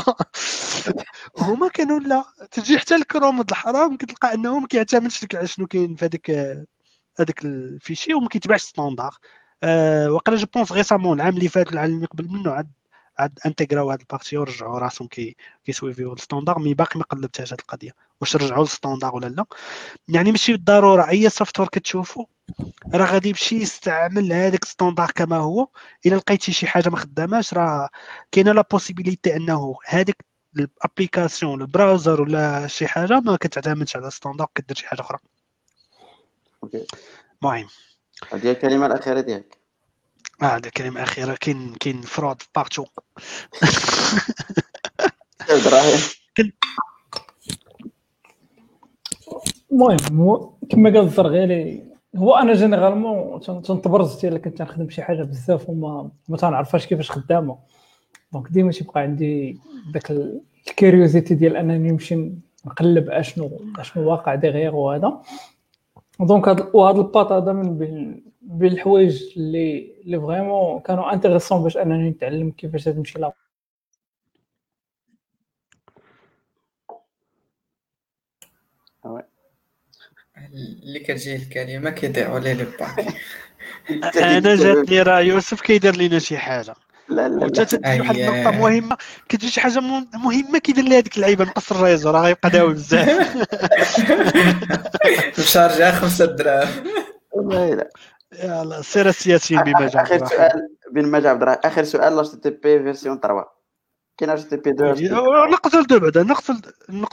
هما 1.39 1.69
كانوا 1.69 2.01
لا 2.01 2.25
تجي 2.51 2.79
حتى 2.79 2.95
الكروم 2.95 3.41
الحرام 3.41 3.97
كتلقى 3.97 4.35
انه 4.35 4.61
ما 4.61 4.67
كيعتمدش 4.67 5.25
لك 5.25 5.35
على 5.35 5.47
شنو 5.47 5.67
كاين 5.67 5.97
في 5.97 6.05
هذاك 6.05 6.31
هذاك 7.21 7.45
ال 7.45 7.53
fichier 7.54 8.15
وما 8.15 8.29
كيتبعش 8.29 8.63
standard 8.63 9.17
أه 9.63 10.11
وقيلا 10.11 10.39
je 10.39 10.47
pense 10.55 10.73
récemment 10.73 11.21
العام 11.21 11.37
اللي 11.37 11.49
فات 11.49 11.73
العام 11.73 11.91
اللي 11.91 12.07
قبل 12.07 12.29
منه 12.29 12.51
عاد 12.53 12.71
عاد 13.19 13.39
انتيغراو 13.47 13.91
هاد 13.91 14.01
ال 14.01 14.06
partie 14.06 14.37
ورجعوا 14.37 14.79
راسهم 14.79 15.09
كي 15.09 15.37
كيسويفيو 15.65 16.13
ال 16.13 16.18
standard 16.18 16.59
mais 16.59 16.75
باقي 16.75 16.99
ما 16.99 17.05
قلبتهاش 17.05 17.53
هاد 17.53 17.61
القضية. 17.61 17.95
واش 18.21 18.37
رجعوا 18.37 18.63
لل 18.63 18.73
standard 18.73 19.15
ولا 19.15 19.27
لا؟ 19.27 19.45
يعني 20.09 20.31
ماشي 20.31 20.53
بالضرورة 20.53 21.09
أي 21.09 21.31
software 21.31 21.69
كتشوفو 21.69 22.27
راه 22.95 23.07
غادي 23.07 23.29
يمشي 23.29 23.57
يستعمل 23.57 24.33
هذاك 24.33 24.63
ال 24.63 24.68
standard 24.68 25.11
كما 25.11 25.37
هو. 25.37 25.69
إلا 26.07 26.15
لقيتي 26.15 26.53
شي 26.53 26.67
حاجة 26.67 26.89
ما 26.89 26.97
خداماش 26.97 27.55
راه 27.55 27.89
كاينة 28.33 28.53
la 28.53 28.65
possibilité 28.71 29.37
أنه 29.37 29.77
هذيك 29.87 30.25
ال 30.57 30.66
application 30.66 31.63
ال 31.63 31.70
browser 31.70 32.23
ولا 32.23 32.67
شي 32.67 32.87
حاجة 32.87 33.21
ما 33.21 33.37
كتعتمدش 33.37 33.97
على 33.97 34.07
ال 34.07 34.11
standard 34.11 34.47
كدير 34.55 34.77
شي 34.77 34.87
حاجة 34.87 35.01
أخرى. 35.01 35.19
OK. 36.63 36.87
المهم. 37.43 37.69
هذه 38.33 38.51
الكلمة 38.51 38.87
الأخيرة 38.87 39.21
ديالك. 39.21 39.58
آه 40.43 40.45
هذا 40.45 40.71
كلمه 40.71 41.03
اخيره 41.03 41.35
كاين 41.41 41.75
كاين 41.81 42.01
fraude 42.01 42.43
partout 42.57 42.85
المهم 49.73 50.51
كما 50.71 50.91
قال 50.91 50.99
الزرغيلي 50.99 51.89
هو 52.17 52.35
أنا 52.35 52.55
généralement 52.55 53.41
تنتبرز 53.41 54.25
الا 54.25 54.39
كنت 54.39 54.63
نخدم 54.63 54.91
شي 54.91 55.03
حاجة 55.03 55.23
بزاف 55.23 55.69
وما 55.69 56.11
ما 56.29 56.37
تنعرفهاش 56.37 56.87
كيفاش 56.87 57.11
خدامة. 57.11 57.59
donc 58.33 58.49
ديما 58.49 58.73
تيبقى 58.73 59.01
عندي 59.01 59.59
داك 59.95 60.13
ال 60.69 60.75
curiosité 60.75 61.35
ديال 61.35 61.57
أنني 61.57 61.91
نمشي 61.91 62.33
نقلب 62.67 63.11
أشنو 63.11 63.61
أشنو 63.79 64.11
واقع 64.11 64.35
derrière 64.35 64.77
وهذا. 64.77 65.23
donc 66.21 66.49
هاد 66.49 66.71
وهذا 66.75 66.99
الباط 66.99 67.33
هذا 67.33 67.53
من 67.53 67.79
بين 67.79 68.28
بين 68.49 68.73
الحوايج 68.73 69.23
اللي 69.37 69.95
اللي 70.05 70.21
vraiment 70.21 70.81
كانوا 70.81 71.13
intéressants 71.13 71.63
باش 71.63 71.77
انني 71.77 72.11
نتعلم 72.11 72.51
كيفاش 72.51 72.85
تمشي 72.85 73.19
لا 73.19 73.33
اللي 80.85 81.01
كتجي 81.01 81.37
الكلمة 81.37 81.91
كيضيعوا 81.91 82.39
ليه 82.39 82.53
لي 82.53 82.65
باك 82.65 83.15
أنا 84.17 84.57
جاتني 84.57 85.03
راه 85.03 85.21
يوسف 85.21 85.61
كيدير 85.61 85.97
لينا 85.97 86.19
شي 86.19 86.39
حاجة. 86.39 86.75
لا 87.09 87.29
لا 87.29 87.37
وأنت 87.37 87.61
تدير 87.61 88.01
واحد 88.01 88.17
النقطة 88.17 88.51
مهمة. 88.51 88.97
كتجي 89.29 89.51
شي 89.51 89.61
حاجة 89.61 89.81
مهمة 90.15 90.59
كيدير 90.59 90.85
لها 90.85 90.99
هذيك 90.99 91.17
اللعيبة 91.17 91.45
نقص 91.45 91.73
الريزو 91.73 92.11
راه 92.11 92.23
غيبقى 92.23 92.51
داوي 92.51 92.75
بزاف. 92.75 93.09
مشارجه 95.39 95.91
خمسة 95.91 96.25
دراهم. 96.25 96.85
والله 97.33 97.75
لا. 97.75 97.91
يلا 98.33 98.83
سير 98.83 99.09
السياسيين 99.09 99.63
بما 99.63 99.87
جاء 99.87 100.03
آخر 100.03 100.27
سؤال 100.27 100.69
بما 100.93 101.21
جاء 101.21 101.33
عبد 101.33 101.43
الرحمن 101.43 101.61
آخر 101.65 101.85
سؤال 101.85 102.17
لاش 102.17 102.29
تي 102.29 102.51
بي 102.51 102.83
فيرسيون 102.83 103.21
3 103.21 103.47
كاين 104.19 104.31
اش 104.31 104.45
تي 104.45 104.57
بي 104.57 104.71
2 104.71 105.11
نقصوا 105.51 105.81
لدو 105.81 105.99
بعدا 105.99 106.23
نقصوا 106.23 106.55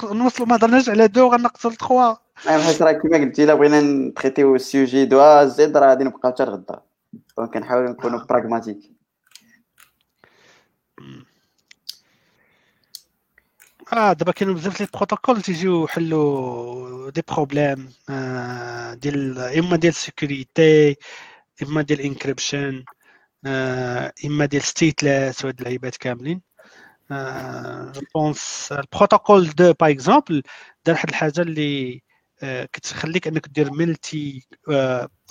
نوصلوا 0.04 0.48
ما 0.48 0.56
هضرناش 0.56 0.90
على 0.90 1.08
دو 1.08 1.36
لتخوا 1.36 2.16
المهم 2.46 2.62
حيت 2.62 2.82
راه 2.82 2.92
كيما 2.92 3.18
قلتي 3.18 3.44
إلا 3.44 3.54
بغينا 3.54 3.82
نتريتيو 3.82 4.56
ال 4.56 4.64
sujet 4.64 5.06
de 5.06 5.44
Z 5.46 5.78
راه 5.78 5.90
غادي 5.90 6.04
نبقاو 6.04 6.32
حتى 6.32 6.46
لغدا. 6.46 6.82
دونك 7.38 7.54
كنحاولوا 7.54 7.90
نكونوا 7.90 8.26
pragmatiques 8.26 8.92
آه 13.94 14.14
دابا 14.14 14.32
كاينوا 14.32 14.56
بزاف 14.56 14.82
les 14.82 14.88
protocoles 14.94 15.42
تيجيو 15.42 15.84
يحلوا 15.86 17.10
des 17.12 17.22
problèmes 17.28 17.90
آه 18.10 18.94
ديال 18.94 19.40
إما 19.40 19.76
ديال 19.78 19.94
ال 19.94 20.05
sécurité 20.05 20.96
إما 21.64 21.82
ديال 21.82 22.02
encryption 22.02 22.86
إما 24.26 24.46
ديال 24.46 24.62
stateless 24.64 25.46
وهاد 25.46 25.60
اللعيبات 25.60 25.98
كاملين. 25.98 26.42
pense 28.16 28.70
البروتوكول 28.72 29.50
deux 29.50 29.74
par 29.74 29.92
exemple 29.92 30.44
دار 30.86 30.96
واحد 30.96 31.10
الحاجة 31.10 31.42
اللي 31.42 31.94
آه، 31.96 32.00
كتخليك 32.44 33.28
أنك 33.28 33.48
دير 33.48 33.72
multi 33.72 34.48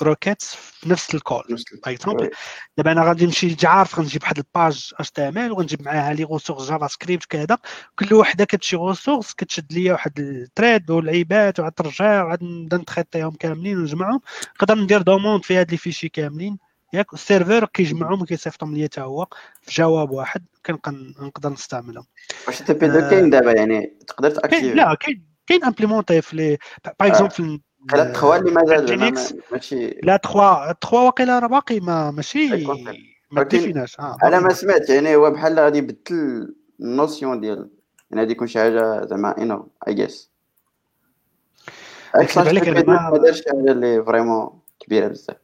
requêtes 0.03 0.55
في 0.55 0.89
نفس 0.89 1.15
ال 1.15 1.21
call 1.21 1.45
par 1.85 1.95
exemple 1.95 2.31
دابا 2.77 2.93
أنا 2.93 3.05
غادي 3.05 3.27
نمشي 3.27 3.57
عارف 3.65 3.99
غنجيب 3.99 4.23
واحد 4.23 4.39
ال 4.39 4.49
page 4.49 4.93
HTML 4.99 5.53
وغنجيب 5.53 5.83
معاها 5.83 6.15
les 6.15 6.25
ressources 6.25 6.69
JavaScript 6.69 7.25
كذا 7.25 7.59
كل 7.99 8.15
وحدة 8.15 8.45
كتشي 8.45 8.77
ressource 8.77 9.33
كتشد 9.33 9.73
ليا 9.73 9.93
واحد 9.93 10.19
ال 10.19 10.29
thread 10.29 10.91
والعيبات 10.91 11.61
وعاد 11.61 11.73
ترجع 11.73 12.25
وعاد 12.25 12.43
نبدا 12.43 12.77
نتخيطيهم 12.77 13.31
كاملين 13.31 13.79
ونجمعهم. 13.79 14.21
نقدر 14.57 14.75
ندير 14.75 15.03
demande 15.03 15.45
في 15.45 15.57
هاد 15.57 15.71
les 15.71 15.77
fichiers 15.77 16.09
كاملين. 16.09 16.59
ياك 16.93 17.15
ال 17.15 17.22
server 17.22 17.65
كيجمعهم 17.65 18.23
وكيصيفطهم 18.23 18.75
ليا 18.75 18.85
حتى 18.85 19.01
هو 19.01 19.27
في 19.63 19.71
جواب 19.73 20.11
واحد 20.11 20.45
كنبقى 20.67 20.93
نقدر 21.21 21.49
نستعملهم. 21.49 22.07
واش 22.47 22.59
تي 22.59 22.73
بي 22.75 22.89
دو 22.89 23.01
كاين 23.01 23.31
دابا 23.31 23.53
يعني 23.53 23.99
تقدر 24.07 24.31
تاكتيف 24.31 24.75
لا 24.75 24.95
كاين 24.95 25.34
كاين 25.47 25.65
امبليمونتي 25.65 26.23
في 26.23 26.37
لي 26.37 26.59
باغ 27.01 27.09
اكزومبل 27.09 27.61
لا 27.95 28.13
تخوا 28.13 28.37
اللي 28.37 28.51
مازال 28.51 29.15
ماشي 29.53 29.87
لا 30.03 30.17
3 30.17 30.73
3 30.81 30.93
واقيلا 30.97 31.39
راه 31.39 31.47
باقي 31.47 31.81
ما 31.81 32.11
ماشي. 32.11 32.65
ما 33.31 33.43
ديفيناش. 33.43 34.01
آه 34.01 34.17
أنا 34.23 34.41
ما. 34.41 34.53
سمعت 34.53 34.91
يعني 34.91 35.17
هو 35.17 35.31
بحال 35.31 35.59
غادي 35.61 35.79
يبدل 35.79 36.55
النوسيون 36.81 37.41
ديال 37.41 37.71
يعني 38.11 38.21
غادي 38.23 38.33
يكون 38.33 38.47
شي 38.47 38.59
حاجة 38.59 39.05
زعما 39.07 39.39
انو 39.39 39.69
اي 39.89 39.95
جيس 39.95 40.31
نكذب 42.17 42.49
عليك 42.49 42.69
ما- 42.69 43.19
دارش 43.19 43.37
شي 43.39 43.45
حاجة 43.51 43.73
اللي 43.73 44.05
فريمون 44.05 44.61
كبيرة 44.81 45.09
بزاف. 45.09 45.37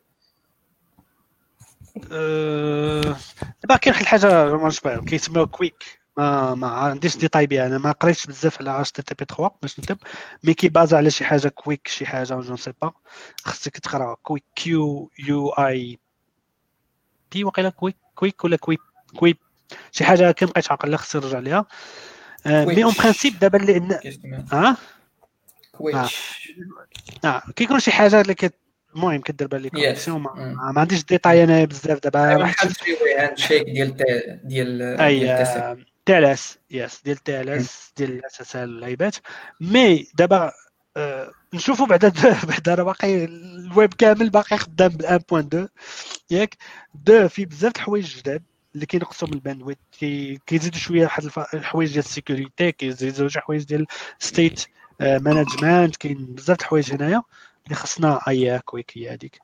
أه، 2.12 3.16
دابا 3.62 3.76
كاين 3.76 3.92
واحد 3.94 4.00
الحاجة 4.02 4.56
ما 4.56 4.68
نشبع 4.68 5.44
كويك 5.44 5.99
ما 6.20 6.54
ما 6.54 6.66
عنديش 6.68 7.16
ديتاي 7.16 7.46
بها 7.46 7.66
أنا 7.66 7.78
ما 7.78 7.92
قريتش 7.92 8.26
بزاف 8.26 8.60
على 8.60 8.80
اتش 8.80 8.92
تي 8.92 9.02
تي 9.02 9.14
بي 9.14 9.24
3 9.24 9.50
باش 9.62 9.78
نكتب 9.80 9.98
مي 10.44 10.54
كيبازا 10.54 10.96
على 10.96 11.10
شي 11.10 11.24
حاجة 11.24 11.48
كويك 11.48 11.88
شي 11.88 12.06
حاجة 12.06 12.40
جو 12.40 12.56
سي 12.56 12.72
با 12.82 12.92
خصك 13.44 13.78
تقرا 13.78 14.16
كويك 14.22 14.44
كيو 14.56 15.10
يو 15.18 15.48
اي 15.48 15.98
بي 17.32 17.44
وقيلا 17.44 17.70
كويك 17.70 17.96
كويك 18.14 18.44
ولا 18.44 18.56
كويك 18.56 18.80
كويك 19.16 19.38
شي 19.92 20.04
حاجة 20.04 20.28
هكا 20.28 20.46
مبقيتش 20.46 20.70
عاقل 20.70 20.96
خصني 20.96 21.22
نرجع 21.22 21.38
ليها. 21.38 21.66
مي 22.46 22.84
اون 22.84 22.92
كويك. 22.92 22.98
برانسيب 23.02 23.38
دابا 23.38 23.58
اللي 23.58 23.98
كيسمى 24.02 24.44
ها؟ 24.52 24.76
كويتش 25.72 26.48
آه. 27.24 27.42
كيكون 27.56 27.80
شي 27.80 27.90
حاجة 27.92 28.20
اللي 28.20 28.34
كت 28.34 28.54
المهم 28.94 29.20
كدير 29.20 29.46
بها 29.48 29.58
لي 29.58 29.68
Yes. 29.68 29.72
connexion 29.72 30.20
ما, 30.20 30.30
Mm. 30.30 30.74
ما 30.74 30.80
عنديش 30.80 31.04
ديتاي 31.04 31.44
أنا 31.44 31.64
بزاف 31.64 31.98
دابا. 32.02 32.36
بحال 32.36 32.74
three 32.74 33.14
handshake 33.18 33.62
ديال 33.62 33.96
ديال 34.44 34.82
أي 35.00 35.86
اس 36.08 36.58
يس 36.70 37.02
ديال 37.02 37.16
TLS 37.16 37.92
ديال 37.96 38.24
SSL 38.26 38.62
اللعيبات 38.62 39.16
mais 39.60 40.06
دابا 40.14 40.52
آه، 40.96 41.30
نشوفوا 41.54 41.86
بعدا 41.86 42.12
بعدا 42.50 42.74
راه 42.74 42.82
باقي 42.84 43.24
الويب 43.24 43.94
كامل 43.94 44.30
باقي 44.30 44.58
خدام 44.58 44.88
بال 44.88 45.20
1.2 45.66 45.68
ياك؟ 46.30 46.56
deux 46.94 47.28
فيه 47.28 47.46
بزاف 47.46 47.72
د 47.72 47.76
الحوايج 47.76 48.16
جداد 48.18 48.42
اللي 48.74 48.86
كينقصوا 48.86 49.28
من 49.28 49.34
ال 49.34 49.39
bandwidth 49.39 49.78
كي- 49.98 50.38
كيزيدوا 50.46 50.78
شوية 50.78 51.02
واحد 51.02 51.24
الحوايج 51.54 51.88
ديال 51.92 52.04
ال 52.04 52.12
sécurité 52.12 52.72
كيزيدوا 52.72 53.28
شي 53.28 53.40
حوايج 53.40 53.64
ديال 53.64 53.86
state 54.18 54.64
management 55.00 55.96
كاين 55.96 56.26
بزاف 56.34 56.56
د 56.56 56.60
الحوايج 56.60 56.92
هنايا 56.94 57.22
اللي 57.64 57.76
خصنا 57.76 58.20
اي 58.28 58.58
QUIC 58.58 58.92
هي 58.98 59.10
هذيك 59.14 59.38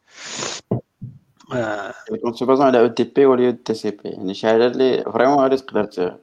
آه، 1.52 1.94
كنت 2.24 2.44
basant 2.44 2.66
على 2.66 2.80
UDP 2.80 3.26
ولا 3.26 3.50
TCP. 3.50 4.08
يعني 4.08 4.34
شي 4.34 4.46
حاجة 4.46 4.66
اللي 4.66 5.04
vraiment 5.12 5.38
غادي 5.38 5.56
تقدر 5.56 6.18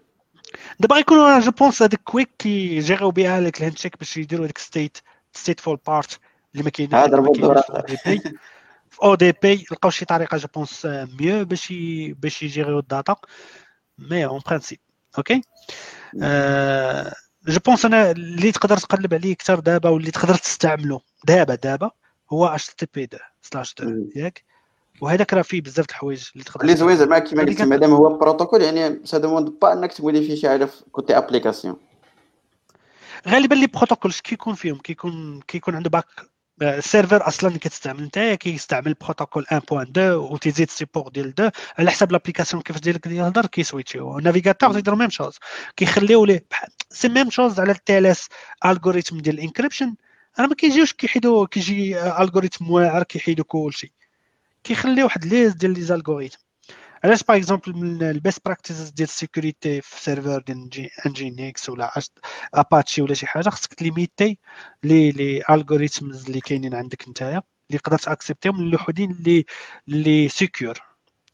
دابا 0.80 0.96
غيكونوا 0.96 1.40
je 1.40 1.52
pense 1.52 1.82
هذيك 1.82 2.00
QUIC 2.04 2.30
كيجيريو 2.40 3.12
بها 3.12 3.40
هذاك 3.40 3.58
ال 3.58 3.78
handshake 3.78 3.98
باش 3.98 4.18
يديروا 4.18 4.46
هذيك 4.46 4.58
state 4.58 4.98
stateful 5.34 5.80
part 5.88 6.20
اللي 6.54 6.64
ما 6.64 6.70
كاينش. 6.70 6.94
في 7.98 8.34
UDP 9.04 9.66
لقاو 9.72 9.92
شي 9.92 10.06
طريقة 10.06 10.38
je 10.38 10.48
pense 10.56 10.86
mieux 10.86 11.46
باش 11.46 11.74
باش 12.18 12.44
يجيريو 12.44 12.80
ال 12.80 12.87
data 12.87 13.16
mais 13.98 14.26
en 14.26 14.42
principe 14.48 14.80
OK 15.18 15.42
je 17.48 17.60
pense 17.66 17.86
أنا 17.86 18.12
اللي 18.12 18.52
تقدر 18.52 18.78
تقلب 18.78 19.14
عليه 19.14 19.34
أكثر 19.34 19.60
دابا 19.60 19.90
واللي 19.90 20.12
تقدر 20.12 20.36
تستعمله 20.36 21.02
دابا 21.28 21.56
دابا 21.56 21.92
هو 22.34 22.46
HTTP 22.46 23.04
2 23.04 23.22
slash 23.42 23.74
2 23.74 23.90
مم. 23.94 24.10
ياك 24.16 24.44
وهذاك 25.02 25.34
راه 25.34 25.42
فيه 25.42 25.62
بزاف 25.62 25.86
د 25.86 25.90
الحوايج 25.90 26.24
اللي 26.34 26.44
تقدر 26.44 26.62
اللي 26.62 26.76
زوين 26.76 26.98
زعما 26.98 27.20
كيما 27.20 27.44
كت- 27.44 27.62
مادام 27.62 27.92
هو 27.94 28.18
بروتوكول 28.18 28.62
يعني 28.62 29.00
ça 29.06 29.18
demande 29.18 29.50
pas 29.62 29.74
انك 29.74 29.94
تموديفي 29.94 30.36
شي 30.38 30.50
حاجة 30.50 30.66
في 30.66 30.84
côté 30.92 31.18
application. 31.18 31.76
غالبا 33.28 33.56
لي 33.56 33.68
protocols 33.68 34.20
كيكون 34.20 34.54
فيهم 34.56 34.78
كيكون 34.78 35.40
كيكون 35.48 35.76
عنده 35.76 35.90
باك 35.90 36.06
ال 36.62 36.71
server 36.71 37.28
أصلا 37.28 37.48
اللي 37.50 37.60
كتستعمل 37.60 38.04
نتايا 38.04 38.36
كيستعمل 38.36 38.94
بروتوكول 38.94 39.46
1.2 39.52 39.98
وتيزيد 39.98 40.70
support 40.70 41.10
ديال 41.10 41.28
2 41.28 41.52
على 41.80 41.92
حسب 41.92 42.12
l'application 42.12 42.64
كيفاش 42.64 42.82
ديالك 42.82 43.08
يهضر 43.08 43.46
كيسويتشيو 43.46 44.18
ال 44.18 44.23
navigateur 44.23 44.74
تيديروا 44.74 45.00
même 45.00 45.10
chose 45.10 45.38
كيخليو 45.76 46.26
ليه 46.26 46.46
بحال- 46.52 46.70
c'est 46.90 47.10
même 47.10 47.30
chose 47.30 47.60
على 47.60 47.72
ال 47.72 48.06
TLS 48.06 48.28
algorithm 48.66 49.18
ديال 49.18 49.36
ال 49.36 49.41
encryption 49.41 49.96
أنا 50.40 50.48
ما 50.48 50.56
كيجيوش 50.56 50.94
كيحيدوا 50.94 51.46
كيجي 51.46 52.00
algorithm 52.02 52.72
واعر 52.72 53.04
كيحيدوا 53.04 53.46
كلشي. 53.48 53.94
كيخليو 54.64 55.06
واحد 55.06 55.26
liste 55.26 55.54
ديال 55.54 55.74
les 55.74 55.82
algorithmes 55.82 56.38
علاش 57.04 57.24
par 57.24 57.38
exemple 57.38 57.74
من 57.74 58.04
ال 58.04 58.11
best 58.11 58.40
practices 58.46 58.90
ديال 58.90 59.08
ال 59.08 59.16
security 59.16 59.82
في 59.82 60.04
server 60.04 60.42
ديال 60.42 60.90
Nginx 61.06 61.70
ولا 61.70 61.92
اباتشي 62.54 63.02
ولا 63.02 63.14
شي 63.14 63.28
حاجة 63.28 63.50
خصك 63.50 63.74
تليميتي 63.74 64.40
les 64.84 65.12
les 65.12 65.44
algorithms 65.50 66.26
اللي 66.26 66.40
كاينين 66.40 66.76
عندك 66.76 67.10
نتايا 67.10 67.42
اللي 67.70 67.80
تقدر 67.80 67.98
تاكسبتيهم 67.98 68.60
اللي 68.60 68.76
وحدين 68.76 69.12
اللي 69.12 69.46
اللي 69.88 70.30
سيكيور 70.30 70.80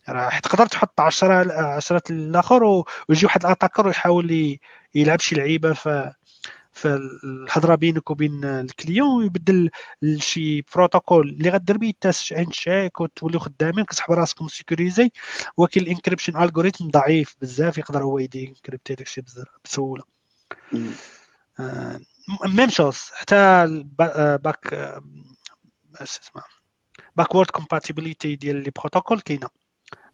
راه 0.09 0.39
تقدر 0.39 0.65
تحط 0.65 0.99
10 1.01 1.53
10 1.75 2.01
الآخر 2.09 2.63
ويجي 3.09 3.25
واحد 3.25 3.45
الاتاكر 3.45 3.87
ويحاول 3.87 4.57
يلعب 4.95 5.19
شي 5.19 5.35
لعيبة 5.35 5.73
ف 5.73 5.89
فالهضره 6.79 7.75
بينك 7.75 8.09
وبين 8.11 8.45
الكليون 8.45 9.17
ويبدل 9.17 9.69
شي 10.17 10.61
بروتوكول 10.61 11.29
اللي 11.29 11.49
غدير 11.49 11.77
به 11.77 11.93
تاس 12.01 12.33
عين 12.33 12.51
شيك 12.51 13.01
وتوليو 13.01 13.39
خدامين 13.39 13.85
كتسحب 13.85 14.13
راسكم 14.13 14.47
سيكوريزي 14.47 15.11
ولكن 15.57 15.81
الانكريبشن 15.81 16.37
الغوريثم 16.37 16.87
ضعيف 16.87 17.35
بزاف 17.41 17.77
يقدر 17.77 18.03
هو 18.03 18.19
يدي 18.19 18.47
انكريبتي 18.47 18.95
داكشي 18.95 19.21
بسهولة. 19.65 20.03
même 22.45 22.69
chose 22.69 22.97
حتى 23.13 23.65
back 24.43 24.73
آه، 24.73 25.03
اش 25.95 26.19
اسمها 26.19 26.45
backward 27.15 27.51
compatibility 27.51 28.35
ديال 28.35 28.63
les 28.63 28.71
protocoles 28.71 29.21
كاينة. 29.21 29.49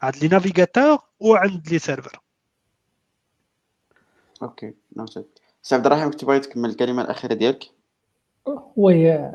عند 0.01 0.15
les 0.15 0.27
navigateurs 0.27 0.99
وعند 1.19 1.67
les 1.69 1.79
serveurs. 1.79 2.19
OK 4.41 4.73
نوتد 4.97 5.44
سي 5.65 5.75
عبد 5.75 5.85
الرحيم 5.85 6.11
كنت 6.11 6.45
تكمل 6.45 6.69
الكلمة 6.69 7.01
الأخيرة 7.01 7.33
ديالك؟ 7.33 7.63
oui 8.77 9.31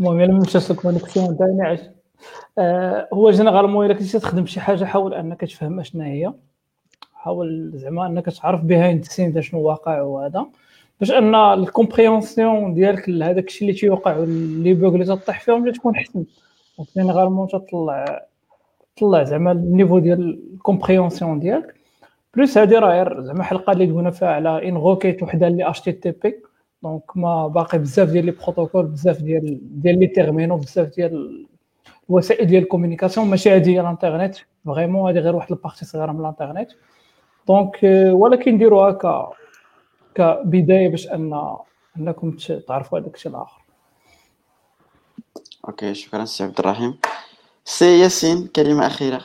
المهم 0.00 0.20
إلا 0.20 0.32
ما 0.32 0.38
مشاش 0.38 0.70
ال 0.70 0.77
connexion 0.77 1.38
تاعي 1.38 1.78
آه، 2.58 3.08
هو 3.12 3.30
généralement 3.30 3.86
إلا 3.86 3.94
كنتي 3.94 4.18
تخدم 4.18 4.46
شي 4.46 4.60
حاجة 4.60 4.84
حاول 4.84 5.14
أنك 5.14 5.40
تفهم 5.40 5.80
اشنا 5.80 6.06
هي. 6.06 6.32
حاول 7.14 7.72
زعما 7.74 8.06
أنك 8.06 8.26
تعرف 8.26 8.60
behind 8.60 9.04
scene 9.04 9.42
شنو 9.42 9.60
واقع 9.60 10.00
وهذا. 10.00 10.46
باش 11.00 11.10
أن 11.10 11.34
ال 11.34 11.44
compréhension 11.44 12.74
ديالك 12.74 13.08
لهذاك 13.08 13.46
الشيء 13.46 13.68
اللي 13.68 13.80
تيوقع 13.80 14.16
و 14.16 14.31
les 14.31 14.74
bugs 14.74 14.94
اللي 14.94 15.04
تطيح 15.04 15.40
فيهم 15.40 15.60
اللي 15.60 15.72
تكون 15.72 15.96
حسن 15.96 16.24
généralement 16.96 17.48
تطلع 17.48 18.26
تطلع 18.96 19.24
زعما 19.24 19.52
ال 19.52 19.59
niveau 19.59 19.98
ديال 19.98 20.40
ال 20.54 20.60
compréhension 20.60 21.40
ديالك. 21.40 21.83
plus 22.36 22.58
هادي 22.58 22.76
راه 22.76 23.20
زعما 23.20 23.42
حلقه 23.42 23.72
اللي 23.72 23.86
دوينا 23.86 24.10
فيها 24.10 24.28
على 24.28 24.68
ان 24.68 24.76
requête 24.76 25.22
وحده 25.22 25.46
اللي 25.46 25.68
HTTP 25.68 26.42
donc 26.82 27.16
ما 27.16 27.48
باقي 27.48 27.78
بزاف 27.78 28.08
ديال 28.08 28.26
les 28.26 28.30
protocoles 28.30 28.86
بزاف 28.86 29.22
ديال 29.22 29.58
ديال 29.62 29.98
les 30.00 30.06
terminaux 30.06 30.56
بزاف 30.56 30.88
ديال 30.88 31.46
الوسائل 32.10 32.46
ديال 32.46 32.62
ال 32.62 32.67
communication 32.67 33.26
ماشي 33.26 33.50
هادي 33.50 33.74
هي 33.74 33.80
الانترنت 33.80 34.36
vraiment 34.66 35.06
هادي 35.06 35.18
غير 35.18 35.36
واحد 35.36 35.52
partie 35.52 35.84
صغيره 35.84 36.12
من 36.12 36.20
الانترنت 36.20 36.70
donc 37.48 37.78
ولكن 38.12 38.54
نديروها 38.54 38.90
ك 38.90 39.28
كبدايه 40.14 40.88
باش 40.88 41.08
ان 41.08 41.56
انكم 41.96 42.36
تعرفوا 42.68 42.98
هذاك 42.98 43.14
الشيء 43.14 43.32
الآخر 43.32 43.62
OK 45.68 45.94
شكرا 45.94 46.24
سي 46.24 46.44
عبد 46.44 46.58
الرحيم 46.58 46.98
سي 47.64 48.00
ياسين 48.00 48.46
كلمه 48.46 48.86
اخيره 48.86 49.20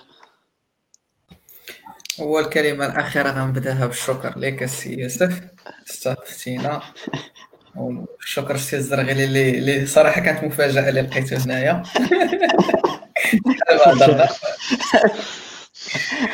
هو 2.22 2.40
الكلمة 2.40 2.86
الأخيرة 2.86 3.30
غنبدأها 3.30 3.86
بالشكر. 3.86 4.40
لك 4.40 4.64
السي 4.64 5.00
يوسف. 5.00 5.42
استضفتينا 5.90 6.82
شكرا 8.26 8.58
سي 8.58 8.76
الزرغيلي 8.76 9.24
اللي 9.24 9.58
اللي 9.58 9.86
صراحة 9.86 10.22
كانت 10.22 10.44
مفاجأة 10.44 10.90
اللي 10.90 11.02
لقيته 11.02 11.38
هنايا. 11.46 11.84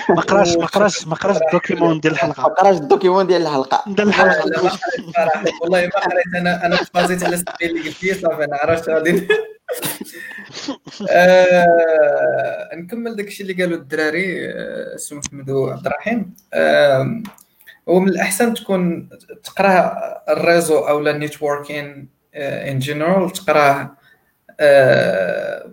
ما 0.10 0.22
قراش 0.22 0.58
ما 0.58 0.66
قراش 0.66 1.08
ما 1.08 1.16
قراش 1.16 1.38
ال 1.38 1.45
document 1.45 2.00
ديال 2.00 2.14
ما 2.14 2.20
الحلقة 2.20 2.44
قراش 2.44 2.76
ال 2.78 2.83
document 2.83 3.28
ديال 3.28 3.42
الحلقة. 3.42 3.84
ديال 3.88 4.08
الحلقة. 4.08 4.46
ما 5.18 5.30
والله 5.62 5.82
ما 5.82 6.00
قريت. 6.00 6.36
أنا 6.36 6.66
أنا 6.66 6.76
تفازيت 6.76 7.24
على 7.24 7.34
السبيل 7.34 7.70
اللي 7.70 7.90
قلت 7.90 8.04
لي 8.04 8.14
صافي 8.14 8.44
أنا 8.44 8.58
عرفت 8.64 8.90
غادي. 8.90 9.28
آه، 11.12 12.70
نكمل 12.76 13.16
داك 13.16 13.28
الشيء 13.28 13.50
اللي 13.50 13.64
قالوا 13.64 13.78
الدراري 13.78 14.54
آه، 14.54 14.96
سي 14.96 15.16
محمد 15.16 15.50
وعبد 15.50 15.86
الرحيم. 15.88 16.34
آم، 16.54 17.24
هو 17.90 18.00
من 18.00 18.10
الأحسن 18.10 18.54
تكون 18.54 19.10
تقرأ 19.44 19.98
ال 20.30 20.37
réseau 20.37 20.78
أو 20.78 21.00
لا 21.00 21.18
networking 21.18 22.08
en 22.36 22.80
général 22.80 23.30
تقراه 23.30 23.98
آه، 24.60 25.72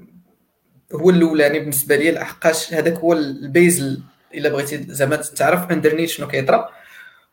هو 0.94 1.10
الأولاني 1.10 1.58
بالنسبة 1.58 1.96
لي 1.96 2.12
لحقاش 2.12 2.74
هذاك 2.74 2.98
هو 2.98 3.12
ال 3.12 3.31
base 3.31 4.02
إلا 4.34 4.48
بغيتي 4.48 4.82
زعما 4.88 5.16
تعرف 5.16 5.72
underneath 5.72 6.08
شنو 6.08 6.28
كيطرا 6.28 6.68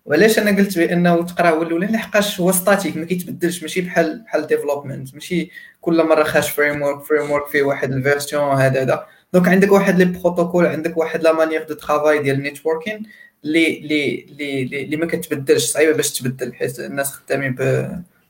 وعلاش 0.05 0.39
أنا 0.39 0.57
قلت 0.57 0.77
بأنه 0.77 1.25
تقرا 1.25 1.49
هو 1.49 1.63
الاولاني 1.63 1.93
لحقاش 1.93 2.39
هو 2.39 2.51
static 2.51 2.97
ما 2.97 3.05
كيتبدلش 3.05 3.61
ماشي 3.61 3.81
بحال 3.81 4.21
بحال 4.25 4.47
development 4.47 5.13
ماشي 5.13 5.51
كل 5.81 6.03
مرة 6.03 6.23
خارج 6.23 6.49
framework 6.49 7.03
framework 7.03 7.47
فيه 7.47 7.63
واحد 7.63 7.91
version 7.93 8.43
هذا 8.43 8.81
هذا. 8.81 9.05
donc 9.33 9.47
عندك 9.47 9.71
واحد 9.71 9.97
les 9.97 10.05
protocoles 10.05 10.65
عندك 10.65 10.97
واحد 10.97 11.23
la 11.23 11.33
manière 11.33 11.63
de 11.63 11.73
travail 11.73 12.19
ديال 12.19 12.35
ال 12.35 12.42
networking 12.42 13.03
اللي 13.45 13.77
اللي 13.79 14.25
اللي 14.29 14.83
اللي 14.83 14.97
ما 14.97 15.05
كتبدلش 15.05 15.65
صعيبة 15.65 15.93
باش 15.93 16.19
تبدل 16.19 16.53
حيت 16.53 16.79
الناس 16.79 17.11
خدامين 17.11 17.55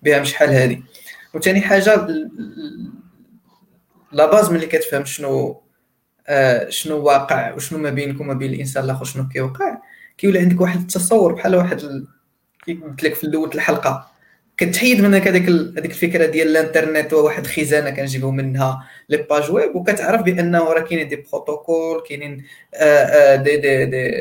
بها 0.03 0.23
شحال 0.23 0.49
هذه 0.49 0.81
وثاني 1.33 1.61
حاجة 1.61 2.07
la 4.11 4.31
base 4.31 4.51
ملي 4.51 4.65
كتفهم 4.65 5.05
شنو 5.05 5.61
آه، 6.27 6.69
شنو 6.69 6.97
واقع 6.97 7.53
وشنو 7.53 7.79
ما 7.79 7.89
بينك 7.89 8.21
وما 8.21 8.33
بين 8.33 8.53
الإنسان 8.53 8.83
الآخر 8.83 9.05
شنو 9.05 9.27
كيوقع 9.27 9.78
كيولي 10.19 10.39
عندك 10.39 10.61
واحد 10.61 10.79
التصور 10.79 11.33
بحال 11.33 11.55
واحد 11.55 11.79
ال... 11.79 12.07
كي 12.65 12.73
قلت 12.73 13.03
لك 13.03 13.15
في 13.15 13.23
الأول 13.23 13.51
الحلقة 13.55 14.07
كتحيد 14.57 15.01
منك 15.01 15.27
هذيك. 15.27 15.49
هذيك 15.49 15.85
الفكرة 15.85 16.25
ديال 16.25 16.47
الإنترنت 16.47 17.13
وواحد 17.13 17.47
خزانة 17.47 17.89
كنجيبو 17.89 18.31
منها 18.31 18.87
les 19.09 19.17
pages 19.17 19.51
web 19.51 19.75
وكتعرف 19.75 20.21
بأنه 20.21 20.73
راه 20.73 20.81
كاينين 20.81 21.07
des 21.07 21.15
protocoles 21.15 22.03
كاينين 22.09 22.45
آه، 22.73 22.85
آه، 22.85 23.35
des 23.35 23.57
des 23.57 23.85
des 23.85 24.11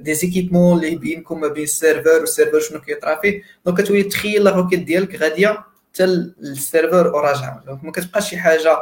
des 0.00 0.14
équipements 0.14 0.78
اللي 0.78 0.96
بينكم 0.96 1.40
ما 1.40 1.48
بين 1.48 1.62
ال 1.62 1.69
serveur 1.69 2.20
وال 2.20 2.29
serveur 2.29 2.60
شنو 2.60 2.80
كيطرا 2.80 3.20
فيه 3.20 3.42
donc 3.66 3.80
كتولي 3.80 4.02
تخيل 4.02 4.44
la 4.44 4.50
requête 4.50 4.80
ديالك 4.80 5.22
غادية 5.22 5.64
حتى 5.92 6.04
ال 6.04 6.17
serveur 6.17 7.06
وراجعه 7.06 7.62
donc 7.66 7.84
ما 7.84 7.92
كتبقاش 7.92 8.30
شي 8.30 8.36
حاجة 8.36 8.78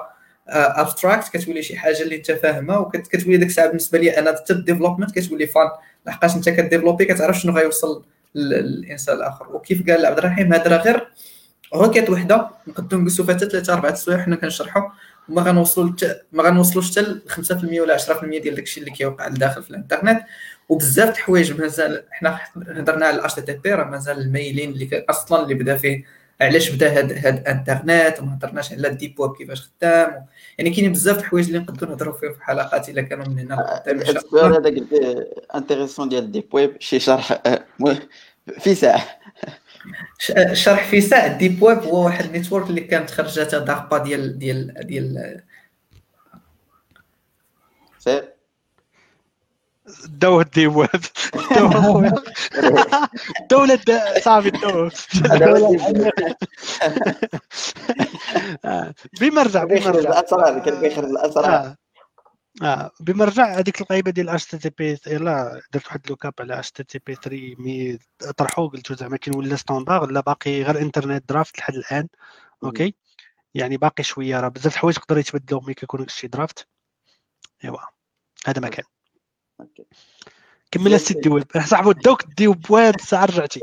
abstract 0.48 1.36
كتولي 1.36 1.62
شي 1.62 1.76
حاجة 1.76 2.02
اللي 2.02 2.16
انت 2.16 2.32
فاهمها 2.32 2.78
وكتولي 2.78 3.36
ديك 3.36 3.48
الساعة 3.48 3.66
بالنسبة 3.66 3.98
لي 3.98 4.18
أنا 4.18 4.36
حتى 4.36 4.52
ال 4.52 4.58
development 4.58 5.18
كتولي 5.18 5.46
fun 5.46 5.68
لحقاش 6.06 6.36
انت 6.36 6.48
كديفلوبي 6.48 7.04
كتعرف 7.04 7.38
شنو 7.40 7.52
غيوصل 7.52 8.04
للإنسان 8.34 9.16
الآخر 9.16 9.56
وكيف 9.56 9.90
قال 9.90 10.06
عبد 10.06 10.18
الرحيم 10.18 10.52
هذا 10.52 10.70
راه 10.70 10.82
غير 10.82 11.08
requête 11.74 12.10
وحدة 12.10 12.50
نقدروا 12.66 13.02
نقصوا 13.02 13.24
فيها 13.24 13.34
حتى 13.34 13.48
ثلاثة 13.48 13.72
أربعة 13.72 13.90
السوايع 13.90 14.22
حنا 14.22 14.36
كنشرحوا 14.36 14.90
وما 15.28 15.42
غنوصلوا. 15.42 15.92
ما 16.32 16.42
غنوصلوش 16.42 16.90
حتى 16.90 17.00
ل 17.00 17.20
5% 17.28 17.80
ولا 17.80 17.98
10% 17.98 18.24
ديال 18.24 18.54
داكشي 18.54 18.80
اللي 18.80 18.90
كيوقع 18.90 19.28
لداخل 19.28 19.62
في 19.62 19.70
الإنترنت 19.70 20.22
وبزاف 20.68 21.08
د 21.08 21.12
الحوايج 21.12 21.60
مازال 21.60 22.04
حنا 22.10 22.38
هضرنا 22.68 23.06
على 23.06 23.16
ال 23.16 23.34
HTTP 23.34 23.74
راه 23.74 23.84
مازال 23.84 24.18
الميلين 24.18 24.70
اللي 24.70 25.04
أصلا 25.10 25.42
اللي 25.42 25.54
بدا 25.54 25.76
فيه 25.76 26.04
علاش 26.40 26.70
بدا 26.70 26.98
هاد 26.98 27.12
هاد 27.12 27.38
الانترنت 27.38 28.20
وما 28.20 28.34
هضرناش 28.34 28.72
على 28.72 28.88
ال 28.88 28.95
deep 28.95 29.20
web 29.20 29.32
كيفاش 29.32 29.62
خدام 29.62 30.26
يعني 30.58 30.70
كاينين 30.70 30.92
بزاف 30.92 31.18
الحوايج 31.18 31.46
اللي 31.46 31.58
نقدروا 31.58 31.90
نهضروا 31.90 32.12
فيهم 32.18 32.32
في 32.34 32.44
حلقات 32.44 32.88
إلا 32.88 33.02
كانوا 33.02 33.24
من 33.28 33.38
هنا 33.38 33.82
الله. 33.88 34.10
السؤال 34.10 34.52
هذا 34.52 34.70
قلت 34.70 34.92
intéressant 35.54 36.08
ديال 36.08 36.24
ال 36.24 36.30
deep 36.30 36.54
web 36.54 36.76
شي 36.80 36.98
شرح 36.98 37.32
آه، 37.46 37.64
في 38.58 38.74
ساعه 38.74 39.04
ش- 40.18 40.32
شرح 40.52 40.88
في 40.88 41.00
ساعه 41.00 41.26
ال 41.26 41.33
deep 41.33 41.62
web 41.62 41.78
هو 41.78 42.04
واحد 42.04 42.24
network 42.24 42.70
اللي 42.70 42.80
كانت 42.80 43.10
خرجتها 43.10 43.58
DARPA 43.60 43.98
ديال 43.98 44.38
ديال 44.38 44.74
ديال 44.86 45.40
سير. 47.98 48.35
داو 50.08 50.40
الدي 50.40 50.66
ويب. 50.66 50.90
داو 51.54 51.66
اخويا 51.68 52.12
الدولة 53.40 53.74
دا- 53.74 54.20
صافي 54.20 54.50
آه، 58.64 58.94
بما 59.20 59.42
رجع 59.42 59.64
بما 59.64 59.74
كيخرج 59.78 59.96
رجع 59.96 60.10
الاسرار 60.10 60.58
كان 60.58 61.04
الأسرار. 61.04 61.54
آه. 61.54 61.76
آه. 62.62 62.90
بما 63.00 63.24
رجع 63.24 63.58
هذيك 63.58 63.80
القضية 63.80 64.00
ديال 64.00 64.28
اتش 64.28 64.44
تي 64.46 64.70
بي 64.78 64.98
يلا 65.06 65.60
درت 65.72 65.86
واحد 65.86 66.00
لوكاب 66.10 66.32
على 66.40 66.58
اتش 66.58 66.70
تي 66.70 67.00
بي 67.06 67.14
3 67.14 67.54
مي 67.58 67.98
طرحوا 68.36 68.68
قلت 68.68 68.92
زعما 68.92 69.16
كاين 69.16 69.36
ولا 69.36 69.56
ستاندار 69.56 70.06
لا 70.10 70.20
باقي 70.20 70.62
غير 70.62 70.78
إنترنت 70.80 71.28
درافت 71.28 71.58
لحد 71.58 71.74
الآن. 71.74 72.08
أوكي؟ 72.64 72.94
يعني 73.54 73.76
باقي 73.76 74.02
شوية 74.02 74.40
راه 74.40 74.48
بزاف 74.48 74.74
الحوايج 74.74 74.96
يقدروا 74.96 75.20
يتبدلوا 75.20 75.60
ملي 75.64 75.74
كيكونوا 75.74 76.06
شي 76.08 76.26
درافت. 76.26 76.66
إيوا 77.64 77.78
هذا 78.46 78.60
ما 78.60 78.68
كان. 78.68 78.84
كمل 80.70 80.94
السيدي 80.94 81.28
ويب 81.28 81.44
صاحبو 81.66 81.92
داوك 81.92 82.24
دي 82.38 82.48
ويب 82.48 83.00
ساعه 83.00 83.24
رجعتي. 83.24 83.60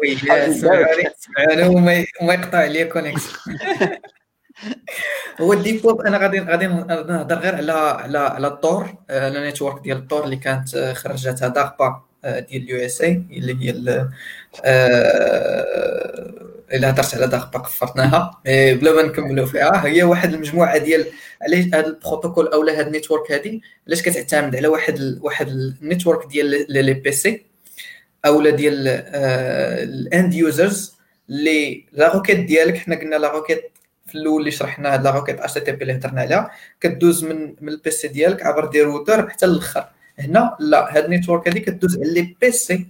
سمعوني 1.19 2.05
وما 2.21 2.33
يقطع 2.33 2.57
عليا 2.57 2.85
كونيكسيون 2.85 3.57
هو 5.41 5.53
الديب 5.53 5.85
ويب 5.85 6.01
أنا 6.01 6.17
غادي 6.17 6.39
غادي 6.39 6.67
نهضر 6.67 7.35
غير 7.35 7.55
على 7.55 7.71
على 7.71 8.17
على 8.17 8.47
الطور 8.47 8.95
آه، 9.09 9.25
على 9.25 9.39
نيتورك 9.45 9.83
ديال 9.83 9.97
الطور 9.97 10.23
اللي 10.23 10.35
كانت 10.35 10.75
آه، 10.75 10.93
خرجتها 10.93 11.47
داربا 11.47 12.01
آه، 12.25 12.39
ديال 12.39 12.63
اليو 12.63 12.85
إس 12.85 13.01
إي 13.01 13.23
اللي 13.31 13.71
هي 13.71 14.07
الا 16.73 16.89
هضرت 16.89 17.15
على 17.15 17.27
DARPA 17.27 17.59
كفرتناها 17.59 18.41
إيه، 18.45 18.73
بلا 18.73 18.91
ما 18.93 19.01
نكملوا 19.01 19.45
فيها 19.45 19.85
هي 19.85 20.03
واحد 20.03 20.33
المجموعة 20.33 20.77
ديال 20.77 21.05
علاش 21.41 21.65
هذا 21.65 21.87
البروتوكول 21.87 22.47
أو 22.47 22.67
هذا 22.67 22.87
ال 22.87 22.93
network 22.93 23.31
هذه 23.31 23.59
علاش 23.87 24.01
كتعتمد 24.01 24.55
على 24.55 24.67
واحد 24.67 24.95
ال- 24.97 25.19
واحد 25.21 25.47
ال 25.47 25.57
network 25.57 26.27
ديال 26.27 26.65
les 26.69 26.93
PC 26.93 27.45
اولا 28.25 28.49
ديال 28.49 28.87
ال 29.83 29.96
end 29.96 30.33
users 30.33 30.95
اللي 31.29 31.85
la 31.91 32.13
requête 32.13 32.39
ديالك 32.39 32.77
حنا 32.77 32.95
قلنا 32.99 33.15
la 33.15 33.31
requête 33.31 33.71
في 34.07 34.15
الأول 34.15 34.39
اللي 34.39 34.51
شرحنا 34.51 34.93
هاد 34.93 35.03
la 35.03 35.11
requête 35.11 35.53
HTTP 35.53 35.81
اللي 35.81 35.93
هضرنا 35.93 36.21
عليها 36.21 36.51
كدوز 36.81 37.23
من 37.25 37.55
من 37.61 37.69
ال 37.69 37.91
PC 37.91 38.07
ديالك 38.07 38.45
عبر 38.45 38.65
des 38.65 38.81
routers 38.81 39.29
حتى 39.29 39.45
للأخر. 39.45 39.85
هنا 40.19 40.57
لا 40.59 40.97
هاد 40.97 41.03
ال 41.03 41.09
network 41.09 41.47
هادي 41.47 41.59
كدوز 41.59 41.97
على 41.97 42.13
les 42.13 42.35
PC 42.41 42.85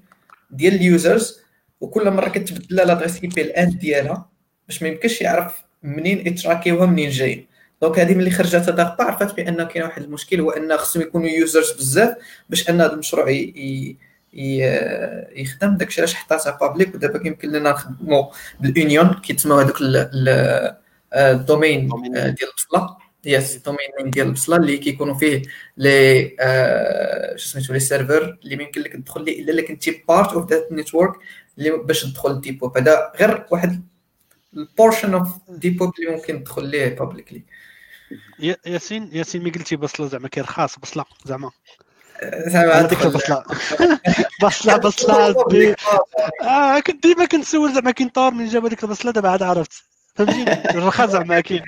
ديال 0.52 0.74
ال 0.74 0.85
users 0.85 1.43
وكل 1.84 2.12
مرة 2.12 2.30
كتبدل 2.30 2.76
l'adresse 2.76 3.24
IP 3.24 3.28
ال 3.28 3.42
end 3.42 3.80
ديالها 3.80 4.30
باش 4.68 4.82
ما 4.84 4.88
يمكنش 4.90 5.22
يعرف 5.22 5.64
منين 5.84 6.28
يتراكيوها 6.28 6.86
منين 6.86 7.10
جاي 7.10 7.48
donc 7.82 8.00
هذه 8.00 8.16
ملي 8.16 8.32
خرجت 8.32 8.56
DARPA 8.70 9.04
عرفت 9.04 9.36
بأن 9.36 9.64
كاين 9.64 9.84
واحد 9.86 10.02
المشكل 10.04 10.42
هو 10.42 10.52
ان 10.52 10.78
خصهم 10.78 11.04
يكونوا 11.04 11.28
users 11.28 11.72
بزاف 11.72 12.16
باش 12.50 12.70
أن 12.70 12.82
هذا 12.82 12.94
المشروع 12.94 13.30
ي... 13.30 13.98
يخدم. 15.36 15.78
داكشي 15.78 16.02
علاش 16.02 16.14
حطاتها 16.14 16.58
public 16.62 16.96
ودابا 16.96 17.20
كيمكن 17.20 17.50
لنا 17.50 17.72
نخدموا 17.72 18.24
بال 18.60 18.75
onion 18.75 19.14
كيتسموا 19.14 19.62
هذوك 19.62 19.82
ال- 19.82 19.96
ال- 19.98 20.76
ال 21.14 21.25
domain 21.25 21.88
domain. 21.88 22.18
آه، 22.18 22.30
ديال 22.30 22.50
البصله 22.50 22.98
يس 23.26 23.56
ال 23.56 23.59
domain 23.59 23.80
name 24.00 24.10
ديال 24.10 24.28
البصلة 24.28 24.56
اللي 24.56 24.78
كيكونوا 24.78 25.14
فيه 25.16 25.42
les 25.78 26.36
آه، 26.40 27.36
شو 27.36 27.48
سميتو 27.50 27.74
les 27.74 27.80
serveurs 27.80 28.38
اللي 28.44 28.56
ما 28.56 28.64
يمكن 28.64 28.82
لك 28.82 28.94
تدخل 28.94 29.24
ليه 29.26 29.42
إلا 29.42 29.52
إلا 29.54 29.62
كنتي 29.68 30.04
part 30.08 30.34
of 30.34 30.50
that 30.52 30.72
network 30.72 31.14
اللي 31.58 31.72
باش 31.72 32.04
تدخل 32.04 32.32
ال 32.32 32.38
deep 32.38 32.64
web 32.64 32.78
هذا 32.78 33.12
غير 33.20 33.46
واحد 33.52 33.84
ال 34.54 34.61
portion 34.61 35.14
of 35.14 35.28
deep 35.50 35.82
web 35.82 35.92
اللي 36.00 36.12
ممكن 36.16 36.44
تدخل 36.44 36.66
ليه 36.66 36.96
publicly 36.96 37.44
يا- 38.40 38.58
ياسين 38.66 39.10
ياسين 39.14 39.44
mais 39.44 39.50
قلتي 39.50 39.76
بصلة 39.76 40.08
زعما 40.08 40.28
كاين 40.28 40.46
رخاص 40.46 40.80
بصلة 40.80 41.06
زعما. 41.26 41.52
زعما 42.48 42.82
ديك 42.82 43.00
تدخل- 43.00 43.08
البصله 43.08 43.44
بصلة. 44.44 44.78
بصله 44.78 45.36
آه 46.42 46.80
كنت 46.80 47.04
ديما 47.04 47.26
كنسول 47.26 47.74
زعما 47.74 47.92
كاين 47.92 48.10
Tor 48.10 48.32
من 48.32 48.48
جابوا 48.48 48.70
ديك 48.70 48.84
البصلة 48.84 49.12
دابا 49.12 49.30
عاد 49.30 49.44
عرفت. 49.44 49.84
فهمتيني 50.16 50.70
الرخاص 50.70 51.10
زعما 51.10 51.40
كاين 51.48 51.62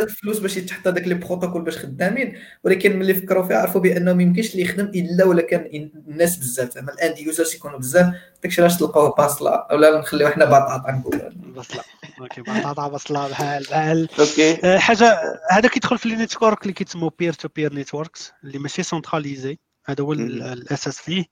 الفلوس 0.00 0.38
باش 0.42 0.56
يتحط 0.56 0.88
هذاك 0.88 1.08
les 1.08 1.14
protocoles 1.14 1.62
باش 1.62 1.78
خدامين 1.78 2.38
ولكن 2.64 2.98
ملي 2.98 3.14
فكروا 3.14 3.42
فيها 3.42 3.56
عرفوا 3.56 3.80
بأنه 3.80 4.12
ما 4.12 4.22
يمكنش 4.22 4.52
اللي 4.52 4.62
يخدم 4.62 4.84
إلا 4.84 5.24
ولا 5.24 5.42
كان 5.42 5.90
الناس 6.08 6.36
بزاف. 6.36 6.74
زعما 6.74 6.92
ال 6.92 6.99
end 6.99 7.18
users 7.18 7.54
يكونوا 7.54 7.78
بزاف 7.78 8.14
داكشي 8.42 8.62
علاش 8.62 8.76
تلقاوه 8.76 9.14
بصلة 9.14 9.50
اولا 9.50 9.98
نخليو 9.98 10.28
حنا 10.28 10.44
بطاطا 10.44 10.90
نقولوا. 10.92 11.30
بصله 11.30 11.82
okay 12.20 12.40
بطاطا 12.40 12.88
بصله 12.88 13.28
بحال 13.28 13.62
بحال. 13.62 14.08
okay. 14.20 14.58
آه، 14.64 14.78
حاجة 14.78 15.18
هذا 15.50 15.68
كيدخل 15.68 15.98
في 15.98 16.08
les 16.08 16.16
network 16.16 16.62
اللي 16.62 16.72
كيتسموا 16.72 17.10
peer 17.18 17.32
to 17.32 17.48
peer 17.56 17.74
networks 17.74 18.32
اللي 18.44 18.58
ماشي 18.58 18.82
centralisé 18.82 19.58
هذا 19.84 20.04
هو 20.04 20.12
الأساس 20.12 20.98
فيه. 21.00 21.24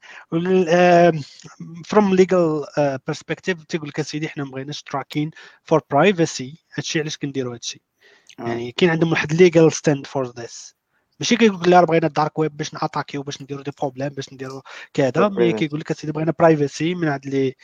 from 1.87 2.15
legal 2.15 2.67
perspective 3.07 3.65
تيقول 3.65 3.89
لك 3.89 4.01
أسيدي 4.01 4.29
حنا 4.29 4.45
ما 4.45 4.51
بغيناش 4.51 4.83
tracking 4.83 5.31
for 5.65 5.81
privacy 5.91 6.65
هادشي 6.75 7.01
علاش 7.01 7.17
كنديروا 7.17 7.55
هادشي 7.55 7.83
آه. 8.41 8.49
يعني 8.49 8.73
كاين 8.73 8.91
عندهم 8.91 9.11
واحد 9.11 9.33
legal 9.33 9.73
stand 9.73 10.07
for 10.07 10.27
this 10.27 10.79
ماشي 11.21 11.37
كيقول 11.37 11.61
لك 11.61 11.69
لا 11.69 11.85
بغينا 11.85 12.07
ال 12.07 12.13
dark 12.13 12.39
web 12.39 12.57
باش 12.57 12.75
نأتاكيو 12.75 13.23
باش 13.23 13.43
نديروا 13.43 13.63
des 13.63 13.71
problèmes 13.81 14.09
باش 14.09 14.33
نديروا 14.33 14.61
كذا. 14.95 15.29
mais 15.29 15.53
privacy. 15.53 15.57
كيقول 15.57 15.81
لك 15.81 15.91
أسيدي 15.91 16.13
بغينا 16.13 16.33
privacy 16.39 16.95
من 16.95 17.09
هاد 17.09 17.27
les 17.27 17.55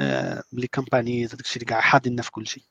آه، 0.00 0.42
les 0.52 0.66
companies 0.66 1.28
هذاك 1.28 1.40
الشيء 1.40 1.56
اللي 1.56 1.66
كاع 1.66 1.80
حاضرنا 1.80 2.22
في 2.22 2.30
كل 2.30 2.46
شيء. 2.46 2.64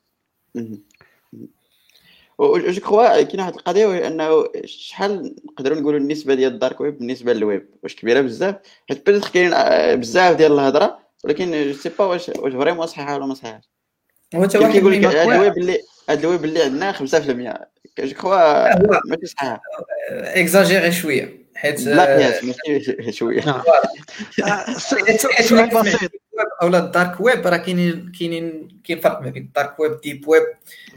مهم. 2.38 2.70
je 2.70 2.80
crois 2.80 3.22
كاين 3.22 3.40
واحد 3.40 3.54
القضية 3.54 3.86
وهي 3.86 4.06
أنه 4.06 4.44
شحال 4.64 5.34
نقدروا 5.44 5.80
نقولوا 5.80 6.00
النسبة 6.00 6.34
ديال 6.34 6.52
ال 6.52 6.58
dark 6.58 6.80
web 6.80 6.98
بالنسبة 6.98 7.32
للويب؟ 7.32 7.68
واش 7.82 7.94
كبيرة 7.96 8.20
بزاف؟ 8.20 8.54
حيت 8.88 9.10
peut-être 9.10 9.32
كاين 9.32 9.52
آه، 9.54 9.94
بزاف 9.94 10.36
ديال 10.36 10.52
الهضرة 10.52 10.98
ولكن 11.24 11.72
جو 11.72 11.72
سي 11.72 11.88
با 11.88 12.04
واش 12.04 12.28
واش 12.28 12.52
فريمون 12.52 12.86
صحيحة 12.86 13.16
ولا 13.16 13.26
ما 13.26 13.34
صحيحاش 13.34 13.70
هو 14.34 14.42
حتى 14.42 14.58
واحد 14.58 14.72
كيقول 14.72 14.92
لك 14.92 14.98
المقوى 14.98 15.34
الويب 15.36 15.58
اللي 15.58 15.78
هاد 16.08 16.18
الويب 16.18 16.44
اللي 16.44 16.62
عندنا 16.62 16.92
5% 16.92 17.02
جو 17.98 18.14
كخوا 18.14 18.76
ماشي 19.08 19.26
صحيحة. 19.26 19.62
إكزاجيري 20.10 20.92
شوية 20.92 21.42
حيت 21.54 21.80
لا 21.80 22.16
قياس 22.16 22.44
ماشي 22.44 23.12
شوية. 23.12 23.42
آه، 23.48 24.64
حيت 25.36 25.74
بسيط. 25.74 26.21
اولا 26.62 26.78
الدارك 26.78 27.20
ويب 27.20 27.46
راه 27.46 27.56
كاينين 27.56 28.12
كاينين 28.18 28.68
كاين 28.84 29.00
فرق 29.00 29.20
ما 29.20 29.30
بين 29.30 29.42
الدارك 29.42 29.80
ويب 29.80 30.00
ديب 30.00 30.28
ويب 30.28 30.42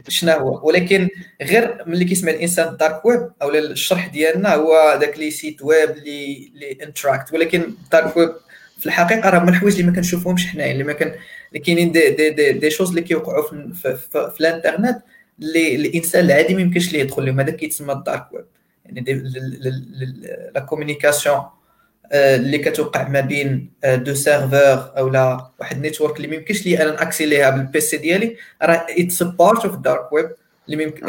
شنو 0.08 0.32
هو 0.32 0.68
ولكن 0.68 1.08
غير 1.42 1.82
ملي 1.86 2.04
كيسمع 2.04 2.30
الانسان 2.30 2.68
الدارك 2.68 3.04
ويب 3.04 3.30
اولا 3.42 3.58
الشرح 3.58 4.06
ديالنا 4.06 4.54
هو 4.54 4.98
داك 5.00 5.18
لي 5.18 5.30
سيت 5.30 5.62
ويب 5.62 5.90
اللي 5.90 6.50
اللي 6.54 6.78
انتراكت 6.82 7.32
ولكن 7.32 7.60
الدارك 7.60 8.16
ويب 8.16 8.32
في 8.78 8.86
الحقيقة 8.86 9.30
راه 9.30 9.38
هما 9.38 9.50
الحوايج 9.50 9.74
اللي 9.74 9.90
ما 9.90 9.96
كنشوفوهمش 9.96 10.46
حنايا 10.46 10.72
اللي 10.72 10.84
ما 10.84 10.92
كان 10.92 11.14
اللي 11.48 11.64
كاينين 11.64 11.92
دي 11.92 12.10
دي 12.10 12.30
دي, 12.30 12.52
دي 12.52 12.70
شوز 12.70 12.88
اللي 12.88 13.02
كيوقعوا 13.02 13.48
في, 13.50 13.72
في, 13.74 13.96
في, 13.96 14.30
في 14.34 14.40
الانترنت 14.40 15.02
اللي 15.42 15.76
الانسان 15.76 16.24
العادي 16.24 16.54
ما 16.54 16.60
يمكنش 16.60 16.92
ليه 16.92 17.00
يدخل 17.00 17.26
لهم 17.26 17.40
هذا 17.40 17.50
كيتسمى 17.50 17.92
ال 17.92 18.00
dark 18.00 18.32
web 18.32 18.44
يعني 18.86 19.22
la 20.54 20.60
communication 20.60 21.36
آه، 21.36 21.52
اللي 22.12 22.58
كتوقع 22.58 23.08
ما 23.08 23.20
بين 23.20 23.70
آه، 23.84 23.96
deux 23.96 24.14
serveurs 24.14 24.92
أو 24.98 25.08
لا 25.08 25.50
واحد 25.60 25.80
network 25.80 26.16
اللي 26.16 26.28
ما 26.28 26.34
يمكنش 26.34 26.66
لي 26.66 26.82
أنا 26.82 26.90
نأكسي 26.90 27.26
ليها 27.26 27.50
بال 27.50 27.73
PC 27.73 27.96
ديالي 27.96 28.36
راه 28.62 28.86
it's 28.90 29.22
part 29.22 29.64
of 29.64 29.76
dark 29.76 30.12
web 30.12 30.30
اللي 30.68 30.86
ممكن 30.86 31.06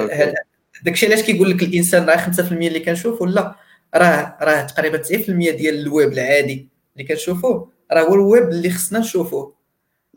داكشي 0.83 1.05
علاش 1.05 1.21
كيقول 1.21 1.49
لك 1.49 1.63
الإنسان 1.63 2.05
راه 2.05 2.15
5% 2.17 2.51
اللي 2.51 2.79
كنشوفه 2.79 3.27
لا 3.27 3.55
راه 3.95 4.37
راه 4.41 4.61
تقريبا 4.61 5.03
90% 5.03 5.09
ديال 5.29 5.79
الويب 5.79 6.13
العادي 6.13 6.67
اللي 6.97 7.07
كنشوفوه 7.07 7.71
راه 7.91 8.01
هو 8.01 8.13
الويب 8.15 8.49
اللي 8.49 8.69
خصنا 8.69 8.99
نشوفوه. 8.99 9.56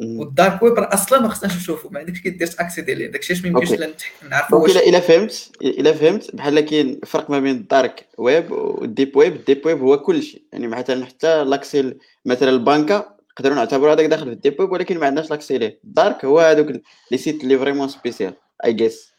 وال 0.01 0.22
dark 0.22 0.63
web 0.63 0.75
راه 0.75 0.95
أصلا 0.95 1.21
ما 1.21 1.29
خصناش 1.29 1.57
نشوفوه 1.57 1.93
ما 1.93 2.01
عندكش 2.01 2.21
كدير 2.21 2.51
accéder 2.59 2.95
ليه 2.95 3.07
داكشي 3.07 3.33
علاش 3.33 3.45
ما 3.45 3.49
يمكنش 3.49 3.73
donc 3.73 4.53
واش 4.53 4.71
الا 4.71 4.89
إلا 4.89 5.01
فهمت 5.01 5.51
إلا 5.63 5.93
فهمت 5.93 6.37
بحال 6.37 6.61
كاين 6.61 7.01
فرق 7.07 7.31
ما 7.31 7.41
بين 7.41 7.57
ال 7.57 7.67
dark 7.67 8.09
web 8.19 8.53
وال 8.53 8.74
deep 8.74 9.17
web. 9.17 9.37
ال 9.37 9.43
deep 9.43 9.67
web 9.67 9.81
هو 9.81 9.99
كل 9.99 10.23
شيء 10.23 10.43
يعني 10.53 10.67
مثلا 10.67 11.07
حتى 11.07 11.45
l'accès 11.45 11.95
مثلا 12.25 12.51
البنكة 12.51 13.17
نقدروا 13.33 13.57
نعتبروا 13.57 13.93
هذاك 13.93 14.07
داخل 14.07 14.25
في 14.25 14.33
ال 14.33 14.38
deep 14.38 14.61
web 14.61 14.73
ولكن 14.73 14.99
ما 14.99 15.07
عندناش 15.07 15.31
l'accès 15.31 15.59
ليه 15.59 15.81
ال 15.85 15.93
dark 15.93 16.25
هو 16.25 16.41
هذوك 16.41 16.83
les 17.11 17.19
sites 17.19 17.45
اللي 17.45 17.59
vraiment 17.59 17.89
spécial, 17.89 18.35
I 18.65 18.73
guess 18.73 19.11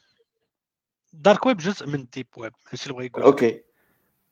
ال 1.14 1.20
dark 1.20 1.46
web 1.46 1.58
جزء 1.58 1.88
من 1.88 1.96
ال 1.96 2.02
deep 2.02 2.28
web 2.38 2.54
هادشي 2.70 2.90
اللي 2.90 2.94
بغا 2.94 3.06
يقول. 3.06 3.24
okay. 3.24 3.62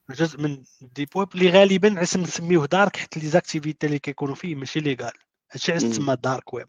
جزء 0.10 0.42
من 0.42 0.64
ال 0.82 0.87
deep 0.87 1.10
web 1.16 1.28
اللي 1.36 1.50
غالبا 1.50 1.94
علاش 1.98 2.18
نسميوه 2.18 2.66
dark 2.66 2.98
حيت 2.98 3.18
les 3.18 3.28
activités 3.28 3.88
اللي 3.88 4.00
كيكونوا 4.00 4.36
فيه 4.36 4.56
ماشي 4.56 4.80
légal. 4.80 5.14
هادشي 5.52 5.72
علاش. 5.72 5.84
تسمى 5.84 6.16
dark 6.16 6.54
web 6.54 6.68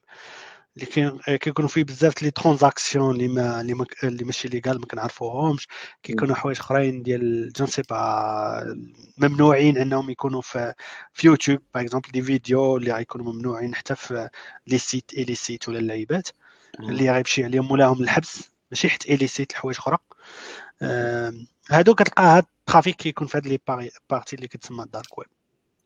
اللي 0.77 1.39
كيكونوا 1.39 1.69
فيه 1.69 1.85
بزاف 1.85 2.23
les 2.23 2.31
transactions 2.31 3.15
اللي 3.15 3.29
ما 3.29 3.61
اللي, 3.61 3.75
ما 3.75 3.87
اللي 4.05 4.25
ماشي 4.25 4.49
légal 4.49 4.81
ما 4.81 4.87
كنعرفوهمش. 4.87 5.69
كيكونوا 6.03 6.35
حوايج 6.35 6.59
أخرين 6.59 7.03
ديال 7.03 7.53
j'en 7.57 7.67
sais 7.67 7.83
pas 7.83 8.77
ممنوعين 9.19 9.79
أنهم 9.79 10.11
يكونوا 10.11 10.41
في 10.41 10.75
في 11.13 11.27
YouTube 11.27 11.61
par 11.75 11.85
exemple 11.85 12.11
des 12.11 12.23
vidéos 12.23 12.77
اللي 12.77 12.93
غيكونوا 12.93 13.33
ممنوعين 13.33 13.75
حتى 13.75 13.95
في 13.95 14.29
les 14.67 14.79
sites 14.79 15.15
et 15.15 15.25
les 15.25 15.35
sites 15.35 15.69
ولا 15.69 15.79
اللعيبات. 15.79 16.29
اللي 16.81 17.11
غيمشي 17.11 17.45
عليهم 17.45 17.69
مولاهم 17.69 18.03
الحبس 18.03 18.51
ماشي 18.71 18.89
حيت 18.89 19.07
les 19.07 19.23
sites 19.23 19.51
الحوايج 19.51 19.77
أخرى. 19.79 19.99
هادو 21.71 21.95
كتلقى 21.95 22.23
هاد 22.23 22.45
ال 22.61 22.65
traffic 22.65 22.97
كيكون 22.97 23.27
في 23.27 23.39
هاد 23.39 23.47
les 23.47 23.59
parties 24.11 24.37
اللي 24.37 24.49
كتسمى 24.49 24.85
ال 24.85 24.92
dark 24.92 25.19
web 25.19 25.29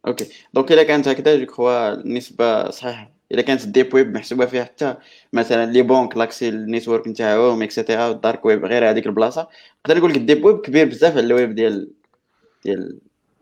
okay. 0.07 0.29
donc 0.55 0.73
إلا 0.73 0.83
كانت 0.83 1.09
هكذا 1.09 1.37
je 1.37 1.47
crois 1.47 1.93
النسبة 1.95 2.71
صحيحة. 2.71 3.11
إلا 3.33 3.43
كانت 3.43 3.65
ال 3.65 3.71
deep 3.71 3.95
web 3.95 4.15
محسوبة 4.15 4.47
فيها 4.47 4.65
حتى 4.65 4.95
مثلا 5.33 5.73
les 5.73 5.83
banques 5.83 6.17
l'accès 6.17 6.49
ال 6.49 6.56
network 6.56 7.09
نتاعهم 7.09 7.63
et 7.63 7.74
cetera 7.74 8.09
وال 8.09 8.21
dark 8.21 8.45
web 8.45 8.65
غير 8.65 8.91
هذيك 8.91 9.07
البلاصة. 9.07 9.49
نقدر 9.87 9.99
نقول 9.99 10.11
لك 10.11 10.17
ال 10.17 10.22
deep 10.22 10.45
web 10.45 10.61
كبير 10.61 10.89
بزاف 10.89 11.13
على 11.13 11.27
الويب 11.27 11.55
ديال 11.55 11.91
ديال 12.65 12.99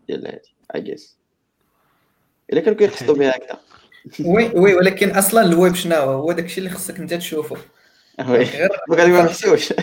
ديال 0.07 0.27
هادي 0.27 0.53
I 0.75 0.81
guess 0.81 1.17
إلا 2.53 2.61
كانوا 2.61 2.77
كيقصدوا 2.77 3.15
بها 3.15 3.35
هكذا. 3.35 3.59
oui 4.25 4.51
oui 4.55 4.75
ولكن 4.75 5.09
أصلا 5.09 5.41
الويب 5.41 5.75
شنو 5.75 5.95
هو؟ 5.95 6.21
هو 6.21 6.31
داكشي 6.31 6.59
اللي 6.59 6.69
خصك 6.69 6.99
أنت 6.99 7.13
تشوفه. 7.13 7.55
oui. 8.29 8.47
غير 8.91 9.07
ما 9.13 9.23
نحسوش 9.23 9.73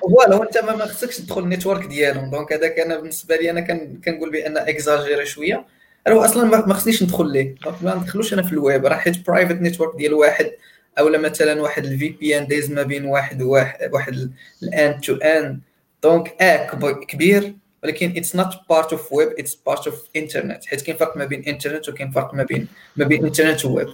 voilà 0.00 0.36
وأنت 0.36 0.58
ما 0.58 0.76
ما 0.76 0.86
خصكش 0.86 1.16
تدخل 1.16 1.42
ال 1.42 1.48
network 1.48 1.86
ديالهم. 1.86 2.30
donc 2.30 2.52
هذاك 2.52 2.78
أنا 2.78 2.96
بالنسبة 2.96 3.36
لي 3.36 3.50
أنا 3.50 3.60
كنقول 4.04 4.30
بأن 4.30 4.56
أكزاجيري 4.56 5.26
شوية. 5.26 5.64
راه 6.08 6.24
أصلا 6.24 6.66
ما 6.66 6.74
خصنيش 6.74 7.02
ندخل 7.02 7.32
ليه. 7.32 7.54
ما 7.82 7.94
ندخلوش 7.94 8.32
أنا 8.34 8.42
في 8.42 8.52
الويب. 8.52 8.86
راه 8.86 8.96
حيت 8.96 9.26
private 9.26 9.54
network 9.54 9.96
ديال 9.96 10.14
واحد 10.14 10.50
أو 10.98 11.08
لا 11.08 11.18
مثلا 11.18 11.62
واحد 11.62 11.84
ال 11.84 12.08
VPN 12.08 12.46
دايز 12.46 12.70
ما 12.70 12.82
بين 12.82 13.04
واحد 13.04 13.42
وواحد 13.42 13.90
واحد 13.92 14.32
ال 14.62 14.72
end 14.72 15.00
to 15.00 15.14
end 15.14 15.60
donc 16.02 16.42
آه 16.42 16.66
كب- 16.66 17.04
كبير 17.04 17.54
ولكن 17.84 18.14
it's 18.16 18.36
not 18.36 18.48
part 18.70 18.92
of 18.92 19.12
web 19.12 19.28
it's 19.38 19.54
part 19.54 19.86
of 19.86 20.02
internet 20.16 20.64
حيت 20.64 20.80
كاين 20.82 20.96
فرق 20.96 21.16
ما 21.16 21.24
بين 21.24 21.44
انترنت 21.44 21.88
وكاين 21.88 22.10
فرق 22.10 22.34
ما 22.34 22.42
بين 22.42 22.68
ما 22.96 23.04
بين 23.04 23.24
انترنت 23.26 23.64
و 23.64 23.70
web 23.70 23.88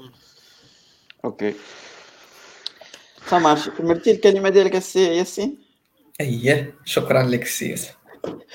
okay 1.24 1.54
ça 3.30 3.40
marche 3.40 3.68
كملتي 3.68 4.10
الكلمة 4.10 4.48
ديالك 4.48 4.76
السي 4.76 5.16
ياسين 5.16 5.58
اييه 6.20 6.74
شكرا 6.84 7.22
لك 7.22 7.42
السيس 7.42 7.88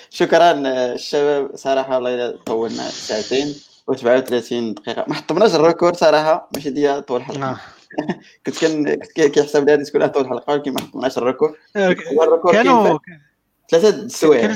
شكرا 0.10 0.52
الشباب 0.94 1.56
صراحة 1.56 1.96
والله 1.96 2.32
طولنا 2.46 2.90
ساعتين 2.90 3.56
و37 3.92 4.54
دقيقة. 4.54 5.06
ما 5.08 5.14
حطمناش 5.14 5.56
ال 5.56 5.62
record 5.62 5.96
صراحة 5.96 6.50
ماشي 6.56 6.70
ديال 6.70 7.06
طول 7.06 7.20
الحلقة 7.20 7.52
آه. 7.52 7.60
كنت 8.46 8.58
كان 8.62 8.96
كيحسب 9.30 9.66
لي 9.66 9.74
هذه 9.74 9.84
تكون 9.84 10.08
طول 10.08 10.24
الحلقة 10.24 10.54
ولكن 10.54 10.74
ما 10.74 10.82
حطمناش 10.82 11.18
ال 11.18 11.22
record. 11.22 11.54
كانوا 12.52 13.00
ثلاثة 13.72 13.90
السوايع 13.90 14.56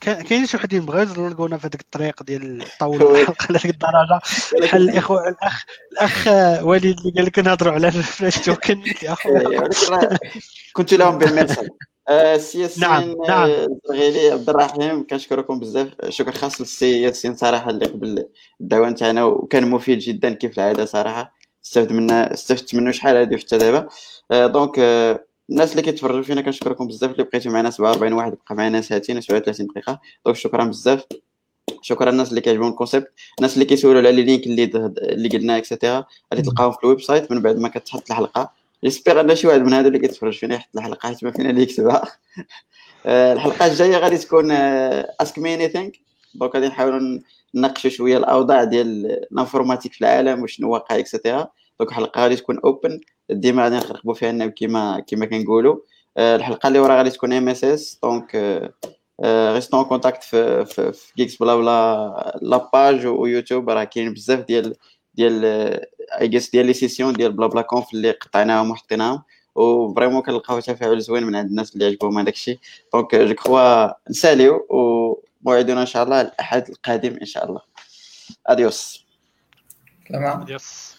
كاين 0.00 0.46
شي 0.46 0.56
وحدين 0.56 0.86
بغاو 0.86 1.02
يزلقونا 1.02 1.58
في 1.58 1.66
هذيك 1.66 1.80
الطريق 1.80 2.22
ديال 2.22 2.64
طول. 2.80 3.02
الحلقة 3.02 3.46
لهذيك 3.50 3.70
الدرجه 3.70 4.20
بحال 4.60 4.90
الاخوه 4.90 5.28
الاخ 5.28 5.64
الأخ 5.92 6.28
وليد 6.64 6.98
اللي 6.98 7.12
قال 7.12 7.24
لك 7.24 7.38
نهضروا 7.38 7.72
على 7.72 7.88
ال 7.88 7.96
flash 7.96 8.38
token 8.38 8.82
راه 9.90 10.18
كنت 10.72 10.94
لهم 10.94 11.18
بالمرسل. 11.18 11.68
السي 12.10 12.60
ياسين 12.60 12.88
نعم، 12.88 13.14
نعم. 13.28 13.50
آه، 13.50 13.66
الزرغيلي 13.66 14.30
عبد 14.30 14.48
الرحيم 14.50 15.06
كنشكركم 15.06 15.58
بزاف. 15.60 15.88
شكر 16.08 16.32
خاص 16.32 16.60
للسي 16.60 17.02
ياسين 17.02 17.36
صراحة 17.36 17.70
اللي 17.70 17.86
قبل 17.86 18.24
الدعوه 18.60 18.88
نتاعنا 18.90 19.24
وكان 19.24 19.70
مفيد 19.70 19.98
جدا 19.98 20.34
كيف 20.34 20.58
العادة 20.58 20.84
صراحة. 20.84 21.34
استفدت 21.64 21.92
منه 21.92 22.14
استفدت 22.14 22.74
منه 22.74 22.90
شحال 22.90 23.16
هذه 23.16 23.36
حتى 23.36 23.58
دابا. 23.58 23.88
آه، 24.30 24.46
donc 24.46 24.78
آه، 24.78 25.24
الناس 25.50 25.70
اللي 25.72 25.82
كيتفرجوا 25.82 26.22
فينا 26.22 26.40
كنشكركم 26.40 26.86
بزاف. 26.86 27.10
اللي 27.12 27.24
بقيتوا 27.24 27.52
معنا 27.52 27.70
47 27.70 28.12
واحد 28.12 28.30
بقى 28.32 28.54
معنا 28.54 28.80
ساعتين 28.80 29.16
و 29.16 29.20
37 29.20 29.66
دقيقة. 29.66 30.00
donc 30.26 30.36
شكرا 30.36 30.64
بزاف. 30.64 31.04
شكرا 31.82 32.10
الناس 32.10 32.30
اللي 32.30 32.40
كيعجبهم 32.40 32.68
ال 32.70 32.75
concept 32.75 33.12
الناس 33.38 33.54
اللي 33.54 33.64
كيسولوا 33.64 34.00
على 34.00 34.12
les 34.12 34.22
links 34.22 34.46
اللي 34.46 34.64
اللي 34.98 35.28
قلنا 35.28 35.56
et 35.58 35.69
cetera 35.69 36.04
اللي 36.32 36.42
تلقاهم 36.42 36.72
في 36.72 36.78
ال 36.84 37.00
website. 37.00 37.32
من 37.32 37.42
بعد 37.42 37.58
ما 37.58 37.68
كتحط 37.68 38.10
الحلقة 38.10 38.63
j'espère 38.84 39.20
أن 39.20 39.36
شي 39.36 39.46
واحد 39.46 39.60
من 39.60 39.72
هادو 39.72 39.88
اللي 39.88 39.98
كيتفرج 39.98 40.38
فينا 40.38 40.54
يحط 40.54 40.68
الحلقة 40.76 41.08
حيت 41.08 41.24
ما 41.24 41.30
فينا 41.30 41.50
اللي 41.50 41.62
يكتبها. 41.62 42.02
آه، 43.06 43.32
الحلقة 43.32 43.66
الجاية 43.66 43.96
غادي 43.96 44.18
تكون 44.18 44.50
ask 44.50 45.38
me 45.38 45.54
anything 45.54 46.00
donc 46.34 46.54
غادي 46.54 46.66
نحاولوا 46.66 47.20
نناقشوا 47.54 47.90
شوية 47.90 48.16
الأوضاع 48.16 48.64
ديال 48.64 49.06
ال 49.06 49.13
informatique 49.13 49.92
في 49.92 50.00
العالم 50.00 50.42
وشنو 50.42 50.72
واقع 50.72 50.98
et 50.98 51.10
cetera 51.10 51.48
donc 51.80 51.90
الحلقة 51.90 52.22
غادي 52.22 52.36
تكون 52.36 52.58
open 52.58 53.00
ديما 53.30 53.64
غادي 53.64 53.76
نخربوا 53.76 54.14
فيها 54.14 54.30
الناب 54.30 54.50
كيما 54.50 55.00
كيما 55.00 55.26
كنقولوا 55.26 55.76
آه، 56.16 56.36
الحلقة 56.36 56.66
اللي 56.66 56.78
ورا 56.78 56.96
غادي 56.96 57.10
تكون 57.10 57.32
MSS 57.32 57.98
donc 58.02 58.34
restons 59.24 59.80
en 59.80 59.88
contact 59.88 60.22
في 60.22 60.64
في, 60.64 60.92
في 60.92 61.12
GeeksBlaBla 61.16 62.38
la 62.42 62.63
page 62.63 63.06
ويوتيوب 63.06 63.70
راه 63.70 63.84
كاين 63.84 64.14
بزاف 64.14 64.40
ديال 64.40 64.74
ديال 65.14 65.44
اي 66.20 66.28
جيس 66.28 66.50
ديال 66.50 66.66
les 66.66 66.72
sessions 66.72 67.12
ديال 67.12 67.32
BlaBlaConf 67.32 67.94
اللي 67.94 68.10
قطعناهم 68.10 68.70
وحطيناهم. 68.70 69.22
و 69.54 69.62
vraiment 69.62 70.22
كنلقاو 70.22 70.60
تفاعل 70.60 71.00
زوين 71.00 71.24
من 71.24 71.36
عند 71.36 71.48
الناس 71.48 71.74
اللي 71.74 71.86
عجبهم 71.86 72.18
هذاك 72.18 72.34
الشيء. 72.34 72.58
donc 72.94 73.14
je 73.14 73.34
crois 73.34 74.10
نساليو 74.10 74.54
و 74.54 75.14
موعدنا 75.42 75.80
إن 75.80 75.86
شاء 75.86 76.02
الله 76.04 76.20
الأحد 76.20 76.68
القادم 76.68 77.16
إن 77.20 77.26
شاء 77.26 77.44
الله. 77.44 77.60
adios 78.46 79.06
سلامة 80.08 80.42
adios 80.42 80.93